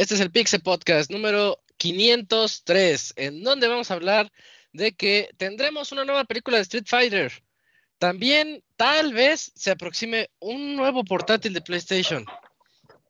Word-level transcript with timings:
Este 0.00 0.14
es 0.14 0.20
el 0.20 0.32
Pixel 0.32 0.62
Podcast 0.62 1.10
número 1.10 1.62
503, 1.76 3.12
en 3.16 3.42
donde 3.42 3.68
vamos 3.68 3.90
a 3.90 3.94
hablar 3.94 4.32
de 4.72 4.92
que 4.92 5.28
tendremos 5.36 5.92
una 5.92 6.06
nueva 6.06 6.24
película 6.24 6.56
de 6.56 6.62
Street 6.62 6.86
Fighter. 6.86 7.32
También 7.98 8.64
tal 8.76 9.12
vez 9.12 9.52
se 9.54 9.70
aproxime 9.70 10.30
un 10.38 10.74
nuevo 10.74 11.04
portátil 11.04 11.52
de 11.52 11.60
PlayStation. 11.60 12.24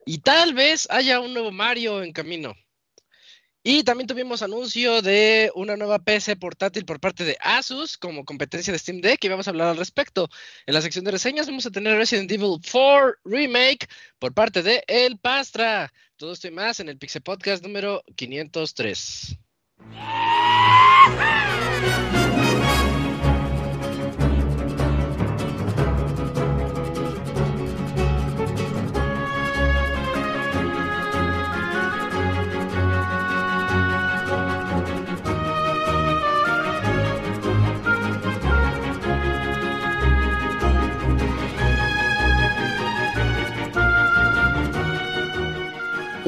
Y 0.05 0.19
tal 0.19 0.53
vez 0.53 0.89
haya 0.91 1.21
un 1.21 1.33
nuevo 1.33 1.53
Mario 1.53 2.03
en 2.03 2.13
camino. 2.13 2.55
Y 3.63 3.85
también 3.85 4.07
tuvimos 4.07 4.41
anuncio 4.41 5.03
de 5.03 5.53
una 5.55 5.77
nueva 5.77 5.99
PC 5.99 6.37
portátil 6.37 6.87
por 6.87 6.99
parte 6.99 7.25
de 7.25 7.37
Asus 7.41 7.99
como 7.99 8.25
competencia 8.25 8.73
de 8.73 8.79
Steam 8.79 9.03
Deck 9.03 9.23
y 9.23 9.29
vamos 9.29 9.47
a 9.47 9.51
hablar 9.51 9.69
al 9.69 9.77
respecto. 9.77 10.31
En 10.65 10.73
la 10.73 10.81
sección 10.81 11.05
de 11.05 11.11
reseñas 11.11 11.47
vamos 11.47 11.67
a 11.67 11.71
tener 11.71 11.99
Resident 11.99 12.31
Evil 12.33 12.57
4 12.73 13.17
Remake 13.25 13.87
por 14.19 14.33
parte 14.33 14.63
de 14.63 14.83
El 14.87 15.19
Pastra. 15.19 15.93
Todo 16.17 16.33
esto 16.33 16.49
y 16.49 16.53
más 16.53 16.81
en 16.81 16.89
el 16.89 16.97
Pixel 16.97 17.21
Podcast 17.21 17.63
número 17.63 18.03
503. 18.17 19.37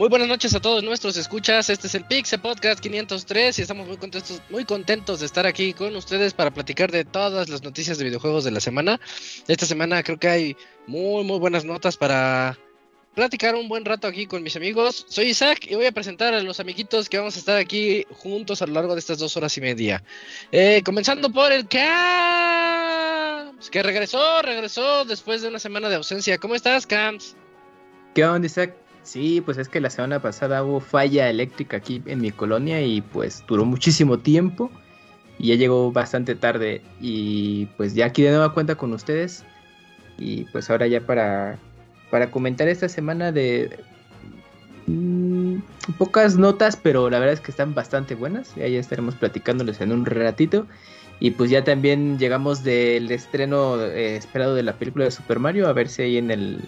Muy 0.00 0.08
buenas 0.08 0.28
noches 0.28 0.54
a 0.54 0.60
todos 0.60 0.82
nuestros 0.82 1.18
escuchas. 1.18 1.68
Este 1.68 1.86
es 1.86 1.94
el 1.94 2.06
Pixel 2.06 2.40
Podcast 2.40 2.80
503 2.80 3.58
y 3.58 3.60
estamos 3.60 3.86
muy 3.86 3.98
contentos, 3.98 4.40
muy 4.48 4.64
contentos 4.64 5.20
de 5.20 5.26
estar 5.26 5.44
aquí 5.44 5.74
con 5.74 5.94
ustedes 5.94 6.32
para 6.32 6.50
platicar 6.50 6.90
de 6.90 7.04
todas 7.04 7.50
las 7.50 7.62
noticias 7.62 7.98
de 7.98 8.04
videojuegos 8.04 8.42
de 8.44 8.50
la 8.50 8.60
semana. 8.60 8.98
Esta 9.46 9.66
semana 9.66 10.02
creo 10.02 10.18
que 10.18 10.28
hay 10.30 10.56
muy, 10.86 11.22
muy 11.24 11.38
buenas 11.38 11.66
notas 11.66 11.98
para 11.98 12.56
platicar 13.14 13.54
un 13.54 13.68
buen 13.68 13.84
rato 13.84 14.08
aquí 14.08 14.24
con 14.24 14.42
mis 14.42 14.56
amigos. 14.56 15.04
Soy 15.06 15.26
Isaac 15.26 15.66
y 15.68 15.74
voy 15.74 15.84
a 15.84 15.92
presentar 15.92 16.32
a 16.32 16.42
los 16.42 16.60
amiguitos 16.60 17.10
que 17.10 17.18
vamos 17.18 17.36
a 17.36 17.40
estar 17.40 17.58
aquí 17.58 18.06
juntos 18.10 18.62
a 18.62 18.66
lo 18.66 18.72
largo 18.72 18.94
de 18.94 19.00
estas 19.00 19.18
dos 19.18 19.36
horas 19.36 19.54
y 19.58 19.60
media. 19.60 20.02
Eh, 20.50 20.80
comenzando 20.82 21.30
por 21.30 21.52
el 21.52 21.68
Camps, 21.68 22.08
que 23.68 23.82
regresó, 23.82 24.40
regresó 24.40 25.04
después 25.04 25.42
de 25.42 25.48
una 25.48 25.58
semana 25.58 25.90
de 25.90 25.96
ausencia. 25.96 26.38
¿Cómo 26.38 26.54
estás, 26.54 26.86
Camps? 26.86 27.36
¿Qué 28.14 28.24
onda, 28.24 28.46
Isaac? 28.46 28.74
Sí, 29.02 29.40
pues 29.40 29.58
es 29.58 29.68
que 29.68 29.80
la 29.80 29.90
semana 29.90 30.20
pasada 30.20 30.62
hubo 30.62 30.80
falla 30.80 31.30
eléctrica 31.30 31.78
aquí 31.78 32.02
en 32.06 32.20
mi 32.20 32.30
colonia 32.30 32.82
y 32.82 33.00
pues 33.00 33.42
duró 33.48 33.64
muchísimo 33.64 34.18
tiempo 34.18 34.70
y 35.38 35.48
ya 35.48 35.54
llegó 35.54 35.90
bastante 35.90 36.34
tarde. 36.34 36.82
Y 37.00 37.66
pues 37.76 37.94
ya 37.94 38.06
aquí 38.06 38.22
de 38.22 38.30
nueva 38.30 38.52
cuenta 38.52 38.74
con 38.74 38.92
ustedes. 38.92 39.44
Y 40.18 40.44
pues 40.52 40.68
ahora 40.68 40.86
ya 40.86 41.00
para, 41.00 41.58
para 42.10 42.30
comentar 42.30 42.68
esta 42.68 42.88
semana 42.90 43.32
de 43.32 43.78
mmm, 44.86 45.56
pocas 45.96 46.36
notas 46.36 46.76
pero 46.76 47.08
la 47.08 47.18
verdad 47.18 47.34
es 47.34 47.40
que 47.40 47.50
están 47.50 47.74
bastante 47.74 48.14
buenas. 48.14 48.54
Ya, 48.54 48.68
ya 48.68 48.78
estaremos 48.78 49.14
platicándoles 49.14 49.80
en 49.80 49.92
un 49.92 50.04
ratito. 50.04 50.66
Y 51.20 51.32
pues 51.32 51.50
ya 51.50 51.64
también 51.64 52.18
llegamos 52.18 52.62
del 52.62 53.10
estreno 53.10 53.80
eh, 53.82 54.16
esperado 54.16 54.54
de 54.54 54.62
la 54.62 54.74
película 54.74 55.06
de 55.06 55.10
Super 55.10 55.38
Mario 55.38 55.68
a 55.68 55.72
ver 55.72 55.88
si 55.88 56.02
ahí 56.02 56.16
en 56.18 56.30
el 56.30 56.60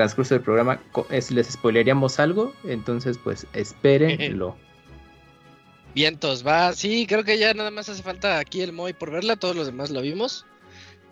transcurso 0.00 0.34
del 0.34 0.42
programa 0.42 0.80
es, 1.10 1.30
les 1.30 1.46
spoileríamos 1.48 2.18
algo, 2.18 2.54
entonces 2.64 3.18
pues 3.22 3.46
espérenlo. 3.52 4.56
Vientos, 5.94 6.46
va, 6.46 6.72
sí, 6.72 7.06
creo 7.06 7.22
que 7.22 7.36
ya 7.36 7.52
nada 7.52 7.70
más 7.70 7.88
hace 7.88 8.02
falta 8.02 8.38
aquí 8.38 8.62
el 8.62 8.72
Moy 8.72 8.94
por 8.94 9.10
verla, 9.10 9.36
todos 9.36 9.54
los 9.54 9.66
demás 9.66 9.90
lo 9.90 10.00
vimos. 10.00 10.46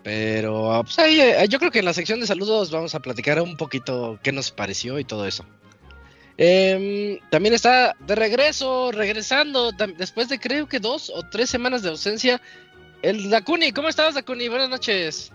Pero 0.03 0.81
pues 0.83 0.97
ahí, 0.97 1.19
eh, 1.19 1.45
yo 1.47 1.59
creo 1.59 1.69
que 1.69 1.79
en 1.79 1.85
la 1.85 1.93
sección 1.93 2.19
de 2.19 2.25
saludos 2.25 2.71
vamos 2.71 2.95
a 2.95 2.99
platicar 2.99 3.39
un 3.41 3.57
poquito 3.57 4.17
qué 4.23 4.31
nos 4.31 4.49
pareció 4.49 4.97
y 4.97 5.03
todo 5.03 5.27
eso. 5.27 5.45
Eh, 6.37 7.19
también 7.29 7.53
está 7.53 7.95
de 7.99 8.15
regreso, 8.15 8.91
regresando, 8.91 9.71
después 9.97 10.29
de 10.29 10.39
creo 10.39 10.67
que 10.67 10.79
dos 10.79 11.11
o 11.13 11.21
tres 11.29 11.49
semanas 11.49 11.83
de 11.83 11.89
ausencia, 11.89 12.41
el 13.03 13.29
Dakuni. 13.29 13.71
¿Cómo 13.71 13.89
estás, 13.89 14.15
Dakuni? 14.15 14.47
Buenas 14.47 14.69
noches. 14.69 15.31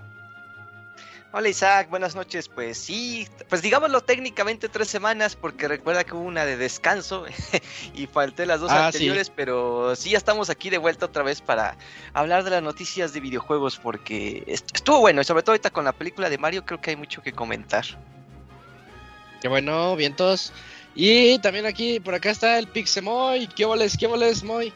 Hola 1.36 1.48
Isaac, 1.48 1.90
buenas 1.90 2.14
noches. 2.14 2.48
Pues 2.48 2.78
sí, 2.78 3.26
pues 3.48 3.60
digámoslo 3.60 4.02
técnicamente 4.02 4.68
tres 4.68 4.86
semanas 4.86 5.34
porque 5.34 5.66
recuerda 5.66 6.04
que 6.04 6.14
hubo 6.14 6.22
una 6.22 6.44
de 6.44 6.56
descanso 6.56 7.24
y 7.94 8.06
falté 8.06 8.46
las 8.46 8.60
dos 8.60 8.70
Ah, 8.70 8.86
anteriores, 8.86 9.26
sí. 9.26 9.32
pero 9.34 9.96
sí 9.96 10.10
ya 10.10 10.18
estamos 10.18 10.48
aquí 10.48 10.70
de 10.70 10.78
vuelta 10.78 11.06
otra 11.06 11.24
vez 11.24 11.40
para 11.40 11.76
hablar 12.12 12.44
de 12.44 12.50
las 12.50 12.62
noticias 12.62 13.12
de 13.12 13.18
videojuegos 13.18 13.78
porque 13.78 14.44
est- 14.46 14.70
estuvo 14.76 15.00
bueno 15.00 15.22
y 15.22 15.24
sobre 15.24 15.42
todo 15.42 15.54
ahorita 15.54 15.70
con 15.70 15.84
la 15.84 15.92
película 15.92 16.30
de 16.30 16.38
Mario 16.38 16.64
creo 16.64 16.80
que 16.80 16.90
hay 16.90 16.96
mucho 16.96 17.20
que 17.20 17.32
comentar. 17.32 17.84
Qué 19.42 19.48
bueno, 19.48 19.96
vientos. 19.96 20.52
Y 20.94 21.40
también 21.40 21.66
aquí, 21.66 21.98
por 21.98 22.14
acá 22.14 22.30
está 22.30 22.56
el 22.60 22.68
Pixemoy. 22.68 23.48
¿Qué 23.48 23.64
voles, 23.64 23.96
qué 23.98 24.06
voles, 24.06 24.44
Moy? 24.44 24.72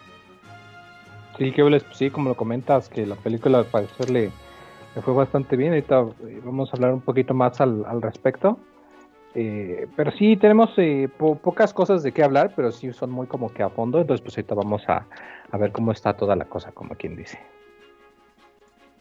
Sí, 1.38 1.52
que 1.52 1.62
les- 1.62 1.84
sí, 1.94 2.10
como 2.10 2.30
lo 2.30 2.36
comentas, 2.36 2.88
que 2.88 3.06
la 3.06 3.14
película 3.14 3.58
al 3.58 3.66
parecer 3.66 4.10
le, 4.10 4.32
le 4.94 5.03
fue 5.03 5.15
bastante 5.15 5.56
bien. 5.56 5.72
Ahorita 5.72 6.00
eh, 6.28 6.41
vamos 6.44 6.71
a 6.72 6.76
hablar 6.76 6.93
un 6.94 7.00
poquito 7.00 7.34
más 7.34 7.60
al, 7.60 7.84
al 7.87 8.03
respecto. 8.03 8.59
Eh, 9.34 9.87
pero 9.94 10.10
sí, 10.12 10.37
tenemos 10.37 10.71
eh, 10.78 11.09
po- 11.16 11.37
pocas 11.37 11.72
cosas 11.72 12.03
de 12.03 12.12
qué 12.12 12.25
hablar, 12.25 12.53
pero 12.56 12.72
sí 12.72 12.93
son 12.93 13.10
muy 13.10 13.26
como 13.26 13.53
que 13.53 13.62
a 13.62 13.69
fondo. 13.71 14.00
Entonces, 14.00 14.22
pues 14.25 14.37
ahorita 14.37 14.54
vamos 14.54 14.82
a, 14.88 15.06
a 15.50 15.59
ver 15.59 15.71
cómo 15.72 15.93
está 15.93 16.15
toda 16.16 16.34
la 16.34 16.47
cosa, 16.47 16.72
como 16.72 16.94
quien 16.94 17.15
dice. 17.16 17.38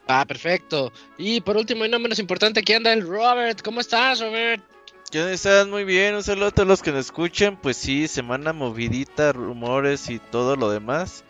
Ah, 0.08 0.25
perfecto. 0.25 0.92
Y 1.18 1.42
por 1.42 1.58
último 1.58 1.86
y 1.86 1.90
no 1.90 2.00
menos 2.00 2.19
importante, 2.19 2.59
aquí 2.62 2.74
anda 2.74 2.94
el 2.94 3.06
Robert. 3.08 3.62
¿Cómo 3.62 3.80
estás, 3.81 4.22
Robert? 4.22 4.64
¿Qué? 5.12 5.34
¿Estás 5.34 5.68
muy 5.68 5.84
bien? 5.86 6.16
Un 6.16 6.24
saludo 6.24 6.48
a 6.48 6.52
todos 6.52 6.68
los 6.68 6.81
que 6.81 6.92
nos 6.92 7.06
escuchan. 7.06 7.58
Pues 7.62 7.78
sí, 7.78 8.08
semana 8.08 8.54
movidita, 8.54 9.31
rumores 9.34 10.09
y 10.09 10.19
todo 10.19 10.56
lo 10.56 10.69
demás. 10.69 11.24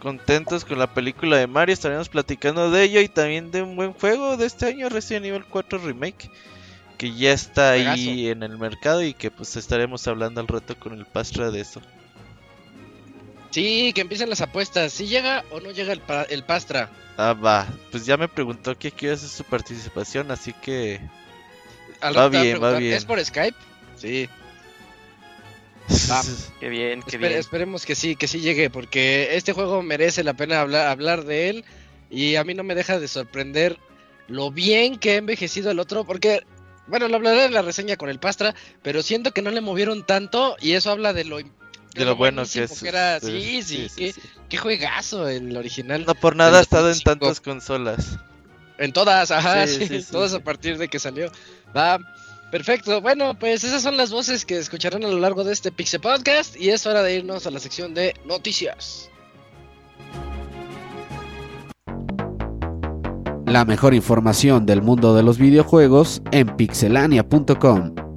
Contentos 0.00 0.64
con 0.64 0.78
la 0.78 0.86
película 0.94 1.36
de 1.38 1.46
Mario, 1.48 1.72
estaremos 1.72 2.08
platicando 2.08 2.70
de 2.70 2.84
ello 2.84 3.00
y 3.00 3.08
también 3.08 3.50
de 3.50 3.62
un 3.62 3.74
buen 3.74 3.92
juego 3.92 4.36
de 4.36 4.46
este 4.46 4.66
año, 4.66 4.88
Resident 4.88 5.26
Evil 5.26 5.44
4 5.48 5.78
Remake, 5.78 6.30
que 6.96 7.12
ya 7.14 7.32
está 7.32 7.72
ahí 7.72 8.28
en 8.28 8.44
el 8.44 8.58
mercado 8.58 9.02
y 9.02 9.12
que 9.12 9.30
pues 9.32 9.56
estaremos 9.56 10.06
hablando 10.06 10.40
al 10.40 10.46
rato 10.46 10.78
con 10.78 10.92
el 10.92 11.04
Pastra 11.04 11.50
de 11.50 11.60
eso. 11.60 11.80
Sí, 13.50 13.92
que 13.94 14.02
empiecen 14.02 14.28
las 14.30 14.40
apuestas. 14.40 14.92
¿Si 14.92 15.06
llega 15.06 15.42
o 15.50 15.58
no 15.60 15.70
llega 15.72 15.92
el, 15.92 16.00
pa- 16.00 16.24
el 16.24 16.44
Pastra? 16.44 16.90
Ah, 17.16 17.32
va, 17.32 17.66
pues 17.90 18.06
ya 18.06 18.16
me 18.16 18.28
preguntó 18.28 18.78
que 18.78 18.92
quiere 18.92 19.14
hacer 19.14 19.28
su 19.28 19.42
participación, 19.42 20.30
así 20.30 20.52
que... 20.52 21.00
Al 22.00 22.16
Va 22.16 22.28
bien, 22.28 22.62
va 22.62 22.74
bien. 22.78 22.92
¿Es 22.94 23.04
por 23.04 23.24
Skype? 23.24 23.56
Sí. 23.96 24.28
Va. 26.10 26.22
Qué 26.60 26.68
bien, 26.68 27.02
qué 27.02 27.18
bien. 27.18 27.32
Esperemos 27.32 27.86
que 27.86 27.94
sí, 27.94 28.16
que 28.16 28.28
sí 28.28 28.40
llegue, 28.40 28.70
porque 28.70 29.36
este 29.36 29.52
juego 29.52 29.82
merece 29.82 30.24
la 30.24 30.34
pena 30.34 30.60
hablar, 30.60 30.86
hablar 30.88 31.24
de 31.24 31.50
él. 31.50 31.64
Y 32.10 32.36
a 32.36 32.44
mí 32.44 32.54
no 32.54 32.62
me 32.64 32.74
deja 32.74 32.98
de 32.98 33.08
sorprender 33.08 33.78
lo 34.28 34.50
bien 34.50 34.98
que 34.98 35.12
ha 35.12 35.16
envejecido 35.16 35.70
el 35.70 35.78
otro, 35.78 36.04
porque, 36.04 36.42
bueno, 36.86 37.08
lo 37.08 37.16
hablaré 37.16 37.44
en 37.46 37.54
la 37.54 37.62
reseña 37.62 37.96
con 37.96 38.08
el 38.10 38.18
Pastra, 38.18 38.54
pero 38.82 39.02
siento 39.02 39.32
que 39.32 39.42
no 39.42 39.50
le 39.50 39.60
movieron 39.60 40.04
tanto 40.04 40.56
y 40.60 40.72
eso 40.72 40.90
habla 40.90 41.12
de 41.12 41.24
lo, 41.24 41.38
De 41.38 42.04
lo 42.04 42.16
bueno 42.16 42.42
que 42.44 42.62
es. 42.64 42.82
era. 42.82 43.20
sí, 43.20 43.62
Sí, 43.62 43.62
sí, 43.62 43.88
sí, 43.88 43.94
qué, 43.96 44.12
sí. 44.12 44.20
qué 44.48 44.56
juegazo 44.58 45.28
el 45.28 45.56
original. 45.56 46.04
No 46.06 46.14
por 46.14 46.36
nada 46.36 46.58
ha 46.58 46.62
estado 46.62 46.88
en 46.90 46.98
2005. 46.98 47.04
tantas 47.04 47.40
consolas. 47.40 48.18
En 48.78 48.92
todas, 48.92 49.30
ajá, 49.30 49.66
Sí, 49.66 49.76
sí, 49.80 49.86
sí, 49.88 50.02
sí, 50.02 50.12
todas 50.12 50.32
sí. 50.32 50.36
a 50.36 50.40
partir 50.40 50.78
de 50.78 50.88
que 50.88 50.98
salió. 50.98 51.30
Va, 51.76 51.98
perfecto. 52.50 53.00
Bueno, 53.00 53.38
pues 53.38 53.64
esas 53.64 53.82
son 53.82 53.96
las 53.96 54.10
voces 54.10 54.44
que 54.44 54.58
escucharán 54.58 55.04
a 55.04 55.08
lo 55.08 55.18
largo 55.18 55.44
de 55.44 55.52
este 55.52 55.72
Pixel 55.72 56.00
Podcast 56.00 56.56
y 56.56 56.70
es 56.70 56.86
hora 56.86 57.02
de 57.02 57.16
irnos 57.16 57.46
a 57.46 57.50
la 57.50 57.60
sección 57.60 57.94
de 57.94 58.14
noticias. 58.24 59.10
La 63.46 63.64
mejor 63.64 63.94
información 63.94 64.66
del 64.66 64.82
mundo 64.82 65.14
de 65.14 65.22
los 65.22 65.38
videojuegos 65.38 66.20
en 66.32 66.54
pixelania.com. 66.54 68.07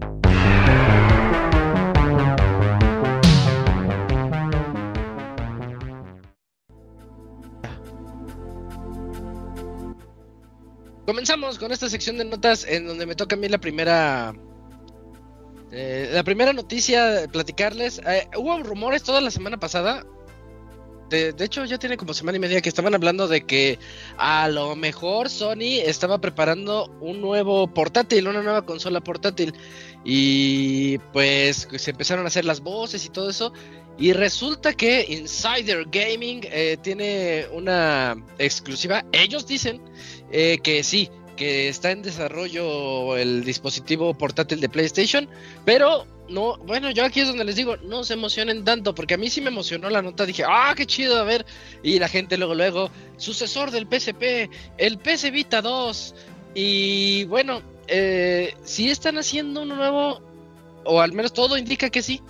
Comenzamos 11.11 11.59
con 11.59 11.73
esta 11.73 11.89
sección 11.89 12.17
de 12.17 12.23
notas 12.23 12.65
en 12.65 12.87
donde 12.87 13.05
me 13.05 13.15
toca 13.15 13.35
a 13.35 13.37
mí 13.37 13.49
la 13.49 13.57
primera. 13.57 14.33
eh, 15.69 16.09
la 16.13 16.23
primera 16.23 16.53
noticia, 16.53 17.27
platicarles. 17.29 17.99
Eh, 18.07 18.29
hubo 18.37 18.63
rumores 18.63 19.03
toda 19.03 19.19
la 19.19 19.29
semana 19.29 19.57
pasada. 19.59 20.05
De, 21.11 21.35
hecho, 21.43 21.65
ya 21.65 21.77
tiene 21.77 21.97
como 21.97 22.13
semana 22.13 22.37
y 22.37 22.39
media 22.39 22.61
que 22.61 22.69
estaban 22.69 22.95
hablando 22.95 23.27
de 23.27 23.41
que 23.41 23.77
a 24.17 24.47
lo 24.47 24.77
mejor 24.77 25.29
Sony 25.29 25.81
estaba 25.83 26.19
preparando 26.21 26.89
un 27.01 27.19
nuevo 27.19 27.67
portátil, 27.67 28.29
una 28.29 28.41
nueva 28.41 28.65
consola 28.65 29.01
portátil. 29.01 29.53
Y 30.05 30.99
pues 31.11 31.67
se 31.75 31.91
empezaron 31.91 32.23
a 32.23 32.29
hacer 32.29 32.45
las 32.45 32.61
voces 32.61 33.05
y 33.05 33.09
todo 33.09 33.29
eso. 33.29 33.51
Y 33.97 34.13
resulta 34.13 34.73
que 34.73 35.05
Insider 35.09 35.85
Gaming 35.91 36.43
eh, 36.45 36.77
tiene 36.81 37.45
una 37.51 38.15
exclusiva. 38.39 39.03
Ellos 39.11 39.45
dicen 39.45 39.81
eh, 40.31 40.59
que 40.63 40.81
sí, 40.81 41.09
que 41.35 41.67
está 41.67 41.91
en 41.91 42.03
desarrollo 42.03 43.17
el 43.17 43.43
dispositivo 43.43 44.13
portátil 44.17 44.61
de 44.61 44.69
PlayStation, 44.69 45.27
pero 45.65 46.07
no, 46.31 46.57
bueno, 46.57 46.89
yo 46.91 47.05
aquí 47.05 47.19
es 47.19 47.27
donde 47.27 47.43
les 47.43 47.55
digo, 47.55 47.77
no 47.77 48.03
se 48.03 48.13
emocionen 48.13 48.63
tanto, 48.63 48.95
porque 48.95 49.15
a 49.15 49.17
mí 49.17 49.29
sí 49.29 49.41
me 49.41 49.49
emocionó 49.49 49.89
la 49.89 50.01
nota, 50.01 50.25
dije, 50.25 50.43
ah, 50.47 50.73
qué 50.75 50.85
chido, 50.85 51.19
a 51.19 51.23
ver, 51.23 51.45
y 51.83 51.99
la 51.99 52.07
gente 52.07 52.37
luego, 52.37 52.55
luego, 52.55 52.89
sucesor 53.17 53.71
del 53.71 53.87
PSP, 53.87 54.49
el 54.77 54.97
PS 54.97 55.31
Vita 55.31 55.61
2, 55.61 56.15
y 56.55 57.25
bueno, 57.25 57.61
eh, 57.87 58.55
sí 58.63 58.89
están 58.89 59.17
haciendo 59.17 59.61
uno 59.61 59.75
nuevo, 59.75 60.21
o 60.85 61.01
al 61.01 61.13
menos 61.13 61.33
todo 61.33 61.57
indica 61.57 61.89
que 61.89 62.01
sí, 62.01 62.21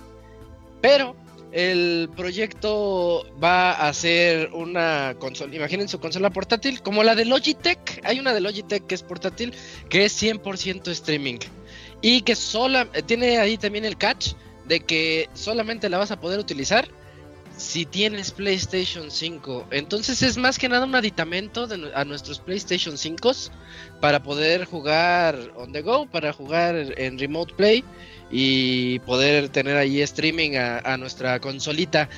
pero 0.80 1.16
el 1.52 2.08
proyecto 2.16 3.26
va 3.42 3.72
a 3.72 3.92
ser 3.92 4.50
una 4.52 5.14
consola, 5.18 5.54
imaginen 5.54 5.88
su 5.88 6.00
consola 6.00 6.30
portátil, 6.30 6.82
como 6.82 7.02
la 7.02 7.14
de 7.14 7.26
Logitech. 7.26 8.00
Hay 8.04 8.18
una 8.18 8.32
de 8.32 8.40
Logitech 8.40 8.86
que 8.86 8.94
es 8.94 9.02
portátil, 9.02 9.52
que 9.90 10.06
es 10.06 10.20
100% 10.20 10.88
streaming. 10.88 11.38
Y 12.02 12.22
que 12.22 12.34
sola, 12.34 12.86
tiene 13.06 13.38
ahí 13.38 13.56
también 13.56 13.84
el 13.84 13.96
catch 13.96 14.32
de 14.66 14.80
que 14.80 15.28
solamente 15.34 15.88
la 15.88 15.98
vas 15.98 16.10
a 16.10 16.20
poder 16.20 16.38
utilizar 16.38 16.88
si 17.56 17.86
tienes 17.86 18.32
PlayStation 18.32 19.10
5. 19.10 19.68
Entonces 19.70 20.22
es 20.22 20.36
más 20.36 20.58
que 20.58 20.68
nada 20.68 20.84
un 20.84 20.94
aditamento 20.94 21.66
de, 21.66 21.92
a 21.94 22.04
nuestros 22.04 22.40
PlayStation 22.40 22.98
5 22.98 23.32
para 24.00 24.22
poder 24.22 24.64
jugar 24.64 25.38
on 25.56 25.72
the 25.72 25.82
go, 25.82 26.06
para 26.06 26.32
jugar 26.32 26.74
en 26.76 27.18
remote 27.18 27.54
play 27.54 27.84
y 28.30 28.98
poder 29.00 29.48
tener 29.50 29.76
ahí 29.76 30.00
streaming 30.00 30.56
a, 30.56 30.78
a, 30.78 30.96
nuestra 30.96 31.38
consolita 31.40 32.08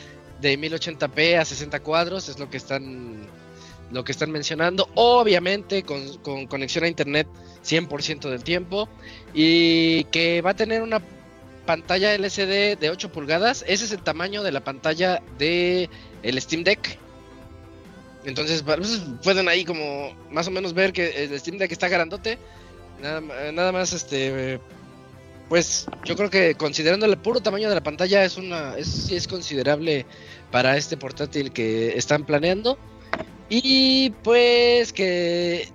de 0.41 0.59
1080p 0.59 1.39
a 1.39 1.45
60 1.45 1.81
cuadros 1.81 2.29
es 2.29 2.39
lo 2.39 2.49
que 2.49 2.57
están 2.57 3.27
lo 3.95 4.05
que 4.05 4.13
están 4.13 4.31
mencionando 4.31 4.89
obviamente 4.95 5.85
con, 5.85 6.19
con 6.19 6.47
conexión 6.47 6.85
a 6.85 6.89
internet 6.89 7.29
100% 7.65 8.29
del 8.29 8.43
tiempo 8.43 8.89
y 9.33 10.05
que 10.05 10.43
va 10.43 10.51
a 10.51 10.57
tener 10.57 10.83
una 10.83 11.01
pantalla 11.65 12.15
LCD 12.15 12.77
de 12.79 12.91
8 12.91 13.13
pulgadas 13.13 13.65
ese 13.67 13.85
es 13.85 13.93
el 13.93 14.03
tamaño 14.03 14.43
de 14.43 14.53
la 14.53 14.63
pantalla 14.63 15.23
de 15.39 15.89
el 16.23 16.41
Steam 16.41 16.65
Deck. 16.65 16.99
Entonces 18.25 18.65
pueden 19.23 19.49
ahí 19.49 19.65
como 19.65 20.15
más 20.31 20.49
o 20.49 20.51
menos 20.51 20.73
ver 20.73 20.93
que 20.93 21.25
el 21.25 21.39
Steam 21.39 21.59
Deck 21.59 21.71
está 21.71 21.89
grandote 21.89 22.39
nada, 23.01 23.21
nada 23.53 23.71
más 23.73 23.93
este 23.93 24.61
pues 25.49 25.87
yo 26.05 26.17
creo 26.17 26.31
que 26.31 26.55
considerando 26.55 27.07
el 27.07 27.17
puro 27.19 27.41
tamaño 27.41 27.69
de 27.69 27.75
la 27.75 27.83
pantalla 27.83 28.25
es 28.25 28.39
una 28.39 28.77
es, 28.77 29.11
es 29.13 29.29
considerable 29.29 30.07
para 30.51 30.77
este 30.77 30.97
portátil 30.97 31.53
que 31.53 31.97
están 31.99 32.25
planeando 32.25 32.79
y 33.49 34.11
pues 34.23 34.93
que 34.93 35.69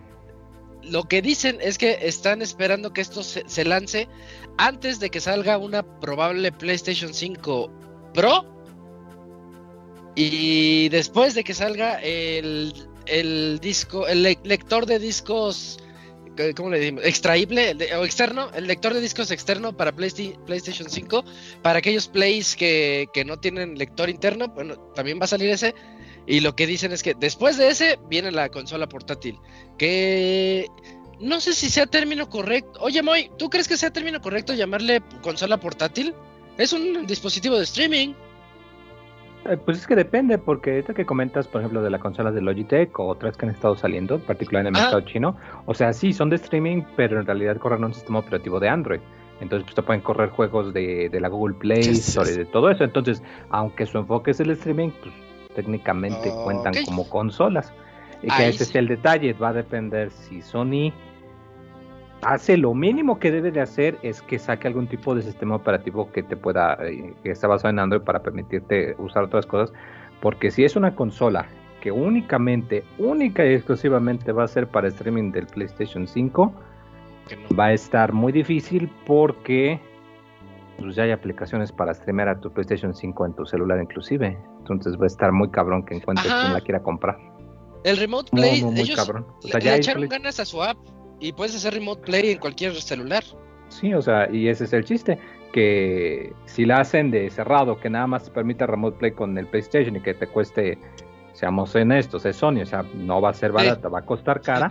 lo 0.84 1.04
que 1.04 1.22
dicen 1.22 1.58
es 1.62 1.78
que 1.78 2.00
están 2.02 2.42
esperando 2.42 2.94
que 2.94 3.02
esto 3.02 3.24
se, 3.24 3.66
lance 3.66 4.08
antes 4.58 5.00
de 5.00 5.10
que 5.10 5.20
salga 5.20 5.58
una 5.58 5.84
probable 6.00 6.52
PlayStation 6.52 7.14
5 7.14 7.72
Pro 8.14 8.46
y 10.16 10.90
después 10.90 11.36
de 11.36 11.44
que 11.44 11.54
salga 11.54 12.00
el, 12.02 12.74
el 13.06 13.60
disco 13.60 14.08
el 14.08 14.24
le 14.24 14.40
lector 14.44 14.86
de 14.86 15.00
discos 15.00 15.80
¿cómo 16.56 16.70
le 16.70 16.80
decimos? 16.80 17.06
Extraíble 17.06 17.76
o 17.98 18.06
externo, 18.06 18.50
el 18.54 18.68
lector 18.68 18.94
de 18.94 19.02
discos 19.02 19.32
externo 19.32 19.76
para 19.76 19.92
PlayStation 19.92 20.90
5, 20.90 21.24
para 21.62 21.80
aquellos 21.80 22.08
plays 22.08 22.56
que, 22.56 23.08
que, 23.14 23.26
no 23.26 23.40
tienen 23.40 23.78
lector 23.78 24.10
interno, 24.10 24.48
bueno, 24.48 24.78
también 24.96 25.20
va 25.20 25.26
a 25.26 25.28
salir 25.28 25.50
ese. 25.50 25.76
Y 26.30 26.42
lo 26.42 26.56
que 26.56 26.68
dicen 26.68 26.92
es 26.92 27.02
que 27.02 27.16
después 27.16 27.58
de 27.58 27.70
ese 27.70 27.98
viene 28.08 28.32
la 28.32 28.50
consola 28.50 28.88
portátil, 28.88 29.40
que 29.80 30.68
no 31.20 31.42
sé 31.42 31.54
si 31.54 31.72
sea 31.72 31.88
término 31.88 32.30
correcto. 32.30 32.80
Oye, 32.82 33.02
Moy, 33.02 33.32
¿tú 33.40 33.50
crees 33.50 33.68
que 33.68 33.78
sea 33.78 33.90
término 33.90 34.22
correcto 34.22 34.54
llamarle 34.54 35.02
consola 35.24 35.58
portátil? 35.58 36.14
Es 36.56 36.72
un 36.72 37.08
dispositivo 37.08 37.58
de 37.58 37.64
streaming. 37.64 38.14
Eh, 39.50 39.58
pues 39.58 39.80
es 39.80 39.88
que 39.88 39.96
depende, 39.96 40.38
porque 40.38 40.70
ahorita 40.70 40.94
que 40.94 41.04
comentas, 41.04 41.48
por 41.48 41.62
ejemplo, 41.62 41.82
de 41.82 41.90
las 41.90 42.00
consolas 42.00 42.36
de 42.36 42.42
Logitech 42.42 43.00
o 43.00 43.08
otras 43.08 43.36
que 43.36 43.48
han 43.48 43.52
estado 43.52 43.76
saliendo, 43.76 44.20
particularmente 44.20 44.78
en 44.78 44.86
el 44.86 44.92
mercado 44.92 45.12
chino, 45.12 45.36
o 45.66 45.74
sea, 45.74 45.94
sí, 45.94 46.14
son 46.14 46.30
de 46.30 46.36
streaming, 46.36 46.84
pero 46.96 47.20
en 47.20 47.26
realidad 47.26 47.58
corren 47.58 47.84
un 47.84 47.96
sistema 47.96 48.20
operativo 48.20 48.60
de 48.60 48.70
Android. 48.70 49.00
Entonces, 49.42 49.64
pues 49.64 49.74
te 49.74 49.82
pueden 49.82 50.04
correr 50.04 50.30
juegos 50.30 50.76
de, 50.76 51.10
de 51.10 51.20
la 51.20 51.30
Google 51.30 51.56
Play 51.56 51.80
Store 51.80 52.30
y 52.32 52.38
de 52.38 52.46
todo 52.46 52.70
eso. 52.70 52.84
Entonces, 52.84 53.24
aunque 53.50 53.88
su 53.88 53.98
enfoque 53.98 54.30
es 54.30 54.40
el 54.42 54.52
streaming, 54.52 54.92
pues 55.02 55.16
técnicamente 55.54 56.30
oh, 56.32 56.44
cuentan 56.44 56.74
okay. 56.74 56.86
como 56.86 57.10
consolas. 57.10 57.74
Y 58.22 58.28
que 58.28 58.50
ese 58.50 58.66
sí. 58.66 58.72
es 58.72 58.76
el 58.76 58.88
detalle, 58.88 59.34
va 59.34 59.50
a 59.50 59.54
depender 59.54 60.12
si 60.12 60.42
Sony 60.42 60.92
hace 62.22 62.58
lo 62.58 62.74
mínimo 62.74 63.18
que 63.18 63.32
debe 63.32 63.50
de 63.52 63.62
hacer 63.62 63.98
es 64.02 64.22
que 64.22 64.38
saque 64.40 64.68
algún 64.68 64.88
tipo 64.88 65.16
de 65.16 65.22
sistema 65.22 65.56
operativo 65.56 66.12
que 66.12 66.22
te 66.24 66.36
pueda, 66.36 66.78
eh, 66.82 67.14
que 67.24 67.32
está 67.32 67.48
basado 67.48 67.70
en 67.70 67.80
Android 67.80 68.02
para 68.02 68.22
permitirte 68.22 68.94
usar 68.98 69.24
otras 69.24 69.46
cosas, 69.46 69.74
porque 70.20 70.52
si 70.52 70.66
es 70.66 70.76
una 70.76 70.96
consola 70.96 71.48
que 71.80 71.92
únicamente, 71.92 72.84
única 72.98 73.46
y 73.46 73.54
exclusivamente 73.54 74.34
va 74.34 74.44
a 74.44 74.48
ser 74.50 74.68
para 74.68 74.90
streaming 74.90 75.32
del 75.32 75.48
PlayStation 75.48 76.06
5, 76.06 76.54
no. 77.52 77.56
va 77.58 77.68
a 77.68 77.74
estar 77.74 78.12
muy 78.12 78.34
difícil 78.34 78.92
porque 79.06 79.80
pues 80.80 80.96
ya 80.96 81.04
hay 81.04 81.12
aplicaciones 81.12 81.72
para 81.72 81.94
streamear 81.94 82.30
a 82.30 82.40
tu 82.40 82.52
PlayStation 82.52 82.94
5 82.94 83.26
en 83.26 83.34
tu 83.34 83.46
celular 83.46 83.82
inclusive, 83.82 84.38
entonces 84.60 84.98
va 84.98 85.04
a 85.04 85.08
estar 85.08 85.32
muy 85.32 85.50
cabrón 85.50 85.86
que 85.86 85.96
encuentres 85.96 86.32
Ajá. 86.32 86.42
quien 86.42 86.54
la 86.54 86.62
quiera 86.62 86.82
comprar. 86.82 87.18
El 87.84 87.98
Remote 87.98 88.32
Play, 88.32 88.64
muy, 88.64 88.82
ellos 88.82 88.96
cabrón. 88.96 89.26
O 89.44 89.48
sea, 89.48 89.60
le, 89.60 89.66
ya 89.66 89.72
le 89.72 89.78
echaron 89.78 90.02
play... 90.02 90.20
ganas 90.20 90.40
a 90.40 90.46
su 90.46 90.62
app 90.62 90.78
y 91.20 91.32
puedes 91.34 91.56
hacer 91.56 91.74
remote 91.74 92.02
play 92.02 92.32
en 92.32 92.40
cualquier 92.40 92.74
celular. 92.76 93.24
Sí, 93.70 93.94
o 93.94 94.02
sea, 94.02 94.30
y 94.32 94.48
ese 94.48 94.64
es 94.66 94.74
el 94.74 94.84
chiste, 94.84 95.20
que 95.54 96.34
si 96.46 96.66
la 96.66 96.80
hacen 96.80 97.12
de 97.12 97.30
cerrado, 97.30 97.80
que 97.80 97.90
nada 97.90 98.08
más 98.08 98.26
te 98.26 98.32
permite 98.32 98.66
remote 98.66 98.98
play 98.98 99.12
con 99.12 99.38
el 99.38 99.48
PlayStation 99.48 99.96
y 99.96 100.02
que 100.02 100.14
te 100.14 100.28
cueste, 100.28 100.78
seamos 101.34 101.76
honestos, 101.76 102.26
es 102.26 102.36
Sony, 102.36 102.62
o 102.62 102.66
sea, 102.66 102.84
no 102.96 103.22
va 103.22 103.30
a 103.30 103.34
ser 103.34 103.52
barata, 103.52 103.88
sí. 103.88 103.94
va 103.94 104.00
a 104.00 104.06
costar 104.06 104.42
cara, 104.42 104.70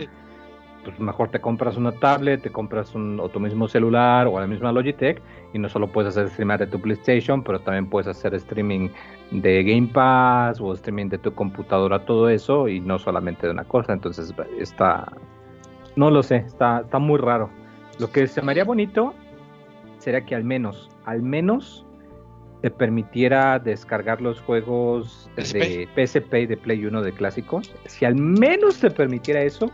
pues 0.83 0.99
mejor 0.99 1.29
te 1.29 1.39
compras 1.39 1.77
una 1.77 1.91
tablet, 1.91 2.41
te 2.41 2.51
compras 2.51 2.95
un, 2.95 3.19
o 3.19 3.29
tu 3.29 3.39
mismo 3.39 3.67
celular 3.67 4.27
o 4.27 4.39
la 4.39 4.47
misma 4.47 4.71
Logitech 4.71 5.21
y 5.53 5.59
no 5.59 5.69
solo 5.69 5.91
puedes 5.91 6.09
hacer 6.09 6.27
streaming 6.27 6.57
de 6.57 6.67
tu 6.67 6.79
PlayStation, 6.79 7.43
pero 7.43 7.59
también 7.59 7.89
puedes 7.89 8.07
hacer 8.07 8.33
streaming 8.35 8.89
de 9.31 9.63
Game 9.63 9.89
Pass 9.93 10.59
o 10.61 10.73
streaming 10.73 11.09
de 11.09 11.17
tu 11.17 11.33
computadora, 11.33 12.05
todo 12.05 12.29
eso 12.29 12.67
y 12.67 12.79
no 12.79 12.99
solamente 12.99 13.47
de 13.47 13.53
una 13.53 13.65
cosa, 13.65 13.93
entonces 13.93 14.33
está 14.59 15.11
no 15.95 16.09
lo 16.09 16.23
sé, 16.23 16.37
está, 16.37 16.81
está 16.81 16.97
muy 16.97 17.17
raro. 17.17 17.49
Lo 17.99 18.09
que 18.11 18.25
se 18.27 18.41
me 18.41 18.51
haría 18.51 18.63
bonito 18.63 19.13
sería 19.97 20.21
que 20.21 20.33
al 20.33 20.45
menos, 20.45 20.89
al 21.03 21.21
menos 21.21 21.85
te 22.61 22.71
permitiera 22.71 23.59
descargar 23.59 24.21
los 24.21 24.39
juegos 24.41 25.29
de 25.35 25.87
PSP 25.95 26.33
y 26.35 26.45
de 26.45 26.57
Play 26.57 26.85
1 26.85 27.01
de 27.01 27.11
clásicos. 27.11 27.73
Si 27.85 28.05
al 28.05 28.15
menos 28.15 28.79
te 28.79 28.91
permitiera 28.91 29.41
eso, 29.41 29.69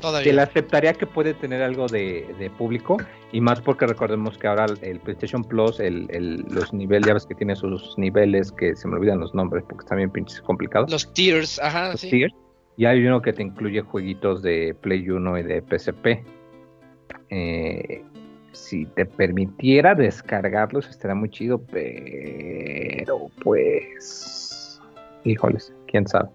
Todavía. 0.00 0.30
te 0.30 0.36
la 0.36 0.42
aceptaría 0.42 0.92
que 0.92 1.06
puede 1.06 1.34
tener 1.34 1.62
algo 1.62 1.86
de, 1.86 2.26
de, 2.38 2.50
público. 2.50 2.98
Y 3.32 3.40
más 3.40 3.60
porque 3.60 3.86
recordemos 3.86 4.38
que 4.38 4.46
ahora 4.46 4.66
el 4.82 5.00
PlayStation 5.00 5.42
Plus, 5.42 5.80
el, 5.80 6.06
el, 6.10 6.44
los 6.50 6.72
niveles, 6.72 7.06
ya 7.06 7.14
ves 7.14 7.26
que 7.26 7.34
tiene 7.34 7.56
sus 7.56 7.96
niveles 7.98 8.52
que 8.52 8.76
se 8.76 8.86
me 8.88 8.96
olvidan 8.96 9.20
los 9.20 9.34
nombres 9.34 9.64
porque 9.68 9.84
están 9.84 9.98
bien 9.98 10.10
pinches 10.10 10.40
complicados. 10.42 10.90
Los 10.90 11.12
tiers, 11.12 11.58
ajá. 11.58 11.92
Los 11.92 12.00
sí. 12.00 12.10
tiers 12.10 12.34
y 12.76 12.84
hay 12.84 13.04
uno 13.06 13.22
que 13.22 13.32
te 13.32 13.42
incluye 13.42 13.80
jueguitos 13.80 14.42
de 14.42 14.76
Play 14.80 15.08
1 15.08 15.38
y 15.38 15.42
de 15.42 15.62
PSP. 15.62 16.24
Eh, 17.30 18.04
si 18.52 18.86
te 18.86 19.06
permitiera 19.06 19.94
descargarlos 19.94 20.88
estaría 20.88 21.14
muy 21.14 21.30
chido, 21.30 21.58
pero 21.58 23.30
pues... 23.42 24.80
Híjoles, 25.24 25.72
quién 25.88 26.06
sabe. 26.06 26.28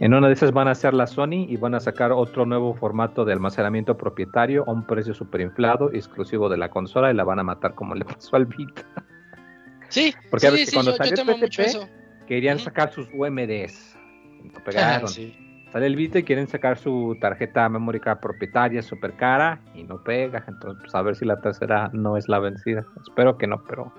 En 0.00 0.14
una 0.14 0.28
de 0.28 0.34
esas 0.34 0.52
van 0.52 0.68
a 0.68 0.74
ser 0.76 0.94
la 0.94 1.06
Sony 1.08 1.44
y 1.48 1.56
van 1.56 1.74
a 1.74 1.80
sacar 1.80 2.12
otro 2.12 2.46
nuevo 2.46 2.72
formato 2.74 3.24
de 3.24 3.32
almacenamiento 3.32 3.96
propietario 3.96 4.62
a 4.68 4.72
un 4.72 4.86
precio 4.86 5.12
super 5.12 5.40
inflado, 5.40 5.90
exclusivo 5.92 6.48
de 6.48 6.56
la 6.56 6.70
consola, 6.70 7.10
y 7.10 7.14
la 7.14 7.24
van 7.24 7.40
a 7.40 7.42
matar 7.42 7.74
como 7.74 7.94
le 7.96 8.04
pasó 8.04 8.36
al 8.36 8.46
Vita. 8.46 8.82
Sí, 9.88 10.14
Porque 10.30 10.46
a 10.46 10.50
sí, 10.52 10.66
cuando 10.72 10.92
yo, 10.92 10.96
yo 10.98 11.04
salió 11.04 11.10
el 11.10 11.26
temo 11.26 11.38
mucho 11.38 11.62
PSP, 11.62 11.66
eso. 11.76 11.88
Querían 12.26 12.58
sacar 12.58 12.92
sus 12.92 13.08
UMDs. 13.12 13.96
Lo 14.44 14.58
Ah, 14.58 14.62
pegaron. 14.64 15.08
sí. 15.08 15.36
Sale 15.72 15.86
el 15.86 15.96
Vita 15.96 16.18
y 16.20 16.22
quieren 16.22 16.46
sacar 16.46 16.78
su 16.78 17.16
tarjeta 17.20 17.68
memory 17.68 18.00
card 18.00 18.20
propietaria 18.20 18.80
super 18.82 19.12
cara 19.14 19.60
y 19.74 19.82
no 19.82 20.02
pega. 20.02 20.44
Entonces, 20.46 20.80
pues 20.80 20.94
a 20.94 21.02
ver 21.02 21.16
si 21.16 21.24
la 21.24 21.40
tercera 21.40 21.90
no 21.92 22.16
es 22.16 22.28
la 22.28 22.38
vencida. 22.38 22.86
Espero 23.02 23.36
que 23.36 23.46
no, 23.46 23.62
pero. 23.64 23.92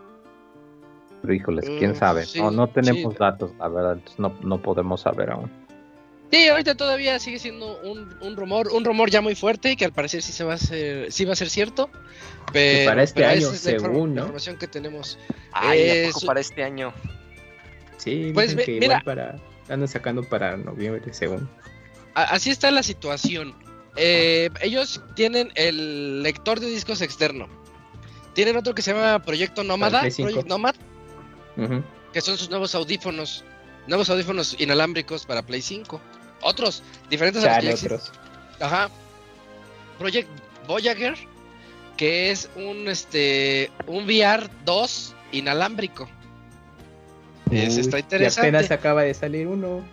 Pero 1.22 1.34
híjoles, 1.34 1.70
quién 1.78 1.92
Mm, 1.92 1.96
sabe. 1.96 2.24
no, 2.38 2.50
no 2.52 2.68
tenemos 2.68 3.14
sí. 3.14 3.20
datos, 3.20 3.54
la 3.60 3.68
verdad. 3.68 3.94
entonces 3.94 4.20
no, 4.20 4.34
no 4.42 4.60
podemos 4.62 5.02
saber 5.02 5.30
aún. 5.32 5.52
Sí, 6.32 6.48
ahorita 6.48 6.76
todavía 6.76 7.18
sigue 7.20 7.40
siendo 7.40 7.80
un, 7.82 8.16
un 8.22 8.36
rumor, 8.36 8.70
un 8.72 8.86
rumor 8.86 9.10
ya 9.10 9.20
muy 9.22 9.34
fuerte 9.36 9.76
que 9.76 9.86
al 9.86 9.94
parecer 9.94 10.22
sí 10.22 10.32
se 10.32 10.44
va 10.44 10.54
a 10.54 10.58
ser, 10.58 11.12
sí 11.12 11.26
va 11.26 11.34
a 11.34 11.36
ser 11.36 11.50
cierto. 11.50 11.90
Pero, 12.54 12.90
para 12.90 13.04
este 13.04 13.16
pero 13.22 13.30
año, 13.30 13.40
esa 13.40 13.56
es 13.56 13.66
la 13.66 13.72
inform- 13.72 13.82
según, 13.82 14.10
la 14.10 14.16
¿no? 14.16 14.22
información 14.22 14.58
que 14.58 14.68
tenemos. 14.68 15.18
Ay, 15.52 15.80
¿a 15.90 15.96
Eh, 15.96 16.08
poco 16.08 16.20
su- 16.20 16.26
para 16.28 16.40
este 16.40 16.64
año. 16.64 16.94
Sí, 17.98 18.32
Pues 18.34 18.48
dicen 18.50 18.58
ve- 18.58 18.66
que 18.66 18.72
mira. 18.74 18.86
igual 18.86 19.04
para. 19.04 19.36
Andan 19.70 19.88
sacando 19.88 20.24
para 20.24 20.56
noviembre, 20.58 21.14
según. 21.14 21.50
Así 22.16 22.50
está 22.50 22.72
la 22.72 22.82
situación. 22.84 23.56
Eh, 23.96 24.50
ellos 24.62 25.02
tienen 25.16 25.52
el 25.56 26.24
lector 26.24 26.60
de 26.60 26.68
discos 26.68 27.02
externo. 27.02 27.48
Tienen 28.34 28.56
otro 28.58 28.74
que 28.74 28.82
se 28.82 28.94
llama 28.94 29.20
Proyecto 29.24 29.64
Nómada. 29.64 30.02
Project 30.02 30.48
Nomad, 30.48 30.76
que 32.14 32.22
son 32.22 32.38
sus 32.38 32.50
nuevos 32.50 32.74
audífonos, 32.74 33.44
nuevos 33.88 34.10
audífonos 34.10 34.56
inalámbricos 34.60 35.26
para 35.26 35.42
Play 35.44 35.62
5. 35.62 36.02
Otros, 36.42 36.84
diferentes 37.10 37.44
a 37.44 37.62
los 37.62 37.80
que 37.82 37.86
otros. 37.88 38.12
Ajá. 38.60 38.90
Project 39.98 40.28
Voyager, 40.68 41.16
que 41.98 42.32
es 42.32 42.50
un 42.56 42.88
este 42.88 43.72
un 43.88 44.06
VR 44.06 44.50
2 44.66 45.16
inalámbrico. 45.32 46.10
Es, 47.52 47.76
Uy, 47.76 47.82
está 47.82 47.98
y 47.98 48.02
interesante. 48.02 48.48
apenas 48.48 48.72
acaba 48.72 49.04
de 49.04 49.14
salir 49.14 49.48
uno. 49.48 49.84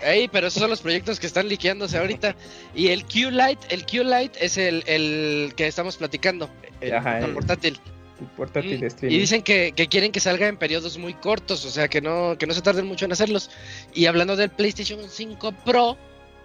Ey, 0.00 0.28
pero 0.28 0.48
esos 0.48 0.60
son 0.60 0.68
los 0.70 0.80
proyectos 0.80 1.20
que 1.20 1.26
están 1.26 1.48
liqueándose 1.48 1.96
ahorita. 1.96 2.34
Y 2.74 2.88
el 2.88 3.04
Q-Lite, 3.04 3.68
el 3.72 3.86
Q-Lite 3.86 4.44
es 4.44 4.58
el, 4.58 4.82
el 4.86 5.52
que 5.56 5.66
estamos 5.68 5.96
platicando. 5.96 6.50
El, 6.80 6.94
Ajá, 6.94 7.18
el 7.20 7.24
el- 7.26 7.32
portátil. 7.34 7.74
El 7.74 8.03
portátil 8.36 8.80
de 8.80 8.86
streaming. 8.86 9.16
Y 9.16 9.20
dicen 9.20 9.42
que, 9.42 9.72
que 9.74 9.88
quieren 9.88 10.12
que 10.12 10.20
salga 10.20 10.46
en 10.48 10.56
periodos 10.56 10.98
muy 10.98 11.14
cortos, 11.14 11.64
o 11.64 11.70
sea, 11.70 11.88
que 11.88 12.00
no, 12.00 12.36
que 12.38 12.46
no 12.46 12.54
se 12.54 12.62
tarden 12.62 12.86
mucho 12.86 13.04
en 13.04 13.12
hacerlos. 13.12 13.50
Y 13.94 14.06
hablando 14.06 14.36
del 14.36 14.50
PlayStation 14.50 15.00
5 15.08 15.52
Pro, 15.64 15.96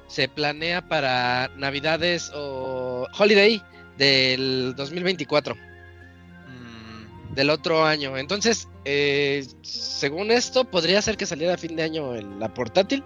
se 0.07 0.27
planea 0.27 0.87
para 0.87 1.49
Navidades 1.57 2.31
o 2.33 3.07
Holiday 3.17 3.61
del 3.97 4.73
2024, 4.75 5.55
Mm, 5.55 7.33
del 7.35 7.49
otro 7.49 7.85
año. 7.85 8.17
Entonces, 8.17 8.67
eh, 8.85 9.45
según 9.61 10.31
esto, 10.31 10.63
podría 10.65 11.01
ser 11.01 11.17
que 11.17 11.25
saliera 11.25 11.53
a 11.53 11.57
fin 11.57 11.75
de 11.75 11.83
año 11.83 12.15
el- 12.15 12.39
la 12.39 12.53
portátil. 12.53 13.03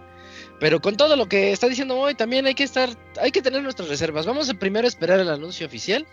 Pero 0.60 0.80
con 0.82 0.96
todo 0.96 1.16
lo 1.18 1.28
que 1.28 1.52
está 1.52 1.68
diciendo 1.68 1.98
hoy, 1.98 2.16
también 2.16 2.46
hay 2.46 2.54
que 2.56 2.64
estar, 2.64 2.90
hay 3.22 3.32
que 3.32 3.42
tener 3.42 3.62
nuestras 3.64 3.90
reservas. 3.90 4.26
Vamos 4.26 4.50
a 4.50 4.54
primero 4.54 4.88
esperar 4.88 5.20
el 5.20 5.30
anuncio 5.30 5.68
oficial 5.68 6.06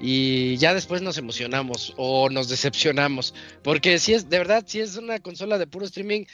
y 0.00 0.56
ya 0.58 0.74
después 0.74 1.02
nos 1.02 1.18
emocionamos 1.18 1.94
o 1.96 2.28
nos 2.30 2.48
decepcionamos. 2.48 3.34
Porque 3.62 3.98
si 3.98 4.14
es, 4.14 4.28
de 4.28 4.38
verdad, 4.38 4.64
si 4.66 4.80
es 4.80 4.96
una 4.96 5.18
consola 5.20 5.58
de 5.58 5.66
puro 5.66 5.86
streaming, 5.86 6.24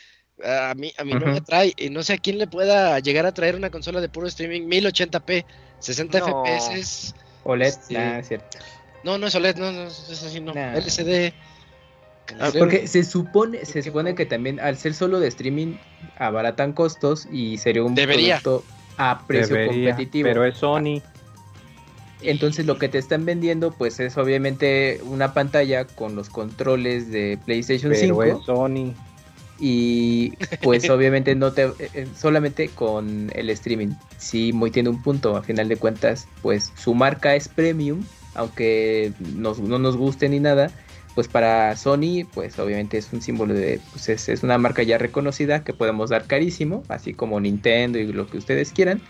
a 0.45 0.75
mí, 0.75 0.92
a 0.99 1.04
mí 1.04 1.12
no 1.14 1.26
me 1.26 1.40
trae. 1.40 1.73
Y 1.76 1.90
no 1.90 2.02
sé 2.02 2.14
a 2.14 2.19
quién 2.19 2.38
le 2.38 2.47
pueda 2.47 2.99
llegar 3.00 3.26
a 3.26 3.33
traer 3.33 3.54
una 3.57 3.71
consola 3.71 4.00
de 4.00 4.09
puro 4.09 4.26
streaming 4.26 4.62
1080p, 4.69 5.45
60 5.78 6.19
No. 6.21 6.45
FPS. 6.45 7.14
OLED, 7.45 7.75
Sí. 7.87 7.95
nah, 7.95 8.19
es 8.19 8.28
cierto. 8.28 8.59
No, 9.04 9.19
no 9.19 9.26
es 9.26 9.35
OLED, 9.35 9.57
no, 9.57 9.73
no, 9.73 9.85
es 9.88 10.23
así, 10.25 10.40
no. 10.40 10.54
Nah. 10.54 10.75
LCD. 10.76 11.33
Ah. 12.40 12.50
Porque 12.57 12.87
se 12.87 13.02
supone, 13.04 13.64
se 13.64 13.83
supone 13.83 14.14
que 14.14 14.25
también 14.26 14.61
al 14.61 14.78
ser 14.78 14.95
solo 14.95 15.19
de 15.21 15.28
streaming 15.28 15.75
abaratan 16.19 16.73
costos 16.73 17.26
y 17.31 17.59
sería 17.59 17.83
un 17.83 17.95
Debería. 17.95 18.38
producto 18.40 18.64
a 18.97 19.26
precio 19.26 19.57
Debería, 19.57 19.90
competitivo. 19.90 20.28
Pero 20.28 20.45
es 20.47 20.57
Sony. 20.57 21.02
Entonces 22.25 22.67
lo 22.67 22.79
que 22.79 22.88
te 22.88 22.99
están 22.99 23.25
vendiendo 23.25 23.71
pues 23.73 24.00
es 24.00 24.17
obviamente 24.17 25.00
una 25.05 25.35
pantalla 25.35 25.85
con 25.87 26.14
los 26.14 26.29
controles 26.31 27.11
de 27.11 27.38
PlayStation 27.45 27.93
Pero 27.93 28.00
5 28.00 28.23
es 28.25 28.45
Sony. 28.45 28.95
y 29.59 30.33
pues 30.62 30.88
obviamente 30.91 31.35
no 31.35 31.52
te 31.52 31.64
eh, 31.64 31.73
eh, 31.95 32.07
solamente 32.17 32.69
con 32.69 33.31
el 33.35 33.50
streaming. 33.50 33.91
Sí, 34.19 34.52
muy 34.52 34.71
tiene 34.71 34.88
un 34.88 35.02
punto, 35.02 35.37
a 35.37 35.43
final 35.43 35.69
de 35.69 35.76
cuentas, 35.76 36.26
pues 36.43 36.73
su 36.76 36.95
marca 36.95 37.35
es 37.35 37.49
premium, 37.49 38.02
aunque 38.35 39.12
nos- 39.37 39.61
no 39.61 39.79
nos 39.79 39.97
guste 39.97 40.29
ni 40.29 40.41
nada, 40.41 40.71
pues 41.14 41.29
para 41.29 41.76
Sony, 41.76 42.25
pues 42.33 42.59
obviamente 42.59 42.97
es 42.97 43.12
un 43.12 43.21
símbolo 43.21 43.52
de, 43.52 43.81
pues 43.93 44.09
es, 44.09 44.29
es 44.31 44.43
una 44.43 44.57
marca 44.57 44.83
ya 44.83 44.97
reconocida 44.97 45.62
que 45.62 45.75
podemos 45.75 46.09
dar 46.11 46.25
carísimo, 46.26 46.83
así 46.88 47.12
como 47.12 47.38
Nintendo 47.38 47.99
y 47.99 48.11
lo 48.12 48.26
que 48.26 48.38
ustedes 48.38 48.73
quieran. 48.73 49.02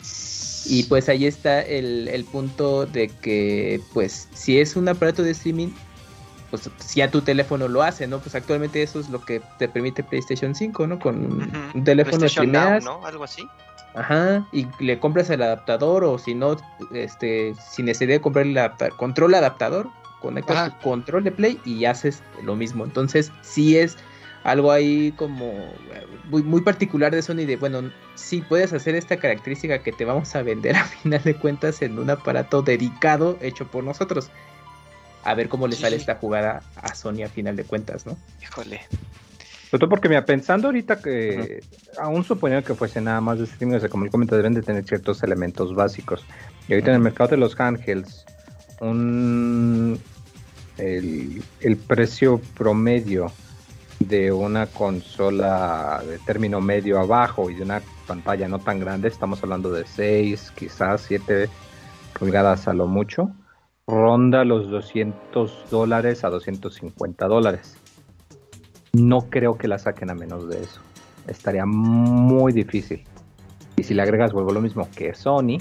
Y 0.66 0.84
pues 0.84 1.08
ahí 1.08 1.26
está 1.26 1.60
el, 1.60 2.08
el 2.08 2.24
punto 2.24 2.86
de 2.86 3.08
que, 3.08 3.80
pues, 3.92 4.28
si 4.32 4.58
es 4.60 4.76
un 4.76 4.88
aparato 4.88 5.22
de 5.22 5.32
streaming, 5.32 5.68
pues 6.50 6.68
si 6.78 6.98
ya 7.00 7.10
tu 7.10 7.22
teléfono 7.22 7.66
lo 7.68 7.82
hace, 7.82 8.06
¿no? 8.06 8.20
Pues 8.20 8.34
actualmente 8.34 8.82
eso 8.82 9.00
es 9.00 9.08
lo 9.08 9.24
que 9.24 9.40
te 9.58 9.68
permite 9.68 10.04
PlayStation 10.04 10.54
5, 10.54 10.86
¿no? 10.86 10.98
Con 10.98 11.24
un, 11.24 11.42
ujú. 11.42 11.58
un 11.78 11.84
teléfono 11.84 12.28
streameas, 12.28 12.84
¿no? 12.84 13.04
Algo 13.06 13.24
así. 13.24 13.46
ajá, 13.94 14.46
y 14.52 14.66
le 14.78 14.98
compras 14.98 15.30
el 15.30 15.42
adaptador 15.42 16.04
o 16.04 16.18
si 16.18 16.34
no, 16.34 16.56
este, 16.92 17.54
sin 17.70 17.86
necesidad 17.86 18.14
de 18.16 18.20
comprar 18.20 18.46
el 18.46 18.56
adapta- 18.56 18.90
control 18.96 19.34
adaptador, 19.34 19.88
conectas 20.20 20.56
Ajá. 20.56 20.70
tu 20.78 20.78
control 20.90 21.24
de 21.24 21.32
Play 21.32 21.58
y 21.64 21.84
haces 21.86 22.22
lo 22.42 22.54
mismo. 22.54 22.84
Entonces, 22.84 23.32
sí 23.42 23.76
es 23.78 23.96
algo 24.44 24.72
ahí 24.72 25.12
como 25.12 25.46
eh, 25.50 26.06
muy, 26.28 26.42
muy 26.42 26.62
particular 26.62 27.14
de 27.14 27.22
Sony 27.22 27.46
de, 27.46 27.56
bueno, 27.56 27.90
sí 28.14 28.42
puedes 28.48 28.72
hacer 28.72 28.94
esta 28.94 29.16
característica 29.16 29.78
que 29.78 29.92
te 29.92 30.04
vamos 30.04 30.34
a 30.34 30.42
vender 30.42 30.76
a 30.76 30.84
final 30.84 31.22
de 31.22 31.34
cuentas 31.34 31.82
en 31.82 31.98
un 31.98 32.10
aparato 32.10 32.62
dedicado 32.62 33.38
hecho 33.40 33.66
por 33.66 33.84
nosotros. 33.84 34.30
A 35.24 35.34
ver 35.34 35.48
cómo 35.48 35.68
le 35.68 35.76
Sí, 35.76 35.82
sale 35.82 35.96
esta 35.96 36.16
jugada 36.16 36.62
a 36.76 36.94
Sony 36.94 37.22
a 37.24 37.28
final 37.28 37.54
de 37.54 37.64
cuentas, 37.64 38.06
¿no? 38.06 38.16
Híjole. 38.42 38.80
Sobre 39.70 39.80
todo 39.80 39.88
porque, 39.88 40.08
mira, 40.08 40.26
pensando 40.26 40.68
ahorita 40.68 41.00
que, 41.00 41.62
aún 41.98 42.24
suponiendo 42.24 42.66
que 42.66 42.74
fuese 42.74 43.00
nada 43.00 43.20
más 43.20 43.38
de 43.38 43.44
streaming, 43.44 43.76
o 43.76 43.80
sea, 43.80 43.88
como 43.88 44.04
el 44.04 44.10
comentario, 44.10 44.42
deben 44.42 44.54
de 44.54 44.62
tener 44.62 44.84
ciertos 44.84 45.22
elementos 45.22 45.74
básicos. 45.74 46.24
Y 46.68 46.72
ahorita 46.72 46.90
en 46.90 46.96
el 46.96 47.02
mercado 47.02 47.30
de 47.30 47.36
los 47.38 47.58
handhelds, 47.58 48.26
un, 48.80 49.98
el, 50.76 51.42
el 51.60 51.76
precio 51.76 52.40
promedio 52.54 53.32
de 54.08 54.32
una 54.32 54.66
consola 54.66 56.02
de 56.06 56.18
término 56.20 56.60
medio 56.60 56.98
abajo 56.98 57.50
y 57.50 57.54
de 57.54 57.62
una 57.62 57.82
pantalla 58.06 58.48
no 58.48 58.58
tan 58.58 58.80
grande, 58.80 59.08
estamos 59.08 59.42
hablando 59.42 59.70
de 59.72 59.86
6, 59.86 60.52
quizás 60.56 61.02
7 61.02 61.48
pulgadas 62.18 62.68
a 62.68 62.72
lo 62.72 62.86
mucho, 62.86 63.30
ronda 63.86 64.44
los 64.44 64.70
200 64.70 65.70
dólares 65.70 66.24
a 66.24 66.30
250 66.30 67.26
dólares. 67.26 67.76
No 68.92 69.30
creo 69.30 69.56
que 69.56 69.68
la 69.68 69.78
saquen 69.78 70.10
a 70.10 70.14
menos 70.14 70.48
de 70.48 70.62
eso. 70.62 70.80
Estaría 71.26 71.64
muy 71.66 72.52
difícil. 72.52 73.04
Y 73.76 73.84
si 73.84 73.94
le 73.94 74.02
agregas, 74.02 74.32
vuelvo 74.32 74.52
lo 74.52 74.60
mismo 74.60 74.88
que 74.94 75.14
Sony, 75.14 75.58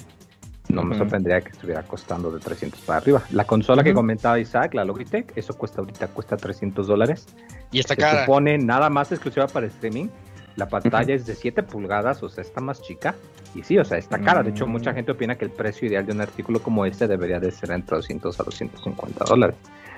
no 0.72 0.84
me 0.84 0.98
sorprendería 0.98 1.42
que 1.42 1.50
estuviera 1.52 1.84
costando 1.84 2.32
de 2.32 2.40
300 2.40 2.80
para 2.82 2.98
arriba. 3.00 3.22
La 3.32 3.46
consola 3.46 3.84
que 3.84 3.94
comentaba 3.94 4.40
Isaac, 4.40 4.74
la 4.74 4.84
Logitech, 4.86 5.32
eso 5.36 5.54
cuesta 5.58 5.82
ahorita 5.82 6.08
cuesta 6.08 6.38
300 6.38 6.88
dólares. 6.88 7.28
Y 7.72 7.80
está 7.80 7.96
Se 7.96 8.02
cara. 8.02 8.26
supone 8.26 8.58
nada 8.58 8.90
más 8.90 9.12
exclusiva 9.12 9.48
para 9.48 9.68
streaming. 9.68 10.08
La 10.56 10.68
pantalla 10.68 11.14
es 11.14 11.26
de 11.26 11.36
7 11.36 11.64
pulgadas, 11.64 12.22
o 12.24 12.30
sea, 12.30 12.42
está 12.42 12.60
más 12.62 12.82
chica. 12.82 13.16
Y 13.56 13.64
sí, 13.64 13.78
o 13.78 13.86
sea, 13.86 13.98
está 13.98 14.20
cara. 14.20 14.44
De 14.44 14.50
hecho, 14.52 14.68
Mm. 14.68 14.72
mucha 14.72 14.94
gente 14.94 15.12
opina 15.12 15.36
que 15.36 15.46
el 15.46 15.52
precio 15.52 15.88
ideal 15.88 16.06
de 16.06 16.12
un 16.14 16.22
artículo 16.22 16.62
como 16.62 16.86
este 16.86 17.08
debería 17.08 17.40
de 17.40 17.52
ser 17.52 17.72
entre 17.72 17.96
200 17.98 18.40
a 18.40 18.44
250 18.44 19.26
dólares. 19.26 19.56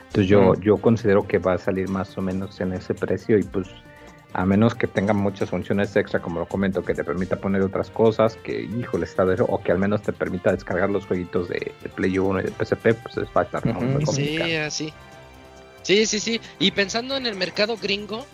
Entonces 0.08 0.27
yo, 0.27 0.53
Mm. 0.53 0.60
yo 0.62 0.77
considero 0.77 1.27
que 1.27 1.39
va 1.39 1.53
a 1.53 1.58
salir 1.58 1.89
más 1.89 2.15
o 2.18 2.22
menos 2.22 2.60
en 2.62 2.74
ese 2.74 2.94
precio 2.94 3.38
y 3.39 3.44
pues 3.44 3.68
a 4.33 4.45
menos 4.45 4.73
que 4.73 4.87
tenga 4.87 5.13
muchas 5.13 5.49
funciones 5.49 5.95
extra, 5.95 6.19
como 6.19 6.39
lo 6.39 6.47
comento, 6.47 6.83
que 6.83 6.95
te 6.95 7.03
permita 7.03 7.35
poner 7.35 7.61
otras 7.61 7.91
cosas, 7.91 8.35
que 8.37 8.63
híjole 8.63 9.05
está 9.05 9.25
de 9.25 9.43
o 9.47 9.61
que 9.61 9.71
al 9.71 9.77
menos 9.77 10.01
te 10.01 10.11
permita 10.11 10.51
descargar 10.51 10.89
los 10.89 11.05
jueguitos 11.05 11.49
de, 11.49 11.71
de 11.81 11.89
Play 11.89 12.17
1 12.17 12.39
y 12.39 12.43
de 12.43 12.51
PSP, 12.51 12.93
pues 12.95 13.17
es 13.17 13.29
falta. 13.29 13.61
¿no? 13.63 13.71
Ujú. 13.71 13.85
Muy 13.85 14.05
Sí, 14.07 14.55
así. 14.55 14.93
Sí, 15.83 16.05
sí, 16.07 16.19
sí. 16.19 16.41
Y 16.59 16.71
pensando 16.71 17.15
en 17.15 17.27
el 17.27 17.35
mercado 17.35 17.77
gringo, 17.77 18.25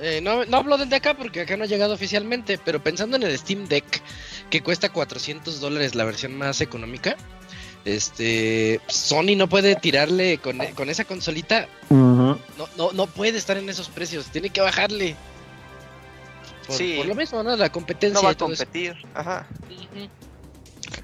eh, 0.00 0.20
no, 0.22 0.44
no 0.44 0.58
hablo 0.58 0.78
del 0.78 0.88
de 0.88 0.96
acá 0.96 1.14
porque 1.14 1.40
acá 1.40 1.56
no 1.56 1.64
ha 1.64 1.66
llegado 1.66 1.94
oficialmente, 1.94 2.58
pero 2.64 2.80
pensando 2.80 3.16
en 3.16 3.24
el 3.24 3.36
Steam 3.36 3.66
Deck, 3.66 4.02
que 4.50 4.62
cuesta 4.62 4.90
400 4.90 5.60
dólares 5.60 5.96
la 5.96 6.04
versión 6.04 6.36
más 6.36 6.60
económica, 6.60 7.16
este, 7.84 8.80
Sony 8.86 9.34
no 9.36 9.48
puede 9.48 9.74
tirarle 9.74 10.38
con, 10.38 10.58
con 10.74 10.88
esa 10.90 11.04
consolita, 11.04 11.66
no, 11.90 12.38
no, 12.76 12.92
no 12.92 13.06
puede 13.06 13.38
estar 13.38 13.56
en 13.56 13.68
esos 13.68 13.88
precios, 13.88 14.26
tiene 14.26 14.50
que 14.50 14.60
bajarle. 14.60 15.16
Por, 16.68 16.76
Sí. 16.76 16.94
por 16.98 17.06
lo 17.06 17.14
mismo, 17.16 17.42
¿no? 17.42 17.56
La 17.56 17.70
competencia 17.72 18.14
No 18.14 18.22
va 18.22 18.28
a 18.28 18.32
y 18.32 18.36
eso. 18.36 18.44
competir. 18.46 18.94
Ajá. 19.14 19.46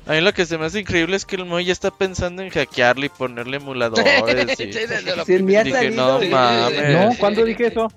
A 0.06 0.12
mí 0.12 0.20
lo 0.20 0.32
que 0.32 0.46
se 0.46 0.56
me 0.58 0.66
hace 0.66 0.80
increíble 0.80 1.16
es 1.16 1.24
que 1.24 1.36
el 1.36 1.44
Moy 1.46 1.64
ya 1.64 1.72
está 1.72 1.90
pensando 1.90 2.42
en 2.42 2.50
hackearle 2.50 3.06
y 3.06 3.08
ponerle 3.08 3.56
emuladores. 3.56 4.04
y- 4.06 4.12
ni 5.42 5.56
ha 5.56 5.64
Dije, 5.64 5.90
no 5.90 6.20
mames. 6.20 6.90
No, 6.92 7.16
¿cuándo 7.18 7.44
dije 7.44 7.66
eso? 7.68 7.90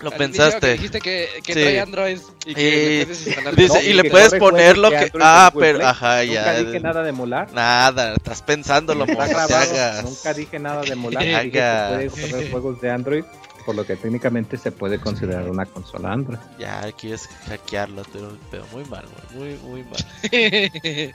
Lo 0.00 0.10
Al 0.10 0.16
inicio 0.20 0.44
que 0.44 0.50
pensaste. 0.50 0.72
dijiste 0.72 1.00
que, 1.00 1.28
que 1.44 1.54
Sí. 1.54 1.60
trae 1.62 1.80
Android 1.80 2.18
y 2.44 2.54
que 2.54 2.60
Y- 2.60 2.98
le 2.98 3.04
puedes 3.06 3.26
instalar 3.26 3.56
Dice, 3.56 3.68
todo. 3.68 3.82
y 3.82 3.92
le 3.94 4.02
que 4.02 4.10
puedes 4.10 4.34
poner 4.34 4.76
lo 4.76 4.90
que. 4.90 5.10
Ah, 5.20 5.50
pero. 5.58 5.78
Play. 5.78 5.88
Ajá, 5.88 6.22
Nunca 6.24 6.32
ya. 6.34 6.62
dije 6.62 6.80
nada 6.80 7.02
de 7.02 7.08
emular. 7.08 7.52
Nada, 7.52 8.14
estás 8.14 8.42
pensándolo, 8.42 9.06
Moy, 9.06 9.16
no. 9.16 10.02
Nunca 10.02 10.34
dije 10.34 10.58
nada 10.58 10.82
de 10.82 10.92
emular. 10.92 11.22
Te 11.22 11.28
Dije 11.30 11.50
que 11.52 11.62
hagas. 11.62 11.90
puede 12.12 12.28
correr 12.30 12.50
juegos 12.50 12.80
de 12.82 12.90
Android, 12.90 13.24
por 13.64 13.74
lo 13.74 13.86
que 13.86 13.96
técnicamente 13.96 14.56
se 14.56 14.70
puede 14.72 14.98
considerar 14.98 15.48
una 15.50 15.64
consola 15.66 16.12
Android. 16.12 16.38
Ya, 16.58 16.90
quieres 16.92 17.28
hackearlo, 17.48 18.02
pero, 18.12 18.36
pero 18.50 18.66
muy 18.72 18.84
mal, 18.84 19.04
güey, 19.32 19.56
muy, 19.58 19.68
muy 19.68 19.84
mal. 19.84 20.04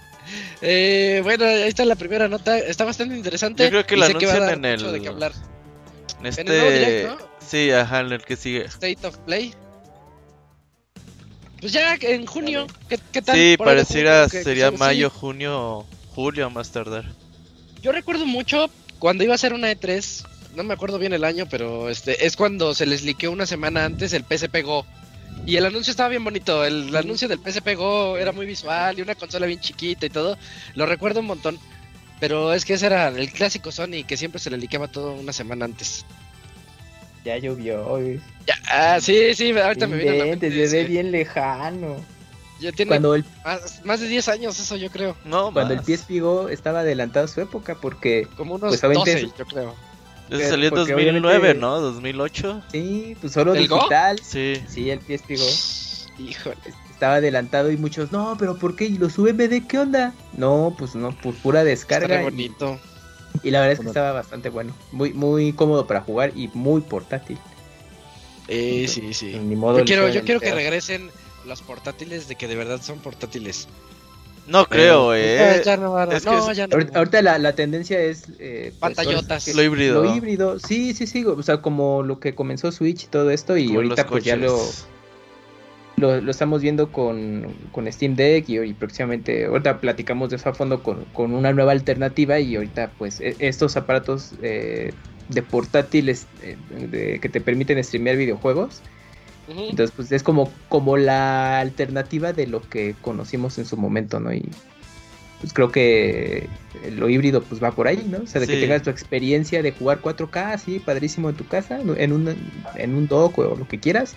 Eh, 0.62 1.22
bueno, 1.24 1.46
ahí 1.46 1.70
está 1.70 1.86
la 1.86 1.96
primera 1.96 2.28
nota. 2.28 2.60
Está 2.60 2.84
bastante 2.86 3.16
interesante. 3.16 3.64
Yo 3.64 3.70
creo 3.70 3.86
que 3.88 3.98
la 3.98 4.06
sé 4.08 4.14
va 4.14 4.20
a 4.20 4.36
anuncian 4.36 4.40
dar 4.46 4.54
en 4.54 4.78
mucho 4.78 4.86
el- 4.88 4.94
de 4.94 5.02
qué 5.02 5.08
hablar. 5.08 5.32
En 6.20 6.26
el 6.28 6.46
nuevo 6.46 6.68
este. 6.70 6.80
Direct, 6.80 7.10
¿no? 7.22 7.28
Sí, 7.48 7.72
ajá, 7.72 8.00
en 8.02 8.12
el 8.12 8.22
que 8.22 8.36
sigue. 8.36 8.66
State 8.66 9.08
of 9.08 9.18
Play. 9.20 9.54
Pues 11.62 11.72
ya 11.74 11.96
en 11.96 12.26
junio, 12.28 12.68
¿qué, 12.90 13.00
qué 13.12 13.22
tal? 13.24 13.36
Sí, 13.36 13.56
pareciera 13.58 14.12
junio, 14.26 14.30
que- 14.30 14.38
que 14.38 14.44
sería 14.44 14.70
sí. 14.70 14.78
mayo, 14.78 15.10
junio, 15.10 15.86
julio 16.14 16.46
a 16.46 16.50
más 16.50 16.70
tardar. 16.72 17.06
Yo 17.82 17.92
recuerdo 17.92 18.26
mucho 18.26 18.70
cuando 19.00 19.24
iba 19.24 19.34
a 19.34 19.38
ser 19.40 19.54
una 19.54 19.72
E3, 19.72 20.26
no 20.56 20.64
me 20.64 20.74
acuerdo 20.74 20.98
bien 21.00 21.14
el 21.14 21.24
año, 21.24 21.46
pero 21.50 21.90
este 21.90 22.26
es 22.26 22.36
cuando 22.36 22.74
se 22.74 22.86
les 22.86 23.04
liqueó 23.04 23.32
una 23.32 23.46
semana 23.46 23.86
antes 23.86 24.14
el 24.14 24.24
PSP 24.24 24.64
Go. 24.64 24.86
Y 25.46 25.56
el 25.58 25.66
anuncio 25.66 25.92
estaba 25.92 26.10
bien 26.10 26.24
bonito, 26.24 26.66
el 26.66 26.96
anuncio 26.96 27.28
del 27.28 27.40
PSP 27.40 27.76
Go 27.76 28.18
era 28.18 28.32
muy 28.32 28.46
visual 28.46 28.98
y 28.98 29.02
una 29.02 29.16
consola 29.16 29.46
bien 29.46 29.60
chiquita 29.60 30.06
y 30.06 30.10
todo. 30.10 30.38
Lo 30.76 30.86
recuerdo 30.86 31.22
un 31.22 31.28
montón. 31.28 31.60
Pero 32.20 32.54
es 32.54 32.66
que 32.66 32.74
ese 32.74 32.88
era 32.88 33.08
el 33.08 33.32
clásico 33.32 33.72
Sony 33.72 34.04
que 34.06 34.18
siempre 34.18 34.40
se 34.42 34.50
le 34.50 34.58
liqueaba 34.58 34.90
todo 34.90 35.14
una 35.14 35.32
semana 35.32 35.66
antes. 35.66 36.06
Ya 37.24 37.38
llovió. 37.38 37.84
güey. 37.86 38.20
Ya, 38.46 38.56
ah, 38.70 39.00
sí, 39.00 39.34
sí, 39.36 39.52
ahorita 39.58 39.88
me 39.88 39.98
viene 39.98 40.12
a 40.12 40.16
la 40.16 40.26
Inventes, 40.26 40.54
mente 40.54 40.68
se 40.68 40.76
ve 40.78 40.82
ese. 40.82 40.84
bien 40.84 41.12
lejano. 41.12 42.04
Ya 42.60 42.74
tiene 42.74 42.90
Cuando 42.90 43.16
el, 43.16 43.24
más, 43.46 43.86
más 43.86 44.02
de 44.02 44.08
10 44.08 44.28
años 44.30 44.60
eso 44.60 44.76
yo 44.76 44.90
creo. 44.92 45.16
No, 45.24 45.54
cuando 45.54 45.74
el. 45.74 45.80
PSP 45.82 46.20
Go 46.20 46.50
estaba 46.50 46.82
adelantado 46.82 47.26
a 47.26 47.28
su 47.30 47.40
época 47.40 47.76
porque 47.76 48.28
Como 48.36 48.56
unos 48.56 48.78
Pues, 48.78 48.84
obviamente 48.84 49.14
12 49.22 49.34
yo 49.38 49.46
creo. 49.46 49.76
Ese 50.30 50.50
salió 50.50 50.66
en 50.68 50.70
porque 50.76 50.92
2009, 50.94 51.38
obviamente- 51.38 51.60
¿no? 51.62 51.80
2008. 51.80 52.62
sí, 52.72 53.16
pues 53.20 53.34
solo 53.34 53.54
¿El 53.56 53.68
Go? 53.68 53.78
digital. 53.78 54.20
Sí. 54.24 54.62
Sí, 54.68 54.90
el 54.90 55.00
PSP 55.00 55.36
Go 55.38 55.46
Híjole. 56.20 56.58
estaba 56.92 57.16
adelantado 57.16 57.72
y 57.72 57.78
muchos, 57.78 58.12
no, 58.12 58.36
pero 58.38 58.58
¿por 58.58 58.76
qué? 58.76 58.86
¿Y 58.86 58.98
los 58.98 59.18
UMD 59.18 59.66
qué 59.68 59.80
onda? 59.80 60.14
No, 60.34 60.76
pues 60.78 60.96
no, 60.96 61.12
pues 61.22 61.36
pura 61.38 61.64
descarga. 61.64 62.22
bonito. 62.22 62.80
Y, 63.44 63.52
la 63.52 63.60
verdad 63.60 63.74
es 63.74 63.80
que 63.80 63.86
Bueno. 63.86 63.92
estaba 63.92 64.12
bastante 64.12 64.50
bueno. 64.50 64.74
Muy, 64.92 65.14
muy 65.14 65.54
cómodo 65.54 65.88
para 65.88 66.02
jugar 66.02 66.32
y 66.36 66.50
muy 66.54 66.82
portátil. 66.82 67.38
Eh, 68.48 68.88
sí, 68.90 69.14
sí. 69.14 69.38
Ni 69.40 69.56
modo 69.56 69.78
Yo 69.80 69.86
quiero, 69.86 70.10
yo 70.10 70.24
quiero 70.24 70.40
que 70.40 70.54
regresen 70.54 71.10
los 71.46 71.62
portátiles 71.62 72.28
de 72.28 72.36
que 72.36 72.48
de 72.48 72.56
verdad 72.56 72.82
son 72.82 73.00
portátiles. 73.00 73.68
No 74.50 74.66
creo, 74.66 75.14
eh. 75.14 75.62
ya 75.64 75.78
no, 75.78 75.92
va 75.94 76.04
a- 76.04 76.16
es 76.16 76.24
que 76.24 76.30
no, 76.32 76.50
es- 76.52 76.58
ya 76.58 76.68
no. 76.68 76.74
Ahorita, 76.74 76.98
ahorita 77.00 77.22
la, 77.22 77.38
la 77.38 77.54
tendencia 77.54 78.00
es... 78.02 78.24
eh, 78.40 78.74
pues, 78.80 78.96
Pantallotas. 78.96 79.54
Lo 79.56 79.62
híbrido. 79.64 80.04
Lo 80.04 80.16
híbrido, 80.16 80.60
sí, 80.60 80.94
sí, 80.94 81.06
sí. 81.08 81.24
O 81.26 81.42
sea, 81.44 81.62
como 81.62 82.02
lo 82.04 82.20
que 82.20 82.34
comenzó 82.36 82.72
Switch 82.72 83.04
y 83.04 83.08
todo 83.08 83.30
esto. 83.32 83.58
Y 83.58 83.68
Como 83.68 83.80
ahorita 83.80 84.08
pues 84.08 84.24
ya 84.24 84.36
lo, 84.38 84.58
lo, 85.98 86.22
lo 86.22 86.32
estamos 86.32 86.62
viendo 86.62 86.92
con, 86.92 87.54
con 87.72 87.92
Steam 87.92 88.16
Deck 88.16 88.48
y, 88.50 88.58
y 88.60 88.74
próximamente, 88.74 89.46
ahorita 89.46 89.80
platicamos 89.82 90.30
de 90.30 90.38
eso 90.38 90.50
a 90.50 90.54
fondo 90.54 90.82
con, 90.82 91.06
con 91.14 91.34
una 91.34 91.52
nueva 91.54 91.72
alternativa 91.74 92.40
y 92.40 92.56
ahorita 92.56 92.92
pues 92.98 93.20
e- 93.20 93.36
estos 93.40 93.76
aparatos 93.78 94.32
eh, 94.42 94.94
de 95.28 95.42
portátiles 95.44 96.26
eh, 96.42 96.58
de- 96.90 97.20
que 97.20 97.30
te 97.30 97.42
permiten 97.42 97.84
streamear 97.84 98.16
videojuegos, 98.16 98.82
Entonces 99.70 99.92
pues 99.96 100.12
es 100.12 100.24
como, 100.24 100.52
como 100.70 100.98
la 100.98 101.60
alternativa 101.60 102.34
de 102.34 102.48
lo 102.48 102.62
que 102.62 102.96
conocimos 103.02 103.58
en 103.58 103.66
su 103.66 103.78
momento, 103.78 104.20
¿no? 104.20 104.34
Y 104.34 104.44
pues 105.40 105.54
creo 105.54 105.72
que 105.72 106.48
lo 106.92 107.10
híbrido 107.10 107.42
pues 107.42 107.64
va 107.64 107.72
por 107.72 107.88
ahí, 107.88 108.06
¿no? 108.10 108.20
O 108.24 108.28
sea, 108.28 108.42
de 108.42 108.48
que 108.48 108.54
tengas 108.62 108.84
tu 108.84 108.90
experiencia 108.90 109.62
de 109.64 109.72
jugar 109.72 110.02
4K 110.02 110.54
así, 110.54 110.80
padrísimo 110.80 111.30
en 111.30 111.36
tu 111.36 111.48
casa, 111.48 111.80
en 111.80 112.12
un, 112.12 112.36
en 112.76 112.94
un 112.94 113.08
dock 113.08 113.38
o 113.40 113.56
lo 113.56 113.68
que 113.68 113.80
quieras. 113.80 114.16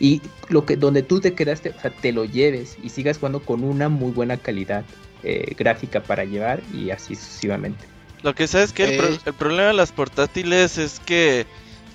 Y 0.00 0.20
lo 0.48 0.64
que 0.64 0.76
donde 0.76 1.02
tú 1.02 1.20
te 1.20 1.34
quedaste, 1.34 1.70
o 1.70 1.80
sea, 1.80 1.90
te 1.90 2.12
lo 2.12 2.24
lleves 2.24 2.76
y 2.82 2.88
sigas 2.90 3.18
jugando 3.18 3.40
con 3.40 3.62
una 3.64 3.88
muy 3.88 4.10
buena 4.12 4.36
calidad 4.36 4.84
eh, 5.22 5.54
gráfica 5.56 6.02
para 6.02 6.24
llevar 6.24 6.60
y 6.72 6.90
así 6.90 7.14
sucesivamente. 7.14 7.84
Lo 8.22 8.34
que 8.34 8.46
sabes 8.46 8.72
que 8.72 8.84
el, 8.84 8.96
pro- 8.96 9.08
Eh. 9.08 9.18
el 9.26 9.34
problema 9.34 9.68
de 9.68 9.74
las 9.74 9.92
portátiles 9.92 10.78
es 10.78 11.00
que 11.00 11.44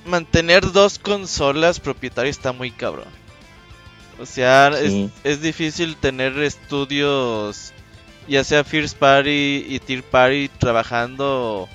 mantener 0.08 0.72
dos 0.72 0.98
consolas 1.00 1.80
propietarias 1.80 2.38
está 2.38 2.52
muy 2.52 2.72
cabrón. 2.72 3.08
O 4.20 4.26
sea, 4.26 4.72
Sí. 4.74 5.12
es, 5.24 5.36
es 5.36 5.41
difícil 5.41 5.96
tener 5.96 6.38
estudios, 6.39 7.72
ya 8.28 8.43
sea 8.43 8.63
First 8.63 8.98
Party 8.98 9.65
y 9.70 9.80
Tier 9.80 10.04
Party, 10.04 10.50
trabajando 10.58 11.67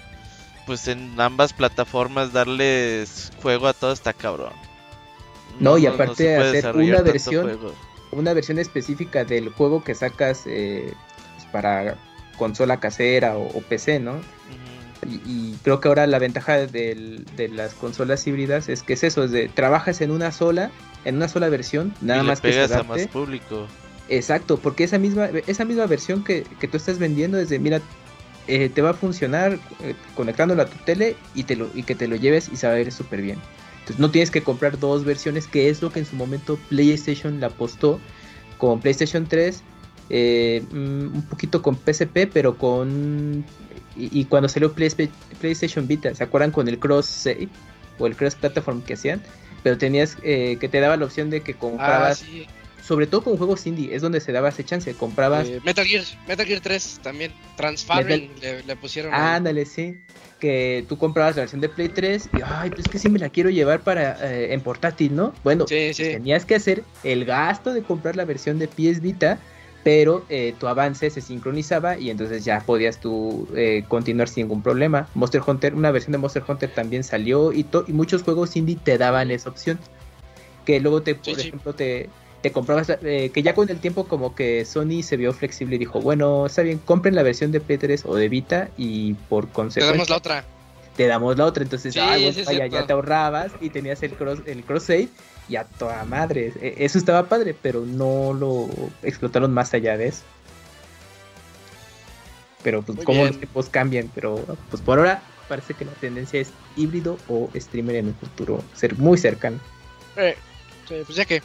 pues 0.66 0.86
en 0.88 1.20
ambas 1.20 1.52
plataformas, 1.52 2.32
darles 2.32 3.32
juego 3.42 3.66
a 3.66 3.72
todo 3.72 3.92
está 3.92 4.12
cabrón. 4.12 4.52
No, 5.60 5.76
y 5.76 5.86
aparte 5.86 6.36
hacer 6.36 6.74
una 6.76 7.02
versión- 7.02 7.42
juego. 7.44 7.74
Una 8.12 8.32
versión 8.34 8.58
específica 8.58 9.24
del 9.24 9.48
juego 9.50 9.82
que 9.82 9.94
sacas 9.94 10.42
eh, 10.46 10.92
pues, 11.36 11.46
para 11.50 11.96
consola 12.36 12.78
casera 12.78 13.36
o, 13.36 13.46
o 13.56 13.60
PC, 13.62 14.00
¿no? 14.00 14.20
Y, 15.08 15.14
y 15.26 15.58
creo 15.62 15.80
que 15.80 15.88
ahora 15.88 16.06
la 16.06 16.18
ventaja 16.18 16.66
del- 16.66 17.24
de 17.36 17.48
las 17.48 17.74
consolas 17.74 18.26
híbridas 18.26 18.68
es 18.68 18.82
que 18.82 18.92
es 18.92 19.02
eso, 19.04 19.24
es 19.24 19.30
de 19.32 19.48
trabajas 19.48 20.00
en 20.00 20.10
una 20.10 20.30
sola, 20.32 20.70
en 21.04 21.16
una 21.16 21.28
sola 21.28 21.48
versión, 21.48 21.94
nada 22.00 22.22
y 22.22 22.26
más 22.26 22.38
le 22.42 22.50
que 22.50 22.52
se 22.52 22.58
pegas 22.58 22.70
a 22.70 22.74
adapte. 22.76 23.02
más 23.04 23.08
público. 23.08 23.66
Exacto, 24.08 24.58
porque 24.58 24.84
esa 24.84 24.98
misma, 24.98 25.30
esa 25.46 25.64
misma 25.64 25.86
versión 25.86 26.22
que, 26.24 26.44
que 26.60 26.68
tú 26.68 26.76
estás 26.76 26.98
vendiendo 26.98 27.38
es 27.38 27.48
de, 27.48 27.58
mira, 27.58 27.80
eh, 28.46 28.68
te 28.68 28.82
va 28.82 28.90
a 28.90 28.94
funcionar 28.94 29.58
eh, 29.80 29.94
conectándolo 30.14 30.62
a 30.62 30.66
tu 30.66 30.76
tele 30.84 31.16
y, 31.34 31.44
te 31.44 31.56
lo, 31.56 31.70
y 31.74 31.82
que 31.84 31.94
te 31.94 32.08
lo 32.08 32.16
lleves 32.16 32.48
y 32.52 32.56
se 32.56 32.66
va 32.66 32.72
a 32.74 32.76
ver 32.76 32.92
súper 32.92 33.22
bien. 33.22 33.38
Entonces 33.80 33.98
no 33.98 34.10
tienes 34.10 34.30
que 34.30 34.42
comprar 34.42 34.78
dos 34.78 35.04
versiones, 35.04 35.46
que 35.48 35.68
es 35.68 35.82
lo 35.82 35.90
que 35.90 36.00
en 36.00 36.06
su 36.06 36.14
momento 36.16 36.58
PlayStation 36.68 37.40
la 37.40 37.48
apostó 37.48 38.00
con 38.58 38.80
PlayStation 38.80 39.26
3, 39.26 39.62
eh, 40.10 40.62
mm, 40.70 41.14
un 41.16 41.26
poquito 41.28 41.62
con 41.62 41.76
PSP, 41.76 42.28
pero 42.32 42.56
con... 42.58 43.44
Y, 43.96 44.20
y 44.20 44.24
cuando 44.24 44.48
salió 44.48 44.72
Play- 44.72 45.10
PlayStation 45.40 45.86
Vita, 45.86 46.14
¿se 46.14 46.24
acuerdan 46.24 46.50
con 46.50 46.68
el 46.68 46.78
cross 46.78 47.06
save 47.06 47.48
o 47.98 48.06
el 48.06 48.16
cross 48.16 48.34
platform 48.34 48.82
que 48.82 48.94
hacían? 48.94 49.22
Pero 49.62 49.78
tenías 49.78 50.16
eh, 50.22 50.56
que 50.60 50.68
te 50.68 50.80
daba 50.80 50.96
la 50.96 51.04
opción 51.04 51.30
de 51.30 51.40
que 51.42 51.52
Ah, 51.52 51.58
comprabas 51.58 52.18
sí. 52.18 52.46
sobre 52.82 53.06
todo 53.06 53.22
con 53.22 53.36
juegos 53.36 53.64
indie, 53.66 53.94
es 53.94 54.02
donde 54.02 54.20
se 54.20 54.32
daba 54.32 54.48
ese 54.48 54.64
chance. 54.64 54.92
Comprabas, 54.94 55.46
Eh, 55.46 55.60
Metal 55.64 55.86
Gear, 55.86 56.04
Metal 56.26 56.44
Gear 56.46 56.60
3 56.60 57.00
también. 57.02 57.32
Transferring 57.56 58.30
le, 58.40 58.62
le 58.64 58.76
pusieron. 58.76 59.14
ahí. 59.14 59.20
ándale, 59.36 59.64
sí. 59.66 59.98
Que 60.40 60.84
tú 60.88 60.98
comprabas 60.98 61.36
la 61.36 61.42
versión 61.42 61.60
de 61.60 61.68
Play 61.68 61.88
3 61.90 62.28
y, 62.36 62.40
ay, 62.44 62.70
pues 62.70 62.86
es 62.86 62.88
que 62.90 62.98
sí 62.98 63.08
me 63.08 63.20
la 63.20 63.28
quiero 63.28 63.48
llevar 63.50 63.82
para 63.82 64.16
eh, 64.28 64.52
en 64.52 64.60
portátil, 64.60 65.14
¿no? 65.14 65.32
Bueno, 65.44 65.66
Sí, 65.68 65.94
sí. 65.94 66.02
tenías 66.02 66.44
que 66.44 66.56
hacer 66.56 66.82
el 67.04 67.24
gasto 67.24 67.72
de 67.72 67.82
comprar 67.84 68.16
la 68.16 68.24
versión 68.24 68.58
de 68.58 68.66
PS 68.66 68.98
Vita, 69.00 69.38
pero 69.82 70.24
eh, 70.28 70.54
tu 70.58 70.68
avance 70.68 71.10
se 71.10 71.20
sincronizaba 71.20 71.98
y 71.98 72.10
entonces 72.10 72.44
ya 72.44 72.60
podías 72.64 73.00
tú 73.00 73.48
eh, 73.56 73.84
continuar 73.88 74.28
sin 74.28 74.44
ningún 74.46 74.62
problema. 74.62 75.08
Monster 75.14 75.42
Hunter, 75.46 75.74
una 75.74 75.90
versión 75.90 76.12
de 76.12 76.18
Monster 76.18 76.44
Hunter 76.46 76.72
también 76.72 77.02
salió 77.04 77.52
y, 77.52 77.66
y 77.86 77.92
muchos 77.92 78.22
juegos 78.22 78.54
indie 78.56 78.76
te 78.76 78.96
daban 78.98 79.30
esa 79.30 79.50
opción. 79.50 79.78
Que 80.64 80.80
luego 80.80 81.02
te, 81.02 81.16
por 81.16 81.38
Sí, 81.38 81.48
ejemplo, 81.48 81.74
te, 81.74 82.10
te 82.40 82.52
comprabas, 82.52 82.90
eh, 83.02 83.30
que 83.34 83.42
ya 83.42 83.54
con 83.54 83.68
el 83.70 83.80
tiempo 83.80 84.06
como 84.06 84.34
que 84.34 84.64
Sony 84.64 85.02
se 85.02 85.16
vio 85.16 85.32
flexible 85.32 85.76
y 85.76 85.78
dijo, 85.80 86.00
bueno, 86.00 86.46
está 86.46 86.62
bien, 86.62 86.78
compren 86.78 87.14
la 87.16 87.22
versión 87.24 87.50
de 87.50 87.60
Play 87.60 87.78
3 87.78 88.04
o 88.06 88.14
de 88.14 88.28
Vita 88.28 88.70
y 88.76 89.14
por 89.14 89.46
Te 89.46 89.52
consecuencia 89.54 89.84
damos 89.84 90.08
la 90.10 90.16
otra. 90.16 90.44
te 90.94 91.06
damos 91.06 91.36
la 91.38 91.46
otra, 91.46 91.62
entonces 91.64 91.94
Sí, 91.94 91.98
ay, 91.98 92.22
bueno, 92.22 92.38
vaya, 92.44 92.66
ya 92.66 92.86
te 92.86 92.92
ahorrabas 92.92 93.56
y 93.60 93.70
tenías 93.70 94.02
el 94.02 94.14
cross, 94.14 94.42
el 94.46 94.64
cross 94.64 94.84
save 94.84 95.08
y 95.52 95.56
a 95.56 95.64
toda 95.64 96.04
madre. 96.04 96.52
E- 96.60 96.76
Eso 96.78 96.96
estaba 96.98 97.28
padre, 97.28 97.54
pero 97.60 97.84
no 97.84 98.32
lo 98.32 98.68
explotaron 99.02 99.52
más 99.52 99.74
allá 99.74 99.96
de 99.98 100.08
eso. 100.08 100.22
Pero 102.62 102.82
pues 102.82 102.96
Muy 102.96 103.04
como 103.04 103.18
bien. 103.18 103.28
los 103.28 103.38
tiempos 103.38 103.68
cambian, 103.68 104.10
pero 104.14 104.36
pues 104.70 104.82
por 104.82 104.98
ahora 104.98 105.22
parece 105.48 105.74
que 105.74 105.84
la 105.84 105.92
tendencia 105.92 106.40
es 106.40 106.52
híbrido 106.76 107.18
o 107.28 107.50
streamer 107.54 107.96
en 107.96 108.06
un 108.08 108.14
futuro 108.14 108.62
ser 108.74 108.96
muy 108.96 109.18
cercano. 109.18 109.58
Eh, 110.16 110.36
pues 110.88 111.14
ya 111.16 111.24
que. 111.24 111.42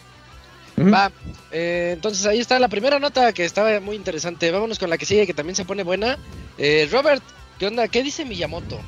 Va. 0.79 1.11
eh, 1.51 1.91
entonces 1.95 2.23
ahí 2.27 2.39
está 2.39 2.59
la 2.59 2.67
primera 2.67 2.99
nota 2.99 3.33
que 3.33 3.43
estaba 3.45 3.79
muy 3.79 3.95
interesante. 3.95 4.51
Vámonos 4.51 4.77
con 4.77 4.89
la 4.91 4.97
que 4.99 5.05
sigue, 5.07 5.25
que 5.25 5.33
también 5.33 5.55
se 5.55 5.65
pone 5.65 5.83
buena. 5.83 6.17
Eh, 6.59 6.87
Robert, 6.91 7.23
¿qué 7.57 7.65
onda? 7.67 7.87
¿Qué 7.87 8.03
dice 8.03 8.23
Miyamoto? 8.25 8.79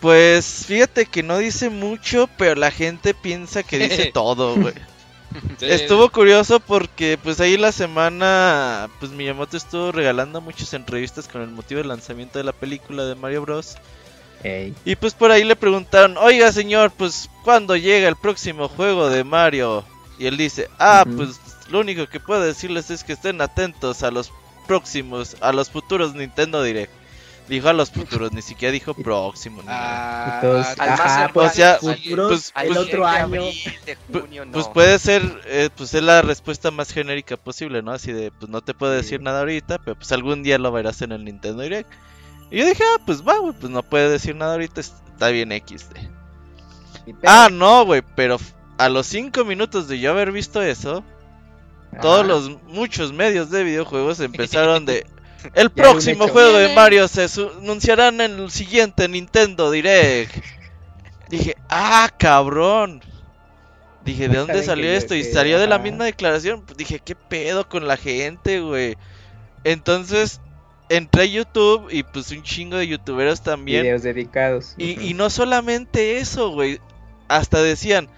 Pues 0.00 0.64
fíjate 0.66 1.06
que 1.06 1.22
no 1.22 1.38
dice 1.38 1.70
mucho, 1.70 2.28
pero 2.36 2.54
la 2.54 2.70
gente 2.70 3.14
piensa 3.14 3.62
que 3.62 3.78
dice 3.78 4.10
todo, 4.14 4.56
güey. 4.56 4.74
Sí, 5.58 5.66
Estuvo 5.66 6.08
curioso 6.10 6.60
porque 6.60 7.18
pues 7.22 7.40
ahí 7.40 7.56
la 7.58 7.72
semana 7.72 8.88
pues 9.00 9.12
Miyamoto 9.12 9.56
estuvo 9.56 9.92
regalando 9.92 10.40
muchas 10.40 10.72
entrevistas 10.72 11.28
con 11.28 11.42
el 11.42 11.50
motivo 11.50 11.78
del 11.78 11.88
lanzamiento 11.88 12.38
de 12.38 12.44
la 12.44 12.52
película 12.52 13.04
de 13.04 13.14
Mario 13.14 13.42
Bros. 13.42 13.76
Ey. 14.42 14.74
Y 14.84 14.96
pues 14.96 15.14
por 15.14 15.30
ahí 15.30 15.44
le 15.44 15.56
preguntaron, 15.56 16.16
oiga 16.16 16.52
señor, 16.52 16.90
pues 16.90 17.28
¿cuándo 17.42 17.76
llega 17.76 18.08
el 18.08 18.16
próximo 18.16 18.68
juego 18.68 19.10
de 19.10 19.24
Mario? 19.24 19.84
Y 20.18 20.26
él 20.26 20.36
dice, 20.36 20.70
ah, 20.78 21.04
pues 21.16 21.38
lo 21.68 21.80
único 21.80 22.06
que 22.06 22.20
puedo 22.20 22.40
decirles 22.40 22.90
es 22.90 23.04
que 23.04 23.12
estén 23.12 23.40
atentos 23.40 24.02
a 24.02 24.10
los 24.10 24.32
próximos, 24.66 25.36
a 25.40 25.52
los 25.52 25.70
futuros 25.70 26.14
Nintendo 26.14 26.62
Direct. 26.62 26.92
Dijo 27.48 27.68
a 27.68 27.72
los 27.72 27.90
futuros, 27.92 28.32
ni 28.32 28.42
siquiera 28.42 28.72
dijo 28.72 28.92
próximo. 28.94 29.60
ni 29.62 29.68
nada. 29.68 30.40
Ah, 30.40 30.66
más 30.78 30.78
ajá, 30.80 31.30
pues 31.32 31.54
ya, 31.54 31.78
futuros, 31.80 32.28
pues- 32.52 32.52
el 32.64 32.68
pues- 32.74 32.78
otro 32.78 33.06
año. 33.06 33.24
abril, 33.24 33.54
de 33.86 33.96
Pu- 34.12 34.20
junio, 34.22 34.44
no. 34.44 34.52
Pues 34.52 34.66
puede 34.68 34.98
ser, 34.98 35.22
eh, 35.46 35.70
pues 35.76 35.94
es 35.94 36.02
la 36.02 36.22
respuesta 36.22 36.70
más 36.72 36.92
genérica 36.92 37.36
posible, 37.36 37.82
¿no? 37.82 37.92
Así 37.92 38.12
de, 38.12 38.32
pues 38.32 38.50
no 38.50 38.62
te 38.62 38.74
puedo 38.74 38.90
decir 38.92 39.18
Sí. 39.20 39.24
nada 39.24 39.40
ahorita, 39.40 39.78
pero 39.78 39.94
pues 39.96 40.10
algún 40.10 40.42
día 40.42 40.58
lo 40.58 40.72
verás 40.72 41.02
en 41.02 41.12
el 41.12 41.24
Nintendo 41.24 41.62
Direct. 41.62 41.88
Y 42.50 42.58
yo 42.58 42.66
dije, 42.66 42.82
ah, 42.96 43.00
pues 43.06 43.22
va, 43.22 43.38
güey, 43.38 43.54
pues 43.58 43.70
no 43.70 43.82
puede 43.84 44.08
decir 44.08 44.34
nada 44.34 44.52
ahorita, 44.54 44.80
está 44.80 45.28
bien 45.28 45.52
XD. 45.52 45.96
Y 47.06 47.12
pero- 47.12 47.32
Ah, 47.32 47.48
no, 47.52 47.84
güey, 47.84 48.02
pero 48.16 48.38
a 48.78 48.88
los 48.88 49.06
5 49.06 49.44
minutos 49.44 49.86
de 49.86 50.00
yo 50.00 50.10
haber 50.10 50.32
visto 50.32 50.60
eso, 50.62 51.04
todos 52.02 52.20
Ajá. 52.20 52.28
los 52.28 52.50
muchos 52.64 53.12
medios 53.12 53.50
de 53.50 53.62
videojuegos 53.62 54.18
empezaron 54.20 54.84
de... 54.84 55.06
El 55.54 55.70
próximo 55.70 56.28
juego 56.28 56.58
de. 56.58 56.74
Mario 56.74 57.08
se 57.08 57.26
anunciarán 57.58 58.20
en 58.20 58.38
el 58.38 58.50
siguiente 58.50 59.08
Nintendo 59.08 59.70
Direct. 59.70 60.34
Dije, 61.28 61.56
ah, 61.68 62.10
cabrón. 62.18 63.02
Dije, 64.04 64.28
¿de 64.28 64.38
dónde 64.38 64.62
salió 64.62 64.90
esto? 64.90 65.14
Y 65.16 65.24
salió 65.24 65.58
de 65.58 65.66
la 65.66 65.78
misma 65.78 66.04
declaración. 66.04 66.62
Pues 66.62 66.76
dije, 66.76 67.00
¿qué 67.00 67.16
pedo 67.16 67.68
con 67.68 67.88
la 67.88 67.96
gente, 67.96 68.60
güey? 68.60 68.96
Entonces, 69.64 70.40
entré 70.88 71.22
a 71.22 71.26
YouTube 71.26 71.88
y 71.90 72.04
pues 72.04 72.30
un 72.30 72.42
chingo 72.42 72.76
de 72.76 72.86
youtuberos 72.86 73.42
también. 73.42 73.82
Videos 73.82 74.02
dedicados. 74.02 74.74
Y, 74.78 75.00
y 75.08 75.14
no 75.14 75.28
solamente 75.28 76.18
eso, 76.18 76.50
güey. 76.50 76.80
Hasta 77.26 77.60
decían, 77.60 78.08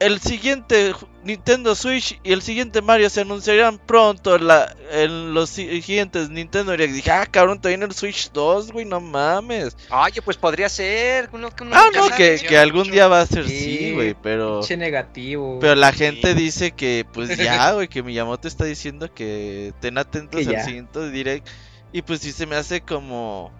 el 0.00 0.20
siguiente 0.20 0.94
Nintendo 1.22 1.74
Switch 1.74 2.18
y 2.24 2.32
el 2.32 2.40
siguiente 2.42 2.80
Mario 2.82 3.10
se 3.10 3.20
anunciarán 3.20 3.78
pronto 3.78 4.34
en, 4.36 4.46
la, 4.46 4.74
en 4.90 5.34
los 5.34 5.50
si- 5.50 5.82
siguientes 5.82 6.30
Nintendo 6.30 6.72
Direct. 6.72 6.92
Dije, 6.94 7.10
ah, 7.10 7.26
cabrón, 7.26 7.58
todavía 7.60 7.76
en 7.84 7.90
el 7.90 7.92
Switch 7.94 8.32
2, 8.32 8.72
güey, 8.72 8.86
no 8.86 9.00
mames. 9.00 9.76
Oye, 9.90 10.22
pues 10.22 10.36
podría 10.38 10.68
ser. 10.68 11.28
Uno, 11.32 11.50
que 11.50 11.62
uno 11.64 11.76
Ah, 11.76 11.88
no, 11.94 12.08
que, 12.16 12.40
algún 12.58 12.80
mucho. 12.80 12.92
día 12.92 13.06
va 13.08 13.20
a 13.20 13.26
ser 13.26 13.46
Sí, 13.46 13.58
sí, 13.60 13.92
güey, 13.92 14.16
pero... 14.22 14.60
Pinche 14.60 14.76
negativo. 14.78 15.58
Pero 15.60 15.74
la 15.74 15.92
Sí. 15.92 15.98
gente 15.98 16.34
dice 16.34 16.72
que, 16.72 17.06
pues 17.12 17.36
ya, 17.36 17.72
güey, 17.74 17.86
que 17.88 18.02
Miyamoto 18.02 18.48
está 18.48 18.64
diciendo 18.64 19.12
que 19.14 19.68
estén 19.68 19.98
atentos 19.98 20.40
Que 20.46 20.56
al 20.56 20.64
siguiente 20.64 21.10
direct. 21.10 21.46
Y 21.92 22.02
pues 22.02 22.20
sí 22.20 22.32
se 22.32 22.46
me 22.46 22.56
hace 22.56 22.80
como, 22.80 23.52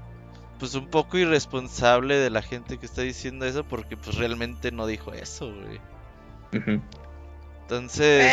pues 0.59 0.75
un 0.75 0.89
poco 0.89 1.19
irresponsable 1.19 2.17
de 2.17 2.31
la 2.31 2.41
gente 2.43 2.79
que 2.79 2.87
está 2.87 3.03
diciendo 3.03 3.45
eso 3.45 3.65
porque 3.65 3.97
pues 3.99 4.17
realmente 4.17 4.71
no 4.73 4.87
dijo 4.87 5.13
eso, 5.13 5.53
güey. 5.53 5.81
Entonces, 6.53 8.25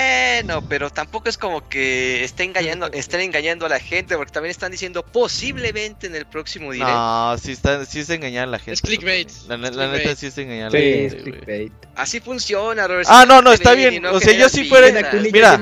Bueno, 0.43 0.67
pero 0.67 0.89
tampoco 0.89 1.30
es 1.30 1.38
como 1.38 1.69
que 1.69 2.23
esté 2.23 2.43
engañando, 2.43 2.88
estén 2.91 3.19
engañando 3.21 3.67
a 3.67 3.69
la 3.69 3.80
gente, 3.80 4.17
porque 4.17 4.32
también 4.32 4.49
están 4.49 4.71
diciendo 4.71 5.06
posiblemente 5.06 6.08
en 6.08 6.15
el 6.15 6.25
próximo 6.25 6.71
direct. 6.71 6.89
no, 6.89 7.38
sí, 7.38 7.51
está, 7.51 7.86
sí 7.86 7.99
es 7.99 8.10
engañar 8.10 8.45
a 8.47 8.51
la 8.51 8.58
gente. 8.58 8.82
clickbait, 8.82 9.30
La, 9.47 9.58
ne- 9.58 9.67
es 9.67 9.75
la 9.75 9.91
neta 9.91 10.15
sí 10.15 10.25
es 10.25 10.38
engañar 10.39 10.69
a 10.69 10.71
Sí, 10.71 10.77
la 10.77 10.82
es 10.84 11.13
gente, 11.13 11.32
clickbait. 11.32 11.73
Así 11.95 12.19
funciona, 12.19 12.88
Robert. 12.88 13.08
Ah, 13.12 13.25
no, 13.27 13.43
no, 13.43 13.51
está 13.53 13.73
bien. 13.75 14.01
no 14.01 14.13
O 14.13 14.19
sea, 14.19 14.34
yo 14.34 14.49
si 14.49 14.65
fuera- 14.65 14.88
mira, 15.21 15.62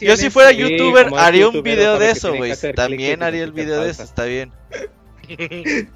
Yo 0.00 0.16
si 0.16 0.30
fuera 0.30 0.50
Sí, 0.50 0.58
youtuber 0.58 1.08
es 1.08 1.12
haría 1.14 1.48
un 1.48 1.54
youtuber, 1.54 1.74
video 1.76 1.98
de 1.98 2.10
eso, 2.12 2.32
güey. 2.36 2.52
También 2.76 3.24
haría 3.24 3.42
el 3.42 3.50
video 3.50 3.82
de 3.82 3.90
eso, 3.90 4.04
está 4.04 4.24
bien. 4.24 4.52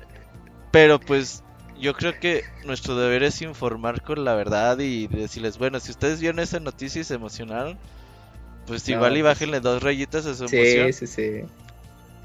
Pero 0.73 0.99
pues 0.99 1.44
yo 1.85 1.93
creo 1.95 2.19
que 2.19 2.45
nuestro 2.65 2.97
deber 2.97 3.23
es 3.23 3.43
informar 3.43 4.01
con 4.03 4.25
la 4.25 4.35
verdad 4.35 4.79
y 4.79 5.07
decirles, 5.07 5.59
bueno, 5.59 5.79
si 5.81 5.91
ustedes 5.91 6.19
vieron 6.19 6.39
esa 6.39 6.59
noticia 6.59 7.03
y 7.03 7.05
se 7.05 7.15
emocionaron, 7.15 7.77
pues 8.67 8.89
No, 8.89 8.95
igual 8.95 9.17
y 9.19 9.23
bájenle 9.23 9.61
dos 9.61 9.83
rayitas 9.83 10.25
a 10.25 10.35
su 10.35 10.45
emoción. 10.45 10.93
Sí, 10.95 11.07
sí, 11.07 11.07
sí. 11.07 11.41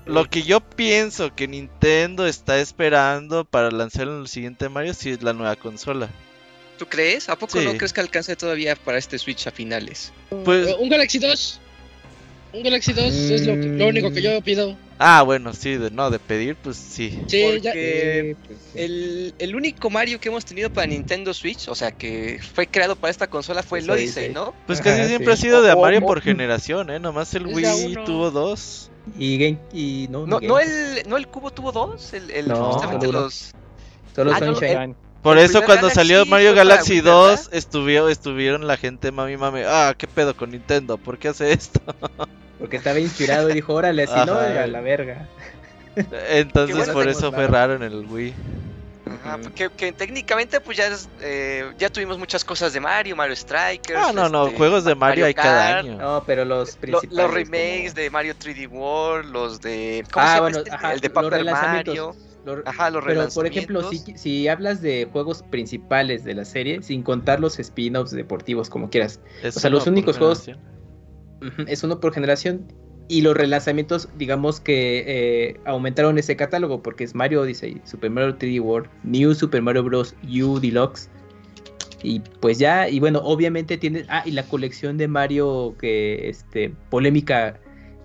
Lo 0.06 0.24
que 0.30 0.44
yo 0.44 0.62
pienso 0.62 1.36
que 1.36 1.48
Nintendo 1.50 2.26
está 2.26 2.58
esperando 2.60 3.44
para 3.44 3.70
lanzar 3.70 4.08
en 4.08 4.22
el 4.22 4.28
siguiente 4.30 4.70
Mario 4.70 4.94
sí 4.94 5.10
es 5.10 5.22
la 5.22 5.34
nueva 5.34 5.58
consola. 5.58 6.08
¿Tú 6.78 6.86
crees? 6.86 7.28
¿A 7.28 7.36
poco 7.38 7.60
Sí. 7.60 7.66
no 7.66 7.76
crees 7.76 7.92
que 7.92 8.00
alcance 8.00 8.36
todavía 8.38 8.78
para 8.78 8.98
este 8.98 9.20
Switch 9.20 9.46
a 9.48 9.52
finales? 9.52 10.14
Pues, 10.46 10.74
Un 10.80 10.88
Galaxy 10.88 11.20
2. 11.20 11.60
Un 12.54 12.64
Galaxy 12.64 12.94
2 12.94 13.06
es 13.14 13.46
lo, 13.46 13.56
que- 13.56 13.68
lo 13.68 13.88
único 13.88 14.10
que 14.12 14.22
yo 14.22 14.42
pido. 14.42 14.78
Ah, 15.00 15.24
bueno, 15.24 15.54
sí, 15.54 15.78
de, 15.78 15.90
no, 15.90 16.12
de 16.12 16.20
pedir, 16.20 16.56
pues 16.56 16.78
sí. 16.78 17.20
Sí, 17.28 17.40
ya. 17.62 17.72
Porque 17.72 18.36
Sí, 18.38 18.44
pues, 18.48 18.60
sí. 18.74 18.80
el, 18.80 19.34
el 19.40 19.56
único 19.56 19.90
Mario 19.90 20.20
que 20.20 20.30
hemos 20.30 20.46
tenido 20.46 20.70
para 20.70 20.86
Nintendo 20.88 21.34
Switch, 21.34 21.68
o 21.70 21.76
sea, 21.76 21.92
que 21.92 22.40
fue 22.54 22.68
creado 22.68 22.96
para 22.96 23.10
esta 23.12 23.28
consola, 23.28 23.64
fue 23.64 23.80
el 23.80 23.90
Odyssey. 23.90 24.30
¿no? 24.30 24.54
Pues 24.68 24.80
Ajá, 24.82 24.92
casi 24.92 25.08
siempre 25.08 25.36
sí. 25.36 25.40
ha 25.40 25.42
sido 25.42 25.62
de 25.64 25.72
O- 25.74 25.82
Mario 25.82 26.02
o- 26.04 26.08
por 26.08 26.22
generación, 26.22 26.90
¿eh? 26.92 27.00
Nomás 27.00 27.34
el 27.34 27.48
Wii 27.48 27.66
uno. 27.88 28.04
tuvo 28.04 28.32
dos. 28.32 28.92
Y 29.18 29.38
Game 29.40 29.58
y 29.74 30.08
no, 30.12 30.28
No, 30.28 30.40
no, 30.40 30.60
el, 30.60 31.02
no 31.08 31.18
el 31.18 31.28
cubo 31.28 31.50
tuvo 31.50 31.72
dos, 31.72 32.14
el, 32.14 32.30
el 32.30 32.48
No, 32.48 32.74
justamente 32.74 33.12
los... 33.12 33.52
Solo 34.16 34.32
Ah, 34.34 34.40
Sunshine. 34.40 34.96
Por 35.22 35.38
El 35.38 35.46
eso 35.46 35.60
cuando 35.64 35.88
Galaxy 35.88 35.96
salió 35.96 36.26
Mario 36.26 36.54
Galaxy 36.56 36.94
Wii, 36.94 37.02
2 37.02 37.30
¿verdad? 37.30 37.46
estuvieron, 37.54 38.10
estuvieron 38.12 38.68
la 38.68 38.78
gente 38.78 39.12
mami 39.12 39.36
mami, 39.38 39.62
ah, 39.66 39.94
qué 39.98 40.08
pedo 40.08 40.36
con 40.36 40.52
Nintendo, 40.52 40.98
¿por 40.98 41.18
qué 41.18 41.28
hace 41.30 41.52
esto? 41.52 41.82
Porque 42.60 42.78
estaba 42.78 43.00
inspirado 43.00 43.50
y 43.50 43.54
dijo, 43.54 43.74
órale, 43.74 44.06
si 44.08 44.14
no, 44.26 44.34
a 44.38 44.68
la 44.68 44.82
verga. 44.82 45.28
Entonces 46.30 46.76
bueno, 46.76 46.94
por 46.94 47.08
eso 47.08 47.32
fue 47.32 47.48
raro 47.48 47.76
en 47.76 47.84
el 47.84 48.06
Wii. 48.06 48.34
Ajá, 49.24 49.38
Ujú. 49.38 49.52
que, 49.54 49.70
que 49.72 49.92
técnicamente 49.92 50.62
pues 50.62 50.78
ya 50.78 50.88
es, 50.88 51.10
eh, 51.22 51.72
ya 51.80 51.90
tuvimos 51.90 52.18
muchas 52.20 52.46
cosas 52.46 52.74
de 52.74 52.80
Mario, 52.80 53.16
Mario 53.16 53.36
Strikers. 53.36 54.00
Ah, 54.00 54.12
no, 54.14 54.30
no, 54.30 54.46
este, 54.46 54.58
juegos 54.58 54.84
de 54.84 54.94
Mario, 54.94 55.24
Mario 55.24 55.26
hay 55.26 55.34
cada 55.34 55.78
año. 55.80 55.98
No, 55.98 56.24
pero 56.28 56.46
los 56.46 56.78
lo- 56.84 57.02
los 57.10 57.32
remakes 57.32 57.92
como- 57.94 58.02
de 58.04 58.10
Mario 58.12 58.36
3D 58.36 58.68
World, 58.70 59.32
los 59.32 59.60
de... 59.62 60.06
¿Cómo 60.12 60.24
Ah, 60.26 60.28
se 60.28 60.34
llama 60.36 60.42
bueno, 60.42 60.58
este? 60.60 60.72
ajá, 60.72 60.94
el 60.94 61.00
de 61.00 61.10
Paper. 61.10 61.46
Mario. 61.46 62.16
Los- 62.46 62.60
Ajá, 62.66 62.90
los 62.90 63.04
Pero, 63.06 63.28
por 63.34 63.46
ejemplo, 63.46 63.82
si, 63.90 64.18
si 64.18 64.48
hablas 64.48 64.82
de 64.82 65.08
juegos 65.12 65.44
principales 65.44 66.24
de 66.24 66.34
la 66.36 66.46
serie, 66.46 66.82
sin 66.82 67.04
contar 67.04 67.40
los 67.40 67.60
spin-offs 67.60 68.12
deportivos, 68.12 68.70
como 68.70 68.90
quieras, 68.90 69.20
Es 69.44 69.58
o 69.58 69.60
sea, 69.60 69.70
los 69.70 69.86
únicos 69.88 70.18
juegos- 70.18 70.46
es 71.68 71.84
uno 71.84 72.00
por 72.00 72.14
generación. 72.14 72.66
Y 73.12 73.22
los 73.22 73.36
relanzamientos, 73.36 74.08
digamos 74.18 74.60
que 74.60 75.04
eh, 75.08 75.60
aumentaron 75.66 76.20
ese 76.20 76.36
catálogo, 76.36 76.84
porque 76.84 77.04
es 77.04 77.16
Mario 77.16 77.42
Odyssey, 77.42 77.82
Super 77.84 78.12
Mario 78.12 78.38
3D 78.38 78.60
World, 78.60 78.88
New 79.04 79.34
Super 79.34 79.62
Mario 79.64 79.84
Bros. 79.84 80.14
U 80.24 80.60
Deluxe. 80.60 81.10
Y 82.04 82.20
pues 82.40 82.60
ya, 82.60 82.88
y 82.88 83.00
bueno, 83.00 83.20
obviamente 83.24 83.78
tienes. 83.78 84.06
Ah, 84.10 84.22
y 84.26 84.32
la 84.32 84.44
colección 84.44 84.98
de 84.98 85.08
Mario 85.08 85.76
que, 85.80 86.30
este, 86.30 86.72
polémica 86.92 87.60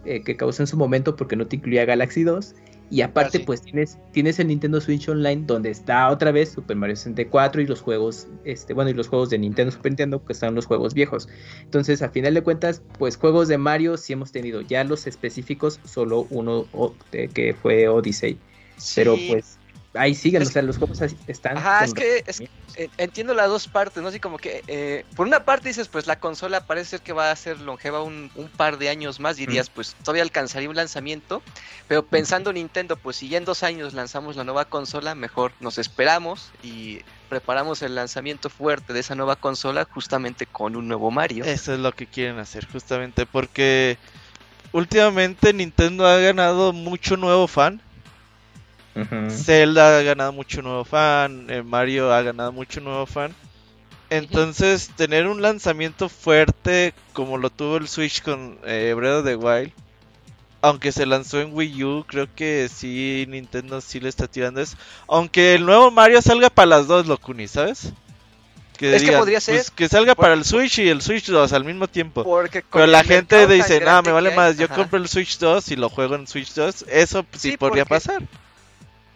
eh, 0.07 0.23
que 0.23 0.37
causó 0.37 0.63
en 0.63 0.67
su 0.69 0.77
momento 0.79 1.17
porque 1.17 1.37
no 1.37 1.47
te 1.47 1.57
incluía 1.57 1.85
Galaxy 1.85 2.23
2. 2.25 2.55
Y 2.91 3.01
aparte, 3.01 3.39
Ah, 3.39 3.41
sí. 3.41 3.45
pues 3.47 3.63
tienes, 3.63 3.99
tienes 4.13 4.39
el 4.39 4.49
Nintendo 4.49 4.81
Switch 4.81 5.09
Online, 5.09 5.43
donde 5.47 5.71
está 5.71 6.09
otra 6.11 6.31
vez 6.33 6.53
Super 6.53 6.77
Mario 6.77 6.95
64 6.95 7.63
y 7.63 7.67
los 7.67 7.81
juegos, 7.81 8.29
este, 8.45 8.75
bueno, 8.75 8.91
y 8.91 8.95
los 8.95 9.09
juegos 9.09 9.31
de 9.31 9.39
Nintendo 9.39 9.73
Super 9.73 9.93
Nintendo, 9.93 10.25
que 10.25 10.33
están 10.35 10.55
los 10.55 10.67
juegos 10.67 10.95
viejos. 10.95 11.29
Entonces, 11.63 12.03
a 12.03 12.11
final 12.11 12.35
de 12.35 12.43
cuentas, 12.43 12.83
pues 12.99 13.17
juegos 13.17 13.49
de 13.49 13.59
Mario 13.59 13.97
sí 13.97 14.13
hemos 14.13 14.33
tenido. 14.33 14.61
Ya 14.61 14.85
los 14.85 15.07
específicos, 15.07 15.81
solo 15.85 16.27
uno 16.31 16.67
de- 17.11 17.29
que 17.29 17.55
fue 17.55 17.89
Odyssey. 17.89 18.39
Pero 18.95 19.17
Sí. 19.17 19.29
pues 19.31 19.59
ahí 19.95 20.15
siguen, 20.15 20.43
Es- 20.43 20.49
o 20.49 20.53
sea, 20.53 20.63
los 20.63 20.79
juegos 20.79 21.01
están. 21.27 21.57
Ajá, 21.57 21.85
es 21.85 21.95
que 21.95 22.23
es- 22.27 22.41
eh, 22.77 22.89
entiendo 22.99 23.35
las 23.35 23.49
dos 23.49 23.69
partes, 23.69 24.03
¿no? 24.03 24.09
Así 24.09 24.19
como 24.19 24.37
que, 24.39 24.63
eh, 24.67 25.05
por 25.15 25.27
una 25.27 25.45
parte 25.45 25.69
dices, 25.69 25.89
pues 25.89 26.07
la 26.07 26.17
consola 26.17 26.61
parece 26.61 26.91
ser 26.91 27.01
que 27.03 27.13
va 27.13 27.31
a 27.31 27.37
ser 27.37 27.61
longeva 27.61 28.03
un, 28.03 28.31
un 28.35 28.49
par 28.49 28.79
de 28.79 28.89
años 28.89 29.21
más, 29.21 29.37
dirías, 29.37 29.71
pues 29.71 29.95
todavía 30.03 30.23
alcanzaría 30.25 30.69
un 30.69 30.75
lanzamiento, 30.75 31.43
pero 31.87 32.05
pensando 32.07 32.53
Nintendo, 32.53 32.97
pues 32.97 33.17
si 33.17 33.29
ya 33.29 33.39
en 33.39 33.45
dos 33.45 33.63
años 33.63 33.95
lanzamos 33.95 34.35
la 34.35 34.43
nueva 34.45 34.65
consola, 34.65 35.15
mejor 35.15 35.53
nos 35.61 35.79
esperamos 35.79 36.51
y 36.63 36.99
preparamos 37.29 37.83
el 37.83 37.95
lanzamiento 37.95 38.51
fuerte 38.51 38.93
de 38.93 39.01
esa 39.01 39.15
nueva 39.15 39.37
consola 39.37 39.87
justamente 39.93 40.47
con 40.47 40.75
un 40.75 40.89
nuevo 40.89 41.11
Mario. 41.13 41.45
Eso 41.45 41.75
es 41.75 41.79
lo 41.79 41.93
que 41.93 42.07
quieren 42.07 42.39
hacer, 42.39 42.67
justamente 42.71 43.27
porque 43.27 43.99
últimamente 44.73 45.53
Nintendo 45.53 46.07
ha 46.07 46.19
ganado 46.19 46.73
mucho 46.73 47.17
nuevo 47.17 47.47
fan. 47.47 47.81
Ujú. 48.97 49.31
Zelda 49.31 49.99
ha 49.99 50.03
ganado 50.03 50.33
mucho 50.33 50.63
nuevo 50.63 50.85
fan, 50.85 51.47
eh, 51.51 51.63
Mario 51.63 52.13
ha 52.13 52.23
ganado 52.23 52.53
mucho 52.53 52.81
nuevo 52.81 53.07
fan. 53.07 53.35
Entonces, 54.11 54.91
tener 54.97 55.27
un 55.27 55.43
lanzamiento 55.43 56.09
fuerte 56.09 56.95
como 57.13 57.39
lo 57.39 57.51
tuvo 57.51 57.79
el 57.79 57.89
Switch 57.89 58.23
con 58.23 58.59
eh, 58.65 58.93
Breath 58.97 59.21
of 59.21 59.25
the 59.25 59.35
Wild, 59.37 59.73
aunque 60.63 60.93
se 60.93 61.07
lanzó 61.07 61.41
en 61.41 61.53
Wii 61.53 61.85
U, 61.85 62.05
creo 62.07 62.29
que 62.35 62.71
sí, 62.73 63.27
Nintendo 63.29 63.81
sí 63.81 64.01
le 64.01 64.09
está 64.09 64.29
tirando 64.29 64.61
eso. 64.61 64.77
Aunque 65.09 65.55
el 65.55 65.67
nuevo 65.67 65.91
Mario 65.91 66.23
salga 66.23 66.49
para 66.51 66.67
las 66.67 66.87
dos, 66.87 67.07
Locuni, 67.07 67.49
¿sabes? 67.49 67.93
Es 68.81 69.03
que 69.05 69.13
podría 69.13 69.41
ser. 69.41 69.57
pues, 69.57 69.71
que 69.71 69.89
salga 69.89 70.15
para 70.15 70.35
el 70.35 70.45
Switch 70.45 70.79
y 70.81 70.89
el 70.89 71.01
Switch 71.01 71.27
2 71.27 71.53
al 71.53 71.65
mismo 71.65 71.87
tiempo. 71.89 72.25
Pero 72.73 72.87
la 72.87 73.05
gente 73.05 73.47
dice, 73.47 73.79
no, 73.79 73.87
grande 73.87 74.11
me 74.11 74.15
vale 74.15 74.31
que 74.31 74.37
más, 74.37 74.57
yo 74.59 74.67
ajá. 74.67 74.75
compro 74.75 74.99
el 74.99 75.09
Switch 75.09 75.39
2 75.39 75.71
y 75.71 75.77
lo 75.77 75.89
juego 75.89 76.17
en 76.17 76.27
Switch 76.27 76.53
2. 76.55 76.85
Eso 76.89 77.25
sí, 77.33 77.51
Sí, 77.53 77.57
podría 77.57 77.85
porque- 77.85 78.09
pasar. 78.09 78.23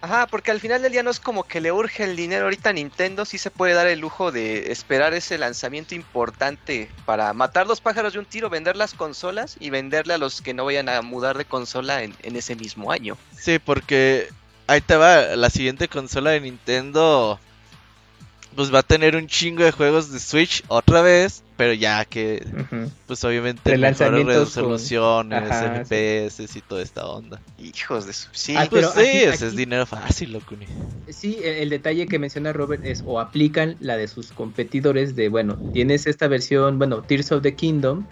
Ajá, 0.01 0.27
porque 0.29 0.53
al 0.53 0.61
final 0.61 0.81
del 0.81 0.93
día 0.93 1.03
no 1.03 1.11
es 1.11 1.19
como 1.19 1.43
que 1.43 1.61
le 1.61 1.73
urge 1.73 2.05
el 2.05 2.15
dinero 2.15 2.45
ahorita 2.45 2.73
Nintendo, 2.73 3.25
sí 3.25 3.37
se 3.37 3.51
puede 3.51 3.75
dar 3.75 3.89
el 3.89 3.99
lujo 3.99 4.31
de 4.31 4.71
esperar 4.71 5.13
ese 5.13 5.39
lanzamiento 5.39 5.95
importante 5.97 6.89
para 7.05 7.33
matar 7.33 7.67
los 7.67 7.81
pájaros 7.81 8.13
de 8.13 8.21
un 8.21 8.25
tiro, 8.25 8.49
vender 8.49 8.77
las 8.77 8.95
consolas 8.95 9.57
y 9.59 9.71
venderle 9.71 10.15
a 10.15 10.19
los 10.19 10.41
que 10.41 10.55
no 10.55 10.65
vayan 10.65 10.89
a 10.89 11.03
mudar 11.03 11.37
de 11.37 11.45
consola 11.45 12.03
en, 12.05 12.15
en 12.23 12.37
ese 12.37 12.55
mismo 12.55 12.93
año. 12.93 13.17
Sí, 13.37 13.59
porque 13.59 14.29
ahí 14.69 14.81
te 14.81 14.97
va, 14.97 15.37
la 15.37 15.51
siguiente 15.51 15.89
consola 15.89 16.31
de 16.31 16.43
Nintendo 16.43 17.41
pues 18.55 18.73
va 18.75 18.81
a 18.81 18.83
tener 18.83 19.15
un 19.17 19.27
chingo 19.27 19.63
de 19.65 19.73
juegos 19.73 20.11
de 20.13 20.19
Switch 20.21 20.65
otra 20.69 21.01
vez, 21.03 21.43
pero 21.57 21.73
ya 21.75 22.05
que 22.05 22.45
pues 23.07 23.23
obviamente 23.25 23.71
con- 23.73 24.27
resoluciones, 24.27 25.51
Ajá, 25.53 25.85
FPS 25.85 26.43
y 26.59 26.61
toda 26.63 26.83
esta 26.83 27.07
onda. 27.07 27.41
Hijos 27.59 28.07
de 28.07 28.13
su... 28.13 28.29
Sí, 28.33 28.55
Ah, 28.57 28.67
Pues 28.69 28.87
sí, 28.91 29.01
aquí- 29.01 29.19
ese 29.19 29.47
es 29.49 29.57
dinero 29.57 29.87
fácil, 29.87 30.33
Locuni. 30.33 30.67
Sí, 31.09 31.39
el, 31.43 31.55
el 31.55 31.71
detalle 31.71 32.07
que 32.07 32.19
menciona 32.19 32.53
Robert 32.53 32.85
es 32.85 33.03
o 33.07 33.21
aplican 33.21 33.77
la 33.81 33.97
de 33.97 34.09
sus 34.09 34.33
competidores 34.33 35.15
de, 35.17 35.29
bueno, 35.29 35.59
tienes 35.73 36.07
esta 36.07 36.29
versión, 36.29 36.79
bueno, 36.79 37.03
Tears 37.03 37.33
of 37.33 37.43
the 37.43 37.55
Kingdom, 37.55 38.07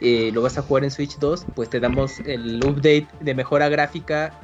eh, 0.00 0.30
lo 0.32 0.42
vas 0.42 0.56
a 0.58 0.62
jugar 0.62 0.84
en 0.84 0.90
Switch 0.90 1.16
2, 1.18 1.46
pues 1.54 1.70
te 1.70 1.80
damos 1.80 2.20
el 2.26 2.62
update 2.62 3.08
de 3.20 3.34
mejora 3.34 3.68
gráfica, 3.68 4.38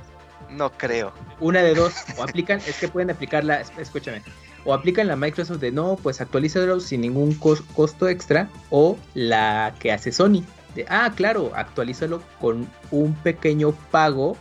no 0.50 0.70
creo. 0.72 1.12
una 1.40 1.62
de 1.62 1.74
dos, 1.74 1.92
o 2.16 2.22
aplican, 2.24 2.58
es 2.66 2.76
que 2.78 2.88
pueden 2.88 3.10
aplicarla, 3.10 3.60
es- 3.60 3.72
escúchame, 3.78 4.22
o 4.64 4.74
aplican 4.74 5.08
la 5.08 5.16
Microsoft 5.16 5.58
de 5.60 5.72
no, 5.72 5.96
pues 6.02 6.20
actualízalo 6.20 6.80
sin 6.80 7.00
ningún 7.00 7.38
cos- 7.38 7.62
costo 7.74 8.08
extra, 8.08 8.48
o 8.70 8.96
la 9.14 9.74
que 9.78 9.92
hace 9.92 10.12
Sony, 10.12 10.42
de, 10.74 10.86
ah, 10.88 11.12
claro, 11.14 11.52
actualízalo 11.54 12.22
con 12.40 12.68
un 12.90 13.14
pequeño 13.14 13.72
pago 13.90 14.36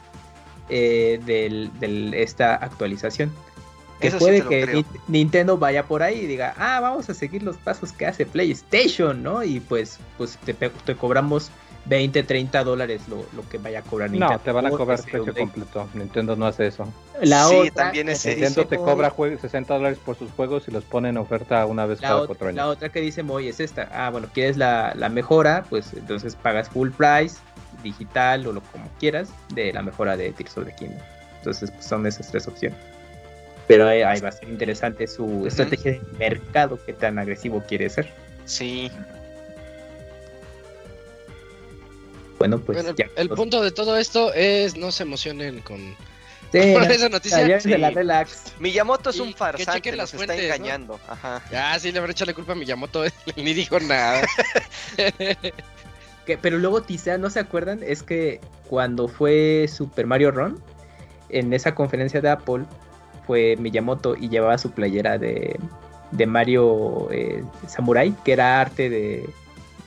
eh, 0.70 1.20
del- 1.26 2.14
esta 2.14 2.56
actualización. 2.56 3.32
Que 4.00 4.08
Eso 4.08 4.18
puede 4.18 4.42
que 4.42 4.62
creo. 4.64 4.84
Nintendo 5.08 5.58
vaya 5.58 5.84
por 5.86 6.02
ahí 6.02 6.22
y 6.22 6.26
diga, 6.26 6.56
ah, 6.58 6.80
vamos 6.80 7.10
a 7.10 7.14
seguir 7.14 7.44
los 7.44 7.58
pasos 7.58 7.92
que 7.92 8.08
hace 8.08 8.26
PlayStation, 8.26 9.22
¿no? 9.22 9.44
Y 9.44 9.60
pues, 9.60 10.00
pues 10.18 10.38
te, 10.44 10.54
te 10.54 10.96
cobramos 10.96 11.52
20, 11.86 12.24
30 12.24 12.64
dólares 12.64 13.08
lo, 13.08 13.26
lo 13.36 13.48
que 13.50 13.58
vaya 13.58 13.80
a 13.80 13.82
cobrar 13.82 14.10
Nintendo. 14.12 14.34
No, 14.36 14.40
te 14.40 14.52
van 14.52 14.66
a 14.68 14.70
cobrar 14.70 15.02
precio 15.02 15.34
completo. 15.34 15.90
Nintendo 15.96 16.36
no 16.36 16.46
hace 16.46 16.68
eso. 16.68 16.86
La 17.22 17.46
Sí, 17.46 17.56
otra, 17.56 17.86
también 17.86 18.10
ese- 18.10 18.30
Nintendo 18.32 18.68
te 18.68 18.78
cobra 18.78 19.12
jue- 19.16 19.38
60 19.40 19.74
dólares 19.74 19.98
por 20.06 20.16
sus 20.16 20.32
juegos 20.32 20.68
y 20.68 20.72
los 20.72 20.84
pone 20.84 21.10
en 21.10 21.18
oferta 21.18 21.66
una 21.66 21.86
vez 21.88 22.00
La, 22.02 22.10
cada 22.10 22.28
cuatro 22.28 22.48
años. 22.48 22.56
la 22.58 22.68
otra 22.68 22.90
que 22.90 23.02
dice 23.02 23.24
Moy 23.24 23.48
es 23.48 23.60
esta. 23.60 23.90
Ah, 23.92 24.10
bueno, 24.12 24.28
quieres 24.34 24.58
la, 24.58 24.94
la 24.96 25.10
mejora, 25.10 25.66
pues 25.70 25.92
entonces 25.94 26.36
pagas 26.36 26.70
full 26.70 26.90
price, 26.92 27.38
digital 27.82 28.46
o 28.46 28.54
lo 28.54 28.62
como 28.62 28.88
quieras, 29.00 29.30
de 29.56 29.74
la 29.74 29.82
mejora 29.82 30.16
de 30.18 30.32
Tears 30.34 30.58
of 30.58 30.66
the 30.66 30.76
Kingdom. 30.76 31.00
Entonces, 31.40 31.72
pues 31.72 31.84
son 31.86 32.06
esas 32.06 32.30
tres 32.30 32.48
opciones. 32.48 32.78
Pero 33.68 33.88
ahí, 33.88 34.02
ahí 34.04 34.20
va 34.20 34.30
a 34.30 34.32
ser 34.34 34.50
interesante 34.50 35.08
su 35.08 35.48
estrategia 35.48 35.94
de 35.94 36.02
mercado, 36.20 36.78
qué 36.86 36.94
tan 36.94 37.18
agresivo 37.18 37.64
quiere 37.68 37.90
ser. 37.90 38.08
Sí. 38.46 38.92
Bueno, 42.42 42.60
pues 42.60 42.84
Bueno, 42.84 42.96
ya. 42.98 43.06
el 43.16 43.30
punto 43.30 43.62
de 43.62 43.72
todo 43.72 43.98
esto 43.98 44.34
es 44.34 44.76
no 44.76 44.92
se 44.92 45.04
emocionen 45.04 45.62
con, 45.62 45.96
Sí, 46.52 46.60
con 46.74 46.84
no, 46.84 46.90
esa 46.90 47.08
noticia. 47.10 47.48
ya 47.48 47.60
sí. 47.60 47.70
de 47.70 47.78
la 47.78 47.92
relax. 47.92 48.54
Miyamoto 48.60 49.12
es 49.12 49.18
Y 49.18 49.22
un 49.22 49.32
que 49.32 49.38
farsante, 49.38 49.90
nos 49.92 49.98
las 49.98 50.14
está 50.14 50.18
fuentes, 50.26 50.38
¿no? 50.38 50.44
engañando. 50.56 51.00
Ajá. 51.08 51.42
Ah, 51.56 51.78
sí, 51.80 51.92
le 51.92 52.00
habré 52.00 52.12
echado 52.12 52.32
la 52.32 52.36
culpa 52.36 52.52
a 52.54 52.56
Miyamoto, 52.56 53.04
ni 53.38 53.54
dijo 53.54 53.80
nada. 53.80 54.22
Que, 56.26 56.38
pero 56.38 56.60
luego 56.60 56.84
quizá 56.84 57.18
no 57.18 57.32
se 57.32 57.40
acuerdan, 57.40 57.80
es 57.82 58.04
que 58.04 58.40
cuando 58.70 59.08
fue 59.08 59.68
Super 59.68 60.06
Mario 60.06 60.30
Run, 60.30 60.62
en 61.30 61.52
esa 61.52 61.74
conferencia 61.74 62.22
de 62.22 62.30
Apple, 62.30 62.66
fue 63.26 63.56
Miyamoto 63.58 64.16
y 64.16 64.30
llevaba 64.30 64.58
su 64.60 64.70
playera 64.72 65.18
de, 65.18 65.60
de 66.12 66.26
Mario 66.28 67.08
eh, 67.12 67.44
Samurai, 67.68 68.14
que 68.24 68.34
era 68.34 68.62
arte 68.62 68.90
de, 68.92 69.28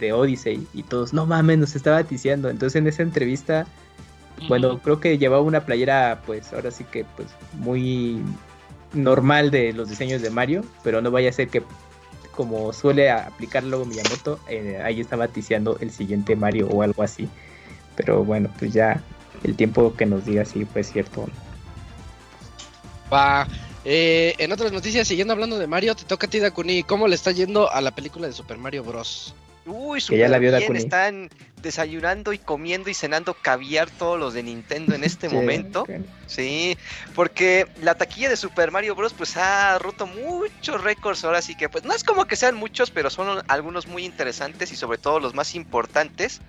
de 0.00 0.12
Odyssey, 0.12 0.66
y 0.74 0.82
todos, 0.82 1.12
no 1.12 1.26
mames, 1.26 1.58
nos 1.58 1.76
estaba 1.76 2.04
ticiando. 2.04 2.48
Entonces 2.48 2.76
en 2.76 2.86
esa 2.86 3.02
entrevista, 3.02 3.66
bueno, 4.48 4.78
creo 4.80 5.00
que 5.00 5.18
llevaba 5.18 5.42
una 5.42 5.64
playera, 5.64 6.22
pues 6.26 6.52
ahora 6.52 6.70
sí 6.70 6.84
que 6.84 7.04
pues 7.16 7.28
muy 7.54 8.20
normal 8.92 9.50
de 9.50 9.72
los 9.72 9.88
diseños 9.88 10.22
de 10.22 10.30
Mario, 10.30 10.64
pero 10.82 11.00
no 11.02 11.10
vaya 11.10 11.30
a 11.30 11.32
ser 11.32 11.48
que 11.48 11.62
como 12.36 12.72
suele 12.72 13.10
aplicar 13.10 13.62
luego 13.62 13.84
Miyamoto, 13.84 14.40
eh, 14.48 14.80
ahí 14.82 15.00
estaba 15.00 15.28
ticiando 15.28 15.78
el 15.80 15.90
siguiente 15.90 16.36
Mario 16.36 16.68
o 16.68 16.82
algo 16.82 17.02
así. 17.02 17.28
Pero 17.96 18.24
bueno, 18.24 18.50
pues 18.58 18.72
ya 18.72 19.00
el 19.44 19.54
tiempo 19.54 19.94
que 19.94 20.06
nos 20.06 20.24
diga 20.24 20.44
si 20.44 20.64
fue 20.64 20.82
cierto 20.82 21.22
o 21.22 21.26
no. 21.26 21.32
Va. 23.12 23.46
Eh, 23.84 24.34
en 24.38 24.50
otras 24.50 24.72
noticias, 24.72 25.06
siguiendo 25.06 25.32
hablando 25.32 25.58
de 25.58 25.66
Mario, 25.66 25.94
te 25.94 26.04
toca 26.04 26.26
a 26.26 26.30
ti, 26.30 26.40
Dakuni. 26.40 26.82
¿Cómo 26.82 27.06
le 27.06 27.14
está 27.14 27.30
yendo 27.30 27.70
a 27.70 27.80
la 27.80 27.90
película 27.90 28.26
de 28.26 28.32
Super 28.32 28.58
Mario 28.58 28.82
Bros? 28.82 29.34
Uy, 29.66 30.02
Que 30.02 30.18
ya 30.18 30.28
la 30.28 30.38
vio 30.38 30.50
súper 30.50 30.72
bien. 30.72 30.76
Están 30.76 31.30
desayunando 31.62 32.34
y 32.34 32.38
comiendo 32.38 32.90
y 32.90 32.94
cenando 32.94 33.32
caviar 33.32 33.88
todos 33.88 34.20
los 34.20 34.34
de 34.34 34.42
Nintendo 34.42 34.94
en 34.94 35.02
este 35.02 35.30
Sí, 35.30 35.34
momento. 35.34 35.86
Sí, 36.26 36.76
porque 37.14 37.66
la 37.80 37.94
taquilla 37.94 38.28
de 38.28 38.36
Super 38.36 38.70
Mario 38.70 38.94
Bros. 38.94 39.14
pues 39.14 39.38
ha 39.38 39.78
roto 39.78 40.06
muchos 40.06 40.84
récords 40.84 41.24
ahora 41.24 41.40
sí 41.40 41.54
que 41.54 41.70
pues 41.70 41.84
no 41.84 41.94
es 41.94 42.04
como 42.04 42.26
que 42.26 42.36
sean 42.36 42.54
muchos, 42.54 42.90
pero 42.90 43.08
son 43.08 43.42
algunos 43.48 43.86
muy 43.86 44.04
interesantes 44.04 44.70
y 44.72 44.76
sobre 44.76 44.98
todo 44.98 45.20
los 45.20 45.32
más 45.34 45.54
importantes. 45.54 46.42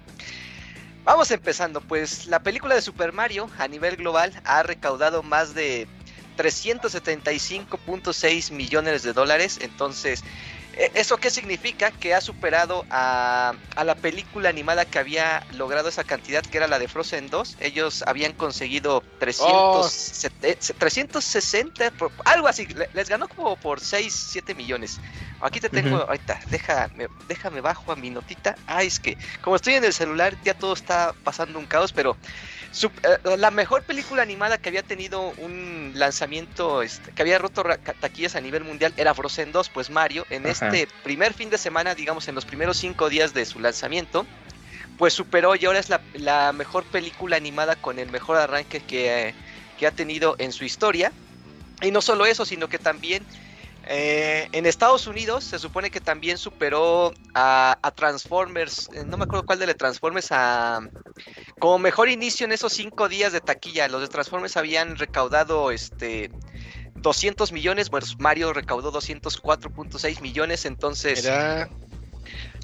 Vamos 1.06 1.32
empezando, 1.32 1.80
pues 1.82 2.28
la 2.28 2.40
película 2.40 2.76
de 2.76 2.82
Super 2.82 3.14
Mario 3.14 3.50
a 3.58 3.70
nivel 3.70 3.96
global 3.96 4.34
ha 4.44 4.64
recaudado 4.64 5.24
más 5.24 5.54
de 5.54 5.88
375.6 6.38 8.52
millones 8.52 9.04
de 9.04 9.14
dólares, 9.14 9.60
entonces 9.62 10.24
¿Eso 10.94 11.18
qué 11.20 11.30
significa? 11.30 11.92
Que 11.92 12.14
ha 12.14 12.22
superado 12.22 12.86
a, 12.90 13.54
a 13.76 13.84
la 13.86 13.96
película 13.96 14.50
animada 14.50 14.86
que 14.86 15.00
había 15.00 15.46
logrado 15.50 15.88
esa 15.90 16.04
cantidad, 16.04 16.44
que 16.44 16.58
era 16.58 16.68
la 16.68 16.80
de 16.80 16.88
Frozen 16.90 17.30
2. 17.30 17.56
Ellos 17.60 18.04
habían 18.08 18.34
conseguido 18.34 19.08
300, 19.18 20.28
360, 20.78 21.92
por- 21.92 22.14
algo 22.26 22.48
así. 22.48 22.66
le- 22.68 22.90
Les 22.94 23.10
ganó 23.10 23.28
como 23.30 23.58
por 23.60 23.80
6, 23.80 24.14
7 24.14 24.54
millones. 24.56 25.02
Aquí 25.40 25.60
te 25.60 25.70
tengo, 25.70 25.96
Ujú. 25.96 26.06
ahorita, 26.08 26.40
déjame, 26.50 27.08
déjame 27.28 27.62
bajo 27.62 27.92
a 27.92 27.96
mi 27.96 28.10
notita. 28.10 28.60
Ay, 28.66 28.88
es 28.88 29.00
que 29.00 29.18
como 29.42 29.56
estoy 29.56 29.76
en 29.76 29.86
el 29.86 29.94
celular 29.94 30.38
ya 30.42 30.54
todo 30.54 30.74
está 30.74 31.18
pasando 31.24 31.60
un 31.60 31.68
caos, 31.68 31.94
pero 31.94 32.20
su- 32.72 32.92
eh, 33.04 33.38
la 33.38 33.52
mejor 33.52 33.84
película 33.84 34.22
animada 34.24 34.58
que 34.58 34.70
había 34.70 34.84
tenido 34.84 35.34
un 35.38 35.92
lanzamiento, 35.96 36.82
este, 36.82 37.12
que 37.12 37.22
había 37.22 37.38
roto 37.38 37.64
taquillas 38.00 38.36
a 38.36 38.42
nivel 38.42 38.64
mundial 38.64 38.94
era 38.98 39.14
Frozen 39.14 39.52
2, 39.52 39.70
pues 39.70 39.90
Mario, 39.90 40.26
en 40.30 40.46
Ajá. 40.46 40.68
este 40.68 40.88
primer 41.04 41.34
fin 41.34 41.50
de 41.50 41.58
semana, 41.58 41.96
digamos 41.96 42.28
en 42.28 42.36
los 42.36 42.46
primeros 42.46 42.78
cinco 42.78 43.10
días 43.10 43.34
de 43.34 43.46
su 43.46 43.60
lanzamiento, 43.60 44.26
pues 44.98 45.14
superó 45.14 45.56
y 45.56 45.66
ahora 45.66 45.80
es 45.80 45.90
la, 45.90 46.02
la 46.14 46.54
mejor 46.54 46.86
película 46.86 47.38
animada 47.38 47.76
con 47.76 48.00
el 48.00 48.10
mejor 48.12 48.38
arranque 48.38 48.80
que, 48.80 49.34
que 49.78 49.88
ha 49.88 49.92
tenido 49.92 50.36
en 50.38 50.52
su 50.52 50.64
historia. 50.66 51.12
Y 51.82 51.92
no 51.92 52.02
solo 52.02 52.26
eso, 52.26 52.46
sino 52.46 52.70
que 52.70 52.80
también 52.80 53.26
eh, 53.88 54.48
en 54.52 54.66
Estados 54.66 55.08
Unidos 55.08 55.44
se 55.44 55.60
supone 55.60 55.92
que 55.92 56.02
también 56.02 56.38
superó 56.38 57.14
a, 57.34 57.78
a 57.82 57.92
Transformers, 57.92 58.90
eh, 58.94 59.04
no 59.06 59.18
me 59.18 59.26
acuerdo 59.26 59.46
cuál 59.46 59.60
de 59.60 59.68
los 59.68 59.78
Transformers, 59.78 60.32
a, 60.32 60.80
como 61.60 61.78
mejor 61.80 62.10
inicio 62.10 62.46
en 62.46 62.52
esos 62.52 62.74
cinco 62.74 63.08
días 63.10 63.32
de 63.32 63.42
taquilla. 63.42 63.88
Los 63.88 64.02
de 64.02 64.08
Transformers 64.08 64.58
habían 64.58 64.98
recaudado 64.98 65.72
este 65.72 66.32
200 66.96 67.52
millones, 67.52 67.90
bueno, 67.90 68.08
Mario 68.20 68.54
recaudó 68.54 68.92
204.6 68.92 70.22
millones, 70.22 70.66
entonces... 70.66 71.26
Era. 71.26 71.70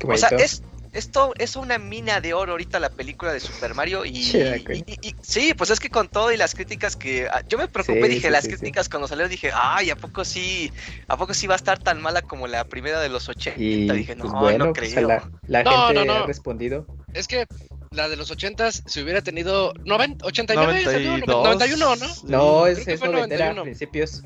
O 0.04 0.18
sea, 0.18 0.30
es, 0.30 0.64
esto 0.94 1.34
es 1.38 1.56
una 1.56 1.78
mina 1.78 2.20
de 2.22 2.34
oro 2.34 2.52
ahorita 2.54 2.80
la 2.80 2.90
película 2.90 3.32
de 3.34 3.40
Super 3.40 3.74
Mario 3.76 4.04
y, 4.06 4.24
Sí, 4.24 4.38
y- 4.40 4.84
y- 4.94 5.08
y- 5.10 5.16
sí, 5.22 5.54
pues 5.56 5.70
es 5.70 5.80
que 5.80 5.90
con 5.90 6.10
todo 6.10 6.32
y 6.32 6.38
las 6.38 6.54
críticas 6.56 6.96
que 6.96 7.28
ah, 7.32 7.42
yo 7.48 7.58
me 7.58 7.68
preocupé, 7.68 8.04
Sí, 8.04 8.10
dije, 8.16 8.28
sí, 8.28 8.32
las 8.34 8.44
sí, 8.44 8.52
sí. 8.52 8.58
críticas 8.58 8.90
cuando 8.90 9.08
salió 9.08 9.28
dije, 9.28 9.52
ay, 9.54 9.90
a 9.90 9.96
poco 9.96 10.26
sí, 10.26 10.72
a 11.08 11.18
poco 11.18 11.34
sí 11.34 11.48
va 11.48 11.56
a 11.56 11.58
estar 11.58 11.80
tan 11.80 12.02
mala 12.02 12.22
como 12.22 12.48
la 12.48 12.66
primera 12.66 13.00
de 13.00 13.10
los 13.10 13.30
80, 13.30 13.62
Y 13.62 13.88
dije, 13.88 14.16
no, 14.16 14.24
pues 14.24 14.34
bueno, 14.34 14.66
no 14.66 14.74
pues, 14.74 14.94
creo. 14.94 15.08
la, 15.08 15.30
la 15.48 15.64
No, 15.64 15.88
gente 15.88 15.94
no, 15.94 16.06
no. 16.06 16.14
ha 16.24 16.28
respondido. 16.28 16.86
Es 17.14 17.28
que 17.28 17.46
la 17.92 18.08
de 18.08 18.16
los 18.16 18.32
80s, 18.32 18.84
si 18.86 19.02
hubiera 19.02 19.22
tenido 19.22 19.74
90, 19.84 20.26
89, 20.26 20.84
salió, 20.84 21.12
92. 21.18 21.44
91, 21.44 21.96
¿no? 21.96 22.08
No, 22.24 22.68
es, 22.68 22.88
es 22.88 23.00
fue 23.00 23.10
noventera, 23.10 23.46
91. 23.54 23.64
principios. 23.64 24.24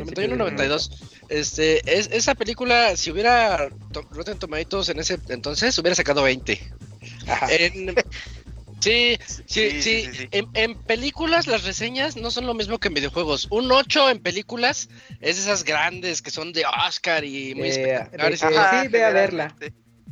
91, 0.00 0.36
92. 0.36 0.90
Este, 1.28 1.98
es, 1.98 2.08
esa 2.12 2.34
película, 2.34 2.96
si 2.96 3.10
hubiera 3.10 3.68
to- 3.92 4.02
Rotten 4.10 4.38
Tomatoes 4.38 4.88
en 4.90 4.98
ese 4.98 5.18
entonces, 5.28 5.76
hubiera 5.78 5.94
sacado 5.94 6.22
20. 6.22 6.60
Ajá. 7.26 7.46
En, 7.50 7.94
Sí, 8.80 9.16
sí, 9.46 9.80
sí. 9.80 10.28
En, 10.30 10.46
en, 10.52 10.74
películas 10.74 11.46
las 11.46 11.64
reseñas 11.64 12.16
no 12.16 12.30
son 12.30 12.44
lo 12.46 12.52
mismo 12.52 12.78
que 12.78 12.88
en 12.88 12.94
videojuegos. 12.94 13.46
Un 13.50 13.72
8 13.72 14.10
en 14.10 14.18
películas 14.18 14.90
es 15.22 15.38
esas 15.38 15.64
grandes 15.64 16.20
que 16.20 16.30
son 16.30 16.52
de 16.52 16.64
Oscar 16.86 17.24
y 17.24 17.54
muy 17.54 17.68
Eh, 17.68 17.94
espectaculares. 17.94 18.42
y- 18.42 18.82
sí, 18.82 18.88
ve 18.88 19.04
a 19.04 19.10
verla. 19.10 19.56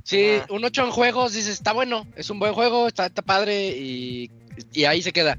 Sí, 0.04 0.36
Ajá. 0.38 0.46
un 0.54 0.64
8 0.64 0.84
en 0.84 0.90
juegos, 0.90 1.34
dices, 1.34 1.52
está 1.52 1.72
bueno, 1.72 2.06
es 2.16 2.30
un 2.30 2.38
buen 2.38 2.54
juego, 2.54 2.88
está, 2.88 3.04
está 3.06 3.20
padre 3.20 3.76
y, 3.76 4.30
y 4.72 4.84
ahí 4.86 5.02
se 5.02 5.12
queda. 5.12 5.38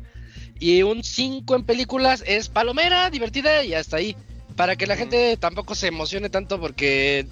Y 0.60 0.84
un 0.84 1.04
5 1.04 1.56
en 1.56 1.64
películas 1.66 2.24
es 2.28 2.50
palomera, 2.50 3.10
divertida 3.10 3.64
y 3.64 3.74
hasta 3.74 3.98
ahí. 3.98 4.16
Para 4.56 4.76
que 4.76 4.86
la 4.88 4.96
gente 4.96 5.36
tampoco 5.38 5.74
se 5.76 5.88
emocione 5.88 6.30
tanto 6.30 6.60
porque 6.60 7.26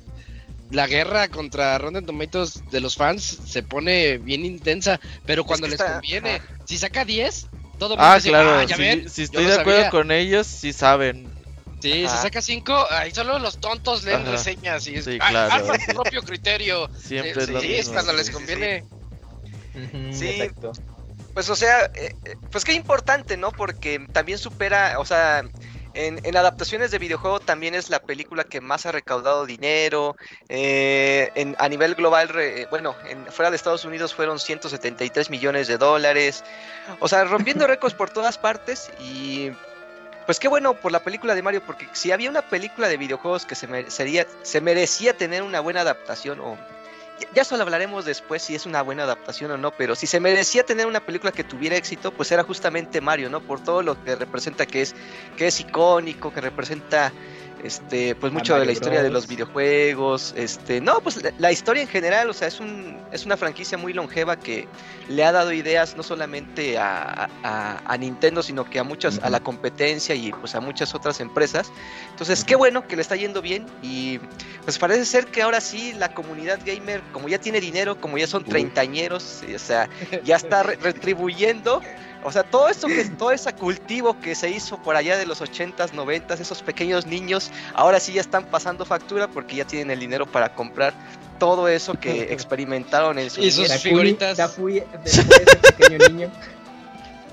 la 0.72 0.88
guerra 0.88 1.28
contra 1.28 1.78
Rotten 1.78 2.06
Tomatoes 2.06 2.64
de 2.72 2.80
los 2.82 2.96
fans 2.96 3.40
se 3.46 3.62
pone 3.62 4.18
bien 4.18 4.46
intensa, 4.46 5.00
pero 5.26 5.44
cuando 5.44 5.66
que 5.68 5.72
les 5.72 5.80
está- 5.80 5.94
conviene, 5.94 6.36
ajá. 6.36 6.46
si 6.66 6.78
saca 6.78 7.06
10, 7.06 7.48
todo 7.78 7.90
mundo 7.92 8.04
Ah, 8.04 8.16
dice, 8.16 8.30
claro, 8.30 8.52
"Ah, 8.56 8.64
ya 8.64 8.76
si, 8.76 8.82
ven, 8.82 9.10
si 9.10 9.22
yo 9.22 9.26
estoy 9.26 9.46
de 9.46 9.54
acuerdo 9.54 9.80
sabía". 9.80 9.90
con 9.92 10.12
ellos, 10.12 10.48
sí 10.48 10.74
saben. 10.74 11.32
Sí, 11.82 12.06
Ajá. 12.06 12.16
si 12.18 12.22
saca 12.24 12.42
5, 12.42 12.86
ahí 12.92 13.12
solo 13.12 13.40
los 13.40 13.58
tontos 13.60 14.04
leen 14.04 14.22
Ajá. 14.22 14.32
reseñas 14.32 14.86
y 14.88 14.96
es, 14.96 15.06
Sí, 15.06 15.18
"Ah, 15.20 15.30
claro. 15.30 15.74
tu 15.88 15.94
propio 15.94 16.22
criterio. 16.24 16.90
Siempre 16.98 17.34
Sí, 17.34 17.40
es 17.40 17.50
lo 17.50 17.62
sí, 17.62 17.68
mismo. 17.68 17.94
cuando 17.94 18.14
les 18.14 18.28
sí, 18.28 18.32
sí, 18.32 18.38
conviene. 18.38 18.84
Sí. 20.12 20.26
Exacto. 20.30 20.72
Pues 21.34 21.50
o 21.50 21.56
sea, 21.56 21.86
eh, 21.96 22.14
pues 22.52 22.64
qué 22.66 22.74
importante, 22.74 23.36
¿no? 23.38 23.52
Porque 23.52 24.06
también 24.12 24.38
supera, 24.38 25.00
o 25.00 25.06
sea, 25.06 25.44
en, 25.94 26.20
en 26.24 26.38
adaptaciones 26.38 26.92
de 26.92 27.00
videojuego 27.00 27.40
también 27.40 27.76
es 27.76 27.90
la 27.90 28.00
película 28.00 28.44
que 28.44 28.62
más 28.62 28.86
ha 28.86 28.92
recaudado 28.92 29.46
dinero. 29.46 30.16
eh, 30.50 31.32
en, 31.36 31.56
a 31.60 31.68
nivel 31.70 31.96
global, 31.96 32.30
re- 32.30 32.62
eh, 32.62 32.68
bueno, 32.70 32.96
en, 33.08 33.26
fuera 33.32 33.50
de 33.50 33.56
Estados 33.58 33.86
Unidos 33.86 34.14
fueron 34.14 34.40
173 34.40 35.30
millones 35.30 35.68
de 35.68 35.78
dólares. 35.78 36.44
O 37.00 37.08
sea, 37.08 37.24
rompiendo 37.24 37.68
récords 37.68 37.96
por 37.96 38.10
todas 38.10 38.38
partes 38.38 38.92
y... 39.00 39.52
Pues 40.26 40.40
qué 40.40 40.48
bueno 40.48 40.76
por 40.76 40.92
la 40.92 41.04
película 41.04 41.34
de 41.34 41.42
Mario, 41.42 41.64
porque 41.66 41.88
si 41.94 42.12
había 42.12 42.30
una 42.30 42.44
película 42.44 42.88
de 42.88 42.96
videojuegos 42.96 43.46
que 43.46 43.56
se, 43.56 43.68
merecería, 43.68 44.28
se 44.44 44.62
merecía 44.62 45.18
tener 45.18 45.42
una 45.42 45.60
buena 45.60 45.82
adaptación, 45.82 46.40
o 46.40 46.58
ya- 47.34 47.44
solo 47.44 47.64
hablaremos 47.64 48.06
después 48.06 48.42
si 48.42 48.56
es 48.56 48.66
una 48.66 48.82
buena 48.82 49.04
adaptación 49.04 49.52
o 49.52 49.58
no, 49.58 49.72
pero 49.72 49.96
si 49.96 50.08
se 50.08 50.20
merecía 50.20 50.64
tener 50.64 50.88
una 50.88 51.00
película 51.06 51.32
que 51.32 51.44
tuviera 51.44 51.76
éxito, 51.76 52.12
pues 52.12 52.32
era 52.32 52.44
justamente 52.44 53.02
Mario, 53.02 53.30
¿no? 53.30 53.42
Por 53.42 53.64
todo 53.64 53.82
lo 53.84 54.02
que 54.04 54.16
representa 54.16 54.66
que 54.66 54.82
es, 54.82 54.96
que 55.38 55.48
es 55.48 55.60
icónico, 55.60 56.34
que 56.34 56.42
representa 56.42 57.12
este, 57.64 58.16
pues 58.16 58.32
mucho 58.34 58.54
de 58.60 58.66
la 58.66 58.72
historia 58.74 59.04
de 59.04 59.10
los 59.10 59.28
videojuegos, 59.28 60.34
este, 60.36 60.82
no, 60.82 61.00
pues 61.02 61.22
la, 61.24 61.32
la 61.38 61.52
historia 61.52 61.82
en 61.84 61.88
general, 61.88 62.30
o 62.30 62.34
sea, 62.34 62.48
es 62.48 62.60
un, 62.60 63.00
es 63.12 63.26
una 63.26 63.38
franquicia 63.38 63.78
muy 63.78 63.94
longeva 63.94 64.36
que 64.36 64.68
le 65.08 65.24
ha 65.24 65.32
dado 65.32 65.52
ideas 65.54 65.96
no 65.96 66.04
solamente 66.04 66.78
a, 66.78 67.30
a- 67.44 67.82
a 67.86 67.98
Nintendo, 67.98 68.42
sino 68.44 68.66
que 68.66 68.80
a 68.80 68.84
muchas, 68.84 69.20
a 69.24 69.30
la 69.30 69.40
competencia 69.42 70.16
y 70.16 70.32
pues 70.32 70.56
a 70.56 70.60
muchas 70.62 70.94
otras 70.96 71.20
empresas. 71.20 71.72
Entonces, 72.10 72.44
qué 72.44 72.56
bueno 72.56 72.88
que 72.88 72.96
le 72.96 73.02
está 73.02 73.16
yendo 73.16 73.42
bien 73.42 73.66
y 73.82 74.20
pues 74.64 74.78
parece 74.78 75.06
ser 75.06 75.28
que 75.28 75.42
ahora 75.42 75.62
sí 75.62 75.94
la 75.94 76.14
comunidad 76.14 76.60
gamer, 76.66 77.02
como 77.12 77.30
ya 77.30 77.40
tiene 77.40 77.60
dinero, 77.60 78.00
como 78.00 78.18
ya 78.18 78.28
son 78.28 78.44
treintañeros, 78.44 79.42
o 79.56 79.60
sea, 79.60 79.90
ya 80.24 80.36
está 80.36 80.64
re- 80.64 80.78
retribuyendo. 80.82 81.82
O 82.24 82.32
sea, 82.32 82.44
todo 82.44 82.70
esto 82.70 82.88
que, 82.88 83.06
todo 83.06 83.32
ese 83.32 83.52
cultivo 83.54 84.20
que 84.20 84.36
se 84.36 84.50
hizo 84.50 84.78
por 84.78 84.96
allá 84.96 85.18
de 85.18 85.26
los 85.26 85.42
80s, 85.42 85.92
90s, 85.92 86.40
esos 86.40 86.62
pequeños 86.62 87.06
niños, 87.06 87.50
ahora 87.74 88.00
sí 88.00 88.14
ya 88.14 88.22
están 88.22 88.46
pasando 88.46 88.86
factura 88.86 89.28
porque 89.28 89.56
ya 89.56 89.66
tienen 89.66 89.92
el 89.92 90.00
dinero 90.00 90.26
para 90.26 90.54
comprar 90.54 90.94
todo 91.40 91.68
eso 91.68 91.94
que 91.96 92.24
experimentaron 92.34 93.18
en 93.18 93.30
su 93.30 93.42
Y 93.42 93.52
sus 93.52 93.72
figuritas. 93.74 94.38
Dafui- 94.38 94.84
después 95.04 95.28
de 95.28 95.44
ese 95.44 95.74
pequeño 95.74 96.08
niño. 96.10 96.32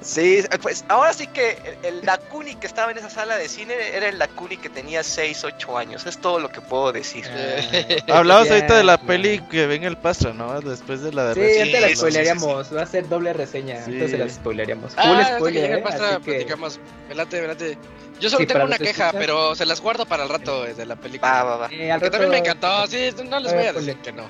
Sí, 0.09 0.43
pues 0.63 0.87
ahora 0.89 1.13
sí 1.13 1.27
que 1.27 1.59
el, 1.83 1.97
el 1.97 2.01
Dakuni 2.03 2.55
que 2.55 2.67
estaba 2.67 2.91
en 2.91 2.97
esa 2.97 3.11
sala 3.11 3.37
de 3.37 3.47
cine 3.47 3.75
era 3.93 4.09
el 4.09 4.17
Dakuni 4.19 4.57
que 4.57 4.71
tenía 4.71 5.03
6, 5.03 5.45
8 5.45 5.77
años. 5.77 6.07
Es 6.07 6.17
todo 6.17 6.41
lo 6.41 6.49
que 6.49 6.63
puedo 6.63 6.93
decir. 6.93 7.27
Ah, 7.29 7.61
Hablamos 8.17 8.49
ya, 8.49 8.55
ahorita 8.55 8.75
de 8.79 8.85
la 8.85 8.99
ya. 8.99 9.07
peli 9.07 9.41
que 9.51 9.67
venga 9.67 9.87
el 9.87 9.99
Pastra, 9.99 10.33
¿no? 10.33 10.63
Después 10.63 11.03
de 11.03 11.13
la 11.13 11.35
de 11.35 11.35
Sí, 11.35 11.71
la 11.73 11.81
sí, 11.81 11.89
sí, 11.91 11.97
spoilearíamos. 11.97 12.75
Va 12.75 12.83
a 12.83 12.87
ser 12.87 13.07
doble 13.07 13.35
reseña. 13.35 13.85
Sí. 13.85 13.91
Entonces 13.93 14.19
la 14.19 14.29
spoilearíamos. 14.31 14.93
Ah, 14.97 15.03
Full 15.03 15.19
que 15.19 15.35
spoiler, 15.37 15.63
llegue 15.63 15.75
el 15.75 15.79
¿eh? 15.81 15.83
pastra, 15.83 16.09
Así 16.09 16.23
que- 16.23 16.31
platicamos. 16.33 16.81
Velate, 17.11 17.41
velate. 17.43 17.79
Yo 18.19 18.31
solo 18.31 18.41
Sí, 18.41 18.47
tengo 18.47 18.65
una 18.65 18.79
queja, 18.79 18.91
escuchas. 19.09 19.15
pero 19.21 19.55
se 19.57 19.67
las 19.67 19.81
guardo 19.83 20.07
para 20.07 20.23
el 20.23 20.31
rato 20.31 20.67
eh, 20.67 20.73
de 20.73 20.87
la 20.87 20.97
película. 20.97 21.31
Va, 21.31 21.45
va, 21.45 21.57
va. 21.59 21.69
Eh, 21.71 21.93
al 21.93 22.01
Que 22.01 22.09
también 22.09 22.31
me 22.31 22.39
encantó, 22.39 22.87
sí, 22.87 23.11
no 23.29 23.39
les 23.41 23.53
voy 23.53 23.67
a 23.67 23.73
decir 23.75 23.97
que 23.99 24.11
no. 24.13 24.25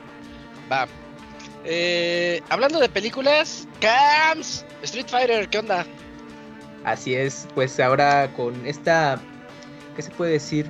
Va. 0.71 0.89
Eh, 1.65 2.43
hablando 2.49 2.81
de 2.81 2.89
películas, 2.89 3.67
Cams, 3.81 4.65
Street 4.83 5.07
Fighter, 5.09 5.49
¿qué 5.49 5.59
onda? 5.59 5.87
Así 6.85 7.15
es, 7.15 7.49
pues 7.55 7.79
ahora 7.81 8.33
con 8.35 8.67
esta, 8.67 9.21
¿qué 9.97 10.03
se 10.03 10.11
puede 10.11 10.33
decir? 10.33 10.67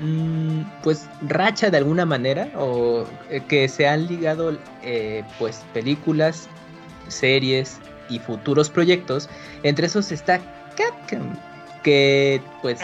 Mm, 0.00 0.62
pues 0.82 1.08
racha 1.22 1.70
de 1.70 1.78
alguna 1.78 2.04
manera, 2.04 2.50
o 2.56 3.06
eh, 3.30 3.42
que 3.48 3.68
se 3.68 3.88
han 3.88 4.06
ligado 4.06 4.56
eh, 4.82 5.24
pues 5.38 5.64
películas, 5.72 6.48
series 7.08 7.78
y 8.08 8.18
futuros 8.18 8.68
proyectos. 8.68 9.28
Entre 9.62 9.86
esos 9.86 10.12
está 10.12 10.40
Capcom, 10.76 11.34
que 11.82 12.42
pues 12.60 12.80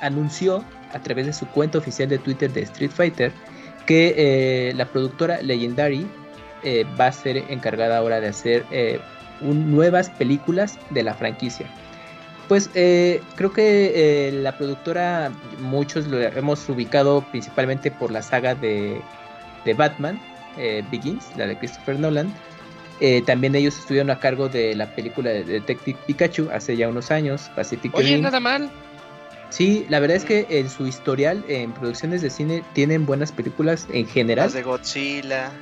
anunció 0.00 0.64
a 0.92 0.98
través 1.00 1.26
de 1.26 1.32
su 1.32 1.46
cuenta 1.48 1.78
oficial 1.78 2.08
de 2.08 2.18
Twitter 2.18 2.50
de 2.52 2.62
Street 2.62 2.90
Fighter 2.90 3.32
que 3.86 4.14
eh, 4.16 4.74
la 4.74 4.86
productora 4.86 5.42
Legendary 5.42 6.06
eh, 6.62 6.84
va 6.98 7.08
a 7.08 7.12
ser 7.12 7.38
encargada 7.48 7.98
ahora 7.98 8.20
de 8.20 8.28
hacer 8.28 8.64
eh, 8.70 9.00
un- 9.40 9.70
nuevas 9.70 10.10
películas 10.10 10.78
de 10.90 11.02
la 11.02 11.14
franquicia. 11.14 11.66
Pues 12.48 12.68
eh, 12.74 13.22
creo 13.36 13.52
que 13.52 14.28
eh, 14.28 14.32
la 14.32 14.56
productora, 14.56 15.30
muchos 15.60 16.06
lo 16.08 16.18
hemos 16.20 16.68
ubicado 16.68 17.24
principalmente 17.30 17.90
por 17.92 18.10
la 18.10 18.22
saga 18.22 18.54
de, 18.56 19.00
de 19.64 19.74
Batman, 19.74 20.20
eh, 20.58 20.82
Begins, 20.90 21.30
la 21.36 21.46
de 21.46 21.56
Christopher 21.56 21.98
Nolan. 21.98 22.32
Eh, 22.98 23.22
también 23.24 23.54
ellos 23.54 23.78
estuvieron 23.78 24.10
a 24.10 24.18
cargo 24.18 24.48
de 24.48 24.74
la 24.74 24.86
película 24.94 25.30
de 25.30 25.44
Detective 25.44 25.98
Pikachu 26.06 26.50
hace 26.52 26.76
ya 26.76 26.88
unos 26.88 27.10
años, 27.10 27.50
Pacific 27.54 27.94
Oye, 27.94 28.18
nada 28.18 28.40
mal. 28.40 28.68
Sí, 29.48 29.86
la 29.88 30.00
verdad 30.00 30.16
es 30.16 30.24
que 30.24 30.46
en 30.50 30.68
su 30.68 30.86
historial 30.86 31.44
en 31.48 31.72
producciones 31.72 32.20
de 32.22 32.30
cine 32.30 32.62
tienen 32.72 33.06
buenas 33.06 33.32
películas 33.32 33.86
en 33.92 34.06
general. 34.06 34.46
Las 34.46 34.54
de 34.54 34.62
Godzilla. 34.62 35.52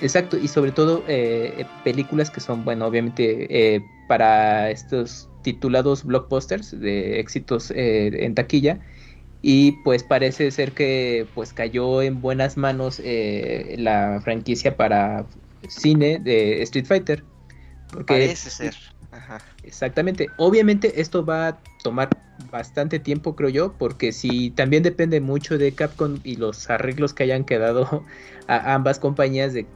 Exacto, 0.00 0.36
y 0.36 0.48
sobre 0.48 0.72
todo 0.72 1.04
eh, 1.08 1.66
películas 1.82 2.30
que 2.30 2.40
son, 2.40 2.64
bueno, 2.64 2.86
obviamente 2.86 3.74
eh, 3.74 3.82
para 4.06 4.70
estos 4.70 5.28
titulados 5.42 6.04
blockbusters 6.04 6.78
de 6.78 7.20
éxitos 7.20 7.70
eh, 7.70 8.24
en 8.24 8.34
taquilla. 8.34 8.80
Y 9.42 9.72
pues 9.84 10.02
parece 10.02 10.50
ser 10.50 10.72
que 10.72 11.26
pues 11.34 11.52
cayó 11.52 12.02
en 12.02 12.20
buenas 12.20 12.56
manos 12.56 13.00
eh, 13.04 13.76
la 13.78 14.20
franquicia 14.22 14.76
para 14.76 15.26
cine 15.68 16.18
de 16.18 16.62
Street 16.62 16.86
Fighter. 16.86 17.24
Porque 17.92 18.14
Parece 18.14 18.50
ser. 18.50 18.74
Ajá. 19.12 19.40
Exactamente. 19.62 20.30
Obviamente 20.36 21.00
esto 21.00 21.24
va 21.24 21.48
a 21.48 21.58
tomar 21.82 22.10
bastante 22.50 22.98
tiempo, 22.98 23.36
creo 23.36 23.48
yo, 23.50 23.72
porque 23.78 24.12
si 24.12 24.50
también 24.50 24.82
depende 24.82 25.20
mucho 25.20 25.58
de 25.58 25.72
Capcom 25.74 26.18
y 26.24 26.36
los 26.36 26.68
arreglos 26.68 27.14
que 27.14 27.22
hayan 27.22 27.44
quedado 27.44 28.04
a 28.48 28.74
ambas 28.74 28.98
compañías 28.98 29.52
de 29.52 29.66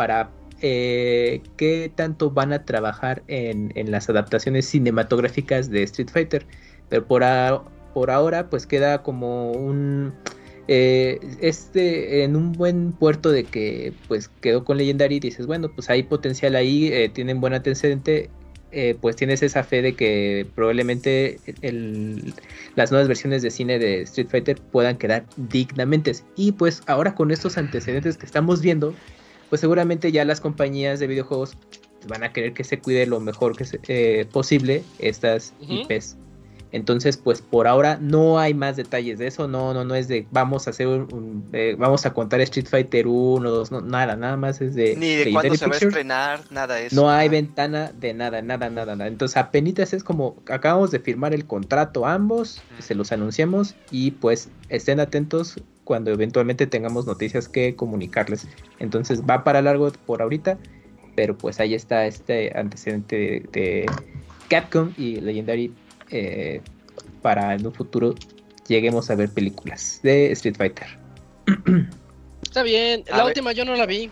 para 0.00 0.30
eh, 0.62 1.42
qué 1.58 1.92
tanto 1.94 2.30
van 2.30 2.54
a 2.54 2.64
trabajar 2.64 3.22
en, 3.28 3.70
las 3.90 4.08
adaptaciones 4.08 4.64
cinematográficas 4.64 5.68
de 5.68 5.82
Street 5.82 6.08
Fighter. 6.10 6.46
Pero 6.88 7.06
por, 7.06 7.22
ahora, 8.10 8.48
pues 8.48 8.66
queda 8.66 9.02
como 9.02 9.52
un 9.52 10.14
eh, 10.68 11.20
este 11.42 12.24
en 12.24 12.34
un 12.34 12.52
buen 12.52 12.92
puerto 12.92 13.30
de 13.30 13.44
que 13.44 13.92
pues 14.08 14.28
quedó 14.40 14.64
con 14.64 14.78
Legendary 14.78 15.16
y 15.16 15.20
dices 15.20 15.46
bueno 15.46 15.68
pues 15.74 15.90
hay 15.90 16.04
potencial 16.04 16.54
ahí 16.54 16.88
eh, 16.92 17.10
tienen 17.10 17.40
buen 17.40 17.52
antecedente 17.52 18.30
pues 19.00 19.16
tienes 19.16 19.42
esa 19.42 19.64
fe 19.64 19.82
de 19.82 19.94
que 19.94 20.46
probablemente 20.54 21.40
las 22.76 22.90
nuevas 22.90 23.08
versiones 23.08 23.42
de 23.42 23.50
cine 23.50 23.78
de 23.78 24.02
Street 24.02 24.28
Fighter 24.30 24.60
puedan 24.70 24.96
quedar 24.96 25.26
dignamente. 25.36 26.12
Y 26.36 26.52
pues 26.52 26.82
ahora 26.86 27.16
con 27.16 27.32
estos 27.32 27.58
antecedentes 27.58 28.16
que 28.16 28.26
estamos 28.26 28.60
viendo, 28.62 28.94
pues 29.50 29.60
seguramente 29.60 30.10
ya 30.12 30.24
las 30.24 30.40
compañías 30.40 30.98
de 31.00 31.06
videojuegos 31.06 31.56
van 32.08 32.24
a 32.24 32.32
querer 32.32 32.54
que 32.54 32.64
se 32.64 32.78
cuide 32.78 33.04
lo 33.06 33.20
mejor 33.20 33.54
que 33.56 33.66
se- 33.66 33.80
eh, 33.88 34.24
posible 34.32 34.82
estas. 34.98 35.52
IPs. 35.60 36.16
Entonces, 36.72 37.16
pues 37.16 37.42
por 37.42 37.66
ahora 37.66 37.98
no 38.00 38.38
hay 38.38 38.54
más 38.54 38.76
detalles 38.76 39.18
de 39.18 39.26
eso, 39.26 39.48
no, 39.48 39.74
no, 39.74 39.84
no 39.84 39.96
es 39.96 40.06
de 40.06 40.28
vamos 40.30 40.68
a 40.68 40.70
hacer 40.70 40.86
un, 40.86 41.12
un- 41.12 41.44
eh, 41.52 41.74
vamos 41.76 42.06
a 42.06 42.14
contar 42.14 42.40
Street 42.42 42.68
Fighter 42.68 43.08
1, 43.08 43.50
2, 43.50 43.72
no, 43.72 43.80
nada, 43.80 44.14
nada 44.14 44.36
más 44.36 44.60
es 44.60 44.76
de 44.76 44.94
Ni 44.96 45.16
de 45.16 45.32
cuándo 45.32 45.56
se 45.56 45.66
va 45.66 45.74
a 45.74 45.78
estrenar, 45.78 46.40
nada 46.50 46.76
de 46.76 46.86
eso. 46.86 46.94
No 46.94 47.10
hay 47.10 47.28
ventana 47.28 47.90
de 47.98 48.14
nada, 48.14 48.40
nada, 48.40 48.70
nada, 48.70 48.94
nada. 48.94 49.08
Entonces 49.08 49.36
apenas 49.36 49.92
es 49.92 50.04
como 50.04 50.36
acabamos 50.48 50.92
de 50.92 51.00
firmar 51.00 51.34
el 51.34 51.44
contrato 51.44 52.06
ambos, 52.06 52.62
se 52.78 52.94
los 52.94 53.10
anunciamos 53.10 53.74
y 53.90 54.12
pues 54.12 54.48
estén 54.68 55.00
atentos 55.00 55.56
cuando 55.90 56.12
eventualmente 56.12 56.68
tengamos 56.68 57.04
noticias 57.04 57.48
que 57.48 57.74
comunicarles. 57.74 58.46
Entonces 58.78 59.22
va 59.28 59.42
para 59.42 59.60
largo 59.60 59.90
por 60.06 60.22
ahorita 60.22 60.56
Pero 61.16 61.36
pues 61.36 61.58
ahí 61.58 61.74
está 61.74 62.06
este 62.06 62.56
antecedente 62.56 63.16
de, 63.16 63.40
de 63.60 63.86
Capcom 64.48 64.92
y 64.96 65.16
Legendary 65.20 65.74
eh, 66.12 66.60
para 67.22 67.54
en 67.56 67.66
un 67.66 67.72
futuro 67.74 68.14
lleguemos 68.68 69.10
a 69.10 69.16
ver 69.16 69.30
películas 69.30 69.98
de 70.04 70.30
Street 70.30 70.54
Fighter. 70.56 70.86
Está 72.44 72.62
bien. 72.62 73.02
A 73.08 73.16
La 73.16 73.24
ver. 73.24 73.26
última 73.26 73.50
yo 73.50 73.64
no 73.64 73.74
la 73.74 73.86
vi. 73.86 74.10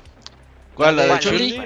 ¿Cuál? 0.74 0.97
¿La 0.97 1.05
de. 1.07 1.18
Chun-Li? 1.20 1.61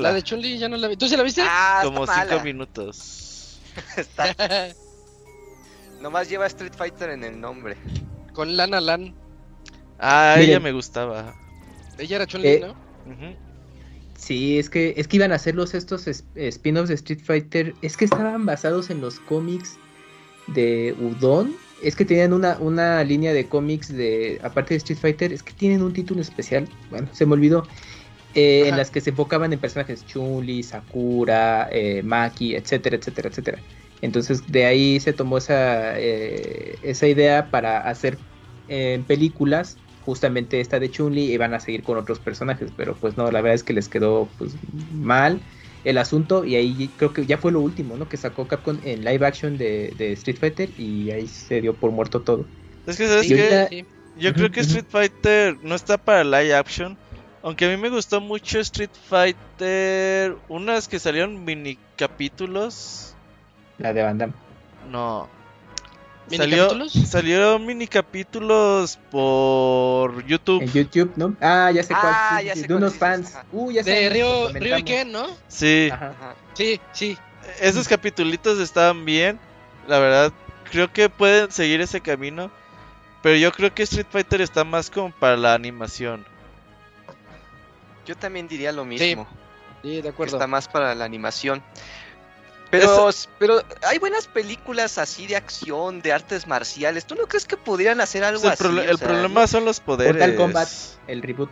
La 0.00 0.12
de 0.12 0.22
Chun-Li 0.24 0.58
ya 0.58 0.68
no 0.68 0.76
la 0.76 0.88
vi. 0.88 0.96
¿Tú 0.96 1.06
sí 1.06 1.16
la 1.16 1.22
viste? 1.22 1.42
Ah, 1.44 1.82
Como 1.84 2.02
está 2.04 2.22
cinco 2.22 2.30
mala. 2.30 2.42
minutos. 2.42 3.60
Está- 3.96 4.34
Nomás 6.00 6.28
lleva 6.28 6.46
Street 6.46 6.72
Fighter 6.76 7.10
en 7.10 7.22
el 7.22 7.40
nombre. 7.40 7.76
Con 8.34 8.56
Lana 8.56 8.80
Lan. 8.80 9.14
Ah, 9.98 10.34
Miren. 10.36 10.50
ella 10.50 10.60
me 10.60 10.72
gustaba. 10.72 11.34
Ella 11.98 12.16
era 12.16 12.26
Chun-Li, 12.26 12.48
Eh, 12.48 12.60
¿no? 12.60 12.76
Sí, 14.18 14.58
es 14.58 14.70
que, 14.70 14.94
es 14.96 15.08
que 15.08 15.16
iban 15.16 15.32
a 15.32 15.36
hacerlos 15.36 15.74
estos 15.74 16.06
es- 16.08 16.24
spin-offs 16.34 16.88
de 16.88 16.94
Street 16.94 17.20
Fighter. 17.22 17.74
Es 17.82 17.96
que 17.96 18.06
estaban 18.06 18.46
basados 18.46 18.90
en 18.90 19.00
los 19.00 19.20
cómics 19.20 19.78
de 20.48 20.94
Udon. 20.98 21.54
Es 21.82 21.94
que 21.96 22.04
tenían 22.06 22.32
una, 22.32 22.58
una 22.58 23.04
línea 23.04 23.34
de 23.34 23.48
cómics 23.48 23.94
de, 23.94 24.38
aparte 24.42 24.74
de 24.74 24.78
Street 24.78 24.98
Fighter, 24.98 25.32
es 25.32 25.42
que 25.42 25.52
tienen 25.52 25.82
un 25.82 25.92
título 25.92 26.22
especial. 26.22 26.68
Bueno, 26.90 27.08
se 27.12 27.26
me 27.26 27.34
olvidó. 27.34 27.66
eh, 28.34 28.68
en 28.68 28.76
las 28.76 28.90
que 28.90 29.00
se 29.00 29.10
enfocaban 29.10 29.52
en 29.52 29.60
personajes 29.60 30.04
Chun-Li, 30.06 30.62
Sakura, 30.62 31.68
eh, 31.72 32.02
Maki, 32.02 32.54
etcétera, 32.54 32.96
etcétera, 32.96 33.28
etcétera. 33.30 33.62
Entonces 34.02 34.46
de 34.46 34.66
ahí 34.66 35.00
se 35.00 35.12
tomó 35.14 35.38
esa, 35.38 35.98
eh, 35.98 36.78
esa 36.82 37.06
idea 37.08 37.50
para 37.50 37.78
hacer 37.80 38.18
en 38.66 39.06
películas 39.06 39.78
justamente 40.06 40.60
esta 40.60 40.78
de 40.80 40.90
Chun-Li 40.90 41.32
y 41.32 41.36
van 41.36 41.52
a 41.52 41.60
seguir 41.60 41.82
con 41.82 41.98
otros 41.98 42.18
personajes, 42.20 42.70
pero 42.76 42.94
pues 42.94 43.16
no, 43.18 43.30
la 43.30 43.40
verdad 43.42 43.54
es 43.56 43.62
que 43.64 43.74
les 43.74 43.88
quedó 43.88 44.28
pues 44.38 44.56
mal 44.94 45.40
el 45.84 45.98
asunto 45.98 46.44
y 46.44 46.54
ahí 46.56 46.88
creo 46.96 47.12
que 47.12 47.26
ya 47.26 47.36
fue 47.38 47.52
lo 47.52 47.60
último, 47.60 47.96
¿no? 47.96 48.08
Que 48.08 48.16
sacó 48.16 48.46
Capcom 48.48 48.78
en 48.84 49.04
live 49.04 49.26
action 49.26 49.58
de, 49.58 49.92
de 49.98 50.12
Street 50.12 50.38
Fighter 50.38 50.70
y 50.78 51.10
ahí 51.10 51.26
se 51.26 51.60
dio 51.60 51.74
por 51.74 51.90
muerto 51.90 52.22
todo. 52.22 52.46
Es 52.86 52.96
que, 52.96 53.06
¿sabes 53.06 53.30
Y 53.30 53.34
qué? 53.34 53.42
ahorita- 53.42 53.68
Sí. 53.68 53.84
Yo 54.18 54.32
creo 54.32 54.50
que. 54.50 54.60
Street 54.60 54.86
Fighter 54.88 55.58
no 55.62 55.74
está 55.74 55.98
para 55.98 56.24
live 56.24 56.54
action. 56.54 56.96
Aunque 57.42 57.66
a 57.66 57.68
mí 57.68 57.76
me 57.76 57.90
gustó 57.90 58.20
mucho 58.20 58.58
Street 58.60 58.88
Fighter. 59.08 60.36
Unas 60.48 60.88
que 60.88 60.98
salieron 60.98 61.44
mini 61.44 61.78
capítulos. 61.96 63.14
La 63.78 63.92
de 63.92 64.02
Van 64.02 64.16
Damme. 64.16 64.32
No. 64.90 65.28
¿Mini 66.28 66.36
Salió, 66.38 66.64
capítulos? 66.68 66.92
salieron 67.08 67.66
mini 67.66 67.86
capítulos 67.86 68.98
por 69.10 70.24
YouTube. 70.26 70.62
En 70.62 70.72
YouTube, 70.72 71.12
¿no? 71.16 71.36
Ah, 71.40 71.70
ya 71.72 71.82
sé 71.82 71.94
cuál. 71.94 72.00
Ah, 72.04 72.36
sí, 72.40 72.46
ya 72.46 72.54
sí, 72.54 72.60
sé 72.60 72.66
de 72.66 72.74
cuál 72.74 72.78
unos 72.82 72.94
fans. 72.94 73.34
ajá. 73.34 73.46
Uh, 73.52 73.70
ya 73.70 73.82
De 73.82 74.08
lo 74.08 74.48
Ryo 74.58 74.78
y. 74.78 74.82
Ken, 74.82 75.12
¿no? 75.12 75.26
Sí, 75.48 75.88
Ajá. 75.92 76.08
Ajá. 76.10 76.34
Sí, 76.54 76.80
sí. 76.92 77.18
esos 77.60 77.86
capítulos 77.86 78.58
estaban 78.58 79.04
bien. 79.04 79.38
La 79.86 80.00
verdad, 80.00 80.32
creo 80.72 80.92
que 80.92 81.08
pueden 81.08 81.52
seguir 81.52 81.80
ese 81.80 82.00
camino. 82.00 82.50
Pero 83.22 83.36
yo 83.36 83.52
creo 83.52 83.72
que 83.74 83.84
Street 83.84 84.06
Fighter 84.10 84.40
está 84.40 84.64
más 84.64 84.90
como 84.90 85.10
para 85.12 85.36
la 85.36 85.54
animación. 85.54 86.24
Yo 88.04 88.16
también 88.16 88.46
diría 88.48 88.72
lo 88.72 88.84
mismo. 88.84 89.26
Sí, 89.82 89.96
de 89.96 90.02
que 90.02 90.08
acuerdo. 90.08 90.36
está 90.36 90.46
más 90.46 90.68
para 90.68 90.94
la 90.94 91.04
animación. 91.04 91.62
Pero, 92.70 93.10
pero 93.38 93.62
hay 93.82 93.98
buenas 93.98 94.26
películas 94.26 94.98
así 94.98 95.26
de 95.26 95.36
acción, 95.36 96.02
de 96.02 96.12
artes 96.12 96.46
marciales. 96.46 97.06
¿Tú 97.06 97.14
no 97.14 97.26
crees 97.26 97.44
que 97.44 97.56
podrían 97.56 98.00
hacer 98.00 98.24
algo 98.24 98.44
el, 98.44 98.50
así? 98.50 98.64
el 98.64 98.98
sea, 98.98 99.08
problema 99.08 99.46
son 99.46 99.64
los 99.64 99.80
poderes. 99.80 100.14
Mortal 100.14 100.36
Kombat, 100.36 100.68
el 101.06 101.22
reboot. 101.22 101.50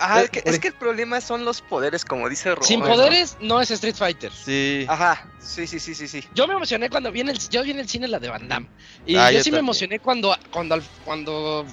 Ajá, 0.00 0.22
es 0.22 0.30
que, 0.30 0.42
por 0.42 0.52
es 0.52 0.60
que 0.60 0.68
el 0.68 0.74
problema 0.74 1.20
son 1.20 1.44
los 1.44 1.60
poderes, 1.60 2.04
como 2.04 2.28
dice 2.28 2.54
Robo. 2.54 2.64
Sin 2.64 2.80
poderes 2.80 3.36
no 3.40 3.60
es 3.60 3.70
Street 3.72 3.96
Fighter. 3.96 4.32
Sí. 4.32 4.86
Ajá, 4.88 5.28
sí, 5.40 5.66
sí, 5.66 5.80
sí, 5.80 5.94
sí, 5.94 6.06
sí. 6.06 6.22
Yo 6.34 6.46
me 6.46 6.54
emocioné 6.54 6.88
cuando 6.88 7.10
vi 7.10 7.20
en 7.20 7.30
el, 7.30 7.38
yo 7.48 7.64
vi 7.64 7.72
en 7.72 7.80
el 7.80 7.88
cine 7.88 8.06
la 8.06 8.20
de 8.20 8.28
Van 8.28 8.46
Damme. 8.46 8.68
Y 9.04 9.16
Ah, 9.16 9.32
yo, 9.32 9.38
yo 9.38 9.44
sí 9.44 9.50
me 9.50 9.58
emocioné 9.58 9.98
cuando, 9.98 10.36
cuando, 10.52 10.76
al, 10.76 10.82
cuando 11.04 11.66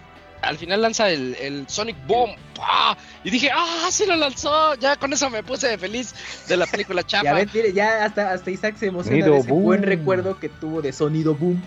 al 0.46 0.58
final 0.58 0.82
lanza 0.82 1.10
el, 1.10 1.36
el 1.39 1.68
Sonic 1.68 1.96
Boom. 2.08 2.32
¡pah! 2.56 2.98
Y 3.24 3.30
dije, 3.30 3.50
¡ah, 3.54 3.88
sí 3.91 4.06
lo 4.06 4.16
lanzó! 4.16 4.76
Ya 4.76 4.96
con 4.96 5.12
eso 5.14 5.30
me 5.30 5.43
puse 5.43 5.78
feliz 5.78 6.14
de 6.48 6.58
la 6.58 6.66
película 6.66 7.02
Ya 7.08 7.08
chapa. 7.22 7.34
ves, 7.34 7.54
mire, 7.54 7.74
ya 7.74 8.06
hasta, 8.06 8.32
hasta 8.32 8.52
Isaac 8.52 8.76
se 8.78 8.88
emociona 8.88 9.18
Sonido 9.18 9.34
de 9.34 9.39
ese 9.41 9.52
buen 9.52 9.84
recuerdo 9.84 10.39
que 10.39 10.50
tuvo 10.50 10.82
de 10.82 10.93
sonido 10.93 11.36
boom. 11.36 11.62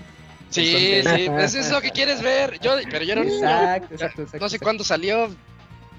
Sí, 0.50 1.02
sí, 1.04 1.26
pues 1.26 1.54
eso 1.54 1.58
es 1.58 1.70
lo 1.70 1.82
que 1.82 1.90
quieres 1.90 2.22
ver. 2.22 2.58
Yo, 2.60 2.76
pero 2.90 3.04
yo 3.04 3.12
era 3.12 3.20
un 3.20 3.28
niño. 3.28 3.38
Exacto, 3.38 3.94
exacto, 3.94 4.22
exacto. 4.22 4.44
No 4.44 4.48
sé 4.48 4.58
cuándo 4.58 4.82
salió. 4.82 5.28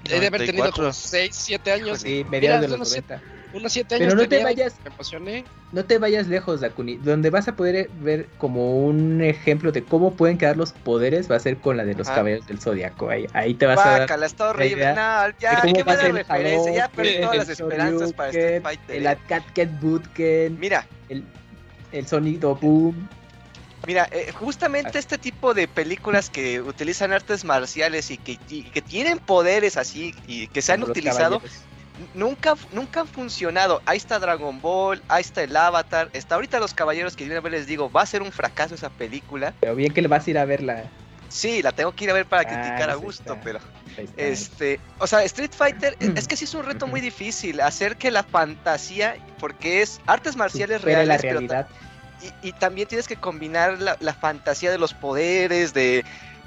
He 0.06 0.18
de 0.18 0.26
haber 0.26 0.46
tenido 0.46 0.64
94. 0.64 0.82
como 0.82 0.92
6, 0.92 1.30
7 1.32 1.72
años. 1.72 2.00
Sí, 2.00 2.26
mediados 2.28 2.62
de 2.62 2.68
los 2.68 2.76
unos 2.76 2.90
90. 2.90 3.22
Unos 3.52 3.72
7 3.72 3.96
años. 3.96 4.08
Pero 4.08 4.22
no 4.22 4.28
te 4.28 4.42
vayas, 4.42 4.76
Me 4.84 4.90
emocioné. 4.92 5.44
no 5.72 5.84
te 5.84 5.98
vayas 5.98 6.28
lejos, 6.28 6.60
Dakuni. 6.60 6.96
Donde 6.96 7.30
vas 7.30 7.48
a 7.48 7.56
poder 7.56 7.90
ver 8.00 8.26
como 8.38 8.84
un 8.84 9.20
ejemplo 9.22 9.72
de 9.72 9.82
cómo 9.84 10.14
pueden 10.14 10.38
quedar 10.38 10.56
los 10.56 10.72
poderes 10.72 11.30
va 11.30 11.36
a 11.36 11.40
ser 11.40 11.56
con 11.56 11.76
la 11.76 11.84
de 11.84 11.94
los 11.94 12.06
Ajá. 12.06 12.16
caballeros 12.16 12.46
del 12.46 12.60
zodiaco. 12.60 13.10
Ahí, 13.10 13.26
ahí 13.32 13.54
te 13.54 13.66
vas 13.66 13.78
a 13.78 14.04
está 14.04 14.50
horrible. 14.50 14.76
idea 14.76 14.94
No, 15.30 15.38
ya, 15.38 15.60
ser 15.60 16.06
el 16.06 16.16
referencia. 16.16 16.72
Ya 16.72 16.88
perdí 16.88 17.20
todas 17.20 17.36
las 17.36 17.48
esperanzas 17.48 18.12
para 18.12 18.32
Shoryuken, 18.32 18.62
Fighter. 18.62 18.96
El 18.96 19.06
eh. 19.06 19.18
Cat 19.28 19.44
Cat 19.54 19.80
Bootken, 19.80 20.58
Mira, 20.60 20.86
el, 21.08 21.24
el 21.92 22.06
sonido 22.06 22.54
boom. 22.56 23.08
Mira, 23.86 24.08
eh, 24.12 24.30
justamente 24.32 24.98
este 24.98 25.16
tipo 25.16 25.54
de 25.54 25.66
películas 25.66 26.28
que 26.28 26.60
utilizan 26.60 27.12
artes 27.12 27.44
marciales 27.44 28.10
y 28.10 28.18
que, 28.18 28.38
y 28.48 28.64
que 28.64 28.82
tienen 28.82 29.18
poderes 29.18 29.76
así 29.76 30.14
y 30.26 30.48
que 30.48 30.60
se 30.60 30.72
han 30.72 30.80
como 30.80 30.90
utilizado, 30.90 31.38
caballeros. 31.38 31.62
Nunca, 32.14 32.54
nunca 32.72 33.00
han 33.00 33.08
funcionado. 33.08 33.82
Ahí 33.86 33.96
está 33.98 34.18
Dragon 34.18 34.60
Ball, 34.60 35.02
ahí 35.08 35.20
está 35.22 35.42
el 35.42 35.56
Avatar, 35.56 36.08
está 36.12 36.34
ahorita 36.36 36.58
Los 36.60 36.74
Caballeros 36.74 37.16
que 37.16 37.24
de 37.24 37.30
una 37.32 37.40
vez 37.40 37.52
les 37.52 37.66
digo, 37.66 37.90
va 37.90 38.02
a 38.02 38.06
ser 38.06 38.22
un 38.22 38.32
fracaso 38.32 38.74
esa 38.74 38.90
película. 38.90 39.54
Pero 39.60 39.74
bien 39.74 39.92
que 39.92 40.02
le 40.02 40.08
vas 40.08 40.26
a 40.26 40.30
ir 40.30 40.38
a 40.38 40.44
verla. 40.44 40.84
Sí, 41.28 41.62
la 41.62 41.70
tengo 41.72 41.92
que 41.94 42.04
ir 42.04 42.10
a 42.10 42.14
ver 42.14 42.26
para 42.26 42.42
Ah, 42.42 42.44
criticar 42.46 42.90
a 42.90 42.94
gusto, 42.96 43.34
está. 43.34 43.40
pero 43.44 43.60
este, 44.16 44.80
o 44.98 45.06
sea, 45.06 45.22
Street 45.24 45.52
Fighter 45.56 45.96
es 46.16 46.26
que 46.26 46.36
sí 46.36 46.44
es 46.44 46.54
un 46.54 46.64
reto 46.64 46.86
muy 46.86 47.00
difícil 47.00 47.60
hacer 47.60 47.96
que 47.96 48.10
la 48.10 48.22
fantasía, 48.24 49.16
porque 49.38 49.82
es 49.82 50.00
artes 50.06 50.36
marciales 50.36 50.80
Supere 50.80 51.06
la 51.06 51.16
reales, 51.18 51.22
pero 51.22 51.34
realidad. 51.40 51.68
y, 52.42 52.48
y 52.48 52.52
también 52.52 52.88
tienes 52.88 53.06
que 53.06 53.16
combinar 53.16 53.80
la, 53.80 53.96
la 54.00 54.12
fantasía 54.14 54.70
de 54.72 54.78
los 54.78 54.92
poderes, 54.92 55.72
de, 55.72 56.04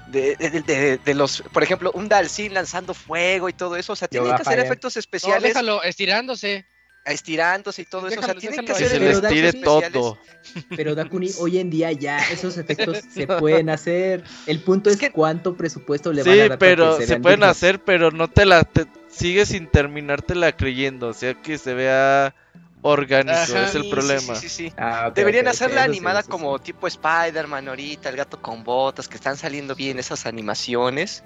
de, 0.08 0.36
de- 0.38 0.62
de- 0.62 0.98
de 0.98 1.14
los, 1.14 1.44
por 1.54 1.64
ejemplo, 1.64 1.92
un 1.94 2.08
Dalsin 2.10 2.54
lanzando 2.54 2.94
fuego 2.94 3.50
y 3.50 3.54
todo 3.54 3.76
eso. 3.76 3.94
O 3.94 3.96
sea, 3.96 4.08
Yo, 4.12 4.22
tienen 4.22 4.36
que 4.36 4.42
hacer 4.42 4.60
efectos 4.60 4.96
No, 4.96 5.00
especiales 5.00 5.44
déjalo 5.44 5.82
estirándose. 5.84 6.66
estirándose 7.06 7.82
y 7.82 7.86
todo 7.86 8.08
eso. 8.08 8.20
O 8.20 8.24
sea, 8.24 8.34
tienen 8.36 8.66
déjalo 8.66 8.68
que 8.68 8.72
hacer 8.86 9.02
efectos 9.46 9.84
especiales. 9.84 9.92
todo. 9.92 10.18
Pero 10.76 10.96
Dakuni, 10.96 11.32
hoy 11.40 11.58
en 11.60 11.70
día 11.70 11.92
ya 11.92 12.18
esos 12.32 12.58
efectos 12.58 13.00
se 13.14 13.28
pueden 13.28 13.70
hacer. 13.70 14.24
El 14.46 14.60
punto 14.62 14.90
Es 14.90 14.96
es, 14.96 15.00
que- 15.00 15.12
cuánto 15.12 15.56
presupuesto 15.58 16.14
le 16.14 16.24
van 16.24 16.30
a 16.30 16.34
Sí, 16.34 16.40
dar. 16.40 16.48
para 16.50 16.60
pero 16.60 16.98
se 17.02 17.20
pueden 17.20 17.40
dignos. 17.40 17.50
hacer, 17.50 17.80
pero 17.84 18.12
no 18.12 18.28
te 18.30 18.46
la 18.46 18.64
te- 18.64 18.86
sigues 19.10 19.50
sin 19.50 19.68
terminártela 19.68 20.52
creyendo, 20.56 21.08
o 21.10 21.14
sea 21.14 21.34
que 21.36 21.58
se 21.58 21.74
vea 21.74 22.34
orgánico, 22.84 23.34
Ajá. 23.36 23.66
es 23.66 23.76
el 23.76 23.84
Sí, 23.84 23.90
problema. 23.90 24.36
Sí, 24.36 24.50
sí, 24.50 24.50
sí. 24.50 24.74
Ah, 24.78 25.10
Deberían 25.14 25.46
ok, 25.48 25.50
ok, 25.50 25.56
hacerla 25.56 25.84
animada 25.84 26.22
como 26.24 26.60
tipo 26.60 26.86
Spider-Man 26.88 27.68
ahorita, 27.70 28.10
el 28.10 28.16
gato 28.18 28.40
con 28.42 28.64
botas, 28.64 29.08
que 29.08 29.16
están 29.16 29.38
saliendo 29.38 29.74
bien 29.76 29.98
esas 30.00 30.26
animaciones. 30.26 31.24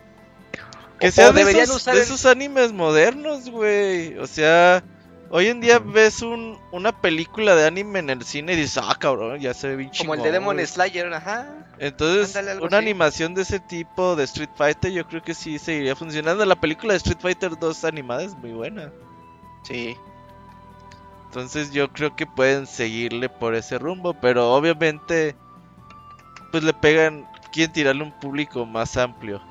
Que 0.99 1.10
O- 1.10 1.12
sea 1.12 1.30
o 1.30 1.34
de, 1.34 1.39
deberían 1.41 1.64
esos, 1.66 1.76
usar 1.78 1.93
de 1.95 1.99
el- 2.01 2.05
esos 2.05 2.26
animes 2.26 2.72
modernos, 2.74 3.49
güey. 3.49 4.18
O 4.18 4.26
sea, 4.28 4.84
hoy 5.30 5.47
en 5.47 5.60
día 5.62 5.78
ves 5.80 6.22
un, 6.22 6.58
una 6.72 7.01
película 7.01 7.55
de 7.55 7.68
anime 7.68 7.99
en 7.99 8.10
el 8.10 8.24
cine 8.24 8.53
y 8.53 8.55
dices, 8.55 8.80
ah, 8.84 8.95
cabrón, 8.99 9.39
ya 9.39 9.53
se 9.53 9.68
ve 9.68 9.76
bien 9.76 9.91
Como 9.97 10.14
el 10.16 10.24
de 10.24 10.32
Demon 10.32 10.55
güey". 10.55 10.66
Slayer, 10.66 11.14
ajá. 11.14 11.47
Entonces, 11.80 12.36
una 12.60 12.66
así. 12.66 12.76
animación 12.76 13.36
de 13.36 13.43
ese 13.43 13.60
tipo 13.60 14.16
de 14.16 14.24
Street 14.24 14.49
Fighter, 14.55 14.91
yo 14.91 15.08
creo 15.08 15.22
que 15.22 15.36
sí 15.36 15.60
seguiría 15.60 15.95
funcionando. 15.95 16.43
La 16.45 16.55
película 16.60 16.93
de 16.93 16.97
Street 16.97 17.20
Fighter 17.22 17.51
2 17.60 17.84
animada 17.84 18.24
es 18.24 18.34
muy 18.36 18.51
buena. 18.51 18.91
Sí. 19.64 19.95
Entonces 21.28 21.71
yo 21.71 21.91
creo 21.91 22.15
que 22.15 22.25
pueden 22.25 22.65
seguirle 22.65 23.30
por 23.30 23.53
ese 23.55 23.78
rumbo, 23.78 24.13
pero 24.13 24.53
obviamente 24.53 25.36
pues 26.51 26.63
le 26.63 26.73
pegan, 26.73 27.28
quieren 27.51 27.73
tirarle 27.73 28.03
un 28.03 28.11
público 28.19 28.65
más 28.65 28.95
amplio. 28.97 29.41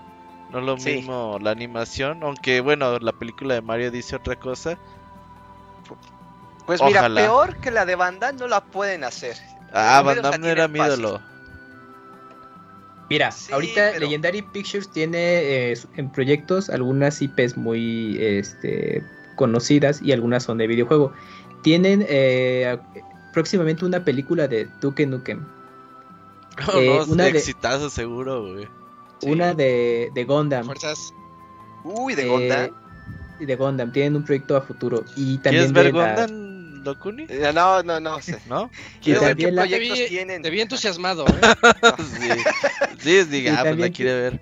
No 0.51 0.61
lo 0.61 0.79
Sí. 0.79 0.97
mismo 0.97 1.39
la 1.41 1.51
animación, 1.51 2.23
aunque 2.23 2.61
bueno, 2.61 2.99
la 2.99 3.13
película 3.13 3.55
de 3.55 3.61
Mario 3.61 3.91
dice 3.91 4.17
otra 4.17 4.37
cosa. 4.37 4.79
Pues 6.67 6.83
mira, 6.83 7.09
peor 7.15 7.57
que 7.57 7.71
la 7.71 7.85
de 7.85 7.95
banda 7.95 8.33
no 8.33 8.49
la 8.49 8.61
pueden 8.65 9.05
hacer. 9.05 9.37
Ah, 9.73 10.03
Van 10.05 10.21
Damme 10.23 10.49
era 10.51 10.67
tienen 10.67 10.73
mi 10.73 10.79
ídolo. 10.79 11.21
Mira, 13.09 13.31
Sí, 13.31 13.53
ahorita 13.53 13.91
pero- 13.93 14.01
Legendary 14.07 14.43
Pictures 14.43 14.91
tiene 14.91 15.19
eh, 15.71 15.79
en 15.97 16.11
proyectos 16.11 16.69
algunas 16.71 17.23
IPs 17.23 17.57
muy 17.57 18.17
este, 18.21 19.05
conocidas 19.37 20.03
y 20.03 20.11
algunas 20.13 20.43
son 20.43 20.59
de 20.59 20.67
videojuego. 20.67 21.13
Tienen 21.67 22.07
eh, 22.09 22.79
próximamente 23.33 23.85
una 23.85 24.05
película 24.05 24.47
de 24.47 24.69
Duke 24.81 25.05
Nukem, 25.05 25.41
No, 26.65 26.73
Eh, 26.81 26.87
no, 26.87 27.13
una 27.13 27.25
de- 27.25 27.31
exitazo 27.31 27.91
seguro, 27.91 28.53
güey. 28.53 28.69
Sí. 29.19 29.31
una 29.33 29.53
de, 29.53 30.11
de 30.15 30.25
Gundam. 30.25 30.65
Fuerzas. 30.65 31.13
Uy, 31.83 32.15
de 32.15 32.23
eh, 32.23 32.29
Gonda. 32.29 32.71
de 33.41 33.57
Gundam, 33.57 33.91
tienen 33.91 34.15
un 34.15 34.25
proyecto 34.25 34.55
a 34.57 34.61
futuro. 34.61 35.05
Y 35.17 35.39
también 35.39 35.73
¿Quieres 35.73 35.73
ver 35.73 35.93
de 35.93 36.29
la- 36.29 36.83
Locuni? 36.85 37.27
Eh, 37.29 37.51
No, 37.53 37.83
no, 37.83 37.99
no 37.99 38.23
sé. 38.23 38.39
¿No? 38.47 38.71
Quiero 39.03 39.23
ver 39.23 39.37
qué 39.37 39.51
la- 39.51 39.63
Te 39.65 39.69
proyectos 39.71 39.99
vi, 39.99 40.07
tienen. 40.07 40.43
te 40.43 40.51
vi 40.51 40.61
entusiasmado. 40.61 41.27
¿eh? 41.43 41.93
sí. 41.99 42.29
Sí, 43.01 43.17
es 43.17 43.29
diga, 43.29 43.55
Y 43.55 43.57
ah, 43.57 43.63
pues 43.65 43.79
la 43.79 43.91
quiere 43.91 44.15
ver. 44.15 44.41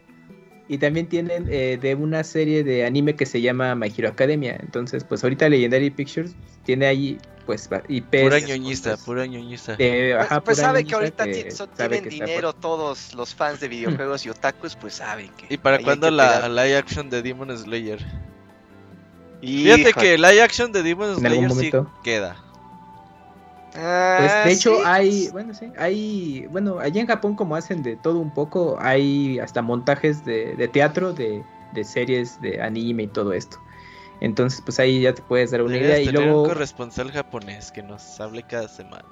Y 0.67 0.79
también 0.79 1.07
tienen 1.09 1.47
eh, 1.51 1.79
de 1.81 1.95
una 1.95 2.25
serie 2.25 2.65
de 2.65 2.87
anime 2.87 3.15
que 3.17 3.27
se 3.27 3.41
llama 3.43 3.75
My 3.75 3.93
Hero 3.95 4.09
Academia. 4.09 4.57
Entonces, 4.61 5.05
pues 5.05 5.23
ahorita 5.23 5.49
Legendary 5.49 5.91
Pictures 5.91 6.35
tiene 6.65 6.87
ahí, 6.87 7.19
pues, 7.45 7.69
IPs. 7.89 8.23
Pura 8.23 8.41
ñoñista, 8.41 8.97
pura 8.97 9.27
ñoñista. 9.27 9.77
de- 9.77 10.15
Pues, 10.17 10.27
ajá, 10.27 10.41
pues 10.41 10.57
pura 10.57 10.67
sabe 10.69 10.85
que 10.85 10.91
ñoñista 10.93 11.25
ahorita 11.25 11.43
que 11.43 11.55
tienen 11.77 12.03
que 12.05 12.09
dinero 12.09 12.55
todos 12.55 13.13
los 13.15 13.35
fans 13.35 13.61
de 13.61 13.69
videojuegos 13.69 14.25
y 14.25 14.31
otakus, 14.31 14.75
pues 14.77 14.95
saben 14.95 15.29
que. 15.37 15.53
¿Y 15.53 15.59
para 15.59 15.79
cuándo 15.81 16.11
la 16.11 16.37
pegar. 16.37 16.51
live 16.51 16.77
action 16.79 17.11
de 17.11 17.21
Demon 17.21 17.59
Slayer? 17.59 17.99
Fíjate 19.43 19.93
que 19.93 20.17
live 20.17 20.41
action 20.43 20.73
de 20.73 20.83
Demon 20.83 21.19
En 21.19 21.27
algún 21.27 21.51
Slayer 21.51 21.51
sí 21.51 21.55
momento. 21.77 21.93
queda. 22.03 22.43
Ah, 23.75 24.17
Pues 24.17 24.33
de 24.43 24.53
hecho 24.53 24.71
sí. 24.79 24.87
hay, 24.87 25.29
bueno, 25.31 25.55
sí, 25.55 25.73
hay, 25.77 26.47
bueno, 26.49 26.79
allá 26.79 27.01
en 27.01 27.07
Japón 27.09 27.35
como 27.35 27.57
hacen 27.57 27.83
de 27.83 27.97
todo 27.97 28.21
un 28.21 28.33
poco, 28.33 28.77
hay 28.81 29.39
hasta 29.41 29.61
montajes 29.63 30.25
de, 30.25 30.55
de 30.57 30.69
teatro, 30.69 31.13
de, 31.13 31.43
de 31.73 31.85
series, 31.85 32.41
de 32.41 32.63
anime 32.63 33.05
y 33.05 33.09
todo 33.09 33.33
esto. 33.33 33.59
Entonces, 34.21 34.61
pues 34.65 34.79
ahí 34.79 35.03
ya 35.03 35.15
te 35.15 35.23
puedes 35.23 35.51
dar 35.51 35.63
una 35.63 35.79
idea 35.79 35.99
y 36.01 36.05
tener 36.05 36.31
un 36.31 36.39
luego, 36.39 36.49
corresponsal 36.49 37.11
japonés 37.11 37.73
que 37.73 37.83
nos 37.83 38.21
hable 38.21 38.43
cada 38.45 38.69
semana. 38.69 39.05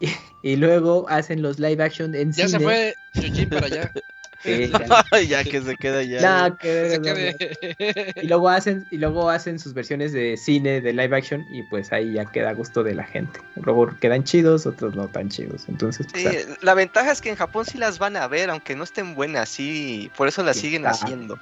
y 0.42 0.56
luego 0.56 1.06
hacen 1.08 1.42
los 1.42 1.58
live 1.58 1.82
action 1.82 2.14
en 2.14 2.32
Ya 2.36 2.46
cine. 2.46 2.58
se 2.58 2.60
fue 2.60 2.94
Yujin 3.14 3.48
para 3.50 3.66
allá. 3.66 3.92
Sí, 4.42 4.70
ya. 5.28 5.44
que 5.44 5.60
se 5.62 5.76
queda 5.76 6.02
ya. 6.02 6.56
Que 6.56 6.88
no, 6.92 6.96
no. 6.98 7.02
quede- 7.02 8.12
Y 8.22 8.26
luego 8.26 8.48
hacen, 8.48 8.86
y 8.90 8.98
luego 8.98 9.30
hacen 9.30 9.58
sus 9.58 9.72
versiones 9.74 10.12
de 10.12 10.36
cine, 10.36 10.80
de 10.80 10.92
live 10.92 11.16
action, 11.16 11.46
y 11.52 11.62
pues 11.62 11.92
ahí 11.92 12.14
ya 12.14 12.24
queda 12.26 12.50
a 12.50 12.54
gusto 12.54 12.82
de 12.82 12.94
la 12.94 13.04
gente. 13.04 13.40
Luego 13.56 13.88
quedan 14.00 14.24
chidos, 14.24 14.66
otros 14.66 14.94
no 14.96 15.08
tan 15.08 15.28
chidos. 15.28 15.64
Entonces, 15.68 16.06
pues, 16.10 16.44
Sí, 16.44 16.52
la 16.62 16.74
ventaja 16.74 17.12
es 17.12 17.20
que 17.20 17.28
en 17.30 17.36
Japón 17.36 17.64
sí 17.66 17.78
las 17.78 17.98
van 17.98 18.16
a 18.16 18.26
ver, 18.26 18.50
aunque 18.50 18.74
no 18.74 18.84
estén 18.84 19.14
buenas, 19.14 19.48
sí, 19.48 20.10
por 20.16 20.26
eso 20.28 20.42
las 20.42 20.56
siguen 20.56 20.84
está. 20.86 21.04
haciendo. 21.04 21.38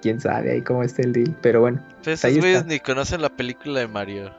quién 0.00 0.20
sabe 0.20 0.52
ahí 0.52 0.62
cómo 0.62 0.82
está 0.82 1.02
el 1.02 1.12
deal. 1.12 1.34
Pero 1.42 1.60
bueno. 1.60 1.80
Pues 2.02 2.24
esos 2.24 2.38
güeyes 2.40 2.64
ni 2.66 2.80
conocen 2.80 3.22
la 3.22 3.28
película 3.28 3.80
de 3.80 3.86
Mario. 3.88 4.34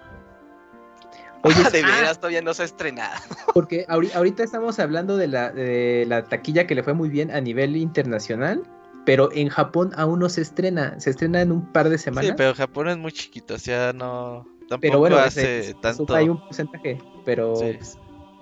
Oye, 1.43 1.55
Ah, 1.65 1.69
de 1.71 1.81
ah, 1.83 1.87
veras, 1.87 2.17
todavía 2.19 2.41
no 2.41 2.53
se 2.53 2.63
ha 2.63 2.65
estrenado. 2.65 3.19
Porque 3.53 3.85
ahori- 3.87 4.13
ahorita 4.13 4.43
estamos 4.43 4.79
hablando 4.79 5.17
de 5.17 5.27
la, 5.27 5.51
de 5.51 6.05
la 6.07 6.23
taquilla 6.25 6.65
que 6.67 6.75
le 6.75 6.83
fue 6.83 6.93
muy 6.93 7.09
bien 7.09 7.31
a 7.31 7.41
nivel 7.41 7.75
internacional, 7.75 8.63
pero 9.05 9.29
en 9.33 9.49
Japón 9.49 9.91
aún 9.97 10.19
no 10.19 10.29
se 10.29 10.41
estrena, 10.41 10.99
se 10.99 11.09
estrena 11.09 11.41
en 11.41 11.51
un 11.51 11.71
par 11.71 11.89
de 11.89 11.97
semanas. 11.97 12.29
Sí, 12.29 12.33
pero 12.37 12.55
Japón 12.55 12.87
es 12.89 12.97
muy 12.97 13.11
chiquito, 13.11 13.55
o 13.55 13.59
sea, 13.59 13.91
no. 13.93 14.47
Tampoco 14.69 14.79
pero 14.81 14.99
bueno, 14.99 15.17
hace 15.17 15.73
tanto. 15.81 16.15
hay 16.15 16.29
un 16.29 16.37
porcentaje, 16.39 16.97
pero 17.25 17.55
Sí. 17.57 17.73
pues, 17.77 17.97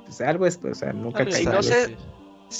pues, 0.05 0.21
algo 0.21 0.45
es, 0.45 0.57
pues, 0.57 0.77
o 0.77 0.79
sea, 0.79 0.93
nunca 0.93 1.23
Y 1.23 1.45
no 1.45 1.63
sé-. 1.63 1.97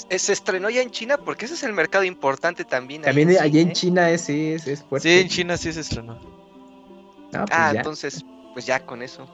Eh, 0.08 0.18
Se 0.18 0.32
estrenó 0.32 0.70
ya 0.70 0.80
en 0.82 0.90
China 0.90 1.18
porque 1.18 1.44
ese 1.44 1.54
es 1.54 1.62
el 1.64 1.72
mercado 1.74 2.02
importante 2.02 2.64
también. 2.64 3.02
ahí 3.02 3.06
También 3.06 3.30
en 3.30 3.36
allá 3.36 3.44
en 3.44 3.52
cine. 3.52 3.72
China 3.74 4.10
es, 4.10 4.22
sí, 4.22 4.52
es, 4.54 4.66
es 4.66 4.82
fuerte. 4.82 5.08
Sí, 5.08 5.20
en 5.20 5.28
China 5.28 5.56
sí 5.58 5.70
se 5.72 5.80
estrenó. 5.80 6.14
No, 6.14 7.44
pues 7.44 7.50
Ah, 7.52 7.72
ya. 7.72 7.80
entonces, 7.80 8.24
pues 8.54 8.64
ya 8.66 8.80
con 8.86 9.02
eso. 9.02 9.28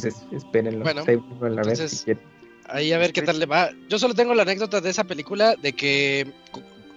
Pues 0.00 0.14
es- 0.16 0.26
espérenlo. 0.32 0.84
Bueno, 0.84 1.04
pues, 1.04 1.16
ahí 1.16 1.22
vuelvan 1.38 1.58
a 1.58 1.62
ver 1.62 1.72
entonces-. 1.72 2.04
Ahí 2.68 2.92
a 2.92 2.98
ver 2.98 3.12
qué 3.12 3.22
tal 3.22 3.38
le 3.38 3.46
va. 3.46 3.70
Yo 3.88 3.98
solo 3.98 4.14
tengo 4.14 4.34
la 4.34 4.42
anécdota 4.42 4.80
de 4.80 4.90
esa 4.90 5.04
película 5.04 5.54
de 5.56 5.72
que 5.72 6.32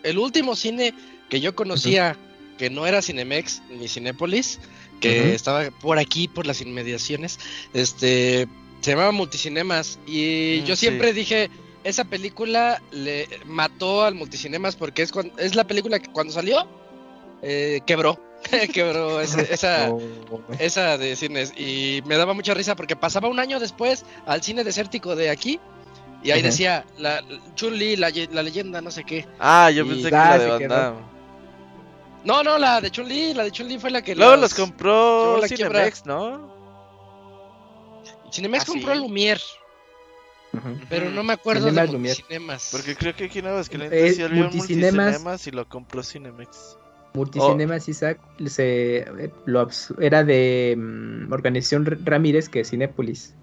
el 0.04 0.18
último 0.18 0.56
cine 0.56 0.94
que 1.30 1.42
yo 1.42 1.56
conocía, 1.56 2.18
que 2.58 2.70
no 2.72 2.88
era 2.88 3.02
Cinemex 3.04 3.62
ni 3.70 3.88
Cinépolis, 3.88 4.60
que 5.00 5.34
estaba 5.36 5.70
por 5.80 6.00
aquí, 6.00 6.28
por 6.28 6.48
las 6.48 6.62
inmediaciones, 6.62 7.40
este, 7.74 8.48
se 8.82 8.92
llamaba 8.92 9.12
Multicinemas. 9.12 10.00
Y 10.08 10.62
Mm, 10.62 10.66
yo 10.66 10.76
sí. 10.76 10.88
siempre 10.88 11.14
dije, 11.14 11.50
esa 11.84 12.04
película 12.04 12.82
le 12.92 13.28
mató 13.46 14.04
al 14.04 14.16
Multicinemas 14.16 14.76
porque 14.76 15.04
es, 15.04 15.12
cuan- 15.12 15.32
es 15.38 15.54
la 15.56 15.66
película 15.68 16.00
que 16.00 16.12
cuando 16.12 16.34
salió, 16.34 16.68
eh, 17.44 17.80
quebró. 17.86 18.20
quebró 18.74 19.20
ese- 19.22 19.54
esa, 19.54 19.90
Oh, 19.92 20.02
esa 20.60 20.98
de 20.98 21.16
cines 21.16 21.54
y 21.58 22.02
me 22.06 22.16
daba 22.18 22.34
mucha 22.34 22.54
risa 22.54 22.76
porque 22.76 22.96
pasaba 22.96 23.28
un 23.28 23.40
año 23.40 23.60
después 23.60 24.06
al 24.26 24.42
cine 24.42 24.64
desértico 24.64 25.16
de 25.16 25.30
aquí 25.30 25.60
y 26.24 26.32
ahí 26.32 26.42
decía 26.42 26.86
la 26.98 27.24
Chun-Li, 27.56 27.96
la, 27.96 28.12
la 28.32 28.44
leyenda, 28.44 28.82
no 28.82 28.92
sé 28.92 29.04
qué. 29.06 29.26
Ah, 29.40 29.72
yo 29.72 29.86
Y- 29.86 29.90
pensé 29.90 30.04
que 30.06 30.12
la 30.12 30.38
de 30.38 30.48
Van. 30.50 30.68
Damme. 30.68 31.00
No, 32.26 32.44
no, 32.44 32.58
la 32.58 32.82
de 32.82 32.92
Chun-Li, 32.92 33.34
la 33.34 33.44
de 33.46 33.52
Chun-Li 33.52 33.80
fue 33.80 33.90
la 33.92 34.02
que 34.02 34.16
Luego 34.16 34.34
los- 34.34 34.42
los 34.42 34.54
compró 34.54 35.38
la 35.38 35.48
quiebra. 35.48 35.80
Cinemex, 35.80 36.06
¿no? 36.06 36.54
Cinemex 38.32 38.64
Ah, 38.64 38.68
compró 38.68 38.94
sí. 38.94 39.00
Lumière, 39.00 39.42
Ujú. 40.54 40.80
pero 40.90 41.10
no 41.10 41.24
me 41.24 41.34
acuerdo 41.34 41.70
Cinemas 41.70 41.92
de. 41.92 42.16
Cinemas. 42.16 42.70
Porque 42.72 42.96
creo 42.96 43.16
que 43.16 43.26
aquí 43.26 43.40
en 43.40 43.48
Aguascalientes 43.48 44.12
Eh, 44.12 44.14
sí 44.16 44.22
había 44.22 44.36
un 44.44 44.50
Multicinemas. 44.50 44.94
multicinemas 45.06 45.48
y 45.48 45.52
lo 45.52 45.68
compró 45.70 46.04
Cinemex. 46.04 46.78
Multicinemas 47.14 47.90
Isaac 47.90 48.20
se, 48.46 49.00
eh, 49.00 49.32
lo 49.46 49.68
era 50.00 50.24
de 50.24 50.76
mm, 50.78 51.32
organización 51.34 51.86
Ramírez 52.06 52.50
que 52.50 52.62
es 52.62 52.70
Cinépolis. 52.70 53.34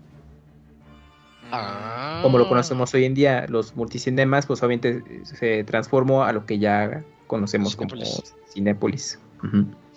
Ah. 1.51 2.21
Como 2.23 2.39
lo 2.39 2.49
conocemos 2.49 2.93
hoy 2.95 3.05
en 3.05 3.15
día, 3.15 3.47
los 3.49 3.77
multicinemas 3.77 4.47
pues 4.47 4.63
obviamente 4.63 5.03
eh, 5.09 5.21
se 5.25 5.65
transformó 5.65 6.25
a 6.25 6.33
lo 6.33 6.47
que 6.47 6.59
ya 6.59 7.05
conocemos 7.27 7.77
Cinépolis. 7.77 8.11
como 8.11 8.49
Cinépolis. 8.53 9.19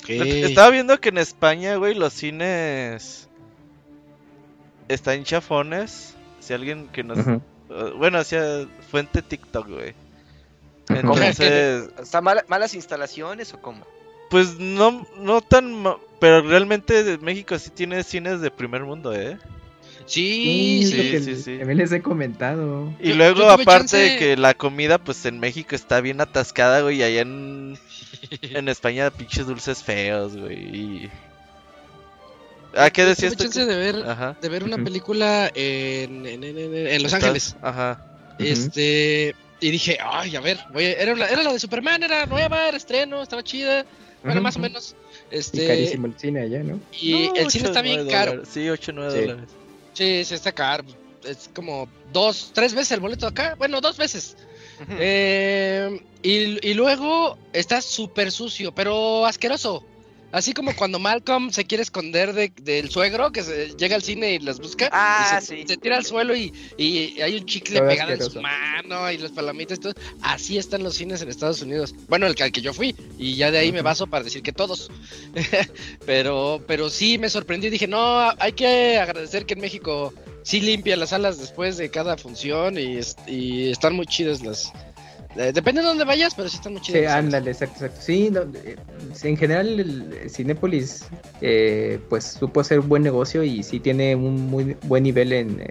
Estaba 0.07 0.69
viendo 0.69 0.99
que 0.99 1.09
en 1.09 1.17
España, 1.17 1.75
güey, 1.75 1.93
los 1.93 2.13
cines 2.13 3.29
están 4.87 5.23
chafones. 5.23 6.15
Si 6.39 6.53
alguien 6.53 6.87
que 6.87 7.03
nos... 7.03 7.19
Uh, 7.19 7.41
Bueno, 7.97 8.17
hacia 8.17 8.67
fuente 8.89 9.21
TikTok, 9.21 9.67
güey. 9.67 9.93
Entonces, 10.89 11.89
¿Está 12.01 12.21
mala- 12.21 12.45
malas 12.47 12.73
instalaciones 12.73 13.53
o 13.53 13.61
cómo? 13.61 13.85
pues 14.29 14.59
no, 14.59 15.07
no 15.17 15.41
tan... 15.41 15.73
ma- 15.73 15.97
Pero 16.19 16.41
realmente 16.41 17.17
México 17.19 17.57
sí 17.57 17.71
tiene 17.71 18.03
cines 18.03 18.41
de 18.41 18.51
primer 18.51 18.83
mundo, 18.83 19.11
¿eh? 19.13 19.39
Sí, 20.05 20.81
es 20.83 20.93
lo 20.95 21.03
sí, 21.03 21.11
que 21.11 21.19
sí, 21.21 21.35
sí. 21.35 21.57
También 21.57 21.77
les 21.79 21.91
he 21.91 22.01
comentado. 22.01 22.93
Y 22.99 23.09
Yo- 23.09 23.15
luego, 23.15 23.49
aparte 23.49 23.97
de 23.97 24.17
que 24.17 24.37
la 24.37 24.53
comida, 24.53 24.97
pues 24.99 25.25
en 25.25 25.39
México 25.39 25.75
está 25.75 25.99
bien 26.01 26.21
atascada, 26.21 26.81
güey, 26.81 26.97
y 26.97 27.03
allá 27.03 27.21
en, 27.21 27.77
en 28.41 28.67
España 28.69 29.09
pinches 29.11 29.47
dulces 29.47 29.83
feos, 29.83 30.35
güey. 30.37 30.57
y- 30.75 31.11
Ah, 32.75 32.91
¿qué 32.91 33.03
decías 33.03 33.33
tuve 33.35 33.47
tú? 33.47 33.53
chance 33.53 33.65
de 33.65 33.75
ver, 33.75 33.95
Ajá. 34.07 34.35
de 34.39 34.47
ver 34.49 34.63
una 34.63 34.77
película 34.77 35.51
en, 35.55 36.25
en, 36.27 36.43
en- 36.43 36.57
en- 36.57 36.75
en 36.87 37.03
Los 37.03 37.13
Estás- 37.13 37.23
Ángeles. 37.23 37.55
Ajá. 37.63 37.99
Este, 38.37 39.33
y 39.61 39.71
dije, 39.71 39.97
ay, 40.01 40.35
a 40.35 40.39
ver, 40.41 40.57
voy 40.73 40.85
a- 40.85 40.93
era, 40.93 41.15
la, 41.15 41.27
era 41.27 41.43
la 41.43 41.53
de 41.53 41.59
Superman, 41.59 42.01
era 42.03 42.25
nueva, 42.25 42.67
era 42.67 42.77
estreno, 42.77 43.21
estaba 43.21 43.43
chida, 43.43 43.85
bueno, 44.23 44.41
más 44.41 44.55
o 44.55 44.59
menos. 44.59 44.95
Y 45.31 45.35
Este, 45.37 45.67
carísimo 45.67 46.07
el 46.07 46.17
cine 46.19 46.41
allá, 46.41 46.63
¿no? 46.63 46.79
y 46.99 47.27
No, 47.29 47.35
el 47.35 47.51
cine 47.51 47.65
está 47.65 47.81
bien 47.81 48.07
caro. 48.09 48.31
dólares. 48.31 48.49
Sí, 48.53 48.69
8 48.69 48.91
9 48.93 49.11
Sí. 49.13 49.21
dólares. 49.27 49.49
Sí, 49.93 50.23
sí, 50.25 50.33
está 50.35 50.51
caro. 50.51 50.83
Es 51.23 51.49
como 51.53 51.89
dos, 52.13 52.51
tres 52.53 52.73
veces 52.73 52.93
el 52.93 52.99
boleto 53.01 53.27
acá. 53.27 53.55
Bueno, 53.57 53.81
dos 53.81 53.97
veces. 53.97 54.37
Eh, 54.97 56.01
y, 56.23 56.67
y 56.69 56.73
luego 56.73 57.37
está 57.53 57.81
súper 57.81 58.31
sucio, 58.31 58.71
pero 58.73 59.25
asqueroso. 59.25 59.83
Así 60.31 60.53
como 60.53 60.75
cuando 60.75 60.99
Malcolm 60.99 61.51
se 61.51 61.65
quiere 61.65 61.81
esconder 61.81 62.33
de- 62.33 62.51
del 62.61 62.89
suegro, 62.91 63.31
que 63.31 63.41
se, 63.43 63.69
llega 63.77 63.95
al 63.95 64.03
cine 64.03 64.33
y 64.33 64.39
las 64.39 64.59
busca. 64.59 64.87
Ah, 64.91 65.39
y 65.41 65.45
se, 65.45 65.55
sí. 65.57 65.63
se 65.67 65.77
tira 65.77 65.97
al 65.97 66.05
suelo 66.05 66.35
y, 66.35 66.53
y 66.77 67.19
hay 67.21 67.35
un 67.37 67.45
chicle 67.45 67.79
Todo 67.79 67.87
pegado 67.89 68.11
en 68.11 68.21
su 68.21 68.39
mano 68.41 69.11
y 69.11 69.17
las 69.17 69.31
palomitas 69.31 69.79
y 69.79 69.81
todo. 69.81 69.93
Así 70.21 70.57
están 70.57 70.83
los 70.83 70.95
cines 70.95 71.21
en 71.23 71.29
Estados 71.29 71.61
Unidos. 71.63 71.95
Bueno, 72.07 72.27
el 72.27 72.35
que, 72.35 72.43
al 72.43 72.51
que 72.51 72.61
yo 72.61 72.73
fui. 72.73 72.95
Y 73.17 73.35
ya 73.35 73.49
de 73.49 73.57
ahí 73.57 73.71
me 73.71 73.81
baso 73.81 74.05
para 74.07 74.23
decir 74.23 74.43
que 74.43 74.51
todos. 74.53 74.91
pero, 76.05 76.63
pero 76.67 76.89
sí 76.89 77.17
me 77.17 77.29
sorprendí. 77.29 77.69
Dije, 77.69 77.87
no, 77.87 78.29
hay 78.39 78.51
que 78.53 78.97
agradecer 78.97 79.45
que 79.45 79.53
en 79.55 79.61
México 79.61 80.13
sí 80.43 80.61
limpia 80.61 80.95
las 80.95 81.09
salas 81.09 81.37
después 81.39 81.77
de 81.77 81.89
cada 81.89 82.17
función 82.17 82.77
y, 82.77 82.99
y 83.27 83.71
están 83.71 83.95
muy 83.95 84.05
chidas 84.05 84.41
las. 84.43 84.71
Eh, 85.35 85.51
depende 85.53 85.81
de 85.81 85.87
dónde 85.87 86.05
vayas, 86.05 86.33
pero 86.35 86.49
sí 86.49 86.57
están 86.57 86.73
muy 86.73 86.81
chidas. 86.81 87.01
Sí, 87.01 87.05
ándale, 87.05 87.51
exacto, 87.51 87.85
exacto. 87.85 88.01
Sí, 88.01 88.29
no, 88.31 88.41
eh, 88.63 88.75
en 89.23 89.37
general 89.37 89.79
el 89.79 90.29
Cinépolis 90.29 91.05
eh, 91.41 91.99
pues 92.09 92.25
supo 92.39 92.59
hacer 92.59 92.79
un 92.79 92.89
buen 92.89 93.03
negocio 93.03 93.43
y 93.43 93.63
sí 93.63 93.79
tiene 93.79 94.15
un 94.15 94.47
muy 94.47 94.75
buen 94.83 95.03
nivel 95.03 95.33
en, 95.33 95.63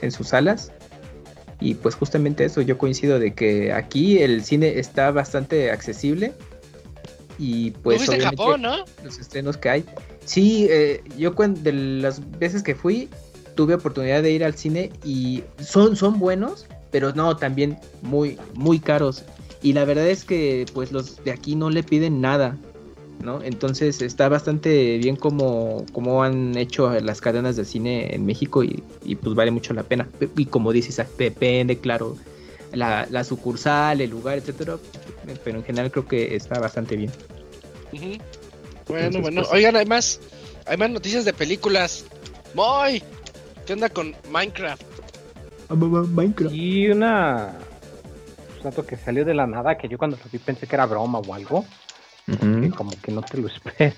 en 0.00 0.10
sus 0.10 0.28
salas. 0.28 0.72
Y 1.60 1.74
pues 1.74 1.94
justamente 1.94 2.44
eso, 2.44 2.60
yo 2.60 2.76
coincido 2.78 3.18
de 3.18 3.32
que 3.34 3.72
aquí 3.72 4.18
el 4.18 4.44
cine 4.44 4.78
está 4.78 5.10
bastante 5.10 5.70
accesible. 5.70 6.32
Y 7.38 7.72
pues 7.72 8.06
los 9.02 9.18
estrenos 9.18 9.56
que 9.56 9.68
hay. 9.68 9.84
Sí, 10.24 10.66
eh, 10.70 11.02
yo 11.18 11.32
de 11.32 11.72
las 11.72 12.20
veces 12.38 12.62
que 12.62 12.74
fui 12.74 13.08
tuve 13.54 13.74
oportunidad 13.74 14.22
de 14.22 14.30
ir 14.30 14.44
al 14.44 14.54
cine 14.54 14.90
y 15.04 15.42
son, 15.58 15.96
son 15.96 16.18
buenos, 16.18 16.66
pero 16.94 17.12
no, 17.12 17.36
también 17.36 17.76
muy, 18.02 18.38
muy 18.54 18.78
caros. 18.78 19.24
Y 19.62 19.72
la 19.72 19.84
verdad 19.84 20.06
es 20.06 20.24
que 20.24 20.64
pues 20.72 20.92
los 20.92 21.24
de 21.24 21.32
aquí 21.32 21.56
no 21.56 21.68
le 21.68 21.82
piden 21.82 22.20
nada, 22.20 22.56
¿no? 23.20 23.42
Entonces 23.42 24.00
está 24.00 24.28
bastante 24.28 24.96
bien 24.98 25.16
como, 25.16 25.86
como 25.92 26.22
han 26.22 26.56
hecho 26.56 26.88
las 27.00 27.20
cadenas 27.20 27.56
de 27.56 27.64
cine 27.64 28.14
en 28.14 28.24
México 28.24 28.62
y, 28.62 28.80
y 29.04 29.16
pues 29.16 29.34
vale 29.34 29.50
mucho 29.50 29.74
la 29.74 29.82
pena. 29.82 30.08
Y 30.36 30.46
como 30.46 30.72
dices, 30.72 31.02
depende, 31.18 31.78
claro, 31.78 32.16
la, 32.72 33.08
la 33.10 33.24
sucursal, 33.24 34.00
el 34.00 34.10
lugar, 34.10 34.38
etcétera, 34.38 34.76
pero 35.42 35.58
en 35.58 35.64
general 35.64 35.90
creo 35.90 36.06
que 36.06 36.36
está 36.36 36.60
bastante 36.60 36.94
bien. 36.94 37.10
Bueno, 37.90 38.14
Entonces, 38.86 39.20
bueno. 39.20 39.40
pues- 39.42 39.52
Oigan, 39.52 39.74
hay 39.74 39.86
más, 39.86 40.20
hay 40.64 40.76
más 40.76 40.90
noticias 40.90 41.24
de 41.24 41.32
películas. 41.32 42.04
Moy, 42.54 43.02
¿qué 43.66 43.72
onda 43.72 43.88
con 43.88 44.14
Minecraft? 44.30 44.93
Minecraft. 45.68 46.54
Y 46.54 46.88
una. 46.90 47.54
Un 48.56 48.62
dato 48.62 48.86
que 48.86 48.96
salió 48.96 49.24
de 49.24 49.34
la 49.34 49.46
nada, 49.46 49.76
que 49.76 49.88
yo 49.88 49.98
cuando 49.98 50.16
lo 50.16 50.24
vi 50.30 50.38
pensé 50.38 50.66
que 50.66 50.76
era 50.76 50.86
broma 50.86 51.18
o 51.18 51.34
algo. 51.34 51.64
que 52.26 52.70
como 52.70 52.90
que 53.02 53.12
no 53.12 53.22
te 53.22 53.38
lo 53.38 53.48
esperas. 53.54 53.96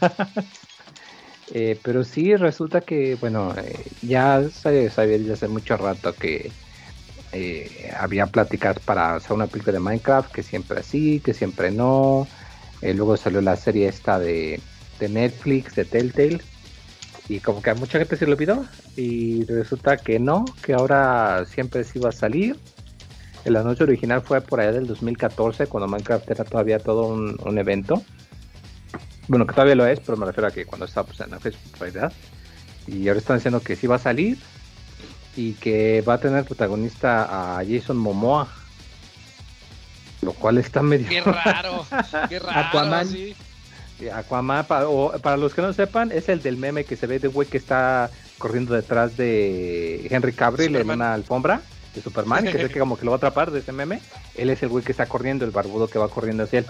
Eh, 1.53 1.79
pero 1.83 2.03
sí 2.03 2.35
resulta 2.35 2.81
que, 2.81 3.14
bueno, 3.14 3.55
eh, 3.57 3.79
ya 4.03 4.49
sabía 4.51 4.91
desde 4.91 5.33
hace 5.33 5.49
mucho 5.49 5.77
rato 5.77 6.12
que 6.12 6.51
eh, 7.33 7.93
había 7.99 8.27
pláticas 8.27 8.79
para 8.81 9.14
hacer 9.14 9.33
una 9.33 9.47
película 9.47 9.75
de 9.75 9.81
Minecraft, 9.81 10.33
que 10.33 10.43
siempre 10.43 10.83
sí, 10.83 11.21
que 11.21 11.35
siempre 11.35 11.71
no. 11.71 12.27
Eh, 12.83 12.95
luego 12.95 13.17
salió 13.17 13.41
la 13.41 13.57
serie 13.57 13.89
esta 13.89 14.19
de, 14.19 14.61
de 14.99 15.09
Netflix, 15.09 15.75
de 15.75 15.85
Telltale, 15.85 16.41
y 17.29 17.41
como 17.41 17.62
que 17.62 17.71
a 17.71 17.75
mucha 17.75 17.99
gente 17.99 18.17
se 18.17 18.27
le 18.27 18.33
olvidó, 18.33 18.64
y 18.97 19.45
resulta 19.45 19.97
que 19.97 20.19
no, 20.19 20.45
que 20.62 20.75
ahora 20.75 21.45
siempre 21.47 21.85
sí 21.85 21.99
iba 21.99 22.11
a 22.11 22.12
salir. 22.12 22.57
El 23.45 23.57
anuncio 23.57 23.85
original 23.85 24.23
fue 24.23 24.41
por 24.41 24.61
allá 24.61 24.73
del 24.73 24.87
2014, 24.87 25.67
cuando 25.67 25.89
Minecraft 25.89 26.31
era 26.31 26.45
todavía 26.45 26.79
todo 26.79 27.07
un, 27.07 27.37
un 27.45 27.59
evento. 27.59 28.03
Bueno, 29.29 29.47
que 29.47 29.55
todavía 29.55 29.75
lo 29.75 29.87
es, 29.87 30.01
pero 30.01 30.17
me 30.17 30.27
refiero 30.27 30.49
a 30.49 30.51
que 30.51 30.67
cuando 30.67 30.87
estaba 30.87 31.07
pues, 31.07 31.21
en 31.21 31.31
la 31.31 31.39
popularidad. 31.39 32.12
Y 32.87 33.09
ahora 33.09 33.19
están 33.19 33.39
diciendo 33.39 33.61
que 33.61 33.77
sí 33.77 33.87
va 33.87 33.97
a 33.97 34.01
salir 34.01 34.39
y 35.37 35.53
que 35.55 36.03
va 36.03 36.14
a 36.14 36.19
tener 36.19 36.45
protagonista 36.45 37.59
a 37.59 37.64
Jason 37.64 37.97
Momoa. 37.97 38.49
Lo 40.23 40.33
cual 40.33 40.59
está 40.59 40.83
medio... 40.83 41.09
Qué 41.09 41.21
raro, 41.21 41.87
qué 42.29 42.39
raro. 42.41 42.69
Aquaman. 42.69 43.07
sí. 43.07 43.37
Aquaman, 44.12 44.66
para, 44.66 44.88
o- 44.88 45.12
para 45.20 45.36
los 45.36 45.55
que 45.55 45.62
no 45.62 45.72
sepan, 45.72 46.12
es 46.12 46.28
el 46.28 46.42
del 46.42 46.57
meme 46.57 46.84
que 46.84 46.97
se 46.97 47.07
ve 47.07 47.18
de 47.18 47.28
güey 47.28 47.49
que 47.49 47.57
está 47.59 48.11
corriendo 48.38 48.74
detrás 48.74 49.16
de 49.16 50.07
Henry 50.11 50.32
Cavill 50.32 50.76
en 50.76 50.90
una 50.97 51.14
alfombra 51.14 51.62
de 51.94 52.03
Superman, 52.03 52.44
que 52.44 52.59
sé 52.59 52.68
que 52.68 52.78
como 52.78 52.99
que 52.99 53.05
lo 53.07 53.12
va 53.12 53.16
a 53.16 53.18
atrapar 53.18 53.51
de 53.51 53.61
ese 53.61 53.72
meme. 53.72 54.01
Él 54.34 54.51
es 54.51 54.62
el 54.62 54.68
güey 54.68 54.84
que 54.84 54.92
está 54.92 55.07
corriendo, 55.07 55.44
el 55.47 55.51
barbudo 55.51 55.88
que 55.88 55.99
va 55.99 56.09
corriendo 56.09 56.42
hacia 56.42 56.59
él. 56.61 56.66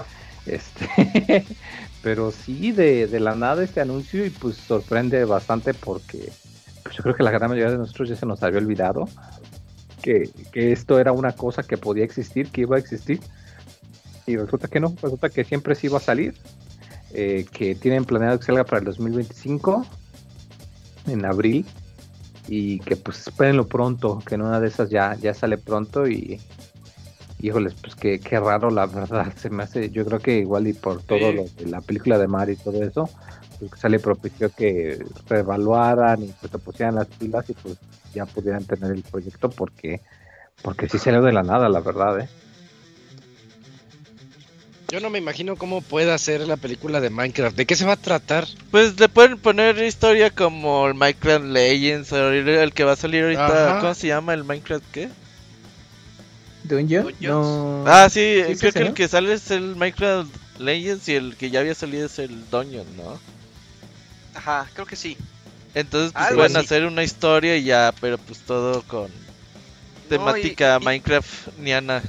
Este, 0.46 1.44
pero 2.02 2.30
sí, 2.30 2.70
de, 2.70 3.08
de 3.08 3.18
la 3.20 3.34
nada 3.34 3.64
este 3.64 3.80
anuncio 3.80 4.24
y 4.24 4.30
pues 4.30 4.56
sorprende 4.56 5.24
bastante 5.24 5.74
porque 5.74 6.30
pues, 6.84 6.96
yo 6.96 7.02
creo 7.02 7.16
que 7.16 7.24
la 7.24 7.32
gran 7.32 7.50
mayoría 7.50 7.72
de 7.72 7.78
nosotros 7.78 8.08
ya 8.08 8.14
se 8.14 8.26
nos 8.26 8.40
había 8.44 8.60
olvidado 8.60 9.08
que, 10.02 10.30
que 10.52 10.70
esto 10.70 11.00
era 11.00 11.10
una 11.10 11.32
cosa 11.32 11.64
que 11.64 11.76
podía 11.76 12.04
existir, 12.04 12.48
que 12.52 12.60
iba 12.60 12.76
a 12.76 12.78
existir. 12.78 13.18
Y 14.28 14.36
resulta 14.36 14.68
que 14.68 14.78
no, 14.78 14.94
resulta 15.02 15.28
que 15.30 15.42
siempre 15.44 15.74
sí 15.74 15.88
iba 15.88 15.98
a 15.98 16.00
salir 16.00 16.34
eh, 17.18 17.46
que 17.50 17.74
tienen 17.74 18.04
planeado 18.04 18.38
que 18.38 18.44
salga 18.44 18.64
para 18.64 18.80
el 18.80 18.84
2025 18.84 19.86
en 21.06 21.24
abril 21.24 21.64
y 22.46 22.78
que 22.80 22.94
pues 22.96 23.26
espérenlo 23.26 23.66
pronto, 23.66 24.22
que 24.26 24.34
en 24.34 24.42
una 24.42 24.60
de 24.60 24.68
esas 24.68 24.90
ya, 24.90 25.14
ya 25.14 25.32
sale 25.32 25.56
pronto 25.56 26.06
y 26.06 26.38
híjoles, 27.40 27.74
pues 27.80 27.94
qué, 27.94 28.20
qué 28.20 28.38
raro 28.38 28.70
la 28.70 28.84
verdad, 29.00 29.32
se 29.34 29.48
me 29.48 29.62
hace, 29.62 29.88
yo 29.90 30.04
creo 30.04 30.20
que 30.20 30.38
igual 30.38 30.66
y 30.68 30.74
por 30.74 31.02
todo 31.02 31.30
Sí. 31.30 31.36
lo 31.36 31.44
de 31.64 31.70
la 31.70 31.80
película 31.80 32.18
de 32.18 32.28
Mar 32.28 32.50
y 32.50 32.56
todo 32.56 32.82
eso, 32.82 33.08
pues 33.58 33.70
que 33.72 33.78
sale 33.78 33.98
propicio 33.98 34.50
que 34.50 35.02
reevaluaran 35.26 36.22
y 36.22 36.28
que 36.28 36.48
se 36.48 36.58
pusieran 36.58 36.96
las 36.96 37.06
pilas 37.06 37.48
y 37.48 37.54
pues 37.54 37.78
ya 38.14 38.26
pudieran 38.26 38.64
tener 38.64 38.90
el 38.92 39.02
proyecto 39.02 39.48
porque 39.48 40.02
porque 40.62 40.88
sí 40.88 40.98
salió 40.98 41.22
de 41.22 41.32
la 41.32 41.42
nada, 41.42 41.68
la 41.68 41.80
verdad, 41.80 42.20
eh. 42.20 42.28
Yo 44.88 45.00
no 45.00 45.10
me 45.10 45.18
imagino 45.18 45.56
cómo 45.56 45.80
pueda 45.82 46.16
ser 46.16 46.42
la 46.42 46.56
película 46.56 47.00
de 47.00 47.10
Minecraft. 47.10 47.56
¿De 47.56 47.66
qué 47.66 47.74
se 47.74 47.84
va 47.84 47.94
a 47.94 47.96
tratar? 47.96 48.46
Pues 48.70 48.98
le 49.00 49.08
pueden 49.08 49.38
poner 49.38 49.78
historia 49.82 50.30
como 50.30 50.86
el 50.86 50.94
Minecraft 50.94 51.44
Legends, 51.44 52.12
o 52.12 52.30
el 52.30 52.48
el 52.48 52.72
que 52.72 52.84
va 52.84 52.92
a 52.92 52.96
salir 52.96 53.24
ahorita, 53.24 53.70
Ajá. 53.72 53.80
¿cómo 53.80 53.94
se 53.94 54.06
llama 54.08 54.32
el 54.34 54.44
Minecraft 54.44 54.84
qué? 54.92 55.08
¿Dungeon? 56.62 57.02
Dungeons. 57.04 57.22
No. 57.22 57.84
Ah, 57.86 58.08
sí, 58.08 58.42
¿Sí 58.46 58.52
es 58.52 58.58
creo 58.60 58.70
ese, 58.70 58.78
que 58.78 58.82
el 58.84 58.88
no? 58.90 58.94
que 58.94 59.08
sale 59.08 59.32
es 59.32 59.50
el 59.50 59.74
Minecraft 59.74 60.30
Legends 60.58 61.08
y 61.08 61.14
el 61.16 61.36
que 61.36 61.50
ya 61.50 61.60
había 61.60 61.74
salido 61.74 62.06
es 62.06 62.18
el 62.20 62.48
Dungeon, 62.50 62.86
¿no? 62.96 63.20
Ajá, 64.34 64.68
creo 64.72 64.86
que 64.86 64.96
sí. 64.96 65.16
Entonces 65.74 66.12
pues, 66.12 66.24
Algo 66.26 66.38
pueden 66.38 66.56
así. 66.56 66.66
hacer 66.66 66.84
una 66.86 67.02
historia 67.02 67.56
y 67.56 67.64
ya, 67.64 67.92
pero 68.00 68.18
pues 68.18 68.38
todo 68.40 68.82
con 68.82 69.10
temática 70.08 70.78
y- 70.80 70.82
y- 70.82 70.84
Minecraft 70.84 71.58
niana. 71.58 72.02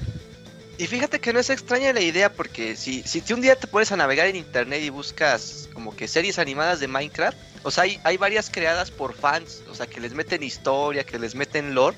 Y 0.77 0.85
fíjate 0.85 1.19
que 1.19 1.33
no 1.33 1.39
es 1.39 1.49
extraña 1.49 1.91
la 1.91 2.01
idea 2.01 2.31
porque 2.31 2.75
si, 2.75 3.01
si 3.03 3.21
tú 3.21 3.33
un 3.33 3.41
día 3.41 3.55
te 3.55 3.65
pones 3.65 3.91
a 3.91 3.97
navegar 3.97 4.27
en 4.27 4.35
internet 4.35 4.83
y 4.83 4.89
buscas 4.89 5.69
como 5.73 5.95
que 5.95 6.07
series 6.07 6.37
animadas 6.37 6.79
de 6.79 6.87
Minecraft, 6.87 7.37
o 7.63 7.71
sea, 7.71 7.85
hay, 7.85 7.99
hay 8.03 8.17
varias 8.17 8.51
creadas 8.51 8.91
por 8.91 9.15
fans, 9.15 9.63
o 9.69 9.75
sea, 9.75 9.87
que 9.87 9.99
les 9.99 10.13
meten 10.13 10.43
historia, 10.43 11.03
que 11.03 11.17
les 11.17 11.33
meten 11.33 11.73
lore, 11.73 11.97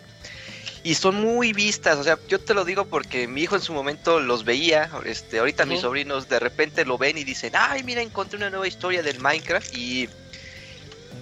y 0.84 0.96
son 0.96 1.16
muy 1.16 1.52
vistas, 1.52 1.98
o 1.98 2.04
sea, 2.04 2.18
yo 2.30 2.40
te 2.40 2.54
lo 2.54 2.64
digo 2.64 2.86
porque 2.86 3.28
mi 3.28 3.42
hijo 3.42 3.56
en 3.56 3.62
su 3.62 3.74
momento 3.74 4.22
los 4.22 4.46
veía, 4.46 4.90
este, 5.06 5.40
ahorita 5.40 5.66
mis 5.66 5.82
sobrinos 5.82 6.30
de 6.30 6.40
repente 6.40 6.86
lo 6.86 6.98
ven 6.98 7.18
y 7.18 7.26
dicen, 7.26 7.52
ay, 7.56 7.84
mira, 7.84 8.02
encontré 8.02 8.38
una 8.38 8.50
nueva 8.50 8.68
historia 8.68 9.04
del 9.04 9.20
Minecraft 9.20 9.76
y... 9.76 10.10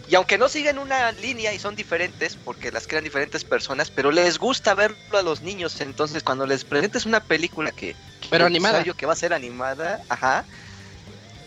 Y 0.10 0.16
aunque 0.16 0.38
no 0.38 0.48
siguen 0.48 0.80
una 0.80 1.12
línea 1.12 1.54
y 1.54 1.60
son 1.60 1.76
diferentes, 1.76 2.38
porque 2.38 2.72
las 2.72 2.88
crean 2.88 3.04
diferentes 3.04 3.44
personas, 3.44 3.92
pero 3.92 4.10
les 4.12 4.38
gusta 4.38 4.74
verlo 4.74 5.18
a 5.18 5.22
los 5.22 5.42
niños. 5.42 5.82
Entonces, 5.82 6.24
cuando 6.24 6.46
les 6.46 6.64
presentes 6.64 7.06
una 7.06 7.20
película 7.20 7.72
que, 7.72 7.94
Pero 8.30 8.46
que 8.46 8.48
animada. 8.48 8.78
sabio 8.78 8.96
que 8.96 9.06
va 9.06 9.14
a 9.14 9.18
ser 9.18 9.34
animada, 9.34 10.02
ajá, 10.08 10.46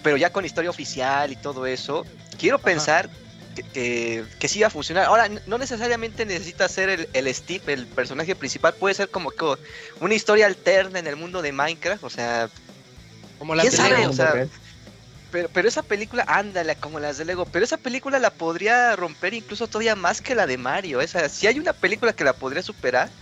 pero 0.02 0.16
ya 0.18 0.30
con 0.30 0.44
historia 0.44 0.68
oficial 0.70 1.32
y 1.32 1.36
todo 1.36 1.64
eso, 1.66 2.04
quiero 2.38 2.58
pensar 2.58 3.08
que, 3.54 3.62
que, 3.62 4.24
que 4.38 4.48
sí 4.48 4.60
va 4.60 4.66
a 4.66 4.70
funcionar. 4.70 5.06
Ahora, 5.06 5.28
no 5.46 5.56
necesariamente 5.58 6.26
necesita 6.26 6.68
ser 6.68 6.90
el, 6.90 7.08
el 7.14 7.34
Steve, 7.34 7.72
el 7.72 7.86
personaje 7.86 8.34
principal, 8.34 8.74
puede 8.74 8.94
ser 8.94 9.08
como 9.08 9.30
que 9.30 9.44
una 10.00 10.14
historia 10.14 10.46
alterna 10.46 10.98
en 10.98 11.06
el 11.06 11.16
mundo 11.16 11.40
de 11.40 11.52
Minecraft, 11.52 12.04
o 12.04 12.10
sea, 12.10 12.50
Como 13.38 13.54
la 13.54 13.62
¿Quién 13.62 13.72
sabe? 13.72 14.06
O 14.06 14.12
sea, 14.12 14.46
pero, 15.30 15.50
pero 15.52 15.68
esa 15.68 15.82
película, 15.82 16.24
ándale, 16.28 16.78
como 16.78 17.00
las 17.00 17.18
de 17.18 17.24
Lego, 17.24 17.50
pero 17.50 17.64
esa 17.64 17.78
película 17.78 18.18
la 18.18 18.36
podría 18.36 18.96
romper 18.96 19.34
incluso 19.34 19.68
todavía 19.68 19.96
más 19.96 20.20
que 20.20 20.34
la 20.34 20.46
de 20.46 20.58
Mario. 20.58 21.00
Esa, 21.00 21.28
si 21.28 21.46
hay 21.46 21.58
una 21.58 21.72
película 21.74 22.12
que 22.12 22.24
la 22.24 22.38
podría 22.38 22.62
superar, 22.62 23.14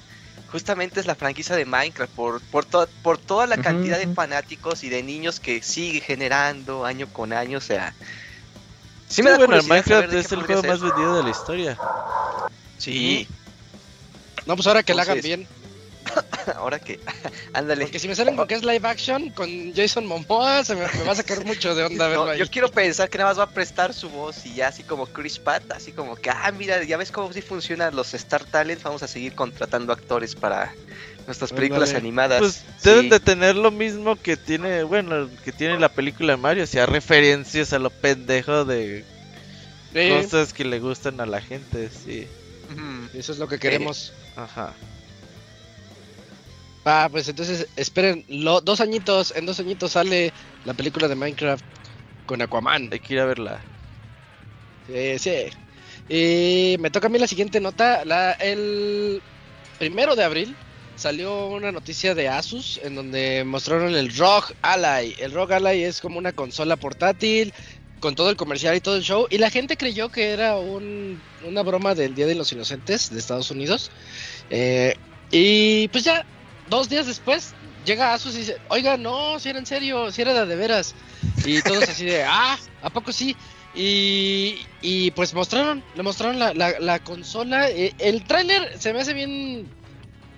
justamente 0.47 1.01
es 1.01 1.07
la 1.07 1.17
franquicia 1.17 1.57
de 1.57 1.67
Minecraft, 1.67 2.13
por, 2.15 2.45
por, 2.49 2.67
to- 2.67 2.93
por 3.03 3.19
toda 3.19 3.47
la 3.47 3.59
cantidad 3.59 3.99
de 3.99 4.09
fanáticos 4.09 4.85
y 4.85 4.89
de 4.91 5.03
niños 5.03 5.41
que 5.41 5.63
sigue 5.63 6.01
generando 6.01 6.85
año 6.85 7.09
con 7.13 7.33
año, 7.33 7.59
o 7.59 7.61
sea... 7.61 7.97
Sí 9.09 9.23
Sí, 9.23 9.23
me 9.23 9.31
da 9.31 9.39
bueno, 9.39 9.57
el 9.57 9.65
Minecraft 9.65 10.13
es 10.15 10.33
el 10.33 10.43
juego 10.43 10.63
ser. 10.63 10.71
más 10.71 10.81
vendido 10.83 11.15
de 11.17 11.23
la 11.23 11.31
historia. 11.31 11.83
Sí, 12.77 13.29
No, 14.47 14.55
pues 14.57 14.67
ahora 14.67 14.83
que 14.83 14.95
la 14.95 15.03
hagan 15.03 15.21
bien. 15.21 15.49
ahora 16.57 16.79
que... 16.79 16.99
ándale. 17.53 17.83
Porque 17.85 17.99
si 17.99 18.09
me 18.09 18.15
salen 18.15 18.37
con 18.37 18.47
que 18.49 18.55
es 18.55 18.63
live 18.65 18.87
action 18.89 19.31
con 19.31 19.49
Jason 19.75 20.07
Momoa, 20.07 20.65
se 20.65 20.75
me, 20.75 20.83
me 20.83 21.05
va 21.05 21.13
a 21.13 21.17
sacar 21.17 21.45
mucho 21.45 21.75
de 21.75 21.85
onda 21.85 22.09
verlo 22.09 22.25
No, 22.27 22.31
ahí. 22.33 22.39
yo 22.39 22.49
quiero 22.49 22.71
pensar 22.71 23.09
que 23.09 23.19
nada 23.19 23.31
más 23.31 23.39
va 23.39 23.45
a 23.45 23.51
prestar 23.51 23.93
su 23.95 24.09
voz 24.11 24.45
y 24.47 24.55
ya 24.55 24.69
así 24.69 24.83
como 24.83 25.07
Chris 25.07 25.39
Pratt, 25.39 25.71
así 25.73 25.93
como 25.93 26.17
que, 26.17 26.31
ah, 26.31 26.53
mira, 26.57 26.83
ya 26.85 26.97
ves 26.97 27.13
cómo 27.13 27.33
sí 27.33 27.43
funcionan 27.43 27.95
los 27.97 28.15
Star 28.15 28.45
Talent, 28.45 28.83
vamos 28.83 29.03
a 29.03 29.09
seguir 29.09 29.35
contratando 29.35 29.93
actores 29.93 30.35
para 30.35 30.73
nuestras 31.27 31.53
películas 31.53 31.91
Ándale. 31.91 31.99
animadas. 31.99 32.39
Pues 32.41 32.53
Sí. 32.79 32.89
deben 32.91 33.09
de 33.11 33.21
tener 33.21 33.55
lo 33.57 33.71
mismo 33.71 34.17
que 34.17 34.37
tiene, 34.37 34.83
bueno, 34.83 35.29
que 35.45 35.53
tiene 35.53 35.79
la 35.79 35.91
película 35.91 36.33
de 36.33 36.37
Mario, 36.39 36.65
o 36.65 36.67
sea, 36.67 36.87
referencias 36.87 37.73
a 37.73 37.79
lo 37.79 37.91
pendejo 37.91 38.65
de 38.65 39.05
Sí, 39.93 40.09
cosas 40.11 40.53
que 40.53 40.65
le 40.65 40.81
gustan 40.81 41.21
a 41.21 41.27
la 41.27 41.41
gente, 41.41 41.89
sí. 41.91 42.27
Eso 43.15 43.33
es 43.33 43.39
lo 43.39 43.49
que 43.49 43.59
queremos. 43.59 44.13
Ajá. 44.37 44.73
Ah, 46.91 47.09
pues 47.11 47.28
entonces 47.28 47.68
esperen 47.76 48.24
lo- 48.28 48.61
dos 48.62 48.80
añitos, 48.80 49.32
en 49.36 49.45
dos 49.47 49.61
añitos 49.61 49.93
sale 49.93 50.32
la 50.62 50.74
película 50.74 51.07
de 51.09 51.16
Minecraft 51.16 51.64
con 52.24 52.41
Aquaman. 52.43 52.89
Hay 52.93 53.01
que 53.01 53.14
ir 53.14 53.20
a 53.20 53.26
verla. 53.26 53.68
Sí, 54.86 55.18
sí. 55.18 55.47
Y 56.09 56.76
me 56.80 56.91
toca 56.91 57.09
a 57.09 57.11
mí 57.11 57.18
la 57.18 57.26
siguiente 57.28 57.61
nota. 57.61 58.05
La, 58.05 58.32
el 58.34 59.22
primero 59.78 60.16
de 60.16 60.24
abril 60.24 60.59
salió 60.95 61.49
una 61.49 61.72
noticia 61.72 62.14
de 62.14 62.28
Asus 62.28 62.80
en 62.82 62.95
donde 62.95 63.45
mostraron 63.45 63.95
el 63.95 64.14
ROG 64.16 64.53
Ally. 64.62 65.14
El 65.18 65.32
ROG 65.32 65.53
Ally 65.55 65.84
es 65.84 66.01
como 66.01 66.18
una 66.18 66.32
consola 66.32 66.76
portátil 66.76 67.53
con 68.01 68.14
todo 68.14 68.30
el 68.30 68.36
comercial 68.36 68.76
y 68.76 68.80
todo 68.80 68.97
el 68.97 69.03
show. 69.03 69.26
Y 69.30 69.39
la 69.39 69.51
gente 69.51 69.76
creyó 69.76 70.11
que 70.11 70.30
era 70.32 70.59
un- 70.59 71.24
una 71.41 71.62
broma 71.62 71.95
del 71.95 72.14
Día 72.14 72.26
de 72.26 72.34
los 72.34 72.53
Inocentes 72.53 73.11
de 73.11 73.18
Estados 73.18 73.51
Unidos. 73.51 73.91
Eh, 74.51 74.95
y 75.30 75.89
pues 75.89 76.05
ya 76.05 76.26
dos 76.69 76.89
días 76.89 77.07
después 77.07 77.55
llega 77.85 78.12
Asus 78.12 78.35
y 78.35 78.39
dice, 78.39 78.59
oiga, 78.69 78.97
no, 78.97 79.39
si 79.39 79.49
era 79.49 79.59
en 79.59 79.66
serio, 79.66 80.12
si 80.12 80.23
era 80.23 80.45
de, 80.45 80.57
veras. 80.57 80.95
Y 81.45 81.62
todos 81.62 81.89
así 81.89 82.05
de, 82.05 82.23
ah, 82.29 82.59
¿a 82.83 82.91
poco 82.91 83.12
sí? 83.12 83.37
Y, 83.75 84.66
y 84.81 85.11
pues 85.12 85.35
mostraron, 85.35 85.83
le 85.95 86.03
mostraron 86.03 86.39
la, 86.39 86.55
la, 86.55 86.79
la 86.81 86.99
consola. 86.99 87.71
Eh, 87.71 87.95
El 87.99 88.25
tráiler 88.25 88.79
se 88.79 88.93
me 88.93 89.01
hace 89.01 89.14
bien 89.14 89.69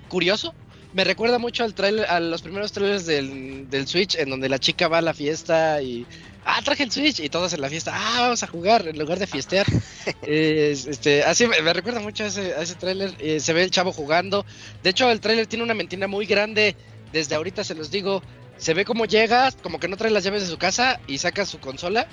curioso. 0.09 0.55
Me 0.93 1.05
recuerda 1.05 1.39
mucho 1.39 1.65
al 1.65 1.75
trailer, 1.75 2.07
a 2.07 2.19
los 2.19 2.43
primeros 2.43 2.73
trailers 2.73 3.07
del, 3.07 3.71
del 3.71 3.87
Switch, 3.87 4.17
en 4.17 4.31
donde 4.31 4.49
la 4.49 4.59
chica 4.59 4.89
va 4.89 4.99
a 4.99 5.03
la 5.03 5.15
fiesta 5.15 5.81
y 5.83 6.05
ah, 6.45 6.61
traje 6.65 6.83
el 6.83 6.91
Switch 6.91 7.21
y 7.21 7.29
todos 7.29 7.53
en 7.53 7.61
la 7.61 7.69
fiesta, 7.69 7.93
ah, 7.95 8.23
vamos 8.23 8.43
a 8.43 8.47
jugar 8.47 8.87
en 8.89 8.99
lugar 8.99 9.19
de 9.19 9.27
fiestear. 9.27 9.67
Eh, 10.23 10.73
este, 10.73 11.23
así 11.25 11.47
me, 11.47 11.61
me 11.61 11.73
recuerda 11.73 12.01
mucho 12.01 12.25
a 12.25 12.27
ese, 12.29 12.55
a 12.55 12.63
ese 12.63 12.75
tráiler. 12.75 13.15
Eh, 13.19 13.41
se 13.41 13.53
ve 13.53 13.63
el 13.63 13.71
chavo 13.71 13.93
jugando. 13.93 14.45
De 14.83 14.91
hecho, 14.91 15.11
el 15.11 15.21
tráiler 15.21 15.47
tiene 15.47 15.65
una 15.65 15.75
mentira 15.75 16.07
muy 16.09 16.27
grande. 16.27 16.77
Desde 17.13 17.35
ahorita 17.35 17.65
se 17.65 17.75
los 17.75 17.91
digo. 17.91 18.23
Se 18.57 18.75
ve 18.75 18.85
como 18.85 19.05
llega, 19.05 19.51
como 19.63 19.79
que 19.79 19.89
no 19.89 19.97
trae 19.97 20.11
las 20.11 20.25
llaves 20.25 20.43
de 20.43 20.49
su 20.49 20.59
casa 20.59 21.01
y 21.07 21.19
saca 21.19 21.47
su 21.47 21.59
consola 21.59 22.07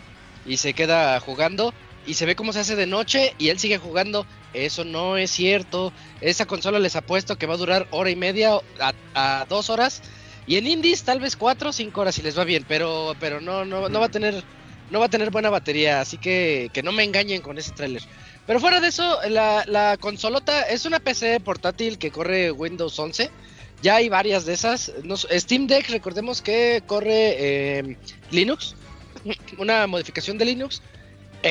y 0.45 0.57
se 0.57 0.73
queda 0.73 1.19
jugando. 1.19 1.73
Y 2.05 2.15
se 2.15 2.25
ve 2.25 2.36
cómo 2.36 2.53
se 2.53 2.59
hace 2.59 2.75
de 2.75 2.88
noche 2.88 3.34
y 3.38 3.49
él 3.49 3.59
sigue 3.59 3.78
jugando. 3.78 4.25
Eso 4.54 4.84
no 4.86 5.18
es 5.18 5.32
cierto. 5.32 5.93
Esa 6.22 6.45
consola 6.45 6.80
les 6.80 6.95
apuesto 6.95 7.36
que 7.38 7.45
va 7.45 7.54
a 7.56 7.58
durar 7.58 7.88
hora 7.91 8.10
y 8.10 8.16
media 8.16 8.54
a, 8.80 8.93
a 9.14 9.45
dos 9.48 9.70
horas. 9.70 10.02
Y 10.45 10.56
en 10.58 10.68
indies 10.68 11.04
tal 11.04 11.20
vez 11.20 11.36
cuatro 11.36 11.70
o 11.70 11.74
cinco 11.74 12.02
horas 12.02 12.16
si 12.16 12.22
les 12.22 12.38
va 12.38 12.43
bien, 12.45 12.64
pero, 12.68 13.16
pero 13.20 13.41
no, 13.41 13.66
no, 13.66 13.89
no 13.89 14.00
va 14.00 14.06
a 14.06 14.10
tener, 14.10 14.45
no 14.89 15.00
va 15.00 15.08
a 15.08 15.10
tener 15.10 15.30
buena 15.30 15.50
batería, 15.50 16.00
así 16.00 16.18
que, 16.18 16.70
que 16.74 16.84
no 16.84 16.93
me 16.93 17.04
engañen 17.04 17.41
con 17.41 17.58
ese 17.58 17.72
tráiler. 17.74 18.02
Pero 18.45 18.60
fuera 18.62 18.80
de 18.80 18.88
eso, 18.88 19.20
la, 19.30 19.64
la 19.68 19.98
consolota 19.98 20.62
es 20.64 20.86
una 20.86 21.00
PC 21.02 21.41
portátil 21.41 21.98
que 21.98 22.12
corre 22.12 22.52
Windows 22.52 22.98
11. 22.98 23.30
Ya 23.82 23.95
hay 23.98 24.08
varias 24.10 24.45
de 24.45 24.54
esas. 24.54 24.91
No- 25.04 25.18
Steam 25.18 25.68
Deck, 25.68 25.89
recordemos 25.89 26.41
que 26.41 26.82
corre 26.86 27.36
eh, 27.80 27.98
Linux, 28.32 28.76
una 29.58 29.86
modificación 29.88 30.38
de 30.38 30.45
Linux 30.45 30.82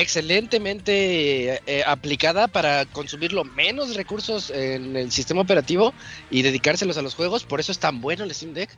excelentemente 0.01 1.61
eh, 1.65 1.83
aplicada 1.85 2.47
para 2.47 2.85
consumir 2.85 3.33
lo 3.33 3.43
menos 3.43 3.95
recursos 3.95 4.49
en 4.49 4.95
el 4.95 5.11
sistema 5.11 5.41
operativo 5.41 5.93
y 6.29 6.41
dedicárselos 6.41 6.97
a 6.97 7.01
los 7.01 7.15
juegos, 7.15 7.43
por 7.43 7.59
eso 7.59 7.71
es 7.71 7.79
tan 7.79 8.01
bueno 8.01 8.23
el 8.23 8.33
Steam 8.33 8.53
Deck. 8.53 8.69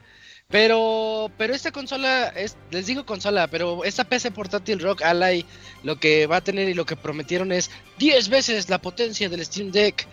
Pero, 0.49 1.31
pero 1.37 1.53
esta 1.53 1.71
consola, 1.71 2.29
es, 2.29 2.57
les 2.71 2.87
digo 2.87 3.05
consola, 3.05 3.47
pero 3.47 3.83
esta 3.83 4.03
PC 4.03 4.31
portátil 4.31 4.79
Rock 4.79 5.03
Ally 5.03 5.45
lo 5.83 5.99
que 5.99 6.25
va 6.25 6.37
a 6.37 6.41
tener 6.41 6.67
y 6.69 6.73
lo 6.73 6.85
que 6.87 6.95
prometieron 6.95 7.51
es 7.51 7.69
10 7.99 8.29
veces 8.29 8.67
la 8.67 8.81
potencia 8.81 9.29
del 9.29 9.45
Steam 9.45 9.71
Deck. 9.71 10.07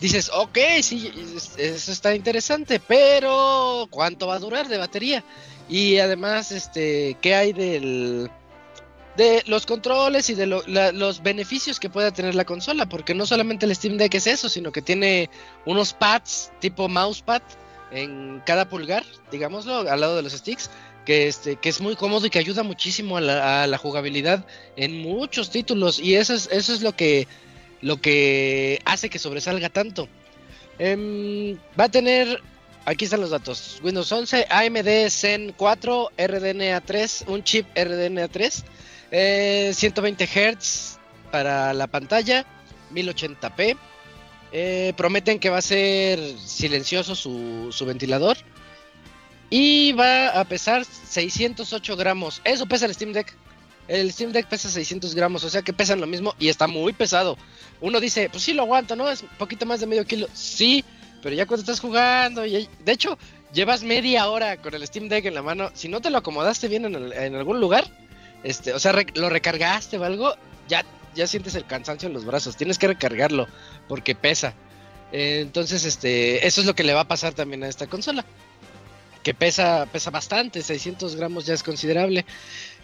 Dices, 0.00 0.30
ok, 0.34 0.58
sí, 0.82 1.12
es- 1.36 1.58
eso 1.58 1.92
está 1.92 2.14
interesante, 2.14 2.80
pero 2.80 3.86
¿cuánto 3.90 4.26
va 4.26 4.36
a 4.36 4.38
durar 4.38 4.66
de 4.68 4.78
batería? 4.78 5.22
Y 5.68 5.98
además, 5.98 6.52
este, 6.52 7.16
¿qué 7.20 7.34
hay 7.34 7.52
del, 7.52 8.30
de 9.16 9.42
los 9.46 9.66
controles 9.66 10.30
y 10.30 10.34
de 10.34 10.46
los 10.46 11.22
beneficios 11.22 11.78
que 11.78 11.90
pueda 11.90 12.12
tener 12.12 12.34
la 12.34 12.44
consola, 12.44 12.86
porque 12.86 13.14
no 13.14 13.26
solamente 13.26 13.66
el 13.66 13.74
Steam 13.74 13.98
Deck 13.98 14.14
es 14.14 14.26
eso, 14.26 14.48
sino 14.48 14.72
que 14.72 14.82
tiene 14.82 15.28
unos 15.66 15.92
pads 15.92 16.52
tipo 16.60 16.88
mousepad 16.88 17.42
en 17.90 18.42
cada 18.46 18.68
pulgar, 18.68 19.04
digámoslo, 19.30 19.90
al 19.90 20.00
lado 20.00 20.16
de 20.16 20.22
los 20.22 20.32
sticks, 20.32 20.70
que 21.04 21.26
este 21.26 21.56
que 21.56 21.68
es 21.68 21.80
muy 21.80 21.96
cómodo 21.96 22.26
y 22.26 22.30
que 22.30 22.38
ayuda 22.38 22.62
muchísimo 22.62 23.16
a 23.16 23.20
la, 23.20 23.64
a 23.64 23.66
la 23.66 23.76
jugabilidad 23.76 24.46
en 24.76 25.02
muchos 25.02 25.50
títulos 25.50 25.98
y 25.98 26.14
eso 26.14 26.32
es 26.32 26.48
eso 26.52 26.72
es 26.72 26.80
lo 26.80 26.94
que 26.94 27.26
lo 27.80 28.00
que 28.00 28.80
hace 28.84 29.10
que 29.10 29.18
sobresalga 29.18 29.68
tanto. 29.68 30.08
Em, 30.78 31.58
va 31.78 31.84
a 31.84 31.88
tener 31.88 32.40
Aquí 32.84 33.04
están 33.04 33.20
los 33.20 33.30
datos. 33.30 33.78
Windows 33.84 34.10
11, 34.10 34.46
AMD 34.50 35.08
Zen 35.08 35.54
4, 35.56 36.10
RDNA 36.18 36.80
3, 36.80 37.24
un 37.28 37.44
chip 37.44 37.64
RDNA 37.76 38.26
3, 38.26 38.64
eh, 39.12 39.72
120 39.74 40.26
Hz 40.26 40.98
para 41.30 41.72
la 41.74 41.86
pantalla, 41.86 42.44
1080p. 42.92 43.76
Eh, 44.54 44.92
prometen 44.96 45.38
que 45.38 45.50
va 45.50 45.58
a 45.58 45.62
ser 45.62 46.18
silencioso 46.38 47.14
su, 47.14 47.84
ventilador. 47.86 48.38
Y 49.50 49.92
va 49.92 50.28
a 50.28 50.44
pesar 50.44 50.84
608 50.84 51.96
gramos. 51.96 52.40
Eso 52.42 52.66
pesa 52.66 52.86
el 52.86 52.94
Steam 52.94 53.12
Deck. 53.12 53.34
El 53.86 54.10
Steam 54.12 54.32
Deck 54.32 54.46
pesa 54.46 54.70
600 54.70 55.14
gramos, 55.14 55.44
o 55.44 55.50
sea 55.50 55.60
que 55.60 55.72
pesan 55.72 56.00
lo 56.00 56.06
mismo 56.06 56.34
y 56.38 56.48
está 56.48 56.66
muy 56.66 56.92
pesado. 56.92 57.36
Uno 57.80 58.00
dice, 58.00 58.30
pues 58.30 58.44
sí 58.44 58.54
lo 58.54 58.62
aguanto, 58.62 58.96
¿no? 58.96 59.10
Es 59.10 59.22
un 59.22 59.28
poquito 59.30 59.66
más 59.66 59.80
de 59.80 59.86
medio 59.86 60.06
kilo. 60.06 60.28
Sí, 60.32 60.84
pero 61.22 61.34
ya 61.34 61.46
cuando 61.46 61.62
estás 61.62 61.80
jugando, 61.80 62.46
y, 62.46 62.68
de 62.84 62.92
hecho, 62.92 63.18
llevas 63.52 63.82
media 63.82 64.28
hora 64.30 64.56
con 64.56 64.72
el 64.74 64.86
Steam 64.86 65.08
Deck 65.08 65.26
en 65.26 65.34
la 65.34 65.42
mano. 65.42 65.70
Si 65.74 65.88
no 65.88 66.00
te 66.00 66.10
lo 66.10 66.18
acomodaste 66.18 66.68
bien 66.68 66.84
en 66.86 67.34
algún 67.34 67.60
lugar, 67.60 67.84
este, 68.44 68.72
o 68.72 68.78
sea, 68.78 68.92
re- 68.92 69.06
lo 69.14 69.28
recargaste 69.30 69.98
o 69.98 70.04
algo, 70.04 70.34
ya, 70.68 70.84
ya 71.14 71.26
sientes 71.26 71.54
el 71.54 71.66
cansancio 71.66 72.08
en 72.08 72.14
los 72.14 72.24
brazos. 72.24 72.56
Tienes 72.56 72.78
que 72.78 72.88
recargarlo 72.88 73.46
porque 73.88 74.14
pesa. 74.14 74.54
Eh, 75.12 75.40
entonces, 75.42 75.84
este, 75.84 76.46
eso 76.46 76.60
es 76.60 76.66
lo 76.66 76.74
que 76.74 76.84
le 76.84 76.94
va 76.94 77.00
a 77.00 77.08
pasar 77.08 77.34
también 77.34 77.62
a 77.64 77.68
esta 77.68 77.86
consola. 77.86 78.24
Que 79.22 79.34
pesa, 79.34 79.86
pesa 79.92 80.10
bastante, 80.10 80.62
600 80.62 81.14
gramos 81.16 81.46
ya 81.46 81.54
es 81.54 81.62
considerable. 81.62 82.24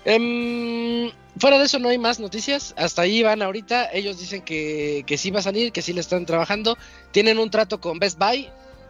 Em, 0.04 1.10
fuera 1.38 1.58
de 1.58 1.64
eso 1.64 1.78
no 1.78 1.88
hay 1.88 1.98
más 1.98 2.20
noticias. 2.20 2.74
Hasta 2.76 3.02
ahí 3.02 3.22
van 3.22 3.42
ahorita. 3.42 3.90
Ellos 3.92 4.18
dicen 4.18 4.42
que, 4.42 5.04
que 5.06 5.18
sí 5.18 5.30
va 5.30 5.40
a 5.40 5.42
salir, 5.42 5.72
que 5.72 5.82
sí 5.82 5.92
le 5.92 6.00
están 6.00 6.26
trabajando. 6.26 6.76
Tienen 7.10 7.38
un 7.38 7.50
trato 7.50 7.80
con 7.80 7.98
Best 7.98 8.18
Buy 8.18 8.48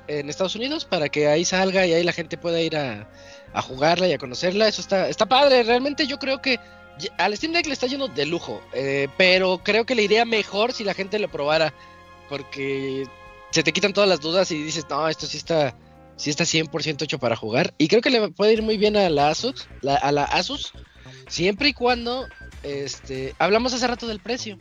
en 0.09 0.29
Estados 0.29 0.57
Unidos 0.57 0.85
para 0.85 1.09
que 1.09 1.29
ahí 1.29 1.45
salga 1.45 1.87
y 1.87 1.93
ahí 1.93 2.03
la 2.05 2.13
gente 2.13 2.39
pueda 2.39 2.61
ir 2.61 2.77
a, 2.77 3.09
a 3.53 3.63
jugarla 3.63 4.09
y 4.09 4.13
a 4.13 4.19
conocerla. 4.19 4.69
Eso 4.69 4.81
está, 4.81 5.09
está 5.09 5.27
padre. 5.27 5.63
Realmente 5.63 6.07
yo 6.07 6.19
creo 6.19 6.41
que 6.41 6.59
al 7.19 7.37
Steam 7.37 7.53
Deck 7.53 7.67
le 7.67 7.73
está 7.73 7.87
yendo 7.87 8.09
de 8.09 8.27
lujo. 8.27 8.61
eh, 8.73 9.09
pero 9.17 9.59
creo 9.63 9.87
que 9.87 9.95
le 9.95 10.03
iría 10.03 10.25
mejor 10.25 10.73
si 10.73 10.85
la 10.85 10.95
gente 10.95 11.19
lo 11.19 11.31
probara. 11.31 11.73
Porque 12.29 13.07
se 13.51 13.63
te 13.63 13.73
quitan 13.73 13.93
todas 13.93 14.09
las 14.09 14.21
dudas 14.21 14.51
y 14.51 14.63
dices, 14.63 14.87
no, 14.91 15.09
esto 15.09 15.27
sí 15.27 15.37
está, 15.37 15.75
sí 16.17 16.31
está 16.31 16.45
100% 16.45 17.03
hecho 17.03 17.19
para 17.19 17.37
jugar. 17.37 17.75
Y 17.79 17.89
creo 17.89 18.03
que 18.03 18.11
le 18.11 18.29
puede 18.29 18.53
ir 18.53 18.63
muy 18.63 18.77
bien 18.77 18.97
a 18.97 19.09
la 19.09 19.31
Asus, 19.31 19.69
a 19.87 20.13
la 20.13 20.25
Asus, 20.25 20.73
siempre 21.29 21.69
y 21.69 21.73
cuando, 21.73 22.27
este, 22.63 23.35
hablamos 23.39 23.73
hace 23.73 23.87
rato 23.87 24.07
del 24.07 24.21
precio. 24.21 24.59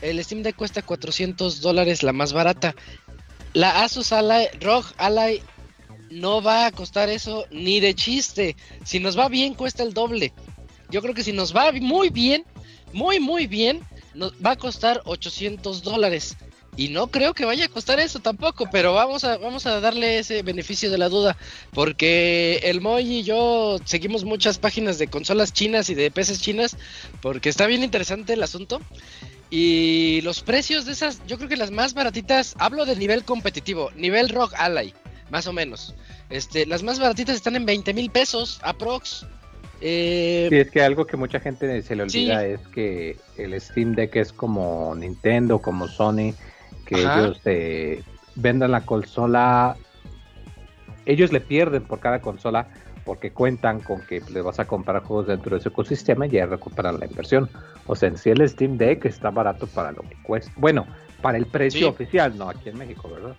El 0.00 0.22
Steam 0.24 0.42
Deck 0.42 0.56
cuesta 0.56 0.82
400 0.82 1.60
dólares, 1.60 2.02
la 2.02 2.12
más 2.12 2.32
barata. 2.32 2.74
La 3.52 3.84
Asus 3.84 4.12
Ally, 4.12 4.46
ROG 4.60 4.86
Ally 4.96 5.42
no 6.12 6.42
va 6.42 6.66
a 6.66 6.72
costar 6.72 7.08
eso 7.08 7.46
ni 7.50 7.80
de 7.80 7.94
chiste. 7.94 8.56
Si 8.84 9.00
nos 9.00 9.18
va 9.18 9.28
bien, 9.28 9.54
cuesta 9.54 9.82
el 9.82 9.94
doble. 9.94 10.32
Yo 10.90 11.00
creo 11.00 11.14
que 11.14 11.24
si 11.24 11.32
nos 11.32 11.54
va 11.56 11.72
muy 11.72 12.10
bien, 12.10 12.44
muy, 12.92 13.18
muy 13.18 13.46
bien, 13.46 13.80
nos 14.14 14.32
va 14.34 14.52
a 14.52 14.56
costar 14.56 15.00
800 15.04 15.82
dólares. 15.82 16.36
Y 16.74 16.88
no 16.88 17.08
creo 17.08 17.34
que 17.34 17.44
vaya 17.44 17.66
a 17.66 17.68
costar 17.68 18.00
eso 18.00 18.20
tampoco, 18.20 18.66
pero 18.70 18.94
vamos 18.94 19.24
a, 19.24 19.36
vamos 19.36 19.66
a 19.66 19.80
darle 19.80 20.18
ese 20.18 20.42
beneficio 20.42 20.90
de 20.90 20.96
la 20.96 21.10
duda, 21.10 21.36
porque 21.72 22.60
el 22.62 22.80
Moy 22.80 23.18
y 23.18 23.22
yo 23.24 23.76
seguimos 23.84 24.24
muchas 24.24 24.56
páginas 24.56 24.98
de 24.98 25.08
consolas 25.08 25.52
chinas 25.52 25.90
y 25.90 25.94
de 25.94 26.10
PCs 26.10 26.40
chinas, 26.40 26.78
porque 27.20 27.50
está 27.50 27.66
bien 27.66 27.82
interesante 27.82 28.32
el 28.32 28.42
asunto. 28.42 28.80
Y 29.50 30.22
los 30.22 30.40
precios 30.40 30.86
de 30.86 30.92
esas, 30.92 31.20
yo 31.26 31.36
creo 31.36 31.50
que 31.50 31.58
las 31.58 31.70
más 31.70 31.92
baratitas, 31.92 32.54
hablo 32.58 32.86
de 32.86 32.96
nivel 32.96 33.22
competitivo, 33.22 33.90
nivel 33.94 34.30
Rock 34.30 34.54
Ally, 34.56 34.94
más 35.32 35.46
o 35.46 35.52
menos. 35.52 35.94
Este, 36.28 36.66
las 36.66 36.82
más 36.82 37.00
baratitas 37.00 37.34
están 37.34 37.56
en 37.56 37.64
20 37.64 37.94
mil 37.94 38.10
pesos, 38.10 38.60
aprox. 38.62 39.26
Eh, 39.80 40.46
Sí, 40.50 40.56
es 40.58 40.70
que 40.70 40.82
algo 40.82 41.06
que 41.06 41.16
mucha 41.16 41.40
gente 41.40 41.82
se 41.82 41.96
le 41.96 42.08
Sí. 42.08 42.20
olvida 42.28 42.44
es 42.46 42.60
que 42.68 43.16
el 43.38 43.58
Steam 43.60 43.94
Deck 43.94 44.14
es 44.16 44.32
como 44.32 44.94
Nintendo, 44.94 45.58
como 45.60 45.88
Sony, 45.88 46.34
que 46.84 47.04
Ajá. 47.06 47.20
ellos 47.20 47.40
eh, 47.46 48.02
vendan 48.36 48.70
la 48.70 48.82
consola, 48.82 49.76
ellos 51.06 51.32
le 51.32 51.40
pierden 51.40 51.82
por 51.84 51.98
cada 51.98 52.20
consola 52.20 52.68
porque 53.04 53.32
cuentan 53.32 53.80
con 53.80 54.00
que 54.02 54.20
le 54.30 54.42
vas 54.42 54.60
a 54.60 54.66
comprar 54.66 55.02
juegos 55.02 55.26
dentro 55.26 55.56
de 55.56 55.62
su 55.62 55.70
ecosistema 55.70 56.26
y 56.26 56.30
ya 56.30 56.46
recuperan 56.46 57.00
la 57.00 57.06
inversión. 57.06 57.50
O 57.86 57.96
sea, 57.96 58.08
en 58.10 58.16
sí 58.18 58.30
el 58.30 58.46
Steam 58.48 58.76
Deck 58.76 59.06
está 59.06 59.30
barato 59.30 59.66
para 59.66 59.90
lo 59.92 60.02
que 60.02 60.14
cuesta. 60.22 60.52
Bueno, 60.56 60.86
para 61.22 61.38
el 61.38 61.46
precio 61.46 61.80
Sí. 61.80 61.84
oficial, 61.86 62.36
no 62.36 62.48
aquí 62.50 62.68
en 62.68 62.76
México, 62.78 63.08
¿verdad? 63.08 63.34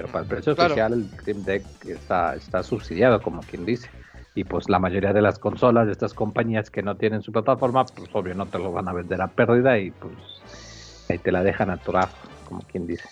Pero 0.00 0.12
para 0.12 0.22
el 0.22 0.28
precio 0.28 0.54
Claro. 0.54 0.72
oficial 0.72 0.92
el 0.94 1.10
Steam 1.20 1.44
Deck 1.44 1.62
está, 1.84 2.34
está 2.34 2.62
subsidiado, 2.62 3.20
como 3.20 3.42
quien 3.42 3.66
dice. 3.66 3.90
Y 4.34 4.44
pues 4.44 4.70
la 4.70 4.78
mayoría 4.78 5.12
de 5.12 5.20
las 5.20 5.38
consolas 5.38 5.84
de 5.84 5.92
estas 5.92 6.14
compañías 6.14 6.70
que 6.70 6.82
no 6.82 6.96
tienen 6.96 7.20
su 7.20 7.32
plataforma, 7.32 7.84
pues 7.84 8.08
obvio 8.14 8.34
no 8.34 8.48
te 8.48 8.56
lo 8.56 8.72
van 8.72 8.88
a 8.88 8.94
vender 8.94 9.20
a 9.20 9.28
pérdida 9.28 9.78
y 9.78 9.90
pues 9.90 10.14
ahí 11.10 11.18
te 11.18 11.30
la 11.30 11.42
dejan 11.42 11.68
atorar, 11.68 12.08
como 12.46 12.62
quien 12.62 12.86
dice. 12.86 13.06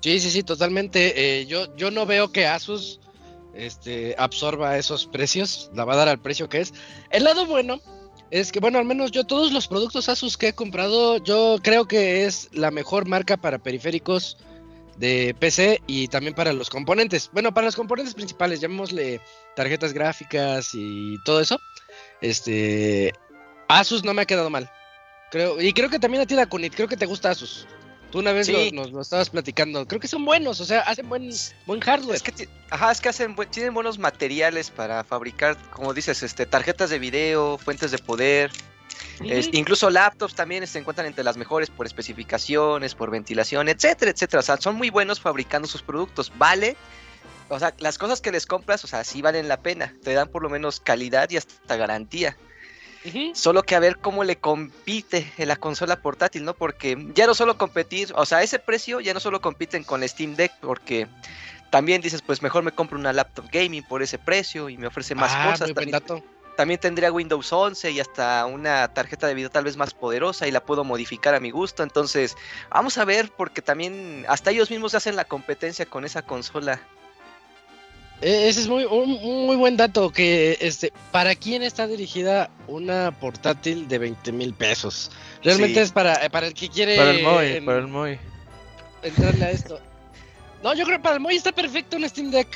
Sí, 0.00 0.18
sí, 0.18 0.30
sí, 0.30 0.42
totalmente. 0.42 1.40
Eh, 1.40 1.46
yo, 1.46 1.72
yo 1.76 1.92
no 1.92 2.06
veo 2.06 2.32
que 2.32 2.44
Asus 2.44 2.98
este, 3.54 4.16
absorba 4.18 4.78
esos 4.78 5.06
precios, 5.06 5.70
la 5.74 5.84
va 5.84 5.92
a 5.92 5.96
dar 5.96 6.08
al 6.08 6.18
precio 6.20 6.48
que 6.48 6.62
es. 6.62 6.74
El 7.10 7.22
lado 7.22 7.46
bueno 7.46 7.78
es 8.30 8.52
que, 8.52 8.60
bueno, 8.60 8.78
al 8.78 8.84
menos 8.84 9.10
yo 9.10 9.24
todos 9.24 9.52
los 9.52 9.68
productos 9.68 10.08
Asus 10.08 10.36
que 10.36 10.48
he 10.48 10.52
comprado, 10.52 11.18
yo 11.18 11.58
creo 11.62 11.86
que 11.86 12.26
es 12.26 12.48
la 12.52 12.70
mejor 12.70 13.08
marca 13.08 13.36
para 13.36 13.58
periféricos 13.58 14.36
de 14.98 15.34
PC 15.38 15.80
y 15.86 16.08
también 16.08 16.34
para 16.34 16.52
los 16.52 16.70
componentes. 16.70 17.30
Bueno, 17.32 17.54
para 17.54 17.66
los 17.66 17.76
componentes 17.76 18.14
principales, 18.14 18.60
llamémosle 18.60 19.20
tarjetas 19.56 19.92
gráficas 19.92 20.70
y 20.74 21.16
todo 21.24 21.40
eso. 21.40 21.58
Este 22.20 23.12
Asus 23.68 24.04
no 24.04 24.12
me 24.12 24.22
ha 24.22 24.26
quedado 24.26 24.50
mal. 24.50 24.70
Creo, 25.30 25.60
y 25.60 25.72
creo 25.72 25.88
que 25.88 25.98
también 25.98 26.22
a 26.22 26.26
ti, 26.26 26.34
Kunit, 26.48 26.74
creo 26.74 26.88
que 26.88 26.96
te 26.96 27.06
gusta 27.06 27.30
Asus. 27.30 27.66
Tú 28.10 28.20
una 28.20 28.32
vez 28.32 28.46
Sí. 28.46 28.70
lo- 28.72 28.82
nos 28.84 28.92
lo 28.92 29.00
estabas 29.02 29.28
platicando. 29.30 29.86
Creo 29.86 30.00
que 30.00 30.08
son 30.08 30.24
buenos, 30.24 30.60
o 30.60 30.64
sea, 30.64 30.80
hacen 30.80 31.08
buen, 31.08 31.30
buen 31.66 31.80
hardware. 31.80 32.16
Es 32.16 32.22
que, 32.22 32.48
ajá, 32.70 32.90
es 32.90 33.00
que 33.00 33.10
hacen, 33.10 33.36
tienen 33.50 33.74
buenos 33.74 33.98
materiales 33.98 34.70
para 34.70 35.04
fabricar, 35.04 35.56
como 35.70 35.92
dices, 35.92 36.22
este, 36.22 36.46
tarjetas 36.46 36.88
de 36.88 36.98
video, 36.98 37.58
fuentes 37.58 37.90
de 37.90 37.98
poder, 37.98 38.50
Ujú. 39.20 39.30
es- 39.30 39.50
incluso 39.52 39.90
laptops 39.90 40.34
también 40.34 40.66
se 40.66 40.78
encuentran 40.78 41.06
entre 41.06 41.22
las 41.22 41.36
mejores 41.36 41.68
por 41.68 41.84
especificaciones, 41.84 42.94
por 42.94 43.10
ventilación, 43.10 43.68
etcétera, 43.68 44.10
etcétera. 44.10 44.40
O 44.40 44.42
sea, 44.42 44.56
son 44.56 44.76
muy 44.76 44.88
buenos 44.88 45.20
fabricando 45.20 45.68
sus 45.68 45.82
productos. 45.82 46.32
Vale, 46.38 46.76
o 47.50 47.58
sea, 47.58 47.74
las 47.78 47.98
cosas 47.98 48.22
que 48.22 48.32
les 48.32 48.46
compras, 48.46 48.84
o 48.84 48.86
sea, 48.86 49.04
sí 49.04 49.20
valen 49.20 49.48
la 49.48 49.60
pena. 49.60 49.94
Te 50.02 50.14
dan 50.14 50.28
por 50.28 50.42
lo 50.42 50.48
menos 50.48 50.80
calidad 50.80 51.28
y 51.30 51.36
hasta 51.36 51.76
garantía. 51.76 52.36
Solo 53.34 53.62
que 53.62 53.74
a 53.74 53.80
ver 53.80 53.98
cómo 53.98 54.24
le 54.24 54.36
compite 54.36 55.32
en 55.38 55.48
la 55.48 55.56
consola 55.56 55.96
portátil, 55.96 56.44
¿no? 56.44 56.54
Porque 56.54 56.96
ya 57.14 57.26
no 57.26 57.34
solo 57.34 57.56
competir, 57.58 58.12
o 58.14 58.26
sea, 58.26 58.38
a 58.38 58.42
ese 58.42 58.58
precio 58.58 59.00
ya 59.00 59.14
no 59.14 59.20
solo 59.20 59.40
compiten 59.40 59.84
con 59.84 60.00
la 60.00 60.08
Steam 60.08 60.34
Deck, 60.34 60.52
porque 60.60 61.06
también 61.70 62.00
dices, 62.00 62.22
pues 62.22 62.42
mejor 62.42 62.62
me 62.62 62.72
compro 62.72 62.98
una 62.98 63.12
laptop 63.12 63.46
gaming 63.52 63.82
por 63.84 64.02
ese 64.02 64.18
precio 64.18 64.68
y 64.68 64.76
me 64.78 64.86
ofrece 64.88 65.14
más 65.14 65.32
Ah, 65.34 65.44
cosas. 65.44 65.68
muy 65.68 65.74
buen 65.74 65.90
También, 65.90 66.18
dato. 66.18 66.24
también 66.56 66.80
tendría 66.80 67.12
Windows 67.12 67.52
11 67.52 67.90
y 67.92 68.00
hasta 68.00 68.44
una 68.46 68.88
tarjeta 68.92 69.26
de 69.26 69.34
video 69.34 69.50
tal 69.50 69.64
vez 69.64 69.76
más 69.76 69.94
poderosa 69.94 70.48
y 70.48 70.50
la 70.50 70.60
puedo 70.64 70.82
modificar 70.82 71.34
a 71.34 71.40
mi 71.40 71.50
gusto. 71.50 71.82
Entonces, 71.82 72.34
vamos 72.70 72.98
a 72.98 73.04
ver, 73.04 73.30
porque 73.36 73.62
también 73.62 74.24
hasta 74.28 74.50
ellos 74.50 74.70
mismos 74.70 74.94
hacen 74.94 75.14
la 75.14 75.24
competencia 75.24 75.86
con 75.86 76.04
esa 76.04 76.22
consola. 76.22 76.80
Eh, 78.20 78.48
Ese 78.48 78.60
es 78.62 78.68
muy, 78.68 78.84
un, 78.84 79.10
muy 79.46 79.56
buen 79.56 79.76
dato. 79.76 80.10
Que 80.10 80.58
este, 80.60 80.92
¿para 81.12 81.34
quién 81.34 81.62
está 81.62 81.86
dirigida 81.86 82.50
una 82.66 83.12
portátil 83.20 83.86
de 83.88 83.98
20 83.98 84.32
mil 84.32 84.54
pesos? 84.54 85.10
Realmente 85.42 85.74
Sí. 85.74 85.80
es 85.80 85.92
para, 85.92 86.14
eh, 86.24 86.30
para 86.30 86.46
el 86.48 86.54
que 86.54 86.68
quiere 86.68 86.96
Para 86.96 87.10
el 87.12 87.22
Moy, 87.22 87.46
en- 87.46 87.64
para 87.64 87.78
el 87.78 87.86
Moy. 87.88 88.18
entrarle 89.02 89.44
a 89.44 89.50
esto. 89.50 89.78
No, 90.62 90.74
yo 90.74 90.84
creo 90.84 90.98
que 90.98 91.02
para 91.02 91.14
el 91.16 91.20
Moy 91.20 91.36
está 91.36 91.52
perfecto 91.52 91.96
un 91.96 92.08
Steam 92.08 92.30
Deck. 92.30 92.48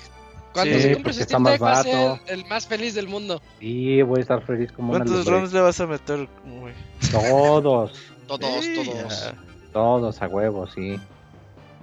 Cuando 0.53 0.75
Sí, 0.77 0.83
se 0.83 0.93
compre 0.93 1.13
su 1.15 1.23
Steam 1.23 1.41
más 1.43 1.53
Deck 1.55 1.63
va 1.63 1.73
a 1.81 1.83
ser 1.83 2.21
el 2.27 2.45
más 2.47 2.67
feliz 2.67 2.95
del 2.95 3.09
mundo. 3.09 3.41
Sí, 3.61 4.03
voy 4.03 4.19
a 4.19 4.23
estar 4.23 4.45
feliz 4.45 4.71
como 4.73 4.91
una 4.91 4.99
¿Cuántos 4.99 5.25
lumbre. 5.25 5.41
ROMs 5.41 5.53
le 5.53 5.61
vas 5.61 5.81
a 5.81 5.87
meter, 5.87 6.29
Moy? 6.45 6.73
Todos, 7.11 7.93
Todos, 8.27 8.65
Sí, 8.65 8.75
todos. 8.75 9.33
todos 9.73 10.21
a 10.23 10.29
huevo, 10.29 10.67
sí. 10.67 10.99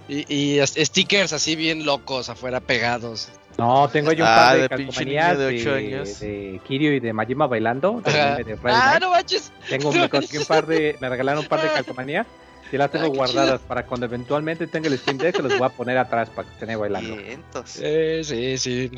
Y, 0.08 0.26
y 0.34 0.60
stickers 0.68 1.34
así 1.34 1.56
bien 1.56 1.86
locos 1.86 2.30
afuera 2.30 2.60
pegados. 2.60 3.30
No, 3.60 3.90
tengo 3.90 4.12
yo 4.14 4.24
un 4.24 4.30
Ah, 4.30 4.36
par 4.36 4.56
de, 4.56 4.62
de 4.64 4.70
pinche 4.70 4.86
calcomanías 4.86 5.38
niño 5.38 5.48
de 5.48 5.54
de, 5.54 5.60
ocho 5.62 5.74
años. 5.74 6.20
de 6.20 6.62
Kirio 6.68 6.94
y 6.94 7.00
de 7.00 7.14
Majima 7.14 7.48
bailando. 7.48 8.02
de 8.02 8.58
Ah, 8.66 8.98
no 9.00 9.12
manches. 9.12 9.52
Tengo, 9.70 9.90
un 9.90 10.46
par 10.48 10.66
de, 10.66 10.98
me 11.00 11.10
regalaron 11.10 11.44
un 11.44 11.48
par 11.50 11.62
de 11.62 11.68
calcomanías 11.70 12.26
y 12.72 12.78
las 12.78 12.92
tengo 12.92 13.06
Ah, 13.06 13.10
guardadas 13.10 13.62
para 13.62 13.86
cuando 13.86 14.06
eventualmente 14.06 14.68
tenga 14.68 14.88
el 14.90 14.98
Steam 14.98 15.18
Deck, 15.18 15.36
se 15.36 15.42
los 15.42 15.58
voy 15.58 15.68
a 15.68 15.70
poner 15.70 15.98
atrás 15.98 16.30
para 16.30 16.48
que 16.48 16.54
estén 16.54 16.80
bailando. 16.80 17.16
Vientos. 17.16 17.70
Sí, 17.70 18.24
sí, 18.24 18.58
sí. 18.58 18.92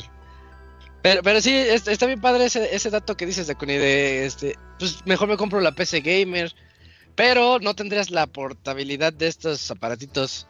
Pero, 1.01 1.23
pero 1.23 1.41
sí, 1.41 1.51
es- 1.55 1.87
está 1.87 2.05
bien 2.05 2.21
padre 2.21 2.45
ese, 2.45 2.75
ese 2.75 2.89
dato 2.91 3.17
que 3.17 3.25
dices 3.25 3.47
de 3.47 3.55
Kuni 3.55 3.77
de 3.77 4.25
este, 4.25 4.55
pues 4.77 4.99
mejor 5.05 5.27
me 5.27 5.37
compro 5.37 5.59
la 5.59 5.71
PC 5.71 6.01
Gamer, 6.01 6.53
pero 7.15 7.57
no 7.59 7.73
tendrías 7.73 8.11
la 8.11 8.27
portabilidad 8.27 9.11
de 9.11 9.27
estos 9.27 9.71
aparatitos. 9.71 10.47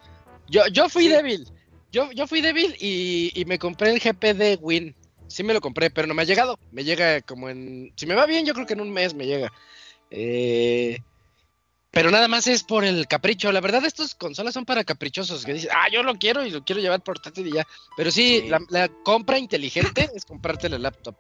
Yo, 0.49 0.67
yo 0.67 0.89
fui 0.89 1.03
Sí. 1.03 1.09
débil, 1.09 1.47
yo, 1.91 2.11
yo 2.11 2.27
fui 2.27 2.41
débil 2.41 2.75
y, 2.79 3.31
y 3.33 3.45
me 3.45 3.59
compré 3.59 3.91
el 3.91 3.99
GP 3.99 4.33
de 4.33 4.57
Win. 4.61 4.95
Sí 5.27 5.43
me 5.43 5.53
lo 5.53 5.61
compré, 5.61 5.89
pero 5.89 6.07
no 6.07 6.13
me 6.13 6.23
ha 6.23 6.25
llegado. 6.25 6.59
Me 6.71 6.83
llega 6.83 7.21
como 7.21 7.49
en, 7.49 7.93
si 7.95 8.05
me 8.05 8.15
va 8.15 8.25
bien, 8.25 8.45
yo 8.45 8.53
creo 8.53 8.65
que 8.65 8.73
en 8.73 8.81
un 8.81 8.91
mes 8.91 9.13
me 9.13 9.25
llega. 9.25 9.51
Eh, 10.09 10.99
pero 11.91 12.09
nada 12.09 12.27
más 12.27 12.47
es 12.47 12.63
por 12.63 12.85
el 12.85 13.07
capricho. 13.07 13.51
La 13.51 13.61
verdad, 13.61 13.85
estas 13.85 14.15
consolas 14.15 14.53
son 14.53 14.65
para 14.65 14.83
caprichosos. 14.83 15.45
Que 15.45 15.53
dicen, 15.53 15.71
ah, 15.73 15.87
yo 15.91 16.03
lo 16.03 16.15
quiero 16.15 16.45
y 16.45 16.49
lo 16.49 16.63
quiero 16.63 16.81
llevar 16.81 17.01
portátil 17.01 17.47
y 17.47 17.53
ya. 17.53 17.67
Pero 17.97 18.11
sí, 18.11 18.41
Sí. 18.41 18.49
La, 18.49 18.61
la 18.69 18.87
compra 19.03 19.37
inteligente 19.37 20.09
es 20.15 20.25
comprarte 20.25 20.69
la 20.69 20.79
laptop. 20.79 21.15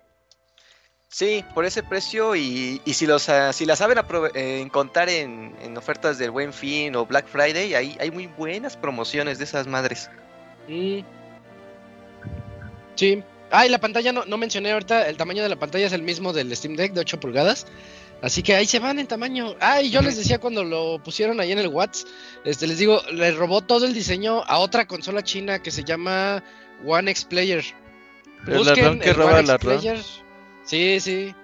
Sí, 1.09 1.43
por 1.53 1.65
ese 1.65 1.83
precio 1.83 2.37
y, 2.37 2.81
y 2.85 2.93
si 2.93 3.05
los 3.05 3.27
ah, 3.27 3.51
si 3.51 3.65
la 3.65 3.75
saben 3.75 3.97
eh, 4.33 4.61
encontrar 4.61 5.09
en, 5.09 5.57
en 5.61 5.77
ofertas 5.77 6.17
del 6.17 6.31
Buen 6.31 6.53
Fin 6.53 6.95
o 6.95 7.05
Black 7.05 7.27
Friday, 7.27 7.73
hay, 7.73 7.97
hay 7.99 8.11
muy 8.11 8.27
buenas 8.27 8.77
promociones 8.77 9.37
de 9.37 9.43
esas 9.43 9.67
madres. 9.67 10.09
Sí. 12.95 13.23
Ah, 13.51 13.65
y 13.65 13.69
la 13.69 13.79
pantalla 13.79 14.13
no, 14.13 14.25
no 14.25 14.37
mencioné 14.37 14.71
ahorita, 14.71 15.07
el 15.09 15.17
tamaño 15.17 15.43
de 15.43 15.49
la 15.49 15.57
pantalla 15.57 15.87
es 15.87 15.93
el 15.93 16.03
mismo 16.03 16.31
del 16.31 16.55
Steam 16.55 16.75
Deck 16.75 16.93
de 16.93 17.01
8 17.01 17.19
pulgadas. 17.19 17.65
Así 18.21 18.43
que 18.43 18.53
ahí 18.53 18.65
se 18.65 18.79
van 18.79 18.99
en 18.99 19.07
tamaño. 19.07 19.55
Ah, 19.59 19.81
y 19.81 19.89
yo 19.89 20.01
les 20.01 20.15
decía 20.15 20.39
cuando 20.39 20.63
lo 20.63 21.01
pusieron 21.03 21.39
ahí 21.39 21.51
en 21.51 21.59
el 21.59 21.67
Whats, 21.67 22.05
este, 22.45 22.67
les 22.67 22.77
digo, 22.77 23.01
le 23.11 23.31
robó 23.31 23.61
todo 23.61 23.85
el 23.85 23.93
diseño 23.93 24.43
a 24.45 24.59
otra 24.59 24.85
consola 24.85 25.23
china 25.23 25.61
que 25.61 25.71
se 25.71 25.83
llama 25.83 26.43
One 26.85 27.11
X 27.11 27.25
Player. 27.25 27.63
El 28.47 28.65
ladrón 28.65 28.99
que 28.99 29.09
el 29.09 29.15
roba 29.15 29.39
One 29.39 29.39
el 29.39 29.49
X. 29.49 29.57
Player. 29.59 29.99
Sí, 30.63 30.99
sí. 30.99 31.35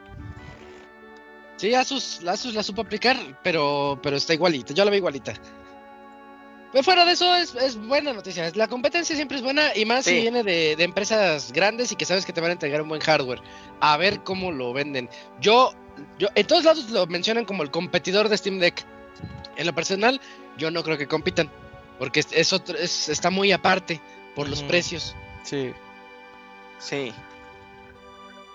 Sí, 1.57 1.73
Asus, 1.73 2.23
Asus 2.27 2.53
la 2.53 2.61
supo 2.61 2.83
aplicar, 2.83 3.17
pero, 3.43 3.99
pero 4.03 4.15
está 4.15 4.35
igualita. 4.35 4.73
Yo 4.73 4.85
la 4.85 4.91
veo 4.91 4.99
igualita. 4.99 5.33
Pero 6.71 6.83
fuera 6.83 7.05
de 7.05 7.13
eso, 7.13 7.33
es, 7.35 7.55
es 7.55 7.77
buena 7.77 8.11
noticia. 8.13 8.51
La 8.55 8.67
competencia 8.67 9.15
siempre 9.15 9.37
es 9.37 9.43
buena 9.43 9.73
y 9.75 9.85
más 9.85 10.05
si 10.05 10.21
viene 10.21 10.43
de, 10.43 10.75
de 10.75 10.83
empresas 10.83 11.51
grandes 11.53 11.91
y 11.91 11.95
que 11.95 12.05
sabes 12.05 12.25
que 12.25 12.33
te 12.33 12.41
van 12.41 12.49
a 12.49 12.53
entregar 12.53 12.81
un 12.81 12.89
buen 12.89 13.01
hardware. 13.01 13.41
A 13.79 13.95
ver 13.97 14.21
cómo 14.23 14.51
lo 14.51 14.73
venden. 14.73 15.09
Yo, 15.39 15.73
yo, 16.19 16.27
en 16.35 16.45
todos 16.45 16.65
lados 16.65 16.89
lo 16.89 17.07
mencionan 17.07 17.45
como 17.45 17.63
el 17.63 17.71
competidor 17.71 18.27
de 18.29 18.37
Steam 18.37 18.59
Deck. 18.59 18.83
En 19.55 19.65
lo 19.65 19.73
personal, 19.73 20.19
yo 20.57 20.69
no 20.69 20.83
creo 20.83 20.97
que 20.97 21.07
compitan. 21.07 21.49
Porque 21.99 22.19
es, 22.19 22.27
es 22.31 22.51
otro, 22.53 22.77
es- 22.77 23.09
está 23.09 23.29
muy 23.31 23.51
aparte 23.51 23.99
por 24.35 24.47
los 24.49 24.61
precios. 24.67 25.15
Sí. 25.43 25.71
Sí. 26.79 27.11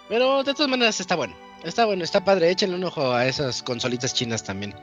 Pero 0.09 0.45
de 0.45 0.53
todas 0.55 0.69
maneras 0.69 1.01
está 1.01 1.17
bueno. 1.17 1.35
Está 1.65 1.87
bueno, 1.87 2.05
está 2.05 2.23
padre. 2.25 2.51
Échenle 2.51 2.77
un 2.77 2.85
ojo 2.85 3.13
a 3.13 3.27
esas 3.27 3.63
consolitas 3.63 4.13
chinas 4.15 4.45
también. 4.45 4.75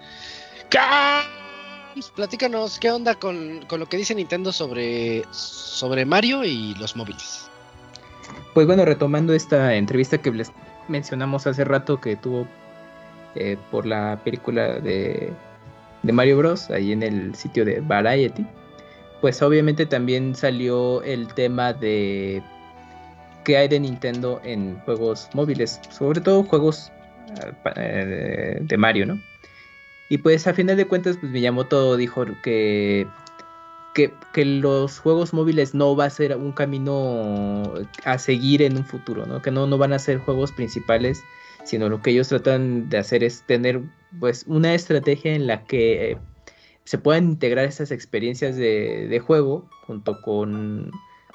Cams, 1.94 2.12
Platícanos, 2.12 2.80
¿qué 2.80 2.92
onda 2.92 3.16
con, 3.16 3.66
con 3.68 3.80
lo 3.80 3.88
que 3.88 3.98
dice 3.98 4.16
Nintendo 4.16 4.52
sobre, 4.52 5.24
sobre 5.32 6.06
Mario 6.06 6.44
y 6.44 6.76
los 6.76 6.96
móviles? 6.96 7.50
Pues 8.54 8.68
bueno, 8.68 8.86
retomando 8.86 9.34
esta 9.34 9.76
entrevista 9.76 10.18
que 10.18 10.32
les 10.32 10.52
mencionamos 10.88 11.48
hace 11.48 11.64
rato 11.64 12.00
que 12.00 12.16
tuvo 12.16 12.48
eh, 13.36 13.58
por 13.72 13.86
la 13.86 14.20
película 14.24 14.80
de, 14.80 15.32
de 16.04 16.14
Mario 16.14 16.38
Bros. 16.38 16.70
ahí 16.70 16.92
en 16.92 17.04
el 17.04 17.36
sitio 17.36 17.66
de 17.66 17.80
Variety, 17.82 18.46
pues 19.22 19.42
obviamente 19.42 19.86
también 19.86 20.36
salió 20.36 21.02
el 21.04 21.28
tema 21.34 21.74
de 21.74 22.42
qué 23.44 23.58
hay 23.58 23.68
de 23.68 23.80
Nintendo 23.80 24.42
en 24.44 24.80
juegos 24.82 25.30
móviles, 25.34 25.80
sobre 25.90 26.22
todo 26.22 26.44
juegos 26.44 26.92
eh, 27.44 27.54
eh, 27.76 28.58
de 28.62 28.78
Mario, 28.78 29.06
¿no? 29.06 29.29
Y 30.10 30.18
pues 30.18 30.48
a 30.48 30.54
final 30.54 30.76
de 30.76 30.88
cuentas, 30.88 31.18
pues 31.18 31.32
Miyamoto 31.32 31.96
dijo 31.96 32.26
que 32.44 33.08
que, 33.94 34.46
los 34.46 35.00
juegos 35.00 35.34
móviles 35.34 35.74
no 35.74 35.96
va 35.96 36.06
a 36.06 36.10
ser 36.10 36.36
un 36.36 36.52
camino 36.52 37.74
a 38.06 38.18
seguir 38.18 38.62
en 38.62 38.78
un 38.78 38.86
futuro, 38.86 39.26
¿no? 39.26 39.42
Que 39.42 39.52
no, 39.52 39.68
no 39.68 39.78
van 39.78 39.94
a 39.94 40.00
ser 40.00 40.20
juegos 40.20 40.52
principales, 40.52 41.24
sino 41.64 41.90
lo 41.90 42.02
que 42.02 42.12
ellos 42.12 42.30
tratan 42.30 42.90
de 42.90 42.98
hacer 42.98 43.24
es 43.24 43.44
tener 43.44 43.82
pues 44.20 44.46
una 44.48 44.74
estrategia 44.74 45.34
en 45.34 45.48
la 45.48 45.64
que 45.66 46.12
eh, 46.12 46.18
se 46.86 46.98
puedan 46.98 47.26
integrar 47.26 47.66
esas 47.66 47.92
experiencias 47.92 48.56
de, 48.56 49.08
de 49.08 49.20
juego 49.20 49.70
junto 49.86 50.22
con 50.22 50.92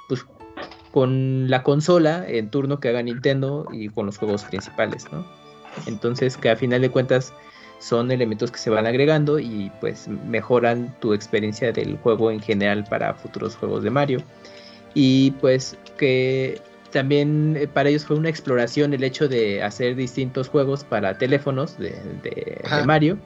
pues, 0.09 0.27
con 0.91 1.51
la 1.51 1.63
consola 1.63 2.25
en 2.27 2.51
turno 2.51 2.81
que 2.81 2.89
haga 2.89 3.03
Nintendo 3.03 3.67
y 3.73 3.89
con 3.89 4.07
los 4.07 4.19
juegos 4.19 4.45
principales, 4.45 5.07
¿no? 5.13 5.27
Entonces 5.87 6.37
que 6.37 6.51
a 6.51 6.57
final 6.57 6.81
de 6.81 6.91
cuentas 6.91 7.35
son 7.85 8.11
elementos 8.11 8.51
que 8.51 8.59
se 8.59 8.71
van 8.71 8.87
agregando 8.87 9.39
y 9.39 9.71
pues 9.81 10.09
mejoran 10.09 10.95
tu 11.01 11.13
experiencia 11.13 11.71
del 11.73 11.99
juego 11.99 12.31
en 12.31 12.41
general 12.41 12.85
para 12.89 13.15
futuros 13.15 13.57
juegos 13.57 13.83
de 13.83 13.91
Mario. 13.91 14.23
Y 14.95 15.33
pues 15.33 15.77
que 15.99 16.61
también 16.93 17.57
eh, 17.59 17.67
para 17.67 17.89
ellos 17.91 18.07
fue 18.07 18.17
una 18.17 18.29
exploración 18.31 18.95
el 18.95 19.05
hecho 19.05 19.29
de 19.29 19.63
hacer 19.63 19.97
distintos 19.97 20.49
juegos 20.49 20.85
para 20.85 21.19
teléfonos 21.19 21.77
de, 21.79 21.91
de- 22.23 22.61
Ajá. 22.65 22.79
de 22.81 22.87
Mario. 22.87 23.19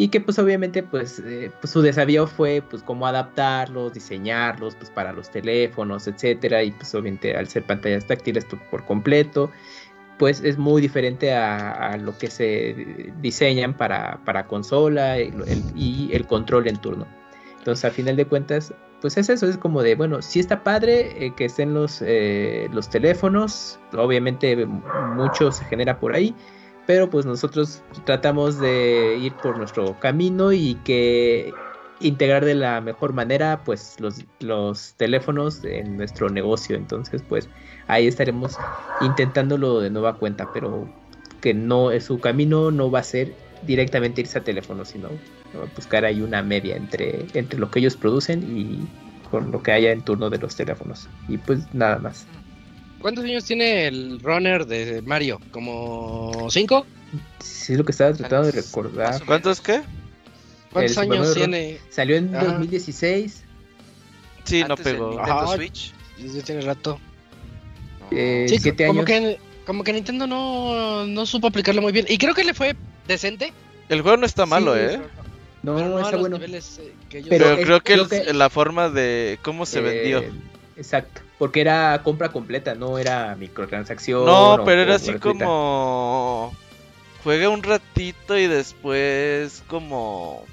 Y 0.00 0.08
que 0.08 0.20
pues 0.20 0.38
obviamente 0.38 0.84
pues, 0.84 1.20
eh, 1.26 1.50
pues, 1.60 1.72
su 1.72 1.82
desafío 1.82 2.28
fue 2.28 2.62
pues 2.70 2.84
cómo 2.84 3.04
adaptarlos, 3.08 3.92
diseñarlos 3.92 4.76
pues 4.76 4.90
para 4.90 5.12
los 5.12 5.28
teléfonos, 5.28 6.06
etcétera. 6.06 6.62
Y 6.62 6.70
pues 6.70 6.94
obviamente 6.94 7.36
al 7.36 7.48
ser 7.48 7.64
pantallas 7.64 8.06
táctiles 8.06 8.44
pues, 8.48 8.62
por 8.70 8.84
completo 8.84 9.50
pues 10.18 10.42
es 10.42 10.58
muy 10.58 10.82
diferente 10.82 11.32
a, 11.32 11.96
lo 11.96 12.16
que 12.18 12.28
se 12.28 13.12
diseñan 13.20 13.74
para, 13.74 14.20
para 14.24 14.46
consola 14.46 15.18
y, 15.20 16.10
el, 16.12 16.26
control 16.26 16.68
en 16.68 16.76
turno. 16.76 17.06
Entonces, 17.58 17.84
a 17.84 17.90
final 17.90 18.16
de 18.16 18.24
cuentas, 18.26 18.74
pues 19.00 19.16
es 19.16 19.28
eso, 19.28 19.46
es 19.46 19.56
como 19.56 19.82
de, 19.82 19.94
bueno, 19.94 20.20
sí 20.20 20.40
está 20.40 20.64
padre 20.64 21.24
eh, 21.24 21.32
que 21.36 21.44
estén 21.44 21.72
los, 21.72 22.02
eh, 22.04 22.68
los 22.72 22.90
teléfonos, 22.90 23.78
obviamente 23.96 24.66
mucho 24.66 25.52
se 25.52 25.64
genera 25.66 26.00
por 26.00 26.14
ahí, 26.14 26.34
pero 26.86 27.08
pues 27.08 27.24
nosotros 27.24 27.82
tratamos 28.04 28.58
de 28.58 29.18
ir 29.20 29.34
por 29.34 29.56
nuestro 29.56 29.98
camino 30.00 30.52
y 30.52 30.74
que 30.84 31.52
integrar 32.00 32.44
de 32.44 32.54
la 32.54 32.80
mejor 32.80 33.12
manera 33.12 33.62
pues 33.64 33.96
los, 33.98 34.24
los 34.40 34.94
teléfonos 34.96 35.64
en 35.64 35.96
nuestro 35.96 36.30
negocio, 36.30 36.76
entonces 36.76 37.22
pues 37.28 37.48
ahí 37.86 38.06
estaremos 38.06 38.56
intentándolo 39.00 39.80
de 39.80 39.90
nueva 39.90 40.16
cuenta, 40.16 40.50
pero 40.52 40.88
que 41.40 41.54
no, 41.54 41.88
su 42.00 42.20
camino 42.20 42.70
no 42.70 42.90
va 42.90 43.00
a 43.00 43.04
ser 43.04 43.34
directamente 43.66 44.20
irse 44.20 44.38
a 44.38 44.44
teléfono, 44.44 44.84
sino 44.84 45.08
buscar 45.74 46.04
ahí 46.04 46.20
una 46.20 46.42
media 46.42 46.76
entre, 46.76 47.26
entre 47.34 47.58
lo 47.58 47.70
que 47.70 47.80
ellos 47.80 47.96
producen 47.96 48.42
y 48.56 48.86
con 49.30 49.50
lo 49.50 49.62
que 49.62 49.72
haya 49.72 49.92
en 49.92 50.02
turno 50.02 50.30
de 50.30 50.38
los 50.38 50.56
teléfonos. 50.56 51.08
Y 51.28 51.38
pues 51.38 51.60
nada 51.74 51.98
más. 51.98 52.26
¿Cuántos 53.00 53.24
años 53.24 53.44
tiene 53.44 53.86
el 53.86 54.20
runner 54.20 54.66
de 54.66 55.02
Mario? 55.02 55.40
¿Como 55.50 56.48
cinco? 56.50 56.86
Sí, 57.40 57.72
es 57.72 57.78
lo 57.78 57.84
que 57.84 57.92
estaba 57.92 58.12
tratando 58.12 58.46
de 58.46 58.52
recordar. 58.52 59.24
¿Cuántos 59.24 59.60
qué? 59.60 59.82
¿Cuántos 60.72 60.98
años 60.98 61.34
tiene? 61.34 61.78
Salió 61.90 62.16
en 62.16 62.30
2016. 62.32 63.44
Sí, 64.44 64.64
no 64.66 64.76
pegó. 64.76 65.10
Nintendo 65.10 65.46
Switch. 65.54 65.92
Ya 66.18 66.42
tiene 66.42 66.60
rato. 66.62 66.98
Eh, 68.10 68.46
Sí, 68.48 68.58
siete 68.58 68.86
como 68.86 69.00
años. 69.02 69.06
que, 69.06 69.38
como 69.66 69.84
que 69.84 69.92
Nintendo 69.92 70.26
no, 70.26 71.06
no 71.06 71.26
supo 71.26 71.48
aplicarlo 71.48 71.82
muy 71.82 71.92
bien. 71.92 72.06
Y 72.08 72.18
creo 72.18 72.34
que 72.34 72.44
le 72.44 72.54
fue 72.54 72.74
decente. 73.06 73.52
El 73.88 74.02
juego 74.02 74.16
no 74.16 74.26
está 74.26 74.46
malo, 74.46 74.74
Sí, 74.74 74.80
¿eh? 74.82 75.00
No, 75.62 75.74
pero 75.76 75.88
no 75.88 75.98
está 75.98 76.12
los 76.12 76.20
bueno. 76.20 76.36
niveles, 76.38 76.78
eh, 76.78 76.92
que 77.08 77.18
ellos- 77.18 77.28
Pero 77.30 77.44
Pero, 77.46 77.56
es- 77.58 77.64
creo 77.66 77.80
que, 77.80 77.92
creo 77.94 78.04
el- 78.04 78.26
que- 78.26 78.32
la 78.34 78.48
forma 78.50 78.88
de 78.88 79.38
cómo 79.42 79.66
se 79.66 79.78
Eh, 79.80 79.82
vendió. 79.82 80.24
Exacto, 80.76 81.20
porque 81.38 81.60
era 81.60 82.00
compra 82.04 82.28
completa, 82.30 82.74
no 82.74 82.98
era 82.98 83.34
microtransacción. 83.36 84.24
No, 84.24 84.54
o- 84.54 84.64
pero 84.64 84.82
era 84.82 84.92
o 84.92 84.96
así 84.96 85.10
gratuita. 85.10 85.44
como. 85.44 86.54
Juega 87.24 87.48
un 87.48 87.62
ratito 87.64 88.38
y 88.38 88.46
después 88.46 89.62
como... 89.66 90.44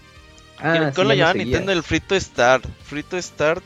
Ah, 0.60 0.92
¿Cómo 0.96 1.10
lo 1.10 1.12
sí, 1.14 1.18
llaman 1.18 1.34
seguía. 1.34 1.46
Nintendo? 1.46 1.72
El 1.74 1.84
Free 1.84 2.00
to 2.00 2.20
Start. 2.20 2.66
Free 2.84 3.04
to 3.04 3.22
Start. 3.22 3.64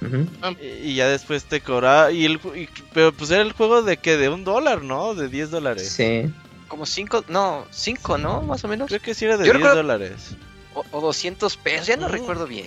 Ujú. 0.00 0.26
Y, 0.60 0.66
y 0.90 0.94
ya 0.96 1.08
después 1.08 1.44
te 1.44 1.60
cobraba. 1.60 2.10
Y 2.12 2.24
el, 2.24 2.40
y- 2.54 2.68
pero 2.92 3.12
pues 3.12 3.30
era 3.30 3.42
el 3.42 3.52
juego 3.52 3.82
de 3.82 3.96
que 3.96 4.16
de 4.16 4.28
un 4.28 4.44
dólar, 4.44 4.82
¿no? 4.82 5.14
De 5.14 5.28
10 5.28 5.50
dólares. 5.50 5.90
Sí. 5.92 6.32
Como 6.68 6.86
5, 6.86 7.24
no, 7.28 7.66
5, 7.70 8.18
¿no? 8.18 8.42
Más 8.42 8.64
o 8.64 8.68
menos. 8.68 8.88
Creo 8.88 9.00
que 9.00 9.14
sí 9.14 9.24
era 9.26 9.36
de 9.36 9.44
Yo 9.46 9.52
10 9.52 9.56
recuerdo- 9.64 9.76
dólares. 9.76 10.36
O, 10.74 10.84
o 10.92 11.00
200 11.02 11.56
pesos, 11.58 11.86
ya 11.86 11.96
no 11.96 12.08
Mm. 12.08 12.12
recuerdo 12.12 12.46
bien. 12.46 12.66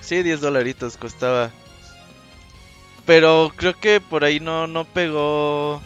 Sí, 0.00 0.22
10 0.22 0.40
dolaritos 0.40 0.96
costaba. 0.96 1.50
Pero 3.06 3.52
creo 3.56 3.78
que 3.78 4.00
por 4.00 4.24
ahí 4.24 4.40
no, 4.40 4.66
no 4.66 4.84
pegó 4.84 5.80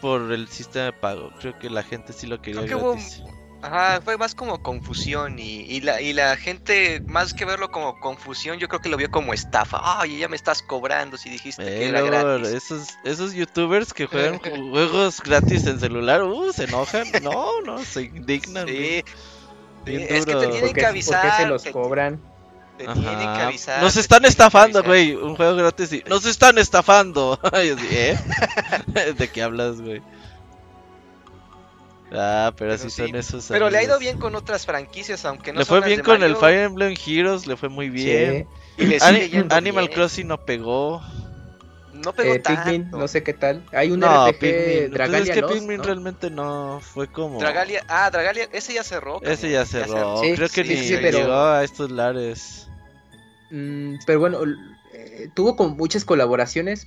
por 0.00 0.32
el 0.32 0.48
sistema 0.48 0.86
de 0.86 0.92
pago. 0.92 1.30
Creo 1.40 1.58
que 1.58 1.68
la 1.68 1.82
gente 1.82 2.12
sí 2.12 2.26
lo 2.26 2.40
quería 2.40 2.62
Creo 2.62 2.78
que 2.78 2.82
hubo- 2.84 2.92
gratis. 2.92 3.22
Ajá, 3.62 4.00
fue 4.02 4.16
más 4.16 4.34
como 4.34 4.62
confusión 4.62 5.38
y, 5.38 5.60
y 5.62 5.82
la, 5.82 6.00
y 6.00 6.14
la 6.14 6.36
gente, 6.36 7.02
más 7.06 7.34
que 7.34 7.44
verlo 7.44 7.70
como 7.70 7.98
confusión, 8.00 8.58
yo 8.58 8.68
creo 8.68 8.80
que 8.80 8.88
lo 8.88 8.96
vio 8.96 9.10
como 9.10 9.34
estafa. 9.34 9.80
Ay, 10.00 10.18
ya 10.18 10.28
me 10.28 10.36
estás 10.36 10.62
cobrando 10.62 11.18
si 11.18 11.28
dijiste 11.28 11.62
que 11.64 11.88
era 11.88 12.00
gratis. 12.00 12.48
esos, 12.48 12.88
esos 13.04 13.34
youtubers 13.34 13.92
que 13.92 14.06
juegan 14.06 14.38
ju- 14.40 14.70
juegos 14.70 15.20
gratis 15.20 15.66
en 15.66 15.78
celular, 15.78 16.22
uh, 16.22 16.52
se 16.54 16.64
enojan. 16.64 17.06
No, 17.22 17.60
no, 17.60 17.84
se 17.84 18.02
indignan. 18.04 18.66
Sí, 18.66 19.04
bien 19.84 20.06
es 20.08 20.24
que 20.24 20.34
te 20.34 20.40
tienen 20.46 20.60
¿Por 20.60 20.72
qué, 20.72 20.80
que 20.80 20.86
avisar. 20.86 21.20
por 21.22 21.30
qué 21.30 21.36
se 21.42 21.46
los 21.48 21.62
te- 21.64 21.72
cobran? 21.72 22.20
te 22.78 22.84
Ajá. 22.86 22.94
tienen 22.94 23.18
que 23.18 23.42
avisar. 23.42 23.82
Nos 23.82 23.94
están 23.96 24.22
que 24.22 24.28
estafando, 24.28 24.82
güey. 24.82 25.14
Un 25.14 25.36
juego 25.36 25.54
gratis 25.56 25.92
y 25.92 26.02
nos 26.08 26.24
están 26.24 26.56
estafando. 26.56 27.38
Y 27.62 27.68
así, 27.68 27.86
¿eh? 27.90 28.18
¿De 29.18 29.28
qué 29.28 29.42
hablas, 29.42 29.82
güey? 29.82 30.00
Ah, 32.12 32.52
pero, 32.56 32.72
Pero 32.76 32.90
sí, 32.90 32.90
son 32.90 33.14
esos. 33.14 33.46
Pero 33.48 33.70
le 33.70 33.78
ha 33.78 33.82
ido 33.84 33.98
bien 33.98 34.18
con 34.18 34.34
otras 34.34 34.66
franquicias, 34.66 35.24
aunque 35.24 35.52
no 35.52 35.60
le 35.60 35.64
son 35.64 35.68
fue 35.68 35.80
las 35.80 35.86
bien 35.86 35.96
de 35.98 36.02
con 36.04 36.22
el 36.22 36.36
Fire 36.36 36.60
Emblem 36.64 36.94
Heroes, 37.06 37.46
le 37.46 37.56
fue 37.56 37.68
muy 37.68 37.88
bien. 37.88 38.48
y 38.76 38.86
le 38.86 38.98
Ani- 39.00 39.18
sigue 39.20 39.30
yendo 39.30 39.54
Animal 39.54 39.84
bien. 39.86 39.94
Crossing 39.94 40.26
no 40.28 40.44
pegó. 40.44 41.00
No 41.92 42.12
pegó 42.14 42.32
Eh, 42.34 42.40
Pikmin, 42.40 42.90
no 42.92 43.06
sé 43.08 43.22
qué 43.22 43.34
tal. 43.34 43.62
Hay 43.72 43.90
un 43.90 44.00
no, 44.00 44.26
RPG 44.28 44.38
Pikmin. 44.38 44.62
Pues 44.64 44.90
Dragalia 44.92 45.18
es 45.18 45.30
que 45.36 45.40
Lost, 45.42 45.54
Pikmin 45.54 45.76
¿no? 45.78 45.82
realmente 45.84 46.30
no 46.30 46.80
fue 46.82 47.06
como. 47.08 47.38
Dragalia, 47.38 47.84
ah, 47.88 48.08
Dragalia, 48.10 48.48
ese 48.52 48.72
ya 48.74 48.82
cerró. 48.84 49.20
Ese 49.22 49.50
ya 49.50 49.66
cerró. 49.66 50.20
Sí, 50.22 50.32
Creo 50.34 50.48
que 50.48 50.64
sí, 50.64 50.70
ni 50.70 50.76
sí, 50.78 50.96
pero- 51.00 51.18
llegó 51.18 51.34
a 51.34 51.62
estos 51.62 51.90
lares. 51.90 52.68
Mm, 53.50 53.96
pero 54.06 54.18
bueno, 54.20 54.38
eh, 54.94 55.28
tuvo 55.34 55.56
con 55.56 55.76
muchas 55.76 56.04
colaboraciones, 56.04 56.86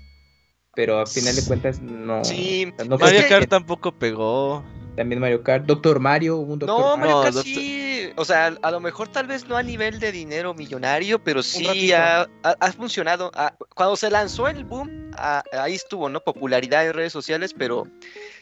pero 0.73 0.99
a 0.99 1.05
final 1.05 1.35
de 1.35 1.43
cuentas 1.45 1.79
no. 1.81 2.23
Sí, 2.25 2.71
o 2.73 2.75
sea, 2.75 2.85
no 2.85 2.95
es 2.95 2.99
fue 3.01 3.07
Mario 3.09 3.21
que- 3.21 3.29
Kart 3.29 3.49
tampoco 3.49 3.91
pegó. 3.91 4.63
También 4.95 5.19
Mario 5.19 5.41
Kart, 5.43 5.65
Doctor 5.65 5.99
Mario, 5.99 6.37
un 6.37 6.59
Doctor 6.59 6.79
No, 6.79 6.97
Mario. 6.97 7.21
Kart 7.23 7.33
doctor- 7.35 7.53
sí, 7.53 8.11
o 8.15 8.25
sea, 8.25 8.55
a 8.61 8.71
lo 8.71 8.79
mejor 8.79 9.07
tal 9.07 9.25
vez 9.25 9.47
no 9.47 9.57
a 9.57 9.63
nivel 9.63 9.99
de 9.99 10.11
dinero 10.11 10.53
millonario, 10.53 11.23
pero 11.23 11.41
sí 11.41 11.91
ha, 11.91 12.21
ha- 12.43 12.55
ha 12.59 12.71
funcionado. 12.73 13.31
Ah, 13.33 13.55
cuando 13.75 13.95
se 13.95 14.11
lanzó 14.11 14.47
el 14.47 14.65
boom, 14.65 15.11
ah, 15.17 15.43
ahí 15.53 15.73
estuvo, 15.73 16.09
¿no? 16.09 16.19
Popularidad 16.19 16.85
en 16.85 16.93
redes 16.93 17.11
sociales, 17.11 17.55
pero 17.57 17.87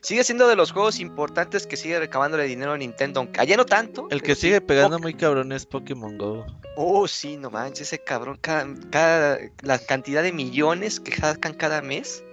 sigue 0.02 0.24
siendo 0.26 0.48
de 0.50 0.56
los 0.58 0.72
juegos 0.74 1.00
importantes 1.00 1.66
que 1.68 1.78
sigue 1.78 2.00
recabándole 2.00 2.44
dinero 2.46 2.74
a 2.74 2.78
Nintendo, 2.78 3.22
aunque 3.22 3.40
allá 3.40 3.56
no 3.56 3.66
tanto. 3.66 4.04
El 4.12 4.20
pero 4.20 4.24
que 4.26 4.36
sigue 4.36 4.60
pegando 4.60 4.98
poc- 4.98 5.02
muy 5.04 5.14
cabrón 5.14 5.52
es 5.54 5.66
Pokémon 5.66 6.18
Go. 6.18 6.46
Oh, 6.76 7.08
sí, 7.08 7.38
no 7.38 7.50
manches, 7.50 7.88
ese 7.88 8.04
cabrón, 8.04 8.38
cada, 8.42 8.68
cada- 8.90 9.40
la 9.62 9.80
cantidad 9.80 10.22
de 10.24 10.34
millones 10.34 11.00
que 11.00 11.16
sacan 11.16 11.54
cada 11.54 11.82
mes. 11.82 12.24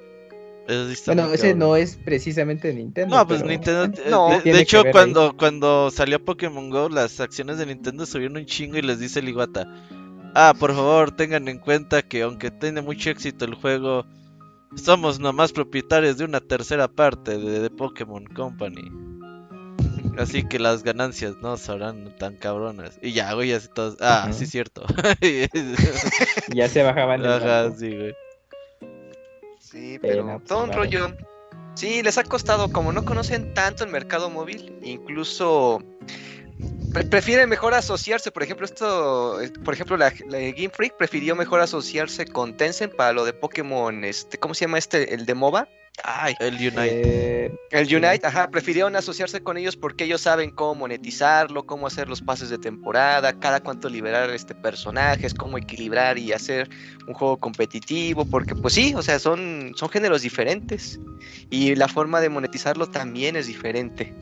Bueno, 1.07 1.33
ese 1.33 1.55
no 1.55 1.77
es 1.77 1.97
precisamente 1.97 2.69
de 2.69 2.75
Nintendo. 2.75 3.17
No, 3.17 3.27
pues 3.27 3.41
pero- 3.41 3.51
Nintendo. 3.51 3.85
eh, 3.85 4.11
No, 4.11 4.41
de- 4.45 4.53
de, 4.53 4.61
hecho, 4.61 4.83
ahí. 4.85 4.93
cuando, 4.93 5.35
cuando 5.37 5.91
salió 5.91 6.23
Pokémon 6.23 6.69
Go, 6.69 6.89
las 6.91 7.21
acciones 7.21 7.57
de 7.59 7.67
Nintendo 7.67 8.05
subieron 8.05 8.37
un 8.37 8.45
chingo 8.47 8.77
y 8.77 8.83
les 8.83 8.99
dice 8.99 9.21
el 9.21 9.29
Iguata. 9.31 9.67
Ah, 10.35 10.53
por 10.59 10.75
favor, 10.75 11.11
tengan 11.11 11.49
en 11.49 11.59
cuenta 11.59 12.03
que 12.03 12.23
aunque 12.23 12.51
tiene 12.51 12.83
mucho 12.83 13.09
éxito 13.11 13.47
el 13.47 13.55
juego, 13.55 14.05
somos 14.77 15.19
nomás 15.19 15.53
propietarios 15.53 16.19
de 16.19 16.25
una 16.27 16.41
tercera 16.41 16.87
parte 16.87 17.39
de, 17.39 17.61
de 17.61 17.71
Pokémon 17.71 18.25
Company. 18.27 18.91
Así 20.19 20.43
que 20.43 20.59
las 20.59 20.83
ganancias 20.83 21.37
no 21.41 21.57
serán 21.57 22.15
tan 22.19 22.37
cabronas. 22.37 22.99
Y 23.01 23.13
ya, 23.13 23.33
güey, 23.35 23.53
así 23.53 23.69
todos. 23.73 23.97
Ah, 24.01 24.27
Ujú. 24.29 24.39
sí, 24.39 24.47
cierto. 24.47 24.83
Ya 26.55 26.69
se 26.69 26.83
bajaban 26.83 27.23
del 27.23 27.33
Ajá, 27.33 27.63
barco. 27.63 27.77
sí, 27.79 27.89
güey. 27.95 28.15
Sí, 29.79 29.99
Pero, 30.01 30.25
pero 30.27 30.39
pues, 30.39 30.45
todo 30.49 30.65
un 30.65 30.71
vale. 30.71 30.83
rollo. 30.83 31.17
Sí, 31.75 32.03
les 32.03 32.19
ha 32.19 32.25
costado, 32.25 32.71
como 32.73 32.91
no 32.93 33.05
conocen 33.05 33.55
tanto 33.55 33.85
el 33.85 33.91
mercado 33.91 34.31
móvil, 34.31 34.79
incluso 34.83 35.81
pre- 36.93 37.05
prefieren 37.05 37.49
mejor 37.49 37.73
asociarse. 37.75 38.33
Por 38.33 38.43
ejemplo, 38.43 38.65
esto, 38.67 39.41
eh, 39.41 39.53
por 39.65 39.75
ejemplo, 39.75 39.97
la, 39.97 40.13
la 40.27 40.39
Game 40.39 40.71
Freak 40.71 40.97
prefirió 40.97 41.37
mejor 41.37 41.61
asociarse 41.61 42.27
con 42.27 42.57
Tencent 42.57 42.95
para 42.97 43.13
lo 43.13 43.25
de 43.25 43.33
Pokémon, 43.33 44.05
este, 44.05 44.39
¿cómo 44.39 44.55
se 44.55 44.65
llama 44.65 44.79
este? 44.79 45.15
El 45.15 45.25
de 45.25 45.35
MOBA. 45.35 45.69
Ay, 46.05 46.35
El 46.41 46.55
Unite. 46.55 47.47
Eh, 47.47 47.53
el. 47.71 47.95
Unite, 47.95 48.27
ajá, 48.27 48.51
prefirieron 48.51 48.95
asociarse 48.97 49.43
con 49.43 49.57
ellos 49.57 49.77
porque 49.77 50.05
ellos 50.05 50.21
saben 50.21 50.51
cómo 50.51 50.75
monetizarlo, 50.75 51.67
cómo 51.67 51.87
hacer 51.87 52.09
los 52.09 52.23
pases 52.23 52.51
de 52.51 52.59
temporada, 52.59 53.39
cada 53.39 53.61
cuánto 53.61 53.89
liberar 53.89 54.31
este 54.31 54.55
personajes, 54.55 55.35
cómo 55.35 55.59
equilibrar 55.59 56.19
y 56.19 56.33
hacer 56.33 56.69
un 57.07 57.15
juego 57.15 57.39
competitivo, 57.39 58.25
porque 58.25 58.55
pues 58.55 58.75
sí, 58.75 58.95
o 58.95 59.03
sea, 59.03 59.19
son, 59.19 59.73
son 59.77 59.89
géneros 59.89 60.23
diferentes 60.23 60.99
y 61.51 61.75
la 61.75 61.89
forma 61.89 62.21
de 62.21 62.29
monetizarlo 62.29 62.89
también 62.89 63.37
es 63.37 63.47
diferente. 63.47 64.15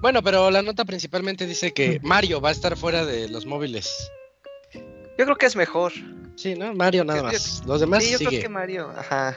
Bueno, 0.00 0.22
pero 0.22 0.50
la 0.50 0.62
nota 0.62 0.84
principalmente 0.84 1.46
dice 1.46 1.72
que 1.72 2.00
Mario 2.02 2.40
va 2.40 2.48
a 2.48 2.52
estar 2.52 2.76
fuera 2.76 3.04
de 3.04 3.28
los 3.28 3.44
móviles. 3.44 4.10
Yo 5.18 5.24
creo 5.26 5.36
que 5.36 5.44
es 5.44 5.56
mejor. 5.56 5.92
Sí, 6.40 6.54
¿no? 6.54 6.72
Mario 6.74 7.04
nada 7.04 7.22
más. 7.22 7.62
Los 7.66 7.80
demás 7.80 8.02
sí, 8.02 8.12
yo 8.12 8.18
sigue. 8.18 8.30
creo 8.30 8.42
que 8.42 8.48
Mario, 8.48 8.90
ajá. 8.96 9.36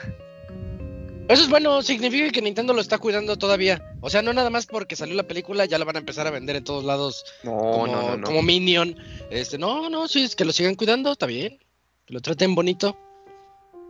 Eso 1.28 1.42
es 1.42 1.48
bueno, 1.50 1.82
significa 1.82 2.30
que 2.30 2.40
Nintendo 2.40 2.72
lo 2.72 2.80
está 2.80 2.96
cuidando 2.98 3.36
todavía. 3.36 3.94
O 4.00 4.08
sea, 4.08 4.22
no 4.22 4.32
nada 4.32 4.48
más 4.48 4.64
porque 4.64 4.96
salió 4.96 5.14
la 5.14 5.22
película, 5.24 5.66
ya 5.66 5.78
la 5.78 5.84
van 5.84 5.96
a 5.96 5.98
empezar 5.98 6.26
a 6.26 6.30
vender 6.30 6.56
en 6.56 6.64
todos 6.64 6.82
lados 6.84 7.24
No, 7.42 7.50
como, 7.58 7.86
no, 7.86 8.02
no, 8.02 8.16
no. 8.16 8.26
como 8.26 8.42
Minion. 8.42 8.96
Este, 9.30 9.58
no, 9.58 9.90
no, 9.90 10.08
sí, 10.08 10.24
es 10.24 10.34
que 10.34 10.46
lo 10.46 10.52
sigan 10.52 10.76
cuidando, 10.76 11.12
está 11.12 11.26
bien. 11.26 11.58
Que 12.06 12.14
lo 12.14 12.20
traten 12.20 12.54
bonito. 12.54 12.96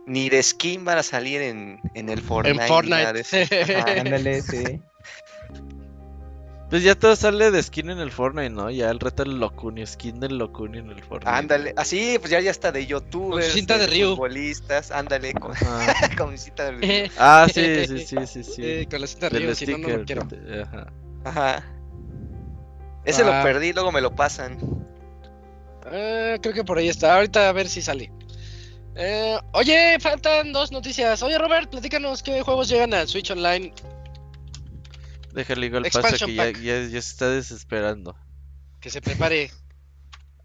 Ni 0.07 0.27
de 0.29 0.43
skin 0.43 0.83
van 0.83 0.97
a 0.97 1.03
salir 1.03 1.41
en, 1.41 1.79
en 1.93 2.09
el 2.09 2.21
Fortnite. 2.21 2.61
en. 2.63 2.67
Fortnite. 2.67 3.85
ándale, 4.01 4.41
sí. 4.41 4.63
Pues 6.69 6.81
ya 6.83 6.95
todo 6.95 7.15
sale 7.15 7.51
de 7.51 7.61
skin 7.61 7.91
en 7.91 7.99
el 7.99 8.11
Fortnite, 8.11 8.49
¿no? 8.49 8.71
Ya 8.71 8.89
el 8.89 8.99
reto 8.99 9.23
del 9.23 9.39
Locuni, 9.39 9.85
skin 9.85 10.19
del 10.19 10.37
Locuni 10.39 10.79
en 10.79 10.89
el 10.89 11.03
Fortnite. 11.03 11.29
Ándale, 11.37 11.73
así 11.77 12.17
pues 12.19 12.31
ya 12.31 12.39
ya 12.39 12.49
está 12.51 12.71
de 12.71 12.85
youtubers, 12.87 13.45
Con 13.45 13.53
cinta 13.53 13.77
de 13.77 13.85
Ryu. 13.87 14.09
futbolistas, 14.15 14.89
ándale 14.91 15.33
con, 15.35 15.53
Ah, 15.63 15.93
con 16.17 16.35
cinta 16.37 16.65
de 16.65 16.71
Ryu. 16.71 17.11
Ah, 17.19 17.47
sí, 17.53 17.85
sí, 17.85 17.99
sí, 17.99 18.17
sí, 18.27 18.43
sí. 18.43 18.61
Eh, 18.65 18.87
con 18.89 18.99
la 18.99 19.07
cinta 19.07 19.29
de 19.29 19.37
Del 19.37 19.43
Río, 19.47 19.55
si 19.55 19.67
no, 19.67 19.77
no 19.77 19.87
lo 19.89 20.03
sticker. 20.03 20.05
quiero. 20.05 20.27
te- 20.27 20.61
Ajá. 20.63 20.87
Ajá. 21.23 21.63
Ese 23.05 23.23
lo 23.23 23.31
Ah. 23.31 23.43
perdí, 23.43 23.71
luego 23.71 23.91
me 23.91 24.01
lo 24.01 24.15
pasan. 24.15 24.57
Eh, 25.91 26.39
creo 26.41 26.53
que 26.55 26.63
por 26.63 26.79
ahí 26.79 26.89
está. 26.89 27.15
Ahorita 27.15 27.47
a 27.47 27.51
ver 27.51 27.67
si 27.69 27.83
sale. 27.83 28.11
Eh, 28.95 29.37
oye, 29.51 29.97
faltan 29.99 30.51
dos 30.51 30.71
noticias. 30.71 31.21
Oye, 31.21 31.37
Robert, 31.37 31.69
platícanos 31.69 32.23
qué 32.23 32.41
juegos 32.41 32.69
llegan 32.69 32.93
a 32.95 33.05
Switch 33.05 33.29
Online. 33.29 33.71
Déjale 35.35 35.65
igual 35.65 35.83
pasa 35.83 35.99
Expansion 35.99 36.29
que 36.29 36.35
ya, 36.35 36.51
ya, 36.51 36.83
ya 36.83 36.89
se 36.89 36.97
está 36.97 37.29
desesperando. 37.29 38.15
Que 38.79 38.89
se 38.89 39.01
prepare. 39.01 39.51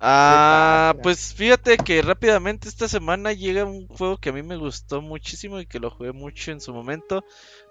Ah, 0.02 0.94
pues 1.02 1.34
fíjate 1.34 1.76
que 1.76 2.00
rápidamente 2.00 2.70
esta 2.70 2.88
semana 2.88 3.34
llega 3.34 3.66
un 3.66 3.86
juego 3.86 4.16
que 4.16 4.30
a 4.30 4.32
mí 4.32 4.42
me 4.42 4.56
gustó 4.56 5.02
muchísimo 5.02 5.60
y 5.60 5.66
que 5.66 5.78
lo 5.78 5.90
jugué 5.90 6.12
mucho 6.12 6.52
en 6.52 6.62
su 6.62 6.72
momento. 6.72 7.22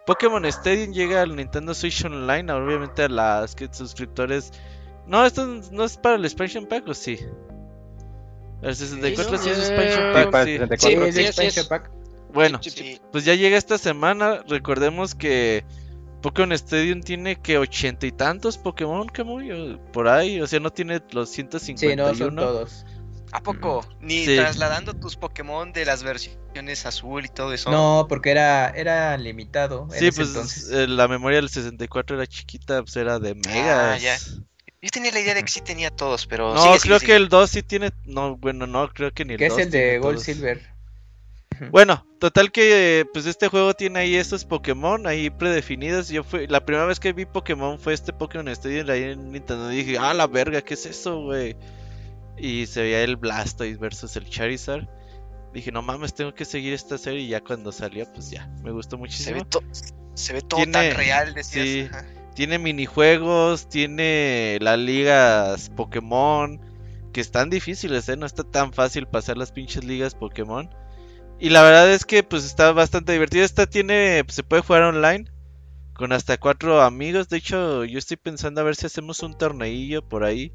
Pokémon 0.05 0.45
Stadium 0.45 0.93
llega 0.93 1.23
al 1.23 1.35
Nintendo 1.35 1.73
Switch 1.73 2.05
Online, 2.05 2.51
obviamente 2.51 3.01
a 3.01 3.09
las 3.09 3.55
que 3.55 3.67
suscriptores. 3.71 4.51
No, 5.07 5.25
esto 5.25 5.47
no 5.71 5.83
es 5.83 5.97
para 5.97 6.17
el 6.17 6.23
expansion 6.25 6.67
pack 6.67 6.87
o 6.87 6.93
sí. 6.93 7.17
El 8.61 8.75
64 8.75 9.37
sí, 9.39 9.43
Sí, 9.45 9.49
es 9.49 9.57
expansion 9.57 10.13
pack, 10.13 10.29
para 10.29 10.43
el 10.43 10.59
64. 10.59 11.11
Sí, 11.11 11.19
es 11.19 11.27
expansion 11.29 11.67
pack. 11.67 11.91
Bueno, 12.31 12.59
Sí, 12.61 12.69
sí, 12.69 12.77
sí. 12.79 13.01
pues 13.11 13.25
ya 13.25 13.33
llega 13.33 13.57
esta 13.57 13.79
semana. 13.79 14.43
Recordemos 14.47 15.15
que 15.15 15.65
Pokémon 16.21 16.51
Stadium 16.53 17.01
tiene 17.01 17.35
que 17.37 17.57
ochenta 17.57 18.05
y 18.05 18.11
tantos 18.11 18.57
Pokémon, 18.57 19.07
Kamui, 19.07 19.51
o 19.51 19.91
por 19.91 20.07
ahí. 20.07 20.41
O 20.41 20.47
sea, 20.47 20.59
no 20.59 20.71
tiene 20.71 21.01
los 21.11 21.29
Sí, 21.29 21.35
151. 21.35 21.95
no, 22.09 22.15
son 22.15 22.35
todos. 22.35 22.85
¿A 23.31 23.41
poco? 23.43 23.85
Ni 24.01 24.25
Sí. 24.25 24.35
trasladando 24.35 24.93
tus 24.95 25.15
Pokémon 25.15 25.71
de 25.71 25.85
las 25.85 26.01
versiones 26.03 26.85
azul 26.85 27.25
y 27.25 27.29
todo 27.29 27.53
eso. 27.53 27.69
No, 27.69 28.07
porque 28.09 28.31
era, 28.31 28.69
era 28.69 29.15
limitado 29.17 29.87
en 29.93 29.99
Sí, 29.99 30.07
ese 30.07 30.11
pues 30.13 30.27
entonces. 30.29 30.69
eh, 30.71 30.87
la 30.87 31.07
memoria 31.07 31.37
del 31.37 31.49
64 31.49 32.15
era 32.15 32.25
chiquita, 32.25 32.81
pues 32.81 32.95
era 32.97 33.19
de 33.19 33.35
megas. 33.35 34.01
ya. 34.01 34.17
Yo 34.81 34.89
tenía 34.91 35.11
la 35.11 35.19
idea 35.19 35.33
de 35.35 35.43
que 35.43 35.49
sí 35.51 35.61
tenía 35.61 35.91
todos, 35.91 36.25
pero. 36.25 36.53
No, 36.53 36.61
sigue, 36.63 36.79
creo 36.79 36.99
sigue, 36.99 36.99
que 36.99 37.05
sigue. 37.13 37.15
el 37.17 37.29
2 37.29 37.49
sí 37.49 37.63
tiene. 37.63 37.91
No, 38.05 38.35
bueno, 38.37 38.65
no, 38.65 38.87
creo 38.89 39.11
que 39.11 39.25
ni 39.25 39.33
el 39.33 39.39
que 39.39 39.45
es 39.47 39.53
2 39.53 39.61
el 39.61 39.71
de 39.71 39.99
Gold 39.99 40.15
todos. 40.15 40.25
Silver. 40.25 40.73
Bueno, 41.71 42.05
total 42.19 42.51
que 42.51 43.05
pues 43.13 43.25
este 43.25 43.47
juego 43.47 43.73
tiene 43.73 43.99
ahí 43.99 44.15
estos 44.15 44.45
Pokémon 44.45 45.05
ahí 45.07 45.29
predefinidos. 45.29 46.09
Yo 46.09 46.23
fui 46.23 46.47
la 46.47 46.63
primera 46.65 46.85
vez 46.85 46.99
que 46.99 47.13
vi 47.13 47.25
Pokémon 47.25 47.77
fue 47.79 47.93
este 47.93 48.13
Pokémon 48.13 48.47
Stadium 48.49 48.89
ahí 48.89 49.03
en 49.03 49.31
Nintendo. 49.31 49.71
Y 49.71 49.77
dije, 49.77 49.97
ah, 49.99 50.13
la 50.13 50.27
verga, 50.27 50.61
¿qué 50.61 50.73
es 50.75 50.85
eso, 50.85 51.21
güey? 51.23 51.55
Y 52.37 52.65
se 52.67 52.81
veía 52.83 53.03
el 53.03 53.15
Blastoise 53.17 53.77
versus 53.79 54.15
el 54.15 54.29
Charizard. 54.29 54.87
Dije, 55.53 55.71
no 55.71 55.81
mames, 55.81 56.13
tengo 56.13 56.33
que 56.33 56.45
seguir 56.45 56.73
esta 56.73 56.97
serie. 56.97 57.21
Y 57.21 57.27
ya 57.29 57.41
cuando 57.41 57.71
salió, 57.71 58.05
pues 58.13 58.29
ya, 58.31 58.47
me 58.63 58.71
gustó 58.71 58.95
Se 58.95 58.99
muchísimo. 58.99 59.37
ve, 59.39 59.45
to- 59.45 59.63
se 60.13 60.33
ve 60.33 60.41
todo 60.41 60.57
Tiene- 60.63 60.71
tan 60.89 60.97
real, 60.97 61.33
decías. 61.33 61.65
sí. 61.65 61.87
ajá. 61.91 62.05
Tiene 62.35 62.57
minijuegos, 62.59 63.67
tiene 63.67 64.59
las 64.61 64.79
ligas 64.79 65.69
Pokémon, 65.75 66.61
que 67.11 67.19
están 67.19 67.49
difíciles, 67.49 68.07
¿eh? 68.07 68.15
No 68.15 68.25
está 68.25 68.43
tan 68.43 68.71
fácil 68.71 69.07
pasar 69.07 69.37
las 69.37 69.51
pinches 69.51 69.83
ligas 69.83 70.15
Pokémon. 70.15 70.69
Y 71.39 71.49
la 71.49 71.63
verdad 71.63 71.91
es 71.91 72.05
que 72.05 72.23
pues 72.23 72.43
está 72.45 72.71
bastante 72.71 73.13
divertido. 73.13 73.45
Esta 73.45 73.65
tiene, 73.67 74.23
pues, 74.25 74.35
se 74.35 74.43
puede 74.43 74.61
jugar 74.61 74.83
online 74.83 75.25
con 75.93 76.13
hasta 76.13 76.37
cuatro 76.37 76.81
amigos. 76.81 77.29
De 77.29 77.37
hecho, 77.37 77.85
yo 77.85 77.99
estoy 77.99 78.17
pensando 78.17 78.61
a 78.61 78.65
ver 78.65 78.75
si 78.75 78.85
hacemos 78.87 79.21
un 79.23 79.37
torneillo 79.37 80.01
por 80.07 80.23
ahí 80.25 80.53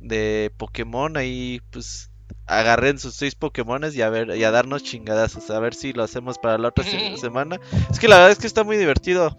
de 0.00 0.52
Pokémon. 0.58 1.16
Ahí 1.16 1.60
pues 1.70 2.10
agarren 2.46 2.98
sus 2.98 3.14
seis 3.16 3.34
Pokémones 3.36 3.96
y 3.96 4.02
a 4.02 4.10
ver 4.10 4.36
y 4.36 4.44
a 4.44 4.50
darnos 4.52 4.82
chingadazos. 4.84 5.50
A 5.50 5.60
ver 5.60 5.74
si 5.74 5.92
lo 5.92 6.04
hacemos 6.04 6.38
para 6.38 6.58
la 6.58 6.68
otra 6.68 6.84
se- 6.84 7.00
semana. 7.16 7.58
Es 7.90 8.00
que 8.00 8.08
la 8.08 8.16
verdad 8.16 8.32
es 8.32 8.38
que 8.38 8.46
está 8.48 8.64
muy 8.64 8.76
divertido. 8.78 9.36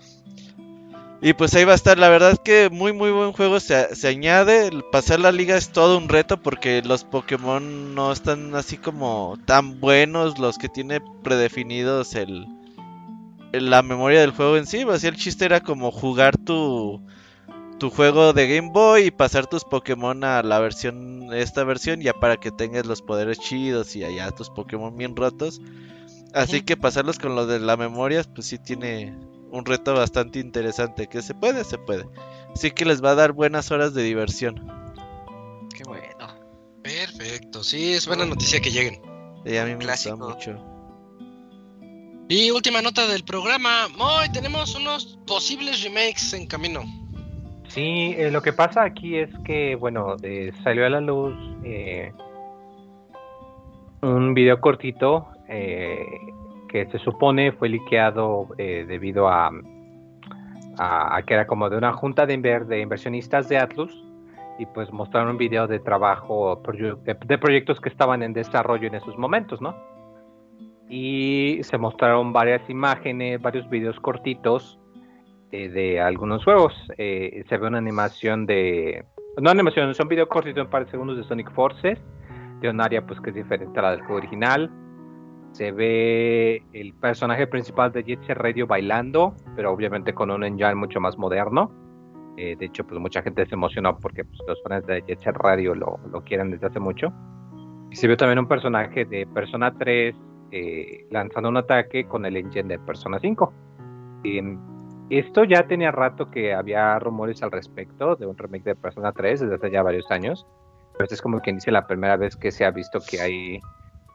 Y 1.23 1.33
pues 1.33 1.53
ahí 1.53 1.65
va 1.65 1.73
a 1.73 1.75
estar, 1.75 1.99
la 1.99 2.09
verdad 2.09 2.39
que 2.43 2.69
muy 2.71 2.93
muy 2.93 3.11
buen 3.11 3.31
juego. 3.31 3.59
Se, 3.59 3.95
se 3.95 4.07
añade, 4.07 4.71
pasar 4.91 5.19
la 5.19 5.31
liga 5.31 5.55
es 5.55 5.69
todo 5.69 5.99
un 5.99 6.09
reto 6.09 6.41
porque 6.41 6.81
los 6.81 7.03
Pokémon 7.03 7.93
no 7.93 8.11
están 8.11 8.55
así 8.55 8.77
como 8.77 9.37
tan 9.45 9.79
buenos 9.79 10.39
los 10.39 10.57
que 10.57 10.67
tiene 10.67 10.99
predefinidos 11.21 12.15
el, 12.15 12.47
la 13.53 13.83
memoria 13.83 14.21
del 14.21 14.31
juego 14.31 14.57
en 14.57 14.65
sí, 14.65 14.83
así 14.89 15.05
el 15.05 15.15
chiste 15.15 15.45
era 15.45 15.61
como 15.61 15.91
jugar 15.91 16.37
tu 16.37 16.99
tu 17.77 17.89
juego 17.91 18.33
de 18.33 18.47
Game 18.55 18.69
Boy 18.71 19.05
y 19.05 19.11
pasar 19.11 19.47
tus 19.47 19.63
Pokémon 19.63 20.23
a 20.23 20.41
la 20.41 20.59
versión 20.59 21.33
esta 21.33 21.63
versión 21.63 22.01
ya 22.01 22.13
para 22.13 22.37
que 22.37 22.49
tengas 22.49 22.87
los 22.87 23.03
poderes 23.03 23.39
chidos 23.39 23.95
y 23.95 24.03
allá 24.03 24.31
tus 24.31 24.49
Pokémon 24.49 24.97
bien 24.97 25.15
rotos. 25.15 25.61
Así 26.33 26.61
que 26.61 26.77
pasarlos 26.77 27.19
con 27.19 27.35
lo 27.35 27.45
de 27.45 27.59
la 27.59 27.77
memoria 27.77 28.23
pues 28.33 28.47
sí 28.47 28.57
tiene 28.57 29.13
un 29.51 29.65
reto 29.65 29.93
bastante 29.93 30.39
interesante. 30.39 31.07
Que 31.07 31.21
se 31.21 31.33
puede, 31.33 31.63
se 31.63 31.77
puede. 31.77 32.05
Así 32.53 32.71
que 32.71 32.85
les 32.85 33.03
va 33.03 33.11
a 33.11 33.15
dar 33.15 33.33
buenas 33.33 33.71
horas 33.71 33.93
de 33.93 34.03
diversión. 34.03 34.55
Qué 35.75 35.83
bueno. 35.83 36.27
Perfecto, 36.83 37.63
sí, 37.63 37.93
es 37.93 38.07
buena 38.07 38.25
noticia 38.25 38.59
que 38.59 38.71
lleguen. 38.71 39.01
Y 39.45 39.57
a 39.57 39.65
mí 39.65 39.75
me 39.75 39.85
gusta 39.85 40.15
mucho. 40.15 40.55
Y 42.27 42.49
última 42.51 42.81
nota 42.81 43.07
del 43.07 43.23
programa. 43.23 43.87
Hoy 43.99 44.31
tenemos 44.31 44.75
unos 44.75 45.19
posibles 45.27 45.83
remakes 45.83 46.33
en 46.33 46.47
camino. 46.47 46.83
Sí, 47.67 48.15
eh, 48.17 48.29
lo 48.31 48.41
que 48.41 48.53
pasa 48.53 48.83
aquí 48.83 49.17
es 49.17 49.29
que, 49.45 49.75
bueno, 49.75 50.15
eh, 50.23 50.51
salió 50.63 50.85
a 50.85 50.89
la 50.89 51.01
luz 51.01 51.35
eh, 51.63 52.11
un 54.01 54.33
video 54.33 54.59
cortito 54.59 55.27
eh, 55.47 56.05
que 56.71 56.85
se 56.85 56.99
supone 56.99 57.51
fue 57.51 57.67
liqueado 57.67 58.47
eh, 58.57 58.85
debido 58.87 59.27
a, 59.27 59.51
que 61.27 61.33
era 61.33 61.45
como 61.45 61.69
de 61.69 61.77
una 61.77 61.91
junta 61.91 62.25
de, 62.25 62.39
inver- 62.39 62.65
de 62.65 62.79
inversionistas 62.79 63.49
de 63.49 63.57
Atlus 63.57 63.93
y 64.57 64.65
pues 64.67 64.91
mostraron 64.93 65.31
un 65.31 65.37
video 65.37 65.67
de 65.67 65.79
trabajo 65.79 66.61
de, 67.03 67.37
proyectos 67.37 67.81
que 67.81 67.89
estaban 67.89 68.23
en 68.23 68.31
desarrollo 68.31 68.87
en 68.87 68.95
esos 68.95 69.17
momentos, 69.17 69.61
¿no? 69.61 69.75
Y 70.87 71.59
se 71.63 71.77
mostraron 71.77 72.31
varias 72.31 72.61
imágenes, 72.69 73.41
varios 73.41 73.69
videos 73.69 73.99
cortitos 73.99 74.79
eh, 75.51 75.67
de 75.69 75.99
algunos 75.99 76.43
juegos. 76.43 76.73
Eh, 76.97 77.43
se 77.49 77.57
ve 77.57 77.67
una 77.67 77.79
animación 77.79 78.45
de. 78.45 79.03
No 79.41 79.49
animación, 79.49 79.93
son 79.95 80.07
video 80.07 80.27
cortitos 80.27 80.55
de 80.55 80.61
un 80.61 80.69
par 80.69 80.85
de 80.85 80.91
segundos 80.91 81.17
de 81.17 81.23
Sonic 81.23 81.51
Forces, 81.53 81.97
de 82.59 82.69
un 82.69 82.81
área 82.81 83.05
pues 83.05 83.19
que 83.21 83.29
es 83.29 83.35
diferente 83.35 83.79
a 83.79 83.83
la 83.83 83.91
del 83.91 84.01
juego 84.01 84.17
original. 84.17 84.69
Se 85.51 85.71
ve 85.71 86.63
el 86.73 86.93
personaje 86.93 87.45
principal 87.47 87.91
de 87.91 88.03
Jet 88.03 88.23
Set 88.25 88.37
Radio 88.37 88.67
bailando, 88.67 89.35
pero 89.55 89.71
obviamente 89.71 90.13
con 90.13 90.31
un 90.31 90.43
engine 90.43 90.75
mucho 90.75 90.99
más 90.99 91.17
moderno. 91.17 91.71
Eh, 92.37 92.55
de 92.57 92.65
hecho, 92.65 92.85
pues 92.85 92.99
mucha 92.99 93.21
gente 93.21 93.45
se 93.45 93.55
emocionó 93.55 93.97
porque 93.97 94.23
pues, 94.23 94.39
los 94.47 94.61
fans 94.63 94.85
de 94.87 95.03
Jet 95.07 95.19
Set 95.19 95.35
Radio 95.35 95.75
lo, 95.75 95.99
lo 96.11 96.21
quieren 96.21 96.51
desde 96.51 96.67
hace 96.67 96.79
mucho. 96.79 97.11
Se 97.91 98.07
vio 98.07 98.15
también 98.15 98.39
un 98.39 98.47
personaje 98.47 99.03
de 99.03 99.27
Persona 99.27 99.73
3 99.77 100.15
eh, 100.51 101.05
lanzando 101.11 101.47
un 101.49 101.57
ataque 101.57 102.05
con 102.05 102.25
el 102.25 102.37
engine 102.37 102.67
de 102.67 102.79
Persona 102.79 103.19
5. 103.19 103.53
Em, 104.23 104.57
esto 105.09 105.43
ya 105.43 105.67
tenía 105.67 105.91
rato 105.91 106.29
que 106.29 106.53
había 106.53 106.97
rumores 106.99 107.41
al 107.43 107.51
respecto 107.51 108.15
de 108.15 108.25
un 108.25 108.37
remake 108.37 108.63
de 108.63 108.75
Persona 108.75 109.11
3 109.11 109.41
desde 109.41 109.55
hace 109.55 109.71
ya 109.71 109.83
varios 109.83 110.09
años. 110.11 110.45
Pero 110.93 111.03
esta 111.03 111.15
es 111.15 111.21
como 111.21 111.39
quien 111.39 111.57
dice 111.57 111.71
la 111.71 111.87
primera 111.87 112.17
vez 112.17 112.35
que 112.35 112.51
se 112.51 112.65
ha 112.65 112.71
visto 112.71 112.99
que 113.09 113.19
hay 113.19 113.59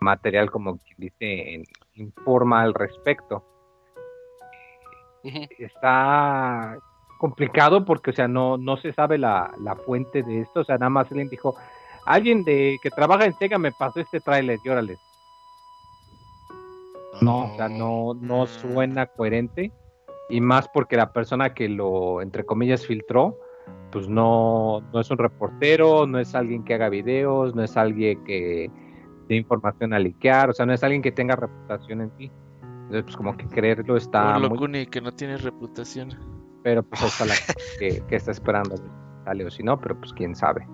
material 0.07 0.51
como 0.51 0.79
quien 0.79 0.97
dice 0.99 1.63
informa 1.95 2.63
al 2.63 2.75
respecto. 2.75 3.45
Está 5.59 6.79
complicado 7.19 7.85
porque, 7.85 8.11
o 8.11 8.13
sea, 8.13 8.29
no, 8.29 8.57
no 8.57 8.77
se 8.77 8.93
sabe 8.93 9.19
la, 9.19 9.51
la 9.61 9.75
fuente 9.75 10.23
de 10.23 10.41
esto. 10.43 10.61
O 10.61 10.65
sea, 10.65 10.79
nada 10.79 10.91
más 10.91 11.09
alguien 11.11 11.29
dijo, 11.29 11.57
alguien 12.05 12.45
de 12.45 12.77
que 12.83 12.91
trabaja 12.91 13.25
en 13.25 13.37
Sega 13.39 13.59
me 13.59 13.73
pasó 13.73 14.01
este 14.01 14.21
tráiler, 14.21 14.59
y 14.65 14.69
órale. 14.69 14.97
No, 17.23 17.53
o 17.53 17.57
sea, 17.57 17.69
no, 17.69 18.15
no 18.15 18.45
Mm. 18.45 18.47
suena 18.47 19.07
coherente. 19.07 19.73
Y 20.29 20.41
más 20.41 20.69
porque 20.69 20.97
la 20.97 21.13
persona 21.13 21.55
que 21.55 21.69
lo, 21.69 22.21
entre 22.21 22.45
comillas, 22.45 22.87
filtró, 22.87 23.39
pues 23.93 24.09
no, 24.09 24.81
no 24.93 25.01
es 25.01 25.11
un 25.11 25.19
reportero, 25.19 26.07
no 26.07 26.19
es 26.19 26.35
alguien 26.35 26.65
que 26.65 26.75
haga 26.75 26.89
videos, 26.89 27.55
no 27.55 27.63
es 27.63 27.77
alguien 27.77 28.23
que 28.25 28.71
dé 29.29 29.37
información 29.37 29.93
a 29.93 29.99
liquear, 29.99 30.51
o 30.51 30.53
sea, 30.53 30.67
no 30.67 30.73
es 30.73 30.83
alguien 30.83 31.03
que 31.03 31.13
tenga 31.13 31.37
reputación 31.37 32.01
en 32.03 32.11
sí. 32.19 32.31
Entonces, 32.63 33.03
pues 33.05 33.17
como 33.17 33.37
que 33.37 33.47
creerlo 33.49 33.97
está 33.97 34.37
Un 34.37 34.49
muy... 34.49 34.87
Que 34.87 35.01
no 35.01 35.13
tiene 35.13 35.37
reputación. 35.37 36.11
Pero 36.63 36.83
pues 36.83 37.21
la 37.27 37.35
que, 37.79 38.03
que 38.09 38.17
está 38.17 38.31
esperando 38.31 38.77
sale 39.25 39.45
o 39.45 39.51
si 39.51 39.63
no, 39.63 39.79
pero 39.81 39.99
pues 39.99 40.13
quién 40.13 40.35
sabe. 40.35 40.67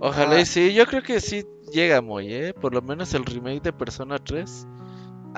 Ojalá 0.00 0.36
Ah, 0.36 0.40
y 0.40 0.46
sí, 0.46 0.74
yo 0.74 0.86
creo 0.86 1.02
que 1.02 1.20
sí 1.20 1.44
llega 1.72 2.02
muy, 2.02 2.32
¿eh? 2.32 2.54
Por 2.54 2.74
lo 2.74 2.82
menos 2.82 3.14
el 3.14 3.24
remake 3.24 3.62
de 3.62 3.72
Persona 3.72 4.18
3. 4.18 4.66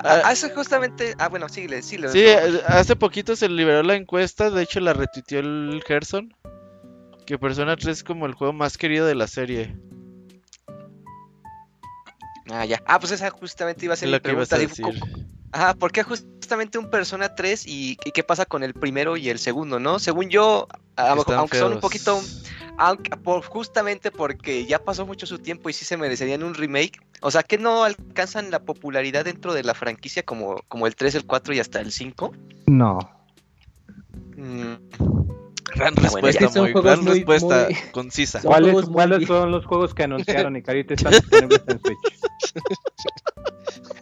ah, 0.03 0.21
Hace 0.25 0.53
justamente. 0.53 1.13
Ah, 1.17 1.29
bueno, 1.29 1.47
síguele, 1.49 1.81
sí. 1.81 1.97
Sí, 2.09 2.25
eh, 2.25 2.61
hace 2.67 2.95
poquito 2.95 3.35
se 3.35 3.47
liberó 3.47 3.83
la 3.83 3.95
encuesta, 3.95 4.49
de 4.49 4.63
hecho 4.63 4.79
la 4.79 4.93
retuiteó 4.93 5.39
el 5.39 5.81
Gerson. 5.85 6.33
Que 7.25 7.37
Persona 7.37 7.75
3 7.75 7.97
es 7.97 8.03
como 8.03 8.25
el 8.25 8.33
juego 8.33 8.53
más 8.53 8.77
querido 8.77 9.05
de 9.05 9.15
la 9.15 9.27
serie. 9.27 9.77
Ah, 12.51 12.65
ya. 12.65 12.81
Ah, 12.85 12.99
pues 12.99 13.11
esa 13.11 13.29
justamente 13.29 13.85
iba 13.85 13.93
a 13.93 13.97
ser 13.97 14.07
mi 14.07 14.13
lo 14.13 14.21
que 14.21 14.31
ibas 14.31 14.49
pregunta. 14.49 14.55
a 14.55 14.83
decir. 14.91 15.01
¿cómo, 15.03 15.29
Ajá, 15.51 15.73
¿por 15.73 15.91
qué 15.91 16.03
justamente 16.03 16.77
un 16.77 16.89
Persona 16.89 17.33
3 17.33 17.65
y, 17.65 17.97
y 18.05 18.11
qué 18.11 18.23
pasa 18.23 18.45
con 18.45 18.63
el 18.63 18.73
primero 18.73 19.17
y 19.17 19.29
el 19.29 19.39
segundo, 19.39 19.79
no? 19.79 19.97
Según 19.97 20.29
yo, 20.29 20.67
aunque 20.95 21.57
son 21.57 21.73
un 21.73 21.79
poquito, 21.79 22.21
aunque, 22.77 23.17
por, 23.17 23.43
justamente 23.43 24.11
porque 24.11 24.65
ya 24.65 24.79
pasó 24.79 25.07
mucho 25.07 25.25
su 25.25 25.39
tiempo 25.39 25.69
y 25.69 25.73
sí 25.73 25.85
se 25.85 25.97
merecerían 25.97 26.43
un 26.43 26.53
remake, 26.53 27.01
o 27.21 27.31
sea, 27.31 27.41
que 27.41 27.57
no 27.57 27.83
alcanzan 27.83 28.51
la 28.51 28.59
popularidad 28.59 29.25
dentro 29.25 29.53
de 29.53 29.63
la 29.63 29.73
franquicia 29.73 30.21
como, 30.23 30.61
como 30.67 30.85
el 30.85 30.95
3, 30.95 31.15
el 31.15 31.25
4 31.25 31.55
y 31.55 31.59
hasta 31.59 31.81
el 31.81 31.91
5. 31.91 32.31
No. 32.67 32.99
Mm, 34.37 34.75
Gran 35.75 35.93
bueno, 35.95 36.01
respuesta, 36.09 36.49
son 36.49 36.71
muy, 36.71 36.81
gran 36.81 37.03
muy- 37.03 37.13
respuesta, 37.15 37.67
muy- 37.69 37.91
concisa. 37.91 38.41
Son 38.41 38.49
¿Cuáles, 38.51 38.71
juegos 38.71 38.85
muy 38.89 38.93
¿cuáles 38.95 39.17
bien. 39.19 39.27
fueron 39.27 39.51
los 39.51 39.65
juegos 39.65 39.93
que 39.93 40.03
anunciaron 40.03 40.55
y 40.55 40.61
que 40.61 40.71
ahorita 40.71 40.93
están 40.95 41.11
disponibles 41.21 41.61
en 41.67 41.79
Switch? 41.81 41.99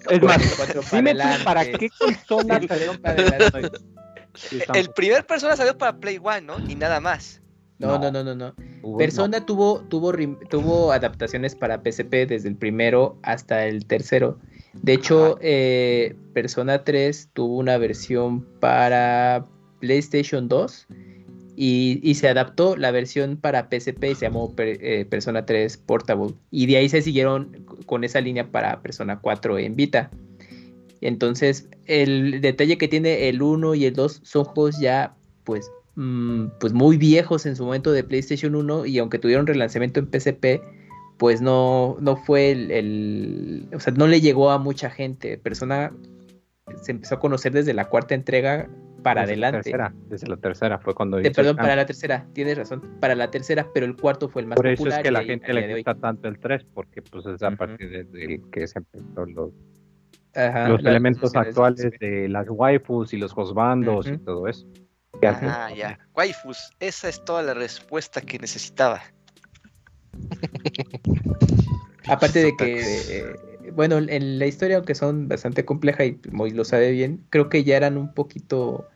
Es 0.09 0.21
más, 0.21 0.37
para 0.57 0.73
dime 0.73 1.13
tú, 1.13 1.19
adelante. 1.21 1.43
¿para 1.43 1.65
qué 1.71 1.89
consola 1.99 2.61
salieron 2.67 2.97
para 2.97 3.13
adelante. 3.21 3.77
Sí, 4.35 4.59
el 4.75 4.91
primer 4.91 5.25
Persona 5.25 5.55
salió 5.55 5.75
para 5.79 5.97
Play 5.97 6.19
1, 6.19 6.41
¿no? 6.41 6.69
Y 6.69 6.75
nada 6.75 6.99
más. 6.99 7.41
No, 7.79 7.97
no, 7.97 8.11
no, 8.11 8.23
no, 8.23 8.35
no. 8.35 8.53
Persona 8.95 9.43
tuvo, 9.43 9.79
tuvo, 9.89 10.11
rim- 10.11 10.37
tuvo 10.47 10.91
adaptaciones 10.91 11.55
para 11.55 11.81
PSP 11.81 12.27
desde 12.27 12.47
el 12.47 12.55
primero 12.55 13.17
hasta 13.23 13.65
el 13.65 13.87
tercero. 13.87 14.37
De 14.73 14.93
hecho, 14.93 15.39
eh, 15.41 16.15
Persona 16.35 16.83
3 16.83 17.29
tuvo 17.33 17.57
una 17.57 17.79
versión 17.79 18.45
para 18.59 19.43
PlayStation 19.79 20.47
2 20.47 20.85
y, 21.59 22.13
se 22.13 22.27
adaptó 22.27 22.77
la 22.77 22.91
versión 22.91 23.35
para 23.35 23.67
PSP 23.67 24.11
y 24.11 24.15
se 24.15 24.27
llamó 24.27 24.53
eh, 24.59 25.07
Persona 25.09 25.43
3 25.43 25.77
Portable. 25.77 26.35
Y 26.51 26.67
de 26.67 26.77
ahí 26.77 26.87
se 26.87 27.01
siguieron 27.01 27.65
con 27.87 28.03
esa 28.03 28.21
línea 28.21 28.51
para 28.51 28.79
Persona 28.83 29.19
4 29.19 29.57
en 29.57 29.75
Vita. 29.75 30.11
Entonces, 31.01 31.67
el 31.85 32.41
detalle 32.41 32.77
que 32.77 32.87
tiene 32.87 33.27
el 33.27 33.41
1 33.41 33.73
y 33.73 33.85
el 33.85 33.95
2 33.95 34.21
son 34.23 34.43
juegos 34.43 34.79
ya, 34.79 35.15
pues, 35.45 35.71
mm, 35.95 36.45
pues 36.59 36.73
muy 36.73 36.95
viejos 36.97 37.47
en 37.47 37.55
su 37.55 37.65
momento 37.65 37.91
de 37.91 38.03
PlayStation 38.03 38.53
1 38.53 38.85
y 38.85 38.99
aunque 38.99 39.17
tuvieron 39.17 39.47
relanzamiento 39.47 39.99
en 39.99 40.11
PSP, 40.11 40.61
pues 41.17 41.41
no, 41.41 41.97
no 41.99 42.17
fue 42.17 42.51
el, 42.51 42.69
el- 42.69 43.67
o 43.73 43.79
sea, 43.79 43.93
no 43.93 44.05
le 44.05 44.21
llegó 44.21 44.51
a 44.51 44.59
mucha 44.59 44.91
gente. 44.91 45.39
Persona 45.39 45.91
se 46.83 46.91
empezó 46.91 47.15
a 47.15 47.19
conocer 47.19 47.51
desde 47.51 47.73
la 47.73 47.85
cuarta 47.85 48.13
entrega 48.13 48.69
para 49.03 49.21
desde 49.21 49.37
la 49.37 49.47
adelante. 49.47 49.71
tercera, 49.71 49.93
desde 50.09 50.27
la 50.27 50.37
tercera 50.37 50.79
fue 50.79 50.93
cuando 50.95 51.17
el 51.17 51.23
perdón, 51.31 51.55
cambio. 51.55 51.63
para 51.63 51.75
la 51.75 51.85
tercera, 51.85 52.25
tienes 52.33 52.57
razón, 52.57 52.81
para 52.99 53.15
la 53.15 53.29
tercera, 53.31 53.67
pero 53.73 53.85
el 53.85 53.95
cuarto 53.95 54.27
fue 54.29 54.41
el 54.41 54.47
más 54.47 54.55
Por 54.57 54.67
eso 54.67 54.77
popular. 54.83 54.99
es 54.99 55.03
que 55.03 55.09
y 55.09 55.11
la 55.13 55.19
ahí- 55.19 55.25
gente 55.27 55.53
le 55.53 55.75
gusta 55.75 55.95
tanto 55.95 56.27
el 56.27 56.39
3, 56.39 56.63
porque 56.73 57.01
pues 57.01 57.25
es 57.25 57.41
a 57.43 57.51
partir 57.51 58.07
de, 58.07 58.41
que 58.51 58.67
se 58.67 58.79
empezó 58.79 59.25
los, 59.25 59.51
Ajá, 60.35 60.67
los 60.69 60.79
elementos 60.85 61.35
actuales 61.35 61.91
de 61.99 62.27
las 62.29 62.45
waifus 62.49 63.13
y 63.13 63.17
los 63.17 63.33
hosbandos 63.35 64.07
y 64.07 64.11
Ujú. 64.13 64.23
todo 64.25 64.47
eso. 64.47 64.65
Ah, 65.23 65.71
ya. 65.75 65.97
Waifus, 66.15 66.71
esa 66.79 67.09
es 67.09 67.23
toda 67.25 67.41
la 67.41 67.53
respuesta 67.55 68.21
que 68.21 68.37
necesitaba. 68.37 69.01
Aparte 72.07 72.39
de 72.43 72.55
que, 72.55 72.79
eh, 73.09 73.35
bueno, 73.75 73.97
en 73.97 74.39
la 74.39 74.45
historia, 74.47 74.77
aunque 74.77 74.95
son 74.95 75.27
bastante 75.27 75.65
compleja 75.65 76.05
y 76.05 76.19
Moy 76.31 76.51
lo 76.51 76.65
sabe 76.65 76.91
bien, 76.91 77.21
creo 77.29 77.49
que 77.49 77.63
ya 77.63 77.77
eran 77.77 77.97
un 77.97 78.13
poquito 78.13 78.87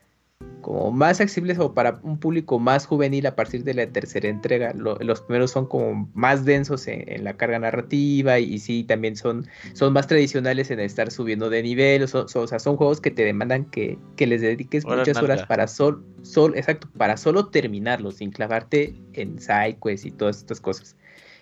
como 0.61 0.91
más 0.91 1.19
accesibles 1.19 1.57
o 1.57 1.73
para 1.73 1.99
un 2.03 2.19
público 2.19 2.60
más 2.60 2.85
juvenil 2.85 3.26
a 3.26 3.35
partir 3.35 3.64
de 3.64 3.73
la 3.73 3.88
tercera 3.88 4.30
entrega. 4.30 4.73
Lo- 4.73 4.95
los 4.99 5.22
primeros 5.22 5.49
son 5.52 5.65
como 5.65 6.10
más 6.14 6.45
densos 6.45 6.88
en, 6.88 7.03
en 7.11 7.23
la 7.23 7.34
carga 7.35 7.57
narrativa 7.57 8.38
y, 8.38 8.60
sí, 8.60 8.84
también 8.84 9.15
son, 9.15 9.48
son 9.73 9.91
más 9.93 10.06
tradicionales 10.06 10.69
en 10.69 10.80
estar 10.80 11.10
subiendo 11.11 11.49
de 11.49 11.64
nivel. 11.64 12.03
O, 12.03 12.07
son- 12.07 12.30
son- 12.30 12.43
o 12.43 12.48
sea, 12.48 12.60
son 12.60 12.77
juegos 12.77 13.02
que 13.02 13.10
te 13.10 13.23
demandan 13.23 13.65
que, 13.65 13.98
que 14.15 14.27
les 14.27 14.41
dediques 14.41 14.85
Horas 14.85 14.99
muchas 14.99 15.23
horas 15.23 15.45
para 15.48 15.68
sol, 15.68 16.06
sol, 16.22 16.53
exacto, 16.56 16.88
para 16.95 17.18
solo 17.18 17.48
terminarlos, 17.48 18.18
sin 18.18 18.30
clavarte 18.31 18.95
en 19.14 19.39
sidequests 19.39 20.06
y 20.06 20.11
todas 20.11 20.38
estas 20.38 20.61
cosas. 20.61 20.95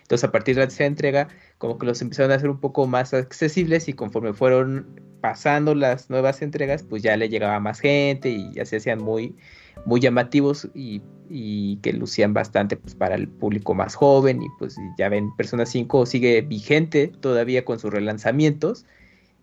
Entonces, 0.03 0.23
a 0.27 0.31
partir 0.31 0.55
de 0.55 0.61
la 0.61 0.67
tercera 0.67 0.87
entrega, 0.87 1.27
como 1.59 1.77
que 1.77 1.85
los 1.85 2.01
empezaron 2.01 2.31
a 2.31 2.35
hacer 2.35 2.49
un 2.49 2.59
poco 2.59 2.87
más 2.87 3.13
accesibles 3.13 3.89
y 3.89 3.93
conforme 3.93 4.33
fueron 4.33 4.87
pasando 5.21 5.75
las 5.75 6.09
nuevas 6.09 6.41
entregas, 6.41 6.83
pues 6.83 7.03
ya 7.03 7.15
le 7.17 7.27
llegaba 7.27 7.59
más 7.59 7.81
gente 7.81 8.29
y 8.29 8.53
ya 8.53 8.65
se 8.65 8.77
hacían 8.77 9.03
muy, 9.03 9.35
muy 9.85 9.99
llamativos 9.99 10.69
y, 10.73 11.01
y 11.29 11.75
que 11.77 11.91
lucían 11.91 12.33
bastante 12.33 12.77
pues, 12.77 12.95
para 12.95 13.15
el 13.15 13.27
público 13.27 13.73
más 13.73 13.95
joven 13.95 14.41
y 14.41 14.47
pues 14.57 14.77
ya 14.97 15.09
ven, 15.09 15.35
Persona 15.35 15.65
5 15.65 16.05
sigue 16.05 16.41
vigente 16.41 17.09
todavía 17.19 17.65
con 17.65 17.77
sus 17.77 17.91
relanzamientos 17.91 18.85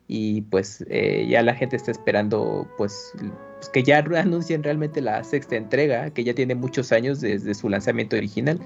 y 0.08 0.40
pues 0.42 0.86
eh, 0.88 1.26
ya 1.28 1.42
la 1.42 1.54
gente 1.54 1.76
está 1.76 1.90
esperando 1.90 2.66
pues, 2.78 3.12
pues, 3.56 3.68
que 3.68 3.82
ya 3.82 3.98
anuncien 3.98 4.62
realmente 4.62 5.02
la 5.02 5.22
sexta 5.22 5.56
entrega, 5.56 6.08
que 6.08 6.24
ya 6.24 6.32
tiene 6.32 6.54
muchos 6.54 6.92
años 6.92 7.20
desde 7.20 7.52
su 7.52 7.68
lanzamiento 7.68 8.16
original 8.16 8.58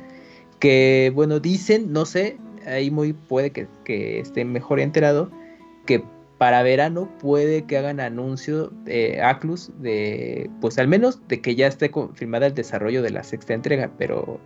que 0.60 1.10
bueno, 1.14 1.40
dicen, 1.40 1.93
no 1.93 2.05
sé, 2.05 2.36
ahí 2.70 2.90
muy 2.90 3.12
puede 3.12 3.51
que, 3.51 3.66
que 3.84 4.20
esté 4.20 4.44
mejor 4.44 4.80
enterado, 4.80 5.30
que 5.86 6.02
para 6.40 6.62
verano 6.62 7.06
puede 7.20 7.66
que 7.66 7.76
hagan 7.76 8.01
anuncio 8.01 8.68
de 8.84 9.20
Aclus 9.20 9.70
de, 9.78 10.48
pues 10.62 10.78
al 10.78 10.88
menos 10.88 11.20
de 11.28 11.42
que 11.42 11.55
ya 11.55 11.66
esté 11.66 11.90
confirmada 11.90 12.47
el 12.47 12.55
desarrollo 12.55 13.02
de 13.02 13.10
la 13.10 13.22
sexta 13.22 13.52
entrega, 13.52 13.90
pero 13.98 14.40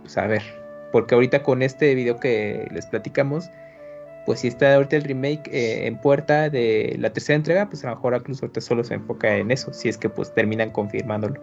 pues 0.00 0.16
a 0.16 0.26
ver, 0.26 0.42
porque 0.90 1.14
ahorita 1.14 1.42
con 1.42 1.60
este 1.60 1.94
video 1.94 2.18
que 2.18 2.66
les 2.72 2.86
platicamos, 2.86 3.50
pues 4.24 4.40
si 4.40 4.48
está 4.48 4.74
ahorita 4.74 4.96
el 4.96 5.04
remake 5.04 5.50
eh, 5.52 5.86
en 5.86 6.00
puerta 6.00 6.48
de 6.48 6.96
la 6.98 7.12
tercera 7.12 7.36
entrega, 7.36 7.68
pues 7.68 7.84
a 7.84 7.90
lo 7.90 7.96
mejor 7.96 8.14
Aclus 8.14 8.42
ahorita 8.42 8.62
solo 8.62 8.82
se 8.82 8.94
enfoca 8.94 9.36
en 9.36 9.50
eso, 9.50 9.72
si 9.74 9.90
es 9.90 9.98
que 9.98 10.08
pues 10.08 10.32
terminan 10.32 10.70
confirmándolo. 10.70 11.42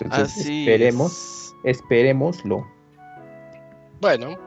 Entonces 0.00 0.38
Así 0.38 0.60
esperemos, 0.68 1.12
es. 1.64 1.76
esperémoslo. 1.76 2.75
Bueno, 4.00 4.38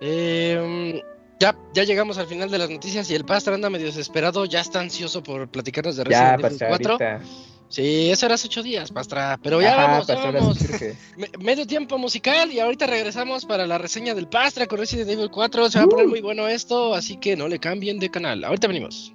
em, 0.00 1.00
ya, 1.40 1.56
ya 1.74 1.84
llegamos 1.84 2.18
al 2.18 2.26
final 2.26 2.50
de 2.50 2.58
las 2.58 2.70
noticias 2.70 3.10
y 3.10 3.14
el 3.14 3.24
Pastor 3.24 3.54
anda 3.54 3.70
medio 3.70 3.86
desesperado, 3.86 4.44
ya 4.44 4.60
está 4.60 4.80
ansioso 4.80 5.22
por 5.22 5.48
platicarnos 5.48 5.96
de 5.96 6.04
Ya, 6.04 6.36
Resident 6.36 6.40
Evil 6.40 6.42
pastor, 6.58 6.68
4. 6.68 6.92
ahorita. 6.92 7.20
Sí, 7.68 8.10
eso 8.10 8.26
era 8.26 8.34
hace 8.34 8.48
ocho 8.48 8.62
días, 8.62 8.90
Pastra, 8.92 9.40
pero 9.42 9.62
ya 9.62 9.72
Ajá, 9.72 9.92
vamos, 9.92 10.06
ya 10.06 10.14
vamos. 10.30 10.58
Me- 11.16 11.30
medio 11.42 11.66
tiempo 11.66 11.96
musical 11.96 12.52
y 12.52 12.60
ahorita 12.60 12.86
regresamos 12.86 13.46
para 13.46 13.66
la 13.66 13.78
reseña 13.78 14.14
del 14.14 14.28
Pastra 14.28 14.66
con 14.66 14.78
Resident 14.78 15.08
Evil 15.08 15.30
4. 15.30 15.70
Se 15.70 15.78
va 15.78 15.84
a 15.86 15.88
poner 15.88 16.06
muy 16.06 16.20
bueno 16.20 16.46
esto, 16.48 16.94
así 16.94 17.16
que 17.16 17.34
no 17.34 17.48
le 17.48 17.58
cambien 17.58 17.98
de 17.98 18.10
canal. 18.10 18.44
Ahorita 18.44 18.68
venimos. 18.68 19.14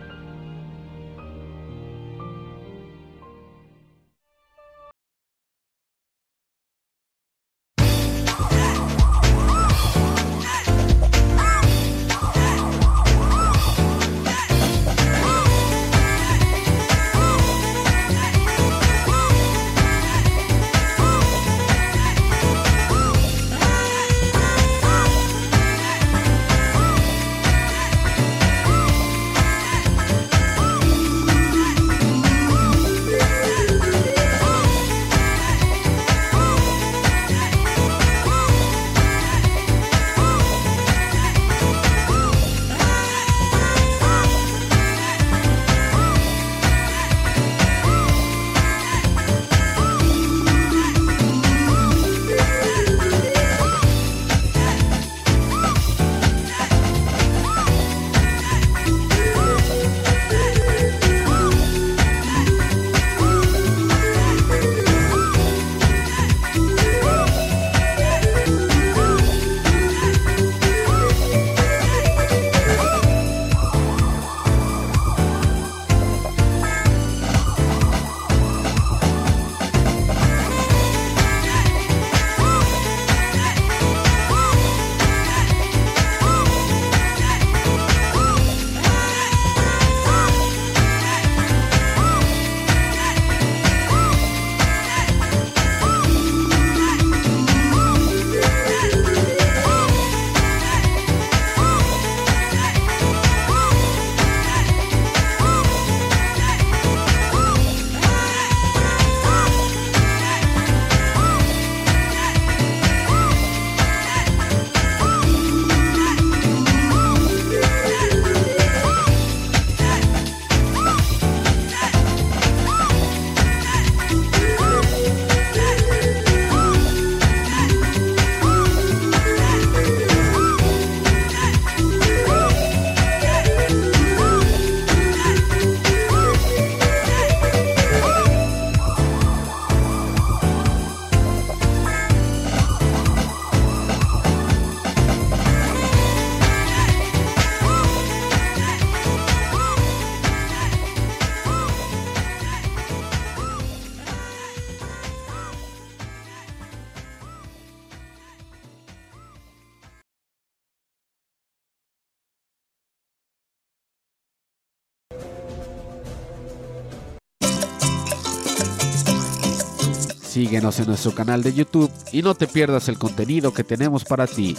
Síguenos 170.51 170.79
en 170.81 170.87
nuestro 170.87 171.15
canal 171.15 171.41
de 171.43 171.53
YouTube 171.53 171.89
y 172.11 172.21
no 172.21 172.35
te 172.35 172.45
pierdas 172.45 172.89
el 172.89 172.97
contenido 172.97 173.53
que 173.53 173.63
tenemos 173.63 174.03
para 174.03 174.27
ti. 174.27 174.57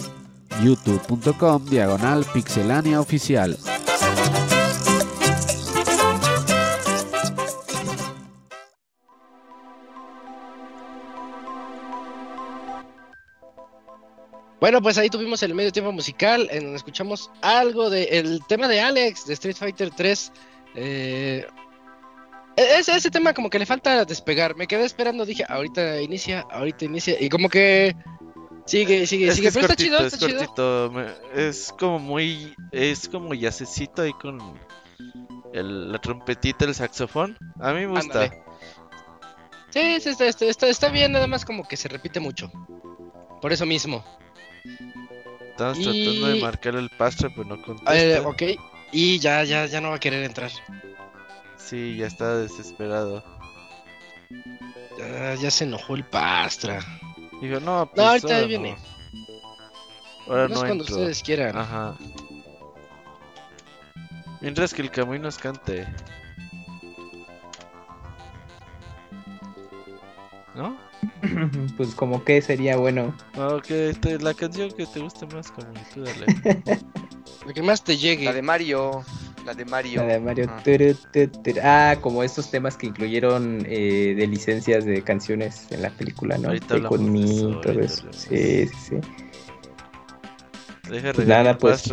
youtube.com 0.63 1.65
diagonal 1.65 2.25
pixelania 2.33 2.99
oficial. 2.99 3.55
Bueno, 14.59 14.81
pues 14.81 14.97
ahí 14.97 15.11
tuvimos 15.11 15.43
el 15.43 15.53
medio 15.53 15.71
tiempo 15.71 15.91
musical 15.91 16.47
en 16.49 16.63
donde 16.63 16.77
escuchamos 16.77 17.29
algo 17.43 17.91
del 17.91 18.41
tema 18.47 18.67
de 18.67 18.81
Alex 18.81 19.27
de 19.27 19.33
Street 19.35 19.57
Fighter 19.57 19.91
3. 19.91 20.31
Eh, 20.73 21.45
ese, 22.55 22.95
ese 22.95 23.09
tema 23.11 23.33
como 23.33 23.49
que 23.49 23.59
le 23.59 23.65
falta 23.65 24.05
despegar. 24.05 24.55
Me 24.55 24.67
quedé 24.67 24.85
esperando, 24.85 25.25
dije, 25.25 25.43
ahorita 25.47 26.01
inicia, 26.01 26.45
ahorita 26.51 26.85
inicia. 26.85 27.15
Y 27.21 27.29
como 27.29 27.49
que 27.49 27.95
sigue, 28.65 29.05
sigue, 29.07 29.27
Es 29.29 29.35
sigue. 29.35 29.51
Pero 29.51 29.65
es 29.65 29.71
está 29.71 29.75
chido, 29.75 29.97
está 29.99 30.15
es 30.17 30.25
chido. 30.25 30.39
cortito. 30.39 30.93
Es 31.35 31.73
como 31.77 31.99
muy. 31.99 32.53
Es 32.71 33.07
como 33.09 33.33
yacecito 33.33 34.01
ahí 34.03 34.13
con 34.13 34.39
el- 35.53 35.91
la 35.91 35.99
trompetita, 35.99 36.65
el 36.65 36.75
saxofón. 36.75 37.37
A 37.59 37.73
mí 37.73 37.81
me 37.81 37.87
gusta. 37.87 38.23
Ándale. 38.23 38.43
Sí, 39.69 39.99
sí, 40.01 40.09
está, 40.09 40.25
está, 40.27 40.45
está, 40.45 40.67
está 40.67 40.89
bien, 40.89 41.11
nada 41.13 41.25
más 41.25 41.45
como 41.45 41.67
que 41.67 41.75
se 41.77 41.87
repite 41.87 42.19
mucho. 42.19 42.51
Por 43.41 43.51
eso 43.51 43.65
mismo. 43.65 44.03
Estamos 45.49 45.79
Y- 45.79 45.83
tratando 45.83 46.27
de 46.27 46.41
marcar 46.41 46.75
el 46.75 46.89
pastre, 46.91 47.29
pero 47.31 47.43
no 47.45 47.61
contesta. 47.61 47.97
Eh, 47.97 48.19
ok. 48.19 48.43
Y 48.91 49.17
ya, 49.19 49.43
ya, 49.43 49.65
ya 49.65 49.81
no 49.81 49.89
va 49.89 49.95
a 49.95 49.99
querer 49.99 50.23
entrar. 50.23 50.51
Sí, 51.65 51.97
ya 51.97 52.07
está 52.07 52.37
desesperado. 52.37 53.23
Ya, 54.97 55.35
ya 55.35 55.51
se 55.51 55.63
enojó 55.63 55.95
el 55.95 56.03
pastra. 56.03 56.79
Dijo, 57.41 57.59
no, 57.59 57.85
pues 57.89 57.97
No, 57.97 58.09
ahorita 58.09 58.35
ahí 58.35 58.47
viene. 58.47 58.75
no. 58.75 60.31
Ahora 60.31 60.43
no 60.43 60.49
no, 60.49 60.55
es 60.55 60.59
cuando 60.59 60.83
entro. 60.83 60.95
ustedes 60.97 61.21
quieran. 61.23 61.57
Ajá. 61.57 61.95
Mientras 64.41 64.73
que 64.73 64.81
el 64.81 64.91
Camuy 64.91 65.19
nos 65.19 65.37
cante. 65.37 65.87
¿No? 70.55 70.77
pues 71.77 71.95
como 71.95 72.23
que 72.23 72.41
sería 72.41 72.77
bueno. 72.77 73.15
Ok, 73.37 73.67
te- 73.99 74.19
la 74.19 74.33
canción 74.33 74.71
que 74.71 74.85
te 74.85 74.99
guste 74.99 75.25
más, 75.27 75.51
Camuy, 75.51 75.79
tú 75.93 76.03
dale. 76.03 76.25
Lo 77.45 77.53
que 77.53 77.61
más 77.61 77.83
te 77.83 77.97
llegue. 77.97 78.25
La 78.25 78.33
de 78.33 78.41
Mario. 78.41 79.03
La 79.45 79.53
de 79.53 79.65
Mario. 79.65 80.01
La 80.01 80.13
de 80.13 80.19
Mario. 80.19 80.49
Turu, 80.63 80.95
turu. 81.11 81.59
Ah, 81.61 81.97
como 82.01 82.23
estos 82.23 82.49
temas 82.49 82.77
que 82.77 82.87
incluyeron 82.87 83.65
eh, 83.67 84.13
de 84.15 84.27
licencias 84.27 84.85
de 84.85 85.01
canciones 85.01 85.67
en 85.71 85.81
la 85.81 85.89
película, 85.89 86.37
¿no? 86.37 86.49
Ahorita 86.49 86.81
con 86.83 87.15
eso, 87.15 87.59
todo 87.61 87.79
eso. 87.79 88.07
Sí, 88.11 88.67
sí, 88.67 88.75
sí. 88.89 88.95
Deja 90.89 91.13
Pues 91.13 91.27
nada, 91.27 91.57
pues. 91.57 91.89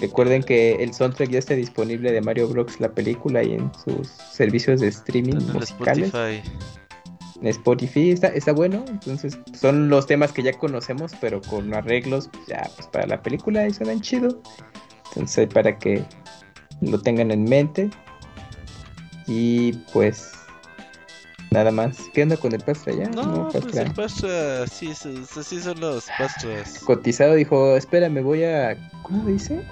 Recuerden 0.00 0.42
que 0.42 0.72
el 0.82 0.92
soundtrack 0.92 1.30
ya 1.30 1.38
está 1.38 1.54
disponible 1.54 2.12
de 2.12 2.20
Mario 2.20 2.48
Bros. 2.48 2.80
la 2.80 2.92
película 2.92 3.42
y 3.42 3.52
en 3.54 3.70
sus 3.84 4.08
servicios 4.08 4.80
de 4.80 4.88
streaming 4.88 5.34
en 5.34 5.52
musicales. 5.52 6.06
Spotify. 6.08 6.50
En 7.40 7.46
Spotify 7.48 8.10
está, 8.10 8.28
está 8.28 8.52
bueno. 8.52 8.84
Entonces, 8.88 9.38
son 9.58 9.88
los 9.88 10.06
temas 10.06 10.32
que 10.32 10.42
ya 10.42 10.52
conocemos, 10.54 11.12
pero 11.20 11.40
con 11.40 11.72
arreglos 11.74 12.30
ya 12.48 12.68
pues, 12.76 12.88
para 12.88 13.06
la 13.06 13.22
película 13.22 13.66
y 13.68 13.72
suenan 13.72 14.00
chido. 14.00 14.42
Entonces, 15.14 15.48
para 15.52 15.78
que 15.78 16.04
lo 16.80 17.00
tengan 17.00 17.30
en 17.30 17.44
mente. 17.44 17.90
Y 19.26 19.72
pues, 19.92 20.32
nada 21.50 21.70
más. 21.70 21.96
¿Qué 22.12 22.22
onda 22.24 22.36
con 22.36 22.52
el 22.52 22.60
pastra 22.60 22.92
ya? 22.92 23.08
No, 23.08 23.48
pues 23.50 23.64
pastra. 23.64 23.82
el 23.82 23.92
pastre, 23.94 24.62
así, 24.64 24.90
es- 24.90 25.36
así 25.36 25.60
son 25.60 25.80
los 25.80 26.06
pastres. 26.18 26.80
Cotizado 26.80 27.34
dijo: 27.34 27.76
Espera, 27.76 28.08
me 28.08 28.20
voy 28.22 28.44
a. 28.44 28.76
¿Cómo 29.02 29.24
dice? 29.26 29.64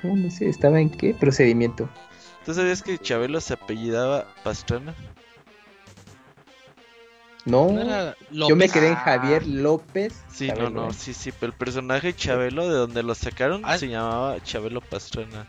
¿Cómo 0.00 0.16
dice? 0.16 0.48
¿Estaba 0.48 0.80
en 0.80 0.90
qué? 0.90 1.14
Procedimiento. 1.14 1.88
¿Tú 2.44 2.52
sabías 2.54 2.82
que 2.82 2.98
Chabelo 2.98 3.40
se 3.40 3.54
apellidaba 3.54 4.26
Pastrana? 4.42 4.94
No, 7.44 7.70
¿No 7.70 7.80
era 7.82 8.16
yo 8.30 8.56
me 8.56 8.68
quedé 8.68 8.88
en 8.88 8.94
Ah. 8.94 9.02
Javier 9.04 9.46
López. 9.46 10.14
Sí, 10.32 10.46
Chabelo, 10.48 10.70
no, 10.70 10.86
no, 10.86 10.92
sí, 10.92 11.12
sí, 11.12 11.30
pero 11.32 11.52
el 11.52 11.58
personaje 11.58 12.14
Chabelo, 12.14 12.66
de 12.68 12.74
donde 12.74 13.02
lo 13.02 13.14
sacaron, 13.14 13.60
Ah. 13.64 13.76
se 13.78 13.88
llamaba 13.88 14.42
Chabelo 14.42 14.80
Pastrana. 14.80 15.46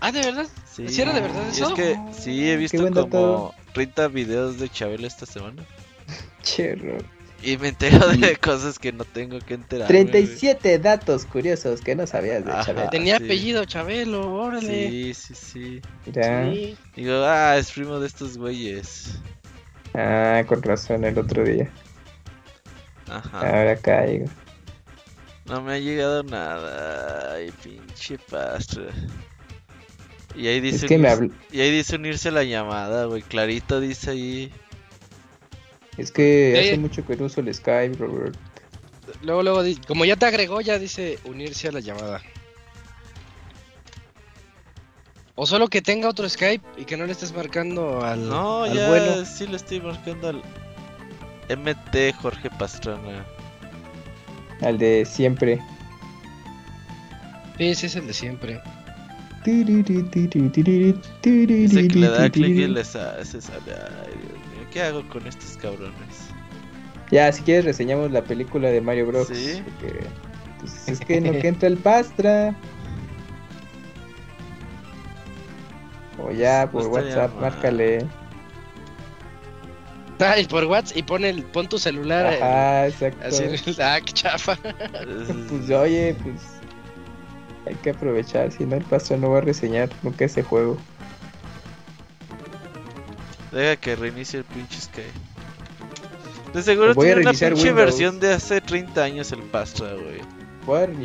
Ah, 0.00 0.12
¿de 0.12 0.20
verdad? 0.20 0.46
Sí, 0.70 0.88
¿Sí 0.88 1.00
era 1.02 1.12
de 1.12 1.20
verdad 1.22 1.42
y 1.48 1.50
eso? 1.56 1.68
es 1.70 1.74
que 1.74 1.98
sí, 2.12 2.48
he 2.50 2.56
visto 2.56 2.86
como 3.08 3.54
30 3.72 4.08
videos 4.08 4.58
de 4.60 4.68
Chabelo 4.68 5.06
esta 5.06 5.26
semana. 5.26 5.64
Che, 6.42 6.74
Ro- 6.76 6.98
Y 7.42 7.56
me 7.56 7.68
entero 7.68 8.06
de 8.08 8.36
cosas 8.40 8.78
que 8.78 8.92
no 8.92 9.04
tengo 9.04 9.38
que 9.40 9.54
enterar. 9.54 9.88
37 9.88 10.78
datos 10.78 11.24
curiosos 11.24 11.80
que 11.80 11.94
no 11.96 12.06
sabías 12.06 12.44
de 12.44 12.52
Ajá. 12.52 12.64
Chabelo. 12.66 12.90
Tenía 12.90 13.16
sí. 13.18 13.24
apellido 13.24 13.64
Chabelo, 13.64 14.34
órale. 14.34 14.90
Sí, 14.90 15.14
sí, 15.14 15.34
sí. 15.34 15.80
Mira. 16.06 16.52
Sí. 16.52 16.76
Digo, 16.94 17.14
ah, 17.24 17.56
es 17.56 17.70
primo 17.72 17.98
de 18.00 18.06
estos 18.06 18.36
güeyes. 18.38 19.18
Ah, 19.94 20.42
con 20.46 20.62
razón 20.62 21.04
el 21.04 21.18
otro 21.18 21.44
día. 21.44 21.68
Ajá. 23.08 23.38
Ahora 23.40 23.76
caigo. 23.76 24.26
No 25.46 25.62
me 25.62 25.72
ha 25.74 25.78
llegado 25.78 26.22
nada. 26.24 27.34
Ay, 27.34 27.50
pinche 27.62 28.18
pastra. 28.30 28.84
Y 30.34 30.46
ahí 30.46 30.60
dice, 30.60 30.84
Es 30.86 30.88
que 30.90 30.98
unirse- 30.98 31.32
y 31.50 31.60
ahí 31.60 31.70
dice 31.70 31.96
unirse 31.96 32.28
a 32.28 32.32
la 32.32 32.44
llamada, 32.44 33.06
güey. 33.06 33.22
Clarito 33.22 33.80
dice 33.80 34.10
ahí. 34.10 34.52
Es 35.96 36.12
que 36.12 36.54
hace 36.60 36.78
mucho 36.78 37.04
que 37.04 37.16
no 37.16 37.24
uso 37.24 37.40
el 37.40 37.52
Skype, 37.52 37.96
Robert. 37.98 38.36
Luego, 39.22 39.42
luego, 39.42 39.62
como 39.88 40.04
ya 40.04 40.16
te 40.16 40.26
agregó, 40.26 40.60
ya 40.60 40.78
dice 40.78 41.18
unirse 41.24 41.68
a 41.68 41.72
la 41.72 41.80
llamada. 41.80 42.20
O 45.40 45.46
solo 45.46 45.68
que 45.68 45.80
tenga 45.80 46.08
otro 46.08 46.28
Skype 46.28 46.64
y 46.76 46.84
que 46.84 46.96
no 46.96 47.06
le 47.06 47.12
estés 47.12 47.32
marcando 47.32 48.04
al, 48.04 48.28
No, 48.28 48.64
al 48.64 48.74
ya 48.74 48.88
bueno. 48.88 49.24
sí 49.24 49.46
le 49.46 49.54
estoy 49.56 49.80
marcando 49.80 50.30
al 50.30 50.42
MT 51.48 52.12
Jorge 52.20 52.50
Pastrana. 52.58 53.24
Al 54.62 54.78
de 54.78 55.04
siempre. 55.06 55.60
Sí, 57.56 57.72
sí, 57.76 57.86
es 57.86 57.94
el 57.94 58.08
de 58.08 58.14
siempre. 58.14 58.60
Dice 59.44 59.84
que 61.88 61.98
le 61.98 62.08
da 62.08 62.28
clic 62.30 62.56
y 62.56 62.66
le 62.66 62.84
sa- 62.84 63.24
se 63.24 63.40
sale. 63.40 63.60
Ay, 63.68 64.14
Dios 64.20 64.32
mío, 64.32 64.66
¿qué 64.72 64.82
hago 64.82 65.08
con 65.08 65.26
estos 65.26 65.56
cabrones? 65.56 65.92
Ya, 67.10 67.30
si 67.32 67.42
quieres 67.42 67.64
reseñamos 67.64 68.10
la 68.10 68.22
película 68.22 68.68
de 68.70 68.80
Mario 68.80 69.06
Bros. 69.06 69.28
Sí. 69.28 69.62
porque, 69.64 70.00
pues, 70.60 70.88
es 70.88 71.00
que 71.00 71.20
no 71.20 71.32
que 71.32 71.48
entra 71.48 71.68
el 71.68 71.78
pastra. 71.78 72.54
O 76.28 76.32
ya, 76.32 76.68
por 76.70 76.82
No 76.84 76.88
WhatsApp, 76.90 77.32
mal. 77.34 77.40
márcale. 77.52 78.06
Ay, 80.20 80.46
por 80.46 80.64
WhatsApp 80.64 80.96
y 80.96 81.02
pon 81.04 81.24
el, 81.24 81.44
pon 81.44 81.68
tu 81.68 81.78
celular. 81.78 82.32
eh, 82.32 82.42
Ajá, 82.42 82.86
exacto. 82.88 83.24
así, 83.26 83.44
ah, 83.80 83.98
qué 84.04 84.12
chafa. 84.12 84.58
Pues 85.48 85.70
oye, 85.70 86.14
pues 86.22 86.34
hay 87.66 87.74
que 87.76 87.90
aprovechar, 87.90 88.50
si 88.52 88.64
no 88.66 88.76
el 88.76 88.84
pastor 88.84 89.18
no 89.18 89.30
va 89.30 89.38
a 89.38 89.42
reseñar 89.42 89.88
nunca 90.02 90.24
ese 90.24 90.42
juego. 90.42 90.76
Deja 93.52 93.76
que 93.76 93.96
reinicie 93.96 94.40
el 94.40 94.44
pinche 94.44 94.80
Sky. 94.80 95.02
De 96.52 96.62
seguro 96.62 96.90
a 96.90 96.94
tiene 96.94 97.20
una 97.20 97.30
pinche 97.30 97.46
Windows. 97.68 97.76
versión 97.76 98.20
de 98.20 98.32
hace 98.34 98.60
30 98.60 99.02
años 99.04 99.32
el 99.32 99.42
Pastra, 99.42 99.92
güey. 99.94 100.20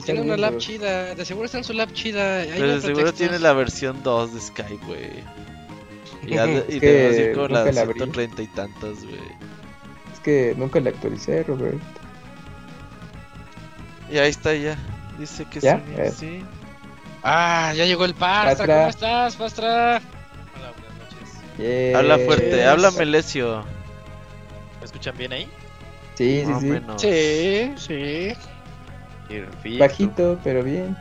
Tiene 0.05 0.21
una 0.21 0.35
lab 0.37 0.57
chida, 0.57 1.15
de 1.15 1.25
seguro 1.25 1.45
está 1.45 1.57
en 1.59 1.63
su 1.63 1.73
lab 1.73 1.91
chida. 1.93 2.43
Pero 2.45 2.67
de 2.75 2.81
seguro 2.81 2.95
pretextos. 2.95 3.15
tiene 3.15 3.39
la 3.39 3.53
versión 3.53 4.03
2 4.03 4.33
de 4.33 4.41
Skype, 4.41 4.85
güey. 4.85 5.09
Y, 6.25 6.35
Es 6.37 6.63
y 6.69 6.79
que 6.79 6.85
debe 6.87 7.13
ser 7.15 7.33
como 7.35 7.47
la 7.49 7.59
nunca 7.59 7.63
de 7.65 7.73
la 7.73 7.81
abrí. 7.81 7.93
130 7.99 8.41
y 8.43 8.47
tantos, 8.47 9.03
güey. 9.03 9.19
Es 10.13 10.19
que 10.21 10.53
nunca 10.55 10.79
la 10.79 10.89
actualicé, 10.91 11.43
Robert. 11.43 11.81
Y 14.09 14.17
ahí 14.19 14.29
está 14.29 14.53
ya. 14.55 14.77
Dice 15.19 15.45
que 15.45 15.59
¿Ya? 15.59 15.77
sí, 15.79 15.83
Eh. 15.97 16.11
sí. 16.17 16.43
Ah, 17.23 17.73
ya 17.75 17.85
llegó 17.85 18.05
el 18.05 18.13
Pastra. 18.13 18.55
Pastra. 18.55 18.75
¿Cómo 18.77 18.89
estás, 18.89 19.35
Pastra? 19.35 20.01
Hola, 20.57 20.71
buenas 20.71 20.97
noches. 21.57 21.95
Habla 21.95 22.17
fuerte, 22.19 22.51
Yes. 22.57 22.65
háblame 22.67 23.05
Lesio. 23.05 23.63
¿Me 24.79 24.85
escuchan 24.85 25.17
bien 25.17 25.33
ahí? 25.33 25.47
Sí, 26.15 26.43
sí. 26.59 26.81
Sí, 26.97 27.73
sí. 27.77 28.33
Perfecto. 29.27 29.79
Bajito, 29.79 30.39
pero 30.43 30.63
bien. 30.63 30.95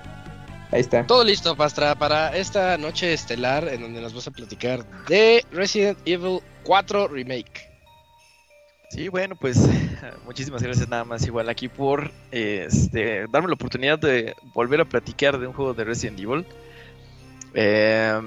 Ahí 0.70 0.80
está. 0.80 1.06
Todo 1.06 1.22
listo, 1.24 1.54
Pastra, 1.54 1.94
para 1.94 2.34
esta 2.36 2.78
noche 2.78 3.12
estelar 3.12 3.68
en 3.68 3.82
donde 3.82 4.00
nos 4.00 4.14
vas 4.14 4.26
a 4.26 4.30
platicar 4.30 4.84
de 5.06 5.44
Resident 5.52 5.98
Evil 6.06 6.40
4 6.64 7.08
Remake. 7.08 7.68
Sí, 8.90 9.08
bueno, 9.08 9.36
pues 9.36 9.58
muchísimas 10.24 10.62
gracias 10.62 10.88
nada 10.88 11.04
más 11.04 11.26
igual 11.26 11.48
aquí 11.50 11.68
por 11.68 12.10
este, 12.30 13.26
darme 13.30 13.48
la 13.48 13.54
oportunidad 13.54 13.98
de 13.98 14.34
volver 14.54 14.80
a 14.80 14.84
platicar 14.86 15.38
de 15.38 15.46
un 15.46 15.52
juego 15.52 15.74
de 15.74 15.84
Resident 15.84 16.18
Evil. 16.20 16.46
Eh, 17.54 18.18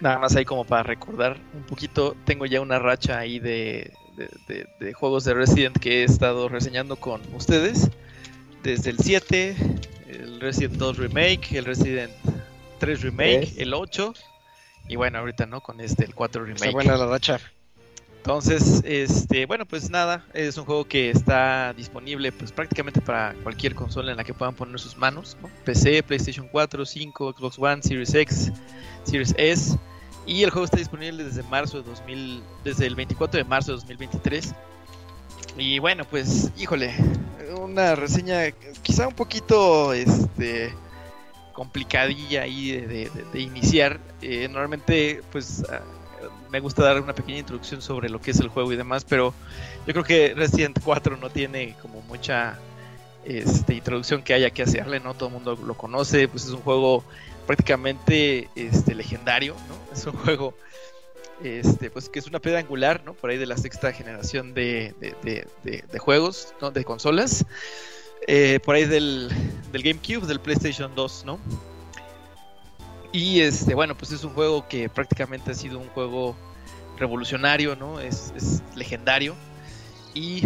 nada 0.00 0.18
más 0.18 0.36
ahí 0.36 0.44
como 0.44 0.64
para 0.64 0.82
recordar 0.82 1.38
un 1.54 1.62
poquito, 1.62 2.16
tengo 2.24 2.46
ya 2.46 2.60
una 2.60 2.78
racha 2.78 3.18
ahí 3.18 3.38
de, 3.38 3.92
de- 4.16 4.30
de- 4.46 4.66
de 4.78 4.92
juegos 4.92 5.24
de 5.24 5.34
Resident 5.34 5.78
que 5.78 6.00
he 6.02 6.04
estado 6.04 6.48
reseñando 6.48 6.96
con 6.96 7.20
ustedes. 7.34 7.90
Desde 8.62 8.90
el 8.90 8.98
7, 8.98 9.56
el 10.08 10.40
Resident 10.40 10.74
2 10.74 10.96
Remake, 10.98 11.52
el 11.56 11.64
Resident 11.64 12.12
3 12.78 13.02
Remake, 13.02 13.40
Tres. 13.46 13.58
el 13.58 13.74
8 13.74 14.14
y 14.88 14.96
bueno, 14.96 15.18
ahorita 15.18 15.46
no 15.46 15.60
con 15.60 15.80
este, 15.80 16.04
el 16.04 16.14
4 16.14 16.42
Está 16.46 16.64
Remake. 16.64 16.72
buena 16.74 16.96
la 16.96 17.06
racha. 17.06 17.40
Entonces, 18.18 18.82
este, 18.84 19.46
bueno, 19.46 19.64
pues 19.64 19.88
nada, 19.88 20.26
es 20.34 20.58
un 20.58 20.66
juego 20.66 20.84
que 20.84 21.08
está 21.08 21.72
disponible 21.72 22.32
pues 22.32 22.52
prácticamente 22.52 23.00
para 23.00 23.32
cualquier 23.42 23.74
consola 23.74 24.10
en 24.10 24.18
la 24.18 24.24
que 24.24 24.34
puedan 24.34 24.54
poner 24.54 24.78
sus 24.78 24.94
manos, 24.98 25.38
¿no? 25.40 25.48
PC, 25.64 26.02
PlayStation 26.02 26.46
4, 26.52 26.84
5, 26.84 27.34
Xbox 27.38 27.58
One, 27.58 27.82
Series 27.82 28.14
X, 28.14 28.52
Series 29.04 29.34
S 29.38 29.78
y 30.26 30.42
el 30.42 30.50
juego 30.50 30.66
está 30.66 30.76
disponible 30.76 31.24
desde 31.24 31.42
marzo 31.44 31.82
de 31.82 31.88
2000, 31.88 32.42
desde 32.62 32.86
el 32.86 32.94
24 32.94 33.38
de 33.38 33.44
marzo 33.44 33.72
de 33.72 33.76
2023. 33.78 34.54
Y 35.56 35.78
bueno, 35.78 36.04
pues, 36.04 36.50
híjole, 36.58 36.94
una 37.60 37.94
reseña 37.94 38.50
quizá 38.82 39.08
un 39.08 39.14
poquito 39.14 39.92
este 39.92 40.72
complicadilla 41.52 42.42
ahí 42.42 42.72
de, 42.72 43.40
iniciar. 43.40 44.00
Eh, 44.22 44.48
normalmente, 44.48 45.22
pues, 45.30 45.62
ah, 45.70 45.80
me 46.50 46.60
gusta 46.60 46.82
dar 46.82 47.00
una 47.00 47.14
pequeña 47.14 47.38
introducción 47.38 47.82
sobre 47.82 48.08
lo 48.08 48.20
que 48.20 48.30
es 48.30 48.40
el 48.40 48.48
juego 48.48 48.72
y 48.72 48.76
demás, 48.76 49.04
pero 49.04 49.34
yo 49.86 49.92
creo 49.92 50.04
que 50.04 50.34
Resident 50.34 50.78
4 50.82 51.16
no 51.16 51.30
tiene 51.30 51.76
como 51.80 52.00
mucha 52.02 52.58
este, 53.24 53.74
introducción 53.74 54.22
que 54.22 54.34
haya 54.34 54.50
que 54.50 54.62
hacerle, 54.62 55.00
¿no? 55.00 55.14
Todo 55.14 55.28
el 55.28 55.34
mundo 55.34 55.56
lo 55.56 55.74
conoce, 55.74 56.28
pues 56.28 56.44
es 56.44 56.50
un 56.50 56.62
juego 56.62 57.04
prácticamente 57.46 58.48
este, 58.54 58.94
legendario, 58.94 59.54
¿no? 59.68 59.94
Es 59.94 60.06
un 60.06 60.12
juego 60.24 60.54
este, 61.42 61.90
pues 61.90 62.08
que 62.08 62.18
es 62.18 62.26
una 62.26 62.38
piedra 62.40 62.58
angular, 62.60 63.02
¿no? 63.04 63.14
Por 63.14 63.30
ahí 63.30 63.38
de 63.38 63.46
la 63.46 63.56
sexta 63.56 63.92
generación 63.92 64.54
de, 64.54 64.94
de- 65.00 65.46
de- 65.64 65.98
juegos, 65.98 66.54
¿no? 66.60 66.70
De 66.70 66.84
consolas. 66.84 67.44
Eh, 68.26 68.60
por 68.64 68.74
ahí 68.74 68.84
del, 68.84 69.30
del 69.72 69.82
GameCube, 69.82 70.26
del 70.26 70.40
PlayStation 70.40 70.94
2, 70.94 71.24
¿no? 71.24 71.38
Y 73.12 73.40
este, 73.40 73.74
bueno, 73.74 73.96
pues 73.96 74.12
es 74.12 74.22
un 74.24 74.32
juego 74.34 74.66
que 74.68 74.88
prácticamente 74.88 75.50
ha 75.50 75.54
sido 75.54 75.78
un 75.78 75.88
juego 75.88 76.36
revolucionario, 76.98 77.74
¿no? 77.76 77.98
Es, 78.00 78.32
es 78.36 78.62
legendario. 78.76 79.34
Y 80.14 80.42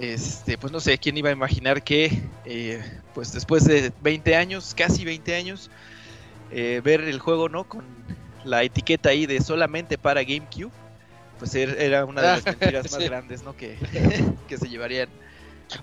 este, 0.00 0.58
pues 0.58 0.72
no 0.72 0.80
sé, 0.80 0.98
quién 0.98 1.16
iba 1.16 1.30
a 1.30 1.32
imaginar 1.32 1.82
que 1.82 2.22
eh, 2.44 2.82
pues 3.14 3.32
después 3.32 3.64
de 3.64 3.92
20 4.02 4.36
años, 4.36 4.74
casi 4.74 5.04
20 5.04 5.34
años, 5.34 5.70
eh, 6.50 6.80
ver 6.84 7.00
el 7.02 7.18
juego, 7.18 7.48
¿no? 7.48 7.64
Con 7.64 7.84
la 8.44 8.62
etiqueta 8.62 9.10
ahí 9.10 9.26
de 9.26 9.40
solamente 9.40 9.98
para 9.98 10.22
GameCube, 10.22 10.70
pues 11.38 11.54
er- 11.54 11.76
era 11.78 12.04
una 12.04 12.20
de 12.22 12.28
las 12.28 12.44
mentiras 12.58 12.90
más 12.90 13.00
Sí. 13.00 13.08
grandes, 13.08 13.42
¿no? 13.42 13.56
Que, 13.56 13.76
que 14.48 14.56
se 14.58 14.68
llevarían. 14.68 15.08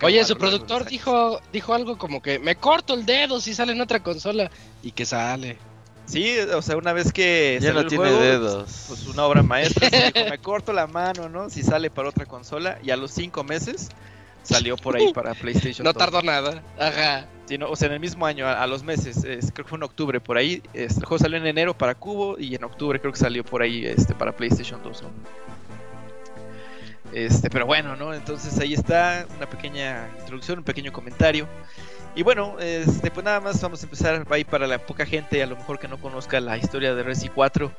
Oye, 0.03 0.23
su 0.23 0.37
productor 0.37 0.85
dijo, 0.85 1.39
dijo 1.51 1.73
algo 1.73 1.97
como 1.97 2.21
que 2.21 2.37
me 2.37 2.55
corto 2.55 2.93
el 2.93 3.05
dedo 3.05 3.41
si 3.41 3.53
sale 3.55 3.71
en 3.73 3.81
otra 3.81 4.01
consola. 4.01 4.51
Y 4.83 4.91
que 4.91 5.05
sale. 5.05 5.57
Sí, 6.05 6.37
o 6.39 6.61
sea, 6.61 6.75
una 6.77 6.93
vez 6.93 7.11
que 7.13 7.59
Ya 7.61 7.71
no 7.73 7.81
el 7.81 7.87
tiene 7.87 8.03
juego, 8.05 8.19
dedos. 8.19 8.85
pues 8.87 9.05
una 9.07 9.25
obra 9.25 9.41
maestra, 9.43 9.89
se 9.89 10.11
dijo, 10.13 10.29
me 10.29 10.37
corto 10.41 10.73
la 10.73 10.85
mano, 10.87 11.27
¿no? 11.29 11.49
Si 11.49 11.61
sale 11.63 11.89
para 11.89 12.09
otra 12.09 12.25
consola, 12.25 12.77
y 12.83 12.89
a 12.91 12.97
los 12.97 13.11
cinco 13.11 13.43
meses 13.43 13.89
salió 14.49 14.75
por 14.77 14.95
ahí 14.95 15.13
para 15.13 15.33
PlayStation. 15.35 15.83
No 15.83 15.93
2. 15.93 15.97
tardó 15.99 16.21
nada. 16.21 16.63
Ajá. 16.79 17.27
Sí, 17.45 17.57
no, 17.57 17.69
o 17.69 17.75
sea, 17.75 17.87
en 17.87 17.93
el 17.93 17.99
mismo 17.99 18.25
año, 18.25 18.45
a, 18.47 18.61
a 18.61 18.67
los 18.67 18.83
meses, 18.83 19.23
es- 19.23 19.51
creo 19.51 19.65
que 19.65 19.69
fue 19.69 19.77
en 19.77 19.83
octubre, 19.83 20.19
por 20.19 20.37
ahí, 20.37 20.61
este, 20.73 20.99
el 20.99 21.05
juego 21.05 21.17
salió 21.19 21.37
en 21.37 21.47
enero 21.47 21.75
para 21.77 21.95
Cubo, 21.95 22.37
y 22.37 22.53
en 22.55 22.63
octubre 22.63 22.99
creo 22.99 23.11
que 23.11 23.17
salió 23.19 23.43
por 23.43 23.61
ahí 23.61 23.85
este, 23.85 24.13
para 24.13 24.31
PlayStation 24.35 24.81
2, 24.83 25.01
¿no? 25.03 25.09
Este, 27.11 27.49
pero 27.49 27.65
bueno, 27.65 27.95
¿no? 27.95 28.13
Entonces 28.13 28.59
ahí 28.59 28.73
está 28.75 29.25
una 29.37 29.49
pequeña 29.49 30.07
introducción, 30.19 30.59
un 30.59 30.63
pequeño 30.63 30.91
comentario. 30.93 31.47
Y 32.19 32.21
bueno, 32.23 32.57
este, 32.59 33.11
pues 33.11 33.23
nada 33.23 33.39
más 33.39 33.61
vamos 33.61 33.81
a 33.81 33.85
empezar 33.85 34.27
ahí 34.29 34.43
para 34.43 34.67
la 34.67 34.77
poca 34.77 35.05
gente, 35.05 35.41
a 35.41 35.45
lo 35.45 35.55
mejor 35.55 35.79
que 35.79 35.87
no 35.87 35.97
conozca 36.01 36.41
la 36.41 36.57
historia 36.57 36.93
de 36.93 37.01
Resi 37.01 37.29
4. 37.29 37.71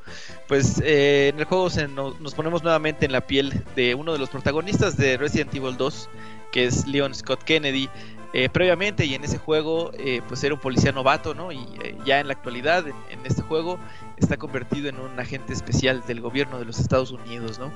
Pues 0.49 0.81
eh, 0.83 1.29
en 1.29 1.39
el 1.41 1.45
juego 1.45 1.69
se 1.69 1.89
no- 1.89 2.15
nos 2.21 2.33
ponemos 2.35 2.63
nuevamente 2.63 3.05
en 3.05 3.13
la 3.13 3.21
piel 3.21 3.63
de 3.77 3.95
uno 3.95 4.15
de 4.15 4.19
los 4.19 4.31
protagonistas 4.31 4.97
de 4.97 5.19
Resident 5.19 5.55
Evil 5.55 5.77
2, 5.77 6.09
que 6.53 6.65
es 6.65 6.87
Leon 6.87 7.15
Scott 7.15 7.43
Kennedy. 7.45 7.91
Eh, 8.33 8.49
previamente 8.49 9.05
y 9.05 9.13
en 9.13 9.25
ese 9.25 9.37
juego, 9.37 9.91
eh, 9.99 10.23
pues 10.27 10.43
era 10.43 10.55
un 10.55 10.61
policía 10.63 10.91
novato, 10.93 11.35
¿no? 11.35 11.53
Y 11.53 11.61
ya 12.07 12.19
en 12.21 12.29
la 12.29 12.33
actualidad, 12.33 12.89
en, 12.89 12.95
en 13.11 13.27
este 13.27 13.43
juego, 13.43 13.79
está 14.17 14.39
convertido 14.39 14.89
en 14.89 15.01
un 15.01 15.21
agente 15.21 15.53
especial 15.53 16.03
del 16.07 16.23
gobierno 16.23 16.59
de 16.59 16.65
los 16.65 16.79
Estados 16.79 17.11
Unidos, 17.11 17.59
¿no? 17.59 17.71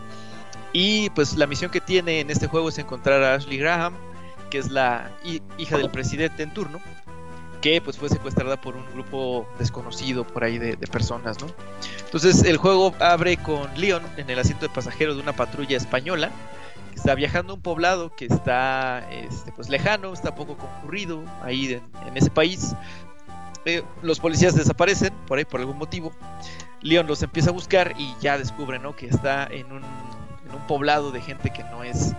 Y 0.73 1.11
pues 1.11 1.37
la 1.37 1.47
misión 1.47 1.71
que 1.71 1.83
tiene 1.83 2.21
en 2.21 2.31
este 2.31 2.47
juego 2.47 2.71
es 2.71 2.79
encontrar 2.79 3.23
a 3.23 3.35
Ashley 3.35 3.59
Graham, 3.59 3.93
que 4.55 4.61
es 4.61 4.71
la 4.71 5.11
hi- 5.25 5.43
hija 5.59 5.77
del 5.77 5.91
presidente 5.91 6.45
en 6.45 6.55
turno, 6.55 6.79
que 7.61 7.81
pues 7.83 7.99
fue 7.99 8.09
secuestrada 8.09 8.61
por 8.61 8.77
un 8.77 8.87
grupo 8.93 9.49
desconocido 9.59 10.25
por 10.25 10.45
ahí 10.45 10.59
de, 10.59 10.77
de 10.77 10.87
personas, 10.87 11.41
¿no? 11.41 11.49
Entonces 12.05 12.45
el 12.45 12.57
juego 12.57 12.95
abre 13.01 13.37
con 13.37 13.69
Leon 13.77 14.05
en 14.17 14.31
el 14.31 14.39
asiento 14.39 14.69
de 14.69 14.73
pasajero 14.73 15.17
de 15.17 15.23
una 15.23 15.33
patrulla 15.33 15.77
española 15.77 16.31
que 16.93 16.95
está 17.01 17.17
viajando 17.17 17.53
a 17.53 17.57
un 17.57 17.63
poblado 17.63 18.15
que 18.15 18.27
está 18.27 19.11
este, 19.11 19.51
pues 19.51 19.69
lejano, 19.69 20.13
está 20.13 20.37
poco 20.37 20.57
concurrido 20.57 21.25
ahí 21.43 21.73
en, 21.73 21.83
en 22.07 22.17
ese 22.17 22.31
país. 22.31 22.77
Eh, 23.65 23.83
los 24.03 24.21
policías 24.21 24.55
desaparecen 24.55 25.13
por 25.27 25.39
ahí 25.39 25.45
por 25.45 25.59
algún 25.59 25.79
motivo. 25.79 26.13
Leon 26.81 27.09
los 27.09 27.25
empieza 27.25 27.51
a 27.51 27.53
buscar 27.53 27.95
y 27.99 28.15
ya 28.21 28.39
descubre, 28.39 28.79
¿no? 28.79 28.95
Que 28.95 29.09
está 29.09 29.49
en 29.51 29.67
en 30.47 30.55
un 30.55 30.67
poblado 30.69 31.11
de 31.11 31.21
gente 31.23 31.51
que 31.51 31.65
no 31.65 31.83
es 31.83 32.13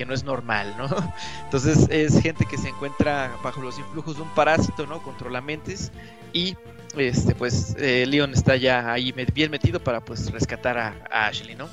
que 0.00 0.06
no 0.06 0.14
es 0.14 0.24
normal, 0.24 0.74
¿no? 0.78 0.88
Entonces 1.44 1.86
es 1.90 2.22
gente 2.22 2.46
que 2.46 2.56
se 2.56 2.70
encuentra 2.70 3.36
bajo 3.44 3.60
los 3.60 3.78
influjos 3.78 4.16
de 4.16 4.22
un 4.22 4.30
parásito, 4.30 4.86
¿no? 4.86 5.02
Controlamentes 5.02 5.92
y 6.32 6.56
este 6.96 7.34
pues 7.34 7.76
eh, 7.78 8.06
Leon 8.06 8.32
está 8.32 8.56
ya 8.56 8.90
ahí 8.90 9.12
bien 9.12 9.50
metido 9.50 9.78
para 9.78 10.00
pues 10.00 10.32
rescatar 10.32 10.78
a, 10.78 10.94
Ashley, 11.10 11.54
¿no? 11.54 11.68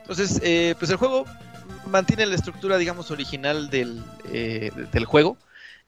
Entonces 0.00 0.40
eh, 0.42 0.74
pues 0.76 0.90
el 0.90 0.96
juego 0.96 1.24
mantiene 1.86 2.26
la 2.26 2.34
estructura 2.34 2.78
digamos 2.78 3.12
original 3.12 3.70
del, 3.70 4.02
eh, 4.32 4.72
del 4.90 5.04
juego 5.04 5.36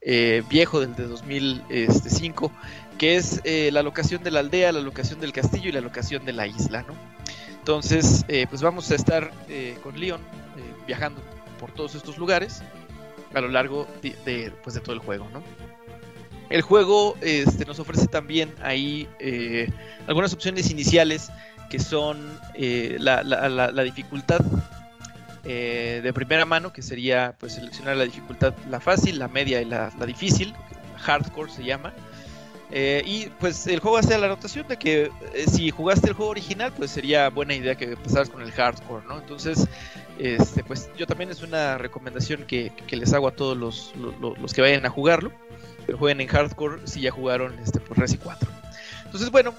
eh, 0.00 0.44
viejo 0.48 0.78
del 0.78 0.94
de 0.94 1.08
2005 1.08 2.52
que 2.98 3.16
es 3.16 3.42
la 3.44 3.82
locación 3.82 4.22
de 4.22 4.30
la 4.30 4.38
aldea, 4.38 4.70
la 4.70 4.80
locación 4.80 5.18
del 5.18 5.32
castillo 5.32 5.70
y 5.70 5.72
la 5.72 5.80
locación 5.80 6.24
de 6.24 6.34
la 6.34 6.46
isla, 6.46 6.82
¿no? 6.82 6.94
Entonces, 7.58 8.24
pues 8.48 8.62
vamos 8.62 8.90
a 8.90 8.94
estar 8.94 9.32
con 9.82 9.98
Leon 9.98 10.20
viajando 10.86 11.22
por 11.60 11.70
todos 11.72 11.94
estos 11.94 12.16
lugares 12.18 12.62
a 13.34 13.40
lo 13.40 13.48
largo 13.48 13.86
de, 14.02 14.52
pues, 14.64 14.74
de 14.74 14.80
todo 14.80 14.94
el 14.94 14.98
juego, 14.98 15.28
¿no? 15.32 15.42
El 16.48 16.62
juego 16.62 17.16
este, 17.20 17.64
nos 17.64 17.78
ofrece 17.78 18.08
también 18.08 18.52
ahí 18.60 19.06
eh, 19.20 19.70
algunas 20.08 20.32
opciones 20.32 20.68
iniciales 20.70 21.30
que 21.70 21.78
son 21.78 22.18
eh, 22.54 22.96
la, 22.98 23.22
la- 23.22 23.48
dificultad 23.84 24.40
eh, 25.44 26.00
de 26.02 26.12
primera 26.12 26.44
mano, 26.44 26.72
que 26.72 26.82
sería 26.82 27.34
pues 27.38 27.54
seleccionar 27.54 27.96
la 27.96 28.04
dificultad, 28.04 28.52
la 28.68 28.80
fácil, 28.80 29.20
la 29.20 29.28
media 29.28 29.62
y 29.62 29.64
la 29.64 30.06
difícil, 30.06 30.52
hardcore 30.98 31.52
se 31.52 31.62
llama. 31.62 31.92
Eh, 32.72 33.02
y 33.04 33.26
pues 33.40 33.66
el 33.66 33.80
juego 33.80 33.96
hace 33.96 34.16
la 34.16 34.26
anotación 34.26 34.68
de 34.68 34.76
que 34.76 35.10
eh, 35.34 35.46
si 35.50 35.70
jugaste 35.70 36.08
el 36.08 36.14
juego 36.14 36.30
original, 36.30 36.72
pues 36.76 36.92
sería 36.92 37.28
buena 37.28 37.54
idea 37.54 37.74
que 37.74 37.84
empezaras 37.84 38.30
con 38.30 38.42
el 38.42 38.52
hardcore, 38.52 39.04
¿no? 39.06 39.18
Entonces, 39.18 39.66
este, 40.18 40.62
pues 40.62 40.88
yo 40.96 41.06
también 41.06 41.30
es 41.30 41.42
una 41.42 41.78
recomendación 41.78 42.44
que, 42.46 42.70
que 42.86 42.96
les 42.96 43.12
hago 43.12 43.26
a 43.26 43.32
todos 43.32 43.56
los, 43.56 43.92
los, 43.96 44.54
que 44.54 44.60
vayan 44.60 44.86
a 44.86 44.90
jugarlo, 44.90 45.32
que 45.84 45.94
jueguen 45.94 46.20
en 46.20 46.28
hardcore 46.28 46.86
si 46.86 47.00
ya 47.00 47.10
jugaron 47.10 47.58
este, 47.58 47.80
por 47.80 47.98
Resi 47.98 48.18
4. 48.18 48.48
Entonces, 49.04 49.30
bueno, 49.32 49.52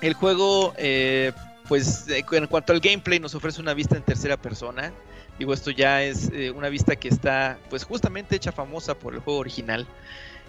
el 0.00 0.14
juego, 0.14 0.72
eh, 0.78 1.32
pues 1.68 2.06
en 2.08 2.46
cuanto 2.46 2.72
al 2.72 2.80
gameplay, 2.80 3.20
nos 3.20 3.34
ofrece 3.34 3.60
una 3.60 3.74
vista 3.74 3.96
en 3.96 4.02
tercera 4.02 4.38
persona. 4.38 4.90
Digo, 5.38 5.52
esto 5.52 5.70
ya 5.70 6.02
es 6.02 6.30
una 6.54 6.68
vista 6.68 6.96
que 6.96 7.08
está, 7.08 7.58
pues 7.68 7.84
justamente 7.84 8.36
hecha 8.36 8.52
famosa 8.52 8.94
por 8.94 9.14
el 9.14 9.20
juego 9.20 9.38
original. 9.38 9.86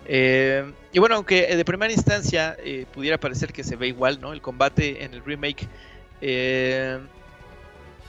Eh, 0.06 0.74
y 0.92 1.00
bueno, 1.00 1.16
aunque 1.16 1.52
eh, 1.52 1.56
de 1.56 1.66
primera 1.66 1.94
instancia 1.94 2.56
eh, 2.60 2.86
pudiera 2.94 3.18
parecer 3.18 3.54
que 3.54 3.64
se 3.64 3.76
ve 3.76 3.88
igual, 3.88 4.20
¿no? 4.20 4.34
El 4.34 4.42
combate 4.42 5.04
en 5.04 5.14
el 5.14 5.24
remake 5.24 5.68
eh, 6.22 7.00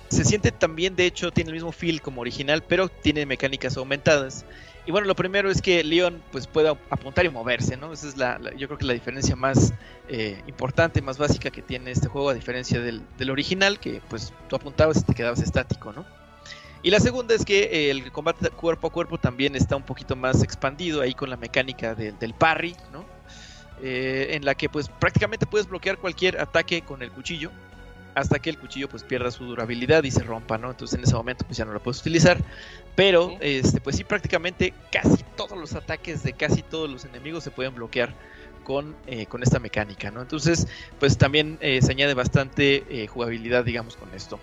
se 0.08 0.24
siente 0.24 0.52
también, 0.52 0.96
de 0.96 1.06
hecho, 1.06 1.30
tiene 1.30 1.50
el 1.50 1.54
mismo 1.54 1.72
feel 1.72 2.02
como 2.02 2.20
original, 2.20 2.62
pero 2.66 2.88
tiene 2.88 3.24
mecánicas 3.24 3.76
aumentadas. 3.76 4.44
Y 4.84 4.90
bueno, 4.90 5.06
lo 5.06 5.14
primero 5.14 5.48
es 5.50 5.62
que 5.62 5.84
Leon 5.84 6.22
pues 6.32 6.46
pueda 6.48 6.76
apuntar 6.90 7.24
y 7.24 7.30
moverse, 7.30 7.76
¿no? 7.76 7.92
Esa 7.92 8.08
es 8.08 8.16
la, 8.16 8.38
yo 8.56 8.66
creo 8.66 8.78
que 8.78 8.84
la 8.84 8.94
diferencia 8.94 9.36
más 9.36 9.72
importante, 10.46 11.00
más 11.00 11.16
básica 11.16 11.50
que 11.50 11.62
tiene 11.62 11.92
este 11.92 12.08
juego, 12.08 12.28
a 12.28 12.34
diferencia 12.34 12.80
del, 12.80 13.00
del 13.16 13.30
original, 13.30 13.78
que 13.78 14.02
pues 14.10 14.34
tú 14.48 14.56
apuntabas 14.56 14.98
y 14.98 15.04
te 15.04 15.14
quedabas 15.14 15.40
estático, 15.40 15.92
¿no? 15.92 16.04
Y 16.82 16.90
la 16.90 16.98
segunda 17.00 17.34
es 17.34 17.44
que 17.44 17.64
eh, 17.64 17.90
el 17.90 18.10
combate 18.10 18.50
cuerpo 18.50 18.88
a 18.88 18.90
cuerpo 18.90 19.18
también 19.18 19.54
está 19.54 19.76
un 19.76 19.84
poquito 19.84 20.16
más 20.16 20.42
expandido 20.42 21.00
ahí 21.00 21.14
con 21.14 21.30
la 21.30 21.36
mecánica 21.36 21.94
de- 21.94 22.12
del 22.12 22.34
parry, 22.34 22.76
¿no? 22.92 23.04
eh, 23.84 24.34
en 24.36 24.44
la 24.44 24.54
que 24.54 24.68
pues 24.68 24.88
prácticamente 24.88 25.44
puedes 25.46 25.66
bloquear 25.66 25.98
cualquier 25.98 26.40
ataque 26.40 26.82
con 26.82 27.02
el 27.02 27.10
cuchillo 27.10 27.50
hasta 28.14 28.38
que 28.38 28.50
el 28.50 28.58
cuchillo 28.58 28.88
pues 28.88 29.02
pierda 29.02 29.30
su 29.30 29.44
durabilidad 29.44 30.04
y 30.04 30.10
se 30.10 30.22
rompa, 30.22 30.58
¿no? 30.58 30.70
Entonces 30.70 30.98
en 30.98 31.04
ese 31.04 31.14
momento 31.14 31.44
pues 31.46 31.56
ya 31.56 31.64
no 31.64 31.72
lo 31.72 31.80
puedes 31.82 32.00
utilizar. 32.00 32.38
Pero 32.94 33.36
este 33.40 33.80
pues 33.80 33.96
sí 33.96 34.04
prácticamente 34.04 34.74
casi 34.92 35.24
todos 35.36 35.58
los 35.58 35.74
ataques 35.74 36.22
de 36.22 36.34
casi 36.34 36.62
todos 36.62 36.90
los 36.90 37.04
enemigos 37.06 37.42
se 37.42 37.50
pueden 37.50 37.74
bloquear 37.74 38.14
con, 38.64 38.94
eh, 39.06 39.26
con 39.26 39.42
esta 39.42 39.58
mecánica, 39.58 40.10
¿no? 40.10 40.20
Entonces 40.20 40.66
pues 41.00 41.16
también 41.16 41.58
eh, 41.60 41.80
se 41.82 41.90
añade 41.90 42.14
bastante 42.14 43.06
jugabilidad 43.08 43.64
digamos 43.64 43.96
con 43.96 44.14
esto. 44.14 44.38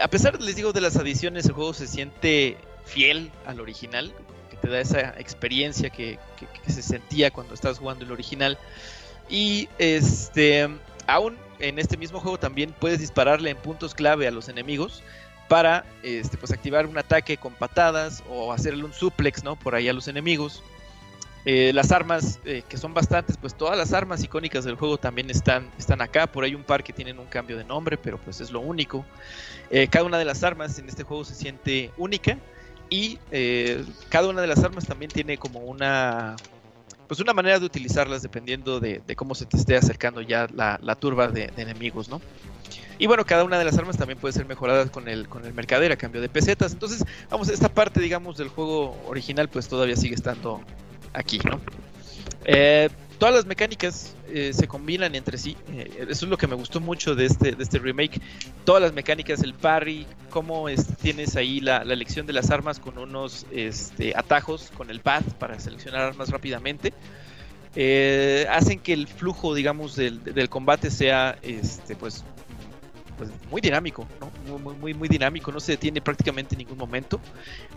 A 0.00 0.08
pesar 0.08 0.40
les 0.40 0.56
digo 0.56 0.72
de 0.72 0.80
las 0.80 0.96
adiciones 0.96 1.46
el 1.46 1.52
juego 1.52 1.74
se 1.74 1.86
siente 1.86 2.56
fiel 2.84 3.30
al 3.46 3.60
original, 3.60 4.12
que 4.50 4.56
te 4.56 4.68
da 4.68 4.80
esa 4.80 5.00
experiencia 5.18 5.90
que, 5.90 6.18
se 6.66 6.82
sentía 6.82 7.30
cuando 7.30 7.54
estabas 7.54 7.78
jugando 7.78 8.04
el 8.04 8.12
original. 8.12 8.58
Y 9.28 9.68
este 9.78 10.68
aún 11.06 11.36
en 11.58 11.78
este 11.78 11.96
mismo 11.96 12.20
juego 12.20 12.38
también 12.38 12.74
puedes 12.78 13.00
dispararle 13.00 13.50
en 13.50 13.56
puntos 13.56 13.94
clave 13.94 14.26
a 14.26 14.30
los 14.30 14.48
enemigos 14.48 15.02
para 15.48 15.84
este, 16.02 16.36
pues 16.36 16.52
activar 16.52 16.86
un 16.86 16.98
ataque 16.98 17.36
con 17.36 17.52
patadas 17.54 18.22
o 18.28 18.52
hacerle 18.52 18.84
un 18.84 18.92
suplex 18.92 19.44
¿no? 19.44 19.56
por 19.56 19.74
ahí 19.74 19.88
a 19.88 19.92
los 19.92 20.08
enemigos. 20.08 20.62
Eh, 21.48 21.72
las 21.72 21.92
armas, 21.92 22.40
eh, 22.44 22.64
que 22.68 22.76
son 22.76 22.92
bastantes, 22.92 23.36
pues 23.36 23.54
todas 23.54 23.78
las 23.78 23.92
armas 23.92 24.20
icónicas 24.24 24.64
del 24.64 24.74
juego 24.74 24.98
también 24.98 25.30
están, 25.30 25.70
están 25.78 26.02
acá. 26.02 26.26
Por 26.26 26.42
ahí 26.42 26.56
un 26.56 26.64
par 26.64 26.82
que 26.82 26.92
tienen 26.92 27.20
un 27.20 27.26
cambio 27.26 27.56
de 27.56 27.62
nombre, 27.62 27.96
pero 27.96 28.18
pues 28.18 28.40
es 28.40 28.50
lo 28.50 28.58
único. 28.58 29.06
Eh, 29.70 29.86
cada 29.86 30.04
una 30.04 30.18
de 30.18 30.24
las 30.24 30.42
armas 30.42 30.76
en 30.80 30.88
este 30.88 31.04
juego 31.04 31.24
se 31.24 31.36
siente 31.36 31.92
única 31.96 32.36
y 32.90 33.18
cada 34.08 34.28
una 34.28 34.40
de 34.40 34.46
las 34.46 34.62
armas 34.62 34.86
también 34.86 35.10
tiene 35.10 35.38
como 35.38 35.58
una 35.58 36.36
pues 37.08 37.18
una 37.18 37.32
manera 37.32 37.58
de 37.58 37.66
utilizarlas 37.66 38.22
dependiendo 38.22 38.78
de, 38.78 39.00
cómo 39.16 39.34
se 39.34 39.44
te 39.44 39.56
esté 39.56 39.76
acercando 39.76 40.20
ya 40.20 40.48
la, 40.52 40.94
turba 40.96 41.28
de, 41.28 41.52
enemigos, 41.56 42.08
¿no? 42.08 42.20
Y 42.98 43.06
bueno, 43.06 43.24
cada 43.24 43.44
una 43.44 43.58
de 43.58 43.64
las 43.64 43.76
armas 43.76 43.96
también 43.96 44.18
puede 44.18 44.32
ser 44.32 44.46
mejorada 44.46 44.86
con 44.86 45.08
el, 45.08 45.28
con 45.28 45.44
el 45.44 45.52
mercader 45.52 45.92
a 45.92 45.96
cambio 45.96 46.20
de 46.20 46.28
pesetas. 46.28 46.72
Entonces, 46.72 47.04
vamos, 47.28 47.48
esta 47.48 47.68
parte, 47.68 48.00
digamos, 48.00 48.38
del 48.38 48.48
juego 48.48 48.96
original, 49.06 49.48
pues 49.48 49.68
todavía 49.68 49.96
sigue 49.96 50.14
estando 50.14 50.62
aquí, 51.16 51.40
¿no? 51.44 51.60
Eh, 52.44 52.88
todas 53.18 53.34
las 53.34 53.46
mecánicas 53.46 54.14
eh, 54.28 54.52
se 54.52 54.68
combinan 54.68 55.14
entre 55.14 55.38
sí. 55.38 55.56
Eh, 55.72 56.06
eso 56.08 56.26
es 56.26 56.30
lo 56.30 56.36
que 56.36 56.46
me 56.46 56.54
gustó 56.54 56.80
mucho 56.80 57.14
de 57.14 57.26
este, 57.26 57.52
de 57.52 57.62
este 57.62 57.78
remake. 57.78 58.20
Todas 58.64 58.82
las 58.82 58.92
mecánicas, 58.92 59.42
el 59.42 59.54
parry, 59.54 60.06
cómo 60.30 60.68
este, 60.68 60.94
tienes 60.94 61.36
ahí 61.36 61.60
la, 61.60 61.78
elección 61.78 62.26
de 62.26 62.32
las 62.32 62.50
armas 62.50 62.78
con 62.78 62.98
unos 62.98 63.46
este, 63.50 64.12
atajos, 64.16 64.70
con 64.76 64.90
el 64.90 65.00
pad 65.00 65.22
para 65.38 65.58
seleccionar 65.58 66.02
armas 66.02 66.28
rápidamente. 66.28 66.92
Hacen 68.48 68.78
que 68.78 68.94
el 68.94 69.06
flujo, 69.06 69.54
digamos, 69.54 69.96
del, 69.96 70.22
del 70.22 70.48
combate 70.48 70.90
sea 70.90 71.38
este, 71.42 71.94
pues 71.94 72.24
pues, 73.16 73.30
muy 73.50 73.60
dinámico, 73.60 74.06
¿no? 74.20 74.58
Muy, 74.58 74.74
muy, 74.74 74.94
muy 74.94 75.08
dinámico, 75.08 75.50
no 75.52 75.60
se 75.60 75.72
detiene 75.72 76.00
prácticamente 76.00 76.54
en 76.54 76.58
ningún 76.58 76.78
momento. 76.78 77.20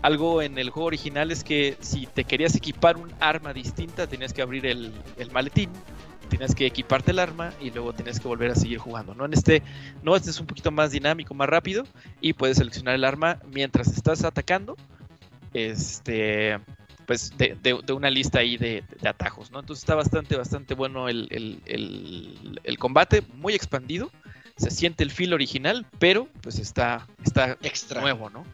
Algo 0.02 0.42
en 0.42 0.58
el 0.58 0.70
juego 0.70 0.86
original 0.86 1.30
es 1.30 1.44
que 1.44 1.76
si 1.80 2.06
te 2.06 2.24
querías 2.24 2.54
equipar 2.54 2.96
un 2.96 3.10
arma 3.20 3.52
distinta, 3.52 4.06
tenías 4.06 4.32
que 4.32 4.42
abrir 4.42 4.66
el, 4.66 4.92
maletín, 5.32 5.70
tenías 6.28 6.54
que 6.54 6.66
equiparte 6.66 7.10
el 7.12 7.18
arma 7.18 7.52
y 7.60 7.70
luego 7.70 7.92
tenías 7.92 8.20
que 8.20 8.28
volver 8.28 8.50
a 8.50 8.54
seguir 8.54 8.78
jugando, 8.78 9.14
¿no? 9.14 9.24
En 9.24 9.32
este, 9.32 9.62
no, 10.02 10.14
este 10.14 10.30
es 10.30 10.40
un 10.40 10.46
poquito 10.46 10.70
más 10.70 10.92
dinámico, 10.92 11.34
más 11.34 11.48
rápido 11.48 11.84
y 12.20 12.34
puedes 12.34 12.58
seleccionar 12.58 12.94
el 12.94 13.04
arma 13.04 13.38
mientras 13.52 13.88
estás 13.88 14.24
atacando, 14.24 14.76
este, 15.54 16.58
pues 17.06 17.32
de, 17.36 17.76
una 17.92 18.10
lista 18.10 18.40
ahí 18.40 18.56
de, 18.56 18.84
atajos, 19.04 19.50
¿no? 19.50 19.60
Entonces 19.60 19.82
está 19.82 19.94
bastante, 19.94 20.36
bastante 20.36 20.74
bueno 20.74 21.08
el, 21.08 21.62
el 21.66 22.78
combate, 22.78 23.22
muy 23.34 23.54
expandido 23.54 24.10
se 24.60 24.70
siente 24.70 25.02
el 25.02 25.10
feel 25.10 25.32
original, 25.32 25.86
pero 25.98 26.28
pues 26.42 26.58
está, 26.58 27.06
está 27.24 27.56
extra 27.62 28.02
nuevo, 28.02 28.28
¿no? 28.28 28.44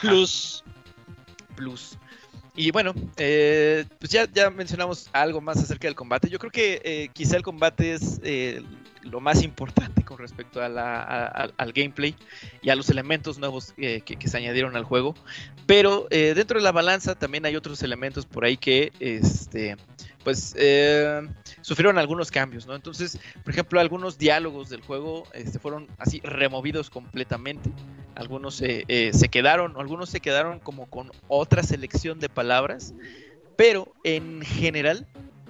Plus. 0.00 0.64
Plus. 1.54 1.96
Y 2.56 2.72
bueno, 2.72 2.92
eh, 3.16 3.84
pues 4.00 4.10
ya, 4.10 4.28
ya 4.32 4.50
mencionamos 4.50 5.08
algo 5.12 5.40
más 5.40 5.58
acerca 5.58 5.86
del 5.86 5.94
combate. 5.94 6.28
Yo 6.28 6.40
creo 6.40 6.50
que 6.50 6.80
eh, 6.84 7.08
quizá 7.12 7.36
el 7.36 7.44
combate 7.44 7.94
es 7.94 8.20
eh, 8.24 8.62
lo 9.02 9.20
más 9.20 9.44
importante 9.44 10.02
con 10.02 10.18
respecto 10.18 10.60
a 10.60 10.68
la, 10.68 11.52
al 11.56 11.72
gameplay 11.72 12.16
y 12.60 12.70
a 12.70 12.74
los 12.74 12.90
elementos 12.90 13.38
nuevos 13.38 13.74
que, 13.76 14.02
que, 14.02 14.28
se 14.28 14.36
añadieron 14.36 14.74
al 14.74 14.84
juego. 14.84 15.14
Pero 15.66 16.08
dentro 16.10 16.58
de 16.58 16.64
la 16.64 16.72
balanza 16.72 17.14
también 17.14 17.46
hay 17.46 17.54
otros 17.54 17.82
elementos 17.82 18.26
por 18.26 18.44
ahí 18.44 18.56
que 18.56 18.92
este, 18.98 19.76
pues 20.24 20.54
eh, 20.58 21.20
sufrieron 21.60 21.98
algunos 21.98 22.30
cambios, 22.30 22.66
¿no? 22.66 22.74
Entonces, 22.74 23.18
por 23.44 23.52
ejemplo, 23.52 23.78
algunos 23.78 24.18
diálogos 24.18 24.70
del 24.70 24.80
juego 24.80 25.24
este, 25.34 25.58
fueron 25.58 25.86
así 25.98 26.20
removidos 26.24 26.90
completamente. 26.90 27.70
Algunos 28.16 28.60
eh, 28.62 29.10
se 29.12 29.28
quedaron, 29.28 29.74
algunos 29.76 30.08
se 30.08 30.20
quedaron 30.20 30.58
como 30.60 30.86
con 30.86 31.12
otra 31.28 31.62
selección 31.62 32.18
de 32.18 32.28
palabras, 32.28 32.94
pero 33.56 33.92
en 34.02 34.40
general 34.42 35.06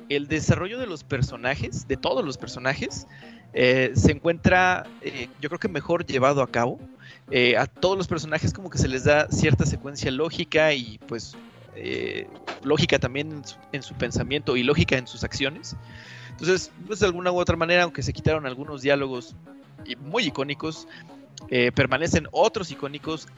el 0.08 0.28
desarrollo 0.28 0.78
de 0.78 0.86
los 0.86 1.04
personajes, 1.04 1.88
de 1.88 1.96
todos 1.96 2.24
los 2.24 2.36
personajes, 2.36 3.06
eh, 3.54 3.92
se 3.94 4.12
encuentra, 4.12 4.86
yo 5.40 5.48
creo 5.48 5.60
que 5.60 5.68
mejor 5.68 6.04
llevado 6.04 6.42
a 6.42 6.50
cabo. 6.50 6.78
a 7.58 7.66
todos 7.66 7.96
los 7.96 8.08
personajes 8.08 8.52
como 8.52 8.68
que 8.68 8.78
se 8.78 8.88
les 8.88 9.04
da 9.04 9.28
cierta 9.30 9.64
secuencia 9.64 10.10
lógica 10.10 10.72
y 10.74 10.98
pues 11.06 11.36
eh, 11.76 12.28
lógica 12.62 12.98
también 12.98 13.42
en 13.72 13.82
su, 13.82 13.94
pensamiento 13.94 14.56
y 14.56 14.62
lógica 14.62 14.96
en 14.96 15.06
sus 15.06 15.24
acciones. 15.24 15.76
Entonces, 16.30 16.70
pues 16.86 17.00
de 17.00 17.06
alguna 17.06 17.30
u 17.32 17.38
otra 17.38 17.56
manera, 17.56 17.84
aunque 17.84 18.02
se 18.02 18.12
quitaron 18.12 18.46
algunos 18.46 18.82
diálogos 18.82 19.34
muy 20.00 20.24
icónicos, 20.24 20.88
eh, 21.48 21.72
permanecen 21.72 22.26
otros 22.32 22.70
icónicos, 22.70 23.28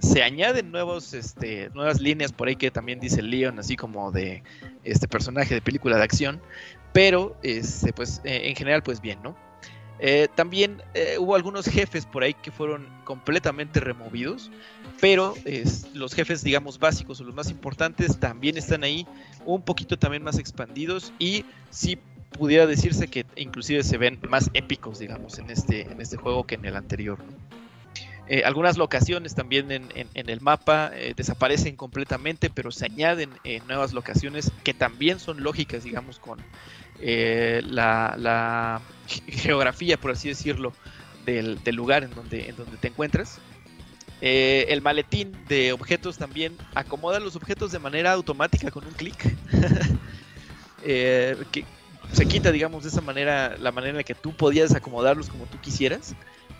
se 0.00 0.22
añaden 0.22 0.70
nuevos, 0.70 1.14
este, 1.14 1.70
nuevas 1.70 2.00
líneas 2.00 2.32
por 2.32 2.48
ahí 2.48 2.56
que 2.56 2.70
también 2.70 3.00
dice 3.00 3.22
Leon, 3.22 3.58
así 3.58 3.76
como 3.76 4.12
de 4.12 4.42
este 4.84 5.08
personaje 5.08 5.54
de 5.54 5.60
película 5.60 5.96
de 5.96 6.04
acción, 6.04 6.40
pero 6.92 7.36
este, 7.42 7.92
pues 7.92 8.20
eh, 8.24 8.48
en 8.48 8.56
general 8.56 8.82
pues 8.82 9.00
bien, 9.00 9.18
¿no? 9.22 9.36
También 10.34 10.82
hubo 11.18 11.36
algunos 11.36 11.64
jefes 11.64 12.04
por 12.04 12.22
ahí 12.22 12.34
que 12.34 12.50
fueron 12.50 12.86
completamente 13.04 13.80
removidos, 13.80 14.50
pero 15.00 15.34
los 15.94 16.14
jefes, 16.14 16.42
digamos, 16.42 16.78
básicos 16.78 17.20
o 17.20 17.24
los 17.24 17.34
más 17.34 17.50
importantes 17.50 18.18
también 18.18 18.56
están 18.56 18.84
ahí, 18.84 19.06
un 19.44 19.62
poquito 19.62 19.98
también 19.98 20.22
más 20.22 20.38
expandidos 20.38 21.12
y 21.18 21.44
sí 21.70 21.98
pudiera 22.30 22.66
decirse 22.66 23.08
que 23.08 23.24
inclusive 23.36 23.82
se 23.82 23.98
ven 23.98 24.18
más 24.28 24.50
épicos, 24.54 24.98
digamos, 24.98 25.38
en 25.38 25.50
este, 25.50 25.82
en 25.82 26.00
este 26.00 26.16
juego 26.16 26.44
que 26.44 26.56
en 26.56 26.64
el 26.64 26.76
anterior. 26.76 27.18
Eh, 28.28 28.42
algunas 28.44 28.76
locaciones 28.76 29.36
también 29.36 29.70
en, 29.70 30.08
el 30.14 30.40
mapa 30.40 30.90
desaparecen 31.16 31.76
completamente, 31.76 32.50
pero 32.50 32.72
se 32.72 32.86
añaden 32.86 33.30
nuevas 33.68 33.92
locaciones 33.92 34.50
que 34.64 34.74
también 34.74 35.20
son 35.20 35.42
lógicas, 35.42 35.84
digamos, 35.84 36.18
con 36.18 36.38
la 37.00 38.80
geografía, 39.28 39.96
por 39.96 40.10
así 40.10 40.28
decirlo, 40.28 40.72
del, 41.26 41.60
lugar 41.76 42.04
en 42.04 42.14
donde, 42.14 42.48
en 42.48 42.56
donde 42.56 42.76
te 42.78 42.88
encuentras. 42.88 43.38
Eh, 44.20 44.66
el 44.68 44.80
maletín 44.80 45.32
de 45.48 45.72
objetos 45.72 46.16
también 46.16 46.56
acomoda 46.74 47.20
los 47.20 47.36
objetos 47.36 47.72
de 47.72 47.78
manera 47.78 48.12
automática 48.12 48.70
con 48.70 48.86
un 48.86 48.92
clic. 48.92 49.36
Eh, 50.88 51.36
que 51.50 51.64
se 52.12 52.26
quita, 52.26 52.52
digamos, 52.52 52.84
de 52.84 52.90
esa 52.90 53.00
manera 53.00 53.56
la 53.58 53.72
manera 53.72 53.90
en 53.90 53.96
la 53.96 54.04
que 54.04 54.14
tú 54.14 54.32
podías 54.32 54.72
acomodarlos 54.72 55.28
como 55.28 55.46
tú 55.46 55.58
quisieras. 55.60 56.14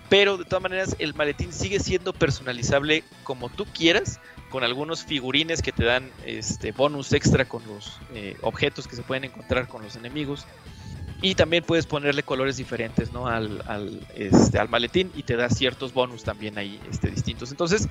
Pero 0.09 0.37
de 0.37 0.45
todas 0.45 0.63
maneras, 0.63 0.97
el 0.99 1.15
maletín 1.15 1.53
sigue 1.53 1.81
siendo 1.81 2.13
personalizable 2.13 3.05
como 3.25 3.49
tú 3.49 3.67
quieras, 3.67 4.21
con 4.51 4.63
algunos 4.63 5.05
figurines 5.05 5.63
que 5.63 5.73
te 5.73 5.85
dan 5.85 6.11
este 6.25 6.73
bonus 6.73 7.13
extra 7.13 7.45
con 7.45 7.63
los 7.67 8.01
eh, 8.15 8.37
objetos 8.43 8.87
que 8.87 8.97
se 8.97 9.03
pueden 9.03 9.25
encontrar 9.25 9.67
con 9.67 9.83
los 9.83 9.97
enemigos. 9.97 10.47
Y 11.23 11.35
también 11.35 11.65
puedes 11.65 11.87
ponerle 11.87 12.23
colores 12.23 12.57
diferentes 12.59 13.13
¿no? 13.13 13.27
al, 13.27 13.63
al, 13.67 14.01
este, 14.15 14.59
al 14.59 14.69
maletín 14.69 15.11
y 15.17 15.23
te 15.23 15.37
da 15.37 15.49
ciertos 15.49 15.95
bonus 15.95 16.25
también 16.25 16.59
ahí 16.59 16.79
este, 16.91 17.11
distintos. 17.11 17.51
Entonces, 17.51 17.89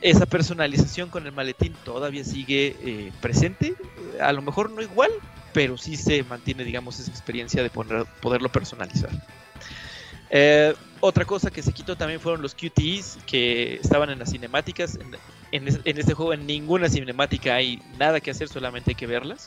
esa 0.00 0.26
personalización 0.26 1.08
con 1.08 1.26
el 1.26 1.32
maletín 1.32 1.72
todavía 1.84 2.24
sigue 2.24 2.76
eh, 2.82 3.12
presente. 3.20 3.74
A 4.20 4.32
lo 4.32 4.42
mejor 4.42 4.70
no 4.70 4.82
igual, 4.82 5.10
pero 5.52 5.78
sí 5.78 5.96
se 5.96 6.24
mantiene, 6.24 6.64
digamos, 6.64 6.98
esa 6.98 7.10
experiencia 7.10 7.62
de 7.62 7.70
poner, 7.70 8.04
poderlo 8.20 8.50
personalizar. 8.50 9.10
Eh, 10.30 10.74
otra 10.98 11.24
cosa 11.24 11.50
que 11.50 11.62
se 11.62 11.72
quitó 11.72 11.96
también 11.96 12.18
fueron 12.18 12.42
los 12.42 12.54
QTEs 12.54 13.18
que 13.24 13.76
estaban 13.76 14.10
en 14.10 14.18
las 14.18 14.30
cinemáticas. 14.30 14.98
En, 15.52 15.68
en, 15.68 15.98
este 15.98 16.12
juego 16.12 16.32
en 16.34 16.44
ninguna 16.44 16.88
cinemática 16.88 17.54
hay 17.54 17.80
nada 17.98 18.20
que 18.20 18.32
hacer, 18.32 18.48
solamente 18.48 18.90
hay 18.90 18.94
que 18.96 19.06
verlas. 19.06 19.46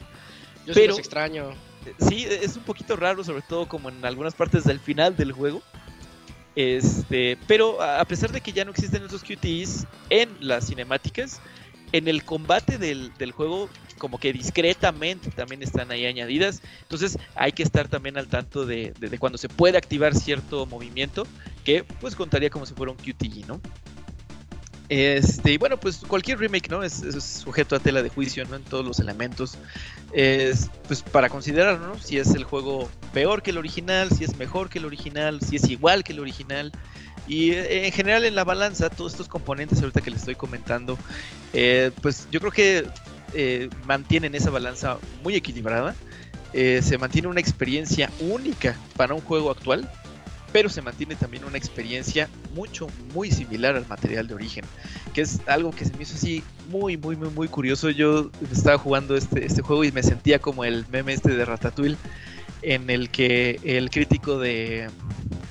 Yo 0.66 0.74
pero, 0.74 0.90
los 0.90 1.00
extraño 1.00 1.52
sí, 2.00 2.26
es 2.30 2.56
un 2.56 2.64
poquito 2.64 2.96
raro, 2.96 3.24
sobre 3.24 3.42
todo 3.42 3.68
como 3.68 3.90
en 3.90 4.04
algunas 4.06 4.34
partes 4.34 4.64
del 4.64 4.80
final 4.80 5.16
del 5.16 5.32
juego. 5.32 5.62
Este, 6.56 7.38
pero 7.48 7.82
a 7.82 8.04
pesar 8.06 8.32
de 8.32 8.42
que 8.42 8.52
ya 8.52 8.66
no 8.66 8.72
existen 8.72 9.04
esos 9.04 9.24
QTEs 9.24 9.86
en 10.10 10.30
las 10.40 10.68
cinemáticas, 10.68 11.40
en 11.92 12.08
el 12.08 12.24
combate 12.24 12.78
del, 12.78 13.12
juego 13.32 13.70
como 13.98 14.20
que 14.20 14.34
discretamente 14.34 15.32
también 15.32 15.62
están 15.64 15.92
ahí 15.92 16.06
añadidas. 16.06 16.62
Entonces 16.82 17.18
hay 17.36 17.52
que 17.52 17.64
estar 17.64 17.88
también 17.88 18.18
al 18.18 18.28
tanto 18.28 18.66
de, 18.66 18.94
de 19.00 19.20
cuando 19.20 19.38
se 19.38 19.50
puede 19.50 19.78
activar 19.78 20.16
cierto 20.16 20.66
movimiento 20.66 21.28
que 21.64 21.84
pues 21.84 22.16
contaría 22.16 22.50
como 22.50 22.66
si 22.66 22.74
fuera 22.74 22.92
un 22.92 22.98
QTE, 22.98 23.46
¿no? 23.48 23.62
Este, 24.90 25.52
y 25.52 25.58
bueno, 25.58 25.78
pues 25.78 25.98
cualquier 25.98 26.40
remake, 26.40 26.70
¿no? 26.70 26.82
Es, 26.82 27.04
sujeto 27.22 27.76
a 27.76 27.80
tela 27.80 28.02
de 28.02 28.10
juicio, 28.10 28.46
¿no? 28.46 28.56
En 28.56 28.64
todos 28.64 28.86
los 28.86 29.00
elementos. 29.00 29.58
Es, 30.14 30.70
pues 30.88 31.02
para 31.02 31.30
considerar, 31.30 31.80
¿no? 31.80 32.00
Si 32.00 32.18
es 32.18 32.34
el 32.34 32.46
juego 32.46 32.90
peor 33.14 33.42
que 33.42 33.52
el 33.52 33.58
original, 33.58 34.10
si 34.12 34.24
es 34.24 34.38
mejor 34.38 34.70
que 34.70 34.80
el 34.80 34.86
original, 34.86 35.42
si 35.42 35.58
es 35.58 35.70
igual 35.70 36.04
que 36.04 36.14
el 36.14 36.20
original. 36.20 36.72
Y 37.28 37.52
eh, 37.52 37.86
en 37.88 37.92
general 37.92 38.24
en 38.24 38.36
la 38.36 38.46
balanza, 38.46 38.90
todos 38.90 39.12
estos 39.12 39.28
componentes 39.28 39.80
ahorita 39.82 40.00
que 40.00 40.12
les 40.12 40.22
estoy 40.22 40.36
comentando, 40.36 40.98
eh, 41.52 41.92
pues 42.02 42.28
yo 42.32 42.40
creo 42.40 42.52
que 42.54 42.88
eh, 43.34 43.70
mantienen 43.86 44.36
esa 44.36 44.50
balanza 44.50 44.98
muy 45.24 45.36
equilibrada. 45.36 45.96
se 46.54 46.98
mantiene 46.98 47.28
una 47.28 47.42
experiencia 47.42 48.10
única 48.20 48.78
para 48.96 49.14
un 49.14 49.22
juego 49.22 49.52
actual 49.52 49.90
pero 50.58 50.70
se 50.70 50.82
mantiene 50.82 51.16
también 51.16 51.46
una 51.46 51.56
experiencia 51.56 52.28
mucho, 52.56 52.88
muy 53.14 53.30
similar 53.30 53.76
al 53.76 53.86
material 53.86 54.28
de 54.28 54.34
origen, 54.34 54.66
que 55.14 55.22
es 55.22 55.40
algo 55.46 55.70
que 55.70 55.86
se 55.86 55.96
me 55.96 56.02
hizo 56.02 56.16
así 56.16 56.44
muy, 56.72 56.98
muy, 56.98 57.16
muy, 57.16 57.30
muy 57.30 57.48
curioso. 57.48 57.92
Yo 57.92 58.32
estaba 58.52 58.80
jugando 58.80 59.16
este, 59.16 59.46
este 59.46 59.62
juego 59.62 59.84
y 59.84 59.92
me 59.92 60.02
sentía 60.02 60.40
como 60.40 60.66
el 60.66 60.88
meme 60.90 61.14
este 61.14 61.36
de 61.36 61.46
Ratatouille, 61.46 61.96
en 62.64 62.90
el 62.90 63.12
que 63.12 63.60
el 63.64 63.92
crítico 63.92 64.40
de, 64.40 64.90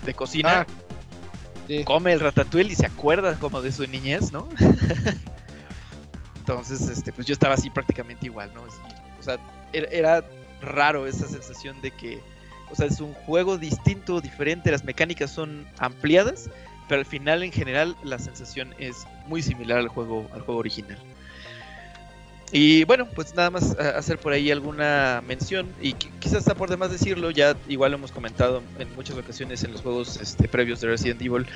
de 0.04 0.14
cocina 0.14 0.66
ah, 0.66 1.84
come 1.84 2.12
el 2.12 2.18
Ratatouille 2.18 2.72
y 2.72 2.74
se 2.74 2.86
acuerda 2.86 3.38
como 3.38 3.62
de 3.62 3.70
su 3.70 3.86
niñez, 3.86 4.32
¿no? 4.32 4.48
Entonces, 6.38 6.80
este, 6.88 7.12
pues 7.12 7.28
yo 7.28 7.32
estaba 7.32 7.54
así 7.54 7.70
prácticamente 7.70 8.26
igual, 8.26 8.50
¿no? 8.52 8.62
o 8.62 9.22
sea, 9.22 9.38
era 9.72 10.24
raro 10.60 11.06
esa 11.06 11.28
sensación 11.28 11.80
de 11.80 11.92
que 11.92 12.20
o 12.70 12.74
sea, 12.74 12.86
es 12.86 13.00
un 13.00 13.12
juego 13.12 13.58
distinto, 13.58 14.20
diferente, 14.20 14.70
las 14.70 14.84
mecánicas 14.84 15.30
son 15.30 15.66
ampliadas, 15.78 16.50
pero 16.88 17.00
al 17.00 17.06
final 17.06 17.42
en 17.42 17.52
general 17.52 17.96
la 18.02 18.18
sensación 18.18 18.74
es 18.78 19.06
muy 19.26 19.42
similar 19.42 19.78
al 19.78 19.88
juego, 19.88 20.28
al 20.32 20.40
juego 20.42 20.60
original. 20.60 20.98
Y 22.52 22.84
bueno, 22.84 23.06
pues 23.06 23.34
nada 23.34 23.50
más 23.50 23.72
eh, 23.72 23.82
hacer 23.96 24.18
por 24.18 24.32
ahí 24.32 24.52
alguna 24.52 25.20
mención 25.26 25.66
y 25.82 25.94
quizás 25.94 26.38
está 26.38 26.54
por 26.54 26.70
demás 26.70 26.92
decirlo, 26.92 27.32
ya 27.32 27.56
igual 27.68 27.90
lo 27.90 27.98
hemos 27.98 28.12
comentado 28.12 28.62
en 28.78 28.94
muchas 28.94 29.16
ocasiones 29.16 29.64
en 29.64 29.72
los 29.72 29.82
juegos 29.82 30.20
este, 30.20 30.46
previos 30.46 30.80
de 30.80 30.88
Resident 30.88 31.20
Evil, 31.22 31.46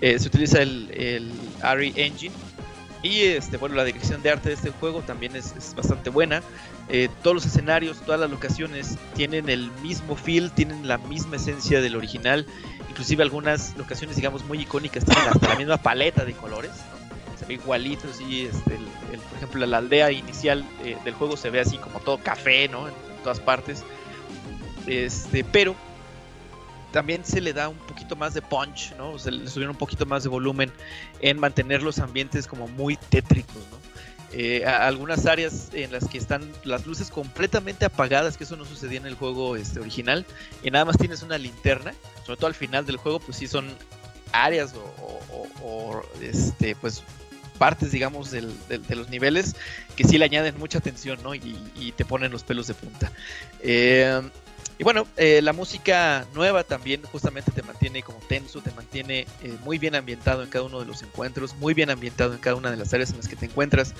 eh, 0.00 0.18
se 0.18 0.26
utiliza 0.26 0.60
el, 0.60 0.90
el 0.90 1.30
Engine 1.96 2.34
y 3.02 3.22
este, 3.22 3.56
bueno, 3.56 3.76
la 3.76 3.84
dirección 3.84 4.22
de 4.22 4.30
arte 4.30 4.50
de 4.50 4.54
este 4.56 4.70
juego 4.70 5.00
también 5.00 5.34
es, 5.34 5.74
bastante 5.74 6.10
buena. 6.10 6.42
Eh, 6.88 7.08
todos 7.22 7.34
los 7.34 7.46
escenarios, 7.46 7.98
todas 8.04 8.20
las 8.20 8.30
locaciones 8.30 8.98
tienen 9.14 9.48
el 9.48 9.70
mismo 9.82 10.16
feel, 10.16 10.50
tienen 10.50 10.86
la 10.86 10.98
misma 10.98 11.36
esencia 11.36 11.80
del 11.80 11.96
original. 11.96 12.46
Inclusive 12.90 13.22
algunas 13.22 13.76
locaciones, 13.78 14.16
digamos, 14.16 14.44
muy 14.44 14.60
icónicas 14.60 15.04
tienen 15.04 15.24
la 15.40 15.56
misma 15.56 15.76
paleta 15.78 16.24
de 16.24 16.34
colores. 16.34 16.72
Se 17.38 17.46
ve 17.46 17.54
igualito, 17.54 18.06
este, 18.08 18.78
por 19.28 19.36
ejemplo, 19.36 19.66
la 19.66 19.78
aldea 19.78 20.12
inicial 20.12 20.64
eh, 20.84 20.98
del 21.04 21.14
juego 21.14 21.38
se 21.38 21.48
ve 21.48 21.60
así 21.60 21.78
como 21.78 22.00
todo 22.00 22.18
café, 22.18 22.68
¿no? 22.68 22.86
En, 22.86 22.94
en 22.94 23.22
todas 23.22 23.40
partes. 23.40 23.82
Este, 24.86 25.42
pero 25.44 25.74
también 26.92 27.24
se 27.24 27.40
le 27.40 27.52
da 27.52 27.68
un 27.68 27.78
poquito 27.78 28.16
más 28.16 28.34
de 28.34 28.42
punch, 28.42 28.94
¿no? 28.96 29.18
Se 29.18 29.30
le 29.30 29.48
subieron 29.48 29.74
un 29.74 29.78
poquito 29.78 30.06
más 30.06 30.22
de 30.22 30.28
volumen 30.28 30.72
en 31.20 31.38
mantener 31.38 31.82
los 31.82 31.98
ambientes 31.98 32.46
como 32.46 32.68
muy 32.68 32.96
tétricos, 32.96 33.62
¿no? 33.70 33.78
Eh, 34.32 34.64
algunas 34.64 35.26
áreas 35.26 35.70
en 35.72 35.90
las 35.90 36.06
que 36.06 36.16
están 36.16 36.52
las 36.62 36.86
luces 36.86 37.10
completamente 37.10 37.84
apagadas, 37.84 38.36
que 38.36 38.44
eso 38.44 38.56
no 38.56 38.64
sucedía 38.64 38.98
en 38.98 39.06
el 39.06 39.16
juego 39.16 39.56
este, 39.56 39.80
original, 39.80 40.24
y 40.62 40.70
nada 40.70 40.84
más 40.84 40.96
tienes 40.98 41.22
una 41.22 41.36
linterna, 41.36 41.94
sobre 42.24 42.36
todo 42.36 42.46
al 42.46 42.54
final 42.54 42.86
del 42.86 42.96
juego, 42.96 43.18
pues 43.18 43.38
sí 43.38 43.48
son 43.48 43.66
áreas 44.32 44.72
o, 45.62 46.02
este, 46.20 46.76
pues 46.76 47.02
partes, 47.58 47.90
digamos, 47.90 48.30
de 48.30 48.42
los 48.94 49.10
niveles 49.10 49.56
que 49.96 50.04
sí 50.04 50.16
le 50.16 50.24
añaden 50.24 50.56
mucha 50.58 50.78
atención, 50.78 51.18
¿no? 51.22 51.34
Y, 51.34 51.58
y 51.74 51.92
te 51.92 52.04
ponen 52.04 52.30
los 52.30 52.44
pelos 52.44 52.68
de 52.68 52.74
punta. 52.74 53.12
Eh, 53.60 54.22
y 54.80 54.82
bueno, 54.82 55.06
eh, 55.18 55.42
la 55.42 55.52
música 55.52 56.26
nueva 56.32 56.64
también 56.64 57.02
justamente 57.02 57.52
te 57.52 57.62
mantiene 57.62 58.02
como 58.02 58.18
tenso, 58.20 58.62
te 58.62 58.70
mantiene 58.70 59.26
eh, 59.42 59.54
muy 59.62 59.76
bien 59.76 59.94
ambientado 59.94 60.42
en 60.42 60.48
cada 60.48 60.64
uno 60.64 60.80
de 60.80 60.86
los 60.86 61.02
encuentros, 61.02 61.54
muy 61.56 61.74
bien 61.74 61.90
ambientado 61.90 62.32
en 62.32 62.38
cada 62.38 62.56
una 62.56 62.70
de 62.70 62.78
las 62.78 62.94
áreas 62.94 63.10
en 63.10 63.18
las 63.18 63.28
que 63.28 63.36
te 63.36 63.44
encuentras. 63.44 63.92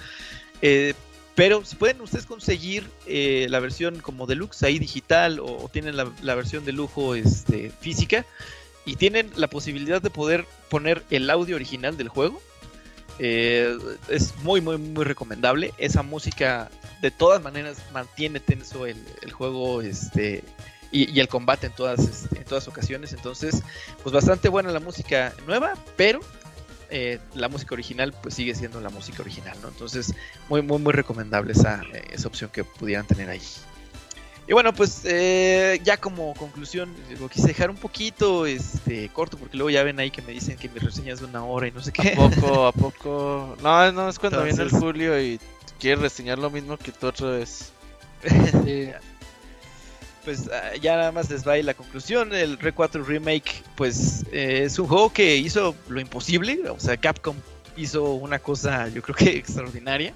Eh, 0.63 0.95
pero 1.35 1.67
si 1.67 1.77
pueden 1.77 2.01
ustedes 2.01 2.25
conseguir 2.25 2.89
la 3.07 3.61
versión 3.61 4.01
como 4.01 4.27
deluxe 4.27 4.63
ahí 4.63 4.79
digital 4.79 5.39
o, 5.41 5.69
tienen 5.71 5.99
la, 5.99 6.11
la, 6.23 6.35
versión 6.35 6.65
de 6.65 6.73
lujo 6.73 7.15
este, 7.15 7.71
física 7.81 8.25
y 8.87 8.97
tienen 8.97 9.31
la 9.37 9.49
posibilidad 9.49 10.01
de 10.01 10.09
poder 10.09 10.47
poner 10.71 11.03
el 11.11 11.29
audio 11.29 11.57
original 11.57 11.99
del 11.99 12.09
juego, 12.09 12.41
es 13.21 14.35
muy, 14.43 14.61
muy, 14.61 14.79
muy 14.79 15.05
recomendable. 15.05 15.75
Esa 15.79 16.03
música 16.03 16.71
de 17.03 17.11
todas 17.11 17.43
maneras 17.43 17.79
mantiene 17.93 18.41
tenso 18.41 18.87
el, 18.87 18.97
el 19.23 19.33
juego 19.33 19.83
este, 19.83 20.43
y, 20.91 21.21
el 21.21 21.29
combate 21.29 21.67
en 21.67 21.75
todas, 21.75 22.01
este, 22.01 22.39
en 22.39 22.45
todas 22.45 22.69
ocasiones. 22.69 23.13
Entonces, 23.13 23.63
pues 24.03 24.13
bastante 24.13 24.49
buena 24.49 24.71
la 24.71 24.81
música 24.81 25.35
nueva, 25.47 25.75
pero 25.97 26.21
eh, 26.91 27.19
la 27.35 27.49
música 27.49 27.75
original 27.75 28.15
pues 28.23 28.35
sigue 28.35 28.55
siendo 28.55 28.81
la 28.81 28.91
música 28.91 29.23
original, 29.23 29.57
¿no? 29.63 29.69
Entonces, 29.69 30.15
muy, 30.49 30.63
muy, 30.63 30.79
muy 30.79 30.93
recomendable 30.93 31.53
esa, 31.53 31.83
esa 32.11 32.29
opción 32.29 32.51
que 32.51 32.65
pudieran 32.65 33.07
tener 33.07 33.29
ahí. 33.31 33.43
Y 34.51 34.53
bueno, 34.53 34.73
pues 34.73 35.03
eh, 35.05 35.81
ya 35.85 35.97
como 35.97 36.35
conclusión, 36.35 36.93
lo 37.21 37.29
quise 37.29 37.47
dejar 37.47 37.71
un 37.71 37.77
poquito 37.77 38.47
este, 38.47 39.09
corto, 39.11 39.39
porque 39.39 39.57
luego 39.57 39.71
ya 39.71 39.85
ven 39.85 40.01
ahí 40.01 40.11
que 40.11 40.23
me 40.23 40.33
dicen 40.33 40.57
que 40.57 40.69
mi 40.69 40.81
reseña 40.81 41.13
es 41.13 41.21
de 41.21 41.27
una 41.27 41.45
hora 41.45 41.69
y 41.69 41.71
no 41.71 41.81
sé 41.81 41.93
qué. 41.93 42.15
¿A 42.15 42.17
poco? 42.17 42.67
¿A 42.67 42.73
poco? 42.73 43.57
No, 43.63 43.93
no, 43.93 44.09
es 44.09 44.19
cuando 44.19 44.43
viene 44.43 44.61
el 44.61 44.71
Julio 44.71 45.23
y 45.23 45.39
quiere 45.79 46.03
reseñar 46.03 46.41
lo 46.41 46.51
mismo 46.51 46.77
que 46.77 46.91
tú 46.91 47.07
otra 47.07 47.31
vez. 47.31 47.71
pues 50.25 50.51
ah, 50.53 50.75
ya 50.83 50.97
nada 50.97 51.13
más 51.13 51.31
les 51.31 51.47
va 51.47 51.53
ahí 51.53 51.63
la 51.63 51.75
conclusión. 51.75 52.35
El 52.35 52.59
Re 52.59 52.73
4 52.73 53.05
Remake, 53.05 53.63
pues 53.77 54.25
eh, 54.33 54.63
es 54.65 54.81
un 54.81 54.89
juego 54.89 55.13
que 55.13 55.37
hizo 55.37 55.77
lo 55.89 56.01
imposible. 56.01 56.59
O 56.71 56.81
sea, 56.81 56.97
Capcom 56.97 57.37
hizo 57.77 58.15
una 58.15 58.41
cosa, 58.41 58.89
yo 58.89 59.01
creo 59.01 59.15
que 59.15 59.31
extraordinaria. 59.39 60.13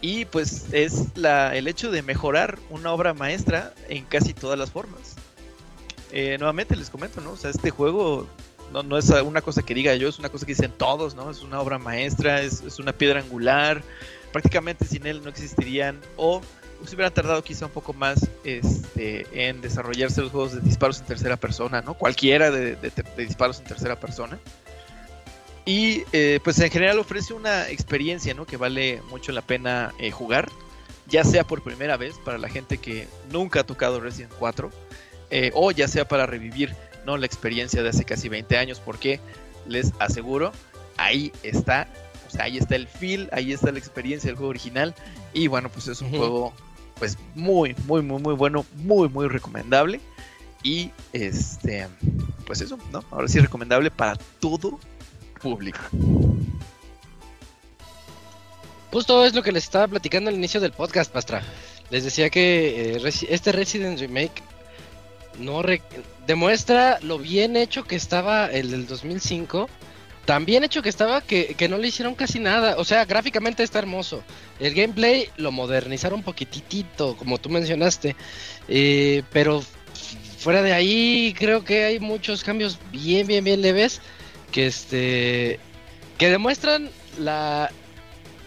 Y 0.00 0.24
pues 0.26 0.66
es 0.72 1.16
la, 1.16 1.56
el 1.56 1.66
hecho 1.66 1.90
de 1.90 2.02
mejorar 2.02 2.58
una 2.70 2.92
obra 2.92 3.14
maestra 3.14 3.74
en 3.88 4.04
casi 4.04 4.32
todas 4.34 4.58
las 4.58 4.70
formas. 4.70 5.16
Eh, 6.12 6.36
nuevamente 6.38 6.76
les 6.76 6.90
comento, 6.90 7.20
¿no? 7.20 7.32
O 7.32 7.36
sea, 7.36 7.50
este 7.50 7.70
juego 7.70 8.26
no, 8.72 8.82
no, 8.82 8.96
es 8.96 9.10
una 9.10 9.42
cosa 9.42 9.62
que 9.62 9.74
diga 9.74 9.94
yo, 9.96 10.08
es 10.08 10.18
una 10.18 10.28
cosa 10.28 10.46
que 10.46 10.52
dicen 10.52 10.72
todos, 10.76 11.14
¿no? 11.14 11.30
Es 11.30 11.42
una 11.42 11.60
obra 11.60 11.78
maestra, 11.78 12.40
es, 12.40 12.62
es 12.62 12.78
una 12.78 12.92
piedra 12.92 13.20
angular. 13.20 13.82
Prácticamente 14.32 14.84
sin 14.84 15.06
él 15.06 15.22
no 15.22 15.30
existirían 15.30 16.00
o 16.16 16.42
se 16.86 16.94
hubieran 16.94 17.12
tardado 17.12 17.42
quizá 17.42 17.66
un 17.66 17.72
poco 17.72 17.92
más 17.92 18.28
este, 18.44 19.26
en 19.32 19.60
desarrollarse 19.60 20.20
los 20.20 20.30
juegos 20.30 20.54
de 20.54 20.60
disparos 20.60 21.00
en 21.00 21.06
tercera 21.06 21.36
persona, 21.36 21.82
¿no? 21.82 21.94
Cualquiera 21.94 22.50
de, 22.50 22.76
disparos 23.16 23.58
en 23.58 23.64
tercera 23.64 23.98
persona. 23.98 24.38
Y 25.68 26.04
eh, 26.14 26.40
pues 26.42 26.58
en 26.60 26.70
general 26.70 26.98
ofrece 26.98 27.34
una 27.34 27.68
experiencia, 27.68 28.32
¿no? 28.32 28.46
Que 28.46 28.56
vale 28.56 29.02
mucho 29.10 29.32
la 29.32 29.42
pena 29.42 29.92
eh, 29.98 30.10
jugar, 30.10 30.48
ya 31.08 31.24
sea 31.24 31.44
por 31.44 31.60
primera 31.62 31.98
vez 31.98 32.14
para 32.24 32.38
la 32.38 32.48
gente 32.48 32.78
que 32.78 33.06
nunca 33.30 33.60
ha 33.60 33.64
tocado 33.64 34.00
Resident 34.00 34.32
4, 34.38 34.70
eh, 35.28 35.50
o 35.52 35.70
ya 35.70 35.86
sea 35.86 36.08
para 36.08 36.24
revivir, 36.24 36.74
¿no? 37.04 37.18
La 37.18 37.26
experiencia 37.26 37.82
de 37.82 37.90
hace 37.90 38.06
casi 38.06 38.30
20 38.30 38.56
años, 38.56 38.80
porque 38.80 39.20
les 39.66 39.92
aseguro, 39.98 40.52
ahí 40.96 41.32
está 41.42 41.86
o 42.26 42.30
sea, 42.30 42.44
ahí 42.44 42.56
está 42.56 42.74
el 42.74 42.88
feel, 42.88 43.28
ahí 43.32 43.52
está 43.52 43.70
la 43.70 43.78
experiencia 43.78 44.28
del 44.28 44.36
juego 44.36 44.48
original. 44.48 44.94
Y 45.34 45.48
bueno, 45.48 45.68
pues 45.68 45.86
es 45.88 46.00
un 46.00 46.08
juego 46.08 46.54
pues 46.98 47.18
muy, 47.34 47.76
muy, 47.86 48.00
muy, 48.00 48.22
muy 48.22 48.34
bueno, 48.34 48.64
muy, 48.76 49.10
muy 49.10 49.28
recomendable. 49.28 50.00
Y 50.62 50.92
este, 51.12 51.88
pues 52.46 52.62
eso, 52.62 52.78
¿no? 52.90 53.04
Ahora 53.10 53.28
sí 53.28 53.38
recomendable 53.38 53.90
para 53.90 54.16
todo 54.40 54.80
público. 55.38 55.80
Justo 58.90 59.24
es 59.24 59.34
lo 59.34 59.42
que 59.42 59.52
les 59.52 59.64
estaba 59.64 59.86
platicando 59.86 60.30
al 60.30 60.36
inicio 60.36 60.60
del 60.60 60.72
podcast, 60.72 61.12
Pastra. 61.12 61.42
Les 61.90 62.04
decía 62.04 62.30
que 62.30 62.96
eh, 62.96 63.12
este 63.28 63.52
Resident 63.52 63.98
Remake 63.98 64.42
no 65.38 65.62
demuestra 66.26 66.98
lo 67.02 67.18
bien 67.18 67.56
hecho 67.56 67.84
que 67.84 67.96
estaba 67.96 68.46
el 68.46 68.70
del 68.70 68.86
2005 68.86 69.68
tan 70.28 70.44
bien 70.44 70.62
hecho 70.62 70.82
que 70.82 70.90
estaba 70.90 71.22
que, 71.22 71.56
no 71.70 71.78
le 71.78 71.88
hicieron 71.88 72.14
casi 72.14 72.38
nada. 72.38 72.76
O 72.76 72.84
sea, 72.84 73.06
gráficamente 73.06 73.62
está 73.62 73.78
hermoso. 73.78 74.22
El 74.60 74.74
gameplay 74.74 75.30
lo 75.38 75.52
modernizaron 75.52 76.18
un 76.18 76.22
poquitito, 76.22 77.16
como 77.16 77.38
tú 77.38 77.48
mencionaste. 77.48 78.14
Eh, 78.68 79.22
pero 79.32 79.64
fuera 80.36 80.60
de 80.60 80.74
ahí, 80.74 81.34
creo 81.34 81.64
que 81.64 81.84
hay 81.84 81.98
muchos 81.98 82.44
cambios 82.44 82.78
bien, 82.92 83.26
bien, 83.26 83.42
bien 83.42 83.62
leves. 83.62 84.02
Que 84.52 84.66
este. 84.66 85.58
que 86.16 86.30
demuestran 86.30 86.90
la 87.18 87.70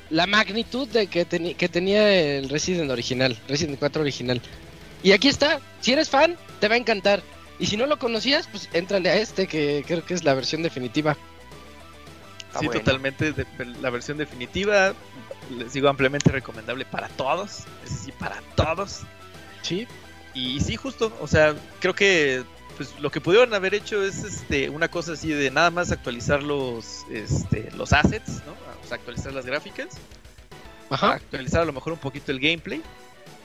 la 0.09 0.27
magnitud 0.27 0.87
de 0.89 1.07
que, 1.07 1.25
teni- 1.25 1.55
que 1.55 1.69
tenía 1.69 2.13
el 2.37 2.49
Resident 2.49 2.91
original, 2.91 3.37
Resident 3.47 3.79
4 3.79 4.01
original. 4.01 4.41
Y 5.03 5.13
aquí 5.13 5.29
está, 5.29 5.61
si 5.79 5.93
eres 5.93 6.09
fan, 6.09 6.35
te 6.59 6.67
va 6.67 6.75
a 6.75 6.77
encantar. 6.77 7.23
Y 7.59 7.67
si 7.67 7.77
no 7.77 7.85
lo 7.85 7.97
conocías, 7.97 8.47
pues 8.47 8.67
éntrale 8.73 9.09
a 9.09 9.15
este, 9.15 9.47
que 9.47 9.83
creo 9.87 10.03
que 10.03 10.13
es 10.13 10.25
la 10.25 10.33
versión 10.33 10.63
definitiva. 10.63 11.15
Está 12.47 12.59
sí, 12.59 12.65
bueno. 12.65 12.81
totalmente. 12.81 13.31
de- 13.31 13.45
la 13.81 13.89
versión 13.89 14.17
definitiva, 14.17 14.93
les 15.57 15.71
digo 15.71 15.87
ampliamente 15.87 16.29
recomendable 16.29 16.83
para 16.85 17.07
todos. 17.09 17.59
Es 17.85 17.91
decir, 17.91 18.13
para 18.15 18.41
todos. 18.55 19.01
Sí. 19.61 19.87
Y 20.33 20.59
sí, 20.59 20.75
justo, 20.75 21.15
o 21.21 21.27
sea, 21.27 21.55
creo 21.79 21.93
que 21.95 22.43
pues 22.81 22.99
lo 22.99 23.11
que 23.11 23.21
pudieron 23.21 23.53
haber 23.53 23.75
hecho 23.75 24.01
es 24.01 24.23
este 24.23 24.67
una 24.67 24.87
cosa 24.87 25.11
así 25.11 25.29
de 25.29 25.51
nada 25.51 25.69
más 25.69 25.91
actualizar 25.91 26.41
los 26.41 27.05
este 27.11 27.69
los 27.77 27.93
assets, 27.93 28.41
¿no? 28.47 28.53
O 28.83 28.87
sea, 28.87 28.97
actualizar 28.97 29.31
las 29.33 29.45
gráficas, 29.45 29.89
Ajá. 30.89 31.11
actualizar 31.13 31.61
a 31.61 31.65
lo 31.65 31.73
mejor 31.73 31.93
un 31.93 31.99
poquito 31.99 32.31
el 32.31 32.39
gameplay, 32.39 32.81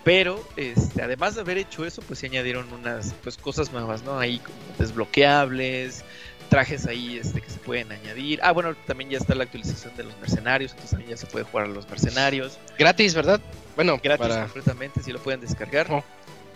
pero 0.04 0.42
este 0.56 1.02
además 1.02 1.34
de 1.34 1.42
haber 1.42 1.58
hecho 1.58 1.84
eso, 1.84 2.00
pues 2.00 2.20
se 2.20 2.28
añadieron 2.28 2.72
unas 2.72 3.12
pues 3.22 3.36
cosas 3.36 3.72
nuevas, 3.72 4.04
¿no? 4.04 4.18
Ahí 4.18 4.38
como 4.38 4.56
desbloqueables, 4.78 6.02
trajes 6.48 6.86
ahí 6.86 7.18
este 7.18 7.42
que 7.42 7.50
se 7.50 7.58
pueden 7.58 7.92
añadir. 7.92 8.40
Ah, 8.42 8.52
bueno, 8.52 8.74
también 8.86 9.10
ya 9.10 9.18
está 9.18 9.34
la 9.34 9.44
actualización 9.44 9.94
de 9.98 10.04
los 10.04 10.16
mercenarios, 10.16 10.70
entonces 10.70 10.92
también 10.92 11.10
ya 11.10 11.18
se 11.18 11.26
puede 11.26 11.44
jugar 11.44 11.66
a 11.66 11.68
los 11.68 11.86
mercenarios. 11.90 12.58
Gratis, 12.78 13.12
¿verdad? 13.12 13.42
Bueno, 13.74 14.00
Gratis 14.02 14.28
para... 14.28 14.44
completamente, 14.44 15.02
si 15.02 15.12
lo 15.12 15.18
pueden 15.18 15.42
descargar. 15.42 15.88
Oh. 15.90 16.02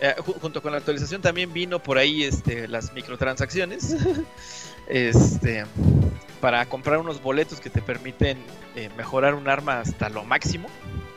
Eh, 0.01 0.15
ju- 0.19 0.39
junto 0.41 0.63
con 0.63 0.73
la 0.73 0.79
actualización 0.79 1.21
también 1.21 1.53
vino 1.53 1.83
por 1.83 1.99
ahí 1.99 2.25
este, 2.25 2.67
las 2.69 2.93
microtransacciones. 2.95 3.95
este, 4.89 5.65
para 6.41 6.65
comprar 6.67 6.99
unos 6.99 7.21
boletos 7.23 7.61
que 7.61 7.71
te 7.71 7.83
permiten 7.83 8.39
eh, 8.77 8.89
mejorar 8.97 9.35
un 9.35 9.49
arma 9.49 9.81
hasta 9.81 10.09
lo 10.09 10.25
máximo. 10.25 10.69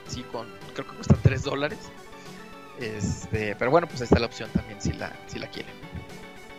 Sí, 0.08 0.24
con, 0.32 0.48
creo 0.74 0.86
que 0.88 0.96
cuestan 0.96 1.20
3 1.24 1.44
dólares. 1.44 1.80
Este, 2.80 3.56
pero 3.56 3.72
bueno, 3.72 3.88
pues 3.88 4.02
ahí 4.02 4.06
está 4.06 4.20
la 4.20 4.26
opción 4.26 4.50
también 4.52 4.82
si 4.82 4.94
la, 4.94 5.14
si 5.28 5.40
la 5.40 5.48
quieren. 5.48 5.72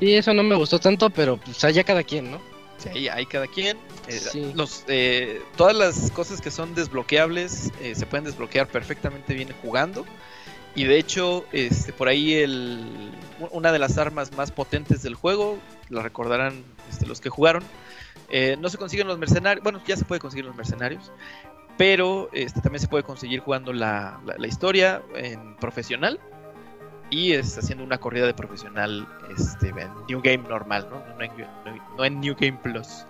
Sí, 0.00 0.14
eso 0.14 0.32
no 0.32 0.42
me 0.42 0.54
gustó 0.54 0.78
tanto, 0.78 1.10
pero 1.10 1.36
pues 1.36 1.62
allá 1.64 1.84
cada 1.84 2.02
quien, 2.02 2.30
¿no? 2.30 2.40
Sí, 2.78 2.88
ahí, 2.88 3.08
ahí 3.08 3.26
cada 3.26 3.46
quien. 3.46 3.76
Eh, 4.08 4.12
Sí. 4.18 4.52
los, 4.54 4.84
eh, 4.88 5.42
todas 5.56 5.74
las 5.76 6.10
cosas 6.10 6.40
que 6.40 6.50
son 6.50 6.74
desbloqueables 6.74 7.70
eh, 7.80 7.94
se 7.94 8.06
pueden 8.06 8.24
desbloquear 8.24 8.66
perfectamente 8.68 9.34
bien 9.34 9.48
jugando. 9.62 10.04
Y 10.74 10.84
de 10.84 10.98
hecho, 10.98 11.44
este, 11.52 11.92
por 11.92 12.08
ahí 12.08 12.34
el, 12.34 13.12
una 13.52 13.70
de 13.72 13.78
las 13.78 13.96
armas 13.98 14.32
más 14.36 14.50
potentes 14.50 15.02
del 15.02 15.14
juego, 15.14 15.58
la 15.88 16.02
recordarán 16.02 16.64
este, 16.90 17.06
los 17.06 17.20
que 17.20 17.28
jugaron, 17.30 17.62
eh, 18.30 18.56
no 18.58 18.68
se 18.68 18.78
consiguen 18.78 19.06
los 19.06 19.18
mercenarios, 19.18 19.62
bueno, 19.62 19.80
ya 19.86 19.96
se 19.96 20.04
puede 20.04 20.20
conseguir 20.20 20.44
los 20.46 20.56
mercenarios, 20.56 21.12
pero 21.76 22.28
este, 22.32 22.60
también 22.60 22.80
se 22.80 22.88
puede 22.88 23.04
conseguir 23.04 23.40
jugando 23.40 23.72
la, 23.72 24.20
la- 24.24 24.34
la 24.36 24.46
historia 24.46 25.02
en 25.14 25.56
profesional 25.56 26.18
y 27.10 27.32
es 27.32 27.56
haciendo 27.58 27.84
una 27.84 27.98
corrida 27.98 28.26
de 28.26 28.34
profesional 28.34 29.06
este, 29.36 29.68
en 29.68 29.90
New 30.08 30.20
Game 30.22 30.48
normal, 30.48 30.88
¿no? 30.90 30.98
No, 31.14 31.22
en, 31.22 31.30
no- 31.38 31.94
no 31.96 32.04
en 32.04 32.20
New 32.20 32.34
Game 32.38 32.58
Plus. 32.62 33.04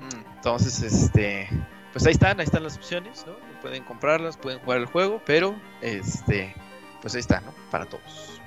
Mm. 0.00 0.36
Entonces, 0.36 0.82
este, 0.82 1.48
pues 1.92 2.04
ahí 2.06 2.12
están, 2.12 2.40
ahí 2.40 2.46
están 2.46 2.64
las 2.64 2.76
opciones, 2.76 3.24
¿no? 3.26 3.34
Pueden 3.60 3.84
comprarlas, 3.84 4.36
pueden 4.36 4.58
jugar 4.60 4.78
el 4.78 4.86
juego, 4.86 5.20
pero 5.26 5.54
este, 5.82 6.54
pues 7.00 7.14
ahí 7.14 7.20
está, 7.20 7.40
¿no? 7.40 7.52
Para 7.70 7.86
todos. 7.86 8.40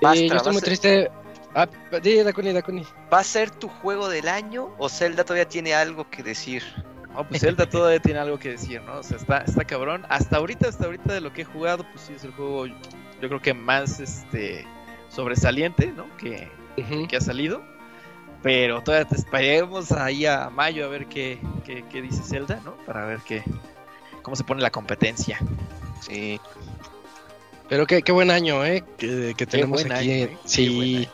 Yo 0.00 0.10
estoy 0.12 0.28
muy 0.28 0.38
basta. 0.38 0.60
triste. 0.60 1.10
Ah, 1.54 1.68
Dakuni, 1.90 2.52
Dakuni. 2.52 2.86
¿Va 3.12 3.18
a 3.18 3.24
ser 3.24 3.50
tu 3.50 3.68
juego 3.68 4.08
del 4.08 4.28
año 4.28 4.74
o 4.78 4.88
Zelda 4.88 5.24
todavía 5.24 5.48
tiene 5.48 5.74
algo 5.74 6.08
que 6.08 6.22
decir? 6.22 6.62
No, 7.12 7.28
pues 7.28 7.42
Zelda 7.42 7.68
todavía 7.68 8.00
tiene 8.00 8.20
algo 8.20 8.38
que 8.38 8.50
decir, 8.50 8.80
¿no? 8.82 8.98
O 8.98 9.02
sea, 9.02 9.18
está, 9.18 9.38
está 9.38 9.64
cabrón. 9.64 10.06
Hasta 10.08 10.38
ahorita, 10.38 10.68
hasta 10.68 10.86
ahorita 10.86 11.12
de 11.12 11.20
lo 11.20 11.32
que 11.32 11.42
he 11.42 11.44
jugado, 11.44 11.84
pues 11.92 12.06
sí 12.06 12.14
es 12.14 12.24
el 12.24 12.32
juego, 12.32 12.66
yo 12.66 12.74
creo 13.20 13.40
que 13.40 13.52
más 13.52 14.00
este 14.00 14.66
sobresaliente, 15.10 15.92
¿no? 15.92 16.06
Que, 16.16 16.50
que 17.08 17.16
ha 17.16 17.20
salido. 17.20 17.62
Pero 18.42 18.82
todavía 18.82 19.06
te 19.06 19.16
esperemos 19.16 19.92
ahí 19.92 20.26
a 20.26 20.50
mayo 20.50 20.86
a 20.86 20.88
ver 20.88 21.06
qué, 21.06 21.38
qué, 21.64 21.84
qué 21.90 22.02
dice 22.02 22.22
Zelda, 22.24 22.60
¿no? 22.64 22.76
Para 22.86 23.04
ver 23.04 23.20
qué, 23.20 23.44
cómo 24.22 24.34
se 24.34 24.42
pone 24.42 24.62
la 24.62 24.70
competencia. 24.70 25.38
Sí. 26.00 26.40
Pero 27.68 27.86
qué, 27.86 28.02
qué 28.02 28.12
buen 28.12 28.30
año, 28.30 28.64
¿eh? 28.64 28.84
Que, 28.98 29.34
que 29.36 29.46
tenemos 29.46 29.84
aquí. 29.84 30.28
Sí. 30.44 31.08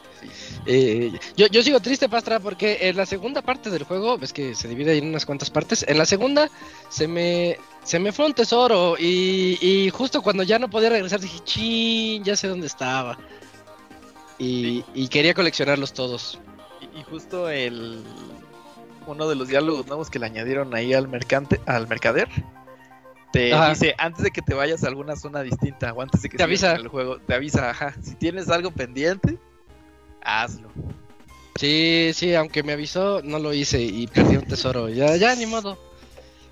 Eh, 0.67 1.13
yo, 1.37 1.47
yo 1.47 1.63
sigo 1.63 1.81
triste, 1.81 2.09
Pastra, 2.09 2.41
porque 2.41 2.79
en 2.83 2.97
la 2.97 3.07
segunda 3.07 3.43
parte 3.43 3.71
del 3.71 3.85
juego, 3.85 4.19
ves 4.19 4.33
que 4.33 4.55
se 4.55 4.69
divide 4.69 4.97
en 4.97 5.07
unas 5.07 5.25
cuantas 5.25 5.51
partes. 5.51 5.85
En 5.89 5.97
la 5.97 6.05
segunda 6.05 6.51
se 6.91 7.07
me, 7.07 7.57
se 7.85 7.99
me 7.99 8.13
fue 8.13 8.27
un 8.27 8.35
tesoro 8.35 8.97
y, 8.99 9.59
y 9.61 9.91
justo 9.91 10.21
cuando 10.21 10.43
ya 10.43 10.59
no 10.59 10.69
podía 10.69 10.91
regresar 10.91 11.21
dije, 11.21 11.39
chin, 11.45 12.25
ya 12.25 12.37
sé 12.37 12.49
dónde 12.49 12.67
estaba. 12.67 13.19
Y, 14.39 14.85
y 14.95 15.09
quería 15.09 15.35
coleccionarlos 15.35 15.93
todos. 15.93 16.39
Y, 16.81 17.01
y 17.01 17.03
justo 17.05 17.49
el 17.49 18.03
uno 19.07 19.29
de 19.29 19.37
los 19.37 19.49
diálogos 19.49 19.87
nuevos 19.87 20.11
que 20.11 20.19
le 20.19 20.27
añadieron 20.27 20.75
ahí 20.75 20.93
al 20.93 21.09
mercante, 21.09 21.61
al 21.65 21.89
mercader, 21.89 22.29
te 23.33 23.53
Ajá. 23.53 23.71
dice 23.71 23.95
antes 23.99 24.25
de 24.25 24.31
que 24.31 24.43
te 24.43 24.55
vayas 24.55 24.85
a 24.85 24.89
alguna 24.89 25.17
zona 25.17 25.43
distinta 25.43 25.93
o 25.93 26.03
antes 26.03 26.23
de 26.23 26.29
que 26.29 26.37
Te 26.37 26.43
avisa. 26.43 26.75
el 26.75 26.89
juego, 26.89 27.19
te 27.21 27.35
avisa, 27.35 27.71
ajá, 27.71 27.95
si 28.03 28.15
tienes 28.15 28.49
algo 28.49 28.71
pendiente, 28.71 29.39
hazlo. 30.23 30.71
Sí, 31.57 32.13
sí, 32.15 32.35
aunque 32.35 32.63
me 32.63 32.73
avisó, 32.73 33.21
no 33.23 33.39
lo 33.39 33.53
hice 33.53 33.83
y 33.83 34.07
perdí 34.07 34.37
un 34.37 34.47
tesoro. 34.47 34.89
Ya, 34.89 35.17
ya, 35.17 35.35
ni 35.35 35.45
modo. 35.47 35.77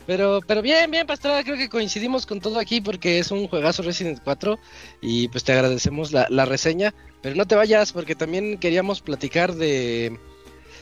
Pero, 0.07 0.41
pero 0.47 0.63
bien, 0.63 0.91
bien, 0.91 1.07
Pastrada, 1.07 1.43
creo 1.43 1.57
que 1.57 1.69
coincidimos 1.69 2.27
con 2.27 2.41
todo 2.41 2.59
aquí 2.61 2.81
porque 2.81 3.19
es 3.19 3.31
un 3.33 3.49
juegazo 3.49 3.83
Resident 3.83 4.21
4 4.23 4.59
y 5.01 5.29
pues 5.29 5.43
te 5.45 5.53
agradecemos 5.53 6.13
la, 6.13 6.27
la 6.31 6.45
reseña. 6.45 6.95
Pero 7.23 7.35
no 7.35 7.47
te 7.47 7.57
vayas 7.57 7.93
porque 7.93 8.15
también 8.15 8.59
queríamos 8.59 9.01
platicar 9.01 9.55
de, 9.55 10.17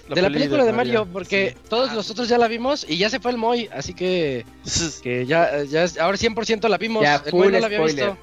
de 0.08 0.22
la 0.22 0.28
película 0.28 0.64
de 0.64 0.72
Mario, 0.72 1.06
porque 1.12 1.54
sí. 1.56 1.68
todos 1.68 1.90
Ah, 1.90 1.94
nosotros 1.94 2.28
ya 2.28 2.36
la 2.38 2.48
vimos 2.48 2.84
y 2.88 2.96
ya 2.98 3.08
se 3.10 3.20
fue 3.20 3.30
el 3.30 3.38
Moy, 3.38 3.68
así 3.72 3.94
que, 3.94 4.44
que 5.02 5.24
ya, 5.26 5.62
ya 5.64 5.84
es- 5.84 5.98
ahora 5.98 6.16
100% 6.18 6.68
la 6.68 6.78
vimos. 6.78 7.02
Ya, 7.02 7.22
el 7.24 7.32
Moy 7.32 7.48
no 7.52 7.58
la 7.60 7.66
había 7.66 7.78
spoiler. 7.78 8.06
visto. 8.10 8.18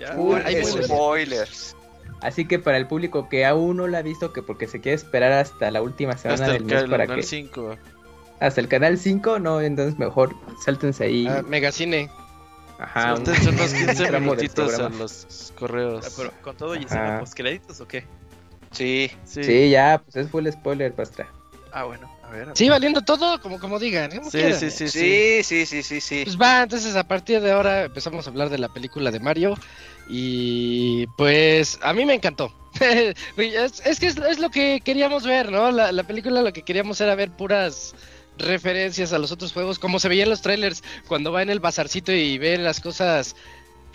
Ya, 0.00 0.12
Full 0.12 0.38
hay 0.44 0.64
spoiler. 0.64 0.84
Spoilers. 0.84 1.76
Así 2.20 2.46
que 2.46 2.58
para 2.58 2.76
el 2.78 2.86
público 2.86 3.28
que 3.28 3.44
aún 3.44 3.76
no 3.76 3.86
la 3.86 3.98
ha 3.98 4.02
visto, 4.02 4.32
que 4.32 4.42
porque 4.42 4.66
se 4.66 4.80
quiere 4.80 4.96
esperar 4.96 5.32
hasta 5.32 5.70
la 5.70 5.82
última 5.82 6.16
semana 6.16 6.34
Hasta 6.44 6.52
del 6.54 6.62
el 6.62 6.64
mes 6.66 6.84
para 6.90 7.04
canal 7.06 7.16
que 7.20 7.22
5. 7.26 7.76
hasta 8.40 8.60
el 8.60 8.68
canal 8.68 8.98
5, 8.98 9.38
no, 9.38 9.60
entonces 9.60 9.98
mejor 9.98 10.34
sáltense 10.64 11.04
ahí. 11.04 11.26
Ah, 11.28 11.42
Megacine. 11.46 12.10
Ajá, 12.78 13.16
Suéltense 13.16 13.48
unos 13.50 13.72
un 13.72 13.78
15 13.86 13.94
tramo 14.06 14.10
del 14.12 14.20
minutitos 14.22 14.78
a 14.78 14.88
los 14.90 15.52
correos. 15.58 16.06
Ah, 16.06 16.10
pero 16.16 16.32
con 16.42 16.56
todo 16.56 16.74
y 16.74 16.84
escena 16.84 17.20
post 17.20 17.34
créditos 17.34 17.80
o 17.80 17.88
qué? 17.88 18.04
Sí. 18.76 19.10
Sí, 19.24 19.42
Sí, 19.44 19.70
ya, 19.70 20.02
pues 20.04 20.16
es 20.16 20.30
full 20.30 20.48
spoiler, 20.50 20.92
Pastra. 20.92 21.28
Ah, 21.72 21.84
bueno, 21.84 22.10
a 22.24 22.30
ver. 22.30 22.42
a 22.42 22.46
ver. 22.46 22.56
Sí, 22.56 22.68
valiendo 22.68 23.02
todo, 23.02 23.40
como, 23.40 23.58
como 23.58 23.78
digan. 23.78 24.10
como 24.10 24.30
sí, 24.30 24.40
sí, 24.54 24.70
sí, 24.70 24.88
sí. 24.88 25.00
Sí, 25.00 25.42
sí, 25.42 25.66
sí, 25.66 25.82
sí, 25.82 26.00
sí. 26.00 26.22
Pues 26.24 26.40
va, 26.40 26.62
entonces 26.62 26.96
a 26.96 27.06
partir 27.06 27.40
de 27.40 27.52
ahora 27.52 27.84
empezamos 27.84 28.26
a 28.26 28.30
hablar 28.30 28.48
de 28.48 28.58
la 28.58 28.68
película 28.68 29.10
de 29.10 29.20
Mario 29.20 29.54
y 30.08 31.06
pues 31.18 31.78
a 31.82 31.92
mí 31.92 32.04
me 32.04 32.14
encantó. 32.14 32.52
es, 32.80 33.82
es 33.84 34.00
que 34.00 34.06
es, 34.06 34.16
es 34.16 34.38
lo 34.38 34.50
que 34.50 34.80
queríamos 34.84 35.24
ver, 35.24 35.50
¿no? 35.50 35.70
La, 35.70 35.92
la 35.92 36.04
película 36.04 36.42
lo 36.42 36.52
que 36.52 36.62
queríamos 36.62 37.00
era 37.00 37.14
ver 37.14 37.30
puras 37.30 37.94
referencias 38.38 39.12
a 39.12 39.18
los 39.18 39.32
otros 39.32 39.52
juegos, 39.52 39.78
como 39.78 39.98
se 39.98 40.08
veía 40.08 40.24
en 40.24 40.30
los 40.30 40.42
trailers 40.42 40.82
cuando 41.08 41.32
va 41.32 41.42
en 41.42 41.50
el 41.50 41.60
bazarcito 41.60 42.12
y 42.12 42.38
ve 42.38 42.58
las 42.58 42.80
cosas 42.80 43.34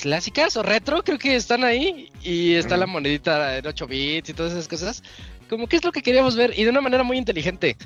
clásicas 0.02 0.58
o 0.58 0.64
retro, 0.64 1.04
creo 1.04 1.18
que 1.20 1.36
están 1.36 1.64
ahí 1.64 2.10
y 2.24 2.56
está 2.56 2.76
la 2.78 2.86
monedita 2.88 3.58
en 3.58 3.66
8 3.68 3.88
bits 3.88 4.30
y 4.30 4.34
todas 4.34 4.52
esas 4.52 4.68
cosas. 4.68 5.04
Como 5.50 5.68
que 5.68 5.76
es 5.78 5.84
lo 5.84 5.92
que 5.92 6.02
queríamos 6.02 6.36
ver 6.36 6.54
y 6.58 6.64
de 6.64 6.70
una 6.70 6.82
manera 6.82 7.04
muy 7.04 7.18
inteligente. 7.18 7.78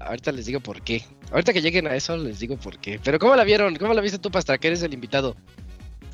Ahorita 0.00 0.32
les 0.32 0.46
digo 0.46 0.60
por 0.60 0.82
qué. 0.82 1.04
Ahorita 1.30 1.52
que 1.52 1.60
lleguen 1.60 1.86
a 1.86 1.94
eso 1.94 2.16
les 2.16 2.38
digo 2.38 2.56
por 2.56 2.78
qué. 2.78 3.00
Pero 3.02 3.18
¿cómo 3.18 3.34
la 3.36 3.44
vieron? 3.44 3.76
¿Cómo 3.76 3.92
la 3.94 4.00
viste 4.00 4.18
tú, 4.18 4.30
Pastra? 4.30 4.56
Que 4.58 4.68
eres 4.68 4.82
el 4.82 4.94
invitado. 4.94 5.36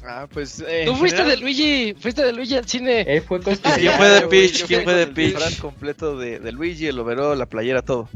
Ah, 0.07 0.27
pues. 0.31 0.63
eh, 0.67 0.83
Tú 0.87 0.95
fuiste 0.97 1.19
general- 1.19 1.39
de 1.39 1.43
Luigi, 1.43 1.95
fuiste 1.99 2.25
de 2.25 2.33
Luigi 2.33 2.57
al 2.57 2.67
cine. 2.69 3.01
Él 3.03 3.23
fue 3.23 3.41
¿Quién 3.41 3.93
fue 3.97 4.09
de 4.09 4.21
Peach? 4.23 4.65
¿Quién 4.67 4.85
fue 4.85 4.95
de 4.95 5.03
el 5.05 5.11
Peach? 5.13 5.33
disfraz 5.35 5.57
completo 5.57 6.19
de, 6.19 6.41
de 6.41 6.53
Luigi, 6.53 6.87
el 6.89 6.99
overall, 6.99 7.39
la 7.39 7.47
playera, 7.47 7.81
todo. 7.83 8.09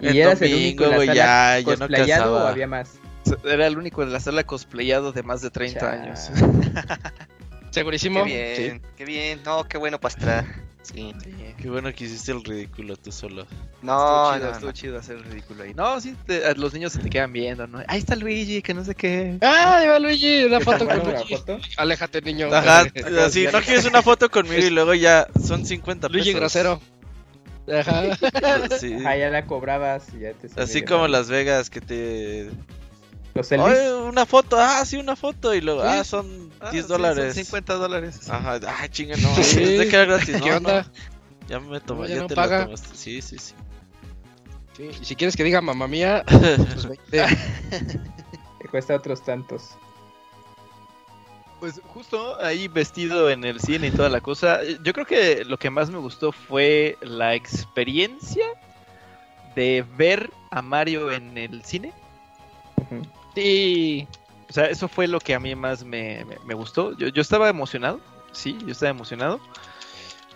Y 0.00 0.08
El 0.08 0.16
eras 0.18 0.42
el 0.42 0.54
único 0.54 0.84
domingo, 0.84 1.02
en 1.02 1.16
la 1.16 1.60
güey, 1.62 1.76
sala 1.78 1.98
ya, 1.98 2.06
ya 2.06 2.24
no 2.26 2.32
o 2.32 2.38
había 2.38 2.66
más. 2.66 2.98
Era 3.44 3.66
el 3.66 3.76
único 3.78 4.04
de 4.04 4.10
la 4.12 4.20
sala 4.20 4.44
cosplayado 4.44 5.12
de 5.12 5.22
más 5.22 5.42
de 5.42 5.50
30 5.50 5.80
Chale. 5.80 6.02
años. 6.02 6.30
Segurísimo. 7.70 8.24
Qué 8.24 8.56
bien, 8.58 8.82
qué 8.96 9.04
bien. 9.04 9.40
No, 9.44 9.64
qué 9.64 9.76
bueno, 9.78 10.00
Pastra. 10.00 10.44
Sí. 10.82 11.12
Qué 11.60 11.68
bueno 11.68 11.92
que 11.92 12.04
hiciste 12.04 12.30
el 12.30 12.44
ridículo 12.44 12.96
tú 12.96 13.10
solo. 13.10 13.44
No, 13.82 14.32
estuvo 14.32 14.36
chido, 14.36 14.46
no, 14.46 14.52
estuvo 14.52 14.66
no. 14.68 14.72
chido 14.72 14.98
hacer 14.98 15.16
el 15.16 15.24
ridículo 15.24 15.64
ahí. 15.64 15.74
No, 15.74 16.00
sí, 16.00 16.14
te- 16.26 16.54
los 16.54 16.72
niños 16.74 16.92
se 16.92 17.00
te 17.00 17.10
quedan 17.10 17.32
viendo, 17.32 17.66
¿no? 17.66 17.82
Ahí 17.88 17.98
está 17.98 18.14
Luigi, 18.14 18.62
que 18.62 18.72
no 18.72 18.84
sé 18.84 18.94
qué. 18.94 19.36
Ah, 19.42 19.78
ahí 19.78 19.88
va 19.88 19.98
Luigi, 19.98 20.44
una 20.44 20.60
foto 20.60 20.86
con 20.86 20.98
Luigi. 21.00 21.34
foto. 21.36 21.58
Aléjate, 21.76 22.22
niño. 22.22 22.54
Ajá, 22.54 22.84
así, 23.24 23.48
no 23.52 23.60
quieres 23.62 23.84
una 23.84 24.00
foto 24.00 24.30
conmigo 24.30 24.62
y 24.64 24.70
luego 24.70 24.94
ya 24.94 25.26
son 25.44 25.66
50 25.66 26.08
pesos. 26.08 26.24
Luigi 26.24 26.38
grosero. 26.38 26.80
Ajá. 27.68 28.02
Sí. 28.78 28.94
Ajá, 28.94 29.16
ya 29.16 29.30
la 29.30 29.44
cobrabas 29.44 30.06
y 30.14 30.20
ya 30.20 30.32
te 30.34 30.48
Así 30.60 30.82
como 30.82 31.08
Las 31.08 31.28
Vegas 31.28 31.68
que 31.68 31.80
te 31.80 32.48
Los 33.36 33.50
una 34.08 34.24
foto, 34.26 34.56
ah, 34.58 34.84
sí, 34.84 34.96
una 34.96 35.14
foto. 35.16 35.54
Y 35.54 35.60
luego, 35.60 35.82
Sí. 35.82 35.88
ah, 35.90 36.04
son 36.04 36.50
Ah, 36.60 36.70
10 36.70 36.84
sí, 36.84 36.88
son 36.88 37.02
dólares. 37.02 37.34
50 37.34 37.74
dólares. 37.74 38.30
Ajá, 38.30 38.58
ah, 38.66 38.88
chinga, 38.88 39.16
no. 39.16 39.34
Sí. 39.36 39.40
Es 39.62 39.78
de 39.78 39.88
que 39.88 39.96
era 39.96 40.04
gratis. 40.06 40.40
¿Qué 40.42 40.50
no, 40.50 40.56
onda? 40.56 40.82
no, 40.82 41.48
ya 41.48 41.60
me 41.60 41.80
tomé, 41.80 42.00
No, 42.02 42.06
ya 42.08 42.14
ya, 42.16 42.20
no 42.22 42.26
te 42.28 42.34
paga. 42.34 42.58
la 42.58 42.64
tomaste. 42.64 42.96
Sí, 42.96 43.20
sí, 43.22 43.36
sí. 43.38 43.54
Sí, 44.76 44.90
Y 45.00 45.04
si 45.04 45.16
quieres 45.16 45.36
que 45.36 45.44
diga 45.44 45.60
mamá 45.60 45.86
mía, 45.88 46.24
pues 46.28 46.86
20. 46.86 47.26
Que 48.60 48.68
cuesta 48.70 48.94
otros 48.94 49.22
tantos. 49.22 49.70
Pues 51.60 51.80
justo 51.86 52.38
ahí 52.44 52.68
vestido 52.68 53.30
en 53.30 53.44
el 53.44 53.60
cine 53.60 53.86
y 53.86 53.90
toda 53.90 54.10
la 54.10 54.20
cosa, 54.20 54.60
yo 54.82 54.92
creo 54.92 55.06
que 55.06 55.42
lo 55.46 55.56
que 55.58 55.70
más 55.70 55.88
me 55.88 55.98
gustó 55.98 56.30
fue 56.30 56.98
la 57.00 57.34
experiencia 57.34 58.44
de 59.54 59.82
ver 59.96 60.30
a 60.50 60.60
Mario 60.60 61.10
en 61.12 61.38
el 61.38 61.64
cine. 61.64 61.94
Ujú. 62.76 63.02
Sí. 63.36 64.08
O 64.48 64.52
sea, 64.52 64.64
eso 64.66 64.88
fue 64.88 65.06
lo 65.06 65.20
que 65.20 65.34
a 65.34 65.40
mí 65.40 65.54
más 65.54 65.84
me, 65.84 66.24
me- 66.24 66.38
me 66.46 66.54
gustó. 66.54 66.96
Yo, 66.96 67.08
yo 67.08 67.20
estaba 67.22 67.48
emocionado, 67.48 68.00
sí, 68.32 68.56
yo 68.64 68.72
estaba 68.72 68.90
emocionado. 68.90 69.40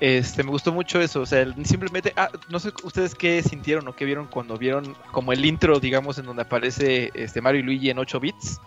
Este, 0.01 0.43
me 0.43 0.51
gustó 0.51 0.73
mucho 0.73 1.01
eso, 1.01 1.21
o 1.21 1.27
sea, 1.27 1.45
simplemente, 1.65 2.13
ah, 2.17 2.31
no 2.49 2.59
sé 2.59 2.73
ustedes 2.85 3.15
qué 3.15 3.43
sintieron 3.43 3.87
o 3.87 3.95
qué 3.95 4.07
vieron 4.07 4.27
cuando 4.27 4.57
vieron 4.57 4.97
como 5.13 5.33
el 5.33 5.45
intro, 5.45 5.79
digamos, 5.79 6.17
en 6.19 6.25
donde 6.25 6.43
aparece 6.43 7.11
este 7.15 7.43
Mario 7.43 7.61
y 7.61 7.65
Luigi 7.65 7.91
en 7.91 7.99
8 7.99 8.19
bits. 8.19 8.61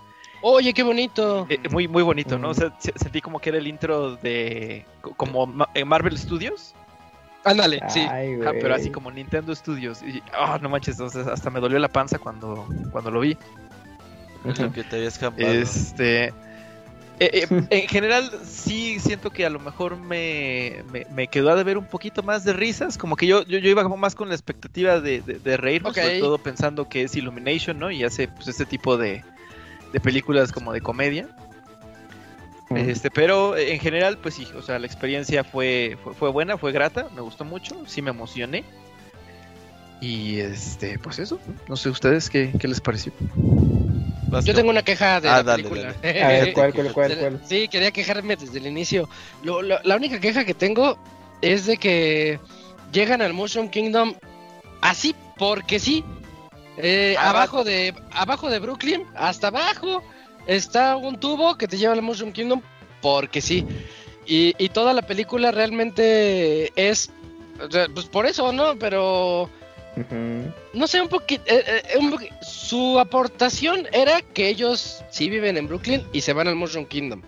Oye, 0.44 0.74
qué 0.74 0.84
bonito. 0.84 1.48
Eh, 1.50 1.60
muy, 1.72 1.88
muy 1.88 2.04
bonito, 2.04 2.38
¿no? 2.38 2.50
O 2.50 2.52
Mm. 2.52 2.56
sea, 2.56 2.74
se- 2.78 2.94
sentí 2.98 3.20
como 3.22 3.40
que 3.40 3.50
era 3.50 3.58
el 3.58 3.68
intro 3.68 4.16
de. 4.18 4.86
co- 5.02 5.14
como 5.16 5.52
en 5.74 5.88
Marvel 5.88 6.18
Studios, 6.18 6.74
Ándale, 7.46 7.82
sí. 7.90 8.00
Ay, 8.10 8.38
pero 8.62 8.74
así 8.74 8.90
como 8.90 9.12
Nintendo 9.12 9.54
Studios. 9.54 10.02
Y, 10.02 10.24
ah, 10.34 10.58
no 10.62 10.70
manches, 10.70 10.98
hasta 11.02 11.50
me 11.50 11.60
dolió 11.60 11.78
la 11.78 11.90
panza 11.90 12.18
cuando, 12.18 12.66
cuando 12.90 13.12
lo 13.12 13.20
vi. 13.20 13.38
Es 14.46 14.60
lo 14.60 14.72
que 14.72 14.84
te 14.84 14.98
había 14.98 15.08
escapado. 15.08 15.48
Este. 15.48 16.26
eh, 16.28 16.34
eh, 17.20 17.48
en 17.70 17.88
general, 17.88 18.32
sí 18.44 19.00
siento 19.00 19.32
que 19.32 19.46
a 19.46 19.50
lo 19.50 19.60
mejor 19.60 19.98
me, 19.98 20.84
me, 20.92 21.06
me 21.14 21.28
quedó 21.28 21.52
a 21.52 21.56
deber 21.56 21.78
un 21.78 21.86
poquito 21.86 22.24
más 22.24 22.44
de 22.44 22.54
risas. 22.54 22.98
Como 22.98 23.16
que 23.16 23.28
yo, 23.28 23.44
yo, 23.46 23.60
yo 23.60 23.70
iba 23.70 23.84
como 23.84 23.98
más 23.98 24.16
con 24.16 24.30
la 24.30 24.36
expectativa 24.36 25.00
de, 25.00 25.22
de, 25.22 25.40
de 25.40 25.58
reírme, 25.58 25.94
sobre 25.94 26.20
todo 26.20 26.38
pensando 26.38 26.90
que 26.90 27.04
es 27.04 27.16
Illumination, 27.16 27.80
¿no? 27.80 27.92
Y 27.92 28.04
hace 28.04 28.28
pues, 28.28 28.48
este 28.48 28.66
tipo 28.66 28.98
de, 28.98 29.24
de 29.94 30.00
películas 30.00 30.52
como 30.52 30.74
de 30.74 30.82
comedia. 30.82 31.30
Este, 32.76 33.12
pero 33.12 33.56
eh, 33.56 33.74
en 33.74 33.80
general, 33.80 34.18
pues 34.18 34.34
sí, 34.34 34.48
o 34.58 34.62
sea, 34.64 34.80
la 34.80 34.88
experiencia 34.88 35.44
fue, 35.44 35.98
fue, 36.04 36.14
fue 36.16 36.32
buena, 36.32 36.58
fue 36.58 36.72
grata, 36.72 37.08
me 37.16 37.22
gustó 37.22 37.46
mucho, 37.46 37.84
sí 37.86 38.02
me 38.02 38.10
emocioné. 38.10 38.64
Y 40.02 40.40
este, 40.40 40.98
pues 41.00 41.20
eso, 41.20 41.40
no 41.68 41.78
sé 41.78 41.90
ustedes 41.90 42.30
qué, 42.30 42.52
qué 42.60 42.68
les 42.68 42.82
pareció. 42.82 43.14
Vas 44.34 44.46
Yo 44.46 44.54
tengo 44.54 44.70
una 44.70 44.82
queja 44.84 45.22
de 45.22 45.30
Ah, 45.30 45.38
la 45.38 45.44
dale, 45.44 45.64
película. 45.64 45.96
A 46.04 46.28
ver, 46.28 46.54
¿cuál, 46.54 46.74
cuál, 46.74 46.92
cuál, 46.94 47.18
cuál? 47.18 47.42
Sí, 47.46 47.68
quería 47.68 47.92
quejarme 47.92 48.36
desde 48.36 48.58
el 48.58 48.68
inicio. 48.68 49.08
Lo- 49.44 49.62
lo- 49.62 49.80
la 49.84 49.96
única 49.96 50.20
queja 50.20 50.44
que 50.44 50.54
tengo 50.54 50.98
es 51.42 51.66
de 51.66 51.78
que 51.78 52.40
llegan 52.92 53.22
al 53.22 53.34
Mushroom 53.34 53.70
Kingdom 53.70 54.16
así 54.82 55.16
porque 55.38 55.80
sí. 55.80 56.04
Eh, 56.78 57.16
Ah, 57.20 57.30
abajo 57.30 57.64
de 57.64 57.94
abajo 58.12 58.50
de 58.50 58.58
Brooklyn, 58.60 59.06
hasta 59.16 59.48
abajo 59.48 60.02
está 60.48 60.96
un 60.96 61.20
tubo 61.20 61.56
que 61.56 61.68
te 61.68 61.78
lleva 61.78 61.94
al 61.94 62.02
Mushroom 62.02 62.32
Kingdom 62.34 62.62
porque 63.02 63.40
sí. 63.42 63.64
Y, 64.26 64.56
y 64.58 64.70
toda 64.70 64.94
la 64.94 65.02
película 65.04 65.52
realmente 65.52 66.72
es 66.76 67.12
pues 67.94 68.06
por 68.08 68.26
eso, 68.26 68.52
¿no? 68.52 68.76
Pero 68.80 69.50
No 70.74 70.88
sé, 70.88 71.02
un 71.02 71.10
poquito. 71.10 71.44
su 72.42 73.00
aportación 73.00 73.88
era 73.92 74.22
que 74.22 74.50
ellos 74.50 75.04
sí 75.12 75.30
viven 75.30 75.58
en 75.58 75.68
Brooklyn 75.68 76.04
y 76.14 76.22
se 76.22 76.34
van 76.34 76.48
al 76.48 76.56
Mushroom 76.56 76.86
Kingdom. 76.86 77.22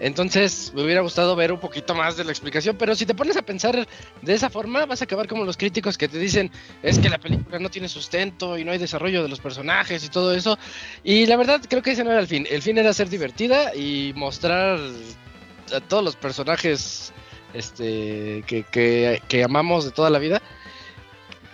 Entonces, 0.00 0.72
me 0.74 0.82
hubiera 0.82 1.02
gustado 1.02 1.36
ver 1.36 1.52
un 1.52 1.60
poquito 1.60 1.94
más 1.94 2.16
de 2.16 2.24
la 2.24 2.32
explicación, 2.32 2.76
pero 2.76 2.96
si 2.96 3.06
te 3.06 3.14
pones 3.14 3.36
a 3.36 3.42
pensar 3.42 3.86
de 4.22 4.34
esa 4.34 4.50
forma, 4.50 4.86
vas 4.86 5.00
a 5.00 5.04
acabar 5.04 5.28
como 5.28 5.44
los 5.44 5.56
críticos 5.56 5.96
que 5.96 6.08
te 6.08 6.18
dicen, 6.18 6.50
es 6.82 6.98
que 6.98 7.08
la 7.08 7.18
película 7.18 7.60
no 7.60 7.70
tiene 7.70 7.88
sustento 7.88 8.58
y 8.58 8.64
no 8.64 8.72
hay 8.72 8.78
desarrollo 8.78 9.22
de 9.22 9.28
los 9.28 9.38
personajes 9.38 10.04
y 10.04 10.08
todo 10.08 10.34
eso. 10.34 10.58
Y 11.04 11.26
la 11.26 11.36
verdad, 11.36 11.62
creo 11.68 11.80
que 11.80 11.92
ese 11.92 12.02
no 12.02 12.10
era 12.10 12.20
el 12.20 12.26
fin. 12.26 12.46
El 12.50 12.60
fin 12.60 12.76
era 12.76 12.92
ser 12.92 13.08
divertida 13.08 13.74
y 13.74 14.12
mostrar 14.16 14.80
a 15.72 15.80
todos 15.80 16.02
los 16.02 16.16
personajes 16.16 17.12
este, 17.54 18.42
que, 18.48 18.64
que, 18.64 19.22
que 19.28 19.44
amamos 19.44 19.84
de 19.84 19.92
toda 19.92 20.10
la 20.10 20.18
vida. 20.18 20.42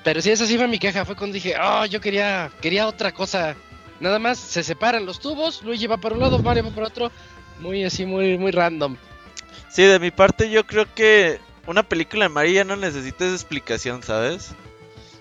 Pero 0.02 0.22
sí, 0.22 0.30
esa 0.30 0.46
sí 0.46 0.56
fue 0.56 0.68
mi 0.68 0.78
queja. 0.78 1.04
Fue 1.04 1.16
cuando 1.16 1.34
dije, 1.34 1.54
oh, 1.60 1.84
yo 1.86 2.00
quería, 2.00 2.50
quería 2.60 2.86
otra 2.86 3.12
cosa. 3.12 3.54
Nada 4.00 4.18
más 4.18 4.38
se 4.38 4.62
separan 4.62 5.04
los 5.04 5.20
tubos, 5.20 5.62
Luigi 5.62 5.86
va 5.86 5.98
para 5.98 6.14
un 6.14 6.20
lado, 6.20 6.38
Mario 6.38 6.64
va 6.64 6.70
para 6.70 6.86
otro. 6.86 7.12
Muy 7.58 7.84
así, 7.84 8.06
muy, 8.06 8.38
muy 8.38 8.50
random. 8.50 8.96
Sí, 9.68 9.82
de 9.82 9.98
mi 9.98 10.10
parte 10.10 10.50
yo 10.50 10.66
creo 10.66 10.86
que 10.94 11.38
una 11.66 11.82
película 11.82 12.24
de 12.24 12.30
Mario 12.30 12.52
ya 12.52 12.64
no 12.64 12.76
necesita 12.76 13.26
esa 13.26 13.34
explicación, 13.34 14.02
¿sabes? 14.02 14.52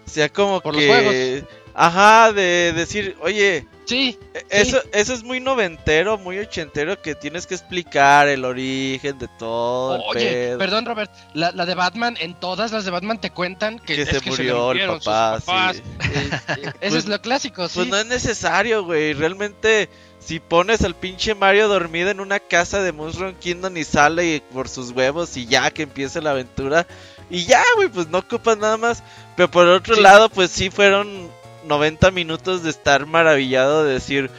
O 0.08 0.10
sea, 0.10 0.30
como 0.30 0.62
Por 0.62 0.74
los 0.74 0.82
que... 0.82 0.88
juegos. 0.88 1.50
Ajá, 1.74 2.32
de 2.32 2.74
decir, 2.74 3.16
oye, 3.22 3.68
Sí, 3.90 4.18
e- 4.34 4.46
eso, 4.50 4.80
eso 4.94 5.14
es 5.14 5.24
muy 5.24 5.40
noventero, 5.40 6.18
muy 6.18 6.38
ochentero, 6.40 7.02
que 7.02 7.16
tienes 7.16 7.48
que 7.48 7.56
explicar 7.56 8.28
el 8.28 8.46
origen 8.46 9.18
de 9.18 9.28
todo 9.40 10.02
oye, 10.06 10.56
perdón 10.58 10.86
Robert, 10.86 11.12
la, 11.34 11.52
la 11.52 11.66
de 11.66 11.76
Batman, 11.76 12.16
en 12.20 12.36
todas 12.40 12.72
las 12.72 12.86
de 12.86 12.92
Batman 12.92 13.20
te 13.20 13.32
cuentan 13.32 13.80
que, 13.80 13.96
que 13.96 14.02
es 14.04 14.10
se 14.10 14.22
que 14.22 14.30
murió 14.30 14.72
el 14.74 14.80
sus 14.90 15.06
papá, 15.06 15.40
papás. 15.46 15.76
sí. 15.78 15.84
Ese 16.60 16.72
Pues- 16.80 16.94
es 16.94 17.06
lo 17.08 17.20
clásico, 17.22 17.68
sí. 17.68 17.76
Pues 17.80 17.88
no 17.90 17.98
es 17.98 18.06
necesario, 18.06 18.84
güey. 18.84 19.14
Realmente, 19.14 19.90
si 20.20 20.40
pones 20.40 20.84
al 20.84 20.96
pinche 20.96 21.34
Mario 21.36 21.68
dormido 21.68 22.10
en 22.12 22.20
una 22.20 22.40
casa 22.40 22.82
de 22.84 22.92
Mushroom 22.92 23.34
Kingdom 23.36 23.76
y 23.78 23.84
sale 23.84 24.36
y- 24.36 24.40
por 24.40 24.70
sus 24.70 24.92
huevos 24.92 25.36
y 25.38 25.46
ya 25.48 25.72
que 25.72 25.84
empiece 25.84 26.22
la 26.22 26.32
aventura. 26.32 26.86
Y 27.30 27.46
ya, 27.46 27.64
güey, 27.76 27.90
pues 27.90 28.08
no 28.10 28.20
ocupas 28.20 28.58
nada 28.58 28.78
más. 28.78 29.04
Pero 29.36 29.50
por 29.52 29.68
otro 29.68 29.96
Sí. 29.96 30.02
lado, 30.02 30.30
pues 30.30 30.52
sí 30.52 30.70
fueron 30.70 31.30
90 31.66 32.12
minutos 32.12 32.64
de 32.64 32.70
estar 32.70 33.06
maravillado 33.06 33.84
de 33.84 33.94
decir. 33.94 34.30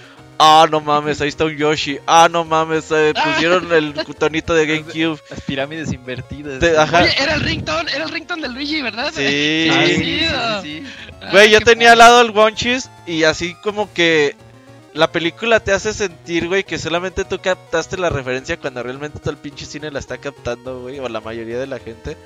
Ah, 0.42 0.66
no 0.70 0.80
mames, 0.80 1.20
ahí 1.20 1.28
está 1.28 1.44
un 1.44 1.54
Yoshi. 1.54 1.98
Ah, 2.06 2.26
no 2.30 2.46
mames, 2.46 2.90
eh, 2.92 3.12
pusieron 3.24 3.70
el 3.74 3.92
tonito 4.18 4.54
de 4.54 4.64
GameCube. 4.66 5.20
Las 5.28 5.40
pirámides 5.42 5.92
invertidas. 5.92 6.60
Te- 6.60 6.78
ajá. 6.78 7.02
Oye, 7.02 7.14
era 7.22 7.34
el 7.34 7.42
ringtone, 7.42 7.92
era 7.92 8.04
el 8.04 8.10
ringtone 8.10 8.42
de 8.42 8.48
Luigi, 8.48 8.80
¿verdad? 8.80 9.12
Sí. 9.14 9.68
Ah, 10.32 10.60
sí, 10.62 10.80
sí. 10.80 10.84
Ah, 11.20 11.28
Güey, 11.30 11.50
yo 11.50 11.60
tenía 11.60 11.88
padre. 11.88 11.92
al 11.92 11.98
lado 11.98 12.20
el 12.22 12.30
Wonchis 12.30 12.88
y 13.06 13.24
así 13.24 13.54
como 13.62 13.92
que 13.92 14.34
la 14.94 15.12
película 15.12 15.60
te 15.60 15.72
hace 15.72 15.92
sentir, 15.92 16.48
güey, 16.48 16.64
que 16.64 16.78
solamente 16.78 17.26
tú 17.26 17.38
captaste 17.38 17.98
la 17.98 18.08
referencia 18.08 18.56
cuando 18.56 18.82
realmente 18.82 19.18
todo 19.18 19.30
el 19.32 19.36
pinche 19.36 19.66
cine 19.66 19.90
la 19.90 19.98
está 19.98 20.16
captando, 20.16 20.80
güey, 20.80 20.98
o 21.00 21.08
la 21.10 21.20
mayoría 21.20 21.58
de 21.58 21.66
la 21.66 21.78
gente. 21.78 22.16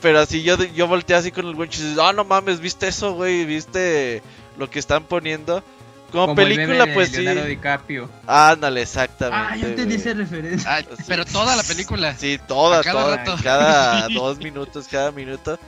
Pero 0.00 0.20
así 0.20 0.42
yo, 0.42 0.56
yo 0.62 0.86
volteé 0.86 1.16
así 1.16 1.30
con 1.30 1.46
el 1.46 1.54
Wonchis 1.54 1.96
y 1.96 1.96
ah, 2.00 2.12
no 2.12 2.24
mames, 2.24 2.60
¿viste 2.60 2.88
eso, 2.88 3.12
güey? 3.12 3.44
¿Viste 3.44 4.22
lo 4.58 4.70
que 4.70 4.78
están 4.78 5.04
poniendo? 5.04 5.62
Como, 6.10 6.28
Como 6.28 6.40
el 6.42 6.48
meme 6.48 6.56
película, 6.56 6.86
de 6.86 6.94
pues 6.94 7.08
sí. 7.10 7.24
DiCaprio. 7.24 8.10
Ándale, 8.26 8.82
exactamente. 8.82 9.46
Ah, 9.52 9.56
yo 9.56 9.68
entendí 9.68 9.96
güey. 9.96 10.08
esa 10.08 10.18
referencia. 10.18 10.76
Ah, 10.76 10.82
pero 11.06 11.24
toda 11.24 11.54
la 11.54 11.62
película. 11.62 12.16
Sí, 12.16 12.40
toda, 12.48 12.82
cada 12.82 13.02
toda, 13.02 13.16
rato. 13.16 13.36
cada 13.42 14.08
dos 14.14 14.38
minutos, 14.38 14.88
cada 14.90 15.12
minuto. 15.12 15.58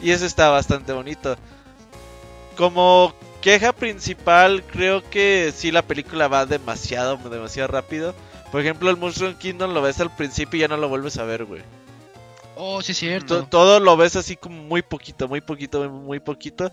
Y 0.00 0.10
eso 0.12 0.24
está 0.24 0.48
bastante 0.48 0.92
bonito. 0.92 1.36
Como 2.56 3.14
queja 3.42 3.72
principal, 3.72 4.62
creo 4.70 5.02
que 5.08 5.52
sí 5.54 5.70
la 5.70 5.82
película 5.82 6.28
va 6.28 6.46
demasiado, 6.46 7.16
demasiado 7.28 7.68
rápido. 7.68 8.14
Por 8.50 8.62
ejemplo, 8.62 8.90
el 8.90 8.96
Mushroom 8.96 9.34
Kingdom 9.34 9.74
lo 9.74 9.82
ves 9.82 10.00
al 10.00 10.14
principio 10.14 10.58
y 10.58 10.60
ya 10.62 10.68
no 10.68 10.76
lo 10.76 10.88
vuelves 10.88 11.18
a 11.18 11.24
ver, 11.24 11.44
güey. 11.44 11.62
Oh, 12.62 12.82
sí 12.82 12.92
es 12.92 12.98
To- 12.98 13.00
cierto. 13.00 13.46
todo 13.48 13.80
lo 13.80 13.96
ves 13.96 14.16
así 14.16 14.36
como 14.36 14.62
muy 14.62 14.82
poquito, 14.82 15.28
muy 15.28 15.40
poquito, 15.40 15.88
muy 15.88 16.20
poquito. 16.20 16.70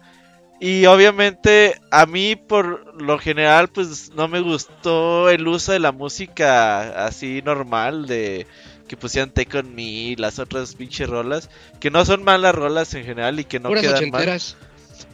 Y 0.60 0.86
obviamente 0.88 1.80
a 1.92 2.06
mí 2.08 2.36
por 2.36 3.00
lo 3.02 3.20
general 3.20 3.68
pues 3.68 4.12
no 4.16 4.28
me 4.28 4.40
gustó 4.42 5.30
el 5.30 5.48
uso 5.48 5.72
de 5.72 5.80
la 5.80 5.92
música 5.92 7.06
así 7.06 7.42
normal 7.46 8.08
de 8.08 8.48
que 8.88 8.98
pusieran 8.98 9.32
Take 9.32 9.60
On 9.60 9.76
Me 9.76 9.84
y 9.84 10.16
las 10.16 10.40
otras 10.40 10.74
pinches 10.76 11.10
rolas, 11.10 11.50
que 11.80 11.92
no 11.92 12.06
son 12.06 12.24
malas 12.24 12.56
rolas 12.56 12.94
en 12.96 13.04
general 13.06 13.40
y 13.40 13.44
que 13.46 13.60
no 13.60 13.70
Puras 13.70 13.84
quedan 13.84 14.10
mal. 14.10 14.40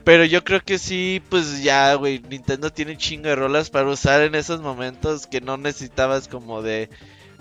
Pero 0.04 0.26
yo 0.26 0.44
creo 0.44 0.62
que 0.62 0.78
sí, 0.80 1.22
pues 1.30 1.62
ya, 1.64 1.94
güey, 1.96 2.20
Nintendo 2.30 2.72
tiene 2.72 2.92
un 2.94 2.98
chingo 2.98 3.30
de 3.30 3.36
rolas 3.36 3.70
para 3.70 3.90
usar 3.90 4.22
en 4.22 4.36
esos 4.36 4.62
momentos 4.62 5.28
que 5.28 5.42
no 5.42 5.58
necesitabas 5.58 6.28
como 6.28 6.62
de 6.62 6.90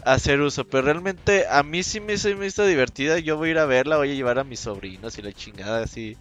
hacer 0.05 0.41
uso. 0.41 0.65
Pero 0.65 0.85
realmente 0.85 1.47
a 1.49 1.63
mí 1.63 1.83
sí 1.83 2.01
me 2.01 2.15
hizo, 2.15 2.29
me 2.37 2.47
hizo 2.47 2.65
divertida. 2.67 3.19
Yo 3.19 3.37
voy 3.37 3.49
a 3.49 3.53
ir 3.53 3.59
a 3.59 3.67
verla, 3.67 3.97
voy 3.97 4.11
a 4.11 4.15
llevar 4.15 4.39
a 4.39 4.45
mis 4.45 4.61
sobrinos 4.61 5.19
y 5.19 5.23
la 5.23 5.33
chingada 5.33 5.83
así, 5.83 6.17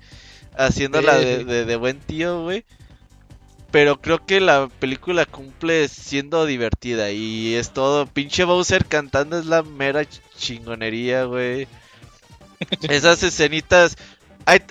haciéndola 0.57 1.17
Sí. 1.19 1.25
de, 1.25 1.45
de, 1.45 1.65
de 1.65 1.75
buen 1.75 1.99
tío, 1.99 2.43
güey. 2.43 2.65
Pero 3.71 4.01
creo 4.01 4.25
que 4.25 4.41
la 4.41 4.67
película 4.79 5.25
cumple 5.25 5.87
siendo 5.87 6.45
divertida 6.45 7.11
y 7.11 7.55
es 7.55 7.71
todo. 7.71 8.05
Pinche 8.05 8.43
Bowser 8.43 8.85
cantando 8.85 9.39
es 9.39 9.45
la 9.45 9.63
mera 9.63 10.01
ch- 10.01 10.19
chingonería, 10.37 11.23
güey. 11.23 11.67
Esas 12.89 13.23
escenitas. 13.23 13.95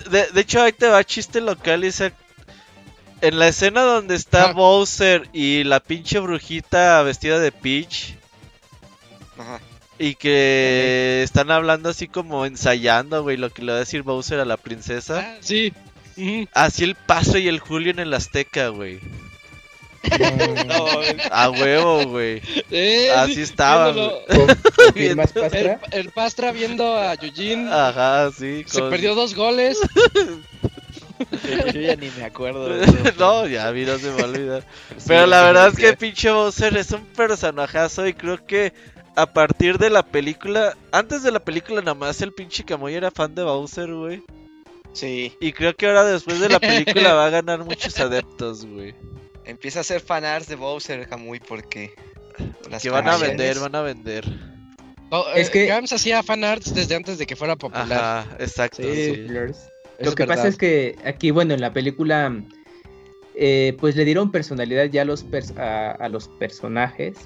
de, 0.09 0.27
de 0.27 0.41
hecho, 0.41 0.61
ahí 0.61 0.71
te 0.71 0.87
va 0.87 1.03
chiste 1.03 1.41
local. 1.41 1.83
Esa, 1.83 2.11
En 3.21 3.39
la 3.39 3.47
escena 3.47 3.81
donde 3.81 4.13
está 4.15 4.49
Ah. 4.49 4.53
Bowser 4.53 5.27
y 5.33 5.63
la 5.63 5.79
pinche 5.79 6.19
brujita 6.19 7.01
vestida 7.01 7.39
de 7.39 7.51
Peach 7.51 8.15
Ajá. 9.41 9.59
y 9.99 10.15
que 10.15 11.21
están 11.23 11.51
hablando 11.51 11.89
así 11.89 12.07
como 12.07 12.45
ensayando, 12.45 13.21
güey, 13.23 13.37
lo 13.37 13.49
que 13.51 13.61
le 13.61 13.71
va 13.71 13.77
a 13.77 13.81
decir 13.81 14.01
Bowser 14.03 14.39
a 14.39 14.45
la 14.45 14.57
princesa. 14.57 15.19
Ah, 15.19 15.37
sí. 15.41 15.73
Así 16.53 16.83
el 16.83 16.95
paso 16.95 17.37
y 17.37 17.47
el 17.47 17.59
Julio 17.59 17.91
en 17.91 17.99
el 17.99 18.13
Azteca, 18.13 18.69
güey. 18.69 18.99
No, 20.67 20.85
A 21.31 21.49
huevo, 21.51 22.05
güey. 22.07 22.41
Eh, 22.71 23.11
Así 23.15 23.35
sí, 23.35 23.41
estaba. 23.41 23.93
¿Confirmas, 23.93 25.31
El, 25.35 25.41
Pastra? 25.41 25.79
el 25.91 26.09
Pastra 26.09 26.51
viendo 26.51 26.97
a 26.97 27.13
Yujin. 27.15 27.67
Ajá, 27.71 28.31
sí. 28.31 28.63
Se 28.65 28.79
con- 28.79 28.89
perdió 28.89 29.13
dos 29.13 29.35
goles. 29.35 29.77
yo 31.73 31.81
ya 31.81 31.95
ni 31.95 32.09
me 32.17 32.23
acuerdo. 32.23 32.67
de 32.69 32.83
eso. 32.85 32.97
no, 33.19 33.47
ya 33.47 33.67
a 33.67 33.71
mí 33.73 33.85
no 33.85 33.97
se 33.99 34.07
me 34.09 34.13
va 34.15 34.21
a 34.21 34.25
olvidar. 34.25 34.65
Pero 35.07 35.27
la 35.27 35.43
verdad 35.43 35.67
es 35.69 35.75
que 35.75 35.93
pinche 35.95 36.31
Bowser 36.31 36.75
es 36.77 36.91
un 36.91 37.05
personajazo 37.05 38.07
y 38.07 38.13
creo 38.13 38.43
que 38.45 38.73
a 39.15 39.33
partir 39.33 39.77
de 39.77 39.89
la 39.89 40.03
película, 40.03 40.75
antes 40.91 41.23
de 41.23 41.31
la 41.31 41.39
película 41.39 41.81
nada 41.81 41.93
más 41.95 42.21
el 42.21 42.33
pinche 42.33 42.63
Camoy 42.63 42.93
era 42.95 43.11
fan 43.11 43.35
de 43.35 43.43
Bowser, 43.43 43.93
güey. 43.93 44.23
Sí, 44.93 45.33
Y 45.39 45.53
creo 45.53 45.73
que 45.75 45.87
ahora 45.87 46.03
después 46.03 46.39
de 46.39 46.49
la 46.49 46.59
película 46.59 47.13
va 47.13 47.25
a 47.25 47.29
ganar 47.29 47.63
muchos 47.63 47.97
adeptos, 47.99 48.65
güey. 48.65 48.93
empieza 49.45 49.79
a 49.79 49.81
hacer 49.81 50.01
fanarts 50.01 50.47
de 50.47 50.55
Bowser, 50.55 51.07
Kamui, 51.07 51.39
porque... 51.39 51.93
las 52.69 52.81
Que 52.81 52.89
van 52.89 53.07
a 53.07 53.17
vender, 53.17 53.59
van 53.59 53.75
a 53.75 53.81
vender. 53.81 54.25
No, 55.09 55.27
Es 55.33 55.47
eh, 55.47 55.51
que- 55.51 55.65
Gams 55.67 55.91
hacía 55.93 56.23
fanarts 56.23 56.73
desde 56.73 56.95
antes 56.95 57.17
de 57.17 57.25
que 57.25 57.35
fuera 57.35 57.55
popular. 57.55 57.91
Ajá, 57.91 58.35
exacto, 58.39 58.81
Sí. 58.83 59.13
sí. 59.15 59.21
Blurs. 59.27 59.57
Eso 59.97 60.09
Lo 60.09 60.15
que 60.15 60.23
verdad. 60.23 60.35
pasa 60.35 60.47
es 60.47 60.57
que 60.57 60.95
aquí, 61.05 61.31
bueno, 61.31 61.53
en 61.53 61.61
la 61.61 61.71
película, 61.73 62.33
eh, 63.35 63.75
pues 63.79 63.95
le 63.95 64.03
dieron 64.05 64.31
personalidad 64.31 64.85
ya 64.85 65.03
a 65.03 65.05
los, 65.05 65.25
pers- 65.25 65.57
a, 65.57 65.91
a 65.91 66.09
los 66.09 66.27
personajes 66.27 67.17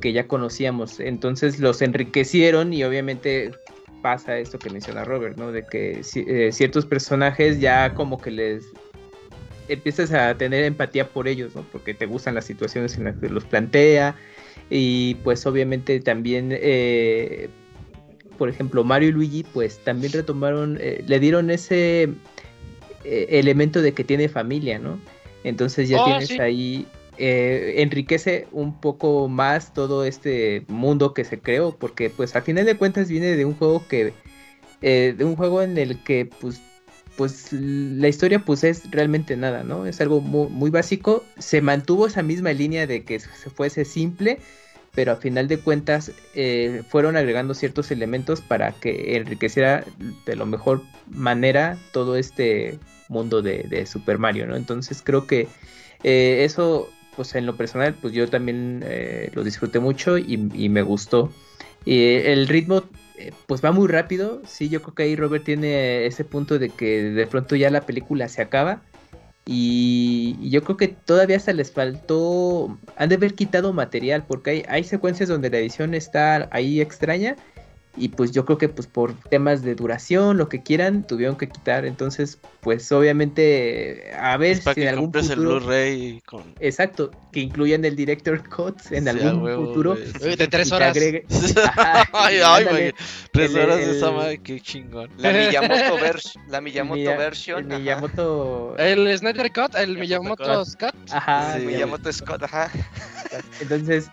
que 0.00 0.12
ya 0.12 0.26
conocíamos. 0.28 1.00
Entonces 1.00 1.58
los 1.60 1.82
enriquecieron 1.82 2.72
y 2.72 2.84
obviamente 2.84 3.52
pasa 4.02 4.38
esto 4.38 4.58
que 4.58 4.68
menciona 4.68 5.04
Robert, 5.04 5.38
¿no? 5.38 5.50
De 5.50 5.64
que 5.64 6.02
eh, 6.14 6.52
ciertos 6.52 6.84
personajes 6.84 7.58
ya 7.60 7.94
como 7.94 8.20
que 8.20 8.30
les 8.30 8.66
empiezas 9.68 10.12
a 10.12 10.36
tener 10.36 10.64
empatía 10.64 11.08
por 11.08 11.26
ellos, 11.26 11.54
¿no? 11.54 11.64
Porque 11.72 11.94
te 11.94 12.04
gustan 12.04 12.34
las 12.34 12.44
situaciones 12.44 12.98
en 12.98 13.04
las 13.04 13.16
que 13.16 13.30
los 13.30 13.44
plantea 13.44 14.14
y 14.68 15.14
pues 15.24 15.46
obviamente 15.46 16.00
también, 16.00 16.50
eh, 16.52 17.48
por 18.36 18.50
ejemplo, 18.50 18.84
Mario 18.84 19.08
y 19.08 19.12
Luigi 19.12 19.42
pues 19.54 19.78
también 19.84 20.12
retomaron, 20.12 20.76
eh, 20.80 21.02
le 21.06 21.18
dieron 21.18 21.50
ese 21.50 22.10
elemento 23.04 23.80
de 23.82 23.92
que 23.92 24.04
tiene 24.04 24.28
familia, 24.28 24.78
¿no? 24.78 24.98
Entonces 25.44 25.88
ya 25.88 25.98
Oh, 26.00 26.04
tienes 26.04 26.28
sí. 26.28 26.40
ahí, 26.40 26.86
eh, 27.18 27.74
enriquece 27.78 28.48
un 28.52 28.80
poco 28.80 29.28
más 29.28 29.72
todo 29.72 30.04
este 30.04 30.64
mundo 30.68 31.14
que 31.14 31.24
se 31.24 31.38
creó, 31.38 31.76
porque 31.76 32.10
pues 32.10 32.34
a 32.36 32.42
final 32.42 32.66
de 32.66 32.76
cuentas 32.76 33.08
viene 33.08 33.36
de 33.36 33.44
un 33.44 33.54
juego 33.54 33.86
que, 33.86 34.12
eh, 34.82 35.14
de 35.16 35.24
un 35.24 35.36
juego 35.36 35.62
en 35.62 35.78
el 35.78 36.02
que 36.02 36.26
pues 36.26 36.60
pues 37.16 37.52
la 37.52 38.08
historia 38.08 38.40
pues 38.40 38.64
es 38.64 38.90
realmente 38.90 39.36
nada, 39.36 39.62
¿no? 39.62 39.86
Es 39.86 40.00
algo 40.00 40.20
muy, 40.20 40.70
básico. 40.70 41.24
Se 41.38 41.60
mantuvo 41.60 42.08
esa 42.08 42.24
misma 42.24 42.52
línea 42.52 42.88
de 42.88 43.04
que 43.04 43.20
se 43.20 43.50
fuese 43.50 43.84
simple, 43.84 44.40
pero 44.96 45.12
a 45.12 45.16
final 45.16 45.46
de 45.46 45.58
cuentas 45.58 46.10
eh, 46.34 46.82
fueron 46.88 47.16
agregando 47.16 47.54
ciertos 47.54 47.92
elementos 47.92 48.40
para 48.40 48.72
que 48.72 49.16
enriqueciera 49.16 49.84
de 50.26 50.34
la 50.34 50.44
mejor 50.44 50.82
manera 51.06 51.78
todo 51.92 52.16
este 52.16 52.80
mundo 53.08 53.42
de, 53.42 53.86
Super 53.86 54.18
Mario, 54.18 54.48
¿no? 54.48 54.56
Entonces 54.56 55.00
creo 55.00 55.28
que 55.28 55.46
eso, 56.02 56.90
pues 57.16 57.34
en 57.34 57.46
lo 57.46 57.56
personal, 57.56 57.94
pues 57.94 58.12
yo 58.12 58.28
también 58.28 58.82
eh, 58.86 59.30
lo 59.34 59.44
disfruté 59.44 59.80
mucho 59.80 60.18
y, 60.18 60.36
me 60.68 60.82
gustó. 60.82 61.32
Y 61.84 62.14
el 62.16 62.48
ritmo 62.48 62.84
eh, 63.18 63.32
pues 63.46 63.64
va 63.64 63.72
muy 63.72 63.88
rápido. 63.88 64.42
Sí, 64.46 64.68
yo 64.68 64.82
creo 64.82 64.94
que 64.94 65.02
ahí 65.04 65.16
Robert 65.16 65.44
tiene 65.44 66.06
ese 66.06 66.24
punto 66.24 66.58
de 66.58 66.70
que 66.70 67.02
de 67.02 67.26
pronto 67.26 67.56
ya 67.56 67.70
la 67.70 67.82
película 67.82 68.28
se 68.28 68.42
acaba. 68.42 68.82
Y, 69.46 70.36
yo 70.50 70.62
creo 70.64 70.76
que 70.76 70.88
todavía 70.88 71.36
hasta 71.36 71.52
les 71.52 71.72
faltó. 71.72 72.78
Han 72.96 73.08
de 73.08 73.16
haber 73.16 73.34
quitado 73.34 73.72
material. 73.72 74.24
Porque 74.26 74.64
hay 74.68 74.84
secuencias 74.84 75.28
donde 75.28 75.50
la 75.50 75.58
edición 75.58 75.94
está 75.94 76.48
ahí 76.50 76.80
extraña. 76.80 77.36
Y 77.96 78.08
pues 78.08 78.32
yo 78.32 78.44
creo 78.44 78.58
que 78.58 78.68
pues 78.68 78.88
por 78.88 79.14
temas 79.30 79.62
de 79.62 79.76
duración, 79.76 80.36
lo 80.36 80.48
que 80.48 80.62
quieran, 80.64 81.06
tuvieron 81.06 81.36
que 81.36 81.48
quitar. 81.48 81.84
Entonces, 81.84 82.38
pues 82.60 82.90
obviamente, 82.90 84.10
a 84.18 84.36
ver 84.36 84.52
Es 84.52 84.60
para 84.62 84.74
si 84.74 84.80
que 84.80 84.86
en 84.88 84.94
algún 84.94 85.06
compres 85.06 85.28
futuro. 85.28 85.52
el 85.52 85.60
Blu-ray 85.60 86.20
con... 86.26 86.42
Exacto, 86.58 87.12
que 87.30 87.38
incluyan 87.40 87.84
el 87.84 87.94
Director 87.94 88.48
Cut 88.48 88.80
en 88.90 89.06
algún 89.08 89.42
huevo, 89.44 89.66
futuro. 89.66 89.94
de 89.94 90.48
tres 90.48 90.72
horas. 90.72 90.96
agregue- 90.96 91.24
Ajá, 91.64 92.08
ay, 92.12 92.38
ay, 92.44 92.64
güey. 92.64 92.94
Tres 93.32 93.54
El- 93.54 93.60
horas 93.60 93.76
de 93.78 93.84
el- 93.84 93.96
esa 93.96 94.10
madre, 94.10 94.38
qué 94.38 94.60
chingón. 94.60 95.10
La 95.18 95.30
Miyamoto, 95.32 95.98
vers- 95.98 96.34
la 96.48 96.60
Miyamoto 96.60 96.96
el 96.96 97.00
Miya- 97.06 97.16
version. 97.16 97.64
el 97.66 97.70
ajá. 97.72 97.78
Miyamoto. 97.78 98.74
El 98.76 99.18
Snyder 99.18 99.52
Cut, 99.52 99.76
el 99.76 99.98
Miyamoto 99.98 100.64
Cut. 100.80 100.94
Ajá, 101.12 101.58
Sí. 101.60 101.66
Miyamoto 101.66 102.12
Scott, 102.12 102.42
ajá. 102.42 102.70
Entonces, 103.60 104.08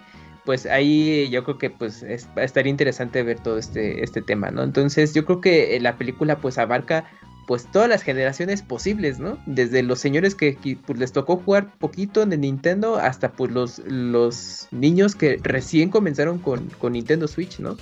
pues 0.45 0.65
ahí 0.65 1.29
yo 1.29 1.43
creo 1.43 1.57
que 1.57 1.69
pues 1.69 2.03
es- 2.03 2.27
va 2.37 2.41
a 2.41 2.45
estar 2.45 2.65
interesante 2.67 3.23
ver 3.23 3.39
todo 3.39 3.57
este, 3.57 4.03
este 4.03 4.21
tema, 4.21 4.51
¿no? 4.51 4.63
Entonces 4.63 5.13
yo 5.13 5.25
creo 5.25 5.41
que 5.41 5.75
eh, 5.75 5.79
la 5.79 5.97
película 5.97 6.37
pues 6.39 6.57
abarca 6.57 7.05
pues 7.47 7.67
todas 7.71 7.89
las 7.89 8.03
generaciones 8.03 8.61
posibles, 8.61 9.19
¿no? 9.19 9.37
Desde 9.45 9.83
los 9.83 9.99
señores 9.99 10.35
que, 10.35 10.55
que, 10.55 10.77
pues, 10.77 10.97
les 10.99 11.11
tocó 11.11 11.37
jugar 11.37 11.73
poquito 11.79 12.21
en 12.21 12.31
el 12.31 12.41
Nintendo 12.41 12.95
hasta 12.97 13.33
pues 13.33 13.51
los, 13.51 13.79
los 13.79 14.67
niños 14.71 15.15
que 15.15 15.37
recién 15.43 15.89
comenzaron 15.89 16.37
con, 16.37 16.67
con 16.77 16.93
Nintendo 16.93 17.27
Switch, 17.27 17.59
¿no? 17.59 17.77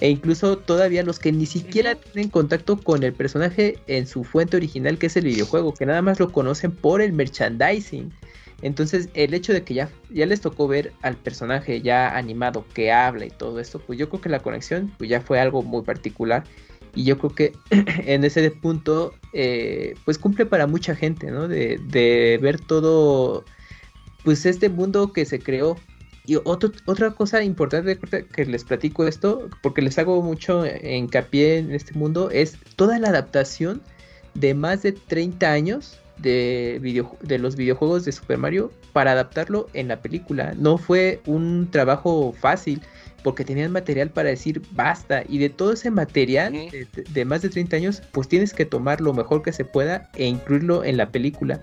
E 0.00 0.10
incluso 0.10 0.58
todavía 0.58 1.04
los 1.04 1.20
que 1.20 1.32
ni 1.32 1.46
siquiera 1.46 1.94
tienen 1.94 2.28
contacto 2.28 2.76
con 2.76 3.02
el 3.04 3.12
personaje 3.14 3.78
en 3.86 4.06
su 4.06 4.24
fuente 4.24 4.56
original, 4.56 4.98
que 4.98 5.06
es 5.06 5.16
el 5.16 5.24
videojuego, 5.24 5.72
que 5.72 5.86
nada 5.86 6.02
más 6.02 6.18
lo 6.20 6.30
conocen 6.32 6.72
por 6.72 7.00
el 7.00 7.12
merchandising. 7.12 8.12
Entonces, 8.64 9.10
el 9.12 9.34
hecho 9.34 9.52
de 9.52 9.62
que 9.62 9.74
ya, 9.74 9.90
ya 10.08 10.24
les 10.24 10.40
tocó 10.40 10.66
ver 10.66 10.94
al 11.02 11.16
personaje 11.16 11.82
ya 11.82 12.16
animado 12.16 12.64
que 12.72 12.90
habla 12.90 13.26
y 13.26 13.30
todo 13.30 13.60
esto, 13.60 13.78
pues 13.78 13.98
yo 13.98 14.08
creo 14.08 14.22
que 14.22 14.30
la 14.30 14.38
conexión 14.38 14.90
pues 14.96 15.10
ya 15.10 15.20
fue 15.20 15.38
algo 15.38 15.62
muy 15.62 15.82
particular. 15.82 16.44
Y 16.94 17.04
yo 17.04 17.18
creo 17.18 17.34
que 17.34 17.52
en 18.06 18.24
ese 18.24 18.50
punto, 18.50 19.12
eh, 19.34 19.92
pues 20.06 20.16
cumple 20.16 20.46
para 20.46 20.66
mucha 20.66 20.96
gente, 20.96 21.30
¿no? 21.30 21.46
De, 21.46 21.78
de 21.88 22.38
ver 22.40 22.58
todo, 22.58 23.44
pues 24.24 24.46
este 24.46 24.70
mundo 24.70 25.12
que 25.12 25.26
se 25.26 25.40
creó. 25.40 25.76
Y 26.24 26.36
otro, 26.36 26.72
otra 26.86 27.10
cosa 27.10 27.42
importante 27.42 27.98
que 28.34 28.46
les 28.46 28.64
platico 28.64 29.06
esto, 29.06 29.50
porque 29.62 29.82
les 29.82 29.98
hago 29.98 30.22
mucho 30.22 30.64
hincapié 30.64 31.58
en 31.58 31.72
este 31.72 31.92
mundo, 31.92 32.30
es 32.30 32.56
toda 32.76 32.98
la 32.98 33.08
adaptación 33.08 33.82
de 34.32 34.54
más 34.54 34.82
de 34.82 34.92
30 34.92 35.52
años 35.52 36.00
de, 36.18 36.78
video, 36.80 37.16
de 37.22 37.38
los 37.38 37.56
videojuegos 37.56 38.04
de 38.04 38.12
Super 38.12 38.38
Mario 38.38 38.72
para 38.92 39.12
adaptarlo 39.12 39.68
en 39.72 39.88
la 39.88 40.00
película. 40.00 40.54
No 40.56 40.78
fue 40.78 41.20
un 41.26 41.68
trabajo 41.70 42.32
fácil 42.38 42.82
porque 43.22 43.44
tenían 43.44 43.72
material 43.72 44.10
para 44.10 44.28
decir 44.28 44.62
basta 44.72 45.24
y 45.26 45.38
de 45.38 45.48
todo 45.48 45.72
ese 45.72 45.90
material 45.90 46.52
de 47.10 47.24
más 47.24 47.42
de 47.42 47.48
30 47.48 47.76
años 47.76 48.02
pues 48.12 48.28
tienes 48.28 48.52
que 48.52 48.66
tomar 48.66 49.00
lo 49.00 49.14
mejor 49.14 49.42
que 49.42 49.52
se 49.52 49.64
pueda 49.64 50.10
e 50.14 50.26
incluirlo 50.26 50.84
en 50.84 50.98
la 50.98 51.10
película. 51.10 51.62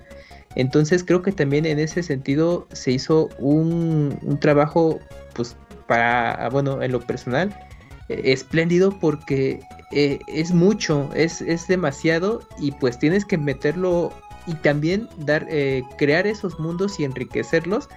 Entonces 0.55 1.03
creo 1.03 1.21
que 1.21 1.31
también 1.31 1.65
en 1.65 1.79
ese 1.79 2.03
sentido 2.03 2.67
se 2.73 2.91
hizo 2.91 3.29
un, 3.37 4.17
un 4.23 4.39
trabajo 4.39 4.99
pues 5.33 5.55
para, 5.87 6.49
bueno, 6.49 6.81
en 6.81 6.91
lo 6.91 6.99
personal 6.99 7.55
eh, 8.09 8.21
espléndido 8.25 8.97
porque 8.99 9.59
eh, 9.91 10.19
es 10.27 10.51
mucho, 10.51 11.09
es, 11.13 11.41
es 11.41 11.67
demasiado 11.67 12.41
y 12.59 12.71
pues 12.71 12.97
tienes 12.97 13.23
que 13.23 13.37
meterlo 13.37 14.11
y 14.47 14.53
también 14.55 15.07
dar, 15.17 15.45
eh, 15.49 15.83
crear 15.97 16.27
esos 16.27 16.59
mundos 16.59 16.99
y 16.99 17.03
enriquecerlos 17.03 17.87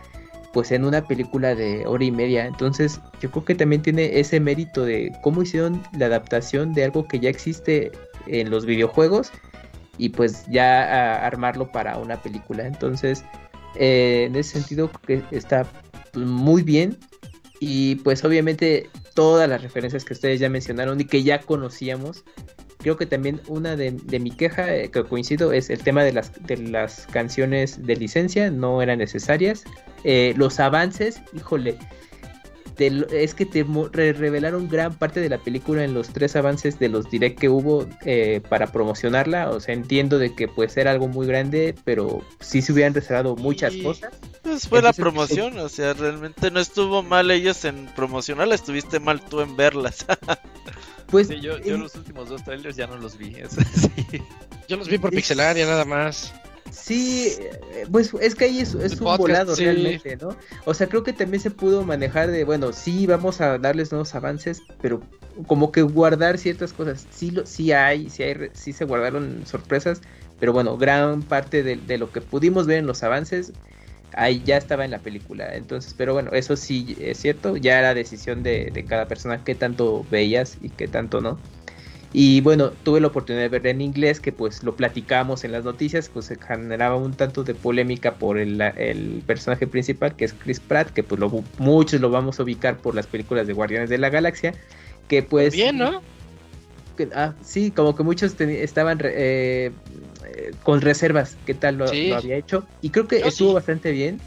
pues 0.52 0.70
en 0.70 0.84
una 0.84 1.06
película 1.06 1.54
de 1.54 1.84
hora 1.84 2.04
y 2.04 2.12
media. 2.12 2.46
Entonces 2.46 3.00
yo 3.20 3.30
creo 3.30 3.44
que 3.44 3.54
también 3.56 3.82
tiene 3.82 4.20
ese 4.20 4.38
mérito 4.38 4.84
de 4.84 5.12
cómo 5.20 5.42
hicieron 5.42 5.82
la 5.98 6.06
adaptación 6.06 6.72
de 6.72 6.84
algo 6.84 7.08
que 7.08 7.18
ya 7.18 7.28
existe 7.28 7.90
en 8.26 8.50
los 8.50 8.64
videojuegos 8.64 9.32
y 9.98 10.10
pues 10.10 10.46
ya 10.48 11.26
armarlo 11.26 11.70
para 11.72 11.98
una 11.98 12.22
película. 12.22 12.66
Entonces 12.66 13.24
eh, 13.74 14.26
en 14.28 14.36
ese 14.36 14.52
sentido 14.52 14.90
que 15.06 15.22
está 15.32 15.66
pues, 16.12 16.24
muy 16.24 16.62
bien 16.62 16.96
y 17.58 17.96
pues 17.96 18.24
obviamente 18.24 18.88
todas 19.14 19.48
las 19.48 19.62
referencias 19.62 20.04
que 20.04 20.12
ustedes 20.12 20.38
ya 20.38 20.48
mencionaron 20.48 21.00
y 21.00 21.04
que 21.04 21.22
ya 21.24 21.40
conocíamos. 21.40 22.24
Creo 22.84 22.98
que 22.98 23.06
también 23.06 23.40
una 23.48 23.76
de, 23.76 23.92
mi 24.20 24.30
queja, 24.30 24.76
eh, 24.76 24.90
que 24.90 25.04
coincido, 25.04 25.52
es 25.52 25.70
el 25.70 25.82
tema 25.82 26.04
de 26.04 26.12
las, 26.12 26.30
de 26.44 26.58
las 26.58 27.06
canciones 27.06 27.86
de 27.86 27.96
licencia, 27.96 28.50
no 28.50 28.82
eran 28.82 28.98
necesarias. 28.98 29.64
Eh, 30.04 30.34
los 30.36 30.60
avances, 30.60 31.22
híjole, 31.32 31.78
te 32.76 32.90
lo- 32.90 33.06
es 33.08 33.34
que 33.34 33.46
te 33.46 33.64
mo- 33.64 33.88
re- 33.88 34.12
revelaron 34.12 34.68
gran 34.68 34.94
parte 34.94 35.20
de 35.20 35.28
la 35.28 35.38
película 35.38 35.84
en 35.84 35.94
los 35.94 36.08
tres 36.08 36.34
avances 36.36 36.78
de 36.78 36.88
los 36.88 37.10
direct 37.10 37.38
que 37.38 37.48
hubo 37.48 37.86
eh, 38.04 38.40
para 38.48 38.66
promocionarla. 38.72 39.50
O 39.50 39.60
sea, 39.60 39.74
entiendo 39.74 40.18
de 40.18 40.34
que 40.34 40.48
pues 40.48 40.76
era 40.76 40.90
algo 40.90 41.08
muy 41.08 41.26
grande, 41.26 41.74
pero 41.84 42.22
sí 42.40 42.62
se 42.62 42.72
hubieran 42.72 42.94
reservado 42.94 43.36
muchas 43.36 43.72
Sí. 43.72 43.82
cosas. 43.82 44.12
Pues 44.42 44.68
fue 44.68 44.82
la 44.82 44.92
promoción, 44.92 45.58
o 45.58 45.68
sea, 45.68 45.94
realmente 45.94 46.50
no 46.50 46.60
estuvo 46.60 47.02
mal 47.02 47.30
ellos 47.30 47.64
en 47.64 47.86
promocionarla, 47.96 48.54
estuviste 48.54 49.00
mal 49.00 49.20
tú 49.20 49.40
en 49.40 49.56
verlas. 49.56 50.04
Pues 51.06 51.28
Sí, 51.28 51.38
yo, 51.40 51.58
yo 51.58 51.76
eh, 51.76 51.78
los 51.78 51.94
últimos 51.94 52.28
dos 52.28 52.42
trailers 52.42 52.74
ya 52.76 52.86
no 52.88 52.96
los 52.96 53.16
vi. 53.18 53.34
eso 53.38 53.60
sí. 53.76 54.20
Yo 54.68 54.76
los 54.76 54.88
vi 54.88 54.98
por 54.98 55.10
Es- 55.10 55.16
Pixelaria 55.16 55.64
nada 55.66 55.84
más. 55.84 56.32
Sí, 56.74 57.32
pues 57.90 58.12
es 58.20 58.34
que 58.34 58.46
ahí 58.46 58.60
es, 58.60 58.74
un 58.74 58.80
podcast, 58.80 59.18
volado 59.18 59.56
sí. 59.56 59.64
realmente, 59.64 60.16
¿no? 60.16 60.36
O 60.64 60.74
sea, 60.74 60.88
creo 60.88 61.02
que 61.02 61.12
también 61.12 61.40
se 61.40 61.50
pudo 61.50 61.84
manejar 61.84 62.30
de, 62.30 62.44
bueno, 62.44 62.72
sí, 62.72 63.06
vamos 63.06 63.40
a 63.40 63.58
darles 63.58 63.92
nuevos 63.92 64.14
avances, 64.14 64.62
pero 64.80 65.00
como 65.46 65.72
que 65.72 65.82
guardar 65.82 66.38
ciertas 66.38 66.72
cosas. 66.72 67.06
Sí, 67.10 67.30
lo, 67.30 67.46
sí 67.46 67.72
hay, 67.72 68.10
sí 68.10 68.22
hay, 68.22 68.50
sí 68.52 68.72
se 68.72 68.84
guardaron 68.84 69.46
sorpresas, 69.46 70.00
pero 70.40 70.52
bueno, 70.52 70.76
gran 70.76 71.22
parte 71.22 71.62
de, 71.62 71.76
de 71.76 71.98
lo 71.98 72.10
que 72.10 72.20
pudimos 72.20 72.66
ver 72.66 72.78
en 72.78 72.86
los 72.86 73.02
avances 73.02 73.52
ahí 74.16 74.42
ya 74.44 74.56
estaba 74.56 74.84
en 74.84 74.90
la 74.90 74.98
película. 74.98 75.54
Entonces, 75.54 75.94
pero 75.96 76.14
bueno, 76.14 76.30
eso 76.32 76.56
sí 76.56 76.96
es 77.00 77.18
cierto, 77.18 77.56
ya 77.56 77.78
era 77.78 77.94
decisión 77.94 78.42
de, 78.42 78.70
de 78.72 78.84
cada 78.84 79.06
persona 79.08 79.42
qué 79.44 79.54
tanto 79.54 80.06
veías 80.10 80.58
y 80.62 80.70
qué 80.70 80.88
tanto 80.88 81.20
no. 81.20 81.38
Y 82.16 82.40
bueno, 82.42 82.70
tuve 82.70 83.00
la 83.00 83.08
oportunidad 83.08 83.42
de 83.42 83.48
ver 83.48 83.66
en 83.66 83.80
inglés, 83.80 84.20
que 84.20 84.30
pues 84.30 84.62
lo 84.62 84.76
platicamos 84.76 85.42
en 85.42 85.50
las 85.50 85.64
noticias, 85.64 86.08
pues 86.08 86.26
se 86.26 86.36
generaba 86.36 86.94
un 86.94 87.12
tanto 87.12 87.42
de 87.42 87.54
polémica 87.56 88.14
por 88.14 88.38
el, 88.38 88.60
el 88.60 89.20
personaje 89.26 89.66
principal, 89.66 90.14
que 90.14 90.24
es 90.24 90.32
Chris 90.32 90.60
Pratt, 90.60 90.90
que 90.90 91.02
pues 91.02 91.20
lo, 91.20 91.42
muchos 91.58 92.00
lo 92.00 92.10
vamos 92.10 92.38
a 92.38 92.44
ubicar 92.44 92.78
por 92.78 92.94
las 92.94 93.08
películas 93.08 93.48
de 93.48 93.52
Guardianes 93.52 93.90
de 93.90 93.98
la 93.98 94.10
Galaxia, 94.10 94.54
que 95.08 95.24
pues... 95.24 95.54
Bien, 95.54 95.76
¿no? 95.76 96.02
que- 96.96 97.08
ah, 97.16 97.34
sí, 97.44 97.72
como 97.72 97.96
que 97.96 98.04
muchos 98.04 98.40
estaban 98.40 99.00
re- 99.00 99.14
eh, 99.16 99.72
eh, 100.36 100.52
con 100.62 100.80
reservas, 100.82 101.36
qué 101.44 101.54
tal 101.54 101.78
lo, 101.78 101.90
Sí. 101.90 102.06
lo 102.10 102.14
había 102.14 102.36
hecho, 102.36 102.64
y 102.80 102.90
creo 102.90 103.08
que 103.08 103.18
Yo 103.22 103.26
estuvo 103.26 103.48
sí. 103.48 103.54
bastante 103.56 103.90
bien. 103.90 104.20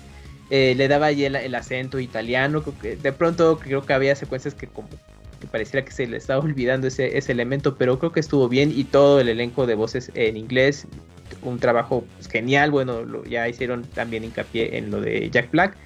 Eh, 0.50 0.76
le 0.76 0.90
daba 0.90 1.06
ahí 1.06 1.24
el, 1.24 1.38
el 1.38 1.56
acento 1.56 2.00
italiano, 2.02 2.64
creo 2.64 2.78
que 2.80 2.96
de 2.98 3.14
pronto 3.14 3.60
creo 3.60 3.86
que 3.86 3.94
había 3.94 4.16
secuencias 4.16 4.54
que 4.54 4.68
como 4.68 4.90
que 5.40 5.48
pareciera 5.48 5.86
que 5.86 5.92
se 5.92 6.08
le 6.08 6.18
estaba 6.18 6.44
olvidando 6.44 6.88
ese, 6.88 7.18
ese 7.18 7.32
elemento, 7.32 7.78
pero 7.78 8.00
creo 8.00 8.12
que 8.12 8.20
estuvo 8.20 8.50
bien 8.50 8.72
y 8.74 8.84
todo 8.84 9.20
el 9.20 9.30
elenco 9.30 9.66
de 9.68 9.76
voces 9.76 10.12
en 10.16 10.38
inglés, 10.38 10.88
un 11.42 11.60
trabajo 11.60 12.06
pues, 12.16 12.28
genial, 12.28 12.72
bueno, 12.72 13.04
lo- 13.04 13.24
ya 13.26 13.48
hicieron 13.48 13.84
también 13.84 14.24
hincapié 14.24 14.78
en 14.78 14.90
lo 14.92 15.02
de 15.02 15.30
Jack 15.30 15.52
Black 15.52 15.78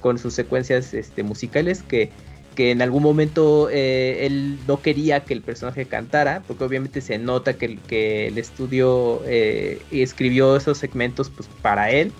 con 0.00 0.18
sus 0.18 0.34
secuencias 0.34 0.94
este, 0.94 1.22
musicales 1.22 1.82
que, 1.82 2.10
que 2.54 2.70
en 2.70 2.80
algún 2.82 3.02
momento 3.02 3.68
eh, 3.70 4.24
él 4.26 4.58
no 4.66 4.80
quería 4.80 5.20
que 5.20 5.34
el 5.34 5.42
personaje 5.42 5.86
cantara, 5.86 6.42
porque 6.46 6.64
obviamente 6.64 7.00
se 7.00 7.18
nota 7.18 7.58
que, 7.58 7.66
el- 7.66 7.80
que 7.82 8.26
el 8.28 8.38
estudio 8.38 9.22
eh, 9.26 9.78
escribió 9.90 10.56
esos 10.56 10.78
segmentos 10.78 11.30
pues, 11.30 11.48
para 11.62 11.90
él, 11.90 12.12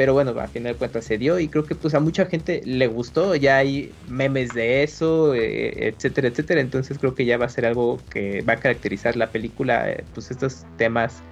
pero 0.00 0.14
bueno, 0.14 0.30
a 0.40 0.48
final 0.48 0.72
de 0.72 0.78
cuentas 0.78 1.04
se 1.04 1.18
dio 1.18 1.38
y 1.38 1.48
creo 1.48 1.66
que 1.66 1.74
pues 1.74 1.92
a 1.92 2.00
mucha 2.00 2.24
gente 2.24 2.62
le 2.64 2.86
gustó, 2.86 3.34
ya 3.34 3.58
hay 3.58 3.92
memes 4.08 4.54
de 4.54 4.82
eso, 4.82 5.34
eh, 5.34 5.88
etcétera, 5.88 6.28
etcétera, 6.28 6.62
entonces 6.62 6.98
creo 6.98 7.14
que 7.14 7.26
ya 7.26 7.36
va 7.36 7.44
a 7.44 7.48
ser 7.50 7.66
algo 7.66 8.00
que 8.08 8.40
va 8.40 8.54
a 8.54 8.60
caracterizar 8.60 9.14
la 9.16 9.30
película, 9.30 9.90
eh, 9.90 10.02
pues 10.14 10.30
estos 10.30 10.64
temas, 10.78 11.22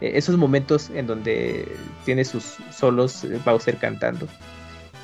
eh, 0.00 0.10
esos 0.16 0.36
momentos 0.36 0.90
en 0.90 1.06
donde 1.06 1.64
tiene 2.04 2.24
sus 2.24 2.56
solos 2.76 3.24
Bowser 3.44 3.76
cantando. 3.76 4.26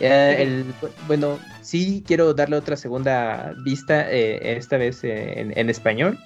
El- 0.00 0.64
bueno, 1.06 1.38
sí 1.62 2.02
quiero 2.04 2.34
darle 2.34 2.56
otra 2.56 2.76
segunda 2.76 3.54
vista, 3.64 4.10
esta 4.10 4.76
vez 4.76 5.04
en, 5.04 5.56
en 5.56 5.70
español. 5.70 6.18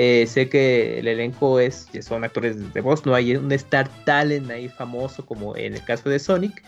Eh, 0.00 0.28
sé 0.28 0.48
que 0.48 1.00
el 1.00 1.08
elenco 1.08 1.58
es, 1.58 1.88
son 2.02 2.22
actores 2.22 2.72
de 2.72 2.80
voz, 2.80 3.04
no 3.04 3.16
hay 3.16 3.34
un 3.34 3.50
Star 3.50 3.88
Talent 4.04 4.48
ahí 4.48 4.68
famoso 4.68 5.26
como 5.26 5.56
en 5.56 5.74
el 5.74 5.84
caso 5.84 6.08
de 6.08 6.20
Sonic. 6.20 6.62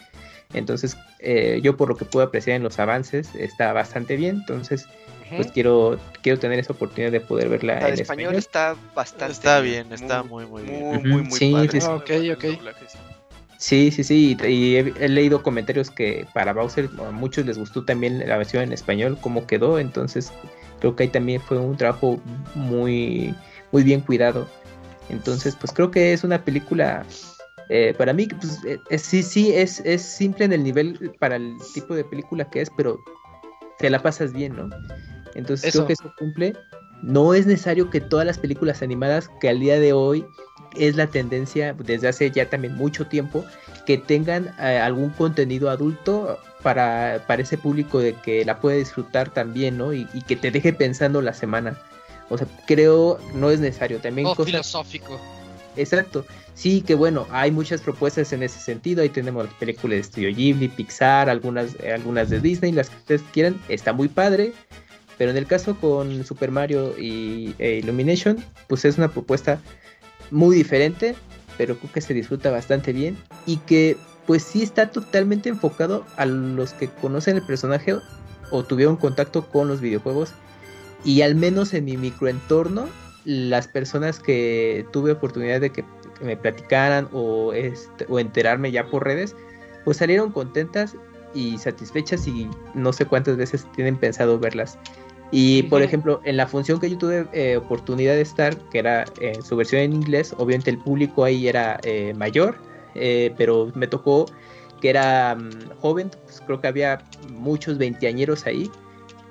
Entonces, 0.52 0.96
eh, 1.20 1.60
yo 1.62 1.76
por 1.76 1.88
lo 1.88 1.96
que 1.96 2.04
puedo 2.04 2.26
apreciar 2.26 2.56
en 2.56 2.64
los 2.64 2.80
avances, 2.80 3.32
está 3.36 3.72
bastante 3.72 4.16
bien. 4.16 4.38
Entonces, 4.38 4.88
pues 5.36 5.52
quiero, 5.52 5.96
quiero 6.22 6.40
tener 6.40 6.58
esa 6.58 6.72
oportunidad 6.72 7.12
de 7.12 7.20
poder 7.20 7.48
verla 7.48 7.74
La 7.74 7.88
en 7.90 8.00
español 8.00 8.34
español. 8.34 8.34
está 8.34 8.74
bastante 8.96 9.32
está 9.32 9.60
bien, 9.60 9.92
está 9.92 10.24
muy, 10.24 10.46
muy 10.46 10.64
bien. 10.64 10.80
Muy, 10.80 10.98
muy, 10.98 11.22
muy 11.22 11.38
sí, 11.38 11.52
padre. 11.52 11.70
sí, 11.70 11.80
sí. 11.82 11.86
Ah, 11.88 11.94
ok, 11.94 12.10
ok. 12.36 13.19
Sí, 13.60 13.90
sí, 13.90 14.02
sí, 14.04 14.38
y, 14.42 14.76
he, 14.76 14.94
he 14.98 15.08
leído 15.10 15.42
comentarios 15.42 15.90
que 15.90 16.26
para 16.32 16.54
Bowser 16.54 16.88
a 17.06 17.10
muchos 17.10 17.44
les 17.44 17.58
gustó 17.58 17.84
también 17.84 18.26
la 18.26 18.38
versión 18.38 18.62
en 18.62 18.72
español, 18.72 19.18
cómo 19.20 19.46
quedó, 19.46 19.78
entonces 19.78 20.32
creo 20.80 20.96
que 20.96 21.02
ahí 21.02 21.08
también 21.10 21.42
fue 21.42 21.58
un 21.58 21.76
trabajo 21.76 22.18
muy, 22.54 23.34
muy 23.70 23.82
bien 23.82 24.00
cuidado. 24.00 24.48
Entonces, 25.10 25.56
pues 25.56 25.74
creo 25.74 25.90
que 25.90 26.14
es 26.14 26.24
una 26.24 26.42
película, 26.42 27.04
eh, 27.68 27.94
para 27.98 28.14
mí, 28.14 28.28
pues, 28.28 28.60
eh, 28.64 28.98
sí, 28.98 29.22
sí, 29.22 29.52
es, 29.52 29.80
es 29.80 30.00
simple 30.00 30.46
en 30.46 30.54
el 30.54 30.64
nivel 30.64 31.12
para 31.18 31.36
el 31.36 31.58
tipo 31.74 31.94
de 31.94 32.04
película 32.04 32.48
que 32.48 32.62
es, 32.62 32.70
pero 32.74 33.04
te 33.78 33.90
la 33.90 34.00
pasas 34.02 34.32
bien, 34.32 34.56
¿no? 34.56 34.70
Entonces 35.34 35.68
Eso. 35.68 35.80
creo 35.80 35.86
que 35.88 35.92
eso 35.92 36.14
cumple. 36.18 36.54
No 37.02 37.34
es 37.34 37.46
necesario 37.46 37.90
que 37.90 38.00
todas 38.00 38.26
las 38.26 38.38
películas 38.38 38.82
animadas 38.82 39.30
que 39.40 39.48
al 39.48 39.60
día 39.60 39.78
de 39.80 39.92
hoy 39.92 40.26
es 40.76 40.96
la 40.96 41.06
tendencia 41.06 41.74
desde 41.74 42.08
hace 42.08 42.30
ya 42.30 42.48
también 42.48 42.76
mucho 42.76 43.06
tiempo 43.06 43.44
que 43.86 43.98
tengan 43.98 44.54
eh, 44.60 44.78
algún 44.78 45.10
contenido 45.10 45.70
adulto 45.70 46.38
para, 46.62 47.24
para 47.26 47.42
ese 47.42 47.58
público 47.58 47.98
de 47.98 48.14
que 48.14 48.44
la 48.44 48.60
puede 48.60 48.78
disfrutar 48.78 49.30
también, 49.30 49.78
¿no? 49.78 49.92
Y, 49.92 50.06
y 50.12 50.22
que 50.22 50.36
te 50.36 50.50
deje 50.50 50.72
pensando 50.72 51.22
la 51.22 51.32
semana. 51.32 51.76
O 52.28 52.38
sea, 52.38 52.46
creo 52.66 53.18
no 53.34 53.50
es 53.50 53.60
necesario. 53.60 53.98
También 53.98 54.26
Oh, 54.26 54.34
cosas 54.34 54.46
filosófico. 54.46 55.20
Exacto. 55.76 56.24
Sí, 56.54 56.82
que 56.82 56.94
bueno, 56.94 57.26
hay 57.30 57.50
muchas 57.50 57.80
propuestas 57.80 58.32
en 58.32 58.42
ese 58.42 58.60
sentido. 58.60 59.02
Ahí 59.02 59.08
tenemos 59.08 59.46
las 59.46 59.54
películas 59.54 59.96
de 59.96 60.02
Studio 60.04 60.36
Ghibli, 60.36 60.68
Pixar, 60.68 61.28
algunas, 61.28 61.74
eh, 61.80 61.92
algunas 61.92 62.28
de 62.30 62.40
Disney, 62.40 62.72
las 62.72 62.90
que 62.90 62.96
ustedes 62.96 63.22
quieran. 63.32 63.60
Está 63.68 63.92
muy 63.92 64.08
padre. 64.08 64.52
Pero 65.20 65.32
en 65.32 65.36
el 65.36 65.46
caso 65.46 65.76
con 65.76 66.24
Super 66.24 66.50
Mario 66.50 66.98
y 66.98 67.54
e 67.58 67.74
Illumination, 67.74 68.42
pues 68.68 68.86
es 68.86 68.96
una 68.96 69.08
propuesta 69.08 69.60
muy 70.30 70.56
diferente, 70.56 71.14
pero 71.58 71.76
creo 71.76 71.92
que 71.92 72.00
se 72.00 72.14
disfruta 72.14 72.50
bastante 72.50 72.94
bien. 72.94 73.18
Y 73.44 73.58
que 73.58 73.98
pues 74.26 74.42
sí 74.42 74.62
está 74.62 74.90
totalmente 74.90 75.50
enfocado 75.50 76.06
a 76.16 76.24
los 76.24 76.72
que 76.72 76.88
conocen 76.88 77.36
el 77.36 77.42
personaje 77.42 77.96
o 78.50 78.64
tuvieron 78.64 78.96
contacto 78.96 79.46
con 79.46 79.68
los 79.68 79.82
videojuegos. 79.82 80.32
Y 81.04 81.20
al 81.20 81.34
menos 81.34 81.74
en 81.74 81.84
mi 81.84 81.98
microentorno, 81.98 82.88
las 83.26 83.68
personas 83.68 84.20
que 84.20 84.86
tuve 84.90 85.12
oportunidad 85.12 85.60
de 85.60 85.68
que 85.68 85.84
me 86.22 86.38
platicaran 86.38 87.10
o, 87.12 87.52
este, 87.52 88.06
o 88.08 88.18
enterarme 88.20 88.72
ya 88.72 88.86
por 88.86 89.04
redes, 89.04 89.36
pues 89.84 89.98
salieron 89.98 90.32
contentas 90.32 90.96
y 91.34 91.58
satisfechas 91.58 92.26
y 92.26 92.48
no 92.72 92.94
sé 92.94 93.04
cuántas 93.04 93.36
veces 93.36 93.66
tienen 93.74 93.98
pensado 93.98 94.38
verlas. 94.38 94.78
Y 95.32 95.62
por 95.64 95.80
ejemplo, 95.82 96.20
en 96.24 96.36
la 96.36 96.46
función 96.48 96.80
que 96.80 96.90
yo 96.90 96.98
tuve 96.98 97.26
eh, 97.32 97.56
oportunidad 97.56 98.14
de 98.14 98.22
estar, 98.22 98.56
que 98.70 98.80
era 98.80 99.04
en 99.20 99.42
su 99.42 99.54
versión 99.56 99.82
en 99.82 99.92
inglés, 99.92 100.34
obviamente 100.38 100.70
el 100.70 100.78
público 100.78 101.22
ahí 101.22 101.46
era 101.46 101.78
eh, 101.84 102.12
mayor, 102.16 102.56
eh, 102.96 103.32
pero 103.36 103.70
me 103.74 103.86
tocó 103.86 104.26
que 104.80 104.90
era 104.90 105.36
mm, 105.36 105.78
joven, 105.80 106.10
pues 106.24 106.40
creo 106.44 106.60
que 106.60 106.66
había 106.66 107.02
muchos 107.28 107.78
veinteañeros 107.78 108.46
ahí. 108.46 108.68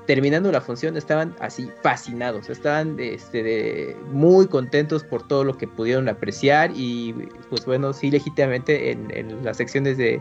Terminando 0.08 0.52
la 0.52 0.62
función 0.62 0.96
estaban 0.98 1.36
así 1.40 1.70
fascinados, 1.84 2.50
estaban 2.50 2.98
este, 3.00 3.44
de- 3.44 3.96
muy 4.12 4.48
contentos 4.48 5.04
por 5.04 5.28
todo 5.28 5.44
lo 5.44 5.58
que 5.58 5.68
pudieron 5.68 6.08
apreciar 6.10 6.72
y 6.74 7.14
pues 7.50 7.66
bueno, 7.66 7.94
sí 7.94 8.10
legítimamente 8.10 8.92
en, 8.92 9.12
en 9.16 9.44
las 9.46 9.58
secciones 9.58 9.98
de 9.98 10.20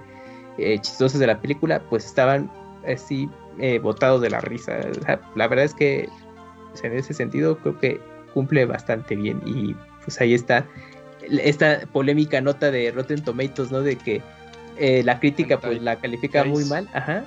eh, 0.58 0.78
chistosas 0.80 1.20
de 1.20 1.26
la 1.26 1.40
película 1.40 1.80
pues 1.88 2.04
estaban 2.04 2.50
así 2.86 3.30
eh, 3.58 3.78
botados 3.78 4.20
de 4.20 4.30
la 4.30 4.40
risa. 4.40 4.78
O 4.90 5.04
sea, 5.04 5.20
la 5.34 5.48
verdad 5.48 5.64
es 5.64 5.74
que 5.74 6.08
pues, 6.70 6.84
en 6.84 6.92
ese 6.96 7.14
sentido 7.14 7.58
creo 7.58 7.78
que 7.78 8.00
cumple 8.34 8.64
bastante 8.66 9.16
bien 9.16 9.40
y 9.46 9.74
pues 10.04 10.20
ahí 10.20 10.34
está 10.34 10.66
esta 11.30 11.80
polémica 11.92 12.40
nota 12.40 12.70
de 12.70 12.90
Rotten 12.90 13.22
Tomatoes, 13.22 13.70
¿no? 13.70 13.82
De 13.82 13.96
que 13.96 14.22
eh, 14.78 15.02
la 15.04 15.18
crítica 15.18 15.58
pues 15.60 15.82
la 15.82 15.96
califica 15.96 16.44
muy 16.44 16.64
mal, 16.64 16.88
ajá, 16.94 17.24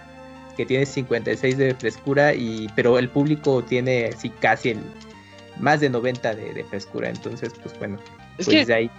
que 0.57 0.65
tiene 0.65 0.85
56 0.85 1.57
de 1.57 1.75
frescura 1.75 2.33
y 2.33 2.67
pero 2.75 2.97
el 2.97 3.09
público 3.09 3.63
tiene 3.63 4.11
sí 4.13 4.29
casi 4.39 4.69
el 4.69 4.79
más 5.59 5.81
de 5.81 5.89
90 5.89 6.33
de, 6.35 6.53
de 6.53 6.63
frescura, 6.63 7.09
entonces 7.09 7.53
pues 7.61 7.77
bueno, 7.77 7.97
Es 8.37 8.45
pues 8.45 8.65
que 8.65 8.73
ahí 8.73 8.89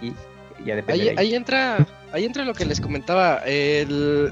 ya 0.65 0.75
depende. 0.75 0.93
ahí, 0.93 0.99
de 1.01 1.09
ahí. 1.09 1.27
ahí 1.27 1.35
entra, 1.35 1.85
ahí 2.11 2.25
entra 2.25 2.45
lo 2.45 2.53
que 2.53 2.65
les 2.65 2.79
comentaba. 2.79 3.37
El, 3.45 4.31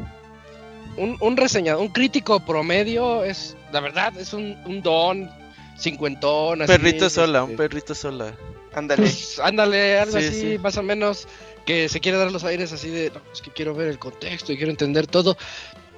un, 0.98 1.18
un 1.20 1.38
reseñador, 1.38 1.82
un 1.82 1.90
crítico 1.90 2.40
promedio 2.40 3.24
es, 3.24 3.56
la 3.72 3.80
verdad, 3.80 4.18
es 4.18 4.34
un, 4.34 4.58
un 4.66 4.82
don 4.82 5.30
cincuentón. 5.78 6.54
Un 6.58 6.62
así, 6.64 6.72
perrito 6.74 7.10
sola, 7.10 7.44
un 7.44 7.52
este, 7.52 7.64
perrito 7.64 7.96
sola. 7.96 8.34
Ándale. 8.74 9.02
Pues, 9.02 9.40
ándale, 9.40 10.00
algo 10.00 10.20
Sí, 10.20 10.26
así, 10.26 10.40
sí. 10.52 10.58
más 10.58 10.78
o 10.78 10.84
menos, 10.84 11.28
que 11.66 11.90
se 11.90 12.00
quiere 12.00 12.18
dar 12.18 12.32
los 12.32 12.44
aires 12.44 12.72
así 12.72 12.90
de, 12.90 13.10
no, 13.12 13.22
es 13.34 13.42
que 13.42 13.52
quiero 13.52 13.74
ver 13.76 13.88
el 13.88 14.00
contexto 14.00 14.54
y 14.54 14.58
quiero 14.58 14.72
entender 14.72 15.08
todo. 15.08 15.38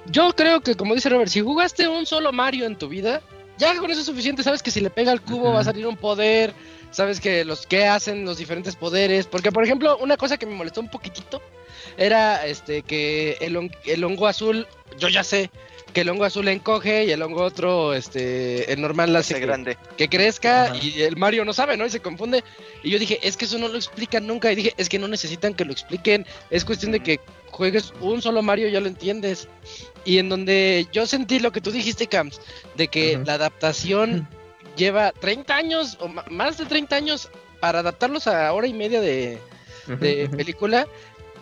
yo 0.06 0.32
creo 0.34 0.60
que, 0.60 0.74
como 0.74 0.94
dice 0.94 1.08
Robert, 1.08 1.30
si 1.30 1.40
jugaste 1.40 1.86
un 1.88 2.06
solo 2.06 2.32
Mario 2.32 2.66
en 2.66 2.76
tu 2.76 2.88
vida, 2.88 3.20
ya 3.58 3.76
con 3.76 3.90
eso 3.90 4.00
es 4.00 4.06
suficiente. 4.06 4.42
Sabes 4.42 4.62
que 4.62 4.70
si 4.72 4.80
le 4.80 4.90
pega 4.90 5.12
al 5.12 5.20
cubo 5.22 5.52
va 5.52 5.60
a 5.60 5.64
salir 5.64 5.86
un 5.86 5.96
poder. 5.96 6.52
Sabes 6.90 7.20
que 7.20 7.44
los 7.44 7.66
que 7.66 7.86
hacen 7.86 8.24
los 8.24 8.38
diferentes 8.38 8.74
poderes. 8.76 9.26
Porque, 9.26 9.52
por 9.52 9.64
ejemplo, 9.64 9.96
una 9.98 10.16
cosa 10.16 10.36
que 10.36 10.46
me 10.46 10.54
molestó 10.54 10.80
un 10.80 10.88
poquitito 10.90 11.40
era 11.96 12.46
este 12.46 12.82
que 12.82 13.36
el, 13.40 13.70
el 13.86 14.04
hongo 14.04 14.26
azul, 14.26 14.66
yo 14.98 15.08
ya 15.08 15.24
sé 15.24 15.50
que 15.92 16.00
el 16.00 16.08
hongo 16.08 16.24
azul 16.24 16.48
encoge 16.48 17.04
y 17.04 17.12
el 17.12 17.22
hongo 17.22 17.42
otro, 17.42 17.94
este, 17.94 18.72
el 18.72 18.80
normal 18.80 19.14
hace 19.14 19.34
Hace 19.34 19.40
que, 19.40 19.46
grande. 19.46 19.78
que 19.96 20.08
crezca 20.08 20.64
Ajá. 20.64 20.76
y 20.82 21.02
el 21.02 21.16
Mario 21.16 21.44
no 21.44 21.52
sabe, 21.52 21.76
¿no? 21.76 21.86
Y 21.86 21.90
se 21.90 22.00
confunde. 22.00 22.42
Y 22.82 22.90
yo 22.90 22.98
dije, 22.98 23.20
es 23.22 23.36
que 23.36 23.44
eso 23.44 23.58
no 23.58 23.68
lo 23.68 23.76
explican 23.76 24.26
nunca. 24.26 24.50
Y 24.50 24.56
dije, 24.56 24.74
es 24.76 24.88
que 24.88 24.98
no 24.98 25.06
necesitan 25.06 25.54
que 25.54 25.64
lo 25.64 25.70
expliquen. 25.72 26.26
Es 26.50 26.64
cuestión 26.64 26.90
de 26.90 26.98
que 26.98 27.20
juegues 27.52 27.92
un 28.00 28.20
solo 28.22 28.42
Mario, 28.42 28.66
ya 28.70 28.80
lo 28.80 28.88
entiendes. 28.88 29.46
Y 30.04 30.18
en 30.18 30.28
donde 30.28 30.88
yo 30.90 31.06
sentí 31.06 31.38
lo 31.38 31.52
que 31.52 31.60
tú 31.60 31.70
dijiste, 31.70 32.08
Camps, 32.08 32.40
de 32.76 32.88
que 32.88 33.20
la 33.24 33.34
adaptación 33.34 34.26
lleva 34.76 35.12
30 35.12 35.54
años 35.54 35.96
o 36.00 36.08
ma- 36.08 36.24
más 36.28 36.58
de 36.58 36.66
30 36.66 36.96
años 36.96 37.28
para 37.60 37.78
adaptarlos 37.78 38.26
a 38.26 38.52
hora 38.52 38.66
y 38.66 38.72
media 38.72 39.00
de, 39.00 39.38
de 39.86 40.28
película. 40.36 40.88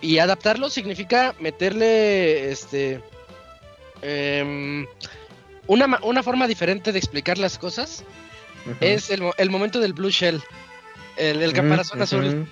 Y 0.03 0.19
adaptarlo 0.19 0.69
significa 0.69 1.35
meterle 1.39 2.51
este 2.51 3.01
em, 4.03 4.85
una, 5.69 5.99
una 6.03 6.23
forma 6.23 6.47
diferente 6.49 6.93
de 6.93 6.99
explicar 6.99 7.39
las 7.39 7.57
cosas. 7.57 8.05
Es 8.81 9.11
el, 9.11 9.23
el 9.39 9.51
momento 9.51 9.81
del 9.81 9.93
Blue 9.93 10.11
Shell, 10.11 10.43
el, 11.17 11.43
el 11.43 11.53
caparazón 11.53 12.03
azul. 12.03 12.47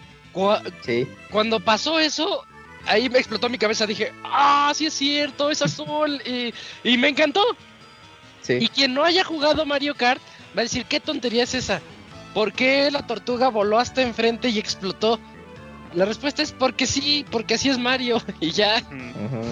Sí. 0.85 1.09
cuando 1.31 1.61
pasó 1.61 1.99
eso, 1.99 2.45
ahí 2.87 3.09
me 3.11 3.19
explotó 3.19 3.49
mi 3.49 3.59
cabeza. 3.59 3.87
Dije, 3.87 4.13
ah, 4.25 4.73
sí 4.75 4.87
es 4.87 4.95
cierto, 4.95 5.51
es 5.51 5.61
azul. 5.61 6.23
y, 6.25 6.55
y 6.85 6.97
me 6.99 7.09
encantó. 7.09 7.43
Sí. 8.43 8.55
Y 8.61 8.69
quien 8.69 8.95
no 8.95 9.05
haya 9.05 9.23
jugado 9.25 9.67
Mario 9.67 9.95
Kart 9.95 10.21
va 10.57 10.61
a 10.61 10.63
decir, 10.63 10.85
¿qué 10.87 11.01
tontería 11.01 11.45
es 11.45 11.55
esa? 11.55 11.81
¿Por 12.33 12.53
qué 12.53 12.91
la 12.91 13.07
tortuga 13.07 13.49
voló 13.49 13.79
hasta 13.79 14.03
enfrente 14.03 14.49
y 14.49 14.59
explotó? 14.59 15.19
La 15.95 16.05
respuesta 16.05 16.43
es 16.43 16.53
porque 16.53 16.87
sí, 16.87 17.25
porque 17.31 17.55
así 17.55 17.69
es 17.69 17.79
Mario. 17.79 18.21
Y 18.41 18.51
ya. 18.53 18.79
Ujú. 18.91 19.43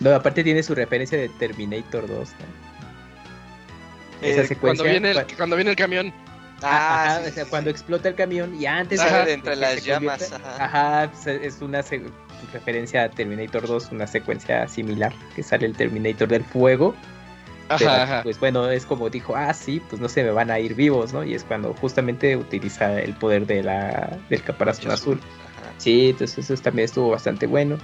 No, 0.00 0.14
aparte 0.14 0.42
tiene 0.44 0.62
su 0.62 0.74
referencia 0.74 1.16
de 1.18 1.28
Terminator 1.28 2.06
2. 2.08 2.28
¿no? 2.30 4.26
Esa 4.26 4.42
Eh, 4.42 4.46
secuencia. 4.46 4.58
Cuando 4.60 4.84
viene, 4.84 5.10
el, 5.10 5.36
cuando 5.36 5.56
viene 5.56 5.70
el 5.70 5.76
camión. 5.76 6.12
Ah, 6.64 7.04
Ajá, 7.06 7.22
sí, 7.24 7.30
o 7.30 7.32
sea, 7.32 7.44
sí, 7.44 7.50
cuando 7.50 7.70
explota 7.70 8.08
el 8.08 8.14
camión 8.14 8.54
y 8.60 8.66
antes 8.66 9.00
Ajá, 9.00 9.24
de 9.24 9.32
entre 9.32 9.56
las 9.56 9.74
se 9.74 9.80
llamas, 9.80 10.32
ajá. 10.32 10.64
Ajá, 10.64 11.10
pues, 11.12 11.26
es 11.26 11.60
una 11.60 11.82
se- 11.82 12.02
referencia 12.52 13.02
a 13.02 13.08
Terminator 13.10 13.66
2, 13.66 13.88
una 13.90 14.06
secuencia 14.06 14.68
similar 14.68 15.12
que 15.34 15.42
sale 15.42 15.66
el 15.66 15.74
Terminator 15.76 16.28
del 16.28 16.44
fuego. 16.44 16.94
Pero, 17.68 17.90
Ajá, 17.90 18.02
ajá. 18.02 18.22
Pues 18.22 18.38
bueno, 18.38 18.70
es 18.70 18.84
como 18.86 19.08
dijo, 19.10 19.34
ah, 19.36 19.52
sí, 19.54 19.80
pues 19.88 20.00
no 20.00 20.08
se 20.08 20.22
me 20.24 20.30
van 20.30 20.50
a 20.50 20.58
ir 20.60 20.74
vivos, 20.74 21.12
¿no? 21.12 21.24
Y 21.24 21.34
es 21.34 21.44
cuando 21.44 21.74
justamente 21.74 22.36
utiliza 22.36 23.00
el 23.00 23.14
poder 23.14 23.46
de 23.46 23.62
la, 23.62 24.18
del 24.28 24.42
caparazón 24.42 24.90
azul. 24.90 25.20
Ajá. 25.20 25.72
Sí, 25.78 26.10
entonces 26.10 26.50
eso 26.50 26.62
también 26.62 26.84
estuvo 26.86 27.10
bastante 27.10 27.46
bueno. 27.46 27.78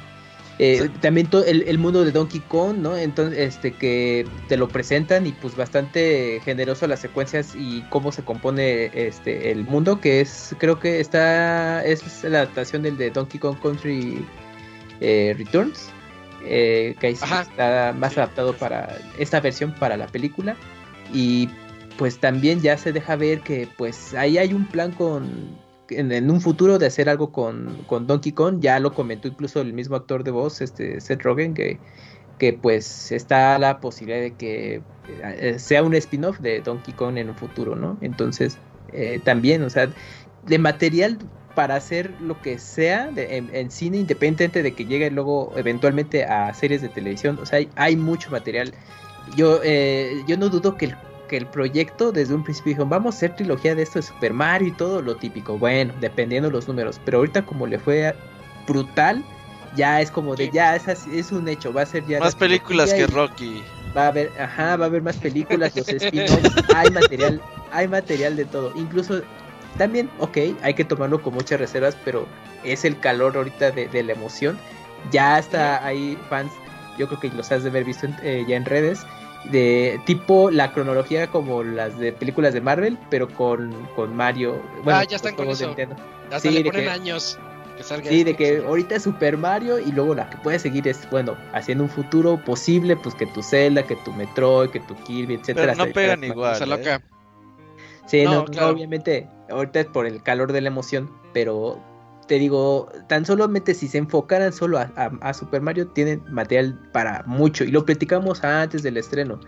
Eh, 0.61 0.89
También 1.01 1.29
to- 1.29 1.45
el, 1.45 1.63
el 1.69 1.79
mundo 1.79 2.05
de 2.05 2.11
Donkey 2.11 2.41
Kong, 2.41 2.79
¿no? 2.79 2.97
Entonces, 2.97 3.39
este 3.39 3.71
que 3.75 4.27
te 4.49 4.57
lo 4.57 4.67
presentan 4.69 5.25
y 5.25 5.31
pues 5.31 5.55
bastante 5.55 6.41
generoso 6.45 6.89
las 6.89 6.99
secuencias 6.99 7.55
y 7.57 7.83
cómo 7.91 8.11
se 8.11 8.25
compone 8.25 8.91
este 8.93 9.53
el 9.53 9.63
mundo, 9.63 10.01
que 10.01 10.21
es, 10.21 10.57
creo 10.59 10.81
que 10.81 10.99
está, 10.99 11.85
es 11.85 12.25
la 12.25 12.39
adaptación 12.39 12.83
del 12.83 12.97
de 12.97 13.11
Donkey 13.13 13.39
Kong 13.39 13.57
Country 13.63 14.27
eh, 15.01 15.33
Returns, 15.39 15.91
eh, 16.45 16.95
que 17.01 17.09
está 17.09 17.95
más 17.97 18.17
adaptado 18.17 18.55
para 18.55 18.97
esta 19.19 19.41
versión 19.41 19.75
para 19.75 19.97
la 19.97 20.07
película. 20.07 20.57
Y 21.13 21.49
pues 21.97 22.19
también 22.19 22.61
ya 22.61 22.77
se 22.77 22.93
deja 22.93 23.17
ver 23.17 23.41
que 23.41 23.69
pues 23.77 24.15
ahí 24.15 24.39
hay 24.39 24.53
un 24.53 24.67
plan 24.67 24.93
con 24.93 25.59
en, 25.91 26.13
en 26.13 26.31
un 26.31 26.41
futuro 26.41 26.79
de 26.79 26.87
hacer 26.87 27.09
algo 27.09 27.33
con, 27.33 27.85
con 27.87 28.07
Donkey 28.07 28.33
Kong, 28.33 28.61
ya 28.61 28.79
lo 28.79 28.93
comentó 28.93 29.29
incluso 29.29 29.61
el 29.61 29.73
mismo 29.73 29.97
actor 29.97 30.25
de 30.25 30.31
voz, 30.31 30.61
este 30.61 31.01
Seth 31.01 31.23
Rogen, 31.23 31.55
que, 31.55 31.79
que 32.39 32.53
pues 32.53 33.13
está 33.13 33.59
la 33.59 33.81
posibilidad 33.81 34.21
de 34.21 34.35
que 34.35 34.83
eh, 35.23 35.59
sea 35.59 35.83
un 35.83 35.95
spin-off 35.95 36.39
de 36.41 36.61
Donkey 36.61 36.95
Kong 36.95 37.17
en 37.17 37.31
un 37.31 37.37
futuro, 37.37 37.75
¿no? 37.75 37.99
Entonces, 38.01 38.59
eh, 38.93 39.21
también, 39.25 39.63
o 39.63 39.71
sea, 39.71 39.89
de 40.47 40.59
material 40.59 41.19
para 41.59 41.75
hacer 41.75 42.13
lo 42.21 42.41
que 42.41 42.57
sea 42.61 43.09
de- 43.11 43.37
en, 43.37 43.53
en 43.53 43.73
cine, 43.73 43.97
independiente 43.97 44.63
de 44.63 44.75
que 44.77 44.85
llegue 44.85 45.11
luego 45.11 45.53
eventualmente 45.57 46.23
a 46.25 46.55
series 46.55 46.83
de 46.83 46.89
televisión, 46.89 47.37
o 47.43 47.47
sea, 47.47 47.59
hay, 47.59 47.69
hay 47.75 47.97
mucho 47.97 48.31
material. 48.31 48.73
Yo, 49.35 49.59
eh, 49.65 50.23
yo 50.29 50.37
no 50.37 50.49
dudo 50.51 50.77
que 50.77 50.85
el 50.87 50.97
que 51.29 51.37
el 51.37 51.47
proyecto 51.47 52.13
desde 52.13 52.33
un 52.33 52.45
principio 52.45 52.71
dijo, 52.75 52.87
vamos 52.87 53.15
a 53.15 53.19
hacer 53.19 53.35
trilogía 53.35 53.75
de 53.75 53.83
esto 53.83 53.99
de 53.99 54.05
Super 54.05 54.33
Mario 54.33 54.69
y 54.69 54.73
todo 54.73 55.03
lo 55.03 55.17
típico. 55.17 55.59
Bueno, 55.59 55.93
dependiendo 56.01 56.49
los 56.49 56.69
números. 56.69 57.01
Pero 57.05 57.19
ahorita 57.19 57.45
como 57.45 57.67
le 57.67 57.79
fue 57.81 58.15
brutal, 58.67 59.23
ya 59.77 60.01
es 60.01 60.11
como 60.13 60.37
de, 60.37 60.45
Sí. 60.47 60.51
ya 60.55 60.77
es, 60.77 60.87
así- 60.89 61.19
es 61.19 61.33
un 61.33 61.47
hecho, 61.49 61.73
va 61.73 61.83
a 61.83 61.87
ser 61.87 62.07
ya... 62.07 62.19
Más 62.21 62.35
la 62.35 62.39
películas 62.39 62.95
que 62.95 63.07
Rocky. 63.09 63.63
Va 63.97 64.05
a 64.05 64.09
haber, 64.09 64.31
ajá, 64.41 64.77
va 64.77 64.85
a 64.85 64.89
haber 64.89 65.03
más 65.03 65.17
películas, 65.17 65.75
los 65.77 65.89
spin-offs, 65.89 66.51
hay 66.75 66.89
material, 66.93 67.43
hay 67.73 67.89
material 67.89 68.37
de 68.37 68.45
todo. 68.47 68.73
Incluso 68.77 69.21
también, 69.79 70.11
ok, 70.19 70.37
hay 70.63 70.75
que 70.75 70.85
tomarlo 70.85 71.23
con 71.23 71.33
muchas 71.35 71.59
reservas, 71.59 71.97
pero 72.05 72.27
es 72.65 72.85
el 72.85 72.99
calor 73.01 73.37
ahorita 73.37 73.71
de, 73.71 73.89
de 73.89 74.03
la 74.03 74.13
emoción. 74.13 74.59
Ya 75.11 75.37
hasta 75.37 75.85
hay 75.87 76.19
fans, 76.29 76.53
yo 76.99 77.07
creo 77.09 77.21
que 77.21 77.29
los 77.31 77.51
has 77.53 77.63
de 77.63 77.71
haber 77.71 77.85
visto 77.85 78.07
en- 78.07 78.17
eh, 78.23 78.45
ya 78.47 78.57
en 78.57 78.65
redes, 78.65 79.07
de 79.53 80.01
tipo 80.05 80.51
la 80.51 80.73
cronología 80.73 81.29
como 81.29 81.63
las 81.63 81.97
de 81.99 82.13
películas 82.13 82.53
de 82.53 82.61
Marvel, 82.61 82.99
pero 83.09 83.29
con, 83.29 83.73
con 83.95 84.15
Mario. 84.17 84.61
Bueno, 84.83 84.99
Ah, 84.99 85.05
ya 85.05 85.17
están 85.17 85.37
con 85.37 85.47
de 85.47 85.53
eso. 85.53 85.67
Nintendo. 85.69 85.97
Hasta 86.27 86.41
Sí, 86.41 86.51
le 86.51 86.63
de 86.65 86.71
ponen 86.71 86.85
que- 86.85 86.91
años. 86.91 87.39
Que 87.77 87.85
salga 87.85 88.09
Sí, 88.11 88.19
este. 88.19 88.33
de 88.33 88.37
que 88.37 88.67
ahorita 88.67 88.97
es 88.97 89.05
Super 89.05 89.37
Mario 89.37 89.79
y 89.79 89.93
luego 89.93 90.13
la 90.17 90.29
que 90.29 90.37
puede 90.39 90.59
seguir 90.59 90.89
es, 90.89 91.09
bueno, 91.13 91.37
haciendo 91.53 91.85
un 91.85 91.91
futuro 91.91 92.37
posible, 92.45 92.97
pues 92.97 93.15
que 93.15 93.25
tu 93.27 93.41
Zelda, 93.41 93.85
que 93.85 93.95
tu 94.05 94.13
Metroid, 94.15 94.71
que 94.71 94.81
tu 94.81 94.97
Kirby, 95.05 95.35
etcétera. 95.35 95.75
Pero 95.75 95.87
no 95.87 95.93
pegan 95.93 96.25
igual. 96.25 96.61
¿eh? 96.61 96.67
loca. 96.67 97.01
Sí, 98.09 98.25
No, 98.25 98.31
no, 98.33 98.39
no, 98.41 98.45
claro. 98.47 98.73
obviamente, 98.73 99.29
ahorita 99.51 99.81
es 99.81 99.87
por 99.87 100.07
el 100.07 100.23
calor 100.23 100.53
de 100.53 100.61
la 100.63 100.69
emoción, 100.69 101.09
pero 101.33 101.79
te 102.27 102.39
digo, 102.39 102.89
tan 103.07 103.25
solamente 103.25 103.73
si 103.75 103.87
se 103.89 103.99
enfocaran 103.99 104.53
solo 104.53 104.79
a, 104.79 104.91
a- 104.97 105.13
a 105.23 105.33
Super 105.35 105.63
Mario, 105.63 105.87
tienen 105.89 106.23
material 106.31 106.79
para 106.93 107.23
mucho, 107.27 107.65
y 107.65 107.71
lo 107.71 107.85
platicamos 107.85 108.43
antes 108.45 108.83
del 108.83 108.97
estreno. 108.97 109.39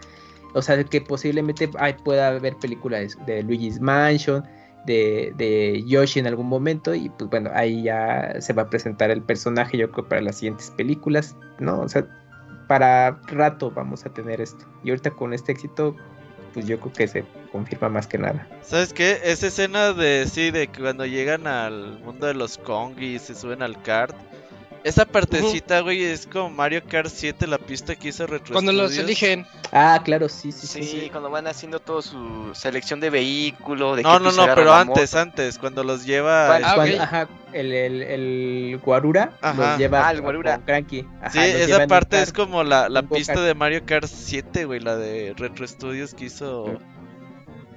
O 0.54 0.62
sea, 0.62 0.82
que 0.84 1.00
posiblemente 1.00 1.68
ay, 1.78 1.94
pueda 2.04 2.28
haber 2.28 2.56
películas 2.56 3.16
de 3.26 3.42
Luigi's 3.42 3.80
Mansion, 3.80 4.42
de, 4.86 5.32
de 5.36 5.84
Yoshi 5.86 6.20
en 6.20 6.26
algún 6.26 6.46
momento, 6.48 6.94
y 6.94 7.08
pues 7.10 7.28
bueno, 7.30 7.50
ahí 7.54 7.82
ya 7.82 8.34
se 8.40 8.52
va 8.54 8.62
a 8.62 8.70
presentar 8.70 9.10
el 9.10 9.22
personaje, 9.22 9.76
yo 9.76 9.90
creo, 9.90 10.08
para 10.08 10.22
las 10.22 10.36
siguientes 10.36 10.70
películas, 10.70 11.36
¿no? 11.58 11.80
O 11.80 11.88
sea, 11.88 12.06
para 12.66 13.20
rato 13.26 13.70
vamos 13.70 14.06
a 14.06 14.10
tener 14.12 14.40
esto. 14.40 14.64
Y 14.82 14.90
ahorita 14.90 15.10
con 15.10 15.32
este 15.34 15.52
éxito, 15.52 15.94
pues 16.52 16.66
yo 16.66 16.78
creo 16.78 16.92
que 16.92 17.08
se 17.08 17.24
confirma 17.52 17.88
más 17.88 18.06
que 18.06 18.18
nada. 18.18 18.48
¿Sabes 18.62 18.92
qué? 18.92 19.20
Esa 19.24 19.48
escena 19.48 19.92
de 19.92 20.26
sí, 20.26 20.50
de 20.50 20.68
que 20.68 20.80
cuando 20.80 21.06
llegan 21.06 21.46
al 21.46 22.00
mundo 22.00 22.26
de 22.26 22.34
los 22.34 22.58
Kong 22.58 23.00
y 23.00 23.18
se 23.18 23.34
suben 23.34 23.62
al 23.62 23.80
kart. 23.82 24.14
Esa 24.82 25.04
partecita, 25.04 25.80
güey, 25.80 26.02
es 26.04 26.26
como 26.26 26.48
Mario 26.48 26.82
Kart 26.88 27.10
7, 27.12 27.46
la 27.46 27.58
pista 27.58 27.94
que 27.96 28.08
hizo 28.08 28.26
Retro 28.26 28.54
Cuando 28.54 28.72
los 28.72 28.96
eligen. 28.96 29.46
Ah, 29.72 30.00
claro, 30.02 30.28
sí, 30.30 30.52
sí, 30.52 30.66
sí. 30.66 30.82
Sí, 30.82 31.08
cuando 31.10 31.28
van 31.28 31.46
haciendo 31.46 31.80
toda 31.80 32.00
su 32.00 32.50
selección 32.54 32.98
de 32.98 33.10
vehículo. 33.10 33.94
De 33.94 34.02
No, 34.02 34.18
no, 34.18 34.30
piso 34.30 34.46
no, 34.46 34.54
pero 34.54 34.70
la 34.70 34.80
antes, 34.80 35.10
moto. 35.12 35.20
antes, 35.22 35.58
cuando 35.58 35.84
los 35.84 36.06
lleva. 36.06 36.56
Ah, 36.56 36.74
Cuando- 36.76 36.94
ok. 36.94 37.00
Ajá, 37.00 37.28
el, 37.52 37.72
el, 37.72 38.02
el 38.02 38.78
Guarura 38.82 39.32
Ajá. 39.42 39.70
los 39.72 39.78
lleva 39.78 40.08
Ah, 40.08 40.12
el 40.12 40.22
Guarura. 40.22 40.56
con 40.56 40.64
Cranky. 40.64 41.06
Ajá, 41.20 41.30
Sí, 41.30 41.38
esa 41.40 41.86
parte 41.86 42.22
es 42.22 42.32
como 42.32 42.64
la, 42.64 42.88
la 42.88 43.02
pista 43.02 43.38
de 43.40 43.54
Mario 43.54 43.82
Kart 43.84 44.06
7, 44.06 44.64
güey, 44.64 44.80
la 44.80 44.96
de 44.96 45.34
Retro 45.36 45.68
Studios 45.68 46.14
que 46.14 46.24
hizo 46.24 46.78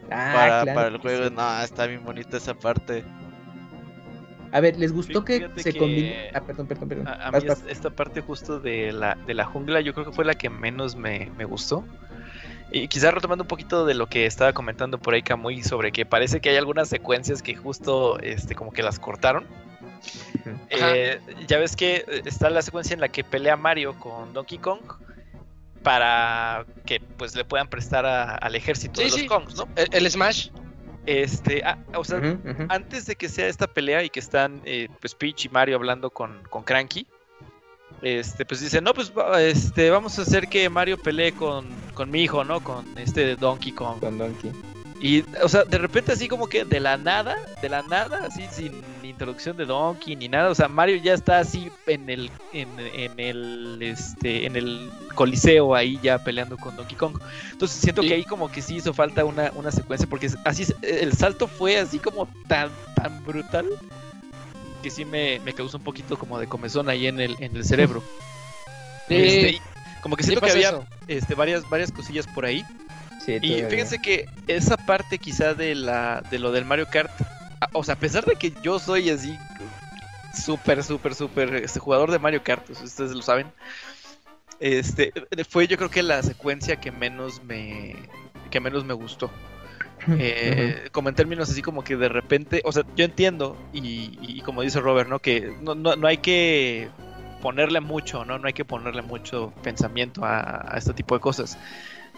Ah, 0.09 0.31
para, 0.33 0.61
claro 0.63 0.73
para 0.73 0.87
el 0.87 0.97
juego. 0.99 1.27
sí. 1.27 1.33
No, 1.35 1.61
está 1.61 1.85
bien 1.85 2.03
bonita 2.05 2.37
esa 2.37 2.53
parte. 2.53 3.03
A 4.53 4.59
ver, 4.61 4.77
¿les 4.77 4.93
gustó 4.93 5.25
que 5.25 5.37
Fíjate 5.39 5.63
se 5.63 5.73
que- 5.73 5.79
combine? 5.79 6.29
Ah, 6.33 6.41
perdón, 6.41 6.67
perdón, 6.67 6.87
perdón. 6.89 7.07
A, 7.07 7.13
a 7.13 7.31
Vas, 7.31 7.43
mí 7.43 7.49
es- 7.49 7.63
esta 7.67 7.89
parte 7.89 8.21
justo 8.21 8.59
de 8.59 8.93
la, 8.93 9.15
de 9.25 9.33
la 9.33 9.45
jungla 9.45 9.81
yo 9.81 9.93
creo 9.93 10.05
que 10.05 10.11
fue 10.11 10.23
la 10.25 10.35
que 10.35 10.49
menos 10.49 10.95
me, 10.95 11.29
me 11.37 11.43
gustó. 11.45 11.83
Y 12.71 12.87
quizás 12.87 13.13
retomando 13.13 13.43
un 13.43 13.47
poquito 13.47 13.85
de 13.85 13.93
lo 13.93 14.07
que 14.07 14.25
estaba 14.25 14.53
comentando 14.53 14.97
por 14.97 15.13
ahí 15.13 15.21
Camuy 15.21 15.61
sobre 15.63 15.91
que 15.91 16.05
parece 16.05 16.39
que 16.39 16.49
hay 16.49 16.57
algunas 16.57 16.87
secuencias 16.89 17.41
que 17.43 17.55
justo 17.55 18.19
este 18.19 18.55
como 18.55 18.71
que 18.71 18.81
las 18.83 18.99
cortaron. 18.99 19.45
Eh, 20.69 21.19
ya 21.47 21.57
ves 21.59 21.75
que 21.75 22.03
eh, 22.07 22.21
está 22.25 22.49
la 22.49 22.61
secuencia 22.61 22.93
en 22.93 22.99
la 22.99 23.09
que 23.09 23.23
pelea 23.23 23.55
Mario 23.57 23.93
con 23.99 24.33
Donkey 24.33 24.57
Kong 24.57 24.79
para 25.83 26.65
que 26.85 26.99
pues 26.99 27.35
le 27.35 27.43
puedan 27.45 27.67
prestar 27.67 28.05
a- 28.05 28.35
al 28.35 28.55
ejército 28.55 29.01
Sí, 29.01 29.05
de 29.05 29.11
los 29.11 29.19
sí. 29.21 29.25
Kongs, 29.27 29.55
¿no? 29.55 29.67
El, 29.75 29.87
el 29.91 30.09
Smash. 30.11 30.49
Este, 31.05 31.61
ah, 31.65 31.77
o 31.95 32.03
sea, 32.03 32.21
antes 32.69 33.05
de 33.05 33.15
que 33.15 33.27
sea 33.27 33.47
esta 33.47 33.67
pelea 33.67 34.03
y 34.03 34.09
que 34.09 34.19
están 34.19 34.61
eh, 34.63 34.87
pues 35.01 35.13
Peach 35.15 35.45
y 35.45 35.49
Mario 35.49 35.75
hablando 35.75 36.09
con, 36.09 36.41
con 36.49 36.63
Cranky, 36.63 37.05
este, 38.01 38.45
pues 38.45 38.61
dice, 38.61 38.81
no, 38.81 38.93
pues 38.93 39.11
este, 39.39 39.89
vamos 39.89 40.17
a 40.19 40.23
hacer 40.23 40.47
que 40.47 40.69
Mario 40.69 40.97
pelee 40.97 41.33
con, 41.33 41.67
con 41.93 42.09
mi 42.09 42.23
hijo, 42.23 42.43
¿no? 42.43 42.61
Con 42.63 42.85
este 42.97 43.35
Donkey 43.35 43.71
Kong. 43.71 43.99
Con 43.99 44.17
Donkey. 44.17 44.51
Y, 45.01 45.23
o 45.41 45.49
sea, 45.49 45.65
de 45.65 45.77
repente 45.77 46.13
así 46.13 46.27
como 46.27 46.47
que 46.47 46.63
de 46.63 46.79
la 46.79 46.97
nada, 46.97 47.37
de 47.61 47.69
la 47.69 47.81
nada, 47.83 48.25
así 48.25 48.47
sin 48.49 48.73
introducción 49.23 49.55
de 49.55 49.65
Donkey 49.65 50.15
ni 50.17 50.27
nada, 50.27 50.49
o 50.49 50.55
sea, 50.55 50.67
Mario 50.67 50.97
ya 50.97 51.13
está 51.13 51.39
así 51.39 51.71
en 51.87 52.09
el, 52.09 52.29
en, 52.51 52.67
en 52.77 53.17
el, 53.19 53.79
este, 53.81 54.45
en 54.45 54.55
el 54.57 54.91
coliseo 55.15 55.73
ahí 55.75 55.97
ya 56.03 56.19
peleando 56.23 56.57
con 56.57 56.75
Donkey 56.75 56.97
Kong. 56.97 57.17
Entonces 57.51 57.79
siento 57.79 58.01
Sí. 58.01 58.09
que 58.09 58.13
ahí 58.15 58.23
como 58.25 58.51
que 58.51 58.61
sí 58.61 58.75
hizo 58.75 58.93
falta 58.93 59.23
una, 59.23 59.51
una 59.55 59.71
secuencia, 59.71 60.07
porque 60.09 60.29
así, 60.43 60.65
el 60.81 61.13
salto 61.13 61.47
fue 61.47 61.77
así 61.77 61.99
como 61.99 62.27
tan, 62.47 62.69
tan 62.95 63.23
brutal, 63.23 63.65
que 64.81 64.89
sí 64.91 65.05
me, 65.05 65.39
me 65.45 65.53
causó 65.53 65.77
un 65.77 65.83
poquito 65.83 66.17
como 66.19 66.37
de 66.37 66.47
comezón 66.47 66.89
ahí 66.89 67.07
en 67.07 67.21
el, 67.21 67.37
en 67.39 67.55
el 67.55 67.63
cerebro. 67.65 68.03
Sí, 69.09 69.15
Este, 69.15 69.61
como 70.01 70.15
que 70.15 70.23
siento 70.23 70.45
que 70.45 70.51
había 70.51 70.69
eso. 70.69 70.85
este, 71.09 71.35
varias, 71.35 71.69
varias 71.69 71.91
cosillas 71.91 72.25
por 72.27 72.45
ahí. 72.45 72.63
Sí, 73.25 73.37
Y 73.41 73.63
fíjense 73.63 73.99
que 74.01 74.25
esa 74.47 74.75
parte 74.77 75.17
quizá 75.17 75.53
de 75.53 75.75
la 75.75 76.21
de 76.31 76.39
lo 76.39 76.51
del 76.53 76.63
Mario 76.65 76.87
Kart, 76.89 77.11
o 77.73 77.83
sea, 77.83 77.95
a 77.95 77.99
pesar 77.99 78.25
de 78.25 78.35
que 78.35 78.53
yo 78.61 78.79
soy 78.79 79.09
así 79.09 79.37
súper, 80.33 80.83
súper, 80.83 81.15
súper 81.15 81.55
este, 81.55 81.79
jugador 81.79 82.11
de 82.11 82.19
Mario 82.19 82.43
Kart, 82.43 82.65
pues, 82.65 82.81
ustedes 82.81 83.11
lo 83.11 83.21
saben, 83.21 83.51
este 84.59 85.11
fue 85.49 85.67
yo 85.67 85.77
creo 85.77 85.89
que 85.89 86.03
la 86.03 86.21
secuencia 86.23 86.77
que 86.77 86.91
menos 86.91 87.43
me 87.43 87.95
que 88.49 88.59
menos 88.59 88.85
me 88.85 88.93
gustó. 88.93 89.31
Eh, 90.19 90.89
como 90.91 91.07
en 91.07 91.15
términos 91.15 91.49
así 91.49 91.61
como 91.61 91.81
que 91.81 91.95
de 91.95 92.09
repente, 92.09 92.61
o 92.65 92.73
sea, 92.73 92.83
yo 92.95 93.05
entiendo 93.05 93.57
y, 93.71 94.17
y 94.21 94.41
como 94.41 94.61
dice 94.61 94.81
Robert, 94.81 95.09
¿no? 95.09 95.19
Que 95.19 95.55
no, 95.61 95.75
no, 95.75 95.95
no 95.95 96.07
hay 96.07 96.17
que 96.17 96.89
ponerle 97.41 97.79
mucho, 97.79 98.25
¿no? 98.25 98.37
No 98.37 98.47
hay 98.47 98.53
que 98.53 98.65
ponerle 98.65 99.01
mucho 99.01 99.53
pensamiento 99.63 100.25
a, 100.25 100.73
a 100.73 100.77
este 100.77 100.93
tipo 100.93 101.15
de 101.15 101.21
cosas. 101.21 101.57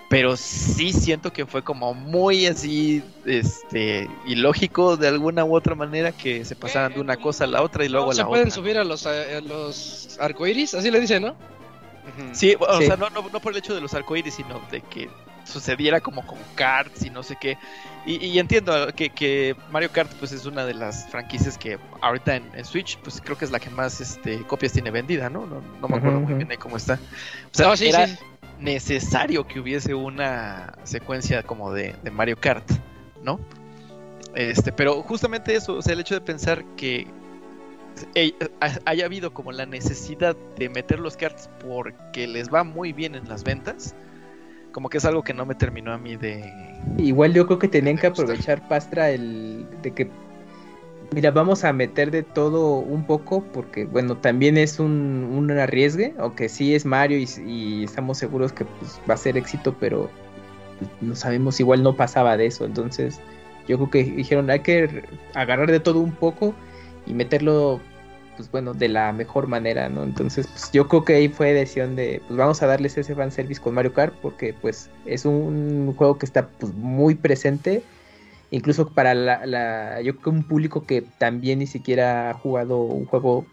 Pero 0.07 0.37
sí 0.37 0.93
siento 0.93 1.33
que 1.33 1.45
fue 1.47 1.63
como 1.63 1.93
muy 1.95 2.45
así, 2.45 3.03
este, 3.25 4.07
ilógico 4.27 4.97
de 4.97 5.07
alguna 5.07 5.43
u 5.43 5.55
otra 5.55 5.73
manera 5.73 6.11
que 6.11 6.45
se 6.45 6.55
pasaran 6.55 6.93
de 6.93 7.01
una 7.01 7.17
cosa 7.17 7.45
a 7.45 7.47
la 7.47 7.63
otra 7.63 7.83
y 7.85 7.89
luego 7.89 8.07
No 8.07 8.11
a 8.11 8.15
se 8.15 8.21
la 8.21 8.27
pueden 8.27 8.47
otra. 8.47 8.55
subir 8.55 8.77
a 8.77 8.83
los, 8.83 9.05
a 9.07 9.41
los 9.41 10.17
arcoiris, 10.19 10.75
así 10.75 10.91
le 10.91 10.99
dicen, 10.99 11.23
¿no? 11.23 11.35
Sí, 12.33 12.55
o 12.59 12.79
Sí. 12.79 12.85
sea, 12.85 12.97
no, 12.97 13.09
no, 13.09 13.27
no 13.29 13.39
por 13.39 13.51
el 13.53 13.57
hecho 13.57 13.73
de 13.73 13.81
los 13.81 13.93
arcoíris, 13.95 14.35
sino 14.35 14.61
de 14.71 14.81
que 14.81 15.09
sucediera 15.43 15.99
como 15.99 16.25
con 16.25 16.37
karts 16.55 17.03
y 17.05 17.09
no 17.09 17.23
sé 17.23 17.35
qué. 17.39 17.57
Y, 18.05 18.23
y 18.23 18.37
entiendo 18.39 18.87
que, 18.95 19.09
que 19.09 19.55
Mario 19.71 19.91
Kart 19.91 20.11
pues 20.19 20.31
es 20.31 20.45
una 20.45 20.65
de 20.65 20.75
las 20.75 21.07
franquicias 21.09 21.57
que 21.57 21.79
ahorita 22.01 22.35
en, 22.35 22.49
en 22.55 22.63
Switch 22.65 22.97
pues 22.99 23.19
creo 23.21 23.37
que 23.37 23.45
es 23.45 23.51
la 23.51 23.59
que 23.59 23.69
más 23.71 24.01
este, 24.01 24.39
copias 24.43 24.71
tiene 24.73 24.91
vendida, 24.91 25.29
¿no? 25.29 25.45
No, 25.47 25.61
no 25.81 25.87
me 25.87 25.97
acuerdo 25.97 26.19
muy 26.19 26.33
bien 26.35 26.47
de 26.47 26.57
cómo 26.57 26.77
está. 26.77 26.93
O 27.51 27.57
sea, 27.57 27.67
No, 27.67 27.77
sí, 27.77 27.87
era 27.87 28.07
sí. 28.07 28.15
Necesario 28.59 29.47
que 29.47 29.59
hubiese 29.59 29.93
una 29.93 30.73
secuencia 30.83 31.43
como 31.43 31.71
de, 31.73 31.95
de 32.03 32.11
Mario 32.11 32.37
Kart, 32.37 32.69
¿no? 33.23 33.39
Este, 34.35 34.71
pero 34.71 35.01
justamente 35.01 35.55
eso, 35.55 35.75
o 35.75 35.81
sea, 35.81 35.93
el 35.93 35.99
hecho 36.01 36.15
de 36.15 36.21
pensar 36.21 36.63
que 36.75 37.07
eh, 38.15 38.33
ha- 38.59 38.79
haya 38.85 39.05
habido 39.05 39.33
como 39.33 39.51
la 39.51 39.65
necesidad 39.65 40.35
de 40.57 40.69
meter 40.69 40.99
los 40.99 41.15
karts 41.15 41.49
porque 41.65 42.27
les 42.27 42.53
va 42.53 42.63
muy 42.63 42.91
bien 42.91 43.15
en 43.15 43.29
las 43.29 43.43
ventas, 43.43 43.95
como 44.73 44.89
que 44.89 44.97
es 44.97 45.05
algo 45.05 45.23
que 45.23 45.33
no 45.33 45.45
me 45.45 45.55
terminó 45.55 45.93
a 45.93 45.97
mí 45.97 46.17
de... 46.17 46.51
Igual 46.97 47.33
yo 47.33 47.45
creo 47.47 47.59
que 47.59 47.69
tenían 47.69 47.97
que 47.97 48.07
aprovechar 48.07 48.67
Pastra 48.67 49.09
el 49.09 49.65
de 49.81 49.93
que 49.93 50.11
mira, 51.15 51.31
vamos 51.31 51.63
a 51.63 51.71
meter 51.71 52.11
de 52.11 52.23
todo 52.23 52.79
un 52.79 53.05
poco 53.05 53.41
porque 53.53 53.85
bueno, 53.85 54.17
también 54.17 54.57
es 54.57 54.81
un, 54.81 55.29
un 55.31 55.49
arriesgue, 55.49 56.13
aunque 56.19 56.49
sí 56.49 56.75
es 56.75 56.85
Mario 56.85 57.17
y, 57.17 57.85
estamos 57.85 58.17
seguros 58.17 58.51
que 58.51 58.65
pues, 58.65 58.99
va 59.09 59.13
a 59.13 59.17
ser 59.17 59.37
éxito, 59.37 59.73
pero 59.79 60.09
no 60.99 61.15
sabemos, 61.15 61.61
igual 61.61 61.83
no 61.83 61.95
pasaba 61.95 62.35
de 62.35 62.47
eso, 62.47 62.65
entonces 62.65 63.21
yo 63.65 63.77
creo 63.77 63.89
que 63.89 64.03
dijeron 64.03 64.49
hay 64.49 64.59
que 64.59 65.03
agarrar 65.33 65.71
de 65.71 65.79
todo 65.79 66.01
un 66.01 66.11
poco 66.11 66.53
y 67.05 67.13
meterlo 67.13 67.79
pues 68.35 68.51
bueno, 68.51 68.73
de 68.73 68.89
la 68.89 69.13
mejor 69.13 69.47
manera, 69.47 69.87
¿no? 69.87 70.03
Entonces, 70.03 70.47
pues 70.47 70.69
yo 70.73 70.89
creo 70.89 71.05
que 71.05 71.13
ahí 71.13 71.29
fue 71.29 71.53
decisión 71.53 71.95
de, 71.95 72.21
pues 72.27 72.37
vamos 72.37 72.61
a 72.61 72.67
darles 72.67 72.97
ese 72.97 73.15
fanservice 73.15 73.61
con 73.61 73.73
Mario 73.73 73.93
Kart 73.93 74.13
porque 74.21 74.53
pues 74.53 74.89
es 75.05 75.23
un 75.23 75.93
juego 75.95 76.17
que 76.17 76.25
está 76.25 76.49
pues 76.49 76.73
muy 76.73 77.15
presente, 77.15 77.83
incluso 78.51 78.93
para 78.93 79.13
la, 79.13 79.45
la- 79.45 80.01
yo 80.01 80.13
creo 80.13 80.23
que 80.23 80.29
un 80.29 80.43
público 80.43 80.85
que 80.85 81.01
también 81.01 81.59
ni 81.59 81.67
siquiera 81.67 82.29
ha 82.29 82.33
jugado 82.33 82.77
un 82.79 83.05
juego 83.05 83.45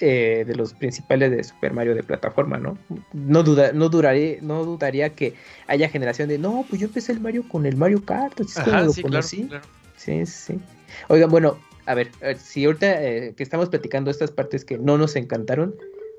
eh, 0.00 0.44
de 0.46 0.54
los 0.56 0.74
principales 0.74 1.30
de 1.30 1.44
Super 1.44 1.72
Mario 1.72 1.94
de 1.94 2.02
plataforma, 2.02 2.58
¿no? 2.58 2.76
No 3.12 3.42
duda, 3.42 3.72
no 3.72 3.88
duraría, 3.88 4.38
no 4.42 4.64
dudaría 4.64 5.10
que 5.14 5.34
haya 5.68 5.88
generación 5.88 6.28
de, 6.28 6.38
no, 6.38 6.64
pues 6.68 6.80
yo 6.80 6.88
empecé 6.88 7.12
el 7.12 7.20
Mario 7.20 7.44
con 7.48 7.64
el 7.64 7.76
Mario 7.76 8.04
Kart, 8.04 8.40
así 8.40 8.50
es 8.50 8.58
como 8.64 8.76
Ajá, 8.76 8.84
lo 8.86 8.92
sí, 8.92 9.02
claro, 9.02 9.16
conocí". 9.16 9.44
claro. 9.44 9.64
Sí, 9.96 10.26
sí. 10.26 10.60
Oigan, 11.08 11.30
bueno, 11.30 11.56
a 11.86 11.94
ver, 11.94 12.10
a 12.20 12.26
ver, 12.26 12.38
si 12.38 12.64
ahorita 12.64 13.02
eh, 13.04 13.34
que 13.36 13.42
estamos 13.44 13.68
platicando 13.68 14.10
estas 14.10 14.32
partes 14.32 14.64
que 14.64 14.78
no 14.78 14.98
nos 14.98 15.14
encantaron, 15.16 15.74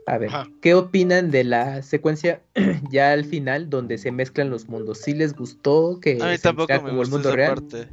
a 0.08 0.18
ver, 0.18 0.30
Ajá. 0.30 0.50
¿qué 0.62 0.74
opinan 0.76 1.32
de 1.32 1.44
la 1.44 1.82
secuencia 1.82 2.42
ya 2.92 3.12
al 3.12 3.26
final 3.26 3.70
donde 3.70 3.98
se 3.98 4.12
mezclan 4.12 4.50
los 4.50 4.68
mundos? 4.70 5.00
¿Sí 5.00 5.14
les 5.14 5.36
gustó 5.36 6.00
que 6.00 6.18
A 6.22 6.28
mí 6.28 6.38
se 6.38 6.44
tampoco 6.44 6.72
me 6.74 6.80
como 6.80 6.90
el 6.92 6.98
gustó 6.98 7.12
mundo 7.16 7.30
esa 7.30 7.36
real? 7.36 7.56
parte. 7.56 7.88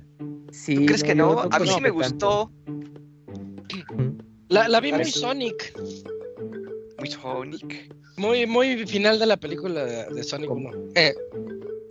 Sí, 0.50 0.74
¿Tú 0.76 0.86
crees 0.86 1.04
que 1.04 1.14
no? 1.14 1.40
A 1.40 1.58
mí 1.58 1.68
sí 1.68 1.80
me 1.80 1.90
gustó. 1.90 2.50
La, 4.48 4.68
la 4.68 4.80
vi 4.80 4.92
muy. 4.92 5.04
Sonic. 5.06 5.72
Muy 6.98 7.10
Sonic. 7.10 7.94
Muy, 8.18 8.46
muy 8.46 8.86
final 8.86 9.18
de 9.18 9.26
la 9.26 9.38
película 9.38 9.84
de, 9.86 10.04
de 10.14 10.22
Sonic 10.22 10.48
¿Cómo? 10.48 10.68
1. 10.68 10.78
Eh, 10.94 11.14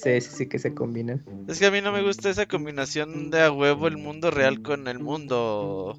Sí, 0.03 0.19
sí, 0.19 0.29
sí 0.35 0.49
que 0.49 0.57
se 0.57 0.73
combinan. 0.73 1.23
Es 1.47 1.59
que 1.59 1.67
a 1.67 1.71
mí 1.71 1.79
no 1.79 1.91
me 1.91 2.01
gusta 2.01 2.31
esa 2.31 2.47
combinación 2.47 3.29
de 3.29 3.41
a 3.41 3.51
huevo 3.51 3.87
el 3.87 3.97
mundo 3.97 4.31
real 4.31 4.63
con 4.63 4.87
el 4.87 4.97
mundo. 4.97 5.95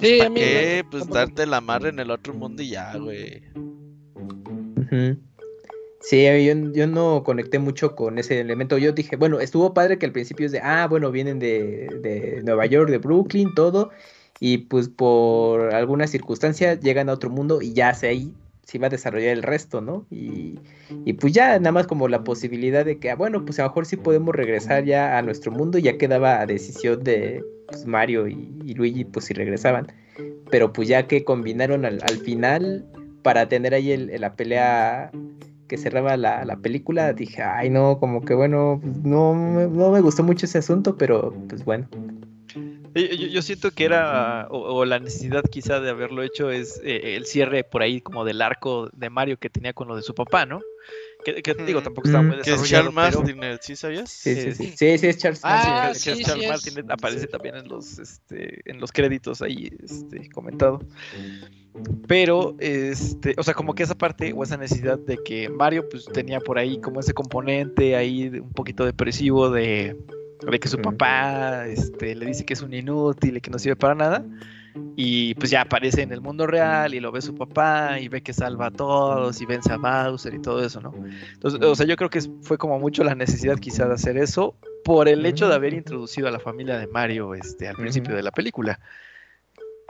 Sí, 0.00 0.18
¿Para 0.18 0.34
qué? 0.34 0.82
no, 0.84 0.90
Pues 0.90 1.08
darte 1.08 1.46
la 1.46 1.58
amarre 1.58 1.90
en 1.90 1.98
el 1.98 2.10
otro 2.10 2.34
mundo 2.34 2.62
y 2.62 2.70
ya, 2.70 2.96
güey. 2.96 3.42
Sí, 6.00 6.24
yo, 6.24 6.72
yo 6.72 6.86
no 6.86 7.22
conecté 7.24 7.58
mucho 7.58 7.94
con 7.94 8.18
ese 8.18 8.40
elemento. 8.40 8.78
Yo 8.78 8.92
dije, 8.92 9.16
bueno, 9.16 9.40
estuvo 9.40 9.74
padre 9.74 9.98
que 9.98 10.06
al 10.06 10.12
principio 10.12 10.46
es 10.46 10.52
de, 10.52 10.60
ah, 10.60 10.86
bueno, 10.88 11.10
vienen 11.10 11.38
de, 11.38 11.88
de 12.02 12.42
Nueva 12.42 12.66
York, 12.66 12.90
de 12.90 12.98
Brooklyn, 12.98 13.54
todo, 13.54 13.90
y 14.40 14.58
pues 14.58 14.88
por 14.88 15.74
alguna 15.74 16.06
circunstancia 16.06 16.74
llegan 16.74 17.08
a 17.08 17.12
otro 17.12 17.30
mundo 17.30 17.60
y 17.60 17.74
ya 17.74 17.92
sé 17.94 18.08
ahí 18.08 18.34
se 18.70 18.78
iba 18.78 18.86
a 18.86 18.90
desarrollar 18.90 19.30
el 19.30 19.42
resto, 19.42 19.80
¿no? 19.80 20.06
Y, 20.10 20.58
y 21.04 21.14
pues 21.14 21.32
ya 21.32 21.58
nada 21.58 21.72
más 21.72 21.86
como 21.88 22.06
la 22.06 22.22
posibilidad 22.22 22.84
de 22.84 22.98
que, 22.98 23.10
ah, 23.10 23.16
bueno, 23.16 23.44
pues 23.44 23.58
a 23.58 23.62
lo 23.62 23.68
mejor 23.70 23.86
sí 23.86 23.96
podemos 23.96 24.34
regresar 24.34 24.84
ya 24.84 25.18
a 25.18 25.22
nuestro 25.22 25.50
mundo 25.50 25.78
ya 25.78 25.98
quedaba 25.98 26.40
a 26.40 26.46
decisión 26.46 27.02
de 27.02 27.42
pues, 27.66 27.84
Mario 27.86 28.28
y, 28.28 28.48
y 28.64 28.74
Luigi, 28.74 29.04
pues 29.04 29.24
si 29.24 29.34
regresaban. 29.34 29.88
Pero 30.50 30.72
pues 30.72 30.86
ya 30.88 31.06
que 31.08 31.24
combinaron 31.24 31.84
al, 31.84 32.00
al 32.02 32.16
final 32.18 32.86
para 33.22 33.48
tener 33.48 33.74
ahí 33.74 33.90
el- 33.90 34.20
la 34.20 34.34
pelea 34.34 35.10
que 35.68 35.76
cerraba 35.76 36.16
la, 36.16 36.44
la 36.44 36.56
película, 36.56 37.12
dije, 37.12 37.42
ay 37.42 37.70
no, 37.70 37.98
como 37.98 38.24
que 38.24 38.34
bueno, 38.34 38.78
pues, 38.82 38.96
no, 39.04 39.34
no 39.68 39.90
me 39.90 40.00
gustó 40.00 40.22
mucho 40.22 40.46
ese 40.46 40.58
asunto, 40.58 40.96
pero 40.96 41.34
pues 41.48 41.64
bueno. 41.64 41.88
Yo, 42.94 43.42
siento 43.42 43.70
que 43.70 43.84
era, 43.84 44.48
o, 44.50 44.58
o 44.58 44.84
la 44.84 44.98
necesidad 44.98 45.42
quizá 45.50 45.80
de 45.80 45.90
haberlo 45.90 46.22
hecho 46.22 46.50
es 46.50 46.80
eh, 46.84 47.16
el 47.16 47.24
cierre 47.26 47.62
por 47.64 47.82
ahí 47.82 48.00
como 48.00 48.24
del 48.24 48.42
arco 48.42 48.90
de 48.92 49.10
Mario 49.10 49.36
que 49.38 49.48
tenía 49.50 49.72
con 49.72 49.86
lo 49.88 49.96
de 49.96 50.02
su 50.02 50.14
papá, 50.14 50.44
¿no? 50.46 50.60
Que, 51.24 51.42
que, 51.42 51.54
digo, 51.54 51.78
Ujú. 51.80 51.84
tampoco 51.84 52.08
estaba 52.08 52.24
muy 52.24 52.36
Mm. 52.38 52.40
Que 52.42 52.50
es 52.52 52.62
desarrollado, 52.62 52.90
Charles 52.92 53.10
pero- 53.12 53.20
Martinet, 53.24 53.62
¿sí 53.62 53.76
sabías? 53.76 54.10
Sí, 54.10 54.34
sí, 54.34 54.54
sí, 54.54 54.72
sí, 54.76 54.98
sí, 54.98 55.06
es 55.06 55.18
Charles 55.18 55.40
Ah, 55.44 55.92
sí, 55.94 56.00
Charles 56.22 56.26
sí 56.32 56.40
es. 56.44 56.48
Martinet 56.48 56.90
aparece 56.90 57.26
también 57.26 57.56
en 57.56 57.68
los 57.68 57.98
este 57.98 58.60
en 58.64 58.80
los 58.80 58.90
créditos 58.90 59.42
ahí 59.42 59.70
este 59.84 60.28
comentado 60.30 60.80
pero 62.08 62.56
este 62.58 63.34
o 63.38 63.42
sea 63.42 63.54
como 63.54 63.74
que 63.74 63.82
esa 63.84 63.94
parte 63.96 64.32
o 64.34 64.42
esa 64.42 64.56
necesidad 64.56 64.98
de 64.98 65.18
que 65.24 65.48
Mario 65.48 65.88
pues 65.88 66.06
tenía 66.06 66.40
por 66.40 66.58
ahí 66.58 66.80
como 66.80 67.00
ese 67.00 67.12
componente 67.14 67.94
ahí 67.96 68.26
un 68.28 68.52
poquito 68.52 68.84
depresivo 68.84 69.50
de 69.50 69.96
de 70.48 70.58
que 70.58 70.68
su 70.68 70.78
papá 70.78 71.66
este 71.66 72.14
le 72.14 72.26
dice 72.26 72.44
que 72.44 72.54
es 72.54 72.62
un 72.62 72.72
inútil 72.72 73.36
y 73.36 73.40
que 73.40 73.50
no 73.50 73.58
sirve 73.58 73.76
para 73.76 73.94
nada 73.94 74.24
y 74.96 75.34
pues 75.34 75.50
ya 75.50 75.62
aparece 75.62 76.02
en 76.02 76.12
el 76.12 76.20
mundo 76.20 76.46
real 76.46 76.94
y 76.94 77.00
lo 77.00 77.10
ve 77.10 77.20
su 77.20 77.34
papá 77.34 77.98
y 78.00 78.08
ve 78.08 78.22
que 78.22 78.32
salva 78.32 78.66
a 78.66 78.70
todos 78.70 79.40
y 79.40 79.46
vence 79.46 79.72
a 79.72 79.76
Bowser 79.76 80.32
y 80.34 80.40
todo 80.40 80.64
eso, 80.64 80.80
¿no? 80.80 80.94
Entonces, 81.32 81.60
o 81.62 81.74
sea, 81.74 81.86
yo 81.86 81.96
creo 81.96 82.08
que 82.10 82.20
fue 82.42 82.56
como 82.58 82.78
mucho 82.78 83.02
la 83.02 83.14
necesidad 83.14 83.58
quizá 83.58 83.86
de 83.88 83.94
hacer 83.94 84.16
eso 84.16 84.54
por 84.84 85.08
el 85.08 85.26
hecho 85.26 85.48
de 85.48 85.54
haber 85.54 85.74
introducido 85.74 86.28
a 86.28 86.30
la 86.30 86.38
familia 86.38 86.78
de 86.78 86.86
Mario 86.86 87.34
este, 87.34 87.66
al 87.68 87.76
principio 87.76 88.14
de 88.14 88.22
la 88.22 88.30
película. 88.30 88.78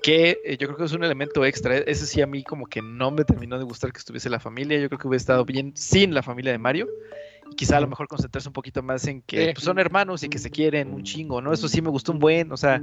Que 0.02 0.38
eh, 0.44 0.56
yo 0.58 0.66
creo 0.68 0.78
que 0.78 0.84
es 0.84 0.92
un 0.92 1.04
elemento 1.04 1.44
extra. 1.44 1.76
e- 1.76 1.84
Ese 1.86 2.06
sí 2.06 2.22
a 2.22 2.26
mí 2.26 2.42
como 2.42 2.66
que 2.66 2.80
no 2.80 3.10
me 3.10 3.24
terminó 3.24 3.58
de 3.58 3.64
gustar 3.64 3.92
que 3.92 3.98
estuviese 3.98 4.30
la 4.30 4.40
familia. 4.40 4.78
Yo 4.80 4.88
creo 4.88 4.98
que 4.98 5.06
hubiera 5.08 5.20
estado 5.20 5.44
bien 5.44 5.72
sin 5.76 6.14
la 6.14 6.22
familia 6.22 6.52
de 6.52 6.58
Mario. 6.58 6.88
Quizá 7.56 7.76
a 7.76 7.80
lo 7.80 7.88
mejor 7.88 8.08
concentrarse 8.08 8.48
un 8.48 8.52
poquito 8.54 8.82
más 8.82 9.06
en 9.06 9.20
que 9.22 9.52
pues, 9.54 9.64
son 9.64 9.78
hermanos 9.78 10.22
y 10.22 10.28
que 10.28 10.38
se 10.38 10.50
quieren 10.50 10.92
un 10.94 11.02
chingo, 11.02 11.42
¿no? 11.42 11.52
Eso 11.52 11.68
sí 11.68 11.82
me 11.82 11.90
gustó 11.90 12.12
un 12.12 12.18
buen, 12.18 12.50
o 12.52 12.56
sea, 12.56 12.82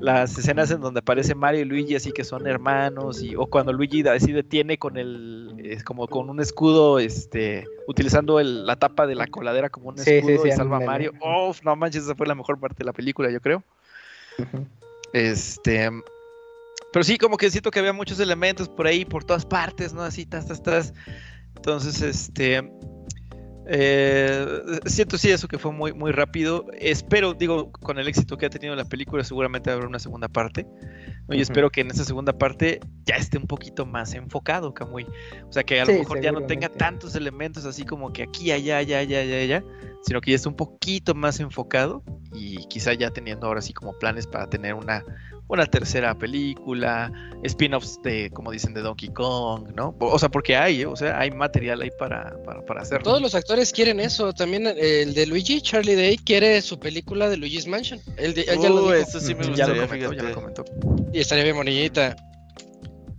las 0.00 0.36
escenas 0.36 0.70
en 0.70 0.80
donde 0.80 1.00
aparece 1.00 1.34
Mario 1.34 1.60
y 1.60 1.64
Luigi 1.64 1.94
así 1.94 2.10
que 2.12 2.24
son 2.24 2.46
hermanos 2.46 3.22
y 3.22 3.36
o 3.36 3.46
cuando 3.46 3.72
Luigi 3.72 4.06
así 4.08 4.32
detiene 4.32 4.78
con 4.78 4.96
el 4.96 5.54
es 5.62 5.84
como 5.84 6.08
con 6.08 6.28
un 6.30 6.40
escudo 6.40 6.98
este 6.98 7.64
utilizando 7.86 8.40
el- 8.40 8.66
la 8.66 8.76
tapa 8.76 9.06
de 9.06 9.14
la 9.14 9.26
coladera 9.28 9.70
como 9.70 9.88
un 9.90 9.98
Sí, 9.98 10.04
sí, 10.04 10.10
escudo 10.16 10.42
sí, 10.42 10.48
y 10.48 10.52
salva 10.52 10.78
a. 10.78 10.80
Mario. 10.80 11.12
Oh, 11.20 11.54
no 11.62 11.76
manches, 11.76 12.04
esa 12.04 12.14
fue 12.14 12.26
la 12.26 12.34
mejor 12.34 12.58
parte 12.58 12.78
de 12.78 12.84
la 12.84 12.92
película, 12.92 13.30
yo 13.30 13.40
creo. 13.40 13.62
Este. 15.12 15.90
Pero 16.92 17.04
sí, 17.04 17.18
como 17.18 17.36
que 17.36 17.50
siento 17.50 17.70
que 17.70 17.78
había 17.80 17.92
muchos 17.92 18.18
elementos 18.20 18.68
por 18.68 18.86
ahí, 18.86 19.04
por 19.04 19.24
todas 19.24 19.44
partes, 19.44 19.92
¿no? 19.92 20.02
Así, 20.02 20.26
tas, 20.26 20.46
tas, 20.46 20.62
tas. 20.62 20.94
Entonces, 21.56 22.00
este. 22.02 22.70
Eh, 23.70 24.80
siento 24.86 25.18
sí 25.18 25.30
eso 25.30 25.46
que 25.46 25.58
fue 25.58 25.72
muy, 25.72 25.92
muy 25.92 26.10
rápido. 26.10 26.64
Espero, 26.72 27.34
digo, 27.34 27.70
con 27.70 27.98
el 27.98 28.08
éxito 28.08 28.36
que 28.38 28.46
ha 28.46 28.50
tenido 28.50 28.74
la 28.74 28.86
película, 28.86 29.22
seguramente 29.22 29.70
habrá 29.70 29.86
una 29.86 29.98
segunda 29.98 30.28
parte. 30.28 30.66
¿no? 31.28 31.34
Y 31.34 31.42
Ujú. 31.42 31.42
espero 31.42 31.70
que 31.70 31.82
en 31.82 31.90
esa 31.90 32.04
segunda 32.04 32.32
parte 32.32 32.80
ya 33.04 33.16
esté 33.16 33.36
un 33.36 33.46
poquito 33.46 33.84
más 33.84 34.14
enfocado, 34.14 34.72
Camuy. 34.72 35.06
O 35.48 35.52
sea, 35.52 35.62
que 35.62 35.80
a 35.80 35.84
lo 35.84 35.92
Sí, 35.92 35.98
mejor 35.98 36.20
ya 36.20 36.32
no 36.32 36.46
tenga 36.46 36.68
tantos 36.70 37.14
elementos 37.14 37.66
así 37.66 37.84
como 37.84 38.12
que 38.12 38.22
aquí, 38.22 38.50
allá, 38.50 38.78
allá, 38.78 39.00
allá, 39.00 39.20
allá, 39.20 39.36
allá, 39.36 39.64
sino 40.02 40.20
que 40.20 40.30
ya 40.30 40.36
esté 40.36 40.48
un 40.48 40.56
poquito 40.56 41.14
más 41.14 41.38
enfocado 41.40 42.02
y 42.32 42.66
quizá 42.68 42.94
ya 42.94 43.10
teniendo 43.10 43.46
ahora 43.46 43.60
sí 43.60 43.74
como 43.74 43.92
planes 43.98 44.26
para 44.26 44.48
tener 44.48 44.74
una, 44.74 45.04
una 45.48 45.66
tercera 45.66 46.16
película, 46.16 47.10
spin-offs 47.42 48.00
de, 48.02 48.30
como 48.30 48.50
dicen, 48.50 48.74
de 48.74 48.82
Donkey 48.82 49.08
Kong, 49.08 49.68
¿no? 49.74 49.94
O 49.98 50.18
sea, 50.18 50.28
porque 50.28 50.56
hay, 50.56 50.82
¿eh? 50.82 50.86
o 50.86 50.94
sea, 50.96 51.18
hay 51.18 51.30
material 51.30 51.80
ahí 51.82 51.90
para, 51.98 52.36
para, 52.44 52.64
para 52.64 52.82
hacerlo. 52.82 53.04
Todos 53.04 53.22
los 53.22 53.34
actores 53.34 53.72
quieren 53.72 53.98
eso. 54.00 54.32
También 54.32 54.66
el 54.66 55.14
de 55.14 55.26
Luigi, 55.26 55.60
Charlie 55.62 55.94
Day, 55.94 56.16
quiere 56.18 56.60
su 56.62 56.78
película 56.78 57.28
de 57.28 57.36
Luigi's 57.38 57.66
Mansion. 57.66 58.00
De- 58.16 58.22
él 58.22 58.58
ya 58.60 58.68
lo 58.68 58.80
dijo. 58.82 58.92
eso 58.94 59.20
sí 59.20 59.34
me 59.34 59.46
Ujú, 59.46 59.54
ya 59.54 59.66
lo 59.68 59.74
gustaría, 59.74 60.06
comentó, 60.06 60.12
ya 60.12 60.22
lo 60.28 60.34
comentó. 60.34 60.64
Y 61.12 61.20
estaría 61.20 61.44
bien 61.44 61.56
bonita. 61.56 62.14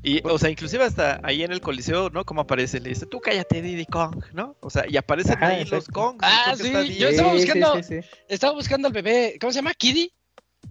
Y, 0.02 0.22
o 0.26 0.38
sea, 0.38 0.50
inclusive 0.50 0.86
hasta 0.86 1.20
ahí 1.24 1.44
en 1.44 1.52
el 1.52 1.60
coliseo, 1.60 2.10
¿no? 2.10 2.24
Como 2.24 2.42
aparece, 2.42 2.80
le 2.80 2.90
dice, 2.90 3.06
tú 3.06 3.20
cállate, 3.20 3.62
Diddy 3.62 3.86
Kong, 3.86 4.24
¿no? 4.34 4.56
O 4.62 4.70
sea, 4.70 4.86
y 4.88 4.96
aparecen 4.96 5.34
Ajá, 5.34 5.48
ahí 5.48 5.66
los 5.66 5.74
exacto. 5.90 5.92
Kong. 5.92 6.18
Ah, 6.22 6.54
sí, 6.56 6.72
yo 6.98 7.10
estaba 7.10 7.32
sí, 7.32 7.36
buscando- 7.38 7.76
sí, 7.84 8.02
sí. 8.02 8.08
Estaba 8.30 8.54
buscando 8.54 8.88
al 8.88 8.94
bebé. 8.94 9.36
¿Cómo 9.42 9.52
se 9.52 9.58
llama? 9.58 9.74
¿Kiddy? 9.74 10.14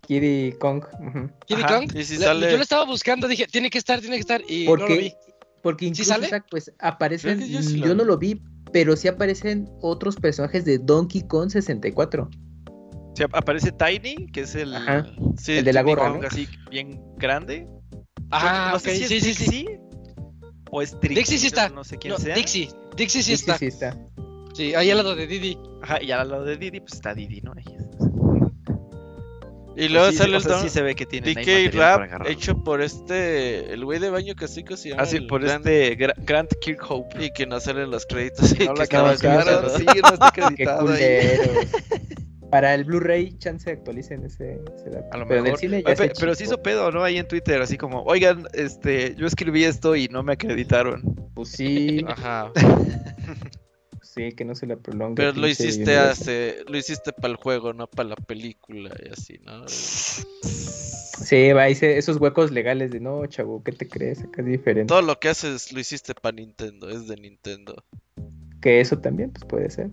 Kiddy 0.06 0.52
Kong. 0.58 0.84
ujú. 1.00 1.30
¿Kiddy 1.46 1.62
Ajá, 1.62 1.74
Kong? 1.80 1.90
y 1.94 2.04
si 2.04 2.16
La- 2.18 2.26
sale- 2.26 2.50
Yo 2.50 2.56
lo 2.56 2.62
estaba 2.62 2.84
buscando, 2.84 3.28
dije, 3.28 3.46
tiene 3.46 3.70
que 3.70 3.78
estar, 3.78 4.00
tiene 4.00 4.16
que 4.16 4.20
estar. 4.20 4.42
Y 4.48 4.64
no 4.66 4.76
lo 4.76 4.86
vi. 4.86 5.10
Porque, 5.10 5.16
porque 5.62 5.86
incluso 5.86 6.10
sale? 6.10 6.26
Isaac, 6.26 6.46
pues 6.50 6.72
aparecen, 6.78 7.40
yo 7.48 7.62
sí 7.62 7.80
yo 7.80 7.94
no 7.94 8.04
lo 8.04 8.16
vi, 8.18 8.40
pero 8.72 8.96
sí 8.96 9.08
aparecen 9.08 9.68
otros 9.82 10.16
personajes 10.16 10.64
de 10.64 10.78
Donkey 10.78 11.22
Kong 11.26 11.50
64. 11.50 12.28
Sí, 13.14 13.24
ap- 13.24 13.34
aparece 13.34 13.72
Tiny, 13.72 14.26
que 14.32 14.42
es 14.42 14.54
el, 14.54 14.74
Ajá. 14.74 15.06
Sí, 15.36 15.52
el 15.58 15.64
de 15.64 15.72
la 15.72 15.82
gorra, 15.82 16.10
Kong. 16.12 16.22
¿no? 16.22 16.28
así 16.28 16.48
bien 16.70 17.00
grande. 17.16 17.66
Ah, 18.30 18.68
no 18.72 18.76
ok, 18.76 18.82
sé 18.82 18.96
si 18.96 19.02
es 19.04 19.08
sí, 19.08 19.20
sí, 19.20 19.34
sí. 19.34 19.44
Dixie 19.66 19.80
o 20.70 20.82
es 20.82 20.90
Trixie. 21.00 21.16
Dixie 21.18 21.38
sí 21.38 21.46
está. 21.48 21.68
No 21.70 21.82
sé 21.82 21.96
quién 21.98 22.12
No, 22.12 22.18
sea. 22.18 22.34
Dixie. 22.34 22.68
Dixie 22.96 23.22
sí 23.22 23.28
Sí, 23.28 23.32
está. 23.34 23.58
sí 23.58 23.66
está. 23.66 23.98
Sí, 24.54 24.74
ahí 24.74 24.90
al 24.90 24.98
lado 24.98 25.16
de 25.16 25.26
Didi. 25.26 25.58
Ajá, 25.82 26.02
y 26.02 26.10
al 26.12 26.28
lado 26.28 26.44
de 26.44 26.56
Didi, 26.56 26.80
pues 26.80 26.94
está 26.94 27.14
Didi, 27.14 27.40
¿no? 27.40 27.52
Ahí 27.56 27.64
es- 27.74 27.86
Y 29.78 29.88
luego 29.88 30.10
sí, 30.10 30.16
sale 30.16 30.34
o 30.34 30.36
el 30.38 30.42
sea, 30.42 30.52
don- 30.52 30.62
sí 30.62 30.68
se 30.68 30.82
ve 30.82 30.94
que 30.94 31.06
tiene 31.06 31.32
DK 31.34 31.74
Rap 31.74 32.26
hecho 32.26 32.62
por 32.64 32.82
este. 32.82 33.72
El 33.72 33.84
güey 33.84 33.98
de 33.98 34.10
baño 34.10 34.34
casico 34.34 34.76
se 34.76 34.90
llama. 34.90 35.02
Así 35.02 35.16
el 35.16 35.26
por 35.26 35.42
Grant, 35.42 35.66
este 35.66 35.96
Gra- 35.98 36.14
Grant 36.18 36.52
Kirkhope. 36.60 37.24
Y 37.24 37.30
que 37.32 37.46
no 37.46 37.60
salen 37.60 37.90
los 37.90 38.05
créditos. 38.06 38.50
y 38.52 38.64
No 38.66 38.74
que 38.74 38.78
la 38.78 38.84
estaba 38.84 39.16
sí, 39.16 39.26
no 40.02 40.12
está 40.14 40.26
acreditado. 40.28 40.88
Para 42.50 42.72
el 42.74 42.84
Blu-ray, 42.84 43.36
chance 43.36 43.70
actualicen 43.70 44.24
ese, 44.24 44.59
ese 44.74 44.88
dato. 44.88 45.06
A 45.12 45.18
lo 45.18 45.28
pero 45.28 45.40
en 45.40 45.46
el 45.48 45.52
mejor. 45.52 45.59
cine 45.60 45.82
ya 45.82 45.86
Oye, 45.88 45.96
se 45.96 46.09
pe- 46.09 46.12
pero 46.18 46.34
sí 46.34 46.44
hizo 46.44 46.62
pedo, 46.62 46.90
¿no? 46.90 47.05
Ahí 47.05 47.18
en 47.18 47.28
Twitter, 47.28 47.60
así 47.60 47.76
como, 47.76 48.02
oigan, 48.05 48.46
este, 48.55 49.14
yo 49.16 49.26
escribí 49.26 49.64
esto 49.64 49.94
y 49.94 50.09
no 50.09 50.22
me 50.22 50.32
acreditaron. 50.32 51.02
Pues 51.34 51.50
sí, 51.50 52.02
Ajá. 52.09 52.50
Sí, 54.14 54.32
que 54.32 54.44
no 54.44 54.55
se 54.55 54.66
la 54.66 54.76
prolongue. 54.76 55.16
Pero 55.16 55.32
lo 55.32 55.48
hiciste 55.48 55.97
hace, 55.97 56.64
lo 56.66 56.76
hiciste 56.76 57.12
para 57.12 57.28
el 57.28 57.36
juego, 57.36 57.72
no 57.72 57.86
para 57.86 58.10
la 58.10 58.16
película 58.16 58.90
y 59.05 59.09
así, 59.10 59.39
¿no? 59.44 59.64
Sí, 59.68 61.52
va, 61.52 61.68
hice 61.68 61.98
esos 61.98 62.18
huecos 62.18 62.51
legales 62.51 62.90
de 62.90 63.01
no, 63.01 63.26
chavo, 63.26 63.62
¿qué 63.62 63.72
te 63.72 63.89
crees? 63.89 64.22
Acá 64.22 64.43
es 64.43 64.48
diferente. 64.48 64.89
Todo 64.89 65.02
lo 65.02 65.18
que 65.18 65.28
haces 65.28 65.72
lo 65.72 65.80
hiciste 65.80 66.14
para 66.14 66.36
Nintendo, 66.36 66.89
es 66.89 67.09
de 67.09 67.16
Nintendo. 67.16 67.85
Que 68.60 68.80
eso 68.80 68.98
también, 68.98 69.30
pues 69.30 69.44
puede 69.44 69.70
ser. 69.70 69.90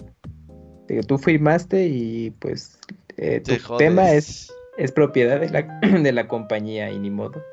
Digo, 0.88 1.02
tú 1.04 1.18
firmaste 1.18 1.88
y 1.88 2.32
pues 2.32 2.78
eh, 3.18 3.42
tu 3.42 3.56
Te 3.56 3.78
tema 3.78 4.12
es, 4.12 4.54
es 4.78 4.92
propiedad 4.92 5.40
de 5.40 5.50
la, 5.50 5.80
de 6.02 6.12
la 6.12 6.28
compañía 6.28 6.92
y 6.92 7.00
ni 7.00 7.10
modo. 7.10 7.44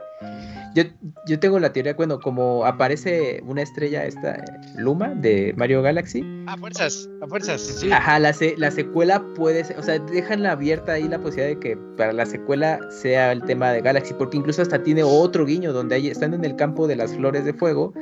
Yo, 0.74 0.84
yo 1.26 1.38
tengo 1.38 1.58
la 1.60 1.72
teoría, 1.72 1.94
bueno, 1.94 2.18
como 2.18 2.64
aparece 2.64 3.42
una 3.46 3.62
estrella 3.62 4.04
esta 4.06 4.42
Luma 4.76 5.08
de 5.10 5.52
Mario 5.56 5.82
Galaxy, 5.82 6.24
A 6.46 6.56
fuerzas, 6.56 7.08
a 7.20 7.26
fuerzas, 7.26 7.60
sí. 7.60 7.92
ajá, 7.92 8.18
la, 8.18 8.32
se- 8.32 8.54
la 8.56 8.70
secuela 8.70 9.22
puede 9.34 9.64
ser, 9.64 9.78
o 9.78 9.82
sea, 9.82 9.98
dejan 9.98 10.46
abierta 10.46 10.92
ahí 10.92 11.08
la 11.08 11.18
posibilidad 11.18 11.48
de 11.54 11.60
que 11.60 11.76
para 11.96 12.12
la 12.12 12.24
secuela 12.26 12.80
sea 12.90 13.32
el 13.32 13.42
tema 13.42 13.70
de 13.70 13.82
Galaxy, 13.82 14.14
porque 14.14 14.36
incluso 14.38 14.62
hasta 14.62 14.82
tiene 14.82 15.02
otro 15.02 15.44
guiño 15.44 15.72
donde 15.72 15.96
ahí 15.96 16.08
están 16.08 16.32
en 16.34 16.44
el 16.44 16.56
campo 16.56 16.86
de 16.88 16.96
las 16.96 17.12
flores 17.14 17.44
de 17.44 17.52
fuego 17.52 17.92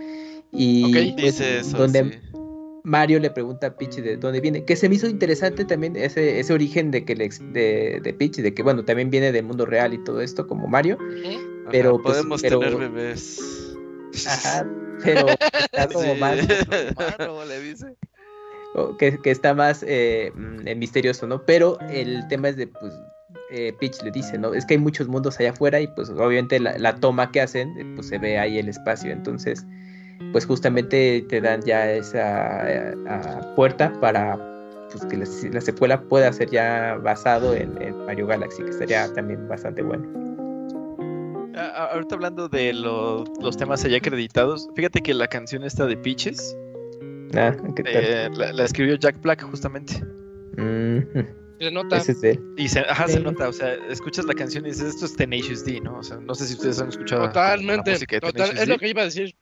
y 0.53 0.93
pues, 1.15 1.17
Dice 1.17 1.59
eso. 1.61 1.77
donde 1.79 2.05
sí. 2.05 2.30
Mario 2.85 3.19
le 3.21 3.31
pregunta 3.31 3.69
a 3.69 3.77
Peach 3.77 3.97
de 3.97 4.17
dónde 4.17 4.41
viene, 4.41 4.65
que 4.65 4.77
se 4.77 4.89
me 4.89 4.95
hizo 4.95 5.07
interesante 5.07 5.65
también 5.65 5.97
ese, 5.97 6.41
ese 6.41 6.53
origen 6.53 6.91
de 6.91 7.05
que 7.05 7.15
le 7.15 7.25
ex- 7.25 7.41
de, 7.53 8.01
de 8.03 8.13
Peach, 8.15 8.37
de 8.37 8.55
que 8.55 8.63
bueno, 8.63 8.85
también 8.85 9.11
viene 9.11 9.33
del 9.33 9.45
mundo 9.45 9.67
real 9.67 9.93
y 9.95 10.03
todo 10.05 10.21
esto 10.21 10.47
como 10.47 10.67
Mario. 10.67 10.99
Ajá, 11.01 11.39
pero, 11.71 12.01
pues, 12.03 12.17
podemos 12.17 12.43
pero- 12.43 12.59
tener 12.61 12.77
bebés. 12.79 13.77
ajá, 14.27 14.67
pero 15.05 15.27
está 15.29 15.89
como 15.89 16.15
Sí. 16.15 16.21
más, 16.21 16.39
Mano, 17.19 17.45
le 17.45 17.61
dice. 17.61 17.97
que 18.99 19.31
está 19.31 19.55
más 19.55 19.85
eh, 19.87 20.33
mm, 20.35 20.67
eh, 20.69 20.75
misterioso, 20.75 21.27
¿no? 21.27 21.45
Pero 21.45 21.79
el 21.91 22.27
tema 22.29 22.49
es 22.49 22.57
de, 22.57 22.67
pues, 22.67 22.93
eh, 23.53 23.73
Peach 23.81 24.03
le 24.03 24.11
dice, 24.11 24.39
¿no? 24.39 24.55
Es 24.55 24.65
que 24.65 24.75
hay 24.75 24.79
muchos 24.79 25.09
mundos 25.09 25.39
allá 25.41 25.51
afuera 25.51 25.81
y 25.81 25.87
pues 25.89 26.09
obviamente 26.11 26.59
la, 26.61 26.79
la 26.79 26.95
toma 26.97 27.31
que 27.33 27.41
hacen, 27.41 27.77
eh, 27.79 27.93
pues 27.97 28.09
se 28.09 28.19
ve 28.19 28.39
ahí 28.39 28.59
el 28.59 28.69
espacio, 28.69 29.11
entonces, 29.11 29.65
pues 30.33 30.47
justamente 30.47 31.25
te 31.29 31.41
dan 31.41 31.61
ya 31.63 31.91
esa 31.91 32.71
eh, 32.71 32.95
a 33.09 33.55
puerta 33.57 33.93
para 34.01 34.37
pues, 34.91 35.05
que 35.07 35.17
la, 35.17 35.27
la 35.53 35.61
secuela 35.61 36.01
pueda 36.03 36.33
ser 36.33 36.51
ya 36.51 36.97
basado 37.03 37.55
en, 37.55 37.81
en 37.83 37.97
Mario 38.07 38.27
Galaxy, 38.27 38.63
que 38.63 38.71
estaría 38.71 39.13
también 39.15 39.49
bastante 39.49 39.83
bueno. 39.83 40.05
A- 41.57 41.91
ahorita 41.93 42.15
hablando 42.15 42.49
de 42.49 42.73
lo- 42.73 43.25
los 43.41 43.57
temas 43.57 43.85
allá 43.85 43.99
acreditados, 43.99 44.69
fíjate 44.77 45.01
que 45.01 45.15
la 45.15 45.27
canción 45.27 45.65
esta 45.65 45.87
de 45.87 45.97
Peaches 45.97 46.57
Ah, 47.35 47.55
¿qué 47.77 47.83
tal? 47.85 47.93
eh, 47.95 48.29
la, 48.37 48.53
la 48.53 48.65
escribió 48.65 48.97
Jack 48.97 49.21
Black 49.23 49.43
justamente. 49.49 49.95
Mm, 50.57 50.99
Se 51.61 51.71
nota. 51.71 51.97
ese 51.99 52.13
es 52.13 52.21
de 52.23 52.31
él. 52.33 52.41
Y 52.57 52.69
se, 52.69 52.81
ajá, 52.81 53.07
se 53.07 53.19
Sí. 53.19 53.23
nota, 53.23 53.49
o 53.49 53.53
sea, 53.53 53.73
escuchas 53.89 54.25
la 54.25 54.35
canción 54.35 54.67
y 54.67 54.71
dices, 54.71 54.95
esto 54.95 55.07
es 55.07 55.15
Tenacious 55.15 55.65
D, 55.65 55.81
¿no? 55.81 55.99
O 55.99 56.03
sea, 56.03 56.17
no 56.19 56.35
sé 56.35 56.47
si 56.47 56.55
ustedes 56.55 56.81
han 56.81 56.89
escuchado 56.89 57.23
la 57.23 57.29
Totalmente. 57.33 57.93
música 57.93 58.17
de 58.17 58.21
Total, 58.21 58.33
Tenacious 58.35 58.61
es 58.63 58.67
D, 58.67 58.73
lo 58.73 58.79
que 58.79 58.89
iba 58.89 59.03
a 59.03 59.05
decir. 59.05 59.37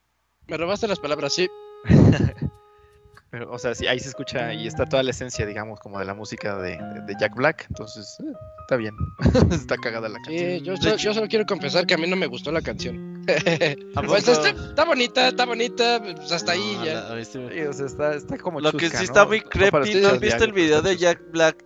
Me 0.49 0.57
robaste 0.57 0.89
las 0.89 0.99
palabras, 0.99 1.35
sí. 1.35 1.49
pero, 3.31 3.53
o 3.53 3.59
sea, 3.59 3.75
sí, 3.75 3.87
ahí 3.87 4.01
se 4.01 4.09
escucha 4.09 4.53
y 4.55 4.67
está 4.67 4.87
toda 4.87 5.03
la 5.03 5.11
esencia, 5.11 5.45
digamos, 5.45 5.79
como 5.81 5.99
de 5.99 6.07
la 6.07 6.15
música 6.15 6.57
de, 6.57 6.79
Jack 7.21 7.35
Black, 7.35 7.67
entonces, 7.69 8.17
eh, 8.21 8.33
está 8.63 8.77
bien, 8.77 8.95
está 9.51 9.77
cagada 9.77 10.09
la 10.09 10.19
canción. 10.21 10.51
Sí, 10.59 10.63
yo, 10.63 10.77
so- 10.77 10.99
solo 11.15 11.29
quiero 11.29 11.45
confesar 11.45 11.87
que 11.87 11.95
a 11.95 11.99
mí 11.99 12.07
no 12.07 12.17
me 12.17 12.27
gustó 12.27 12.51
la 12.51 12.63
canción. 12.63 13.23
¿A 13.95 14.03
Pues 14.03 14.27
está, 14.27 14.49
está 14.49 14.85
bonita, 14.87 15.29
está 15.29 15.45
bonita, 15.45 16.01
pues 16.03 16.33
hasta 16.33 16.53
ahí 16.53 16.77
No, 16.79 16.85
ya. 16.87 16.95
la- 16.95 17.25
sí 17.25 17.39
o 17.39 17.73
sea, 17.75 17.87
está, 17.87 18.15
está 18.15 18.39
como 18.39 18.61
Lo 18.61 18.73
que 18.73 18.89
sí 18.89 18.97
¿no? 18.97 19.01
está 19.03 19.27
muy 19.27 19.41
No 19.41 19.49
creepy, 19.51 19.77
¿no 19.77 19.85
escuchar 19.85 20.15
has 20.15 20.21
visto 20.21 20.45
el 20.45 20.53
video 20.53 20.81
de 20.81 20.97
Jack 20.97 21.31
Black 21.31 21.63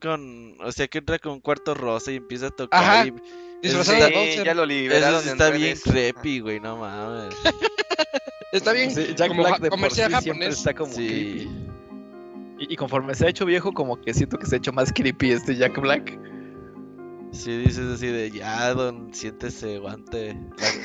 con, 0.00 0.56
o 0.64 0.72
sea, 0.72 0.88
que 0.88 0.98
entra 0.98 1.18
con 1.18 1.32
un 1.32 1.40
cuarto 1.40 1.74
rosa 1.74 2.10
y 2.10 2.16
empieza 2.16 2.46
a 2.46 2.50
tocar 2.50 2.82
Ajá, 2.82 3.06
y 3.06 3.12
Disfrazado 3.62 3.96
Eso 3.98 4.04
de 4.06 4.08
está- 4.10 4.18
Bowser. 4.20 4.44
ya 4.44 4.54
lo 4.54 4.62
eso 4.62 4.66
liberaron 4.66 5.20
sí 5.22 5.28
en 5.28 5.32
está 5.32 5.50
bien 5.50 5.62
redes. 5.62 5.82
creepy, 5.84 6.40
güey, 6.40 6.60
no 6.60 6.76
mames. 6.76 7.34
Está 8.52 8.72
bien. 8.72 8.90
Sí, 8.90 9.14
Jack 9.16 9.28
como 9.28 9.44
Black 9.44 9.60
de 9.60 9.70
por 9.70 9.78
sí 9.78 9.80
comercial 9.80 10.08
siempre 10.10 10.32
japonés. 10.32 10.58
está 10.58 10.74
como 10.74 10.92
Sí. 10.92 11.06
creepy. 11.08 11.50
Y, 12.58 12.72
y 12.74 12.76
conforme 12.76 13.14
se 13.14 13.24
ha 13.26 13.28
hecho 13.30 13.46
viejo, 13.46 13.72
como 13.72 13.98
que 14.00 14.12
siento 14.12 14.36
que 14.38 14.44
se 14.46 14.56
ha 14.56 14.58
hecho 14.58 14.72
más 14.74 14.92
creepy 14.92 15.30
este 15.32 15.56
Jack 15.56 15.80
Black. 15.80 16.18
Si 17.32 17.56
dices 17.58 17.86
así 17.94 18.08
de 18.08 18.30
ya, 18.30 18.74
don, 18.74 19.12
siéntese, 19.14 19.78
guante. 19.78 20.36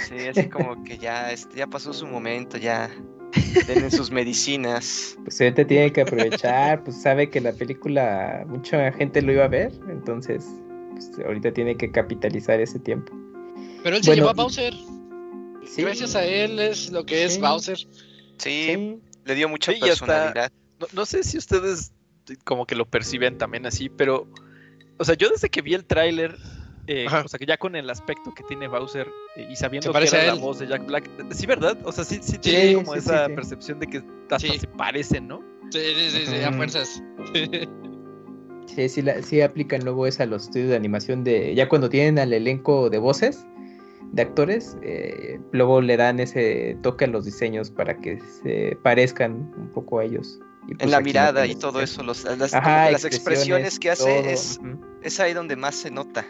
Sí, 0.07 0.27
así 0.29 0.47
como 0.47 0.81
que 0.85 0.97
ya, 0.97 1.29
este, 1.33 1.57
ya 1.57 1.67
pasó 1.67 1.91
su 1.91 2.07
momento, 2.07 2.55
ya 2.57 2.89
tienen 3.65 3.91
sus 3.91 4.11
medicinas. 4.11 5.17
Pues 5.25 5.41
ahorita 5.41 5.67
tiene 5.67 5.91
que 5.91 6.01
aprovechar, 6.03 6.85
pues 6.85 7.01
sabe 7.01 7.29
que 7.29 7.41
la 7.41 7.51
película 7.51 8.45
mucha 8.47 8.93
gente 8.93 9.21
lo 9.21 9.33
iba 9.33 9.43
a 9.43 9.49
ver, 9.49 9.73
entonces 9.89 10.45
pues, 10.97 11.25
ahorita 11.25 11.51
tiene 11.53 11.75
que 11.77 11.91
capitalizar 11.91 12.59
ese 12.59 12.79
tiempo. 12.79 13.13
Pero 13.83 13.95
él 13.95 14.03
se 14.03 14.09
Bueno, 14.11 14.21
llevó 14.21 14.29
a 14.29 14.33
y- 14.33 14.35
Bowser. 14.35 14.73
Sí, 15.65 15.81
Gracias 15.81 16.15
a 16.15 16.25
él 16.25 16.59
es 16.59 16.91
lo 16.91 17.05
que 17.05 17.23
es 17.25 17.35
Sí. 17.35 17.41
Bowser. 17.41 17.77
Sí, 17.77 17.87
sí. 18.37 18.99
le 19.25 19.35
dio 19.35 19.49
mucha 19.49 19.71
Sí, 19.73 19.79
y 19.81 19.89
hasta- 19.89 20.05
personalidad. 20.05 20.51
no, 20.79 20.87
no 20.93 21.05
sé 21.05 21.23
si 21.23 21.37
ustedes 21.37 21.91
como 22.45 22.65
que 22.65 22.75
lo 22.75 22.85
perciben 22.85 23.37
también 23.37 23.65
así, 23.65 23.89
pero, 23.89 24.27
o 24.97 25.03
sea, 25.05 25.15
yo 25.15 25.29
desde 25.29 25.49
que 25.49 25.61
vi 25.61 25.73
el 25.73 25.85
tráiler, 25.85 26.37
eh, 26.87 27.05
o 27.07 27.27
sea, 27.27 27.37
que 27.37 27.45
ya 27.45 27.57
con 27.57 27.75
el 27.75 27.89
aspecto 27.89 28.33
que 28.33 28.43
tiene 28.43 28.67
Bowser 28.69 29.07
eh, 29.35 29.47
y 29.51 29.55
sabiendo 29.57 29.91
¿Se 29.91 29.99
que 29.99 30.07
era 30.17 30.31
a 30.31 30.35
la 30.35 30.41
voz 30.41 30.59
de 30.59 30.67
Jack 30.67 30.85
Black, 30.85 31.09
sí, 31.31 31.45
¿verdad? 31.45 31.77
O 31.83 31.91
sea, 31.91 32.03
sí, 32.05 32.19
sí 32.21 32.37
tiene 32.37 32.75
como 32.75 32.95
esa 32.95 33.27
sí. 33.27 33.33
percepción 33.33 33.79
de 33.79 33.87
que 33.87 33.97
hasta 34.29 34.39
Sí. 34.39 34.59
se 34.59 34.67
parecen, 34.67 35.27
¿no? 35.27 35.41
Sí, 35.71 35.79
sí, 35.79 36.09
sí, 36.11 36.25
sí, 36.27 36.35
a 36.43 36.53
fuerzas. 36.53 37.01
Sí, 38.67 38.87
sí, 38.89 39.01
la- 39.01 39.21
sí 39.23 39.41
aplican 39.41 39.83
luego 39.83 40.05
es 40.07 40.19
a 40.19 40.25
los 40.25 40.43
estudios 40.43 40.69
de 40.69 40.75
animación 40.75 41.23
de 41.23 41.55
ya 41.55 41.67
cuando 41.67 41.89
tienen 41.89 42.19
al 42.19 42.31
elenco 42.33 42.89
de 42.89 42.99
voces 42.99 43.45
de 44.11 44.21
actores, 44.21 44.77
eh, 44.83 45.39
luego 45.51 45.81
le 45.81 45.97
dan 45.97 46.19
ese 46.19 46.77
toque 46.81 47.05
a 47.05 47.07
los 47.07 47.25
diseños 47.25 47.69
para 47.71 47.97
que 47.97 48.19
se 48.41 48.77
parezcan 48.83 49.51
un 49.57 49.69
poco 49.73 49.99
a 49.99 50.05
ellos. 50.05 50.39
Y, 50.67 50.75
pues, 50.75 50.83
En 50.83 50.91
la 50.91 50.99
mirada 51.01 51.45
y 51.47 51.55
todo 51.55 51.81
eso, 51.81 52.03
los, 52.03 52.23
las, 52.23 52.53
Ajá, 52.53 52.91
las 52.91 53.03
expresiones 53.05 53.79
que 53.79 53.89
hace 53.91 54.03
todo, 54.03 54.29
es, 54.29 54.59
es 55.01 55.19
ahí 55.19 55.33
donde 55.33 55.55
más 55.55 55.75
se 55.75 55.91
nota. 55.91 56.25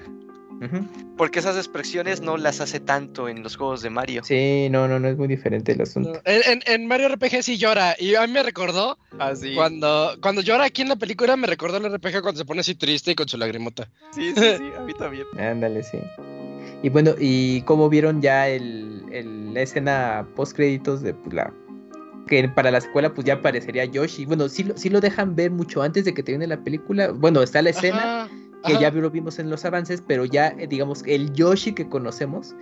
Porque 1.17 1.39
esas 1.39 1.55
expresiones 1.57 2.21
no 2.21 2.37
las 2.37 2.61
hace 2.61 2.79
tanto 2.79 3.27
en 3.29 3.43
los 3.43 3.55
juegos 3.55 3.81
de 3.81 3.89
Mario. 3.89 4.23
Sí, 4.23 4.67
no, 4.71 4.87
no, 4.87 4.99
no 4.99 5.07
es 5.07 5.17
muy 5.17 5.27
diferente 5.27 5.71
el 5.71 5.81
asunto. 5.81 6.13
No, 6.13 6.19
En, 6.25 6.41
en- 6.51 6.61
en 6.65 6.87
Mario 6.87 7.07
RPG 7.09 7.43
sí 7.43 7.57
llora. 7.57 7.95
Y 7.99 8.15
a 8.15 8.25
mí 8.27 8.33
me 8.33 8.43
recordó 8.43 8.97
Así. 9.19 9.53
cuando, 9.55 10.15
cuando 10.21 10.41
llora 10.41 10.65
aquí 10.65 10.81
en 10.81 10.89
la 10.89 10.95
película, 10.95 11.35
me 11.37 11.47
recordó 11.47 11.77
el 11.77 11.85
RPG 11.85 12.21
cuando 12.21 12.39
se 12.39 12.45
pone 12.45 12.61
así 12.61 12.75
triste 12.75 13.11
y 13.11 13.15
con 13.15 13.27
su 13.27 13.37
lagrimota. 13.37 13.89
Sí, 14.11 14.31
sí, 14.35 14.41
sí, 14.57 14.71
a 14.77 14.81
mí 14.81 14.93
también. 14.93 15.25
Ándale, 15.39 15.83
sí. 15.83 15.97
Y 16.83 16.89
bueno, 16.89 17.11
¿y 17.19 17.61
cómo 17.63 17.89
vieron 17.89 18.21
ya 18.21 18.47
el, 18.47 19.03
el- 19.11 19.53
la 19.53 19.61
escena 19.61 20.27
post 20.35 20.55
créditos 20.55 21.01
de 21.01 21.13
pues, 21.13 21.33
la 21.35 21.53
que 22.27 22.47
para 22.49 22.71
la 22.71 22.81
secuela 22.81 23.13
pues 23.13 23.25
ya 23.25 23.35
aparecería 23.35 23.85
Yoshi? 23.85 24.25
Bueno, 24.25 24.49
sí 24.49 24.63
lo, 24.63 24.77
sí 24.77 24.89
lo 24.89 24.99
dejan 24.99 25.35
ver 25.35 25.49
mucho 25.51 25.81
antes 25.81 26.03
de 26.05 26.13
que 26.13 26.21
termine 26.23 26.45
la 26.47 26.57
película. 26.63 27.11
Bueno, 27.11 27.41
está 27.41 27.61
la 27.61 27.69
escena 27.69 28.23
Ajá, 28.25 28.29
que 28.65 28.73
ajá. 28.73 28.81
ya 28.81 28.91
lo 28.91 29.09
vimos 29.09 29.39
en 29.39 29.49
los 29.49 29.65
avances, 29.65 30.03
pero 30.05 30.25
ya 30.25 30.47
eh, 30.49 30.67
digamos 30.67 31.03
el 31.05 31.33
Yoshi 31.33 31.73
que 31.73 31.87
conocemos, 31.87 32.55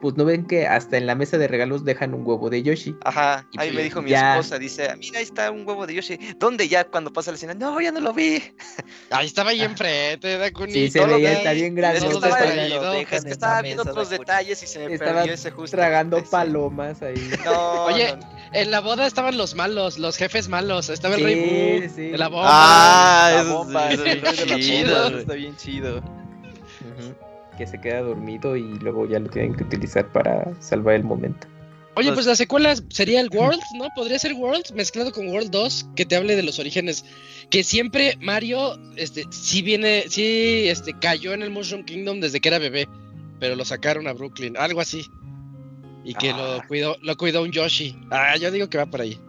pues 0.00 0.16
no 0.16 0.24
ven 0.24 0.46
que 0.46 0.66
hasta 0.66 0.96
en 0.96 1.06
la 1.06 1.14
mesa 1.14 1.38
de 1.38 1.46
regalos 1.46 1.84
dejan 1.84 2.12
un 2.12 2.26
huevo 2.26 2.50
de 2.50 2.62
Yoshi. 2.64 2.96
Ajá, 3.04 3.46
Y 3.52 3.60
ahí 3.60 3.68
pues 3.68 3.74
me 3.76 3.82
dijo 3.84 4.02
mi 4.02 4.10
ya- 4.10 4.32
esposa, 4.32 4.58
dice, 4.58 4.88
mira, 4.96 5.18
ahí 5.18 5.24
está 5.24 5.50
un 5.52 5.66
huevo 5.66 5.86
de 5.86 5.94
Yoshi. 5.94 6.18
¿Dónde 6.38 6.66
ya 6.68 6.84
cuando 6.84 7.12
pasa 7.12 7.30
la 7.30 7.36
escena? 7.36 7.54
No, 7.54 7.80
ya 7.80 7.92
no 7.92 8.00
lo 8.00 8.12
vi. 8.12 8.42
Ahí 9.10 9.26
estaba 9.26 9.50
ahí 9.50 9.62
enfrente, 9.62 10.38
Dakuni. 10.38 10.72
Sí, 10.72 10.90
se 10.90 11.06
veía, 11.06 11.34
está 11.34 11.52
bien 11.52 11.66
Es 11.68 11.74
grande. 11.76 12.00
que 12.00 12.06
Todo 12.06 12.24
estaba, 12.26 12.42
distraído. 12.42 12.92
es 12.94 13.24
que 13.24 13.30
estaba 13.30 13.62
viendo 13.62 13.82
otros 13.84 14.10
detalles 14.10 14.60
y 14.62 14.66
se 14.66 14.78
me 14.88 14.94
Estaba 14.94 15.18
perdió 15.18 15.34
ese 15.34 15.50
justo. 15.52 15.76
Tragando 15.76 16.16
ese. 16.16 16.26
palomas 16.30 17.00
ahí. 17.02 17.14
No, 17.44 17.84
Oye, 17.84 18.08
no, 18.12 18.16
no. 18.16 18.32
En 18.54 18.70
la 18.72 18.80
boda 18.80 19.06
estaban 19.06 19.36
los 19.38 19.54
malos, 19.54 19.98
los 19.98 20.16
jefes 20.16 20.48
malos. 20.48 20.88
Estaba 20.90 21.14
el 21.14 21.20
Sí, 21.20 21.24
rey 21.26 21.80
Boo, 21.80 21.88
sí. 21.94 22.10
la 22.16 22.28
bomba. 22.28 22.48
Ah, 22.50 23.32
La 23.36 23.52
bomba, 23.52 23.88
sí, 23.88 23.94
el 23.94 24.20
rey 24.20 24.20
de 24.36 24.46
la 24.46 24.56
chido. 24.58 25.02
bomba, 25.04 25.18
está 25.20 25.34
bien 25.34 25.56
chido. 25.56 25.98
Ujú, 25.98 27.14
Que 27.56 27.66
se 27.66 27.80
queda 27.80 28.00
dormido 28.00 28.56
y 28.56 28.78
luego 28.78 29.06
ya 29.08 29.18
lo 29.18 29.28
tienen 29.28 29.54
que 29.54 29.64
utilizar 29.64 30.10
para 30.12 30.52
salvar 30.60 30.94
el 30.94 31.04
momento. 31.04 31.46
Oye, 31.94 32.10
pues 32.12 32.24
la 32.24 32.34
secuela 32.34 32.74
sería 32.88 33.20
el 33.20 33.28
World, 33.30 33.60
¿no? 33.76 33.86
Podría 33.94 34.18
ser 34.18 34.32
World 34.32 34.72
mezclado 34.74 35.12
con 35.12 35.28
World 35.28 35.50
2, 35.50 35.88
que 35.94 36.06
te 36.06 36.16
hable 36.16 36.36
de 36.36 36.42
los 36.42 36.58
orígenes. 36.58 37.04
Que 37.50 37.62
siempre 37.62 38.16
Mario, 38.18 38.78
este, 38.96 39.24
sí 39.30 39.60
viene, 39.60 40.04
sí, 40.08 40.64
este, 40.68 40.94
cayó 40.98 41.34
en 41.34 41.42
el 41.42 41.50
Mushroom 41.50 41.84
Kingdom 41.84 42.20
desde 42.20 42.40
que 42.40 42.48
era 42.48 42.58
bebé, 42.58 42.88
pero 43.38 43.56
lo 43.56 43.66
sacaron 43.66 44.06
a 44.08 44.14
Brooklyn, 44.14 44.56
algo 44.56 44.80
así. 44.80 45.04
Y 46.02 46.14
que 46.14 46.30
lo 46.32 46.54
Ah. 46.54 46.64
cuidó, 46.66 46.96
lo 47.02 47.14
cuidó 47.18 47.42
un 47.42 47.52
Yoshi. 47.52 47.94
Ah, 48.10 48.36
yo 48.38 48.50
digo 48.50 48.70
que 48.70 48.78
va 48.78 48.86
por 48.86 49.02
ahí. 49.02 49.20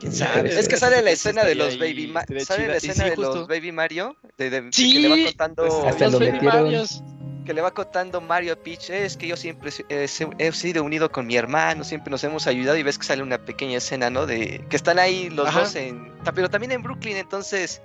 ¿Quién 0.00 0.12
sabe? 0.12 0.58
Es 0.58 0.66
que 0.66 0.76
sale 0.76 1.02
la 1.02 1.10
escena 1.10 1.44
de 1.44 1.54
los 1.54 1.78
Baby 1.78 2.06
Ma- 2.08 2.20
estaría 2.22 2.44
sale 2.46 2.68
la 2.68 2.76
escena 2.76 3.04
sí, 3.04 3.10
de 3.10 3.16
los 3.16 3.46
Baby 3.46 3.70
Mario, 3.72 4.16
de, 4.38 4.68
Sí, 4.72 4.94
que 4.94 4.98
le 5.00 5.08
va 5.08 5.16
contando, 5.26 5.62
pues, 5.62 5.74
Hasta 5.92 6.04
los 6.06 6.12
lo 6.14 6.18
Baby. 6.20 6.46
Marios. 6.46 7.02
que 7.44 7.54
le 7.54 7.60
va 7.62 7.72
contando 7.72 8.20
Mario 8.20 8.52
a 8.52 8.56
Peach, 8.56 8.90
es 8.90 9.16
que 9.16 9.26
yo 9.26 9.36
siempre 9.36 9.70
he, 9.88 10.08
sido 10.52 10.84
unido 10.84 11.10
con 11.10 11.26
mi 11.26 11.36
hermano, 11.36 11.84
siempre 11.84 12.10
nos 12.10 12.22
hemos 12.24 12.46
ayudado 12.46 12.76
y 12.78 12.82
ves 12.82 12.96
que 12.98 13.04
sale 13.04 13.22
una 13.22 13.38
pequeña 13.44 13.78
escena, 13.78 14.08
¿no? 14.08 14.24
De 14.26 14.64
que 14.70 14.76
están 14.76 14.98
ahí 14.98 15.30
los 15.30 15.48
Ajá. 15.48 15.60
dos 15.60 15.74
en, 15.76 16.12
pero 16.34 16.48
también 16.48 16.72
en 16.72 16.82
Brooklyn, 16.82 17.16
entonces, 17.16 17.82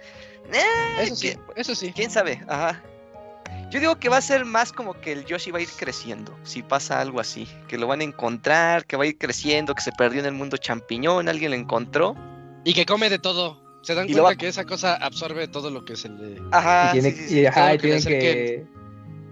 eh, 0.54 0.62
Eso 1.00 1.16
sí, 1.16 1.30
¿quién- 1.30 1.42
eso 1.56 1.74
sí. 1.76 1.92
quién 1.96 2.12
sabe, 2.12 2.44
ajá. 2.48 2.82
Yo 3.72 3.80
digo 3.80 3.96
que 3.98 4.10
va 4.10 4.18
a 4.18 4.22
ser 4.22 4.46
más 4.46 4.72
como 4.72 4.94
que 5.02 5.12
el 5.12 5.26
Yoshi 5.26 5.52
va 5.52 5.60
a 5.60 5.62
ir 5.62 5.70
creciendo, 5.78 6.38
si 6.44 6.64
pasa 6.64 7.02
algo 7.02 7.20
así, 7.20 7.48
que 7.68 7.78
lo 7.78 7.88
van 7.88 8.02
a 8.02 8.04
encontrar, 8.04 8.86
que 8.86 8.96
va 8.96 9.04
a 9.04 9.08
ir 9.08 9.18
creciendo, 9.18 9.74
que 9.76 9.82
se 9.82 9.92
perdió 9.92 10.20
en 10.22 10.28
el 10.28 10.34
mundo 10.34 10.56
champiñón, 10.58 11.28
alguien 11.28 11.52
lo 11.52 11.58
encontró, 11.58 12.16
Y 12.64 12.74
que 12.74 12.86
come 12.86 13.10
de 13.10 13.20
todo. 13.20 13.62
Se 13.82 13.94
dan 13.94 14.06
Y 14.10 14.14
cuenta 14.14 14.30
va- 14.30 14.36
que 14.36 14.48
esa 14.48 14.66
cosa 14.66 14.96
absorbe 14.96 15.48
todo 15.48 15.70
lo 15.70 15.86
que 15.86 15.96
se 15.96 16.10
le. 16.10 16.42
ajá, 16.52 16.90
y 16.90 16.92
tiene, 16.94 17.12
sí, 17.12 17.28
sí, 17.28 17.40
y, 17.42 17.46
ajá, 17.46 17.74
y 17.76 17.78
que. 17.78 18.66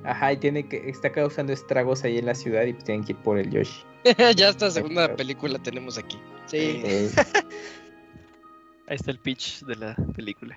Ajá, 0.04 0.34
y 0.34 0.38
tiene 0.38 0.68
que. 0.68 0.90
Está 0.90 1.12
causando 1.12 1.54
estragos 1.54 2.04
ahí 2.04 2.18
en 2.20 2.26
la 2.28 2.36
ciudad 2.36 2.64
y 2.66 2.74
pues 2.74 2.84
tienen 2.84 3.04
que 3.06 3.14
ir 3.14 3.18
por 3.20 3.38
el 3.40 3.50
Yoshi. 3.50 3.84
ya 4.36 4.50
esta 4.50 4.70
segunda 4.70 5.16
película 5.16 5.58
tenemos 5.60 5.98
aquí. 5.98 6.20
Sí. 6.48 6.82
Eh, 6.84 7.10
Ahí 8.88 8.96
está 8.98 9.12
el 9.12 9.20
pitch 9.20 9.62
de 9.64 9.76
la 9.78 9.96
película. 10.14 10.56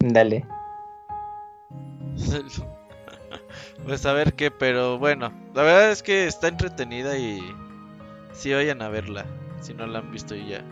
dale. 0.00 0.44
Pues 3.84 4.04
a 4.06 4.12
ver 4.12 4.34
qué, 4.34 4.50
pero 4.50 4.98
bueno, 4.98 5.32
la 5.54 5.62
verdad 5.62 5.90
es 5.90 6.02
que 6.02 6.26
está 6.26 6.48
entretenida 6.48 7.16
y 7.16 7.40
sí 8.32 8.52
vayan 8.52 8.82
a 8.82 8.88
verla, 8.88 9.24
si 9.60 9.72
no 9.72 9.86
la 9.86 10.00
han 10.00 10.10
visto 10.12 10.34
y 10.36 10.48
ya. 10.48 10.62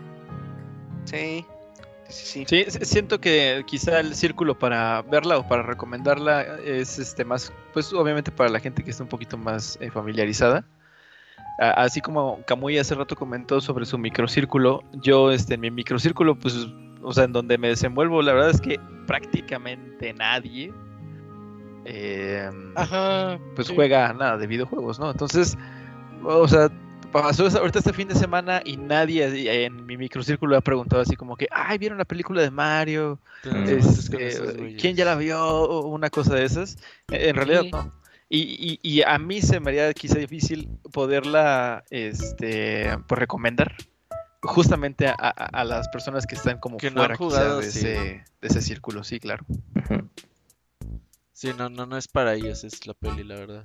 Sí, 1.05 1.43
sí, 2.07 2.45
sí, 2.47 2.65
siento 2.83 3.19
que 3.19 3.63
quizá 3.65 3.99
el 3.99 4.13
círculo 4.13 4.57
para 4.57 5.01
verla 5.01 5.37
o 5.39 5.47
para 5.47 5.63
recomendarla 5.63 6.59
es 6.63 6.99
este 6.99 7.25
más, 7.25 7.51
pues 7.73 7.91
obviamente 7.93 8.31
para 8.31 8.49
la 8.49 8.59
gente 8.59 8.83
que 8.83 8.91
está 8.91 9.03
un 9.03 9.09
poquito 9.09 9.37
más 9.37 9.77
eh, 9.81 9.89
familiarizada. 9.89 10.63
A- 11.59 11.71
Así 11.83 11.99
como 12.01 12.43
Camuy 12.45 12.77
hace 12.77 12.93
rato 12.95 13.15
comentó 13.15 13.59
sobre 13.59 13.85
su 13.85 13.97
microcírculo, 13.97 14.83
yo 15.01 15.31
este, 15.31 15.55
en 15.55 15.61
mi 15.61 15.71
microcírculo, 15.71 16.35
pues, 16.35 16.55
o 17.01 17.11
sea, 17.13 17.23
en 17.23 17.33
donde 17.33 17.57
me 17.57 17.69
desenvuelvo, 17.69 18.21
la 18.21 18.33
verdad 18.33 18.51
es 18.51 18.61
que 18.61 18.79
prácticamente 19.07 20.13
nadie 20.13 20.71
eh, 21.85 22.49
Ajá. 22.75 23.39
pues 23.55 23.67
sí. 23.67 23.75
juega 23.75 24.13
nada 24.13 24.37
de 24.37 24.47
videojuegos, 24.47 24.99
¿no? 24.99 25.09
Entonces, 25.11 25.57
o 26.23 26.47
sea, 26.47 26.69
pasó 27.11 27.47
ahorita 27.47 27.79
este 27.79 27.93
fin 27.93 28.07
de 28.07 28.15
semana 28.15 28.61
y 28.63 28.77
nadie 28.77 29.63
en 29.65 29.85
mi 29.85 29.97
microcírculo 29.97 30.55
ha 30.57 30.61
preguntado 30.61 31.01
así 31.01 31.15
como 31.15 31.35
que, 31.35 31.47
ay, 31.51 31.77
¿vieron 31.77 31.97
la 31.97 32.05
película 32.05 32.41
de 32.41 32.51
Mario? 32.51 33.19
Este. 33.67 34.75
¿Quién 34.79 34.95
ya 34.95 35.05
la 35.05 35.15
vio? 35.15 35.43
O 35.43 35.87
Una 35.87 36.09
cosa 36.09 36.35
de 36.35 36.45
esas. 36.45 36.77
En 37.09 37.35
realidad 37.35 37.63
no. 37.71 37.99
Y, 38.31 38.39
y- 38.39 38.79
y 38.83 39.01
a 39.01 39.17
mí 39.17 39.41
se 39.41 39.59
me 39.59 39.71
haría 39.71 39.91
quizá 39.93 40.19
difícil 40.19 40.69
poderla 40.93 41.83
este, 41.89 42.95
pues, 43.07 43.17
recomendar 43.17 43.73
justamente 44.43 45.07
a, 45.07 45.15
a- 45.17 45.31
a 45.51 45.63
las 45.63 45.87
personas 45.89 46.27
que 46.27 46.35
están 46.35 46.59
como 46.59 46.77
Que 46.77 46.91
no 46.91 47.01
han 47.01 47.07
fuera 47.07 47.17
quizá, 47.17 47.25
jugado, 47.41 47.57
de, 47.61 47.71
sí. 47.71 47.79
ese, 47.79 47.89
de 48.41 48.47
ese 48.47 48.61
círculo, 48.61 49.03
sí, 49.03 49.19
claro. 49.19 49.45
Ujú. 49.49 50.07
Sí, 51.39 51.51
no, 51.57 51.69
no, 51.69 51.85
no 51.85 51.95
es 51.95 52.09
para 52.09 52.33
ellos, 52.33 52.65
es 52.65 52.85
la 52.85 52.93
peli, 52.93 53.23
la 53.23 53.35
verdad. 53.35 53.63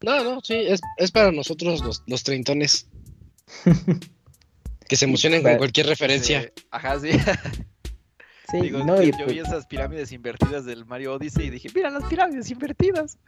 No, 0.00 0.22
no, 0.22 0.40
sí, 0.42 0.54
es, 0.54 0.80
es 0.96 1.10
para 1.10 1.32
nosotros 1.32 1.82
los, 1.82 2.04
los 2.06 2.22
treintones. 2.22 2.88
que 4.88 4.94
se 4.94 5.06
emocionen 5.06 5.42
con 5.42 5.56
cualquier 5.56 5.86
referencia. 5.86 6.42
Sí, 6.42 6.64
ajá, 6.70 7.00
sí. 7.00 7.10
Sí, 8.52 8.60
Digo, 8.60 8.84
no, 8.84 8.96
yo, 8.96 9.02
y 9.04 9.10
yo 9.12 9.24
pues, 9.24 9.32
vi 9.32 9.38
esas 9.38 9.66
pirámides 9.66 10.12
invertidas 10.12 10.66
del 10.66 10.84
Mario 10.84 11.14
Odyssey 11.14 11.46
y 11.46 11.50
dije, 11.50 11.70
mira 11.74 11.88
las 11.90 12.04
pirámides 12.04 12.48
invertidas. 12.50 13.18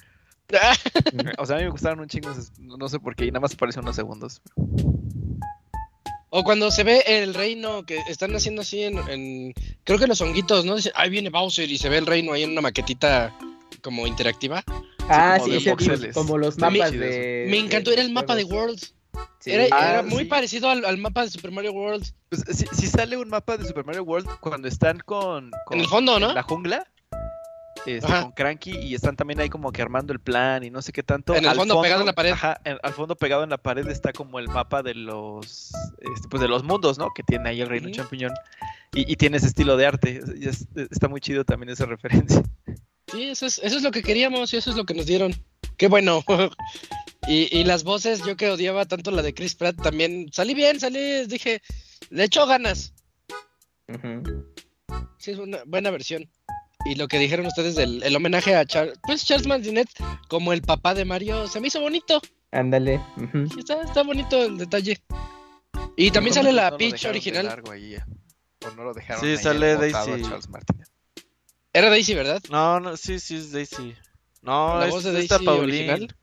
O 1.39 1.47
sea, 1.47 1.57
a 1.57 1.59
mí 1.59 1.65
me 1.65 1.71
gustaron 1.71 2.01
un 2.01 2.07
chingo, 2.07 2.31
no 2.61 2.89
sé 2.89 3.01
por 3.01 3.17
qué, 3.17 3.25
y 3.25 3.31
nada 3.31 3.41
más 3.41 3.55
apareció 3.55 3.83
unos 3.83 3.97
segundos. 3.97 4.43
O 6.37 6.43
cuando 6.43 6.73
se 6.73 6.83
ve 6.83 7.05
el 7.07 7.33
reino 7.33 7.87
que 7.87 7.99
están 8.09 8.35
haciendo 8.35 8.63
así 8.63 8.83
en, 8.83 8.99
en- 9.09 9.55
creo 9.85 10.01
que 10.01 10.09
los 10.09 10.21
honguitos, 10.21 10.65
¿no? 10.65 10.75
Dice, 10.75 10.91
ahí 10.97 11.09
viene 11.09 11.31
Bowser 11.31 11.71
y 11.71 11.79
se 11.79 11.89
ve 11.89 11.99
el 11.99 12.07
reino 12.07 12.33
ahí 12.33 12.43
en 12.43 12.51
una 12.51 12.61
maquetita 12.61 13.33
como 13.83 14.05
interactiva. 14.05 14.65
ah, 15.09 15.37
como 15.39 15.61
sí, 15.61 15.69
voxeles. 15.71 16.13
como 16.13 16.37
los 16.37 16.59
mapas 16.59 16.91
eso. 16.91 16.99
de. 16.99 17.47
Me 17.49 17.59
encantó, 17.59 17.93
era 17.93 18.03
el 18.03 18.11
mapa 18.11 18.35
de 18.35 18.43
juegos. 18.43 18.65
World. 19.13 19.29
Sí. 19.39 19.53
Era, 19.53 19.67
Ah, 19.71 19.91
era 19.93 20.03
muy 20.03 20.25
sí. 20.25 20.25
parecido 20.25 20.69
al, 20.71 20.85
al 20.85 20.99
mapa 20.99 21.23
de 21.23 21.31
Super 21.31 21.53
Mario 21.53 21.73
World. 21.73 22.05
Pues 22.31 22.43
si, 22.51 22.67
si 22.73 22.87
sale 22.89 23.17
un 23.17 23.29
mapa 23.29 23.57
de 23.57 23.67
Super 23.69 23.85
Mario 23.85 24.03
World 24.03 24.27
cuando 24.41 24.67
están 24.67 24.99
con, 24.99 25.53
con- 25.67 25.77
En 25.79 25.81
el 25.83 25.87
fondo, 25.87 26.19
¿no? 26.19 26.31
en 26.31 26.35
la 26.35 26.43
jungla, 26.43 26.85
este, 27.87 28.07
con 28.23 28.33
Cranky 28.33 28.71
y 28.79 28.95
están 28.95 29.17
también 29.17 29.41
ahí 29.41 29.49
como 29.49 29.71
que 29.73 29.83
armando 29.83 30.13
el 30.13 30.21
plan 30.21 30.63
y 30.65 30.71
no 30.71 30.81
sé 30.83 30.93
qué 30.93 31.03
tanto. 31.03 31.35
En 31.35 31.45
el 31.45 31.51
Al 31.51 31.57
fondo, 31.57 31.81
pegado 31.83 32.01
en 32.01 32.07
la 32.07 32.13
pared. 32.15 32.33
Ajá, 32.33 32.61
en- 32.65 32.79
al 32.83 32.93
fondo 32.93 33.17
pegado 33.17 33.45
en 33.45 33.51
la 33.51 33.59
pared 33.59 33.87
está 33.89 34.13
como 34.13 34.39
el 34.39 34.49
mapa 34.49 34.83
de 34.83 34.95
los, 34.95 35.73
este, 36.01 36.29
pues 36.29 36.41
de 36.41 36.49
los 36.49 36.63
mundos, 36.65 36.99
¿no? 36.99 37.09
Que 37.15 37.23
tiene 37.23 37.49
ahí 37.51 37.61
el 37.61 37.69
reino 37.69 37.91
champiñón 37.91 38.33
y, 38.95 39.11
y 39.13 39.17
tiene 39.17 39.37
ese 39.37 39.47
estilo 39.49 39.77
de 39.77 39.87
arte. 39.87 40.21
Y 40.37 40.49
es- 40.49 40.67
está 40.91 41.09
muy 41.09 41.21
chido 41.21 41.45
también 41.45 41.71
esa 41.71 41.85
referencia. 41.87 42.43
Sí, 43.13 43.25
eso 43.25 43.47
es, 43.47 43.59
eso 43.63 43.77
es 43.77 43.83
lo 43.83 43.91
que 43.91 44.03
queríamos 44.03 44.53
y 44.55 44.57
eso 44.57 44.71
es 44.71 44.77
lo 44.77 44.85
que 44.85 44.95
nos 44.95 45.07
dieron. 45.07 45.35
Qué 45.77 45.89
bueno. 45.89 46.23
Y, 47.27 47.49
y 47.59 47.65
las 47.65 47.85
voces, 47.85 48.23
yo 48.27 48.37
que 48.37 48.51
odiaba 48.51 48.85
tanto 48.85 49.11
la 49.11 49.23
de 49.23 49.33
Chris 49.33 49.55
Pratt, 49.55 49.81
también 49.83 50.27
salí 50.31 50.53
bien, 50.53 50.79
salí, 50.79 51.25
dije, 51.25 51.63
le 52.11 52.25
echó 52.25 52.47
ganas. 52.47 52.93
Sí, 55.19 55.31
es 55.31 55.39
una 55.39 55.59
buena 55.65 55.91
versión. 55.91 56.29
Y 56.87 56.97
lo 56.97 57.09
que 57.09 57.19
dijeron 57.19 57.47
ustedes 57.47 57.75
del 57.77 58.03
el 58.03 58.15
homenaje 58.17 58.55
a 58.55 58.65
Charles, 58.67 58.99
pues 59.03 59.25
Charles 59.25 59.47
Martinet 59.47 59.89
como 60.29 60.53
el 60.53 60.63
papá 60.63 60.95
de 60.95 61.05
Mario, 61.05 61.47
se 61.49 61.61
me 61.61 61.69
hizo 61.69 61.81
bonito. 61.81 62.21
Ándale. 62.53 63.01
Está, 63.59 63.83
está 63.83 64.03
bonito 64.03 64.43
el 64.45 64.59
detalle. 64.59 65.01
Y 65.97 66.11
también 66.11 66.31
No, 66.35 66.43
sale 66.43 66.51
no 66.51 66.57
la 66.57 66.71
dejaron 66.77 67.01
de 67.01 67.09
original. 67.09 67.47
largo 67.47 67.73
ahí, 67.73 67.95
eh. 67.95 68.03
O 68.67 68.71
no 68.73 68.85
lo 68.85 68.93
dejaron 68.95 69.23
Sí, 69.23 69.29
ahí 69.31 69.37
sale 69.39 69.77
Daisy. 69.77 70.23
Charles 70.23 70.49
Martinet. 70.49 70.89
Era 71.73 71.91
Daisy, 71.91 72.15
¿verdad? 72.15 72.43
No, 72.51 72.79
no, 72.81 72.97
sí, 72.97 73.19
sí, 73.19 73.37
es 73.37 73.51
Daisy. 73.51 73.95
No, 74.43 74.79
la 74.79 74.87
es 74.87 74.91
voz 74.93 75.05
de 75.05 75.19
esta 75.21 75.37
Daisy 75.37 75.45
Pauline. 75.47 75.91
original. 75.93 76.17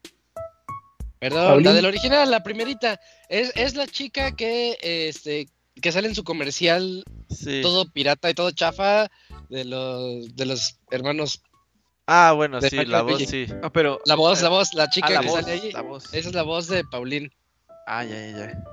Perdón, 1.19 1.45
¿Pauline? 1.47 1.63
la 1.69 1.73
del 1.75 1.85
original, 1.85 2.31
la 2.31 2.43
primerita. 2.43 2.99
Es, 3.29 3.51
es 3.55 3.75
la 3.75 3.87
chica 3.87 4.35
que 4.35 4.77
este 4.81 5.47
que 5.81 5.91
sale 5.91 6.07
en 6.07 6.15
su 6.15 6.23
comercial 6.23 7.03
Sí. 7.29 7.61
todo 7.61 7.89
pirata 7.91 8.29
y 8.29 8.33
todo 8.33 8.51
chafa 8.51 9.09
de 9.51 9.65
los 9.65 10.35
de 10.35 10.45
los 10.45 10.79
hermanos. 10.89 11.43
Ah, 12.07 12.33
bueno, 12.35 12.59
sí, 12.61 12.83
la 12.85 13.03
voz 13.03 13.21
sí. 13.23 13.45
Ah, 13.61 13.71
pero. 13.71 13.99
La 14.05 14.15
voz, 14.15 14.39
eh, 14.39 14.43
la 14.43 14.49
voz, 14.49 14.73
la 14.73 14.89
chica 14.89 15.07
ah, 15.09 15.13
la 15.13 15.19
que 15.21 15.27
voz, 15.27 15.39
sale 15.41 15.51
ahí. 15.51 15.71
la 15.71 15.81
voz. 15.81 16.05
Esa 16.13 16.29
es 16.29 16.33
la 16.35 16.43
voz 16.43 16.67
de 16.67 16.83
Pauline. 16.85 17.29
Ah, 17.85 18.03
ya, 18.03 18.15
ya, 18.15 18.37
ya. 18.37 18.63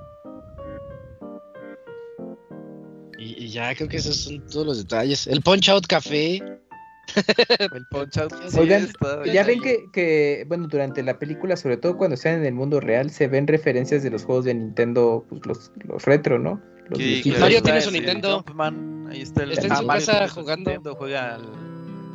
Y, 3.17 3.45
y 3.45 3.49
ya 3.49 3.75
creo 3.75 3.89
que 3.89 3.97
esos 3.97 4.15
son 4.15 4.45
todos 4.47 4.65
los 4.65 4.77
detalles. 4.77 5.27
El 5.27 5.41
Punch 5.41 5.69
Out 5.69 5.87
Café. 5.87 6.37
El 7.59 7.85
Punch 7.91 8.17
Out. 8.17 8.33
sí, 8.47 8.59
Oigan, 8.59 8.83
está- 8.83 9.25
Ya 9.25 9.43
ven 9.43 9.61
que, 9.61 9.77
que, 9.91 10.45
bueno, 10.47 10.67
durante 10.67 11.03
la 11.03 11.19
película, 11.19 11.57
sobre 11.57 11.77
todo 11.77 11.97
cuando 11.97 12.15
están 12.15 12.35
en 12.35 12.45
el 12.45 12.53
mundo 12.53 12.79
real, 12.79 13.09
se 13.09 13.27
ven 13.27 13.47
referencias 13.47 14.03
de 14.03 14.09
los 14.11 14.23
juegos 14.23 14.45
de 14.45 14.53
Nintendo, 14.53 15.25
pues 15.27 15.45
los, 15.45 15.71
los 15.85 16.05
retro, 16.05 16.39
¿no? 16.39 16.61
Los 16.89 16.97
Sí, 16.97 17.03
viejitos. 17.05 17.23
claro. 17.37 17.41
Mario 17.45 17.61
tiene 17.63 17.81
su 17.81 17.91
Nintendo. 17.91 18.43
Jumpman, 18.45 19.07
ahí 19.11 19.21
está 19.21 19.43
el. 19.43 19.51
Está 19.51 19.65
en 19.67 19.71
ah, 19.71 19.75
su 19.77 19.85
Mario 19.85 20.05
casa 20.05 20.27
jugando. 20.29 20.69
Nintendo, 20.71 20.95
juega 20.95 21.35
al. 21.35 21.41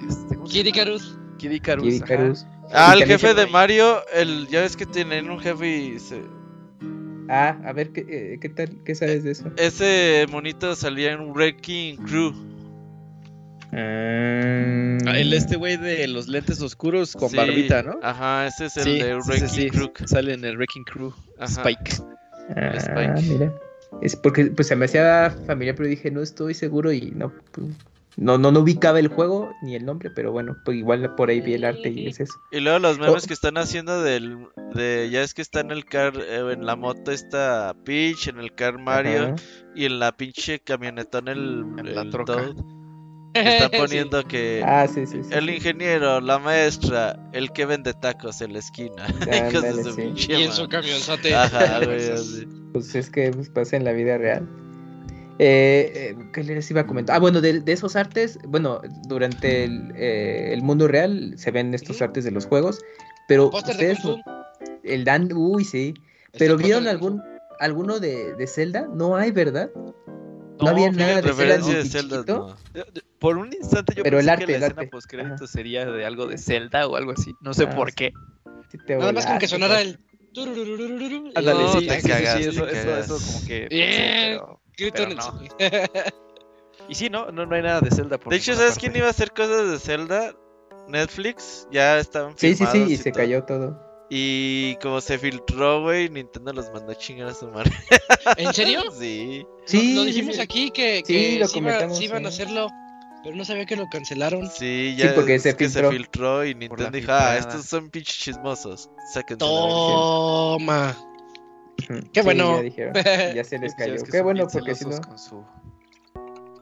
Este, 0.08 0.34
¿cómo 0.36 0.46
se 0.46 0.52
Kid? 0.52 0.66
Icarus. 0.66 1.18
Kid 1.38 1.50
Icarus. 1.50 1.84
Kid 1.84 2.02
ajá. 2.02 2.14
Icarus. 2.14 2.46
Ah, 2.72 2.94
el 2.96 3.04
jefe 3.04 3.34
de 3.34 3.46
Mario, 3.46 4.02
el, 4.14 4.48
ya 4.48 4.60
ves 4.62 4.76
que 4.76 4.86
tienen 4.86 5.28
un 5.30 5.38
jefe 5.38 5.68
y 5.76 5.98
se- 5.98 6.22
Ah, 7.28 7.58
a 7.64 7.72
ver, 7.72 7.90
¿qué, 7.92 8.04
eh, 8.08 8.38
¿qué 8.40 8.48
tal? 8.50 8.76
¿Qué 8.84 8.94
sabes 8.94 9.24
de 9.24 9.30
eso? 9.32 9.50
ese 9.56 10.26
monito 10.30 10.74
salía 10.76 11.12
en 11.12 11.30
Wrecking 11.32 11.96
Crew. 12.04 12.32
Ah, 13.72 15.18
el 15.18 15.32
este 15.32 15.56
güey 15.56 15.76
de 15.76 16.06
los 16.08 16.28
lentes 16.28 16.60
oscuros 16.60 17.14
con 17.14 17.30
Sí, 17.30 17.36
barbita, 17.36 17.82
¿no? 17.82 17.98
Ajá, 18.02 18.46
ese 18.46 18.66
es 18.66 18.76
el 18.76 18.84
sí, 18.84 18.92
de 18.98 19.20
sí, 19.20 19.28
Wrecking 19.28 19.48
sí, 19.48 19.62
sí. 19.62 19.70
Crew. 19.70 19.92
Sale 20.06 20.34
en 20.34 20.44
el 20.44 20.56
Wrecking 20.56 20.84
Crew. 20.84 21.12
Ajá. 21.38 21.46
Spike. 21.62 21.96
Ah, 22.56 22.72
Spike. 22.76 23.22
mira. 23.32 23.52
Es 24.02 24.16
porque 24.16 24.46
pues 24.46 24.68
se 24.68 24.76
me 24.76 24.84
hacía 24.86 25.34
familiar, 25.46 25.74
pero 25.76 25.88
dije, 25.88 26.10
no 26.10 26.20
estoy 26.20 26.54
seguro 26.54 26.92
y 26.92 27.12
no, 27.12 27.32
pues, 27.52 27.68
no, 28.16 28.38
no, 28.38 28.52
no 28.52 28.60
ubicaba 28.60 28.98
el 29.00 29.08
juego 29.08 29.50
ni 29.62 29.74
el 29.74 29.84
nombre, 29.86 30.10
pero 30.14 30.30
bueno, 30.30 30.54
pues 30.64 30.76
igual 30.76 31.14
por 31.16 31.30
ahí 31.30 31.40
vi 31.40 31.54
el 31.54 31.64
arte 31.64 31.88
y 31.90 32.06
es 32.08 32.20
eso. 32.20 32.34
Y 32.52 32.60
luego 32.60 32.78
los 32.78 32.98
memes 32.98 33.24
Oh. 33.24 33.26
que 33.26 33.34
están 33.34 33.56
haciendo 33.56 34.02
del 34.02 34.36
de 34.74 35.08
ya 35.10 35.22
es 35.22 35.32
que 35.34 35.42
está 35.42 35.60
en 35.60 35.70
el 35.70 35.84
car 35.84 36.12
eh, 36.16 36.52
en 36.52 36.64
la 36.66 36.76
moto 36.76 37.10
está 37.10 37.74
Peach, 37.84 38.28
en 38.28 38.38
el 38.38 38.54
car 38.54 38.78
Mario 38.78 39.22
Ajá. 39.24 39.34
y 39.74 39.86
en 39.86 39.98
la 39.98 40.12
pinche 40.16 40.60
camionetón 40.60 41.28
el, 41.28 41.64
En 41.78 41.94
la 41.94 42.02
el 42.02 42.10
troca. 42.10 42.34
Toad, 42.34 42.56
están 43.34 43.70
poniendo 43.80 44.22
que 44.24 44.62
Ah, 44.64 44.86
sí, 44.86 45.06
sí, 45.06 45.22
sí. 45.22 45.30
el 45.32 45.50
ingeniero, 45.50 46.20
la 46.20 46.38
maestra, 46.38 47.18
el 47.32 47.52
que 47.52 47.66
vende 47.66 47.92
tacos 47.94 48.40
en 48.40 48.52
la 48.52 48.60
esquina. 48.60 49.06
Su 49.82 49.96
pinche 49.96 50.38
Y 50.38 50.42
en 50.44 50.52
su 50.52 50.68
camionzote. 50.68 51.34
Ajá, 51.34 51.84
güey, 51.84 52.10
así. 52.12 52.46
Pues 52.72 52.94
es 52.94 53.10
que 53.10 53.30
pues, 53.30 53.48
pasa 53.50 53.76
en 53.76 53.84
la 53.84 53.92
vida 53.92 54.18
real. 54.18 54.48
Eh, 55.38 55.92
eh, 55.94 56.16
¿Qué 56.32 56.44
les 56.44 56.70
iba 56.70 56.82
a 56.82 56.86
comentar? 56.86 57.16
Ah, 57.16 57.18
bueno, 57.18 57.40
de, 57.40 57.60
de 57.60 57.72
esos 57.72 57.96
artes, 57.96 58.38
bueno, 58.46 58.80
durante 59.08 59.64
el, 59.64 59.92
eh, 59.96 60.50
el 60.52 60.62
mundo 60.62 60.86
real 60.86 61.34
se 61.36 61.50
ven 61.50 61.74
estos 61.74 62.00
artes 62.02 62.24
de 62.24 62.30
los 62.30 62.46
juegos, 62.46 62.80
pero 63.26 63.50
ustedes, 63.50 63.98
el 64.84 65.04
Dan, 65.04 65.32
uy, 65.32 65.64
sí, 65.64 65.94
pero 66.38 66.56
¿vieron 66.56 66.86
algún 66.86 67.20
alguno 67.58 67.98
de, 67.98 68.34
de 68.34 68.46
Zelda? 68.46 68.86
No 68.92 69.16
hay, 69.16 69.32
¿verdad? 69.32 69.70
No, 70.58 70.64
No, 70.66 70.70
había 70.70 70.90
nada 70.92 71.06
de 71.08 71.14
Zelda 71.22 71.28
Referencia 71.28 71.74
de 71.78 71.84
Zelda, 71.84 72.24
no. 72.26 72.56
Por 73.18 73.38
un 73.38 73.52
instante 73.52 73.94
yo 73.94 74.02
Pero 74.02 74.18
el 74.18 74.26
pensé 74.26 74.30
arte, 74.32 74.46
que 74.46 74.52
la 74.52 74.56
el 74.58 74.62
escena 74.64 74.80
arte. 74.82 74.90
post 74.90 75.10
crédito 75.10 75.34
Ajá. 75.34 75.46
sería 75.46 75.84
de 75.86 76.04
algo 76.06 76.26
de 76.26 76.38
Zelda 76.38 76.86
o 76.86 76.96
algo 76.96 77.12
así. 77.12 77.32
No 77.40 77.54
sé 77.54 77.64
Ah, 77.64 77.74
por 77.74 77.92
qué. 77.94 78.12
Sí 78.70 78.78
te 78.78 78.96
Nada 78.96 79.12
más 79.12 79.26
con 79.26 79.38
que 79.38 79.48
sonara 79.48 79.80
el. 79.80 79.98
Ándale, 81.34 81.62
No, 81.62 81.72
sí, 81.80 81.86
te 81.86 82.00
sí, 82.00 82.08
cagas, 82.08 82.40
eso, 82.40 82.50
eso, 82.50 82.66
cagas. 82.66 83.04
eso 83.10 83.18
como 83.32 83.46
que. 83.46 83.68
Bien. 83.68 83.92
sí, 83.92 84.40
pero- 84.76 84.92
pero 84.92 85.10
el 85.10 85.16
no. 85.16 85.40
Y 86.88 86.94
sí, 86.96 87.08
no, 87.08 87.30
no, 87.30 87.46
no 87.46 87.54
hay 87.54 87.62
nada 87.62 87.80
de 87.80 87.90
Zelda. 87.90 88.18
Por 88.18 88.30
De 88.32 88.36
hecho, 88.38 88.54
¿sabes 88.54 88.78
quién 88.78 88.94
iba 88.96 89.06
a 89.06 89.10
hacer 89.10 89.32
cosas 89.32 89.70
de 89.70 89.78
Zelda? 89.78 90.34
Netflix, 90.88 91.66
ya 91.72 91.98
estaban 91.98 92.36
Sí, 92.36 92.54
sí, 92.54 92.66
sí, 92.66 92.84
y 92.88 92.96
se 92.98 93.10
todo. 93.10 93.20
cayó 93.22 93.42
todo. 93.44 93.80
Y 94.16 94.76
como 94.76 95.00
se 95.00 95.18
filtró, 95.18 95.82
güey, 95.82 96.08
Nintendo 96.08 96.52
los 96.52 96.70
mandó 96.72 96.92
a 96.92 96.94
chingar 96.94 97.28
a 97.30 97.34
su 97.34 97.48
madre. 97.48 97.72
¿En 98.36 98.54
serio? 98.54 98.82
Sí. 98.96 99.44
Sí, 99.64 99.94
lo 99.94 100.02
sí, 100.02 100.06
dijimos 100.06 100.36
sí. 100.36 100.40
aquí 100.40 100.70
que, 100.70 100.98
Sí, 101.04 101.12
que 101.12 101.38
lo 101.40 101.48
sí, 101.48 101.58
iba- 101.58 101.64
comentamos, 101.72 101.98
sí 101.98 102.04
iban 102.04 102.24
a 102.26 102.30
sí. 102.30 102.42
hacerlo, 102.42 102.68
pero 103.24 103.34
no 103.34 103.44
sabía 103.44 103.66
que 103.66 103.74
lo 103.74 103.86
cancelaron. 103.90 104.48
Sí, 104.48 104.94
ya 104.96 105.14
porque 105.16 105.34
es 105.34 105.42
se 105.42 105.56
que 105.56 105.64
filtró. 105.68 105.90
se 105.90 105.96
filtró 105.96 106.44
y 106.44 106.54
Nintendo 106.54 106.90
dijo, 106.92 107.10
ah, 107.10 107.36
estos 107.38 107.64
son 107.64 107.90
pinches 107.90 108.16
chismosos. 108.18 108.88
Sáquense 109.12 109.38
Toma. 109.38 110.96
Qué 112.12 112.20
Sí, 112.20 112.20
bueno. 112.22 112.56
ya 112.58 112.62
dijeron, 112.62 112.94
ya 113.34 113.42
se 113.42 113.58
les 113.58 113.74
cayó. 113.74 113.96
Qué 114.04 114.22
bueno, 114.22 114.46
porque 114.46 114.76
si 114.76 114.84
no, 114.84 115.00
con 115.00 115.18
su 115.18 115.44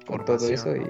con 0.06 0.24
todo 0.24 0.48
eso 0.48 0.74
y... 0.74 0.86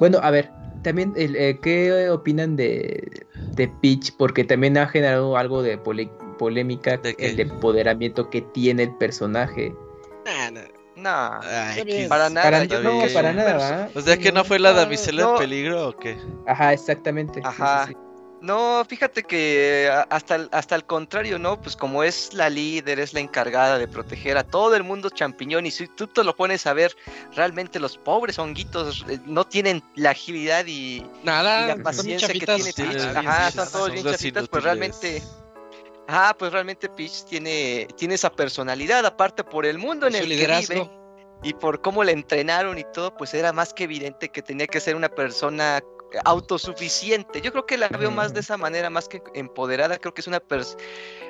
Bueno, 0.00 0.18
a 0.22 0.30
ver, 0.30 0.50
también, 0.82 1.12
el, 1.14 1.36
eh, 1.36 1.60
¿qué 1.62 2.08
opinan 2.10 2.56
de, 2.56 3.26
de 3.54 3.68
Peach? 3.68 4.16
Porque 4.16 4.42
también 4.44 4.76
ha 4.78 4.88
generado 4.88 5.36
algo 5.36 5.62
de 5.62 5.78
pole- 5.78 6.10
polémica 6.38 6.96
¿De 6.96 7.14
el 7.18 7.38
empoderamiento 7.38 8.30
que 8.30 8.40
tiene 8.40 8.84
el 8.84 8.96
personaje. 8.96 9.72
Ah, 10.26 10.50
no. 10.50 10.60
No, 10.96 11.40
Ay, 11.42 12.06
para 12.08 12.28
nada. 12.28 12.50
Para, 12.50 12.64
yo 12.64 12.82
no, 12.82 12.98
para 13.14 13.32
nada, 13.32 13.56
¿va? 13.56 13.90
O 13.94 14.00
sea 14.02 14.16
Sí, 14.16 14.22
que 14.22 14.32
no 14.32 14.44
fue 14.44 14.58
la 14.58 14.72
damisela 14.72 15.22
no. 15.22 15.32
en 15.32 15.38
peligro 15.38 15.88
o 15.88 15.96
qué? 15.96 16.16
Ajá, 16.46 16.72
exactamente. 16.72 17.40
sí, 17.40 17.46
sí, 17.46 17.62
Ajá. 17.62 17.86
sí. 17.86 17.96
No, 18.42 18.82
fíjate 18.88 19.22
que 19.22 19.90
hasta 20.08 20.36
el, 20.36 20.48
hasta 20.52 20.74
el 20.74 20.84
contrario, 20.84 21.38
¿no? 21.38 21.60
Pues 21.60 21.76
como 21.76 22.02
es 22.02 22.32
la 22.32 22.48
líder, 22.48 22.98
es 22.98 23.12
la 23.12 23.20
encargada 23.20 23.78
de 23.78 23.86
proteger 23.86 24.38
a 24.38 24.44
todo 24.44 24.74
el 24.76 24.82
mundo 24.82 25.10
champiñón 25.10 25.66
y 25.66 25.70
si 25.70 25.86
tú 25.88 26.06
te 26.06 26.24
lo 26.24 26.34
pones 26.34 26.66
a 26.66 26.72
ver, 26.72 26.96
realmente 27.34 27.78
los 27.78 27.98
pobres 27.98 28.38
honguitos 28.38 29.04
eh, 29.10 29.18
no 29.26 29.44
tienen 29.46 29.82
la 29.94 30.10
agilidad 30.10 30.64
y, 30.66 30.96
y 30.96 31.06
Nada, 31.22 31.66
la 31.66 31.76
paciencia 31.82 32.28
que 32.28 32.40
tiene 32.40 32.72
Peach. 32.72 32.98
sí, 32.98 33.08
Ajá, 33.14 33.50
sí, 33.50 33.58
todos 33.72 33.92
bien 33.92 34.04
los 34.04 34.12
chafitas, 34.16 34.48
pues 34.48 34.64
realmente... 34.64 35.22
Ajá, 36.08 36.34
pues 36.36 36.50
realmente 36.50 36.88
Peach 36.88 37.24
tiene, 37.26 37.86
tiene 37.96 38.14
esa 38.14 38.32
personalidad, 38.32 39.06
aparte 39.06 39.44
por 39.44 39.64
el 39.64 39.78
mundo 39.78 40.06
en 40.08 40.14
Su 40.14 40.18
el 40.18 40.24
que 40.24 40.28
liderazgo. 40.34 40.74
vive 40.74 40.90
y 41.42 41.54
por 41.54 41.80
cómo 41.82 42.02
le 42.02 42.12
entrenaron 42.12 42.78
y 42.78 42.84
todo, 42.92 43.14
pues 43.16 43.32
era 43.32 43.52
más 43.52 43.72
que 43.72 43.84
evidente 43.84 44.28
que 44.28 44.42
tenía 44.42 44.66
que 44.66 44.80
ser 44.80 44.96
una 44.96 45.08
persona 45.08 45.80
autosuficiente. 46.24 47.40
Yo 47.40 47.52
creo 47.52 47.66
que 47.66 47.78
la 47.78 47.88
veo 47.88 48.10
más 48.10 48.34
de 48.34 48.40
esa 48.40 48.56
manera, 48.56 48.90
más 48.90 49.08
que 49.08 49.22
empoderada. 49.34 49.98
Creo 49.98 50.12
que 50.14 50.20
es 50.20 50.26
una 50.26 50.40
pers- 50.40 50.76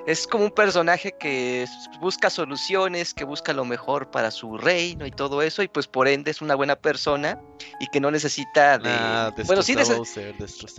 es 0.06 0.26
como 0.26 0.44
un 0.44 0.50
personaje 0.50 1.12
que 1.18 1.66
busca 2.00 2.30
soluciones, 2.30 3.12
que 3.12 3.24
busca 3.24 3.52
lo 3.52 3.64
mejor 3.64 4.10
para 4.10 4.30
su 4.30 4.56
reino 4.56 5.06
y 5.06 5.10
todo 5.10 5.42
eso, 5.42 5.62
y 5.62 5.68
pues 5.68 5.86
por 5.86 6.08
ende 6.08 6.30
es 6.30 6.40
una 6.40 6.54
buena 6.54 6.76
persona 6.76 7.38
y 7.80 7.86
que 7.88 8.00
no 8.00 8.10
necesita 8.10 8.78
de. 8.78 8.88
Nah, 8.88 9.30
bueno, 9.44 9.62
sí, 9.62 9.74
Bowser, 9.74 10.34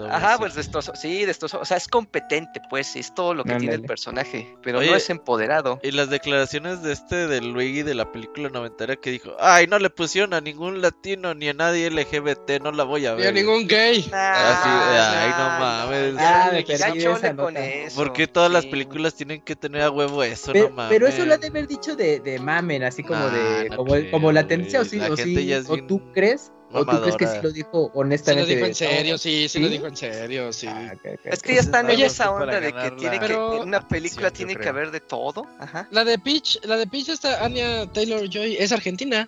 Ajá, 0.10 0.38
pues 0.40 0.56
destrozó, 0.56 0.96
sí, 0.96 1.26
destrozó, 1.26 1.60
o 1.60 1.66
sea, 1.66 1.78
es 1.78 1.88
competente, 1.88 2.60
pues, 2.70 2.96
es 2.96 3.14
todo 3.14 3.34
lo 3.34 3.44
que 3.44 3.54
tiene 3.56 3.76
el 3.76 3.82
personaje, 3.84 4.56
pero 4.64 4.80
Oye, 4.80 4.90
no 4.90 4.96
es 4.96 5.10
empoderado. 5.10 5.80
Y 5.84 5.92
las 5.92 6.10
declaraciones 6.10 6.82
de 6.82 6.94
este 6.94 7.28
de 7.28 7.42
Luigi 7.42 7.84
de 7.84 7.94
la 7.94 8.12
película 8.12 8.50
noventera 8.50 8.96
que 8.96 9.12
dijo, 9.12 9.36
ay, 9.40 9.68
no 9.68 9.78
le 9.80 9.90
pusieron 9.90 10.34
a 10.34 10.42
ningún 10.42 10.82
latino 10.82 11.34
ni 11.36 11.50
a 11.50 11.54
nadie 11.54 11.90
LGBT, 11.92 12.60
no 12.62 12.72
la 12.72 12.84
voy 12.84 13.06
a 13.06 13.16
Ni 13.16 13.22
a 13.24 13.26
ver. 13.26 13.34
ningún 13.36 13.68
gay. 13.68 13.91
Así, 14.00 14.10
Nah, 14.10 15.22
ay, 15.22 15.30
no 15.32 15.60
mames. 15.60 16.16
Ah, 16.18 16.46
ya, 16.46 16.52
me 16.54 16.64
perdí 16.64 17.00
esa 17.06 17.36
con 17.36 17.54
nota. 17.54 17.66
eso, 17.66 17.96
¿Por 17.96 18.14
qué 18.14 18.28
todas 18.28 18.52
las 18.52 18.64
sí. 18.64 18.70
películas 18.70 19.14
tienen 19.16 19.42
que 19.42 19.56
tener 19.56 19.82
a 19.82 19.92
huevo 19.92 20.24
eso? 20.24 20.52
Pero, 20.54 20.70
no 20.70 20.76
mames. 20.76 20.90
pero 20.92 21.08
eso 21.08 21.26
lo 21.26 21.34
han 21.34 21.40
de 21.42 21.48
haber 21.48 21.68
dicho 21.68 21.96
de, 21.96 22.20
de 22.20 22.40
mamen, 22.40 22.84
así 22.84 23.04
como 23.04 23.20
Nah, 23.26 23.30
de 23.32 23.70
no 23.70 23.76
como, 23.78 23.92
creo, 23.94 24.12
como 24.12 24.32
la 24.32 24.42
güey. 24.42 24.48
tendencia 24.50 24.82
o 24.82 24.86
sí, 24.86 24.98
La 24.98 25.10
o, 25.10 25.18
sí, 25.18 25.46
ya 25.46 25.58
es 25.58 25.70
o 25.70 25.74
bien 25.76 25.88
tú 25.88 26.02
crees 26.14 26.52
o 26.74 26.86
tú 26.86 27.02
crees 27.02 27.18
que 27.18 27.26
sí 27.26 27.32
mamadora. 27.34 27.42
lo 27.44 27.52
dijo 27.52 27.70
Se 27.72 27.76
lo 27.96 28.00
honestamente. 28.00 28.56
dijo 28.56 28.66
en 28.66 28.76
serio, 28.76 29.18
sí, 29.18 29.50
sí, 29.50 29.60
lo 29.60 29.68
¿Sí? 29.68 29.72
dijo 29.74 29.88
en 29.88 29.98
serio, 29.98 30.54
sí. 30.54 30.68
Ah, 30.68 30.92
ok, 30.96 31.02
ok, 31.16 31.20
Es 31.26 31.42
que 31.44 31.54
ya 31.56 31.60
están 31.60 31.90
en 31.90 32.00
esa 32.00 32.32
onda 32.32 32.60
de 32.62 32.72
que 32.74 32.92
tiene 32.92 33.16
la 33.18 33.22
que 33.22 33.28
Pero- 33.28 33.62
una 33.62 33.88
película 33.88 34.28
atención, 34.30 34.48
tiene 34.48 34.64
que 34.64 34.70
haber 34.70 34.92
de 34.92 35.02
todo. 35.02 35.46
Ajá. 35.60 35.88
La 35.92 36.06
de 36.06 36.18
Peach, 36.18 36.60
la 36.64 36.78
de 36.78 36.88
Peach 36.88 37.10
está 37.10 37.44
Anya 37.44 37.86
Taylor 37.92 38.28
Joy, 38.30 38.56
es 38.58 38.72
argentina. 38.72 39.28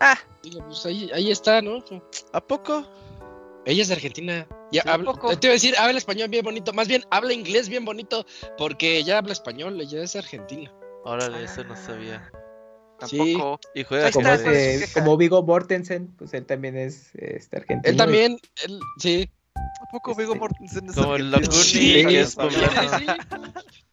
Ah, 0.00 0.16
Digo, 0.42 0.64
pues 0.66 0.86
ahí, 0.86 1.10
ahí 1.12 1.30
está, 1.30 1.60
¿no? 1.60 1.84
¿A 2.32 2.40
poco? 2.40 2.82
Ella 3.66 3.82
es 3.82 3.88
de 3.88 3.94
Argentina. 3.94 4.46
Ya 4.72 4.82
Sí, 4.82 4.88
habla- 4.88 5.12
poco. 5.12 5.36
te 5.38 5.46
iba 5.46 5.52
a 5.52 5.54
decir, 5.54 5.74
habla 5.78 5.98
español 5.98 6.28
bien 6.28 6.44
bonito. 6.44 6.72
Más 6.72 6.88
bien, 6.88 7.04
habla 7.10 7.32
inglés 7.32 7.68
bien 7.68 7.84
bonito. 7.84 8.24
Porque 8.56 8.96
ella 8.96 9.18
habla 9.18 9.32
español. 9.32 9.80
Ella 9.80 10.02
es 10.02 10.16
argentina. 10.16 10.72
Órale, 11.04 11.44
eso 11.44 11.64
no 11.64 11.76
sabía. 11.76 12.30
Sí. 13.06 13.16
Tampoco. 13.18 13.60
Y 13.74 13.84
juega 13.84 14.06
Ahí 14.06 14.12
Como, 14.12 14.28
está, 14.28 14.36
con 14.36 14.44
¿cuál 14.52 14.56
es 14.56 14.80
queja? 14.80 15.00
como 15.00 15.16
Vigo 15.16 15.42
Mortensen, 15.42 16.08
pues 16.18 16.34
él 16.34 16.44
también 16.46 16.76
es 16.76 17.10
este, 17.14 17.56
argentino. 17.58 17.90
Él 17.90 17.96
también. 17.96 18.38
él- 18.64 18.80
sí. 18.98 19.30
¿A 19.56 19.90
poco 19.90 20.14
Viggo 20.14 20.34
Mortensen 20.36 20.88
es 20.88 20.94
Como 20.94 21.16
el 21.16 21.32
Sí, 21.50 22.04
que 22.06 22.20
es 22.20 22.30
sí, 22.30 22.36
poblano. 22.36 22.98
Sí. 22.98 23.06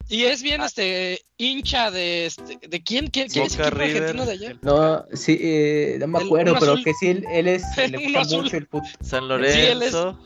Y 0.09 0.23
es 0.23 0.41
bien 0.41 0.61
este 0.61 1.21
hincha 1.37 1.91
de 1.91 2.27
este, 2.27 2.57
de 2.65 2.81
quién, 2.83 3.07
quién, 3.07 3.27
quién 3.27 3.45
es 3.45 3.57
Boca 3.57 3.67
equipo 3.67 3.81
argentino 3.83 4.25
de 4.25 4.31
allá. 4.31 4.57
No, 4.61 5.05
sí, 5.13 5.37
eh, 5.41 5.97
no 5.99 6.07
me 6.07 6.19
El- 6.19 6.25
acuerdo, 6.25 6.55
pero 6.59 6.71
azul. 6.73 6.83
que 6.85 6.93
sí, 6.93 7.07
él, 7.07 7.25
él 7.29 7.47
es, 7.47 7.63
El 7.77 7.91
le 7.91 7.97
gusta 8.05 8.19
azul. 8.21 8.43
mucho 8.43 8.57
el 8.57 8.67
fútbol. 8.67 8.87
San 9.01 9.21
Sí, 9.27 9.59
él 9.59 9.81
es- 9.83 9.93
Lorenzo. 9.93 10.19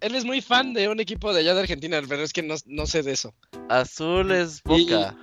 Él 0.00 0.14
es 0.16 0.24
muy 0.24 0.40
fan 0.40 0.74
de 0.74 0.88
un 0.88 0.98
equipo 0.98 1.32
de 1.32 1.40
allá 1.40 1.54
de 1.54 1.60
Argentina, 1.60 2.00
pero 2.08 2.22
es 2.24 2.32
que 2.32 2.42
no, 2.42 2.56
no 2.66 2.86
sé 2.86 3.02
de 3.04 3.12
eso. 3.12 3.32
Azul 3.68 4.32
es 4.32 4.60
Boca. 4.64 5.16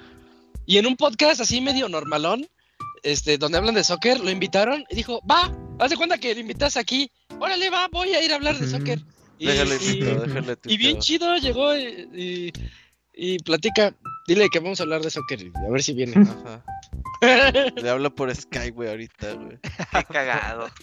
Y 0.65 0.77
en 0.77 0.85
un 0.85 0.95
podcast 0.95 1.41
así 1.41 1.59
medio 1.59 1.89
normalón, 1.89 2.47
este, 3.03 3.37
donde 3.37 3.57
hablan 3.57 3.75
de 3.75 3.83
soccer, 3.83 4.19
lo 4.21 4.29
invitaron 4.31 4.85
y 4.89 4.95
dijo, 4.95 5.19
va, 5.29 5.53
haz 5.79 5.89
de 5.89 5.97
cuenta 5.97 6.17
que 6.17 6.33
lo 6.33 6.39
invitas 6.39 6.77
aquí, 6.77 7.11
órale, 7.39 7.69
va, 7.69 7.89
voy 7.91 8.13
a 8.13 8.23
ir 8.23 8.31
a 8.31 8.35
hablar 8.35 8.57
de 8.57 8.67
soccer. 8.69 8.99
Y, 9.37 9.47
Déjale 9.47 9.75
y- 9.81 9.99
déjale 9.99 10.57
y 10.65 10.77
bien 10.77 10.99
chido 10.99 11.35
llegó 11.37 11.75
y, 11.77 12.53
y- 13.19 13.39
platica, 13.39 13.95
dile 14.27 14.49
que 14.49 14.59
vamos 14.59 14.79
a 14.79 14.83
hablar 14.83 15.01
de 15.01 15.09
soccer, 15.09 15.41
y 15.41 15.51
a 15.55 15.69
ver 15.69 15.83
si 15.83 15.93
viene. 15.93 16.13
Ajá. 16.45 16.63
Le 17.75 17.89
hablo 17.89 18.13
por 18.15 18.33
Sky, 18.33 18.69
güey, 18.71 18.89
ahorita, 18.89 19.33
güey. 19.33 19.59
Qué 19.61 20.03
cagado. 20.05 20.67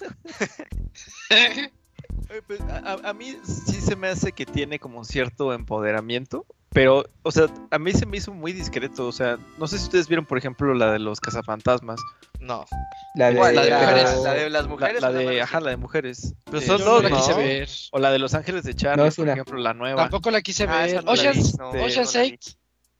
Pues, 2.46 2.60
a, 2.62 2.78
a- 2.78 3.10
a 3.10 3.14
mí 3.14 3.36
sí 3.44 3.80
se 3.80 3.94
me 3.96 4.08
hace 4.08 4.32
que 4.32 4.44
tiene 4.46 4.78
como 4.78 5.04
cierto 5.04 5.52
empoderamiento, 5.52 6.44
pero, 6.76 7.06
o 7.22 7.32
sea, 7.32 7.46
a 7.70 7.78
mí 7.78 7.90
se 7.92 8.04
me 8.04 8.18
hizo 8.18 8.34
muy 8.34 8.52
discreto, 8.52 9.06
o 9.06 9.12
sea, 9.12 9.38
no 9.56 9.66
sé 9.66 9.78
si 9.78 9.84
ustedes 9.84 10.08
vieron, 10.08 10.26
por 10.26 10.36
ejemplo, 10.36 10.74
la 10.74 10.92
de 10.92 10.98
los 10.98 11.20
cazafantasmas, 11.20 11.98
No. 12.38 12.66
La 13.14 13.28
de, 13.28 13.32
la 13.32 13.46
de 13.48 13.54
la, 13.70 13.78
mujeres. 13.80 14.18
la 14.22 14.34
de 14.34 14.50
las 14.50 14.62
la, 14.64 14.68
mujeres. 14.68 15.00
la 15.00 15.12
de, 15.12 15.40
ajá, 15.40 15.60
la 15.60 15.70
de 15.70 15.76
mujeres, 15.78 16.34
Pero 16.44 16.60
son 16.60 16.84
dos, 16.84 17.02
no 17.02 17.08
la 17.08 17.16
quise 17.16 17.30
¿no? 17.30 17.36
ver. 17.38 17.68
o 17.92 17.98
la 17.98 18.10
de 18.10 18.18
Los 18.18 18.34
Ángeles 18.34 18.62
de 18.64 18.74
Charlie, 18.74 19.02
No, 19.02 19.08
es 19.08 19.16
por 19.16 19.22
una. 19.22 19.32
ejemplo, 19.32 19.58
la 19.58 19.72
nueva. 19.72 20.02
Tampoco 20.02 20.30
la 20.30 20.42
quise 20.42 20.64
Ah, 20.68 20.82
ver. 20.84 21.02
vi, 21.02 21.08
Ocean's, 21.08 21.54
Ocean's 21.54 21.58
no 21.58 21.72
la 21.72 22.22
vi. 22.24 22.34
8. 22.34 22.50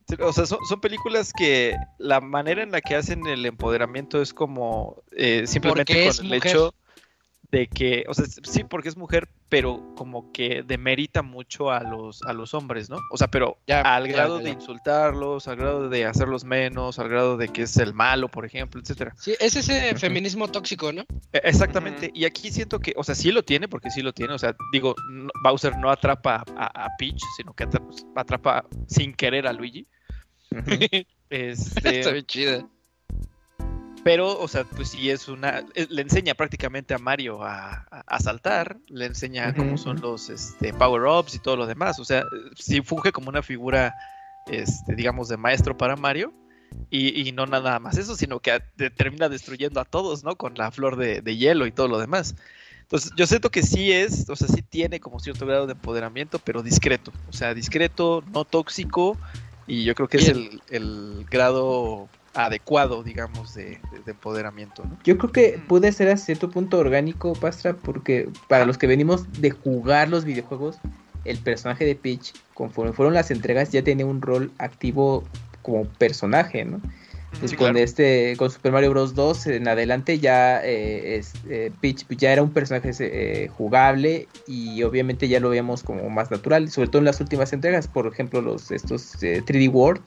Sí, 0.09 0.17
O 0.23 0.33
sea, 0.33 0.47
son, 0.47 0.59
son 0.67 0.81
películas 0.81 1.33
que 1.37 1.77
la 1.99 2.23
manera 2.23 2.63
en 2.63 2.71
la 2.73 2.81
que 2.81 2.95
hacen 2.97 3.27
el 3.27 3.45
empoderamiento 3.45 4.23
es 4.23 4.33
como 4.33 5.03
eh, 5.13 5.43
simplemente 5.47 5.93
con 5.93 6.25
el 6.27 6.33
mujer. 6.35 6.47
hecho 6.51 6.75
de 7.51 7.67
que, 7.67 8.05
o 8.09 8.15
sea, 8.15 8.25
sí, 8.25 8.65
porque 8.65 8.89
es 8.89 8.97
mujer, 8.97 9.29
pero 9.49 9.95
como 9.97 10.33
que 10.33 10.63
demerita 10.65 11.23
mucho 11.23 11.71
a 11.71 11.81
los, 11.83 12.23
a 12.23 12.33
los 12.33 12.53
hombres, 12.55 12.91
¿no? 12.91 12.99
O 13.11 13.17
sea, 13.17 13.29
pero 13.29 13.59
Ya, 13.67 13.81
al 13.83 14.07
ya, 14.09 14.13
grado 14.15 14.39
ya, 14.39 14.45
de 14.45 14.51
insultarlos, 14.51 15.47
al 15.49 15.57
grado 15.57 15.89
de 15.89 16.05
hacerlos 16.05 16.45
menos, 16.45 16.99
al 16.99 17.09
grado 17.09 17.37
de 17.37 17.49
que 17.49 17.63
es 17.63 17.77
el 17.77 17.95
malo, 17.95 18.29
por 18.29 18.45
ejemplo, 18.45 18.81
etcétera. 18.81 19.15
Sí, 19.19 19.35
es 19.39 19.55
ese 19.57 19.95
feminismo 19.97 20.49
tóxico, 20.49 20.93
¿no? 20.93 21.03
E- 21.33 21.41
Exactamente, 21.45 22.11
y 22.13 22.25
aquí 22.25 22.51
siento 22.51 22.81
que, 22.81 22.93
o 22.97 23.05
sea, 23.05 23.15
sí 23.15 23.31
lo 23.31 23.43
tiene, 23.45 23.69
porque 23.69 23.91
sí 23.91 24.03
lo 24.03 24.13
tiene, 24.13 24.35
o 24.35 24.39
sea, 24.39 24.55
digo, 24.73 24.95
no- 25.11 25.31
Bowser 25.45 25.77
no 25.79 25.91
atrapa 25.91 26.45
a, 26.57 26.85
a 26.85 26.89
Peach, 26.99 27.21
sino 27.37 27.53
que 27.55 27.65
atra- 27.65 27.83
atrapa 28.17 28.65
sin 28.89 29.15
querer 29.15 29.47
a 29.47 29.53
Luigi. 29.53 29.87
Este, 31.29 31.89
Está 32.01 32.13
bien 32.13 32.27
chida. 32.27 32.69
Pero, 34.07 34.39
o 34.39 34.47
sea, 34.47 34.63
pues 34.63 34.91
sí 34.91 35.11
es 35.11 35.27
una. 35.27 35.65
Le 35.89 36.01
enseña 36.03 36.35
prácticamente 36.35 36.95
a 36.95 36.99
Mario 36.99 37.43
a, 37.43 37.73
a- 37.91 38.05
a 38.07 38.21
saltar, 38.21 38.77
le 38.87 39.05
enseña 39.07 39.53
cómo 39.53 39.77
son 39.77 40.01
los 40.01 40.31
este, 40.31 40.73
power-ups 40.73 41.35
y 41.35 41.41
todo 41.41 41.57
lo 41.57 41.67
demás. 41.67 41.99
O 41.99 42.05
sea, 42.05 42.25
sí 42.57 42.83
funge 42.83 43.11
como 43.11 43.31
una 43.31 43.43
figura, 43.43 43.97
este, 44.47 44.95
digamos, 44.95 45.27
de 45.27 45.37
maestro 45.37 45.77
para 45.77 45.97
Mario. 45.97 46.33
Y, 46.89 47.29
y 47.29 47.33
no 47.33 47.47
nada 47.47 47.81
más 47.81 47.99
eso, 47.99 48.15
sino 48.15 48.39
que 48.39 48.53
a- 48.53 48.61
termina 48.97 49.29
destruyendo 49.29 49.81
a 49.81 49.85
todos, 49.85 50.23
¿no? 50.23 50.37
Con 50.37 50.55
la 50.55 50.71
flor 50.71 50.95
de, 50.97 51.21
de 51.21 51.37
hielo 51.37 51.67
y 51.67 51.73
todo 51.73 51.89
lo 51.89 51.99
demás. 51.99 52.37
Entonces, 52.83 53.11
yo 53.17 53.27
siento 53.27 53.51
que 53.51 53.65
sí 53.65 53.91
es, 53.91 54.31
o 54.31 54.37
sea, 54.37 54.47
sí 54.47 54.63
tiene 54.63 55.01
como 55.01 55.19
cierto 55.19 55.47
grado 55.47 55.67
de 55.67 55.73
empoderamiento, 55.73 56.39
pero 56.39 56.63
discreto. 56.63 57.11
O 57.29 57.33
sea, 57.33 57.55
discreto, 57.55 58.23
no 58.33 58.45
tóxico. 58.45 59.19
Y 59.67 59.83
yo 59.83 59.97
creo 59.97 60.07
que 60.07 60.19
es 60.19 60.29
el, 60.29 60.63
el 60.71 61.27
grado 61.29 62.09
adecuado, 62.37 63.03
digamos, 63.03 63.55
de, 63.55 63.81
de- 63.93 64.01
de 64.05 64.11
empoderamiento, 64.13 64.85
¿no? 64.85 64.99
Yo 65.05 65.19
creo 65.19 65.33
que 65.33 65.59
puede 65.67 65.91
ser 65.93 66.09
a 66.09 66.17
cierto 66.17 66.51
punto 66.51 66.79
orgánico, 66.79 67.33
Pastra, 67.35 67.75
porque 67.77 68.29
para 68.49 68.65
los 68.67 68.79
que 68.79 68.87
venimos 68.87 69.31
de 69.41 69.51
jugar 69.51 70.09
los 70.09 70.25
videojuegos, 70.25 70.79
el 71.25 71.39
personaje 71.39 71.85
de 71.85 71.97
Peach, 71.97 72.33
conforme 72.55 72.93
fueron 72.93 73.15
las 73.15 73.31
entregas, 73.31 73.73
ya 73.73 73.83
tenía 73.83 74.07
un 74.07 74.23
rol 74.23 74.53
activo 74.59 75.25
como 75.63 75.85
personaje, 75.85 76.65
¿no? 76.65 76.81
Pues 77.41 77.51
Sí, 77.51 77.57
con 77.57 77.73
claro. 77.73 77.79
este, 77.85 78.35
con 78.39 78.51
Super 78.51 78.73
Mario 78.73 78.91
Bros. 78.91 79.15
2 79.15 79.47
en 79.49 79.69
adelante 79.69 80.19
ya 80.19 80.65
eh, 80.65 81.17
es, 81.17 81.33
eh, 81.51 81.71
Peach 81.83 82.07
ya 82.17 82.33
era 82.33 82.43
un 82.43 82.51
personaje 82.53 82.93
eh, 83.01 83.49
jugable 83.49 84.27
y 84.47 84.83
obviamente 84.85 85.29
ya 85.29 85.39
lo 85.41 85.51
veíamos 85.51 85.83
como 85.83 86.09
más 86.09 86.31
natural, 86.31 86.71
sobre 86.71 86.89
todo 86.89 87.01
en 87.01 87.05
las 87.05 87.21
últimas 87.21 87.53
entregas, 87.53 87.89
por 87.89 88.07
ejemplo 88.07 88.41
los 88.41 88.71
estos 88.71 89.23
eh, 89.23 89.43
3D 89.45 89.69
World 89.71 90.01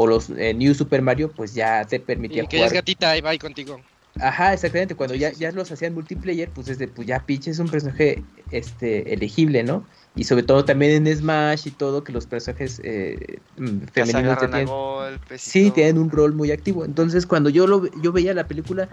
o 0.00 0.06
los 0.06 0.30
eh, 0.30 0.54
New 0.54 0.74
Super 0.74 1.02
Mario, 1.02 1.28
pues 1.34 1.54
ya 1.54 1.84
te 1.84 1.98
permitía 1.98 2.44
Y 2.44 2.46
que 2.46 2.58
ya 2.58 2.64
es 2.66 2.70
jugar 2.70 2.82
gatita, 2.82 3.10
ahí 3.10 3.20
va 3.20 3.30
ahí 3.30 3.38
contigo. 3.38 3.80
Ajá, 4.20 4.52
exactamente. 4.52 4.94
Cuando 4.94 5.14
ya, 5.14 5.32
ya 5.32 5.52
los 5.52 5.70
hacían 5.70 5.94
multiplayer, 5.94 6.48
pues 6.50 6.66
desde 6.68 6.88
pues 6.88 7.06
ya 7.06 7.24
Peach 7.24 7.48
es 7.48 7.58
un 7.58 7.68
personaje 7.68 8.22
este 8.50 9.12
elegible, 9.12 9.62
¿no? 9.62 9.86
Y 10.16 10.24
sobre 10.24 10.42
todo 10.42 10.64
también 10.64 11.06
en 11.06 11.16
Smash 11.16 11.68
y 11.68 11.70
todo, 11.70 12.02
que 12.02 12.12
los 12.12 12.26
personajes 12.26 12.80
eh, 12.84 13.40
femeninos 13.92 14.38
tienen, 14.38 14.66
golpes 14.66 15.46
y 15.46 15.50
sí, 15.50 15.70
tienen 15.70 15.98
un 15.98 16.10
rol 16.10 16.32
muy 16.34 16.50
activo. 16.50 16.84
Entonces, 16.84 17.26
cuando 17.26 17.48
yo 17.50 17.66
lo 17.66 17.86
yo 18.02 18.12
veía 18.12 18.34
la 18.34 18.48
película, 18.48 18.88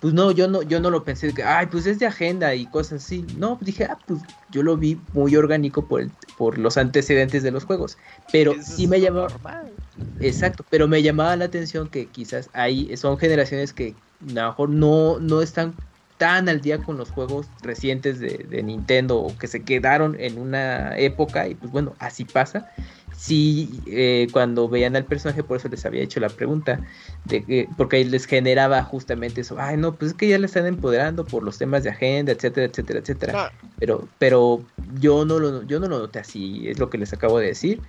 pues 0.00 0.14
no, 0.14 0.30
yo 0.30 0.48
no, 0.48 0.62
yo 0.62 0.80
no 0.80 0.90
lo 0.90 1.04
pensé 1.04 1.32
que, 1.34 1.42
ay, 1.42 1.66
pues 1.66 1.86
es 1.86 1.98
de 1.98 2.06
agenda 2.06 2.54
y 2.54 2.66
cosas 2.66 3.04
así. 3.04 3.26
No, 3.36 3.58
pues 3.58 3.66
dije, 3.66 3.84
ah, 3.84 3.98
pues 4.06 4.20
yo 4.50 4.62
lo 4.62 4.76
vi 4.76 4.98
muy 5.12 5.36
orgánico 5.36 5.86
por 5.86 6.00
el- 6.00 6.12
por 6.38 6.58
los 6.58 6.78
antecedentes 6.78 7.42
de 7.42 7.50
los 7.50 7.64
juegos. 7.64 7.98
Pero 8.32 8.52
Eso 8.52 8.76
sí 8.76 8.84
es 8.84 8.88
me 8.88 9.00
llamaba, 9.00 9.28
normal. 9.28 9.74
Exacto, 10.20 10.64
pero 10.68 10.86
me 10.86 11.02
llamaba 11.02 11.34
la 11.36 11.46
atención 11.46 11.88
que 11.88 12.06
quizás 12.06 12.50
ahí 12.52 12.94
son 12.96 13.18
generaciones 13.18 13.72
que 13.72 13.94
a 14.22 14.32
lo 14.32 14.48
mejor 14.48 14.68
no, 14.68 15.18
no 15.18 15.40
están 15.40 15.74
tan 16.18 16.50
al 16.50 16.60
día 16.60 16.76
con 16.82 16.98
los 16.98 17.10
juegos 17.10 17.46
recientes 17.62 18.20
de, 18.20 18.44
de 18.46 18.62
Nintendo 18.62 19.18
o 19.18 19.36
que 19.38 19.46
se 19.46 19.62
quedaron 19.62 20.16
en 20.20 20.38
una 20.38 20.94
época 20.98 21.48
y 21.48 21.54
pues 21.54 21.72
bueno, 21.72 21.94
así 21.98 22.26
pasa. 22.26 22.70
Sí, 23.16 23.68
eh, 23.86 24.28
cuando 24.32 24.68
veían 24.68 24.96
al 24.96 25.04
personaje, 25.04 25.42
por 25.42 25.56
eso 25.56 25.68
les 25.68 25.84
había 25.84 26.02
hecho 26.02 26.20
la 26.20 26.28
pregunta, 26.28 26.80
de 27.24 27.42
que, 27.42 27.68
porque 27.76 28.04
les 28.04 28.26
generaba 28.26 28.82
justamente 28.82 29.40
eso, 29.40 29.56
ay 29.58 29.76
no, 29.78 29.94
pues 29.94 30.12
es 30.12 30.16
que 30.16 30.28
ya 30.28 30.38
le 30.38 30.46
están 30.46 30.66
empoderando 30.66 31.24
por 31.24 31.42
los 31.42 31.58
temas 31.58 31.84
de 31.84 31.90
agenda, 31.90 32.32
etcétera, 32.32 32.66
etcétera, 32.66 33.00
etcétera 33.00 33.32
No, 33.32 33.68
pero 33.78 34.08
pero 34.18 34.62
yo 35.00 35.24
no 35.24 35.38
lo 35.38 35.62
yo 35.64 35.80
no 35.80 35.88
lo 35.88 35.98
noté 35.98 36.18
así 36.18 36.68
es 36.68 36.78
lo 36.78 36.88
que 36.90 36.98
les 36.98 37.12
acabo 37.12 37.38
de 37.38 37.46
decir 37.46 37.80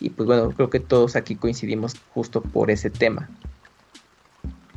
y 0.00 0.10
pues 0.10 0.26
bueno 0.26 0.50
creo 0.50 0.68
que 0.70 0.80
todos 0.80 1.16
aquí 1.16 1.36
coincidimos 1.36 1.94
justo 2.08 2.42
por 2.42 2.70
ese 2.70 2.90
tema 2.90 3.30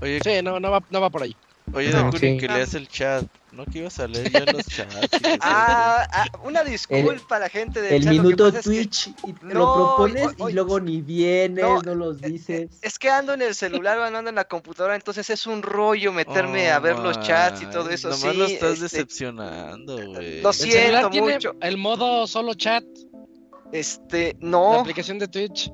Oye, 0.01 0.19
sí, 0.23 0.41
no, 0.41 0.59
no 0.61 0.71
va, 0.71 0.81
no 0.89 1.01
va 1.01 1.09
por 1.09 1.23
ahí. 1.23 1.35
oye, 1.73 1.89
No, 1.91 2.03
Dakuni, 2.03 2.19
sí. 2.19 2.37
que 2.37 2.47
leas 2.47 2.73
el 2.73 2.87
chat. 2.87 3.25
No 3.51 3.65
que 3.65 3.79
ibas 3.79 3.99
a 3.99 4.07
leer 4.07 4.31
ya 4.31 4.45
los 4.45 4.63
chats. 4.67 5.09
Ah, 5.41 6.07
ah, 6.09 6.25
una 6.43 6.63
disculpa 6.63 7.35
a 7.35 7.39
la 7.39 7.49
gente 7.49 7.81
del 7.81 7.93
el 7.95 8.03
chat, 8.03 8.13
que 8.13 8.19
minuto 8.21 8.45
pasa 8.45 8.59
es 8.59 8.63
que- 8.65 8.69
Twitch 8.71 9.07
y 9.27 9.33
te 9.33 9.45
No, 9.47 9.53
lo 9.55 9.75
propones 9.97 10.35
y 10.49 10.53
luego 10.53 10.79
ni 10.79 11.01
vienes 11.01 11.65
no, 11.65 11.81
no, 11.81 11.95
los 11.95 12.21
eh, 12.23 12.29
dices 12.29 12.69
Es 12.81 12.97
que 12.97 13.09
ando 13.09 13.33
en 13.33 13.41
el 13.41 13.55
celular 13.55 13.97
o 13.97 14.03
ando 14.03 14.29
en 14.29 14.35
la 14.35 14.45
computadora, 14.45 14.95
entonces 14.95 15.29
es 15.31 15.45
un 15.47 15.63
rollo 15.63 16.13
meterme 16.13 16.69
a 16.71 16.79
ver 16.79 16.97
los 16.99 17.19
chats 17.19 17.61
y 17.61 17.65
todo 17.65 17.89
eso. 17.89 18.07
Nomás 18.09 18.31
sí, 18.31 18.37
lo 18.37 18.45
estás 18.45 18.71
este, 18.81 18.83
decepcionando, 18.83 19.95
güey. 19.95 20.41
lo 20.41 20.49
El 20.51 20.55
siento 20.55 20.77
celular 20.79 21.09
tiene 21.09 21.33
mucho. 21.33 21.55
el 21.59 21.77
modo 21.77 22.25
solo 22.27 22.53
chat, 22.53 22.85
Este, 23.71 24.35
la 24.41 24.49
no. 24.49 24.79
aplicación 24.79 25.19
de 25.19 25.27
Twitch. 25.27 25.71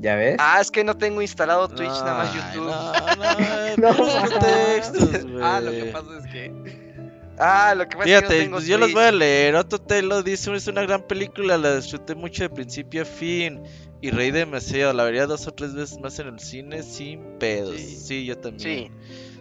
ya 0.00 0.16
ves 0.16 0.36
Ah, 0.38 0.58
es 0.60 0.70
que 0.70 0.84
no 0.84 0.96
tengo 0.96 1.22
instalado 1.22 1.68
Twitch, 1.68 1.88
nada 1.90 2.14
más 2.24 2.34
YouTube. 2.34 2.66
No, 3.78 3.92
no, 3.92 3.92
No. 3.92 3.92
no, 3.92 5.30
güey. 5.30 5.42
Ah, 5.42 5.60
lo 5.60 5.70
que 5.70 5.84
pasa 5.92 6.18
es 6.18 6.32
que. 6.32 6.92
Ah, 7.38 7.74
lo 7.74 7.88
que 7.88 7.96
pasa 7.96 8.08
es 8.10 8.20
que 8.20 8.20
Fíjate, 8.20 8.22
no 8.38 8.42
tengo 8.44 8.56
pues 8.56 8.66
yo 8.66 8.78
los 8.78 8.92
voy 8.92 9.04
a 9.04 9.12
leer. 9.12 9.54
Otto 9.56 9.78
Telo 9.78 10.22
dice: 10.22 10.54
Es 10.54 10.66
una 10.66 10.82
gran 10.82 11.06
película, 11.06 11.56
la 11.56 11.76
disfruté 11.76 12.14
mucho 12.14 12.42
de 12.42 12.50
principio 12.50 13.02
a 13.02 13.04
fin. 13.06 13.62
Y 14.02 14.10
reí 14.10 14.30
demasiado, 14.32 14.92
la 14.92 15.04
vería 15.04 15.26
dos 15.26 15.46
o 15.46 15.52
tres 15.52 15.74
veces 15.74 15.98
más 16.00 16.18
en 16.18 16.26
el 16.26 16.40
cine 16.40 16.82
sin 16.82 17.38
pedos. 17.38 17.76
Sí, 17.76 17.96
Sí. 17.96 18.24
yo 18.26 18.36
también. 18.36 18.60
Sí. 18.60 18.90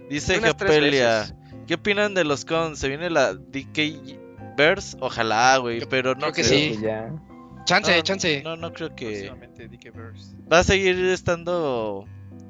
Dice 0.09 0.39
Japelia. 0.39 1.35
¿Qué 1.67 1.75
opinan 1.75 2.13
de 2.13 2.23
los 2.23 2.45
cons? 2.45 2.79
¿Se 2.79 2.87
viene 2.87 3.09
la 3.09 3.33
DK 3.33 4.55
Verse? 4.57 4.97
Ojalá, 4.99 5.57
güey, 5.57 5.81
pero 5.89 6.13
no 6.15 6.31
creo 6.31 6.33
que 6.33 6.41
Creo 6.43 6.59
sí. 6.59 6.77
que 6.77 6.81
ya 6.85 7.11
Chance, 7.65 7.95
No, 7.95 8.01
chance. 8.01 8.41
No, 8.43 8.56
no 8.56 8.73
creo 8.73 8.95
que. 8.95 9.31
Va 10.51 10.59
a 10.59 10.64
seguir 10.64 10.98
estando 11.06 12.06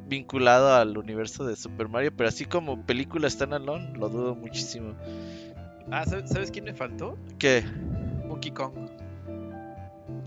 vinculado 0.07 0.73
al 0.75 0.97
universo 0.97 1.45
de 1.45 1.55
Super 1.55 1.87
Mario, 1.87 2.11
pero 2.15 2.29
así 2.29 2.45
como 2.45 2.85
película 2.85 3.29
standalone, 3.29 3.97
lo 3.97 4.09
dudo 4.09 4.35
muchísimo. 4.35 4.95
Ah, 5.91 6.05
¿sabes, 6.05 6.51
quién 6.51 6.65
me 6.65 6.73
faltó? 6.73 7.17
¿Qué? 7.39 7.63
Funky 8.27 8.51
Kong. 8.51 8.73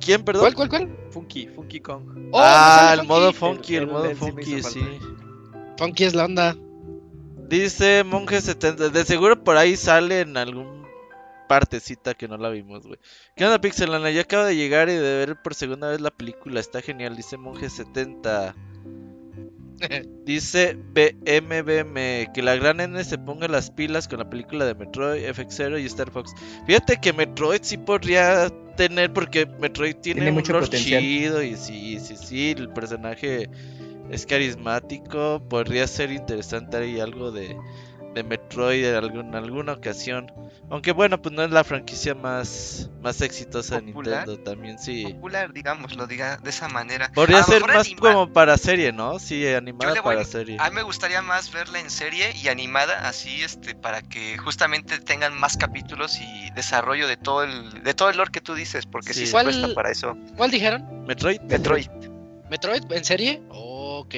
¿Quién, 0.00 0.24
perdón? 0.24 0.52
¿Cuál, 0.52 0.54
cuál, 0.54 0.68
cuál? 0.68 0.96
Funky, 1.10 1.46
Funky 1.48 1.80
Kong. 1.80 2.28
Oh, 2.32 2.40
ah, 2.42 2.94
el 2.98 3.06
modo 3.06 3.32
Funky. 3.32 3.76
el, 3.76 3.82
El- 3.84 3.88
modo 3.88 4.10
el 4.10 4.16
funky, 4.16 4.62
sí. 4.62 4.80
Funky 5.78 6.04
es 6.04 6.14
la 6.14 6.24
onda. 6.24 6.56
Dice 7.48 8.04
Monje 8.04 8.40
70. 8.40 8.88
De 8.88 9.04
seguro 9.04 9.42
por 9.44 9.56
ahí 9.56 9.76
sale 9.76 10.20
en 10.22 10.36
algún 10.36 10.83
partecita 11.48 12.14
que 12.14 12.28
no 12.28 12.36
la 12.36 12.48
vimos, 12.48 12.86
güey. 12.86 12.98
¿Qué 13.36 13.44
onda, 13.44 13.60
Pixelana? 13.60 14.10
Ya 14.10 14.23
acabo 14.23 14.44
de 14.44 14.56
llegar 14.56 14.89
y 14.89 14.94
de 14.94 15.00
ver 15.00 15.36
por 15.42 15.55
segunda 15.55 15.89
vez 15.89 16.00
la 16.00 16.10
película. 16.10 16.60
Está 16.60 16.81
genial, 16.81 17.16
dice 17.16 17.36
Monje 17.36 17.70
70. 17.70 18.55
Dice 20.24 20.74
BMBM 20.74 22.32
que 22.32 22.42
la 22.42 22.55
gran 22.56 22.81
N 22.81 23.02
se 23.05 23.18
ponga 23.18 23.48
las 23.48 23.70
pilas 23.70 24.08
con 24.08 24.18
la 24.20 24.31
película 24.31 24.64
de 24.64 24.74
Metroid, 24.74 25.24
FX0 25.24 25.81
y 25.81 25.86
Star 25.86 26.10
Fox. 26.10 26.32
Fíjate 26.66 26.98
que 27.00 27.12
Metroid 27.12 27.60
sí 27.62 27.76
podría 27.76 28.48
tener, 28.76 29.12
porque 29.12 29.47
Metroid 29.47 29.97
tiene, 29.97 30.20
Tiene 30.20 30.31
un 30.31 30.36
mucho 30.36 30.58
potencial. 30.58 31.02
chido 31.02 31.42
y 31.42 31.56
sí, 31.56 31.98
sí, 32.00 32.16
sí, 32.16 32.55
el 32.56 32.70
personaje 32.70 33.50
es 34.10 34.26
carismático. 34.26 35.42
Podría 35.48 35.86
ser 35.86 36.10
interesante 36.10 36.76
ahí 36.76 37.00
algo 37.00 37.31
de, 37.31 37.56
de 38.14 38.22
Metroid 38.22 38.84
en, 38.86 38.94
algún- 38.94 39.34
alguna 39.34 39.72
ocasión. 39.72 40.30
Aunque 40.70 40.92
bueno, 40.92 41.20
pues 41.20 41.34
no 41.34 41.42
es 41.42 41.50
la 41.50 41.62
franquicia 41.64 42.14
más, 42.14 42.88
más 43.02 43.20
exitosa 43.20 43.76
de. 43.76 43.82
Nintendo, 43.82 44.38
también 44.38 44.78
sí. 44.78 45.04
Popular, 45.04 45.52
digamos, 45.52 45.94
lo 45.96 46.06
diga 46.06 46.38
de 46.38 46.48
esa 46.50 46.68
manera. 46.68 47.06
A 47.06 47.12
Podría 47.12 47.42
ser 47.42 47.62
más 47.66 47.86
anima- 47.86 48.00
como 48.00 48.32
para 48.32 48.56
serie, 48.56 48.92
¿no? 48.92 49.18
Sí, 49.18 49.46
animada 49.48 50.02
para 50.02 50.24
serie. 50.24 50.56
A 50.60 50.70
mí 50.70 50.76
me 50.76 50.82
gustaría 50.82 51.20
más 51.22 51.52
verla 51.52 51.80
en 51.80 51.90
serie 51.90 52.32
y 52.42 52.48
animada, 52.48 53.06
así, 53.08 53.42
este, 53.42 53.74
para 53.74 54.00
que 54.02 54.38
justamente 54.38 54.98
tengan 55.00 55.38
más 55.38 55.56
capítulos 55.56 56.18
y 56.20 56.50
desarrollo 56.52 57.06
de 57.08 57.16
todo 57.18 57.42
el, 57.44 57.82
de 57.82 57.92
todo 57.94 58.08
el 58.10 58.16
lore 58.16 58.30
que 58.32 58.40
tú 58.40 58.54
dices, 58.54 58.86
porque 58.86 59.12
sí, 59.12 59.20
Sí. 59.20 59.26
se 59.26 59.32
¿Cuál- 59.32 59.46
presta 59.46 59.74
para 59.74 59.90
eso. 59.90 60.16
¿Cuál 60.36 60.50
dijeron? 60.50 61.04
Metroid. 61.06 61.40
Metroid. 61.42 61.88
¿Metroid 62.50 62.82
en 62.92 63.04
serie? 63.04 63.42
ok. 63.50 64.14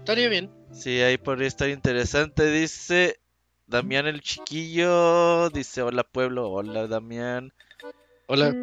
Estaría 0.00 0.28
bien. 0.28 0.50
Sí, 0.72 1.00
ahí 1.00 1.18
podría 1.18 1.48
estar 1.48 1.68
interesante. 1.68 2.50
Dice 2.50 3.20
Damián 3.66 4.06
el 4.06 4.20
chiquillo. 4.20 5.50
Dice 5.50 5.82
hola 5.82 6.04
pueblo. 6.04 6.50
Hola 6.50 6.86
Damián. 6.86 7.52
Hola. 8.26 8.56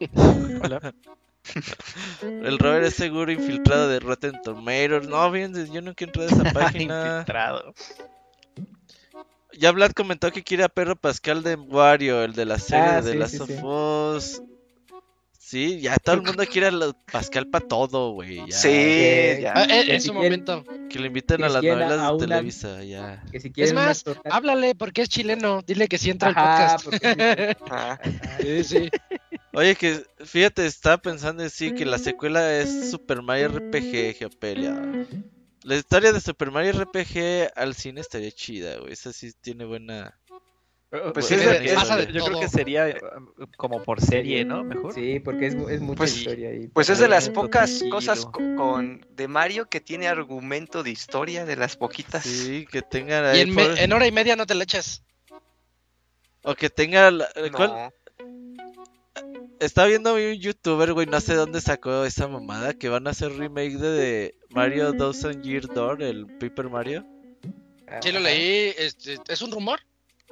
Hola. 0.62 0.94
El 2.22 2.58
Robert 2.58 2.84
es 2.86 2.94
seguro 2.94 3.32
infiltrado 3.32 3.88
de 3.88 3.98
Rotten 4.00 4.40
Tomatoes. 4.42 5.08
No, 5.08 5.30
fíjense, 5.32 5.68
yo 5.72 5.80
nunca 5.82 6.04
entré 6.04 6.24
a 6.24 6.26
esa 6.26 6.44
página. 6.52 7.06
Infiltrado. 7.06 7.74
ya 9.58 9.70
Vlad 9.72 9.92
comentó 9.92 10.30
que 10.32 10.42
quiere 10.42 10.64
a 10.64 10.68
Perro 10.68 10.96
Pascal 10.96 11.42
de 11.42 11.54
Wario, 11.56 12.22
el 12.24 12.32
de 12.32 12.44
la 12.46 12.58
serie 12.58 12.80
Ah, 12.80 13.02
de 13.02 13.12
sí, 13.12 13.18
Last 13.18 13.34
sí, 13.34 13.40
of 13.40 13.48
sí. 13.48 13.54
Us. 13.62 14.42
Sí, 15.52 15.80
ya 15.82 15.96
todo 15.98 16.14
el 16.16 16.22
mundo 16.22 16.44
quiere 16.50 16.68
a 16.68 16.70
la- 16.70 16.96
Pascal 17.12 17.46
para 17.48 17.66
todo, 17.68 18.12
güey. 18.12 18.36
ya. 18.48 18.56
Sí, 18.56 18.68
Eh, 18.70 19.38
ya. 19.42 19.52
Ah, 19.54 19.64
en, 19.64 19.68
que 19.86 19.94
en 19.96 20.00
si 20.00 20.06
su 20.08 20.14
quieren- 20.14 20.44
momento. 20.44 20.64
Que 20.88 20.98
le 20.98 21.06
inviten 21.08 21.36
que 21.36 21.44
a 21.44 21.48
las 21.50 21.62
novelas 21.62 22.00
a 22.00 22.12
de 22.12 22.18
Televisa, 22.18 22.82
ya. 22.84 23.22
Que 23.30 23.38
si 23.38 23.52
Es 23.56 23.74
más, 23.74 24.02
torta- 24.02 24.30
háblale 24.32 24.74
porque 24.74 25.02
es 25.02 25.10
chileno. 25.10 25.60
Dile 25.60 25.88
que 25.88 25.98
sí 25.98 26.08
entra 26.10 26.30
al 26.30 26.34
podcast. 26.34 26.84
porque 26.86 27.56
sí, 28.40 28.42
Sí, 28.64 28.64
sí. 28.64 28.90
Oye, 29.52 29.74
que 29.76 30.02
fíjate, 30.24 30.64
estaba 30.64 30.96
pensando 30.96 31.42
en 31.42 31.50
sí 31.50 31.74
que 31.74 31.84
la 31.84 31.98
secuela 31.98 32.58
es 32.58 32.90
Super 32.90 33.20
Mario 33.20 33.48
RPG 33.48 34.14
Geopelia. 34.16 34.80
La 35.64 35.76
historia 35.76 36.12
de 36.14 36.20
Super 36.22 36.50
Mario 36.50 36.72
RPG 36.72 37.52
al 37.54 37.74
cine 37.74 38.00
estaría 38.00 38.30
chida, 38.32 38.78
güey. 38.78 38.94
Esa 38.94 39.12
sí 39.12 39.32
tiene 39.40 39.66
buena. 39.66 40.18
Pues 41.14 41.28
buena 41.30 41.52
es 41.56 41.72
pasa 41.72 41.96
de 41.96 42.12
Yo 42.12 42.22
creo 42.22 42.38
que 42.38 42.48
sería 42.48 42.86
eh, 42.88 43.00
como 43.56 43.82
por 43.82 44.02
serie, 44.02 44.44
¿no? 44.44 44.62
Mejor. 44.62 44.92
Sí, 44.92 45.20
porque 45.20 45.46
es, 45.46 45.54
es 45.54 45.80
mucha 45.80 45.96
Pues- 45.96 46.18
historia 46.18 46.50
ahí. 46.50 46.68
Pues 46.68 46.90
es 46.90 46.98
de 46.98 47.08
las 47.08 47.30
pocas 47.30 47.82
cosas 47.90 48.26
co- 48.26 48.32
con 48.56 49.06
de 49.10 49.26
Mario 49.26 49.70
que 49.70 49.80
tiene 49.80 50.06
argumento 50.06 50.82
de 50.82 50.90
historia, 50.90 51.46
de 51.46 51.56
las 51.56 51.76
poquitas. 51.76 52.24
Sí, 52.24 52.66
que 52.70 52.82
tengan 52.82 53.24
Y 53.24 53.28
ahí 53.28 53.40
en, 53.40 53.54
me- 53.54 53.64
por- 53.64 53.78
en 53.78 53.92
hora 53.94 54.06
y 54.06 54.12
media 54.12 54.36
no 54.36 54.44
te 54.46 54.54
la 54.54 54.64
echas. 54.64 55.02
O 56.42 56.54
que 56.54 56.68
tenga. 56.68 57.10
la- 57.10 57.28
No. 57.50 57.56
¿cuál? 57.56 57.90
Estaba 59.60 59.86
viendo 59.88 60.14
un 60.14 60.32
youtuber, 60.34 60.92
güey, 60.92 61.06
no 61.06 61.20
sé 61.20 61.34
dónde 61.34 61.60
sacó 61.60 62.04
esa 62.04 62.26
mamada, 62.28 62.74
que 62.74 62.88
van 62.90 63.06
a 63.06 63.10
hacer 63.10 63.32
remake 63.32 63.78
de, 63.78 63.90
de 63.92 64.34
Mario 64.50 64.92
Thousand 64.92 65.42
Year 65.42 65.66
Door, 65.68 66.02
el 66.02 66.26
Paper 66.38 66.68
Mario. 66.68 67.06
Sí, 68.02 68.10
lo 68.12 68.20
leí. 68.20 68.74
Es, 68.76 68.96
es 69.28 69.40
un 69.42 69.52
rumor. 69.52 69.80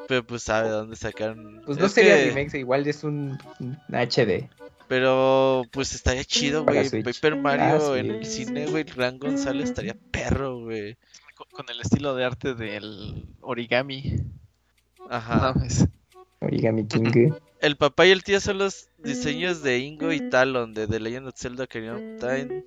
Pero 0.08 0.26
pues 0.26 0.42
sabe 0.42 0.68
dónde 0.70 0.96
sacaron. 0.96 1.62
Pues 1.64 1.78
no 1.78 1.86
Es 1.86 1.92
sería 1.92 2.16
que- 2.16 2.30
remake, 2.30 2.54
igual 2.58 2.86
es 2.86 3.04
un, 3.04 3.38
un 3.60 3.78
HD. 3.90 4.48
Pero 4.88 5.62
pues 5.70 5.94
estaría 5.94 6.24
chido, 6.24 6.64
güey. 6.64 6.88
Paper 7.02 7.36
Mario 7.36 7.92
Ah, 7.92 7.98
en 7.98 8.10
el 8.10 8.26
cine, 8.26 8.66
güey. 8.66 8.82
Ran 8.84 9.18
González 9.18 9.68
estaría 9.70 9.96
perro, 10.10 10.60
güey. 10.60 10.96
Con, 11.36 11.46
con 11.52 11.66
el 11.70 11.80
estilo 11.80 12.14
de 12.16 12.24
arte 12.24 12.54
del 12.54 13.24
origami. 13.40 14.16
Ajá. 15.08 15.54
Origami 16.40 16.86
King. 16.86 17.32
El 17.60 17.76
papá 17.76 18.06
y 18.06 18.10
el 18.10 18.24
tío 18.24 18.40
son 18.40 18.56
los 18.56 18.88
diseños 18.96 19.62
de 19.62 19.78
Ingo 19.80 20.12
y 20.14 20.30
Talon 20.30 20.72
de 20.72 20.86
The 20.88 20.98
Legend 20.98 21.26
of 21.28 21.34
Zelda 21.36 21.64
Ocarina 21.64 21.92
of 21.96 22.00
Time. 22.18 22.64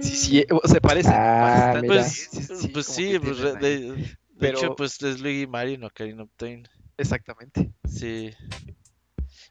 Sí, 0.00 0.14
sí, 0.16 0.38
eh, 0.38 0.46
se 0.66 0.80
parecen. 0.80 1.12
Ah, 1.12 1.72
bastante. 1.74 1.88
mira. 1.88 1.94
Pues, 2.02 2.28
Sí, 2.60 2.68
pues 2.68 2.86
sí, 2.86 3.18
pues, 3.18 3.38
re- 3.40 3.50
ahí. 3.50 3.56
de, 3.90 4.16
de 4.36 4.40
Pero- 4.48 4.58
hecho, 4.58 4.76
pues 4.76 5.02
es 5.02 5.20
Luigi 5.20 5.46
Mario 5.46 5.74
en 5.74 5.84
Ocarina 5.84 6.22
of 6.22 6.30
Time. 6.36 6.62
Exactamente. 6.98 7.72
Sí. 7.88 8.30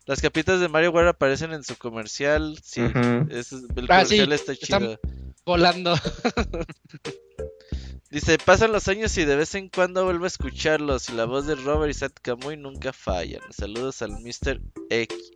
Las 0.06 0.22
capitas 0.22 0.60
de 0.60 0.68
Mario 0.68 0.92
War 0.92 1.08
aparecen 1.08 1.52
en 1.54 1.64
su 1.64 1.76
comercial. 1.78 2.58
Sí, 2.64 2.82
es- 3.30 3.52
el 3.52 3.88
Ah, 3.90 4.06
sí, 4.06 4.18
comercial 4.18 4.32
está 4.34 4.52
están- 4.54 4.82
chido. 4.82 5.00
Volando. 5.46 5.94
Dice, 8.12 8.38
pasan 8.38 8.72
los 8.72 8.88
años 8.88 9.18
y 9.18 9.26
de 9.26 9.36
vez 9.36 9.56
en 9.56 9.68
cuando 9.68 10.06
vuelvo 10.06 10.26
a 10.26 10.28
escucharlos 10.28 11.10
y 11.10 11.14
la 11.14 11.26
voz 11.26 11.48
de 11.48 11.56
Robert 11.56 11.90
y 11.92 11.94
Sat 11.94 12.14
Camuy 12.22 12.56
nunca 12.56 12.94
fallan. 12.94 13.42
Saludos 13.52 14.02
al 14.02 14.12
Mr. 14.12 14.62
X. 14.90 15.32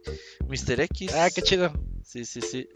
Mr. 0.48 0.82
X. 0.82 1.12
Ah, 1.16 1.30
qué 1.34 1.42
chido. 1.42 1.74
Sí, 2.06 2.26
sí, 2.26 2.42
sí. 2.42 2.70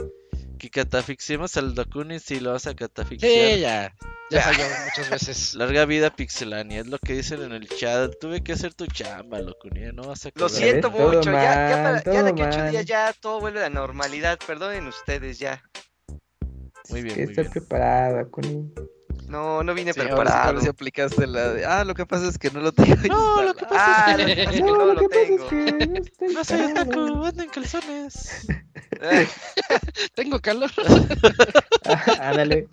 Que 0.58 0.70
catafixiemos 0.70 1.56
al 1.58 1.76
Dokuni 1.76 2.20
si 2.20 2.40
lo 2.40 2.52
vas 2.52 2.66
a 2.68 2.72
Sí, 2.72 2.76
catafixiar. 2.78 3.60
ya. 3.60 3.96
Ya 4.32 4.42
salió 4.42 4.66
muchas 4.84 5.10
veces. 5.12 5.54
Larga 5.56 5.86
vida 5.86 6.10
Pixelania, 6.10 6.82
es 6.82 6.88
lo 6.88 6.98
que 6.98 7.14
dicen 7.14 7.44
en 7.44 7.52
el 7.52 7.68
chat. 7.70 8.12
Tuve 8.20 8.42
que 8.42 8.54
hacer 8.54 8.74
tu 8.74 8.88
chamba, 8.88 9.40
Locuni, 9.40 9.92
no 9.94 10.08
vas 10.08 10.26
a 10.26 10.32
Lo 10.34 10.50
siento 10.50 10.92
Todo 10.92 11.14
mucho, 11.14 11.32
ya, 11.32 11.70
ya, 11.70 11.84
para- 11.84 12.04
ya 12.04 12.24
de 12.24 12.30
a 12.30 12.34
ocho 12.34 12.72
días 12.72 12.86
ya 12.86 13.14
todo 13.14 13.40
vuelve 13.40 13.60
a 13.60 13.64
la 13.64 13.70
normalidad, 13.70 14.40
perdonen 14.46 14.88
ustedes 14.88 15.38
ya. 15.38 15.62
Muy 16.90 17.04
bien, 17.04 17.16
que 17.16 17.26
muy 17.26 17.36
bien. 17.36 17.52
No, 19.34 19.64
no 19.64 19.74
vine 19.74 19.94
Sí, 19.94 20.00
preparado. 20.00 20.62
sí 20.62 20.68
aplicaste 20.68 21.26
la 21.26 21.54
de. 21.54 21.66
Ah, 21.66 21.84
lo 21.84 21.96
que 21.96 22.06
pasa 22.06 22.28
es 22.28 22.38
que 22.38 22.52
no 22.52 22.60
lo 22.60 22.72
tengo. 22.72 22.96
No, 23.08 23.42
lo 23.42 23.48
instalado". 23.50 23.56
que 23.56 23.66
pasa 23.66 24.06
Ah, 24.06 24.18
lo 24.18 24.26
que 24.28 24.36
pasa 24.46 24.52
es 24.52 24.62
que 24.62 24.62
no, 24.62 25.08
tengo. 25.10 25.96
estoy 25.96 26.34
No 26.36 26.44
soy 26.44 26.62
otaku, 26.62 27.26
ando 27.26 27.44
en 27.44 27.50
calzones. 27.50 28.48
Tengo 30.16 30.40
calor. 30.40 30.70
Ah, 31.86 32.30
Ándale. 32.30 32.68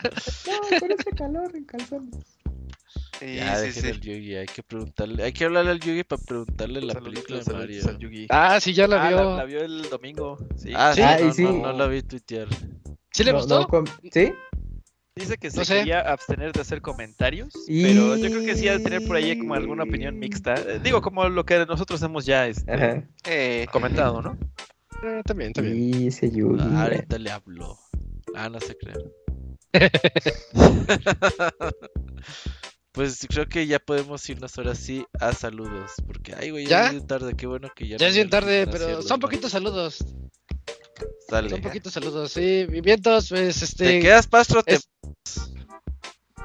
No, 0.46 0.78
con 0.78 0.92
ese 0.92 1.10
calor 1.16 1.50
en 1.56 1.64
calzones. 1.64 2.14
sí, 3.18 3.34
ya, 3.36 3.56
sí, 3.56 3.66
dejen 3.66 3.82
sí. 3.82 3.88
al 3.88 4.00
Yugi, 4.00 4.34
hay 4.36 4.46
que 4.46 4.62
preguntarle. 4.62 5.22
Hay 5.24 5.32
que 5.32 5.44
hablarle 5.46 5.70
al 5.70 5.80
Yugi 5.80 6.04
para 6.04 6.22
preguntarle 6.22 6.82
la 6.82 6.94
película 6.94 7.38
de 7.40 7.52
Mario. 7.54 7.88
al 7.88 7.98
Yugi. 7.98 8.26
Ah, 8.28 8.60
sí, 8.60 8.74
ya 8.74 8.86
la 8.86 9.02
Ah, 9.02 9.08
vio. 9.08 9.16
la, 9.16 9.36
la 9.36 9.44
vio 9.44 9.62
el 9.62 9.88
domingo. 9.88 10.36
Sí. 10.56 10.72
Ah, 10.76 10.92
sí, 10.94 11.00
Ah, 11.02 11.16
no, 11.22 11.32
sí. 11.32 11.42
no, 11.44 11.52
no 11.52 11.72
la 11.72 11.86
vi 11.86 12.02
tuitear. 12.02 12.48
¿Sí 13.12 13.24
le 13.24 13.32
No, 13.32 13.38
gustó? 13.38 13.66
no, 13.72 13.84
¿Sí? 14.12 14.32
Dice 15.20 15.36
que 15.38 15.50
se 15.50 15.58
No 15.58 15.64
sé. 15.64 15.74
quería 15.80 16.00
abstener 16.00 16.52
de 16.52 16.60
hacer 16.62 16.80
comentarios, 16.80 17.52
Y- 17.68 17.82
pero 17.82 18.16
yo 18.16 18.30
creo 18.30 18.42
que 18.44 18.56
sí 18.56 18.66
ha 18.68 18.78
de 18.78 18.82
tener 18.84 19.06
por 19.06 19.16
ahí 19.16 19.38
como 19.38 19.54
alguna 19.54 19.84
opinión 19.84 20.18
mixta. 20.18 20.54
Eh, 20.54 20.80
digo, 20.82 21.02
como 21.02 21.28
lo 21.28 21.44
que 21.44 21.64
nosotros 21.66 22.02
hemos 22.02 22.24
ya 22.24 22.46
este. 22.46 23.06
Eh, 23.26 23.66
comentado, 23.70 24.22
¿no? 24.22 24.38
Eh, 25.02 25.22
también, 25.24 25.52
también. 25.52 25.76
Y 25.78 26.06
ese 26.08 26.30
Yugi. 26.30 26.60
Ah, 26.62 26.84
ahorita 26.84 27.18
le 27.18 27.30
hablo. 27.30 27.78
Ah, 28.34 28.48
no 28.48 28.60
se 28.60 28.76
crean. 28.76 29.02
pues 32.92 33.26
creo 33.28 33.46
que 33.46 33.66
ya 33.66 33.78
podemos 33.78 34.28
irnos 34.28 34.56
ahora 34.58 34.74
sí 34.74 35.04
a 35.20 35.32
saludos. 35.32 35.92
Porque, 36.06 36.34
ay, 36.34 36.50
güey, 36.50 36.64
ya, 36.66 36.70
¿Ya? 36.80 36.86
es 36.86 36.90
bien 36.92 37.06
tarde. 37.06 37.34
Qué 37.36 37.46
bueno 37.46 37.68
que 37.74 37.86
ya. 37.88 37.96
Ya 37.98 38.06
no 38.06 38.08
es 38.10 38.14
bien 38.16 38.30
tarde, 38.30 38.66
pero 38.66 38.84
hacerlo, 38.84 39.02
son 39.02 39.20
¿no? 39.20 39.26
poquitos 39.26 39.52
saludos. 39.52 40.04
Dale. 41.28 41.50
Son 41.50 41.60
poquitos 41.60 41.92
saludos, 41.92 42.32
sí. 42.32 42.66
Y 42.70 42.80
vientos, 42.80 43.28
pues, 43.28 43.62
este. 43.62 43.84
¿Te 43.84 44.00
quedas, 44.00 44.26
Pastro? 44.26 44.62
Te- 44.62 44.74
es- 44.74 44.88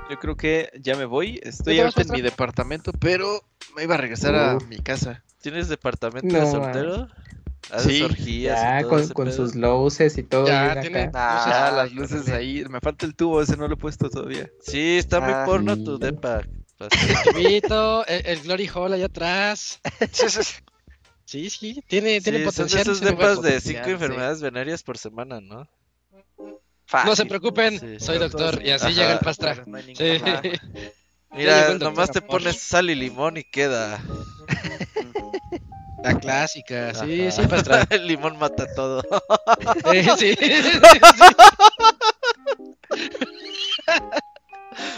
Yo 0.10 0.20
creo 0.20 0.36
que 0.36 0.70
ya 0.82 0.96
me 0.96 1.06
voy. 1.06 1.40
Estoy 1.44 1.76
¿Te 1.78 1.84
vas, 1.84 1.96
ahorita 1.98 2.14
en 2.14 2.20
mi 2.20 2.22
departamento, 2.22 2.92
pero 2.94 3.42
me 3.76 3.84
iba 3.84 3.96
a 3.96 3.98
regresar 3.98 4.36
a 4.36 4.58
mi 4.70 4.78
casa. 4.78 5.24
¿Tienes 5.42 5.68
departamento 5.70 6.28
No, 6.28 6.40
de 6.46 6.52
soltero? 6.52 7.08
¿Haces 7.72 7.94
Sí. 7.94 8.04
orgías 8.04 8.62
Ya, 8.62 8.84
con, 8.88 9.08
con 9.10 9.34
sus 9.34 9.56
luces 9.56 10.18
y 10.20 10.24
todo. 10.24 10.46
Ya, 10.48 10.80
tiene-. 10.82 11.06
Luces. 11.06 11.16
Ah, 11.16 11.72
las 11.76 11.92
luces 11.92 12.30
ahí. 12.30 12.64
Me 12.70 12.80
falta 12.80 13.08
el 13.08 13.16
tubo, 13.16 13.42
ese 13.42 13.58
no 13.58 13.68
lo 13.68 13.74
he 13.74 13.78
puesto 13.78 14.10
todavía. 14.10 14.50
Sí, 14.62 14.98
está 14.98 15.20
muy 15.20 15.34
Ah, 15.34 15.44
porno 15.46 15.74
sí. 15.76 15.84
tu 15.84 15.98
depa. 15.98 16.42
El, 18.08 18.26
el 18.26 18.42
Glory 18.42 18.68
Hall 18.68 18.94
allá 18.94 19.06
atrás. 19.06 19.80
sí, 21.26 21.50
sí, 21.50 21.50
sí. 21.50 21.74
Sí, 21.74 21.74
sí, 21.74 21.82
tiene, 21.88 22.22
tiene 22.22 22.40
Sí, 22.40 22.44
son 22.46 22.54
potencial. 22.54 22.82
esos 22.82 23.02
ese 23.02 23.16
juego. 23.16 23.30
depas 23.30 23.42
de 23.44 23.60
cinco 23.62 23.86
sí. 23.86 23.92
enfermedades 23.92 24.42
venéreas 24.42 24.84
por 24.84 24.98
semana, 24.98 25.42
¿no? 25.42 25.68
Fácil. 26.88 27.10
No 27.10 27.16
se 27.16 27.26
preocupen, 27.26 27.80
Sí. 27.80 28.00
soy 28.00 28.18
doctor 28.20 28.62
y 28.64 28.70
así 28.72 28.86
Ajá. 28.86 28.94
llega 28.94 29.12
el 29.14 29.20
pastra. 29.20 29.56
No 29.66 29.78
Sí. 29.80 29.94
Mira, 31.32 31.72
el 31.72 31.80
nomás 31.80 32.12
te 32.12 32.22
pones 32.22 32.62
sal 32.62 32.90
y 32.90 32.96
limón 32.96 33.38
y 33.38 33.44
queda. 33.44 34.02
La 36.04 36.20
clásica, 36.20 36.94
sí, 36.94 37.28
Ajá. 37.28 37.32
sí, 37.32 37.48
pastra. 37.48 37.88
El 37.90 38.08
limón 38.08 38.38
mata 38.38 38.68
todo. 38.76 39.02
Eh, 39.92 40.06
sí, 40.18 40.36
sí, 40.40 40.62
sí. 40.62 40.80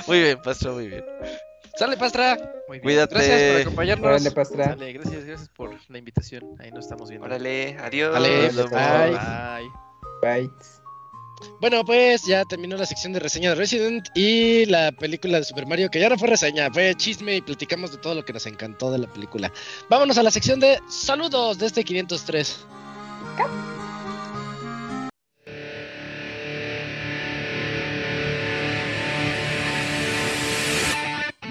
Muy 0.05 0.19
bien, 0.21 0.41
pasó 0.41 0.73
muy 0.73 0.89
bien. 0.89 1.05
Sale, 1.77 1.97
pastra. 1.97 2.37
Muy 2.67 2.77
bien. 2.77 2.83
Cuídate. 2.83 3.15
Gracias 3.15 3.51
por 3.51 3.61
acompañarnos. 3.61 4.07
Órale, 4.07 4.31
pastra. 4.31 4.65
Sale, 4.65 4.93
gracias, 4.93 5.25
gracias 5.25 5.49
por 5.49 5.77
la 5.89 5.97
invitación. 5.97 6.55
Ahí 6.59 6.71
nos 6.71 6.85
estamos 6.85 7.09
viendo. 7.09 7.27
Órale, 7.27 7.77
adiós. 7.79 8.21
Vemos. 8.21 8.69
bye. 8.71 9.69
Bye. 10.21 10.47
Bye. 10.47 10.51
Bueno, 11.59 11.85
pues 11.85 12.23
ya 12.25 12.45
terminó 12.45 12.77
la 12.77 12.85
sección 12.85 13.13
de 13.13 13.19
reseña 13.19 13.49
de 13.49 13.55
Resident 13.55 14.07
y 14.15 14.65
la 14.65 14.91
película 14.91 15.37
de 15.37 15.43
Super 15.43 15.67
Mario, 15.67 15.89
que 15.89 15.99
ya 15.99 16.09
no 16.09 16.17
fue 16.17 16.27
reseña, 16.29 16.71
fue 16.71 16.95
chisme 16.95 17.35
y 17.35 17.41
platicamos 17.41 17.91
de 17.91 17.97
todo 17.97 18.15
lo 18.15 18.25
que 18.25 18.33
nos 18.33 18.47
encantó 18.47 18.91
de 18.91 18.97
la 18.97 19.07
película. 19.07 19.51
Vámonos 19.89 20.17
a 20.17 20.23
la 20.23 20.31
sección 20.31 20.59
de 20.59 20.79
saludos 20.89 21.59
de 21.59 21.67
este 21.67 21.83
503. 21.83 22.65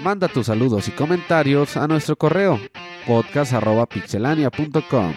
Manda 0.03 0.27
tus 0.27 0.45
saludos 0.47 0.87
y 0.87 0.91
comentarios 0.91 1.75
a 1.75 1.87
nuestro 1.87 2.15
correo 2.15 2.59
podcast.pixelania.com. 3.07 5.13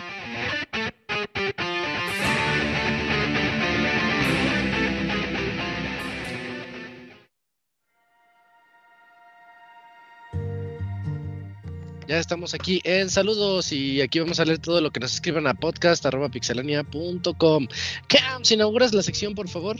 Ya 12.08 12.18
estamos 12.18 12.54
aquí 12.54 12.80
en 12.82 13.08
saludos 13.08 13.72
y 13.72 14.00
aquí 14.00 14.18
vamos 14.18 14.40
a 14.40 14.44
leer 14.44 14.58
todo 14.58 14.80
lo 14.80 14.90
que 14.90 14.98
nos 14.98 15.14
escriban 15.14 15.46
a 15.46 15.54
podcast.pixelania.com. 15.54 17.68
Cam, 18.08 18.44
si 18.44 18.54
inauguras 18.54 18.92
la 18.92 19.02
sección, 19.02 19.36
por 19.36 19.48
favor. 19.48 19.76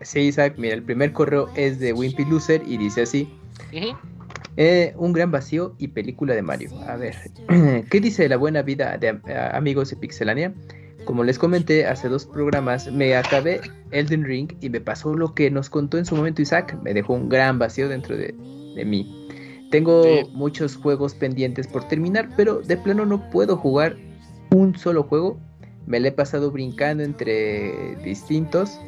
Sí, 0.00 0.20
Isaac, 0.20 0.54
mira, 0.56 0.72
el 0.74 0.82
primer 0.82 1.12
correo 1.12 1.50
es 1.54 1.78
de 1.80 1.92
Wimpy 1.92 2.24
Loser 2.24 2.62
y 2.66 2.78
dice 2.78 3.02
así. 3.02 3.28
Eh, 4.56 4.94
un 4.96 5.12
gran 5.12 5.30
vacío 5.30 5.74
y 5.78 5.88
película 5.88 6.34
de 6.34 6.42
Mario. 6.42 6.70
A 6.86 6.96
ver, 6.96 7.16
¿qué 7.90 8.00
dice 8.00 8.28
la 8.28 8.36
buena 8.36 8.62
vida 8.62 8.96
de 8.98 9.08
eh, 9.26 9.50
amigos 9.52 9.90
de 9.90 9.96
Pixelania? 9.96 10.54
Como 11.04 11.22
les 11.24 11.38
comenté 11.38 11.86
hace 11.86 12.08
dos 12.08 12.24
programas, 12.24 12.90
me 12.90 13.14
acabé 13.14 13.60
Elden 13.90 14.24
Ring 14.24 14.50
y 14.60 14.70
me 14.70 14.80
pasó 14.80 15.14
lo 15.14 15.34
que 15.34 15.50
nos 15.50 15.68
contó 15.68 15.98
en 15.98 16.06
su 16.06 16.16
momento 16.16 16.40
Isaac. 16.40 16.78
Me 16.82 16.94
dejó 16.94 17.14
un 17.14 17.28
gran 17.28 17.58
vacío 17.58 17.88
dentro 17.88 18.16
de, 18.16 18.34
de 18.74 18.84
mí. 18.84 19.28
Tengo 19.70 20.02
Sí. 20.04 20.30
muchos 20.32 20.76
juegos 20.76 21.14
pendientes 21.14 21.66
por 21.66 21.86
terminar, 21.88 22.28
pero 22.36 22.60
de 22.62 22.76
plano 22.76 23.04
no 23.04 23.28
puedo 23.30 23.56
jugar 23.56 23.96
un 24.50 24.78
solo 24.78 25.02
juego. 25.02 25.38
Me 25.86 26.00
la 26.00 26.08
he 26.08 26.12
pasado 26.12 26.50
brincando 26.50 27.02
entre 27.02 27.96
distintos 27.96 28.80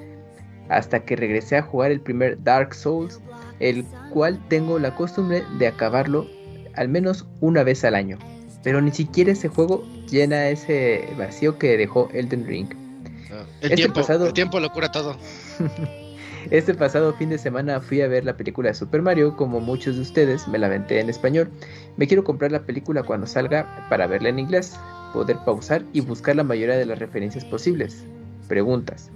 hasta 0.70 1.04
que 1.04 1.16
regresé 1.16 1.56
a 1.58 1.62
jugar 1.62 1.90
el 1.90 2.00
primer 2.00 2.42
Dark 2.42 2.72
Souls, 2.74 3.20
el 3.60 3.84
cual 4.10 4.38
tengo 4.48 4.78
la 4.78 4.94
costumbre 4.94 5.44
de 5.58 5.66
acabarlo 5.66 6.26
al 6.74 6.88
menos 6.88 7.26
una 7.40 7.62
vez 7.62 7.84
al 7.84 7.94
año. 7.94 8.18
Pero 8.62 8.80
ni 8.80 8.90
siquiera 8.90 9.32
ese 9.32 9.48
juego 9.48 9.84
llena 10.10 10.48
ese 10.48 11.08
vacío 11.16 11.58
que 11.58 11.76
dejó 11.76 12.08
Elden 12.12 12.46
Ring. 12.46 12.68
El, 12.70 13.46
Este 13.62 13.76
tiempo, 13.76 14.00
pasado- 14.00 14.26
el 14.26 14.32
tiempo 14.32 14.60
lo 14.60 14.70
cura 14.70 14.90
todo. 14.90 15.16
Este 16.50 16.74
pasado 16.74 17.12
fin 17.14 17.28
de 17.30 17.38
semana 17.38 17.80
fui 17.80 18.02
a 18.02 18.06
ver 18.06 18.24
la 18.24 18.36
película 18.36 18.68
de 18.68 18.74
Super 18.74 19.02
Mario, 19.02 19.36
como 19.36 19.58
muchos 19.58 19.96
de 19.96 20.02
ustedes 20.02 20.46
me 20.46 20.58
la 20.58 20.66
aventé 20.68 21.00
en 21.00 21.08
español. 21.10 21.50
Me 21.96 22.06
quiero 22.06 22.22
comprar 22.22 22.52
la 22.52 22.60
película 22.62 23.02
cuando 23.02 23.26
salga 23.26 23.84
para 23.90 24.06
verla 24.06 24.28
en 24.28 24.38
inglés, 24.38 24.76
poder 25.12 25.38
pausar 25.44 25.82
y 25.92 26.02
buscar 26.02 26.36
la 26.36 26.44
mayoría 26.44 26.76
de 26.76 26.86
las 26.86 27.00
referencias 27.00 27.44
posibles. 27.44 28.04
Preguntas. 28.46 29.10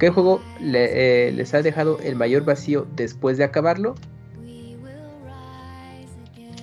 ¿Qué 0.00 0.10
juego 0.10 0.42
le- 0.60 1.28
eh, 1.28 1.32
les 1.32 1.54
ha 1.54 1.62
dejado 1.62 2.00
el 2.00 2.16
mayor 2.16 2.44
vacío 2.44 2.86
después 2.96 3.38
de 3.38 3.44
acabarlo? 3.44 3.94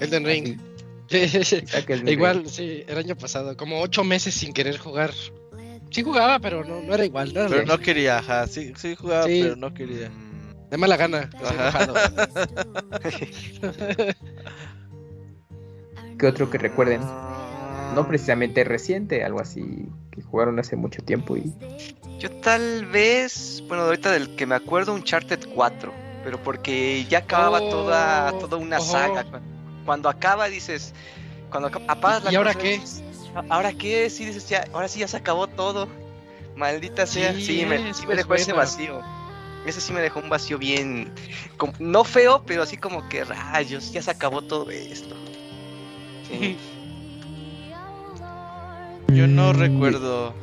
Elden 0.01 0.25
Ring. 0.25 0.59
Igual, 2.07 2.49
sí, 2.49 2.83
el 2.88 2.98
año 2.98 3.16
pasado, 3.16 3.56
como 3.56 3.80
ocho 3.80 4.03
meses 4.03 4.33
sin 4.33 4.51
querer 4.53 4.77
jugar. 4.77 5.11
Sí 5.91 6.03
jugaba, 6.03 6.40
pero 6.40 6.66
no, 6.66 6.82
no 6.82 6.93
era 6.95 7.06
igual. 7.06 7.33
No 7.33 7.41
era 7.41 7.49
Pero 7.49 7.66
no 7.66 7.77
quería, 7.80 8.17
ajá. 8.19 8.48
Sí, 8.48 8.74
sí 8.75 8.95
jugaba, 8.95 9.24
Sí. 9.25 9.40
pero 9.43 9.56
no 9.56 9.74
quería. 9.74 10.11
De 10.69 10.77
mala 10.77 10.98
gana. 10.98 11.30
¿Qué 16.19 16.27
otro 16.27 16.49
que 16.49 16.57
recuerden? 16.57 17.01
No 17.95 18.06
precisamente 18.07 18.64
reciente, 18.64 19.24
algo 19.24 19.40
así 19.40 19.88
que 20.11 20.22
jugaron 20.24 20.59
hace 20.59 20.75
mucho 20.75 21.01
tiempo 21.03 21.38
y 21.38 21.53
Yo 22.19 22.31
tal 22.41 22.85
vez, 22.87 23.63
bueno, 23.67 23.83
ahorita 23.83 24.11
del 24.11 24.35
que 24.35 24.45
me 24.45 24.55
acuerdo, 24.55 24.93
un 24.93 24.99
Uncharted 24.99 25.47
4, 25.53 25.93
pero 26.23 26.41
porque 26.41 27.05
ya 27.05 27.19
acababa 27.19 27.59
Oh, 27.61 27.69
toda, 27.69 28.31
toda 28.39 28.57
una 28.57 28.79
saga. 28.79 29.23
Cu- 29.23 29.39
Cuando 29.85 30.09
acaba 30.09 30.47
dices, 30.49 30.93
cuando 31.51 31.69
apagas 31.87 32.23
la 32.23 32.31
¿Y 32.31 32.35
ahora 32.35 32.53
qué? 32.55 32.79
dices, 32.79 33.03
"¿A- 33.35 33.43
¿Ahora 33.49 33.71
qué? 33.73 34.09
Sí, 34.09 34.25
dices, 34.25 34.49
ya, 34.49 34.65
ahora 34.73 34.87
sí 34.87 34.99
ya 34.99 35.07
se 35.07 35.17
acabó 35.17 35.47
todo. 35.47 35.87
Maldita 36.55 37.05
sea. 37.05 37.33
Sí, 37.33 37.45
Sí, 37.45 37.65
me, 37.65 37.89
es- 37.89 37.97
sí 37.97 38.07
me 38.07 38.13
es 38.13 38.17
dejó 38.17 38.33
ese 38.33 38.51
vacío. 38.51 39.01
Ese 39.67 39.79
sí 39.79 39.93
me 39.93 40.01
dejó 40.01 40.19
un 40.19 40.29
vacío 40.29 40.57
bien, 40.57 41.11
como- 41.57 41.73
no 41.77 42.03
feo, 42.03 42.41
pero 42.47 42.63
así 42.63 42.77
como 42.77 43.07
que 43.09 43.23
rayos, 43.25 43.91
ya 43.91 44.01
se 44.01 44.09
acabó 44.09 44.41
todo 44.41 44.71
esto. 44.71 45.15
Sí. 46.27 46.57
Yo 49.09 49.27
no 49.27 49.53
recuerdo. 49.53 50.33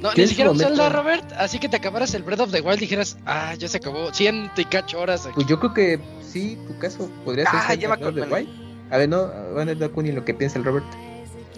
No, 0.00 0.10
¿Qué 0.10 0.22
ni 0.22 0.28
siquiera 0.28 0.50
un? 0.50 0.58
Zelda, 0.58 0.88
Robert. 0.90 1.24
Así 1.38 1.58
que 1.58 1.68
te 1.68 1.76
acabaras 1.76 2.12
el 2.14 2.22
Breath 2.22 2.40
of 2.40 2.50
the 2.52 2.60
Wild 2.60 2.78
y 2.78 2.80
dijeras, 2.80 3.16
ah, 3.26 3.54
ya 3.54 3.68
se 3.68 3.78
acabó. 3.78 4.12
Ciento 4.12 4.60
y 4.60 4.64
cacho 4.64 5.00
horas 5.00 5.24
aquí. 5.24 5.34
Pues 5.34 5.46
yo 5.46 5.58
creo 5.60 5.72
que 5.74 6.00
sí, 6.20 6.58
tu 6.66 6.78
caso 6.78 7.10
podría 7.24 7.44
ser 7.44 7.54
Ah, 7.54 7.96
Breath 7.96 8.02
of 8.08 8.14
the. 8.14 8.34
Wild. 8.34 8.48
A 8.90 8.98
ver, 8.98 9.08
no, 9.08 9.30
van 9.54 9.68
a 9.68 9.74
dar 9.74 9.90
Kuni 9.90 10.12
lo 10.12 10.24
que 10.24 10.34
piensa 10.34 10.58
el 10.58 10.64
Robert. 10.64 10.84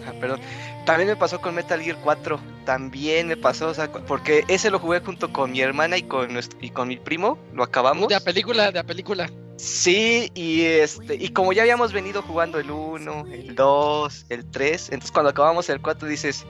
Ah, 0.06 0.12
perdón. 0.20 0.40
También 0.84 1.08
me 1.08 1.16
pasó 1.16 1.40
con 1.40 1.55
Metal 1.56 1.81
Gear 1.82 1.97
4. 2.05 2.39
También 2.65 3.26
me 3.26 3.36
pasó, 3.36 3.68
o 3.68 3.74
sea, 3.74 3.90
porque 3.90 4.44
ese 4.47 4.70
lo 4.70 4.78
jugué 4.78 5.00
junto 5.00 5.32
con 5.32 5.50
mi 5.50 5.60
hermana 5.60 5.97
y 5.98 6.02
con, 6.02 6.32
nuestro- 6.32 6.58
y 6.62 6.70
con 6.70 6.86
mi 6.86 6.97
primo. 6.97 7.39
Lo 7.52 7.65
acabamos. 7.65 8.06
De 8.08 8.15
la 8.15 8.20
película, 8.20 8.66
de 8.66 8.73
la 8.73 8.84
película. 8.84 9.28
Sí, 9.56 10.30
y 10.34 10.64
este 10.64 11.14
y 11.14 11.30
como 11.30 11.52
ya 11.52 11.62
habíamos 11.62 11.92
venido 11.92 12.22
jugando 12.22 12.58
el 12.58 12.70
1, 12.70 13.24
el 13.32 13.54
2, 13.54 14.26
el 14.28 14.50
3, 14.50 14.88
entonces 14.90 15.10
cuando 15.12 15.30
acabamos 15.30 15.68
el 15.70 15.80
4 15.80 16.06
dices, 16.06 16.46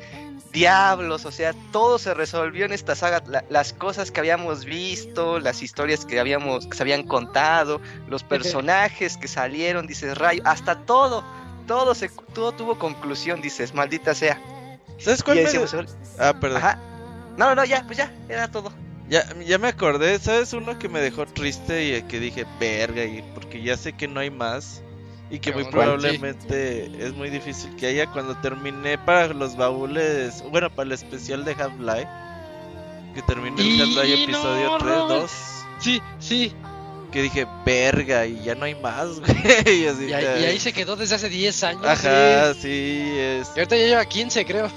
diablos, 0.52 1.24
o 1.24 1.30
sea, 1.30 1.54
todo 1.70 1.98
se 1.98 2.14
resolvió 2.14 2.64
en 2.64 2.72
esta 2.72 2.94
saga, 2.96 3.22
la- 3.28 3.44
las 3.48 3.72
cosas 3.72 4.10
que 4.10 4.20
habíamos 4.20 4.64
visto, 4.64 5.38
las 5.38 5.62
historias 5.62 6.04
que 6.04 6.18
habíamos 6.18 6.66
que 6.66 6.76
se 6.76 6.82
habían 6.82 7.04
contado, 7.04 7.80
los 8.08 8.24
personajes 8.24 9.16
que 9.16 9.28
salieron, 9.28 9.86
dices, 9.86 10.18
rayo, 10.18 10.42
hasta 10.44 10.84
todo, 10.84 11.22
todo 11.66 11.94
se 11.94 12.08
todo 12.32 12.52
tuvo 12.52 12.78
conclusión, 12.78 13.40
dices, 13.40 13.72
maldita 13.74 14.14
sea. 14.14 14.40
¿Sabes 14.98 15.22
cuál 15.22 15.38
Ah, 16.18 16.34
perdón. 16.40 16.58
Ajá. 16.58 16.78
No, 17.36 17.54
no, 17.54 17.64
ya, 17.64 17.84
pues 17.86 17.98
ya, 17.98 18.12
era 18.28 18.50
todo. 18.50 18.72
Ya, 19.08 19.24
ya 19.46 19.58
me 19.58 19.68
acordé, 19.68 20.18
¿sabes? 20.18 20.52
Uno 20.52 20.78
que 20.78 20.88
me 20.88 21.00
dejó 21.00 21.26
triste 21.26 21.96
y 21.96 22.02
que 22.02 22.18
dije, 22.18 22.44
verga, 22.58 23.04
y 23.04 23.22
porque 23.34 23.62
ya 23.62 23.76
sé 23.76 23.92
que 23.92 24.08
no 24.08 24.20
hay 24.20 24.30
más. 24.30 24.82
Y 25.28 25.40
que 25.40 25.52
muy 25.52 25.64
probablemente 25.64 26.86
es 27.04 27.12
muy 27.14 27.30
difícil 27.30 27.74
que 27.76 27.86
haya 27.86 28.06
cuando 28.06 28.36
terminé 28.36 28.96
para 28.96 29.28
los 29.28 29.56
baúles, 29.56 30.42
bueno, 30.52 30.70
para 30.70 30.86
el 30.86 30.92
especial 30.92 31.44
de 31.44 31.52
Half-Life. 31.52 32.08
Que 33.14 33.22
terminé 33.22 33.60
el 33.60 33.80
Half-Life 33.80 34.22
episodio 34.22 34.66
no, 34.66 34.78
3, 34.78 34.90
Robert. 34.90 35.20
2. 35.22 35.30
Sí, 35.80 36.02
sí. 36.20 36.52
Que 37.10 37.22
dije, 37.22 37.46
verga, 37.64 38.26
y 38.26 38.40
ya 38.42 38.54
no 38.54 38.66
hay 38.66 38.76
más, 38.76 39.20
güey. 39.20 39.82
Y, 39.82 39.86
así, 39.86 40.06
Y 40.06 40.12
ahí, 40.12 40.24
y 40.24 40.26
ay. 40.26 40.44
ahí 40.44 40.58
se 40.60 40.72
quedó 40.72 40.94
desde 40.94 41.16
hace 41.16 41.28
10 41.28 41.64
años. 41.64 41.84
Ajá, 41.84 42.54
sí. 42.54 42.60
sí, 42.62 43.18
es. 43.18 43.48
Y 43.56 43.60
ahorita 43.60 43.76
ya 43.76 43.86
lleva 43.86 44.04
15, 44.04 44.44
creo. 44.44 44.70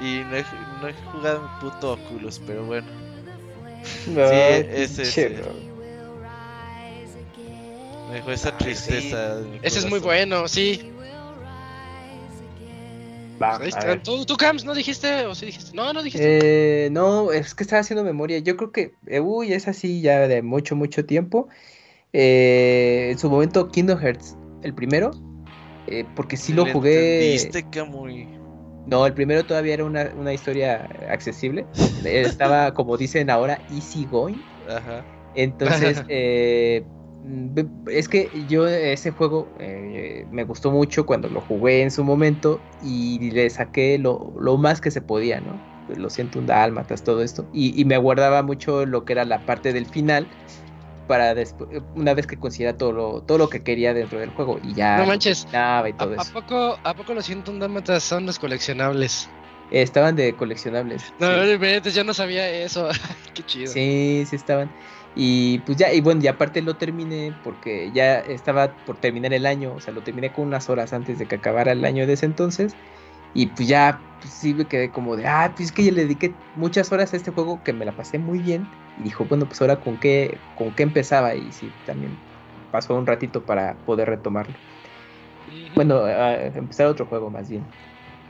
Y 0.00 0.22
no 0.24 0.36
no 0.84 0.90
he 0.90 0.92
jugado 1.12 1.40
un 1.40 1.60
puto 1.60 1.92
Oculus, 1.94 2.40
pero 2.46 2.64
bueno. 2.64 2.86
No, 4.06 4.22
ese, 4.22 5.02
pinche 5.02 5.26
ese. 5.26 5.42
Me 8.08 8.14
dejó 8.16 8.32
esa 8.32 8.50
Ay, 8.50 8.56
tristeza. 8.58 9.40
mi 9.50 9.60
Ese 9.62 9.78
es 9.78 9.86
muy 9.86 10.00
bueno, 10.00 10.46
sí. 10.46 10.90
Va, 13.42 13.56
a 13.56 13.58
ver. 13.58 14.02
¿Tú, 14.02 14.24
tú, 14.24 14.36
Cams, 14.36 14.64
no 14.64 14.74
dijiste? 14.74 15.26
¿O 15.26 15.34
sí 15.34 15.46
dijiste? 15.46 15.74
No, 15.74 15.92
no 15.92 16.02
dijiste. 16.02 16.86
Eh, 16.86 16.90
no, 16.90 17.32
es 17.32 17.54
que 17.54 17.64
estaba 17.64 17.80
haciendo 17.80 18.04
memoria. 18.04 18.38
Yo 18.38 18.56
creo 18.56 18.70
que, 18.70 18.94
eh, 19.06 19.20
uy, 19.20 19.52
es 19.52 19.66
así 19.66 20.02
ya 20.02 20.28
de 20.28 20.42
mucho, 20.42 20.76
mucho 20.76 21.04
tiempo. 21.04 21.48
Eh, 22.12 23.08
en 23.10 23.18
su 23.18 23.28
momento, 23.28 23.68
Kingdom 23.68 23.98
Hearts, 23.98 24.36
el 24.62 24.74
primero, 24.74 25.10
eh, 25.88 26.04
porque 26.14 26.36
sí 26.36 26.52
lo 26.52 26.66
jugué. 26.66 27.16
entendiste, 27.16 27.70
Camuy. 27.70 28.33
No, 28.86 29.06
el 29.06 29.14
primero 29.14 29.44
todavía 29.44 29.74
era 29.74 29.84
una, 29.84 30.10
una 30.16 30.32
historia 30.32 30.88
accesible. 31.08 31.66
Estaba, 32.04 32.74
como 32.74 32.96
dicen 32.96 33.30
ahora, 33.30 33.60
easy 33.70 34.04
going. 34.06 34.38
Ajá. 34.68 35.04
Entonces, 35.34 36.02
eh, 36.08 36.84
es 37.90 38.08
que 38.08 38.30
yo 38.46 38.66
ese 38.68 39.10
juego 39.12 39.48
eh, 39.58 40.26
me 40.30 40.44
gustó 40.44 40.70
mucho 40.70 41.06
cuando 41.06 41.28
lo 41.28 41.40
jugué 41.40 41.82
en 41.82 41.90
su 41.90 42.04
momento 42.04 42.60
y 42.80 43.30
le 43.30 43.48
saqué 43.50 43.98
lo, 43.98 44.34
lo 44.38 44.56
más 44.56 44.80
que 44.80 44.90
se 44.90 45.00
podía, 45.00 45.40
¿no? 45.40 45.60
Lo 45.96 46.08
siento, 46.10 46.38
un 46.38 46.46
dálmatas, 46.46 47.02
todo 47.04 47.22
esto. 47.22 47.46
Y, 47.52 47.78
y 47.80 47.84
me 47.84 47.98
guardaba 47.98 48.42
mucho 48.42 48.86
lo 48.86 49.04
que 49.04 49.12
era 49.12 49.24
la 49.24 49.44
parte 49.44 49.72
del 49.72 49.86
final 49.86 50.28
para 51.06 51.34
después, 51.34 51.68
una 51.94 52.14
vez 52.14 52.26
que 52.26 52.36
consiguiera 52.38 52.76
todo 52.76 52.92
lo, 52.92 53.20
todo 53.22 53.38
lo 53.38 53.48
que 53.48 53.62
quería 53.62 53.94
dentro 53.94 54.18
del 54.18 54.30
juego 54.30 54.58
y 54.62 54.74
ya 54.74 54.98
No 54.98 55.06
manches. 55.06 55.46
y 55.52 55.56
¿A, 55.56 55.84
todo 55.96 56.12
a 56.18 56.22
eso. 56.22 56.32
poco, 56.32 56.78
¿A 56.82 56.94
poco 56.94 57.14
los 57.14 57.24
101 57.26 57.58
dálmatas 57.60 58.02
son 58.02 58.26
los 58.26 58.38
coleccionables? 58.38 59.28
Estaban 59.70 60.14
de 60.16 60.34
coleccionables. 60.34 61.12
No, 61.18 61.28
sí. 61.82 61.90
yo 61.92 62.04
no 62.04 62.14
sabía 62.14 62.48
eso. 62.48 62.88
Qué 63.34 63.42
chido. 63.44 63.72
Sí, 63.72 64.24
sí 64.28 64.36
estaban. 64.36 64.70
Y 65.16 65.58
pues 65.60 65.78
ya, 65.78 65.92
y 65.92 66.00
bueno, 66.00 66.20
y 66.22 66.26
aparte 66.26 66.60
lo 66.60 66.76
terminé 66.76 67.34
porque 67.44 67.90
ya 67.92 68.18
estaba 68.18 68.74
por 68.84 68.96
terminar 68.96 69.32
el 69.32 69.46
año, 69.46 69.72
o 69.74 69.80
sea, 69.80 69.94
lo 69.94 70.02
terminé 70.02 70.32
con 70.32 70.46
unas 70.46 70.68
horas 70.68 70.92
antes 70.92 71.18
de 71.18 71.26
que 71.26 71.36
acabara 71.36 71.72
el 71.72 71.84
año 71.84 72.06
de 72.06 72.14
ese 72.14 72.26
entonces. 72.26 72.74
Y 73.34 73.46
pues 73.48 73.68
ya, 73.68 74.00
pues 74.20 74.32
sí 74.32 74.54
me 74.54 74.66
quedé 74.66 74.90
como 74.90 75.16
de, 75.16 75.26
ah, 75.26 75.52
pues 75.56 75.68
es 75.68 75.74
que 75.74 75.84
ya 75.84 75.92
le 75.92 76.02
dediqué 76.02 76.36
muchas 76.54 76.92
horas 76.92 77.12
a 77.12 77.16
este 77.16 77.32
juego 77.32 77.62
que 77.62 77.72
me 77.72 77.84
la 77.84 77.92
pasé 77.96 78.18
muy 78.18 78.40
bien. 78.40 78.70
Y 78.96 79.02
dijo, 79.04 79.24
bueno, 79.26 79.46
pues 79.48 79.60
ahora 79.60 79.80
con 79.80 79.98
qué, 79.98 80.40
con 80.54 80.74
qué 80.74 80.84
empezaba. 80.84 81.34
Y 81.34 81.52
sí, 81.52 81.72
también 81.84 82.16
pasó 82.70 82.94
un 82.96 83.06
ratito 83.06 83.44
para 83.44 83.76
poder 83.78 84.08
retomarlo. 84.08 84.54
Bueno, 85.74 86.04
a 86.04 86.34
empezar 86.46 86.86
otro 86.86 87.06
juego 87.06 87.30
más 87.30 87.48
bien. 87.48 87.66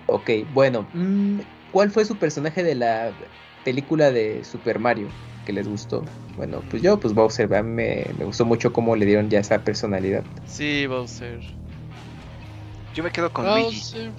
Ok, 0.06 0.30
bueno, 0.48 0.88
mm, 0.92 1.40
¿cuál 1.70 1.90
fue 1.90 2.04
su 2.04 2.18
personaje 2.18 2.62
de 2.62 2.74
la 2.74 3.14
película 3.62 4.10
de 4.10 4.44
Super 4.44 4.78
Mario 4.78 5.08
que 5.44 5.52
les 5.52 5.68
gustó? 5.68 6.04
Bueno, 6.36 6.62
pues 6.70 6.82
yo, 6.82 6.98
pues 6.98 7.14
Bowser, 7.14 7.48
me, 7.62 8.04
me 8.16 8.24
gustó 8.24 8.44
mucho 8.44 8.72
cómo 8.72 8.96
le 8.96 9.06
dieron 9.06 9.30
ya 9.30 9.40
esa 9.40 9.62
personalidad. 9.62 10.24
Sí, 10.46 10.86
Bowser. 10.86 11.40
Yo 12.94 13.02
me 13.02 13.10
quedo 13.10 13.30
con 13.32 13.46
Luigi. 13.46 14.14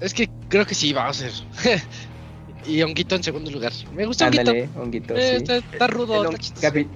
Es 0.00 0.14
que 0.14 0.28
creo 0.48 0.66
que 0.66 0.74
sí, 0.74 0.92
Bowser. 0.92 1.32
y 2.66 2.82
Honguito 2.82 3.14
en 3.14 3.22
segundo 3.22 3.50
lugar. 3.50 3.72
Me 3.94 4.06
gusta 4.06 4.26
Honguito. 4.26 4.50
Ándale, 4.50 4.68
honguito, 4.76 5.16
Eh, 5.16 5.28
sí. 5.30 5.36
está, 5.36 5.56
está 5.56 5.86
rudo, 5.86 6.24
el 6.28 6.34
está. 6.34 6.70
Capi- 6.72 6.88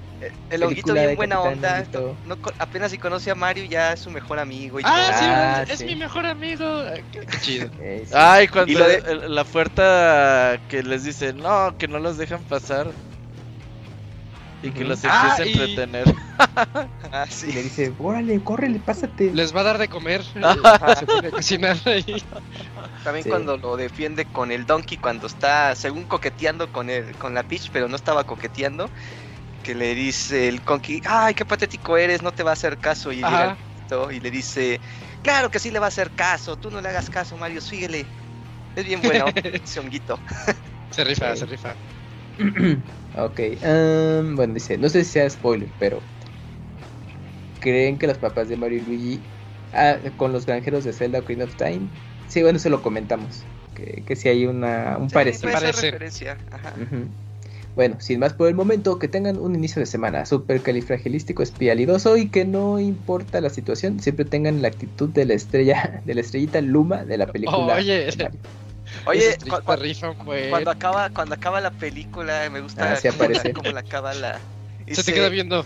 El 0.50 0.62
honguito 0.62 0.94
bien 0.94 1.16
buena 1.16 1.36
Capitán 1.36 1.54
onda. 1.54 1.74
Honguito. 1.76 2.16
No 2.24 2.38
apenas 2.58 2.90
si 2.90 2.98
conoce 2.98 3.30
a 3.30 3.34
Mario 3.34 3.64
ya 3.64 3.92
es 3.92 4.00
su 4.00 4.10
mejor 4.10 4.38
amigo. 4.38 4.80
Y 4.80 4.82
Ah, 4.86 5.12
sí, 5.18 5.24
Ah, 5.28 5.64
es, 5.68 5.78
sí. 5.80 5.84
mi 5.84 5.96
mejor 5.96 6.24
amigo. 6.24 6.64
Ay, 6.90 7.04
Qué, 7.12 7.20
qué 7.20 7.38
chido. 7.40 7.70
Ay, 8.14 8.48
cuando 8.48 8.78
de- 8.78 9.02
el- 9.06 9.34
la 9.34 9.44
puerta 9.44 10.58
que 10.68 10.82
les 10.82 11.04
dice, 11.04 11.34
no, 11.34 11.76
que 11.78 11.88
no 11.88 11.98
los 11.98 12.16
dejan 12.16 12.42
pasar. 12.44 12.90
Y 14.64 14.70
que 14.72 14.84
los 14.84 15.04
Ah, 15.04 15.36
empieza 15.38 15.42
a 15.42 15.46
y- 15.46 15.52
entretener. 15.52 16.14
Ah, 17.12 17.26
Y 17.28 17.32
sí. 17.32 17.52
le 17.52 17.62
dice, 17.62 17.92
órale, 17.98 18.40
córrele, 18.42 18.80
pásate. 18.80 19.30
Les 19.32 19.54
va 19.54 19.60
a 19.60 19.64
dar 19.64 19.78
de 19.78 19.86
comer. 19.88 20.22
Ajá. 20.42 20.96
Se 20.96 21.26
a 21.26 21.30
cocinar 21.30 21.76
ahí. 21.84 22.22
También 23.04 23.22
Sí. 23.22 23.28
cuando 23.30 23.56
lo 23.56 23.76
defiende 23.76 24.24
con 24.24 24.50
el 24.50 24.66
Donkey, 24.66 24.98
cuando 24.98 25.28
está, 25.28 25.76
según 25.76 26.04
coqueteando 26.04 26.72
con 26.72 26.90
el, 26.90 27.14
con 27.16 27.34
la 27.34 27.42
Peach, 27.44 27.70
pero 27.72 27.88
no 27.88 27.94
estaba 27.94 28.24
coqueteando, 28.24 28.90
que 29.62 29.74
le 29.76 29.94
dice 29.94 30.48
el 30.48 30.60
Conky, 30.62 31.02
ay, 31.04 31.34
qué 31.34 31.44
patético 31.44 31.96
eres, 31.96 32.22
no 32.22 32.32
te 32.32 32.42
va 32.42 32.50
a 32.50 32.54
hacer 32.54 32.78
caso. 32.78 33.12
Y 33.12 33.16
llega 33.16 33.56
le 34.20 34.30
dice, 34.30 34.80
claro 35.22 35.50
que 35.50 35.60
sí 35.60 35.70
le 35.70 35.78
va 35.78 35.86
a 35.86 35.88
hacer 35.88 36.10
caso, 36.10 36.56
tú 36.56 36.70
no 36.70 36.80
le 36.80 36.88
hagas 36.88 37.08
caso, 37.10 37.36
Mario, 37.36 37.60
síguele. 37.60 38.04
Es 38.74 38.84
bien 38.84 39.00
bueno, 39.02 39.26
ese 39.36 39.78
honguito. 39.78 40.18
Se 40.90 41.04
rifa, 41.04 41.36
se 41.36 41.46
rifa. 41.46 41.74
ok, 43.14 43.40
um, 43.62 44.36
bueno, 44.36 44.54
dice, 44.54 44.78
no 44.78 44.88
sé 44.88 45.04
si 45.04 45.12
sea 45.12 45.30
spoiler, 45.30 45.74
pero 45.78 46.08
¿creen 47.58 47.98
que 47.98 48.06
los 48.06 48.18
papás 48.18 48.48
de 48.48 48.56
Mario 48.56 48.78
y 48.78 48.82
Luigi 48.82 49.30
ah, 49.72 50.00
con 50.16 50.32
los 50.32 50.46
granjeros 50.46 50.84
de 50.84 50.92
Zelda 50.92 51.20
Ocarina 51.20 51.44
of 51.44 51.56
Time? 51.56 51.90
Sí, 52.26 52.42
bueno, 52.42 52.56
eso 52.58 52.70
lo 52.70 52.82
comentamos, 52.82 53.48
que, 53.74 54.04
que 54.04 54.16
sí 54.16 54.28
hay 54.28 54.46
una, 54.46 54.98
un 54.98 55.08
Sí, 55.08 55.14
parecido. 55.14 55.52
Parece. 55.52 55.90
referencia. 55.90 56.38
Ajá. 56.50 56.74
Bueno, 57.74 57.96
sin 58.00 58.20
más 58.20 58.34
por 58.34 58.48
el 58.48 58.54
momento, 58.54 58.98
que 58.98 59.08
tengan 59.08 59.38
un 59.38 59.54
inicio 59.54 59.80
de 59.80 59.86
semana 59.86 60.26
súper 60.26 60.62
califragilístico, 60.62 61.42
espialidoso 61.42 62.16
y 62.16 62.30
que 62.30 62.44
no 62.44 62.78
importa 62.80 63.40
la 63.40 63.50
situación, 63.50 64.00
siempre 64.00 64.24
tengan 64.24 64.62
la 64.62 64.68
actitud 64.68 65.10
de 65.10 65.24
la 65.26 65.34
estrella, 65.34 66.02
de 66.04 66.14
la 66.14 66.20
estrellita 66.20 66.60
Luma 66.60 67.04
de 67.04 67.18
la 67.18 67.32
película. 67.32 67.76
Oye, 67.76 68.04
de 68.06 68.12
Mario. 68.16 68.40
Oye, 69.06 69.36
cu- 69.38 69.48
cu- 69.48 69.62
cuando 70.50 70.70
acaba, 70.70 71.08
cuando 71.10 71.34
acaba 71.34 71.60
la 71.60 71.70
película, 71.70 72.48
me 72.50 72.60
gusta 72.60 72.92
Ah, 72.92 72.96
sí 72.96 73.08
cómo, 73.52 73.70
la, 73.72 73.80
acaba 73.80 74.14
la. 74.14 74.40
Se 74.90 75.02
te 75.02 75.12
queda 75.12 75.28
viendo. 75.28 75.64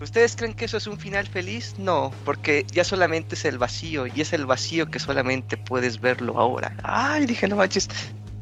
¿Ustedes 0.00 0.36
creen 0.36 0.54
que 0.54 0.66
eso 0.66 0.76
es 0.76 0.86
un 0.86 0.98
final 0.98 1.26
feliz? 1.26 1.74
No, 1.76 2.12
porque 2.24 2.64
ya 2.72 2.84
solamente 2.84 3.34
es 3.34 3.44
el 3.44 3.58
vacío 3.58 4.06
y 4.06 4.20
es 4.20 4.32
el 4.32 4.46
vacío 4.46 4.86
que 4.86 5.00
solamente 5.00 5.56
puedes 5.56 6.00
verlo 6.00 6.38
ahora. 6.38 6.72
Ay, 6.84 7.26
dije, 7.26 7.48
no 7.48 7.56
manches. 7.56 7.88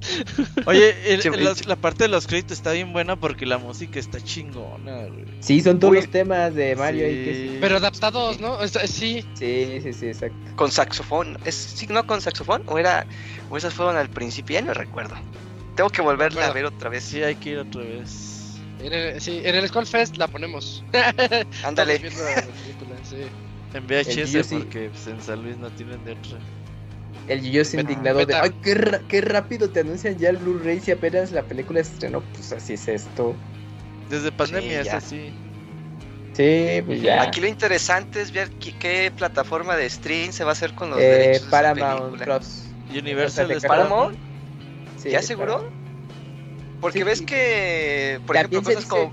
Oye, 0.67 0.95
el- 1.15 1.23
Sí, 1.23 1.31
los- 1.31 1.67
la 1.67 1.77
parte 1.77 2.05
de 2.05 2.09
los 2.09 2.27
créditos 2.27 2.53
está 2.59 2.73
bien 2.73 2.93
buena 2.93 3.17
porque 3.17 3.47
la 3.47 3.59
música 3.59 3.99
está 3.99 4.21
chingona, 4.23 5.05
güey. 5.07 5.25
Sí, 5.41 5.61
son 5.61 5.79
todos 5.79 5.93
Uy. 5.93 5.99
los 5.99 6.11
temas 6.11 6.55
de 6.55 6.75
Mario 6.77 7.07
ahí 7.07 7.25
que 7.25 7.35
Sí. 7.35 7.49
sí. 7.51 7.59
Pero 7.61 7.77
adaptados, 7.77 8.41
¿no? 8.41 8.59
Sí. 8.69 9.25
Sí, 9.35 9.81
sí, 9.83 9.93
sí, 9.93 10.07
exacto. 10.07 10.37
Con 10.57 10.71
saxofón. 10.71 11.39
¿Es 11.45 11.55
sí, 11.55 11.87
no 11.89 12.07
con 12.07 12.21
saxofón? 12.21 12.63
¿O 12.67 12.79
era 12.79 13.07
o 13.51 13.57
esas 13.57 13.75
fueron 13.75 13.97
al 13.97 14.09
principio? 14.11 14.55
Ya 14.55 14.63
no 14.65 14.75
recuerdo. 14.75 15.15
Tengo 15.77 15.91
que 15.91 16.03
volverla 16.03 16.47
a 16.47 16.53
ver 16.53 16.65
otra 16.65 16.89
vez. 16.89 17.05
Sí, 17.05 17.23
hay 17.23 17.35
que 17.35 17.51
ir 17.51 17.59
otra 17.59 17.83
vez. 17.83 18.33
En 18.81 18.93
el, 18.93 19.21
sí, 19.21 19.41
en 19.45 19.55
el 19.55 19.69
Skull 19.69 19.87
Fest 19.87 20.17
la 20.17 20.27
ponemos. 20.29 20.85
Ándale. 21.65 21.99
Sí. 21.99 23.17
En 23.75 23.87
VHS 23.87 24.43
sí- 24.49 24.57
porque 24.57 24.89
pues, 24.91 25.07
en 25.07 25.21
San 25.21 25.43
Luis 25.43 25.57
no 25.59 25.71
tienen 25.71 26.03
de 26.05 26.13
otra. 26.13 26.39
El 27.29 27.41
Beta- 27.41 27.81
indignado 27.81 28.25
de, 28.25 28.35
ay, 28.35 28.53
qué, 28.63 28.75
ra- 28.75 29.01
qué 29.09 29.21
rápido 29.21 29.69
te 29.71 29.81
anuncian 29.81 30.17
ya 30.17 30.29
el 30.31 30.37
Blu-ray 30.37 30.81
si 30.81 30.93
apenas 30.93 31.33
la 31.33 31.43
película 31.43 31.83
se 31.83 31.93
estrenó, 31.95 32.21
pues 32.21 32.53
así 32.53 32.75
es 32.75 32.87
esto. 32.89 33.35
Desde 34.09 34.31
pandemia 34.31 34.81
es 34.81 34.87
ya. 34.87 34.97
así. 34.99 35.33
Sí, 36.35 36.83
pues 36.87 37.01
ya. 37.01 37.23
Aquí 37.23 37.41
lo 37.41 37.49
interesante 37.49 38.21
es 38.21 38.31
ver 38.33 38.51
qué, 38.61 38.73
qué 38.79 39.13
plataforma 39.17 39.75
de 39.75 39.89
stream 39.91 40.33
se 40.33 40.45
va 40.45 40.51
a 40.51 40.53
hacer 40.53 40.73
con 40.75 40.91
los 40.91 41.01
Eh, 41.01 41.03
derechos 41.03 41.45
de 41.47 41.51
Paramount 41.51 42.05
película. 42.17 42.25
Plus. 42.39 42.63
Universal 42.91 43.49
de 43.49 43.61
¿Paramount? 43.61 44.17
Sí, 44.97 45.11
¿Ya 45.11 45.21
de 45.21 45.27
seguro? 45.27 45.69
Porque 46.81 46.99
Sí, 46.99 47.05
ves 47.05 47.19
sí. 47.21 47.27
que, 47.27 48.21
por 48.27 48.37
ejemplo, 48.37 48.63
cosas 48.63 48.77
dice- 48.77 48.89
como 48.89 49.13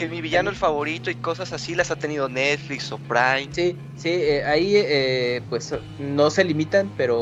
que 0.00 0.08
mi 0.08 0.20
villano 0.20 0.50
el 0.50 0.56
favorito 0.56 1.10
y 1.10 1.14
cosas 1.14 1.52
así 1.52 1.74
las 1.74 1.90
ha 1.90 1.96
tenido 1.96 2.28
Netflix 2.28 2.90
o 2.92 2.98
Prime. 2.98 3.50
Sí, 3.52 3.76
sí, 3.94 4.08
eh, 4.08 4.42
ahí 4.44 4.74
eh, 4.76 5.42
pues 5.48 5.74
no 5.98 6.30
se 6.30 6.44
limitan, 6.44 6.92
pero 6.96 7.20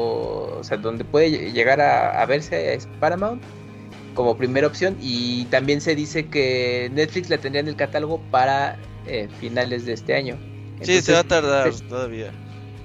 o 0.59 0.65
sea, 0.65 0.77
donde 0.79 1.05
puede 1.05 1.29
lle- 1.29 1.53
llegar 1.53 1.81
a, 1.81 2.23
a 2.23 2.27
verse 2.27 2.75
es 2.75 2.87
Paramount 3.01 3.43
como 4.15 4.37
primera 4.37 4.67
opción 4.67 4.97
y 5.01 5.45
también 5.47 5.81
se 5.81 5.95
dice 5.95 6.27
que 6.27 6.89
Netflix 6.93 7.31
la 7.31 7.39
tendría 7.39 7.61
en 7.61 7.69
el 7.69 7.77
catálogo 7.77 8.21
para 8.31 8.79
eh, 9.07 9.29
finales 9.39 9.85
de 9.87 9.93
este 9.93 10.15
año. 10.15 10.39
Sí, 10.83 11.01
se 11.01 11.13
va 11.13 11.21
a 11.21 11.25
tardar 11.25 11.73
todavía. 11.89 12.33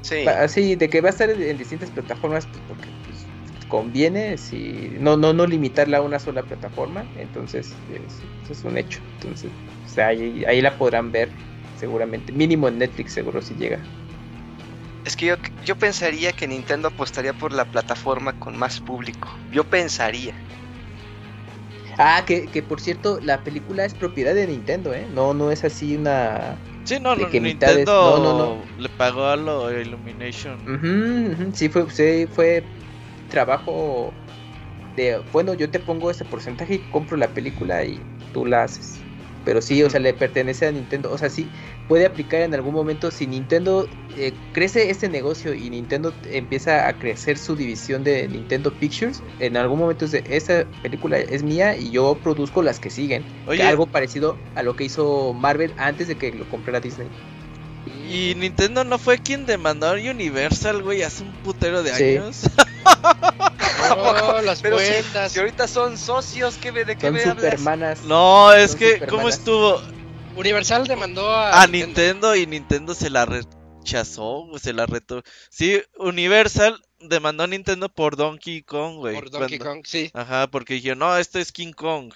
Sí. 0.01 0.23
pa- 0.25 0.47
sí, 0.47 0.75
de 0.75 0.89
que 0.89 1.01
va 1.01 1.09
a 1.09 1.11
estar 1.11 1.29
en, 1.29 1.41
en 1.41 1.57
distintas 1.57 1.89
plataformas, 1.91 2.45
pues 2.47 2.61
porque 2.67 2.89
pues, 3.05 3.25
conviene, 3.67 4.37
si 4.37 4.89
no, 4.99 5.17
no, 5.17 5.33
no 5.33 5.47
limitarla 5.47 5.97
a 5.97 6.01
una 6.01 6.19
sola 6.19 6.43
plataforma, 6.43 7.07
entonces 7.15 7.75
es, 7.89 8.21
eso 8.43 8.53
es 8.53 8.63
un 8.63 8.77
hecho. 8.77 8.99
Entonces, 9.19 9.51
o 9.93 9.95
sea, 9.95 10.07
ahí, 10.07 10.43
ahí 10.45 10.59
la 10.59 10.75
podrán 10.75 11.11
ver 11.11 11.29
seguramente, 11.77 12.31
mínimo 12.31 12.67
en 12.67 12.79
Netflix 12.79 13.13
seguro 13.13 13.43
si 13.43 13.53
llega. 13.53 13.79
Es 15.05 15.15
que 15.15 15.27
yo, 15.27 15.35
yo 15.63 15.75
pensaría 15.75 16.31
que 16.31 16.47
Nintendo 16.47 16.87
apostaría 16.87 17.33
por 17.33 17.53
la 17.53 17.63
plataforma 17.65 18.33
con 18.33 18.57
más 18.57 18.79
público. 18.79 19.29
Yo 19.51 19.63
pensaría. 19.63 20.33
Ah, 21.99 22.23
que, 22.25 22.47
que 22.47 22.63
por 22.63 22.81
cierto, 22.81 23.19
la 23.21 23.43
película 23.43 23.85
es 23.85 23.93
propiedad 23.93 24.33
de 24.33 24.47
Nintendo, 24.47 24.95
¿eh? 24.95 25.05
No, 25.13 25.35
no 25.35 25.51
es 25.51 25.63
así 25.63 25.95
una... 25.95 26.57
Sí, 26.85 26.97
no, 26.99 27.15
De 27.15 27.21
no, 27.25 27.29
que 27.29 27.39
mitades- 27.39 27.75
Nintendo 27.77 28.19
no, 28.19 28.33
no, 28.39 28.65
le 28.81 28.89
pagó 28.89 29.25
a 29.25 29.35
lo 29.35 29.71
Illumination. 29.79 30.57
Ujú, 30.67 31.51
Sí, 31.53 31.69
fue, 31.69 31.87
sí, 31.91 32.27
fue 32.33 32.63
trabajo 33.29 34.11
de, 34.95 35.21
bueno, 35.31 35.53
yo 35.53 35.69
te 35.69 35.79
pongo 35.79 36.09
ese 36.09 36.25
porcentaje 36.25 36.73
y 36.75 36.79
compro 36.79 37.15
la 37.15 37.27
película 37.27 37.83
y 37.83 38.01
tú 38.33 38.47
la 38.47 38.63
haces. 38.63 39.02
Pero 39.45 39.61
sí, 39.61 39.83
o 39.83 39.89
sea, 39.89 39.99
le 39.99 40.13
pertenece 40.13 40.67
a 40.67 40.71
Nintendo. 40.71 41.11
O 41.11 41.17
sea, 41.17 41.29
sí, 41.29 41.47
puede 41.87 42.05
aplicar 42.05 42.41
en 42.41 42.53
algún 42.53 42.73
momento 42.73 43.11
si 43.11 43.27
Nintendo 43.27 43.87
eh, 44.17 44.33
crece 44.53 44.89
este 44.89 45.09
negocio 45.09 45.53
y 45.53 45.69
Nintendo 45.69 46.13
empieza 46.31 46.87
a 46.87 46.97
crecer 46.97 47.37
su 47.37 47.55
división 47.55 48.03
de 48.03 48.27
Nintendo 48.27 48.73
Pictures. 48.73 49.21
En 49.39 49.57
algún 49.57 49.79
momento 49.79 50.05
es 50.05 50.11
de, 50.11 50.23
esta 50.29 50.65
película 50.81 51.19
es 51.19 51.43
mía 51.43 51.75
y 51.77 51.91
yo 51.91 52.17
produzco 52.23 52.61
las 52.61 52.79
que 52.79 52.89
siguen. 52.89 53.25
Oye, 53.47 53.63
Algo 53.63 53.85
parecido 53.85 54.37
a 54.55 54.63
lo 54.63 54.75
que 54.75 54.85
hizo 54.85 55.33
Marvel 55.33 55.73
antes 55.77 56.07
de 56.07 56.15
que 56.15 56.31
lo 56.31 56.47
comprara 56.49 56.79
Disney. 56.79 57.07
Y 58.09 58.35
Nintendo 58.35 58.83
no 58.83 58.97
fue 58.97 59.17
quien 59.17 59.45
demandó 59.45 59.87
a 59.87 59.93
Universal, 59.93 60.83
güey, 60.83 61.01
hace 61.01 61.23
un 61.23 61.31
putero 61.43 61.83
de 61.83 61.93
Sí. 61.93 62.03
años. 62.17 62.41
No, 63.95 64.41
las 64.41 64.61
Pero 64.61 64.79
si, 64.79 64.85
cuentas. 64.85 65.31
si 65.31 65.39
ahorita 65.39 65.67
son 65.67 65.97
socios, 65.97 66.55
¿qué, 66.61 66.71
me- 66.71 66.85
¿de 66.85 66.95
qué 66.95 67.07
Son 67.07 67.13
me 67.13 67.21
hablas? 67.23 67.35
supermanas. 67.35 68.01
No, 68.03 68.53
es 68.53 68.71
Son 68.71 68.79
que, 68.79 68.85
supermanas. 68.93 69.09
¿cómo 69.15 69.29
estuvo? 69.29 69.81
Universal 70.35 70.87
demandó 70.87 71.29
a, 71.29 71.61
A 71.61 71.67
Nintendo 71.67 72.35
y 72.35 72.47
Nintendo 72.47 72.95
se 72.95 73.09
la 73.09 73.25
rechazó, 73.25 74.47
se 74.59 74.73
la 74.73 74.85
reto. 74.85 75.21
Sí, 75.49 75.81
Universal 75.97 76.81
demandó 76.99 77.43
a 77.43 77.47
Nintendo 77.47 77.89
por 77.89 78.15
Donkey 78.15 78.63
Kong, 78.63 78.95
güey. 78.97 79.13
por 79.15 79.29
Donkey 79.29 79.57
cuando- 79.59 79.75
Kong, 79.81 79.85
sí. 79.85 80.09
Ajá, 80.13 80.47
porque 80.47 80.75
dijeron, 80.75 80.99
no, 80.99 81.17
esto 81.17 81.37
es 81.39 81.51
King 81.51 81.73
Kong. 81.73 82.13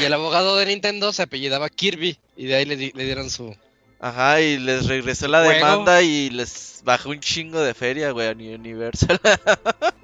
Y 0.00 0.04
el 0.04 0.12
abogado 0.14 0.56
de 0.56 0.66
Nintendo 0.66 1.12
se 1.12 1.22
apellidaba 1.22 1.68
Kirby 1.68 2.18
y 2.36 2.46
de 2.46 2.54
ahí 2.54 2.64
le, 2.64 2.76
di- 2.76 2.92
le 2.94 3.04
dieron 3.04 3.28
su... 3.28 3.54
Ajá, 4.00 4.40
y 4.40 4.58
les 4.58 4.86
regresó 4.86 5.28
la 5.28 5.44
Juego. 5.44 5.54
demanda 5.54 6.02
y 6.02 6.28
les 6.30 6.82
bajó 6.84 7.10
un 7.10 7.20
chingo 7.20 7.60
de 7.60 7.72
feria, 7.74 8.10
güey, 8.10 8.28
a 8.28 8.32
Universal. 8.32 9.18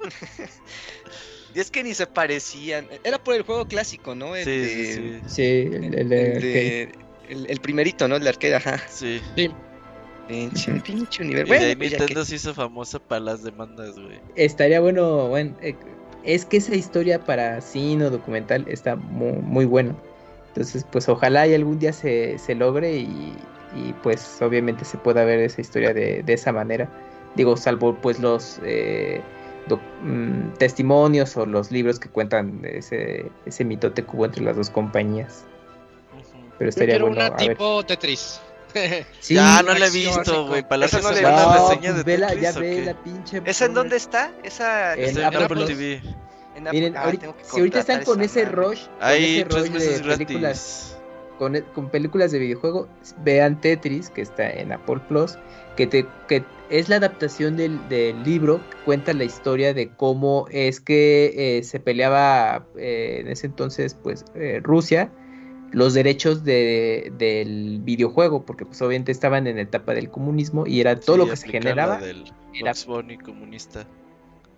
Y 1.53 1.59
es 1.59 1.69
que 1.69 1.83
ni 1.83 1.93
se 1.93 2.07
parecían. 2.07 2.87
Era 3.03 3.21
por 3.21 3.35
el 3.35 3.41
juego 3.41 3.65
clásico, 3.67 4.15
¿no? 4.15 4.37
El 4.37 4.45
sí, 4.45 4.51
de- 4.51 4.67
sí, 4.69 4.93
sí, 4.93 5.21
Sí, 5.27 5.41
el, 5.75 5.93
el 5.95 6.07
de- 6.09 6.33
el, 6.35 6.41
de- 6.41 6.91
el- 7.27 7.45
el 7.49 7.59
primerito, 7.59 8.07
¿no? 8.07 8.15
El 8.15 8.23
de 8.23 8.29
arcade, 8.29 8.55
ajá. 8.55 8.81
sí. 8.89 9.21
Pinche, 10.29 10.71
pinche 10.79 11.23
universo. 11.23 11.53
Y 11.53 11.57
de 11.57 11.65
ahí 11.65 11.75
Bueno, 11.75 11.77
pues 11.79 11.91
ya 11.91 11.97
Nintendo 11.97 12.21
que- 12.21 12.25
se 12.27 12.35
hizo 12.35 12.53
famosa 12.53 12.99
para 12.99 13.19
las 13.19 13.43
demandas, 13.43 13.99
güey. 13.99 14.21
Estaría 14.35 14.79
bueno, 14.79 15.27
bueno, 15.27 15.53
eh, 15.61 15.75
es 16.23 16.45
que 16.45 16.55
esa 16.57 16.73
historia 16.73 17.19
para 17.19 17.59
cine 17.59 18.05
o 18.05 18.09
documental 18.09 18.63
está 18.69 18.95
muy, 18.95 19.33
muy 19.41 19.65
buena. 19.65 19.93
Entonces, 20.49 20.85
pues 20.89 21.09
ojalá 21.09 21.47
y 21.47 21.53
algún 21.53 21.79
día 21.79 21.91
se, 21.91 22.37
se 22.37 22.55
logre 22.55 22.95
y, 22.95 23.35
y, 23.75 23.93
pues 23.93 24.41
obviamente 24.41 24.85
se 24.85 24.97
pueda 24.97 25.23
ver 25.23 25.39
esa 25.39 25.61
historia 25.61 25.93
de, 25.93 26.23
de 26.23 26.33
esa 26.33 26.51
manera. 26.51 26.87
Digo, 27.35 27.55
salvo 27.57 27.95
pues 27.95 28.19
los 28.19 28.59
eh, 28.63 29.21
mm, 30.03 30.53
testimonios 30.57 31.37
o 31.37 31.45
los 31.45 31.71
libros 31.71 31.99
que 31.99 32.09
cuentan 32.09 32.61
ese, 32.63 33.31
ese 33.45 33.63
mitote 33.63 34.03
que 34.03 34.09
hubo 34.15 34.25
entre 34.25 34.43
las 34.43 34.57
dos 34.57 34.69
compañías. 34.69 35.45
Pero 36.57 36.67
Yo 36.67 36.69
estaría 36.69 36.95
quiero 36.95 37.07
bueno. 37.07 37.21
una 37.25 37.35
a 37.35 37.37
ver. 37.37 37.49
tipo 37.57 37.83
Tetris. 37.85 38.39
Sí, 39.19 39.33
ya 39.35 39.61
no 39.63 39.73
la 39.73 39.87
he 39.87 39.89
visto, 39.89 40.47
güey. 40.47 40.61
Para 40.61 40.87
la 40.87 40.99
no 41.01 41.11
le- 41.11 41.21
la 41.21 41.31
No, 41.45 41.69
reseña 41.69 41.93
de 41.93 42.03
vela, 42.03 42.27
Tetris, 42.27 42.43
ya 42.43 42.57
¿o 42.57 42.61
ve 42.61 42.85
la 42.85 42.93
pinche. 43.03 43.41
¿Esa 43.45 43.65
en 43.65 43.73
dónde 43.73 43.97
está? 43.97 44.31
Esa 44.43 44.93
En 44.93 45.03
Está 45.17 45.27
Apple. 45.27 45.65
TV. 45.65 46.01
en 46.55 46.67
Apple- 46.67 46.79
Miren, 46.79 46.97
ah, 46.97 47.03
ahorita- 47.03 47.33
que 47.33 47.43
si 47.43 47.57
ahorita 47.59 47.79
están 47.79 48.03
con 48.03 48.21
esa 48.21 48.41
ese 48.41 48.49
rush, 48.49 48.85
con 48.85 48.93
Hay 49.01 49.39
ese 49.39 49.45
tres 49.49 49.71
meses 49.71 50.03
de 50.03 50.17
películas 50.17 50.41
gratis. 50.41 50.90
Con, 51.41 51.59
con 51.73 51.89
películas 51.89 52.31
de 52.31 52.37
videojuego, 52.37 52.87
vean 53.23 53.59
Tetris, 53.59 54.11
que 54.11 54.21
está 54.21 54.47
en 54.47 54.71
Apple 54.71 55.01
Plus, 55.07 55.39
que, 55.75 55.87
te, 55.87 56.05
que 56.27 56.43
es 56.69 56.87
la 56.87 56.97
adaptación 56.97 57.57
del, 57.57 57.79
del 57.89 58.21
libro, 58.21 58.59
que 58.69 58.77
cuenta 58.85 59.11
la 59.13 59.23
historia 59.23 59.73
de 59.73 59.89
cómo 59.89 60.45
es 60.51 60.79
que 60.79 61.57
eh, 61.57 61.63
se 61.63 61.79
peleaba 61.79 62.67
eh, 62.77 63.21
en 63.21 63.27
ese 63.27 63.47
entonces, 63.47 63.95
pues, 63.95 64.23
eh, 64.35 64.59
Rusia, 64.61 65.11
los 65.71 65.95
derechos 65.95 66.43
de, 66.43 67.11
del 67.17 67.79
videojuego, 67.81 68.45
porque 68.45 68.63
pues 68.67 68.79
obviamente 68.83 69.11
estaban 69.11 69.47
en 69.47 69.55
la 69.55 69.63
etapa 69.63 69.95
del 69.95 70.11
comunismo 70.11 70.67
y 70.67 70.79
era 70.79 70.95
todo 70.99 71.15
Sí, 71.15 71.21
lo 71.23 71.27
que 71.27 71.37
se 71.37 71.47
generaba. 71.47 71.97
del 71.97 72.23
era- 72.53 72.73
comunista. 73.25 73.87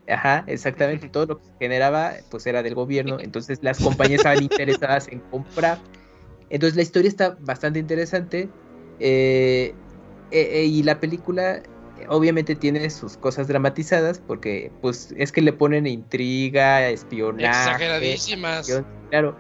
Ajá, 0.10 0.44
exactamente. 0.48 1.08
Todo 1.14 1.28
lo 1.28 1.38
que 1.38 1.46
se 1.46 1.54
generaba, 1.60 2.12
pues 2.30 2.46
era 2.46 2.62
del 2.62 2.76
gobierno. 2.76 3.20
Entonces 3.22 3.60
las 3.62 3.80
compañías 3.80 4.20
estaban 4.20 4.44
interesadas 4.44 5.08
en 5.08 5.20
comprar. 5.32 5.80
Entonces 6.54 6.76
la 6.76 6.84
historia 6.84 7.10
está 7.10 7.36
bastante 7.42 7.80
interesante. 7.80 8.48
eh, 9.00 9.74
eh, 10.32 10.66
y 10.66 10.84
la 10.84 11.00
película, 11.00 11.58
eh, 11.58 11.64
obviamente, 12.08 12.56
tiene 12.56 12.90
sus 12.92 13.18
cosas 13.18 13.48
dramatizadas. 13.48 14.20
Porque, 14.20 14.72
pues, 14.82 15.14
es 15.18 15.32
que 15.32 15.42
le 15.42 15.52
ponen 15.52 15.88
intriga, 15.88 16.88
espionaje. 16.90 17.48
Exageradísimas. 17.48 18.84
Claro. 19.10 19.36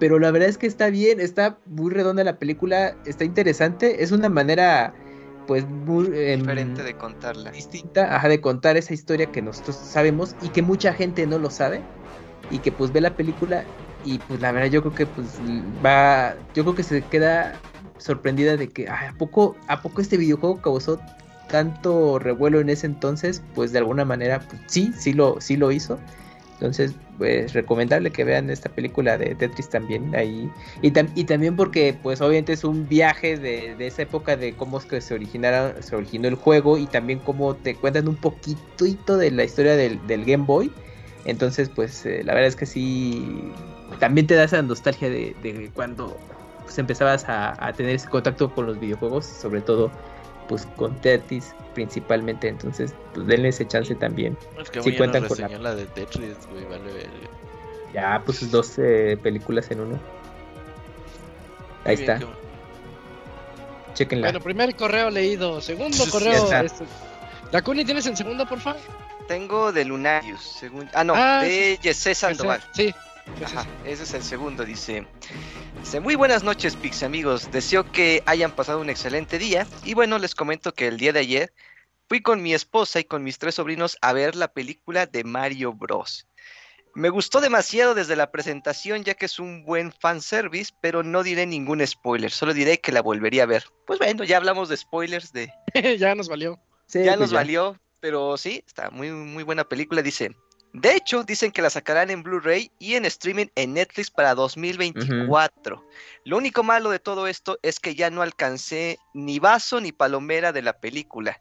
Pero 0.00 0.18
la 0.18 0.30
verdad 0.30 0.48
es 0.48 0.58
que 0.58 0.66
está 0.66 0.88
bien, 0.90 1.20
está 1.20 1.58
muy 1.66 1.92
redonda 1.92 2.24
la 2.24 2.38
película, 2.38 2.96
está 3.04 3.24
interesante. 3.24 4.02
Es 4.02 4.10
una 4.10 4.30
manera, 4.30 4.94
pues, 5.46 5.66
muy 5.68 6.06
em, 6.14 6.40
Diferente 6.40 6.82
de 6.82 6.94
contarla. 6.94 7.50
distinta, 7.52 8.16
ajá, 8.16 8.28
de 8.28 8.40
contar 8.40 8.76
esa 8.78 8.94
historia 8.94 9.26
que 9.26 9.42
nosotros 9.42 9.76
sabemos 9.76 10.34
y 10.40 10.48
que 10.48 10.62
mucha 10.62 10.94
gente 10.94 11.26
no 11.26 11.38
lo 11.38 11.50
sabe 11.50 11.82
y 12.50 12.58
que 12.58 12.72
pues 12.72 12.90
ve 12.92 13.00
la 13.00 13.14
película 13.16 13.66
y 14.04 14.18
pues 14.20 14.40
la 14.40 14.52
verdad 14.52 14.70
yo 14.70 14.82
creo 14.82 14.94
que 14.94 15.06
pues 15.06 15.40
va, 15.42 16.36
yo 16.54 16.64
creo 16.64 16.74
que 16.74 16.82
se 16.84 17.08
queda 17.08 17.64
sorprendida 17.98 18.56
de 18.56 18.72
que 18.72 18.88
"Ay, 18.88 19.08
a 19.08 19.12
poco 19.18 19.56
a 19.68 19.82
poco 19.82 20.00
este 20.02 20.16
videojuego 20.16 20.60
causó 20.60 21.00
tanto 21.48 22.18
revuelo 22.18 22.60
en 22.60 22.68
ese 22.70 22.86
entonces, 22.86 23.42
pues 23.54 23.72
de 23.72 23.78
alguna 23.78 24.04
manera 24.04 24.46
pues, 24.48 24.62
sí, 24.68 24.92
sí 24.98 25.12
lo 25.12 25.40
sí 25.40 25.56
lo 25.56 25.72
hizo. 25.72 26.04
Entonces, 26.60 26.94
pues 27.18 27.52
recomendable 27.52 28.12
que 28.12 28.24
vean 28.24 28.48
esta 28.48 28.68
película 28.74 29.18
de 29.18 29.34
Tetris 29.34 29.68
también 29.68 30.14
ahí. 30.14 30.54
Y, 30.82 30.92
tam- 30.92 31.10
y 31.14 31.24
también 31.24 31.56
porque, 31.56 31.98
pues 32.00 32.20
obviamente 32.20 32.52
es 32.52 32.64
un 32.64 32.86
viaje 32.88 33.36
de, 33.38 33.74
de 33.76 33.86
esa 33.88 34.02
época 34.02 34.36
de 34.36 34.54
cómo 34.56 34.78
es 34.78 34.86
que 34.86 35.00
se, 35.00 35.14
originara, 35.14 35.82
se 35.82 35.96
originó 35.96 36.28
el 36.28 36.36
juego 36.36 36.78
y 36.78 36.86
también 36.86 37.18
cómo 37.20 37.56
te 37.56 37.76
cuentan 37.76 38.08
un 38.08 38.16
poquitito 38.20 39.16
de 39.16 39.30
la 39.32 39.44
historia 39.44 39.76
del, 39.76 40.06
del 40.06 40.24
Game 40.24 40.44
Boy. 40.46 40.72
Entonces, 41.24 41.70
pues 41.70 42.04
eh, 42.06 42.22
la 42.24 42.34
verdad 42.34 42.48
es 42.48 42.56
que 42.56 42.66
sí, 42.66 43.52
también 43.98 44.26
te 44.26 44.34
da 44.34 44.44
esa 44.44 44.60
nostalgia 44.62 45.08
de, 45.08 45.34
de 45.42 45.70
cuando 45.74 46.18
pues, 46.64 46.76
empezabas 46.78 47.28
a, 47.28 47.54
a 47.66 47.72
tener 47.72 47.94
ese 47.94 48.08
contacto 48.08 48.52
con 48.54 48.66
los 48.66 48.78
videojuegos, 48.78 49.24
sobre 49.26 49.60
todo 49.62 49.90
pues 50.48 50.66
con 50.76 51.00
Tetris 51.00 51.54
principalmente. 51.72 52.48
Entonces, 52.48 52.94
pues 53.14 53.26
denle 53.26 53.48
ese 53.48 53.66
chance 53.66 53.94
también. 53.94 54.36
Es 54.60 54.68
que 54.70 54.82
Sí 54.82 54.90
muy 54.90 54.96
cuentan 54.98 55.26
con 55.26 55.38
la- 55.40 55.74
de 55.74 55.86
Tetris, 55.86 56.36
güey, 56.50 56.64
vale. 56.66 57.28
Ya, 57.94 58.22
pues 58.26 58.50
dos 58.50 58.78
eh, 58.78 59.18
películas 59.22 59.70
en 59.70 59.80
uno. 59.80 60.00
Ahí 61.84 61.96
bien, 61.96 62.10
está, 62.10 62.26
chequenla. 63.94 64.26
Bueno, 64.28 64.40
primer 64.40 64.74
correo 64.74 65.10
leído. 65.10 65.60
Segundo 65.60 66.04
correo. 66.10 66.52
este, 66.60 66.84
¿La 67.52 67.62
Cuni 67.62 67.84
tienes 67.84 68.04
el 68.06 68.16
segundo, 68.16 68.44
por 68.46 68.60
favor? 68.60 68.80
Tengo 69.28 69.72
de 69.72 69.84
Lunarius, 69.84 70.42
según... 70.42 70.88
Ah, 70.92 71.04
no, 71.04 71.14
Ah, 71.16 71.42
de 71.42 71.78
Jesse 71.82 72.16
Sandoval. 72.16 72.62
Sí. 72.74 72.94
Ajá, 73.42 73.66
ese 73.86 74.02
es 74.02 74.12
el 74.12 74.22
segundo, 74.22 74.64
dice. 74.64 75.06
Dice, 75.80 76.00
muy 76.00 76.14
buenas 76.14 76.42
noches, 76.42 76.76
Pix 76.76 77.02
amigos. 77.02 77.50
Deseo 77.50 77.90
que 77.90 78.22
hayan 78.26 78.52
pasado 78.52 78.80
un 78.80 78.90
excelente 78.90 79.38
día. 79.38 79.66
Y 79.84 79.94
bueno, 79.94 80.18
les 80.18 80.34
comento 80.34 80.74
que 80.74 80.88
el 80.88 80.98
día 80.98 81.12
de 81.12 81.20
ayer 81.20 81.52
fui 82.06 82.20
con 82.20 82.42
mi 82.42 82.52
esposa 82.52 83.00
y 83.00 83.04
con 83.04 83.24
mis 83.24 83.38
tres 83.38 83.54
sobrinos 83.54 83.96
a 84.02 84.12
ver 84.12 84.36
la 84.36 84.48
película 84.48 85.06
de 85.06 85.24
Mario 85.24 85.72
Bros. 85.72 86.26
Me 86.94 87.08
gustó 87.08 87.40
demasiado 87.40 87.94
desde 87.94 88.14
la 88.14 88.30
presentación, 88.30 89.02
ya 89.02 89.14
que 89.14 89.26
es 89.26 89.38
un 89.40 89.64
buen 89.64 89.90
fanservice, 89.90 90.72
pero 90.80 91.02
no 91.02 91.22
diré 91.24 91.44
ningún 91.44 91.84
spoiler, 91.84 92.30
solo 92.30 92.54
diré 92.54 92.78
que 92.78 92.92
la 92.92 93.02
volvería 93.02 93.42
a 93.42 93.46
ver. 93.46 93.64
Pues 93.84 93.98
bueno, 93.98 94.22
ya 94.22 94.36
hablamos 94.36 94.68
de 94.68 94.76
spoilers, 94.76 95.32
de 95.32 95.50
ya 95.98 96.14
nos 96.14 96.28
valió. 96.28 96.60
Sí, 96.86 97.00
ya 97.00 97.12
pues 97.16 97.20
nos 97.20 97.32
valió, 97.32 97.80
pero 98.04 98.36
sí, 98.36 98.62
está 98.66 98.90
muy, 98.90 99.10
muy 99.12 99.44
buena 99.44 99.64
película, 99.64 100.02
dice. 100.02 100.36
De 100.74 100.94
hecho, 100.94 101.24
dicen 101.24 101.50
que 101.52 101.62
la 101.62 101.70
sacarán 101.70 102.10
en 102.10 102.22
Blu-ray 102.22 102.70
y 102.78 102.96
en 102.96 103.06
streaming 103.06 103.46
en 103.54 103.72
Netflix 103.72 104.10
para 104.10 104.34
2024. 104.34 105.82
Lo 106.26 106.36
único 106.36 106.62
malo 106.62 106.90
de 106.90 106.98
todo 106.98 107.26
esto 107.26 107.58
es 107.62 107.80
que 107.80 107.94
ya 107.94 108.10
no 108.10 108.20
alcancé 108.20 108.98
ni 109.14 109.38
vaso 109.38 109.80
ni 109.80 109.90
palomera 109.92 110.52
de 110.52 110.60
la 110.60 110.74
película. 110.80 111.40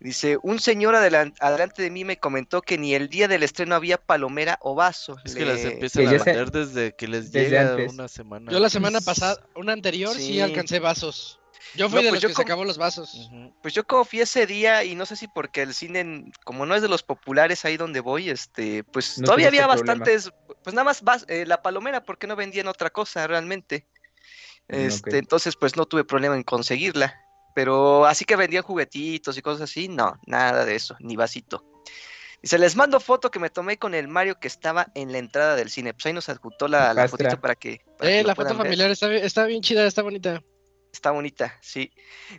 Dice, 0.00 0.38
un 0.42 0.60
señor 0.60 0.94
adelan- 0.94 1.34
adelante 1.40 1.82
de 1.82 1.90
mí 1.90 2.04
me 2.06 2.16
comentó 2.18 2.62
que 2.62 2.78
ni 2.78 2.94
el 2.94 3.10
día 3.10 3.28
del 3.28 3.42
estreno 3.42 3.74
había 3.74 3.98
palomera 3.98 4.58
o 4.62 4.74
vaso. 4.74 5.16
Es 5.26 5.34
que 5.34 5.44
Le- 5.44 5.52
las 5.52 5.60
empiezan 5.64 6.04
que 6.08 6.08
a 6.08 6.24
vender 6.24 6.50
desde 6.50 6.96
que 6.96 7.06
les 7.08 7.30
llega 7.32 7.76
una 7.90 8.08
semana. 8.08 8.50
Yo 8.50 8.60
la 8.60 8.70
semana 8.70 9.02
pasada, 9.02 9.44
una 9.54 9.74
anterior, 9.74 10.14
sí, 10.16 10.22
Sí. 10.22 10.40
alcancé 10.40 10.78
vasos. 10.78 11.37
Yo 11.74 11.88
fui 11.88 11.96
No, 11.98 12.02
de 12.04 12.08
pues 12.10 12.12
los 12.16 12.22
yo 12.22 12.28
que 12.28 12.34
com- 12.34 12.42
sacaba 12.42 12.64
los 12.64 12.78
vasos. 12.78 13.30
Pues 13.62 13.74
yo 13.74 13.84
como 13.84 14.04
fui 14.04 14.20
ese 14.20 14.46
día 14.46 14.84
y 14.84 14.94
no 14.94 15.06
sé 15.06 15.16
si 15.16 15.28
porque 15.28 15.62
el 15.62 15.74
cine, 15.74 16.24
como 16.44 16.66
no 16.66 16.74
es 16.74 16.82
de 16.82 16.88
los 16.88 17.02
populares 17.02 17.64
ahí 17.64 17.76
donde 17.76 18.00
voy, 18.00 18.30
este, 18.30 18.84
pues 18.84 19.18
No 19.18 19.26
todavía 19.26 19.48
había 19.48 19.66
problema. 19.68 19.98
bastantes, 20.04 20.30
pues 20.62 20.74
nada 20.74 20.84
más 20.84 21.02
vas- 21.02 21.24
eh, 21.28 21.44
la 21.46 21.62
palomera 21.62 22.02
porque 22.02 22.26
no 22.26 22.36
vendían 22.36 22.68
otra 22.68 22.90
cosa 22.90 23.26
realmente. 23.26 23.86
Mm, 24.68 24.74
Este, 24.86 25.18
entonces 25.18 25.56
pues 25.56 25.76
no 25.76 25.86
tuve 25.86 26.04
problema 26.04 26.36
en 26.36 26.42
conseguirla. 26.42 27.14
Pero 27.54 28.04
así 28.06 28.24
que 28.24 28.36
vendían 28.36 28.62
juguetitos 28.62 29.36
y 29.36 29.42
cosas 29.42 29.62
así, 29.62 29.88
no, 29.88 30.14
nada 30.26 30.64
de 30.64 30.76
eso, 30.76 30.96
ni 31.00 31.16
vasito. 31.16 31.64
Dice, 32.40 32.56
les 32.56 32.76
mando 32.76 33.00
foto 33.00 33.32
que 33.32 33.40
me 33.40 33.50
tomé 33.50 33.78
con 33.78 33.94
el 33.96 34.06
Mario 34.06 34.38
que 34.38 34.46
estaba 34.46 34.86
en 34.94 35.10
la 35.10 35.18
entrada 35.18 35.56
del 35.56 35.70
cine. 35.70 35.92
Pues 35.92 36.06
ahí 36.06 36.12
nos 36.12 36.28
adjuntó 36.28 36.68
la, 36.68 36.94
la 36.94 37.08
fotito 37.08 37.40
para 37.40 37.56
que... 37.56 37.80
para 37.96 38.10
que 38.10 38.18
Eh, 38.18 38.22
lo 38.22 38.28
la 38.28 38.34
foto 38.36 38.54
familiar 38.54 38.90
está, 38.92 39.08
bien- 39.08 39.24
está 39.24 39.44
bien 39.46 39.60
chida, 39.60 39.84
está 39.86 40.02
bonita. 40.02 40.40
Está 40.98 41.12
bonita, 41.12 41.56
sí. 41.60 41.92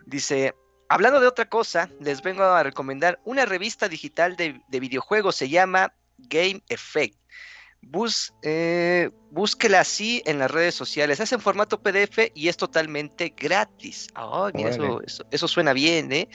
Dice, 0.05 0.53
hablando 0.89 1.21
de 1.21 1.27
otra 1.27 1.47
cosa, 1.47 1.89
les 2.01 2.21
vengo 2.21 2.43
a 2.43 2.61
recomendar 2.61 3.21
una 3.23 3.45
revista 3.45 3.87
digital 3.87 4.35
de, 4.35 4.61
de 4.67 4.79
videojuegos, 4.81 5.37
se 5.37 5.47
llama 5.47 5.93
Game 6.17 6.61
Effect. 6.67 7.17
Bus, 7.81 8.33
eh, 8.43 9.09
búsquela 9.31 9.79
así 9.79 10.21
en 10.25 10.37
las 10.37 10.51
redes 10.51 10.75
sociales. 10.75 11.19
Es 11.19 11.31
en 11.31 11.39
formato 11.39 11.81
PDF 11.81 12.31
y 12.35 12.47
es 12.47 12.57
totalmente 12.57 13.33
gratis. 13.35 14.07
Ay, 14.13 14.51
mira, 14.53 14.69
eso, 14.69 14.83
Órale. 14.83 15.07
eso, 15.07 15.25
eso 15.31 15.47
suena 15.47 15.73
bien, 15.73 16.11
¿eh? 16.11 16.29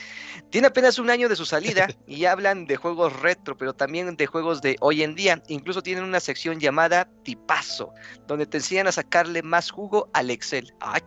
Tiene 0.49 0.67
apenas 0.67 0.99
un 0.99 1.09
año 1.09 1.29
de 1.29 1.35
su 1.35 1.45
salida 1.45 1.87
y 2.07 2.25
hablan 2.25 2.65
de 2.65 2.75
juegos 2.75 3.21
retro, 3.21 3.55
pero 3.57 3.73
también 3.73 4.17
de 4.17 4.25
juegos 4.25 4.61
de 4.61 4.75
hoy 4.81 5.03
en 5.03 5.15
día. 5.15 5.41
Incluso 5.47 5.81
tienen 5.81 6.03
una 6.03 6.19
sección 6.19 6.59
llamada 6.59 7.09
Tipazo, 7.23 7.93
donde 8.27 8.45
te 8.45 8.57
enseñan 8.57 8.87
a 8.87 8.91
sacarle 8.91 9.41
más 9.41 9.71
jugo 9.71 10.09
al 10.13 10.31
Excel. 10.31 10.73
Ah. 10.81 10.99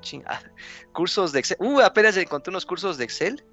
Cursos 0.92 1.32
de 1.32 1.40
Excel. 1.40 1.58
Uh, 1.60 1.80
apenas 1.80 2.16
encontré 2.16 2.50
unos 2.50 2.64
cursos 2.64 2.96
de 2.96 3.04
Excel. 3.04 3.44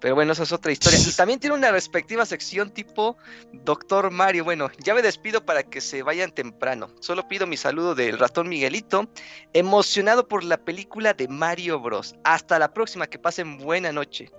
Pero 0.00 0.14
bueno, 0.14 0.32
esa 0.32 0.42
es 0.42 0.52
otra 0.52 0.72
historia. 0.72 0.98
Y 0.98 1.12
también 1.16 1.40
tiene 1.40 1.56
una 1.56 1.70
respectiva 1.70 2.26
sección 2.26 2.70
tipo 2.70 3.16
Doctor 3.52 4.10
Mario. 4.10 4.44
Bueno, 4.44 4.70
ya 4.78 4.94
me 4.94 5.02
despido 5.02 5.44
para 5.44 5.62
que 5.62 5.80
se 5.80 6.02
vayan 6.02 6.32
temprano. 6.32 6.88
Solo 7.00 7.26
pido 7.28 7.46
mi 7.46 7.56
saludo 7.56 7.94
del 7.94 8.18
ratón 8.18 8.48
Miguelito, 8.48 9.08
emocionado 9.52 10.28
por 10.28 10.44
la 10.44 10.58
película 10.58 11.14
de 11.14 11.28
Mario 11.28 11.80
Bros. 11.80 12.14
Hasta 12.24 12.58
la 12.58 12.72
próxima, 12.72 13.06
que 13.06 13.18
pasen 13.18 13.58
buena 13.58 13.92
noche. 13.92 14.30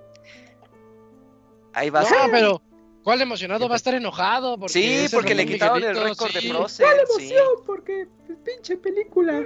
Ahí 1.73 1.89
va. 1.89 2.01
No, 2.01 2.09
pero 2.31 2.61
¿cuál 3.03 3.21
emocionado 3.21 3.67
va 3.67 3.75
a 3.75 3.77
estar 3.77 3.93
enojado? 3.93 4.57
Porque 4.57 4.73
sí, 4.73 5.15
porque 5.15 5.35
le 5.35 5.45
quitaron 5.45 5.83
el 5.83 5.95
récord 5.95 6.33
de 6.33 6.41
sí. 6.41 6.49
Frozen. 6.49 6.87
Sí. 7.19 7.33
porque 7.65 8.07
pinche 8.43 8.77
película. 8.77 9.43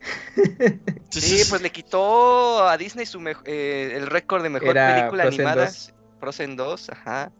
Sí, 1.10 1.42
pues 1.48 1.60
le 1.60 1.70
quitó 1.70 2.66
a 2.68 2.76
Disney 2.78 3.04
su 3.06 3.20
eh, 3.44 3.92
el 3.96 4.06
récord 4.06 4.42
de 4.42 4.48
mejor 4.48 4.70
Era 4.70 4.94
película 4.94 5.24
Frozen 5.24 5.46
animada. 5.46 5.66
2. 5.66 5.94
Frozen 6.20 6.56
2, 6.56 6.90
ajá. 6.90 7.32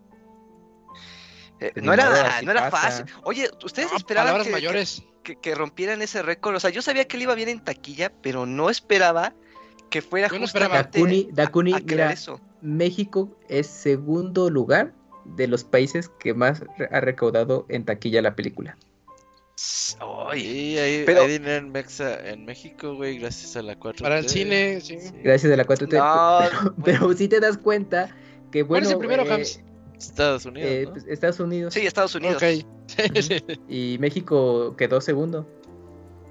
Eh, 1.61 1.71
Pues 1.75 1.85
no 1.85 1.93
era, 1.93 2.43
no 2.43 2.51
era 2.51 2.71
fácil. 2.71 3.05
Oye, 3.25 3.49
¿ustedes 3.65 3.91
No, 3.91 3.97
esperaban 3.99 4.43
que, 4.43 4.51
mayores. 4.51 5.03
que- 5.23 5.37
que 5.37 5.55
rompieran 5.55 6.01
ese 6.03 6.23
récord? 6.23 6.57
O 6.57 6.61
sea, 6.61 6.71
yo 6.71 6.81
sabía 6.83 7.07
que 7.07 7.17
le 7.19 7.25
iba 7.25 7.35
bien 7.35 7.49
en 7.51 7.61
taquilla, 7.63 8.11
pero 8.23 8.47
no 8.47 8.71
esperaba 8.71 9.35
que 9.91 10.03
fuera 10.03 10.29
Yo 10.29 10.39
no 10.39 10.45
esperaba. 10.47 10.83
justamente 10.85 10.99
Dakuni, 11.35 11.71
Dakuni, 11.71 11.73
a 11.75 11.77
crear 11.81 12.09
mira, 12.09 12.13
eso. 12.13 12.41
México 12.63 13.37
es 13.49 13.67
segundo 13.67 14.49
lugar 14.51 14.93
de 15.25 15.47
los 15.49 15.65
países 15.65 16.09
que 16.19 16.33
más 16.35 16.63
ha 16.91 17.01
recaudado 17.01 17.67
en 17.69 17.85
taquilla 17.85 18.23
la 18.23 18.35
película. 18.35 18.77
Ay, 20.29 20.41
Sí, 20.41 20.79
hay, 20.79 21.05
Pero- 21.05 21.23
hay 21.23 21.29
dinero 21.33 21.57
en, 21.57 21.73
Mexa, 21.73 22.29
en 22.29 22.45
México, 22.45 22.95
güey, 22.95 23.19
gracias 23.19 23.57
a 23.57 23.63
la 23.63 23.77
4 23.77 24.03
Para 24.03 24.19
el 24.19 24.29
cine, 24.29 24.81
sí. 24.81 24.97
Gracias 25.23 25.53
a 25.53 25.57
la 25.57 25.65
4T. 25.67 25.99
No, 25.99 26.41
pero, 26.49 26.75
pero 26.85 27.13
si 27.17 27.29
te 27.29 27.41
das 27.41 27.59
cuenta 27.59 28.15
que 28.51 28.61
¿Cuál 28.65 28.83
bueno, 28.83 28.87
es 28.87 28.93
el 28.93 28.99
primero, 28.99 29.25
eh, 29.25 29.33
Hams? 29.33 29.61
Estados 29.99 30.47
Unidos, 30.47 30.71
eh, 30.71 30.83
¿no? 30.87 30.93
pues, 30.93 31.05
Estados 31.09 31.41
Unidos 31.41 31.75
sí, 31.75 31.81
Estados 31.87 32.15
Unidos. 32.15 32.37
Ok. 32.43 32.65
Sí, 33.15 33.23
sí. 33.23 33.43
y 33.69 33.99
México 33.99 34.75
quedó 34.77 35.01
segundo. 35.01 35.47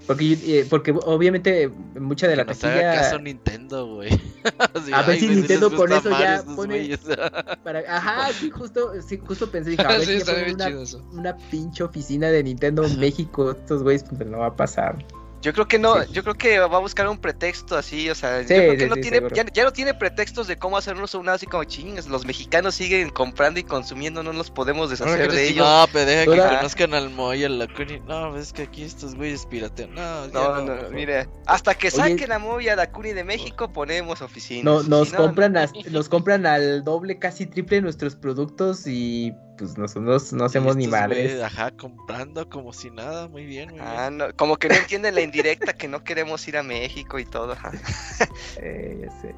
Porque, 0.07 0.37
eh, 0.43 0.65
porque 0.69 0.91
obviamente 0.91 1.69
mucha 1.99 2.27
de 2.27 2.35
la 2.35 2.43
que 2.45 2.51
haga 2.53 2.59
taquilla 2.59 2.93
caso 2.93 3.19
Nintendo, 3.19 3.85
güey. 3.95 4.09
A 4.93 5.01
ver 5.03 5.19
si 5.19 5.27
Nintendo 5.27 5.75
con 5.75 5.91
eso 5.91 6.09
ya 6.09 6.43
pone- 6.55 6.97
para 7.63 7.79
ajá, 7.87 8.33
sí 8.33 8.49
justo 8.49 8.91
sí, 9.01 9.19
justo 9.25 9.51
pensé 9.51 9.71
dije, 9.71 9.83
a 9.87 9.89
ver 9.97 10.05
Sí, 10.07 10.19
si 10.19 10.25
ya 10.25 10.33
una, 10.53 10.65
una 11.11 11.37
pinche 11.51 11.83
oficina 11.83 12.29
de 12.29 12.43
Nintendo 12.43 12.83
en 12.85 12.99
México, 12.99 13.51
estos 13.51 13.83
güeyes 13.83 14.03
pues 14.03 14.27
no 14.29 14.39
va 14.39 14.47
a 14.47 14.55
pasar. 14.55 15.05
Yo 15.41 15.53
creo 15.53 15.67
que 15.67 15.79
no, 15.79 16.03
Sí. 16.03 16.11
yo 16.11 16.21
creo 16.23 16.35
que 16.35 16.59
va 16.59 16.77
a 16.77 16.81
buscar 16.81 17.07
un 17.07 17.17
pretexto 17.17 17.77
así, 17.77 18.09
o 18.09 18.15
sea, 18.15 18.43
Sí, 18.43 18.49
yo 18.53 18.55
creo 18.59 18.71
que 18.73 18.79
sí, 18.83 18.89
no 18.89 18.95
sí, 18.95 19.01
tiene, 19.01 19.21
ya, 19.33 19.45
ya 19.53 19.63
no 19.63 19.71
tiene 19.71 19.93
pretextos 19.93 20.47
de 20.47 20.57
cómo 20.57 20.77
hacernos 20.77 21.15
una 21.15 21.33
así 21.33 21.45
como 21.45 21.63
chingas, 21.63 22.07
los 22.07 22.25
mexicanos 22.25 22.75
siguen 22.75 23.09
comprando 23.09 23.59
y 23.59 23.63
consumiendo, 23.63 24.21
no 24.21 24.33
nos 24.33 24.51
podemos 24.51 24.89
deshacer 24.89 25.31
de 25.31 25.47
ellos. 25.47 25.65
No, 25.65 25.85
pero 25.93 26.05
deja 26.05 26.23
que 26.31 26.55
conozcan 26.57 26.93
al 26.93 27.09
Moy 27.09 27.41
y 27.41 27.43
al 27.45 27.57
Lacuni. 27.57 27.99
No, 28.01 28.35
es 28.37 28.51
que 28.51 28.63
aquí 28.63 28.83
estos 28.83 29.15
güeyes 29.15 29.45
piratean. 29.45 29.93
No, 29.95 30.27
No, 30.27 30.61
no, 30.65 30.75
no, 30.75 30.89
mire, 30.89 31.29
hasta 31.45 31.73
que 31.73 31.87
Oye- 31.87 31.95
saquen 31.95 32.31
a 32.33 32.39
Moy 32.39 32.65
y 32.65 32.69
a 32.69 32.75
Dakuni 32.75 33.13
de 33.13 33.23
México 33.23 33.71
ponemos 33.71 34.21
oficinas. 34.21 34.65
No, 34.65 34.83
nos 34.83 35.07
Si 35.09 35.13
no, 35.13 35.19
compran 35.21 35.55
as- 35.55 35.71
nos 35.89 36.09
compran 36.09 36.45
al 36.45 36.83
doble, 36.83 37.17
casi 37.17 37.45
triple 37.45 37.81
nuestros 37.81 38.15
productos 38.15 38.85
y 38.87 39.33
pues 39.59 39.77
nosotros 39.77 40.33
no 40.33 40.45
hacemos 40.45 40.75
ni 40.75 40.87
madres. 40.87 41.41
Ajá, 41.41 41.71
comprando 41.71 42.49
como 42.49 42.73
si 42.73 42.89
nada. 42.89 43.27
Muy 43.27 43.45
bien, 43.45 43.69
muy 43.71 43.79
Ah, 43.81 44.07
bien. 44.09 44.17
no, 44.17 44.35
como 44.35 44.57
que 44.57 44.67
no 44.69 44.75
entienden 44.75 45.13
la 45.15 45.21
indirecta 45.21 45.73
que 45.73 45.87
no 45.87 46.03
queremos 46.03 46.47
ir 46.47 46.57
a 46.57 46.63
México 46.63 47.19
y 47.19 47.25
todo. 47.25 47.51
ajá. 47.53 47.71
Eh, 48.61 48.97
ya 49.05 49.21
sé. 49.21 49.35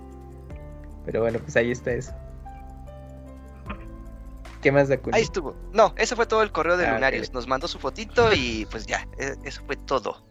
Pero 1.06 1.22
bueno, 1.22 1.40
pues 1.40 1.56
ahí 1.56 1.72
está 1.72 1.91
eso. 1.91 2.14
¿Qué 4.61 4.72
más 4.72 4.90
da 4.90 5.00
Ahí 5.11 5.24
estuvo. 5.24 5.56
No, 5.74 5.93
ese 5.98 6.16
fue 6.16 6.27
todo 6.27 6.43
el 6.43 6.51
correo 6.51 6.77
de 6.77 6.85
Ah. 6.85 6.93
Lunarios. 6.93 7.33
Nos 7.33 7.48
mandó 7.48 7.67
su 7.67 7.80
fotito 7.80 8.32
y 8.33 8.67
pues 8.69 8.85
ya, 8.85 9.08
e- 9.17 9.35
eso 9.43 9.64
fue 9.66 9.75
todo. 9.75 10.24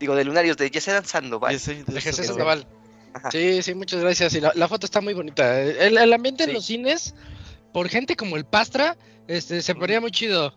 Digo, 0.00 0.16
de 0.16 0.24
Lunarios, 0.24 0.56
de 0.56 0.70
Yesedan 0.70 1.04
Sandoval. 1.04 1.58
Soy 1.60 1.82
de 1.84 1.94
De 1.94 2.00
Jesús. 2.00 2.26
Sandoval. 2.26 2.66
Ajá. 3.14 3.30
Sí, 3.30 3.62
sí, 3.62 3.74
muchas 3.74 4.00
gracias. 4.00 4.34
Y 4.34 4.40
la, 4.40 4.52
la 4.54 4.66
foto 4.68 4.86
está 4.86 5.00
muy 5.00 5.14
bonita. 5.14 5.60
El, 5.60 5.98
el 5.98 6.12
ambiente 6.12 6.44
Sí. 6.44 6.50
en 6.50 6.54
los 6.54 6.64
cines, 6.66 7.14
por 7.72 7.88
gente 7.88 8.16
como 8.16 8.36
el 8.36 8.44
Pastra, 8.44 8.96
este, 9.26 9.62
se 9.62 9.74
ponía 9.74 10.00
muy 10.00 10.10
chido. 10.10 10.54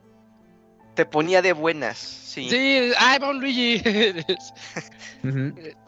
Te 0.95 1.05
ponía 1.05 1.41
de 1.41 1.53
buenas, 1.53 1.97
sí. 1.97 2.49
Sí, 2.49 2.91
ay, 2.97 3.19
va 3.19 3.29
un 3.29 3.39
Luigi. 3.39 3.81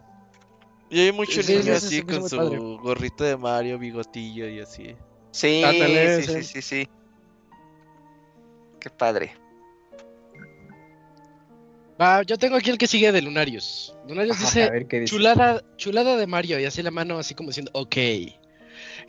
Y 0.90 1.00
hay 1.00 1.12
mucho 1.12 1.42
Sí, 1.42 1.56
niño 1.56 1.74
así 1.74 2.02
con 2.02 2.28
su 2.28 2.36
padre. 2.36 2.58
gorrito 2.58 3.24
de 3.24 3.36
Mario, 3.36 3.78
bigotillo 3.78 4.48
y 4.48 4.60
así. 4.60 4.94
Sí, 5.32 5.62
Ándale, 5.64 6.22
sí, 6.22 6.28
sí, 6.28 6.42
sí. 6.42 6.42
sí, 6.44 6.62
sí. 6.62 6.88
Qué 8.78 8.90
padre. 8.90 9.34
Va, 12.00 12.22
yo 12.22 12.36
tengo 12.36 12.56
aquí 12.56 12.70
el 12.70 12.78
que 12.78 12.86
sigue 12.86 13.10
de 13.10 13.22
Lunarios. 13.22 13.96
Lunarios 14.08 14.36
A 14.36 14.40
dice, 14.40 14.70
ver 14.70 14.86
qué 14.86 15.00
dice. 15.00 15.10
chulada, 15.14 15.62
chulada 15.76 16.16
de 16.16 16.26
Mario, 16.26 16.60
y 16.60 16.64
así 16.64 16.82
la 16.82 16.90
mano, 16.92 17.18
así 17.18 17.34
como 17.34 17.48
diciendo, 17.48 17.70
ok. 17.74 17.96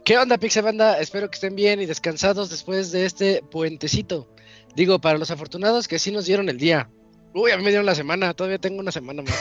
¿Qué 0.06 0.20
onda, 0.20 0.38
Pixel 0.38 0.62
Banda? 0.62 1.00
Espero 1.00 1.32
que 1.32 1.34
estén 1.34 1.56
bien 1.56 1.82
y 1.82 1.88
descansados 1.88 2.52
después 2.52 2.92
de 2.92 3.08
este 3.08 3.42
puentecito. 3.50 4.30
Digo, 4.76 5.02
para 5.02 5.18
los 5.18 5.32
afortunados 5.32 5.88
que 5.88 5.98
sí 5.98 6.12
nos 6.12 6.28
dieron 6.28 6.48
el 6.48 6.60
día. 6.60 6.92
Uy, 7.34 7.50
a 7.50 7.58
mí 7.58 7.64
me 7.64 7.70
dieron 7.70 7.88
la 7.88 7.96
semana, 7.96 8.36
todavía 8.36 8.60
tengo 8.60 8.80
una 8.80 8.92
semana 8.92 9.24
más. 9.24 9.34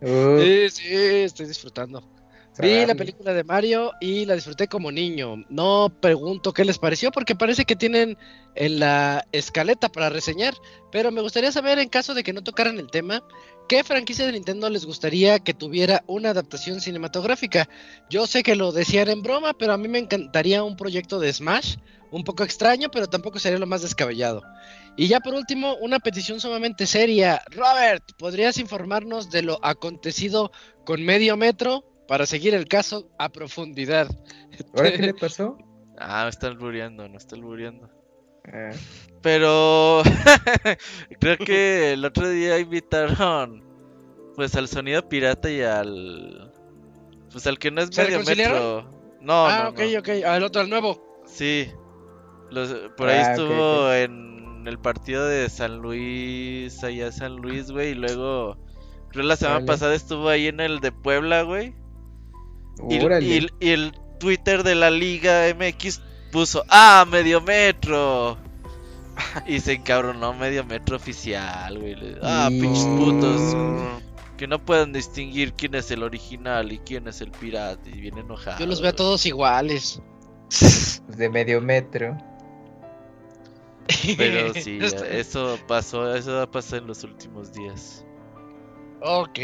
Uh, 0.00 0.38
Sí, 0.40 0.70
sí, 0.70 0.94
estoy 0.94 1.46
disfrutando. 1.46 2.08
Vi 2.60 2.86
la 2.86 2.94
película 2.94 3.32
de 3.32 3.44
Mario 3.44 3.92
y 4.00 4.26
la 4.26 4.34
disfruté 4.34 4.68
como 4.68 4.92
niño. 4.92 5.44
No 5.48 5.92
pregunto 6.00 6.52
qué 6.52 6.64
les 6.64 6.78
pareció 6.78 7.10
porque 7.10 7.34
parece 7.34 7.64
que 7.64 7.74
tienen 7.74 8.16
en 8.54 8.78
la 8.78 9.26
escaleta 9.32 9.88
para 9.88 10.10
reseñar, 10.10 10.54
pero 10.92 11.10
me 11.10 11.22
gustaría 11.22 11.50
saber 11.50 11.78
en 11.78 11.88
caso 11.88 12.14
de 12.14 12.22
que 12.22 12.34
no 12.34 12.44
tocaran 12.44 12.78
el 12.78 12.90
tema, 12.90 13.24
¿qué 13.72 13.84
franquicia 13.84 14.26
de 14.26 14.32
Nintendo 14.32 14.68
les 14.68 14.84
gustaría 14.84 15.38
que 15.38 15.54
tuviera 15.54 16.04
una 16.06 16.28
adaptación 16.28 16.82
cinematográfica? 16.82 17.70
Yo 18.10 18.26
sé 18.26 18.42
que 18.42 18.54
lo 18.54 18.70
decían 18.70 19.08
en 19.08 19.22
broma, 19.22 19.54
pero 19.54 19.72
a 19.72 19.78
mí 19.78 19.88
me 19.88 19.98
encantaría 19.98 20.62
un 20.62 20.76
proyecto 20.76 21.18
de 21.18 21.32
Smash, 21.32 21.76
un 22.10 22.22
poco 22.22 22.44
extraño, 22.44 22.90
pero 22.90 23.06
tampoco 23.06 23.38
sería 23.38 23.58
lo 23.58 23.66
más 23.66 23.80
descabellado. 23.80 24.42
Y 24.94 25.08
ya 25.08 25.20
por 25.20 25.32
último, 25.32 25.74
una 25.76 26.00
petición 26.00 26.38
sumamente 26.38 26.86
seria. 26.86 27.40
Robert, 27.50 28.04
¿podrías 28.18 28.58
informarnos 28.58 29.30
de 29.30 29.40
lo 29.40 29.58
acontecido 29.64 30.52
con 30.84 31.02
Medio 31.02 31.38
Metro 31.38 31.82
para 32.06 32.26
seguir 32.26 32.54
el 32.54 32.68
caso 32.68 33.08
a 33.18 33.30
profundidad? 33.30 34.06
¿Ahora 34.76 34.92
qué 34.92 34.98
le 34.98 35.14
pasó? 35.14 35.56
Ah, 35.98 36.24
me 36.24 36.28
está 36.28 36.48
albureando, 36.48 37.08
no 37.08 37.16
está 37.16 37.36
albureando. 37.36 38.01
Ah, 38.50 38.70
Pero 39.22 40.02
creo 41.20 41.38
que 41.38 41.92
el 41.92 42.04
otro 42.04 42.28
día 42.28 42.58
invitaron 42.58 43.62
pues 44.34 44.54
al 44.56 44.66
sonido 44.68 45.08
pirata 45.08 45.50
y 45.50 45.60
al 45.62 46.52
pues 47.30 47.46
al 47.46 47.58
que 47.58 47.70
no 47.70 47.82
es 47.82 47.90
¿Se 47.94 48.02
medio 48.04 48.22
metro. 48.24 48.90
No, 49.20 49.46
ah, 49.46 49.64
no, 49.64 49.70
ok, 49.70 49.80
no. 49.92 49.98
ok. 50.00 50.08
Al 50.26 50.42
otro, 50.42 50.60
al 50.62 50.68
nuevo. 50.70 51.22
Sí. 51.26 51.68
Los- 52.50 52.74
por 52.96 53.08
ahí 53.08 53.18
Ah, 53.24 53.30
estuvo 53.32 53.92
en 53.92 54.64
el 54.66 54.78
partido 54.78 55.26
de 55.26 55.48
San 55.48 55.78
Luis, 55.78 56.82
allá 56.84 57.10
San 57.12 57.36
Luis, 57.36 57.70
güey, 57.70 57.90
y 57.90 57.94
luego 57.94 58.56
creo 59.10 59.24
la 59.24 59.36
semana 59.36 59.64
pasada 59.64 59.94
estuvo 59.94 60.28
ahí 60.28 60.48
en 60.48 60.60
el 60.60 60.80
de 60.80 60.92
Puebla, 60.92 61.42
güey. 61.42 61.74
Y, 62.90 62.98
órale. 63.04 63.24
y- 63.26 63.46
y 63.60 63.70
el 63.70 63.92
Twitter 64.18 64.62
de 64.64 64.74
la 64.74 64.90
Liga 64.90 65.48
MX 65.54 66.02
puso, 66.32 66.64
¡ah, 66.68 67.04
medio 67.08 67.40
metro! 67.40 68.36
Y 69.46 69.60
se 69.60 69.74
encabronó 69.74 70.32
medio 70.34 70.64
metro 70.64 70.96
oficial, 70.96 71.78
güey. 71.78 71.94
Ah, 72.22 72.48
pinches 72.50 72.84
putos. 72.86 73.40
Que 74.36 74.46
no 74.48 74.58
pueden 74.58 74.92
distinguir 74.92 75.52
quién 75.52 75.74
es 75.76 75.90
el 75.92 76.02
original 76.02 76.72
y 76.72 76.78
quién 76.78 77.06
es 77.06 77.20
el 77.20 77.30
pirata. 77.30 77.88
Y 77.88 78.00
viene 78.00 78.22
enojado. 78.22 78.58
Yo 78.58 78.66
los 78.66 78.80
veo 78.80 78.90
a 78.90 78.94
todos 78.96 79.24
iguales. 79.26 80.00
De 81.06 81.28
medio 81.28 81.60
metro. 81.60 82.16
Pero 84.16 84.54
sí, 84.60 84.78
Esto- 84.80 85.04
eso 85.04 85.58
pasó, 85.68 86.14
eso 86.16 86.34
va 86.36 86.42
a 86.44 86.50
pasar 86.50 86.80
en 86.80 86.86
los 86.88 87.04
últimos 87.04 87.52
días. 87.52 88.04
Ok. 89.00 89.38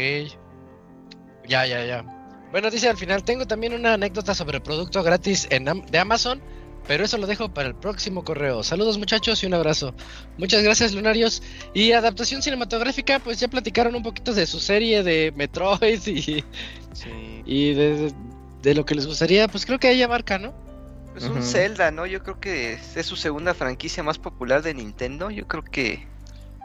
Ya, 1.47 1.65
ya, 1.65 1.85
ya. 1.85 2.03
Bueno, 2.51 2.69
dice 2.71 2.89
al 2.89 2.97
final, 2.97 3.23
tengo 3.23 3.45
también 3.45 3.73
una 3.73 3.93
anécdota 3.93 4.33
sobre 4.33 4.59
producto 4.59 5.03
gratis 5.03 5.47
en 5.51 5.69
Am- 5.69 5.85
de 5.85 5.99
Amazon 5.99 6.41
pero 6.89 7.05
eso 7.05 7.19
lo 7.19 7.27
dejo 7.27 7.53
para 7.53 7.67
el 7.67 7.75
próximo 7.75 8.23
correo. 8.23 8.63
Saludos 8.63 8.97
muchachos 8.97 9.43
y 9.43 9.45
un 9.45 9.53
abrazo. 9.53 9.93
Muchas 10.39 10.63
gracias 10.63 10.91
Lunarios. 10.91 11.43
Y 11.75 11.91
adaptación 11.91 12.41
cinematográfica, 12.41 13.19
pues 13.19 13.39
ya 13.39 13.47
platicaron 13.47 13.93
un 13.93 14.01
poquito 14.01 14.33
de 14.33 14.47
su 14.47 14.59
serie 14.59 15.03
de 15.03 15.31
Metroid 15.35 16.01
y, 16.07 16.43
Sí. 16.93 17.43
y 17.45 17.73
de, 17.75 18.11
de 18.63 18.73
lo 18.73 18.87
que 18.87 18.95
les 18.95 19.05
gustaría, 19.05 19.47
pues 19.47 19.67
creo 19.67 19.77
que 19.77 19.87
ahí 19.87 20.01
abarca, 20.01 20.39
¿no? 20.39 20.51
Es 21.15 21.25
un. 21.25 21.43
Zelda, 21.43 21.91
¿no? 21.91 22.07
Yo 22.07 22.23
creo 22.23 22.39
que 22.39 22.73
es 22.73 22.97
es 22.97 23.05
su 23.05 23.15
segunda 23.15 23.53
franquicia 23.53 24.01
más 24.01 24.17
popular 24.17 24.63
de 24.63 24.73
Nintendo. 24.73 25.29
Yo 25.29 25.47
creo 25.47 25.63
que. 25.63 26.07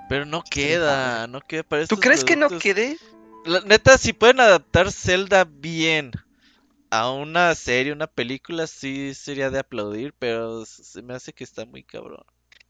Pero 0.09 0.25
no 0.25 0.43
queda, 0.43 1.27
no 1.27 1.43
queda 1.43 1.65
para 1.65 1.87
¿Tú 1.87 1.99
crees 1.99 2.25
que 2.25 2.37
no 2.37 2.49
quede? 2.49 2.97
La 3.45 3.61
neta, 3.61 3.99
si 3.99 4.15
pueden 4.15 4.41
adaptar 4.41 4.91
Zelda 4.91 5.45
bien 5.45 6.13
a 7.01 7.11
una 7.13 7.55
serie, 7.55 7.93
una 7.93 8.07
película, 8.07 8.67
sí 8.67 9.15
sería 9.15 9.51
de 9.51 9.59
aplaudir, 9.61 10.15
pero 10.19 10.65
se 10.67 11.03
me 11.03 11.15
hace 11.15 11.33
que 11.33 11.45
está 11.45 11.65
muy 11.67 11.83
cabrón. 11.83 12.25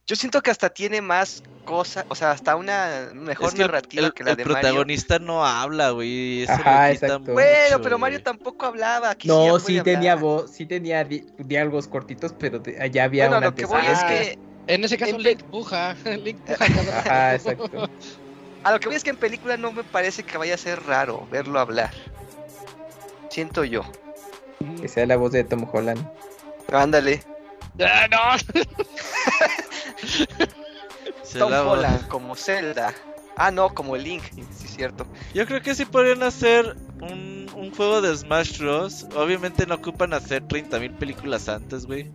Yo 0.07 0.17
siento 0.17 0.43
que 0.43 0.51
hasta 0.51 0.69
tiene 0.69 1.01
más 1.01 1.43
cosas, 1.65 2.05
o 2.11 2.15
sea, 2.15 2.31
hasta 2.33 2.57
una 2.57 3.11
mejor 3.15 3.49
Es 3.49 3.55
que 3.55 3.63
el- 3.63 3.69
narrativa 3.69 4.07
el, 4.09 4.13
que 4.13 4.23
la 4.23 4.31
el 4.33 4.37
de 4.37 4.45
Mario. 4.45 4.61
protagonista 4.61 5.19
no 5.19 5.47
habla, 5.47 5.91
güey. 5.91 6.43
Eso 6.43 6.53
Ajá, 6.53 6.91
exacto. 6.91 7.33
Bueno, 7.33 7.81
pero 7.83 7.99
Mario 7.99 8.19
güey. 8.19 8.25
tampoco 8.25 8.67
hablaba. 8.67 9.09
Aquí 9.11 9.29
No, 9.29 9.59
sí 9.59 9.81
tenía 9.81 10.15
voz, 10.17 10.51
sí 10.51 10.67
tenía 10.67 11.03
di- 11.05 11.25
diálogos 11.39 11.89
cortitos, 11.89 12.35
pero 12.39 12.59
de- 12.59 12.79
allá 12.83 13.05
había 13.05 13.25
Bueno, 13.25 13.39
una 13.39 13.47
lo 13.47 13.55
que 13.55 13.65
voy 13.65 13.81
es 13.87 14.05
que 14.05 14.39
En 14.67 14.85
ese 14.85 14.97
caso 14.99 15.15
En 15.17 15.23
Link 15.23 15.43
puja, 15.45 15.97
Link 16.05 16.39
puja 16.41 16.57
Ajá, 17.01 17.35
exacto. 17.35 17.89
a 18.63 18.73
lo 18.73 18.81
que 18.81 18.89
voy 18.89 18.97
es 18.97 19.05
que 19.05 19.11
en 19.11 19.17
película 19.17 19.57
no 19.57 19.73
me 19.73 19.85
parece 19.85 20.23
que 20.23 20.37
vaya 20.37 20.55
a 20.55 20.59
ser 20.59 20.83
raro 20.85 21.27
verlo 21.31 21.59
hablar. 21.61 21.93
Siento 23.31 23.65
yo. 23.65 23.83
Que 24.81 24.89
sea 24.89 25.07
la 25.07 25.17
voz 25.17 25.33
de 25.33 25.45
Tom 25.45 25.67
Holland. 25.73 26.05
Ándale. 26.73 27.23
Ah, 27.81 28.07
no. 28.11 28.63
Tom 31.39 31.51
la- 31.51 31.63
Holland 31.65 32.09
como 32.09 32.35
Zelda. 32.37 32.95
Ah, 33.37 33.51
no, 33.51 33.75
como 33.75 33.97
Link, 33.97 34.23
sí 34.33 34.65
es 34.67 34.77
cierto. 34.77 35.07
Yo 35.35 35.45
creo 35.47 35.61
que 35.61 35.75
sí 35.75 35.85
podrían 35.85 36.23
hacer 36.23 36.77
un, 37.01 37.51
un 37.57 37.75
juego 37.75 38.01
de 38.01 38.17
Smash 38.17 38.59
Bros. 38.59 39.07
Obviamente 39.17 39.67
no 39.67 39.75
ocupan 39.75 40.13
hacer 40.15 40.45
30.000 40.45 40.95
películas 40.97 41.49
antes, 41.49 41.87
güey. 41.87 42.13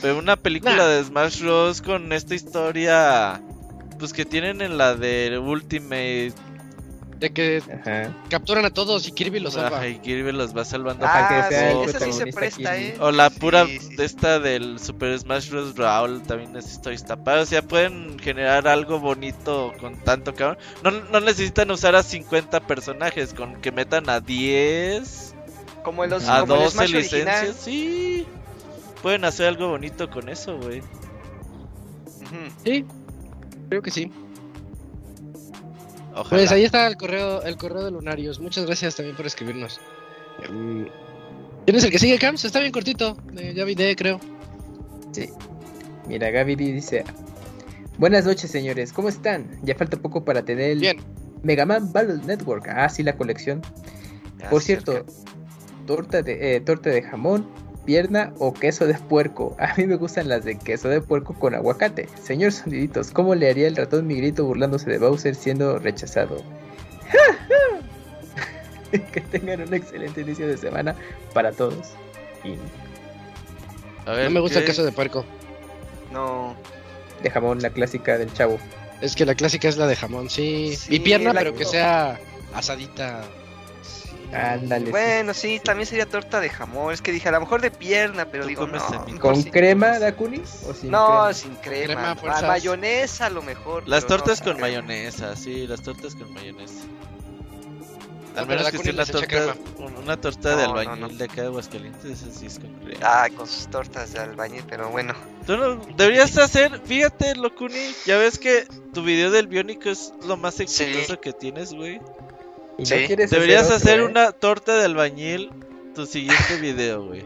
Pero 0.00 0.18
una 0.18 0.36
película 0.36 0.76
Nah. 0.76 0.86
de 0.86 1.04
Smash 1.04 1.42
Bros. 1.42 1.82
con 1.82 2.12
esta 2.14 2.34
historia, 2.34 3.42
pues 3.98 4.14
que 4.14 4.24
tienen 4.24 4.62
en 4.62 4.78
la 4.78 4.94
de 4.94 5.38
Ultimate. 5.38 6.32
De 7.22 7.30
que 7.32 7.62
Ajá. 7.72 8.12
capturan 8.28 8.64
a 8.64 8.70
todos 8.70 9.06
y 9.06 9.12
Kirby 9.12 9.38
los 9.38 9.54
salva. 9.54 9.76
Ajá, 9.78 9.86
y 9.86 10.00
Kirby 10.00 10.32
los 10.32 10.56
va 10.56 10.64
salvando. 10.64 11.06
Ajá, 11.06 11.28
Ah, 11.44 11.48
que 11.48 11.54
sea 11.54 11.70
sí, 11.70 11.76
el 11.78 11.88
esa 11.88 11.98
sí 12.00 12.12
se 12.12 12.26
protagonista 12.26 12.40
presta, 12.40 12.76
Kirby. 12.76 12.84
¿eh? 12.88 12.96
O 12.98 13.12
la 13.12 13.30
pura 13.30 13.64
Sí, 13.66 13.78
sí, 13.78 13.94
de 13.96 14.04
esta 14.04 14.40
del 14.40 14.80
Super 14.80 15.16
Smash 15.20 15.48
Bros. 15.50 15.72
Brawl 15.74 16.22
también 16.24 16.56
está 16.56 17.16
padre. 17.22 17.42
O 17.42 17.46
sea, 17.46 17.62
pueden 17.62 18.18
generar 18.18 18.66
algo 18.66 18.98
bonito 18.98 19.72
con 19.80 19.94
tanto 19.98 20.34
cabrón. 20.34 20.58
No, 20.82 20.90
no 20.90 21.20
necesitan 21.20 21.70
usar 21.70 21.94
a 21.94 22.02
50 22.02 22.58
personajes, 22.66 23.32
con 23.34 23.54
que 23.60 23.70
metan 23.70 24.10
a 24.10 24.18
10, 24.18 25.32
Como 25.84 26.02
en 26.02 26.10
los 26.10 26.28
a 26.28 26.40
como 26.40 26.54
el 26.56 26.60
12 26.64 26.70
Smash 26.76 26.94
original. 26.96 27.24
licencias. 27.46 27.56
Sí, 27.64 28.26
pueden 29.00 29.24
hacer 29.24 29.46
algo 29.46 29.68
bonito 29.68 30.10
con 30.10 30.28
eso, 30.28 30.58
güey. 30.58 30.82
Sí, 32.64 32.84
creo 33.68 33.80
que 33.80 33.90
sí. 33.92 34.10
Ojalá. 36.14 36.28
Pues 36.28 36.52
ahí 36.52 36.64
está 36.64 36.86
el 36.86 36.96
correo, 36.96 37.42
el 37.42 37.56
correo 37.56 37.84
de 37.84 37.90
Lunarios. 37.90 38.40
Muchas 38.40 38.66
gracias 38.66 38.96
también 38.96 39.16
por 39.16 39.26
escribirnos. 39.26 39.80
Mm, 40.50 40.84
¿Quién 41.64 41.76
es 41.76 41.84
el 41.84 41.90
que 41.90 41.98
sigue, 41.98 42.18
Camps? 42.18 42.44
Está 42.44 42.60
bien 42.60 42.72
cortito. 42.72 43.16
Eh, 43.36 43.52
ya 43.54 43.64
vi 43.64 43.74
de, 43.74 43.94
creo. 43.96 44.20
Sí. 45.12 45.28
Mira, 46.08 46.30
Gaby 46.30 46.56
dice: 46.56 47.04
Buenas 47.98 48.26
noches, 48.26 48.50
señores. 48.50 48.92
¿Cómo 48.92 49.08
están? 49.08 49.58
Ya 49.62 49.74
falta 49.74 49.96
poco 49.96 50.24
para 50.24 50.44
tener 50.44 50.72
el 50.72 50.80
Bien. 50.80 50.98
Mega 51.42 51.64
Man 51.64 51.92
Battle 51.92 52.20
Network. 52.24 52.68
Ah, 52.68 52.88
sí, 52.88 53.02
la 53.02 53.16
colección. 53.16 53.62
Ya 54.38 54.50
Por 54.50 54.62
cierto, 54.62 55.04
torta 55.86 56.22
de, 56.22 56.56
eh, 56.56 56.60
torta 56.60 56.90
de 56.90 57.02
jamón, 57.02 57.46
pierna 57.84 58.32
o 58.38 58.52
queso 58.52 58.86
de 58.86 58.94
puerco. 58.94 59.56
A 59.58 59.74
mí 59.76 59.86
me 59.86 59.96
gustan 59.96 60.28
las 60.28 60.44
de 60.44 60.58
queso 60.58 60.88
de 60.88 61.00
puerco 61.00 61.34
con 61.34 61.54
aguacate. 61.54 62.08
Señor 62.22 62.52
Soniditos, 62.52 63.10
¿cómo 63.10 63.34
le 63.34 63.50
haría 63.50 63.68
el 63.68 63.76
ratón 63.76 64.06
mi 64.06 64.16
grito 64.16 64.44
burlándose 64.44 64.90
de 64.90 64.98
Bowser 64.98 65.34
siendo 65.34 65.78
rechazado? 65.78 66.42
que 69.12 69.20
tengan 69.20 69.62
un 69.62 69.74
excelente 69.74 70.20
inicio 70.20 70.46
de 70.46 70.56
semana 70.56 70.94
para 71.32 71.52
todos. 71.52 71.90
Y 72.44 72.56
A 74.06 74.12
ver, 74.12 74.24
No 74.24 74.30
me 74.30 74.40
gusta 74.40 74.58
el 74.58 74.64
queso 74.64 74.84
de 74.84 74.92
puerco. 74.92 75.24
No. 76.12 76.54
de 77.22 77.30
jamón, 77.30 77.62
la 77.62 77.70
clásica 77.70 78.18
del 78.18 78.32
chavo. 78.32 78.58
Es 79.00 79.16
que 79.16 79.24
la 79.24 79.34
clásica 79.34 79.68
es 79.68 79.76
la 79.76 79.86
de 79.86 79.96
jamón, 79.96 80.30
sí. 80.30 80.76
Sí, 80.76 80.96
y 80.96 81.00
pierna, 81.00 81.32
pero 81.34 81.54
que 81.54 81.64
sea 81.64 82.20
asadita. 82.54 83.24
Ándale. 84.32 84.90
Bueno, 84.90 85.34
sí, 85.34 85.60
también 85.62 85.86
sería 85.86 86.06
torta 86.06 86.40
de 86.40 86.48
jamón. 86.48 86.92
Es 86.92 87.02
que 87.02 87.12
dije, 87.12 87.28
a 87.28 87.32
lo 87.32 87.40
mejor 87.40 87.60
de 87.60 87.70
pierna, 87.70 88.24
pero 88.26 88.46
digo, 88.46 88.66
no. 88.66 88.80
¿Con 89.20 89.42
crema, 89.44 89.98
Dakuni? 89.98 90.42
¿O 90.66 90.72
sin 90.74 90.90
No, 90.90 91.06
crema? 91.06 91.32
sin 91.34 91.54
crema. 91.56 92.16
Crema, 92.16 92.36
Ah, 92.38 92.42
mayonesa 92.46 93.26
a 93.26 93.30
lo 93.30 93.42
mejor. 93.42 93.86
Las 93.88 94.02
no 94.04 94.08
tortas 94.08 94.40
con 94.40 94.52
crema. 94.54 94.66
mayonesa, 94.68 95.36
sí, 95.36 95.66
las 95.66 95.82
tortas 95.82 96.14
con 96.14 96.32
mayonesa. 96.32 96.74
Al 98.34 98.46
menos 98.46 98.64
la 98.64 98.70
que 98.70 98.78
sea 98.78 98.92
una 98.92 99.04
torta, 99.04 99.54
una 99.98 100.16
de 100.56 100.66
No, 100.66 100.70
albañil 100.80 101.00
no. 101.00 101.08
de 101.08 101.24
acá 101.24 101.42
de 101.42 101.46
Aguascalientes, 101.48 102.22
esa 102.22 102.30
sí 102.38 102.46
es 102.46 102.58
con 102.58 102.72
crema. 102.80 103.00
Ah, 103.02 103.28
con 103.36 103.46
sus 103.46 103.66
tortas 103.68 104.14
de 104.14 104.20
albañil, 104.20 104.64
pero 104.66 104.88
bueno. 104.88 105.12
Tú 105.46 105.58
no- 105.58 105.76
deberías 105.96 106.38
hacer, 106.38 106.80
fíjate, 106.82 107.34
Locuni, 107.34 107.92
ya 108.06 108.16
ves 108.16 108.38
que 108.38 108.66
tu 108.94 109.02
video 109.02 109.30
del 109.30 109.48
biónico 109.48 109.90
es 109.90 110.14
lo 110.26 110.38
más 110.38 110.60
exitoso 110.60 111.20
que 111.20 111.34
tienes, 111.34 111.74
güey. 111.74 112.00
¿Y 112.78 112.82
no 112.82 112.86
Sí. 112.86 113.04
quieres 113.06 113.30
Deberías 113.30 113.64
otro, 113.64 113.76
hacer 113.76 114.00
eh? 114.00 114.04
una 114.04 114.32
torta 114.32 114.76
de 114.76 114.84
albañil 114.84 115.50
tu 115.94 116.06
siguiente 116.06 116.56
video, 116.60 117.06
güey. 117.06 117.24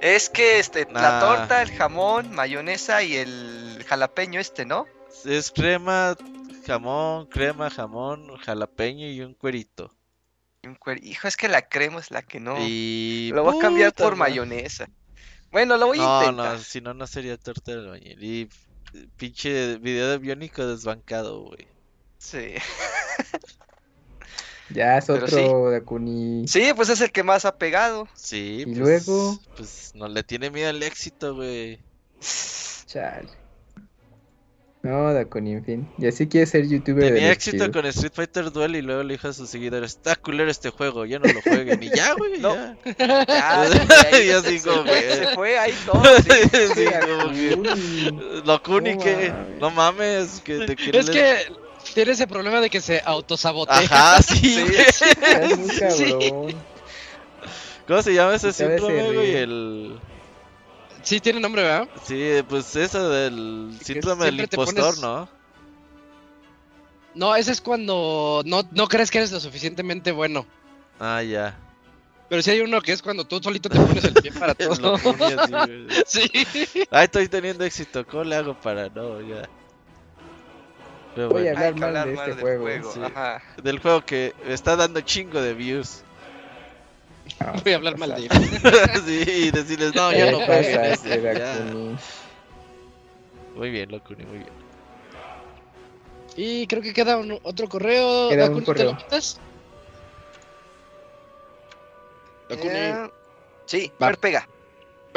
Es 0.00 0.30
que 0.30 0.58
este, 0.58 0.86
Nah. 0.86 1.00
la 1.02 1.20
torta, 1.20 1.62
el 1.62 1.70
jamón, 1.72 2.32
mayonesa 2.32 3.02
y 3.02 3.16
el 3.16 3.84
jalapeño 3.86 4.40
este, 4.40 4.64
¿no? 4.64 4.86
Es 5.24 5.50
crema, 5.50 6.16
jamón, 6.66 7.26
crema, 7.26 7.68
jamón, 7.70 8.36
jalapeño 8.38 9.08
y 9.08 9.20
un 9.22 9.34
cuerito. 9.34 9.92
Y 10.62 10.68
un 10.68 10.76
cuer- 10.78 11.02
Hijo, 11.02 11.26
es 11.28 11.36
que 11.36 11.48
la 11.48 11.62
crema 11.68 11.98
es 12.00 12.10
la 12.10 12.22
que 12.22 12.38
no. 12.40 12.56
Y 12.60 13.30
Lo 13.34 13.42
voy 13.44 13.58
a 13.58 13.60
cambiar 13.60 13.92
por 13.92 14.16
mayonesa. 14.16 14.88
Bueno, 15.50 15.76
lo 15.76 15.86
voy 15.86 15.98
a 15.98 16.02
No, 16.02 16.20
intentar. 16.22 16.54
no, 16.56 16.62
si 16.62 16.80
no, 16.80 16.94
no 16.94 17.06
sería 17.06 17.36
torta 17.36 17.72
de 17.72 17.78
albañil. 17.78 18.22
Y 18.22 18.48
eh, 18.94 19.06
pinche 19.16 19.76
video 19.78 20.08
de 20.10 20.18
biónico 20.18 20.66
desbancado, 20.66 21.40
güey. 21.42 21.66
Sí. 22.18 22.54
Ya 24.70 24.98
es 24.98 25.08
otro 25.08 25.70
Dakuni. 25.70 26.46
sí, 26.48 26.72
pues 26.76 26.88
es 26.90 27.00
el 27.00 27.10
que 27.10 27.22
más 27.22 27.44
ha 27.44 27.56
pegado. 27.56 28.06
Sí, 28.14 28.60
¿Y 28.60 28.64
pues, 28.66 28.78
luego? 28.78 29.38
Pues 29.56 29.92
no 29.94 30.08
le 30.08 30.22
tiene 30.22 30.50
miedo 30.50 30.68
al 30.70 30.82
éxito, 30.82 31.34
güey. 31.34 31.78
Chale. 32.86 33.28
No, 34.80 35.12
Dakuni, 35.12 35.52
en 35.54 35.64
fin. 35.64 35.88
Y 35.98 36.06
así 36.06 36.28
quiere 36.28 36.46
ser 36.46 36.66
youtuber 36.68 37.02
de 37.02 37.10
Tenía 37.10 37.28
los 37.28 37.36
éxito 37.36 37.70
con 37.72 37.84
Street 37.86 38.12
Fighter 38.14 38.50
Duel 38.52 38.76
y 38.76 38.82
luego 38.82 39.02
le 39.02 39.14
dijo 39.14 39.26
a 39.28 39.32
sus 39.32 39.50
seguidores, 39.50 39.90
está 39.96 40.14
culero 40.14 40.48
este 40.50 40.70
juego, 40.70 41.04
ya 41.04 41.18
no 41.18 41.26
lo 41.32 41.42
jueguen. 41.42 41.82
Y 41.82 41.90
ya, 41.94 42.14
güey, 42.14 42.38
No. 42.38 42.54
ya. 42.54 42.76
Ya, 43.26 43.66
se 43.66 43.80
fue 43.80 43.96
ahí, 44.12 44.26
Y 44.28 44.30
así 44.30 44.58
se 44.60 44.70
fue- 44.70 45.00
Se 45.16 45.26
fue 45.34 45.58
ahí 45.58 45.74
todo. 45.84 46.02
sí. 46.18 46.30
Sí, 46.74 46.84
que- 46.84 48.42
Dakuni. 48.46 48.96
Que 48.98 49.30
mames. 49.32 49.60
no 49.60 49.70
mames, 49.70 50.40
que 50.44 50.58
te 50.66 50.76
quiere 50.76 50.98
Es 51.00 51.10
que 51.10 51.36
tiene 51.94 52.12
ese 52.12 52.26
problema 52.26 52.60
de 52.60 52.70
que 52.70 52.80
se 52.80 53.02
autosabotea. 53.04 53.78
Ajá, 53.78 54.22
sí, 54.22 54.66
Sí. 54.92 55.54
muy 55.56 55.68
cabrón. 55.76 56.54
¿Cómo 57.86 58.02
se 58.02 58.14
llama 58.14 58.34
ese 58.34 58.52
síndrome, 58.52 59.12
güey? 59.12 59.34
El... 59.36 59.98
Sí, 61.02 61.20
tiene 61.20 61.40
nombre, 61.40 61.62
¿verdad? 61.62 61.88
Sí, 62.06 62.32
pues 62.48 62.76
eso 62.76 63.08
del 63.08 63.78
síndrome 63.82 64.26
del 64.26 64.40
impostor, 64.40 64.94
pones- 64.94 65.00
¿no? 65.00 65.28
No, 67.14 67.34
ese 67.34 67.52
es 67.52 67.60
cuando 67.60 68.42
no, 68.44 68.62
no 68.72 68.86
crees 68.88 69.10
que 69.10 69.18
eres 69.18 69.32
lo 69.32 69.40
suficientemente 69.40 70.12
bueno. 70.12 70.46
Ah, 71.00 71.22
ya. 71.22 71.56
Pero 72.28 72.42
sí 72.42 72.50
hay 72.50 72.60
uno 72.60 72.80
que 72.82 72.92
es 72.92 73.00
cuando 73.00 73.24
tú 73.24 73.40
solito 73.42 73.70
te 73.70 73.80
pones 73.80 74.04
el 74.04 74.12
pie 74.14 74.30
para 74.32 74.54
todo. 74.54 74.98
Sí. 76.06 76.30
Ay, 76.90 77.04
estoy 77.04 77.28
teniendo 77.28 77.64
éxito, 77.64 78.06
¿cómo 78.06 78.24
le 78.24 78.36
hago 78.36 78.54
para 78.60 78.88
no? 78.90 79.20
Ya. 79.22 79.48
Pero 81.18 81.30
Voy 81.30 81.48
a 81.48 81.50
hablar 81.50 81.74
mal 81.74 81.88
hablar 81.88 82.06
de 82.06 82.14
mal 82.14 82.30
este 82.30 82.44
del 82.44 82.58
juego. 82.58 82.92
sí. 82.92 83.00
Ajá. 83.02 83.42
del 83.60 83.80
juego 83.80 84.00
que 84.02 84.34
está 84.46 84.76
dando 84.76 85.00
chingo 85.00 85.42
de 85.42 85.52
views. 85.52 86.02
Ah, 87.40 87.54
Voy 87.64 87.72
a 87.72 87.76
hablar 87.76 87.98
mal 87.98 88.14
de 88.14 88.26
él. 88.26 88.30
sí, 89.04 89.24
y 89.26 89.50
decirles, 89.50 89.96
no, 89.96 90.10
¿Qué 90.10 90.18
ya 90.18 90.30
no 90.30 90.38
pasa, 90.38 90.52
jueguen 90.52 90.84
este 90.84 91.22
ya. 91.34 91.64
Muy 93.56 93.70
bien, 93.70 93.90
Locuni, 93.90 94.24
muy 94.26 94.38
bien. 94.38 94.50
Y 96.36 96.68
creo 96.68 96.82
que 96.82 96.92
queda 96.92 97.16
un- 97.16 97.40
otro 97.42 97.68
correo. 97.68 98.28
Queda 98.28 98.48
un 98.48 98.60
¿te 98.60 98.64
correo. 98.64 98.92
lo 98.92 98.96
quitas? 98.96 99.40
Dakuni. 102.48 102.70
Eh, 102.74 103.10
Sí, 103.66 103.92
Va. 104.00 104.06
a 104.06 104.10
ver, 104.10 104.18
pega. 104.18 104.48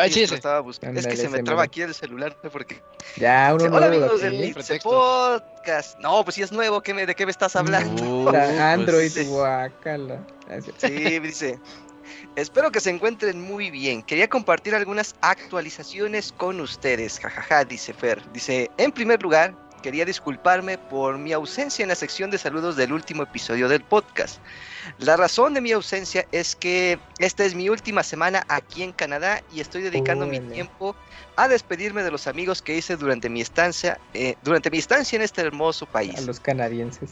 Ah, 0.03 0.07
Sí, 0.09 0.27
sí, 0.27 0.33
estaba 0.35 0.59
buscando. 0.59 0.99
Es 0.99 1.07
que 1.07 1.15
se 1.17 1.29
me 1.29 1.41
traba 1.43 1.63
aquí 1.63 1.81
el 1.81 1.93
celular 1.93 2.35
porque. 2.51 2.81
Ya, 3.17 3.51
uno 3.53 3.65
Hola 3.65 3.87
nuevo. 3.87 4.05
amigos 4.05 4.21
del. 4.21 4.79
Podcast. 4.83 5.97
No, 5.99 6.23
pues 6.23 6.35
si 6.35 6.41
es 6.41 6.51
nuevo, 6.51 6.81
¿qué 6.81 6.93
me- 6.93 7.05
¿de 7.05 7.15
qué 7.15 7.25
me 7.25 7.31
estás 7.31 7.55
hablando? 7.55 8.03
Uh, 8.03 8.29
Android, 8.59 9.11
pues, 9.13 9.27
guacala. 9.27 10.25
Sí, 10.77 11.19
dice. 11.19 11.59
Espero 12.35 12.71
que 12.71 12.79
se 12.79 12.89
encuentren 12.89 13.41
muy 13.41 13.71
bien. 13.71 14.01
Quería 14.03 14.27
compartir 14.29 14.75
algunas 14.75 15.15
actualizaciones 15.21 16.31
con 16.31 16.59
ustedes. 16.61 17.19
Jajaja, 17.19 17.65
dice 17.65 17.93
Fer. 17.93 18.21
Dice, 18.33 18.69
en 18.77 18.91
primer 18.91 19.21
lugar, 19.21 19.53
quería 19.81 20.05
disculparme 20.05 20.77
por 20.77 21.17
mi 21.17 21.33
ausencia 21.33 21.83
en 21.83 21.89
la 21.89 21.95
sección 21.95 22.29
de 22.31 22.37
saludos 22.37 22.75
del 22.75 22.93
último 22.93 23.23
episodio 23.23 23.67
del 23.69 23.81
podcast. 23.81 24.39
La 24.97 25.17
razón 25.17 25.53
de 25.53 25.61
mi 25.61 25.71
ausencia 25.71 26.25
es 26.31 26.55
que 26.55 26.99
esta 27.17 27.45
es 27.45 27.55
mi 27.55 27.69
última 27.69 28.03
semana 28.03 28.43
aquí 28.47 28.83
en 28.83 28.93
Canadá 28.93 29.41
y 29.49 29.59
estoy 29.59 29.81
dedicando 29.83 30.25
mi 30.25 30.39
tiempo 30.53 30.95
a 31.35 31.47
despedirme 31.47 32.03
de 32.03 32.11
los 32.11 32.27
amigos 32.27 32.61
que 32.61 32.75
hice 32.75 32.97
durante 32.97 33.29
mi 33.29 33.41
estancia, 33.41 33.99
eh, 34.13 34.35
durante 34.41 34.69
mi 34.71 34.77
estancia 34.77 35.15
en 35.15 35.21
este 35.21 35.41
hermoso 35.41 35.85
país 35.85 36.17
A 36.17 36.21
los 36.21 36.39
canadienses. 36.39 37.11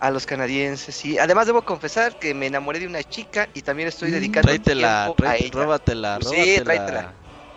a 0.00 0.10
los 0.12 0.26
canadienses. 0.26 1.04
Y 1.04 1.18
además 1.18 1.46
debo 1.46 1.62
confesar 1.62 2.14
que 2.16 2.32
me 2.34 2.46
enamoré 2.46 2.78
de 2.78 2.86
una 2.86 3.02
chica 3.02 3.48
y 3.52 3.62
también 3.62 3.88
estoy 3.88 4.10
Mm. 4.10 4.14
dedicando 4.14 4.52
tiempo 4.58 5.16
a 5.26 5.36
ella. 5.36 5.50
róbatela, 5.64 6.18
Sí, 6.20 6.26
róbatela. 6.26 6.64
tráetela. 6.64 7.14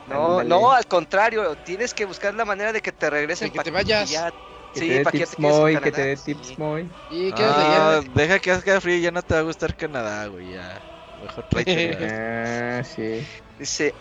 No, 0.07 0.43
no, 0.43 0.72
al 0.72 0.88
contrario, 0.88 1.56
tienes 1.57 1.93
que 1.93 2.06
buscar 2.06 2.33
la 2.33 2.43
manera 2.43 2.73
de 2.73 2.81
que 2.81 2.91
te 2.91 3.09
regresen 3.09 3.49
De 3.49 3.51
que 3.53 3.64
te 3.64 3.69
vayas. 3.72 4.09
ya- 4.09 4.31
Que 4.74 4.80
Sí, 4.80 4.88
te 4.88 4.93
dé 4.93 5.03
para 5.03 5.11
que 5.11 5.19
ya 5.19 5.25
tips 5.25 5.38
muy, 5.40 5.80
que 5.80 5.91
te 5.91 6.01
dé 6.01 6.17
sí. 6.17 6.33
tips 6.33 6.59
muy. 6.59 6.90
¿Y 7.09 7.32
qué 7.33 7.43
es 7.43 7.56
de 7.58 7.64
Ah, 7.75 8.01
deja 8.14 8.40
que 8.40 8.51
haga 8.51 8.82
frío 8.82 8.98
ya 8.98 9.11
no 9.11 9.22
te 9.22 9.33
va 9.33 9.41
a 9.41 9.43
gustar 9.43 9.75
Canadá, 9.75 10.27
güey. 10.27 10.51
Ya. 10.51 10.82
Mejor. 11.22 11.45
Ah, 11.51 12.82
sí. 12.83 13.27
Dice, 13.59 13.93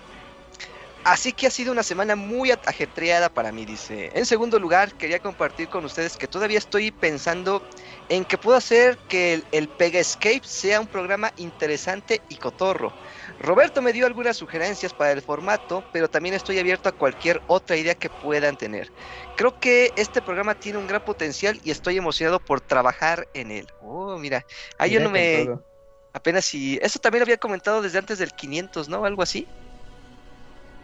así 1.05 1.33
que 1.33 1.47
ha 1.47 1.51
sido 1.51 1.73
una 1.73 1.83
semana 1.83 2.15
muy 2.17 2.51
ajetreada 2.51 3.29
para 3.31 3.53
mí, 3.53 3.65
dice. 3.65 4.11
En 4.15 4.27
segundo 4.27 4.59
lugar, 4.59 4.95
quería 4.97 5.19
compartir 5.21 5.69
con 5.69 5.85
ustedes 5.85 6.17
que 6.17 6.29
todavía 6.29 6.59
estoy 6.59 6.91
pensando 6.91 7.67
en 8.09 8.25
que 8.25 8.39
puedo 8.39 8.57
hacer 8.57 9.01
que 9.09 9.35
el, 9.35 9.49
el 9.51 9.69
Pega 9.71 9.99
Escape 10.01 10.43
sea 10.45 10.81
un 10.81 10.89
programa 10.89 11.33
interesante 11.37 12.25
y 12.29 12.37
cotorro. 12.37 12.97
Roberto 13.41 13.81
me 13.81 13.95
dio 13.95 14.05
algunas 14.07 14.37
sugerencias 14.37 14.93
para 14.93 15.13
el 15.13 15.23
formato, 15.23 15.83
pero 15.93 16.09
también 16.09 16.35
estoy 16.35 16.59
abierto 16.59 16.91
a 16.91 16.93
cualquier 16.93 17.41
otra 17.47 17.77
idea 17.77 17.95
que 17.95 18.11
puedan 18.11 18.57
tener. 18.57 18.93
Creo 19.35 19.59
que 19.59 19.93
este 19.97 20.21
programa 20.21 20.55
tiene 20.55 20.79
un 20.79 20.87
gran 20.87 21.01
potencial 21.01 21.59
y 21.65 21.71
estoy 21.71 21.97
emocionado 21.97 22.39
por 22.39 22.61
trabajar 22.61 23.27
en 23.33 23.51
él. 23.51 23.67
Oh, 23.81 24.19
mira, 24.19 24.45
ahí 24.79 24.91
yo 24.93 25.01
no 25.01 25.11
me... 25.11 25.47
todo. 25.47 25.65
Apenas 26.13 26.45
si. 26.45 26.79
Eso 26.83 26.99
también 26.99 27.21
lo 27.21 27.25
había 27.25 27.37
comentado 27.37 27.83
desde 27.83 27.99
antes 27.99 28.19
del 28.19 28.33
500, 28.33 28.89
¿no? 28.89 29.05
Algo 29.05 29.23
así. 29.23 29.47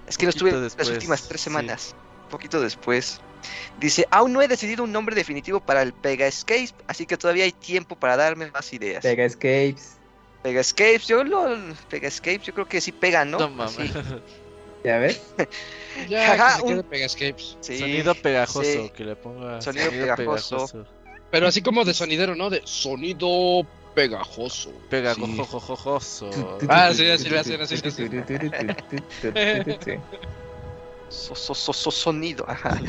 Es 0.06 0.16
que 0.16 0.24
no 0.24 0.30
estuve 0.30 0.52
después, 0.52 0.86
las 0.86 0.96
últimas 0.96 1.26
tres 1.26 1.40
sí. 1.40 1.44
semanas. 1.44 1.96
Un 2.24 2.28
poquito 2.30 2.60
después. 2.60 3.20
Dice: 3.78 4.06
Aún 4.10 4.32
no 4.32 4.40
he 4.40 4.48
decidido 4.48 4.84
un 4.84 4.92
nombre 4.92 5.16
definitivo 5.16 5.58
para 5.58 5.82
el 5.82 5.92
Pega 5.92 6.28
Escape, 6.28 6.70
así 6.86 7.06
que 7.06 7.16
todavía 7.16 7.44
hay 7.44 7.52
tiempo 7.52 7.96
para 7.96 8.16
darme 8.16 8.50
más 8.52 8.72
ideas. 8.72 9.02
Pega 9.02 9.24
escapes. 9.24 9.96
Pega 10.46 10.60
Escapes, 10.60 11.08
yo 11.08 11.24
lo. 11.24 11.56
Pega 11.90 12.06
Escapes, 12.06 12.42
yo 12.44 12.54
creo 12.54 12.68
que 12.68 12.80
sí 12.80 12.92
pega, 12.92 13.24
¿no? 13.24 13.36
No, 13.40 13.50
mames. 13.50 13.74
Sí. 13.74 13.90
¿Ya 14.84 14.98
ves? 14.98 15.20
Ya, 16.08 16.36
Jaja, 16.36 16.46
que 16.46 16.60
se 16.60 16.62
quede 16.66 16.74
un- 16.76 16.82
Pegascapes. 16.84 17.56
sí, 17.60 17.78
Sonido 17.78 18.14
pegajoso, 18.14 18.62
sí. 18.62 18.92
que 18.94 19.04
le 19.04 19.16
ponga 19.16 19.60
Sonido 19.62 19.90
pegajoso. 19.90 20.86
Pero 21.32 21.48
así 21.48 21.62
como 21.62 21.84
de 21.84 21.94
sonidero, 21.94 22.36
¿no? 22.36 22.48
De 22.50 22.60
sonido 22.64 23.66
pegajoso. 23.94 24.70
Pegajojojojoso. 24.90 26.58
Ah, 26.68 26.92
sí, 26.94 27.08
así 27.10 27.28
lo 27.30 27.40
hacen, 27.40 27.60
así 27.60 27.76
lo 27.78 27.88
hacen. 27.88 28.24
So- 31.08 31.34
so- 31.34 31.54
so- 31.54 31.72
so- 31.72 31.90
sonido, 31.90 32.44
ajá. 32.48 32.80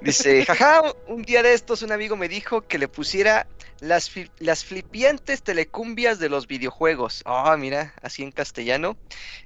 Dice, 0.00 0.44
jaja, 0.46 0.82
un 1.06 1.22
día 1.22 1.42
de 1.42 1.52
estos 1.52 1.82
un 1.82 1.92
amigo 1.92 2.16
me 2.16 2.28
dijo 2.28 2.62
que 2.62 2.78
le 2.78 2.88
pusiera 2.88 3.46
las, 3.80 4.10
las 4.38 4.64
flipiantes 4.64 5.42
telecumbias 5.42 6.18
de 6.18 6.28
los 6.28 6.46
videojuegos. 6.46 7.22
Ah, 7.26 7.56
mira, 7.58 7.94
así 8.02 8.22
en 8.22 8.32
castellano. 8.32 8.96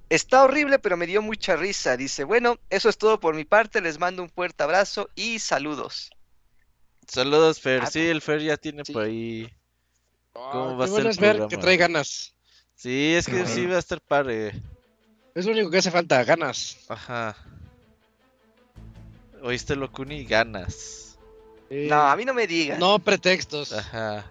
Está 0.09 0.45
horrible, 0.45 0.79
pero 0.79 0.97
me 0.97 1.07
dio 1.07 1.23
mucha 1.23 1.57
risa. 1.57 1.97
Dice, 1.97 2.25
bueno, 2.25 2.59
eso 2.71 2.89
es 2.89 2.97
todo 2.99 3.19
por 3.19 3.35
mi 3.35 3.45
parte. 3.45 3.81
Les 3.81 3.99
mando 3.99 4.23
un 4.23 4.31
fuerte 4.31 4.63
abrazo 4.63 5.11
y 5.15 5.39
saludos. 5.39 6.11
Saludos, 7.09 7.61
Fer. 7.61 7.83
Ah, 7.83 7.87
Sí, 7.91 8.01
el 8.01 8.23
Fer 8.23 8.41
ya 8.41 8.57
tiene 8.57 8.85
sí. 8.85 8.93
por 8.93 9.05
ahí. 9.05 9.53
¿Cómo 10.33 10.71
Ah, 10.71 10.75
va 10.75 10.85
a 10.85 10.89
ser 10.89 11.03
bueno 11.19 11.45
el 11.45 11.49
que 11.49 11.57
trae 11.59 11.77
ganas. 11.77 12.35
Sí, 12.75 13.15
es 13.15 13.27
que 13.27 13.47
sí 13.47 13.67
va 13.67 13.77
a 13.77 13.79
estar 13.79 14.01
padre. 14.01 14.53
Es 15.35 15.47
lo 15.47 15.53
único 15.53 15.71
que 15.71 15.79
hace 15.79 15.91
falta, 15.91 16.23
ganas. 16.25 16.77
Ajá. 16.89 17.37
¿Oíste 19.45 19.77
lo, 19.77 19.93
Kuni? 19.93 20.25
Ganas. 20.25 21.19
Eh, 21.71 21.87
No, 21.89 22.03
a 22.03 22.17
mí 22.17 22.25
no 22.25 22.35
me 22.35 22.47
digas. 22.47 22.79
no 22.79 22.99
pretextos. 22.99 23.73
Ajá. 23.73 24.25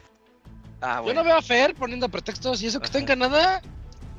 Ah, 0.81 0.97
Yo 0.97 1.03
bueno. 1.03 1.21
no 1.21 1.29
veo 1.29 1.37
a 1.37 1.41
Fer 1.41 1.75
poniendo 1.75 2.09
pretextos 2.09 2.61
y 2.61 2.67
eso 2.67 2.79
que 2.79 2.85
está 2.87 2.99
en. 2.99 3.05
Canadá. 3.05 3.61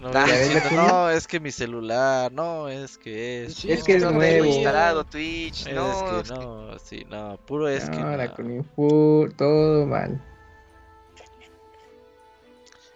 No, 0.00 0.10
Ah, 0.14 0.26
no, 0.72 1.10
es 1.10 1.26
que 1.26 1.40
mi 1.40 1.50
celular, 1.50 2.30
no, 2.32 2.68
es 2.68 2.98
que 2.98 3.44
es. 3.44 3.54
Sí, 3.54 3.70
Es 3.72 3.82
que 3.84 3.96
es 3.96 4.02
no 4.02 4.10
nuevo. 4.12 4.44
instalado 4.46 5.04
Twitch, 5.04 5.66
Es 5.66 5.74
no. 5.74 6.22
que 6.22 6.28
no, 6.34 6.78
sí, 6.78 7.06
no, 7.08 7.38
puro 7.46 7.68
es 7.68 7.88
que 7.90 7.96
Ahora 7.98 8.32
no. 8.38 8.50
Infu, 8.54 9.28
todo 9.36 9.86
mal. 9.86 10.22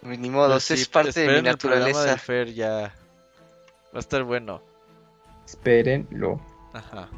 Ni 0.01 0.29
modo, 0.29 0.59
sí, 0.59 0.75
es 0.75 0.87
parte 0.87 1.19
de 1.21 1.27
mi 1.27 1.33
el 1.39 1.43
naturaleza. 1.43 2.17
Fer 2.17 2.53
ya. 2.53 2.93
Va 3.93 3.95
a 3.95 3.99
estar 3.99 4.23
bueno. 4.23 4.61
Espérenlo. 5.45 6.39
Ajá. 6.73 7.09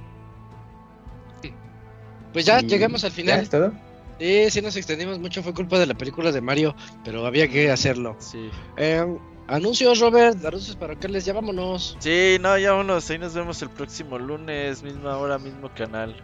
Pues 2.34 2.46
ya 2.46 2.60
Y- 2.62 2.68
llegamos 2.68 3.04
al 3.04 3.12
¿Ya 3.12 3.16
final. 3.16 3.40
es 3.42 3.50
todo? 3.50 3.72
Sí, 4.20 4.50
sí 4.52 4.62
nos 4.62 4.76
extendimos 4.76 5.18
mucho, 5.20 5.42
fue 5.42 5.54
culpa 5.54 5.80
de 5.80 5.88
la 5.88 5.96
película 5.96 6.32
de 6.32 6.42
Mario, 6.42 6.76
pero 7.04 7.26
había 7.26 7.48
que 7.48 7.72
hacerlo. 7.72 8.16
Sí. 8.20 8.50
Eh, 8.78 9.04
anuncios, 9.48 10.00
Robert, 10.00 10.46
anuncios 10.46 10.76
para 10.76 10.96
que 10.96 11.08
les 11.08 11.26
ya 11.26 11.34
vámonos. 11.34 11.98
Sí, 12.00 12.38
no, 12.40 12.56
ya 12.58 12.72
vámonos. 12.72 13.10
Ahí 13.10 13.18
nos 13.18 13.34
vemos 13.34 13.62
el 13.64 13.70
próximo 13.70 14.20
lunes, 14.20 14.84
misma 14.84 15.18
hora, 15.18 15.40
mismo 15.40 15.70
canal. 15.76 16.16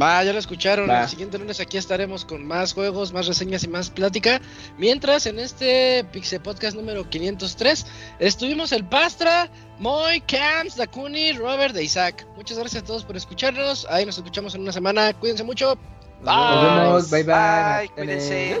Va, 0.00 0.22
ya 0.24 0.32
lo 0.32 0.38
escucharon. 0.38 0.88
Va. 0.88 1.02
El 1.02 1.08
siguiente 1.08 1.38
lunes 1.38 1.60
aquí 1.60 1.76
estaremos 1.76 2.24
con 2.24 2.46
más 2.46 2.72
juegos, 2.72 3.12
más 3.12 3.26
reseñas 3.26 3.64
y 3.64 3.68
más 3.68 3.90
plática. 3.90 4.40
Mientras 4.78 5.26
en 5.26 5.38
este 5.38 6.04
Pixel 6.12 6.40
Podcast 6.40 6.76
número 6.76 7.08
503 7.08 7.86
estuvimos 8.18 8.72
el 8.72 8.84
Pastra, 8.84 9.50
Moy, 9.78 10.20
Camps, 10.22 10.76
Dakuni, 10.76 11.32
Robert 11.32 11.74
de 11.74 11.84
Isaac. 11.84 12.26
Muchas 12.36 12.58
gracias 12.58 12.82
a 12.82 12.86
todos 12.86 13.04
por 13.04 13.16
escucharnos. 13.16 13.86
Ahí 13.90 14.06
nos 14.06 14.16
escuchamos 14.16 14.54
en 14.54 14.62
una 14.62 14.72
semana. 14.72 15.12
Cuídense 15.12 15.44
mucho. 15.44 15.76
Nos 16.22 16.24
Bye. 16.24 16.80
vemos. 16.80 17.10
Bye 17.10 17.22
bye. 17.24 17.34
Bye, 17.80 17.88
cuídense. 17.94 18.60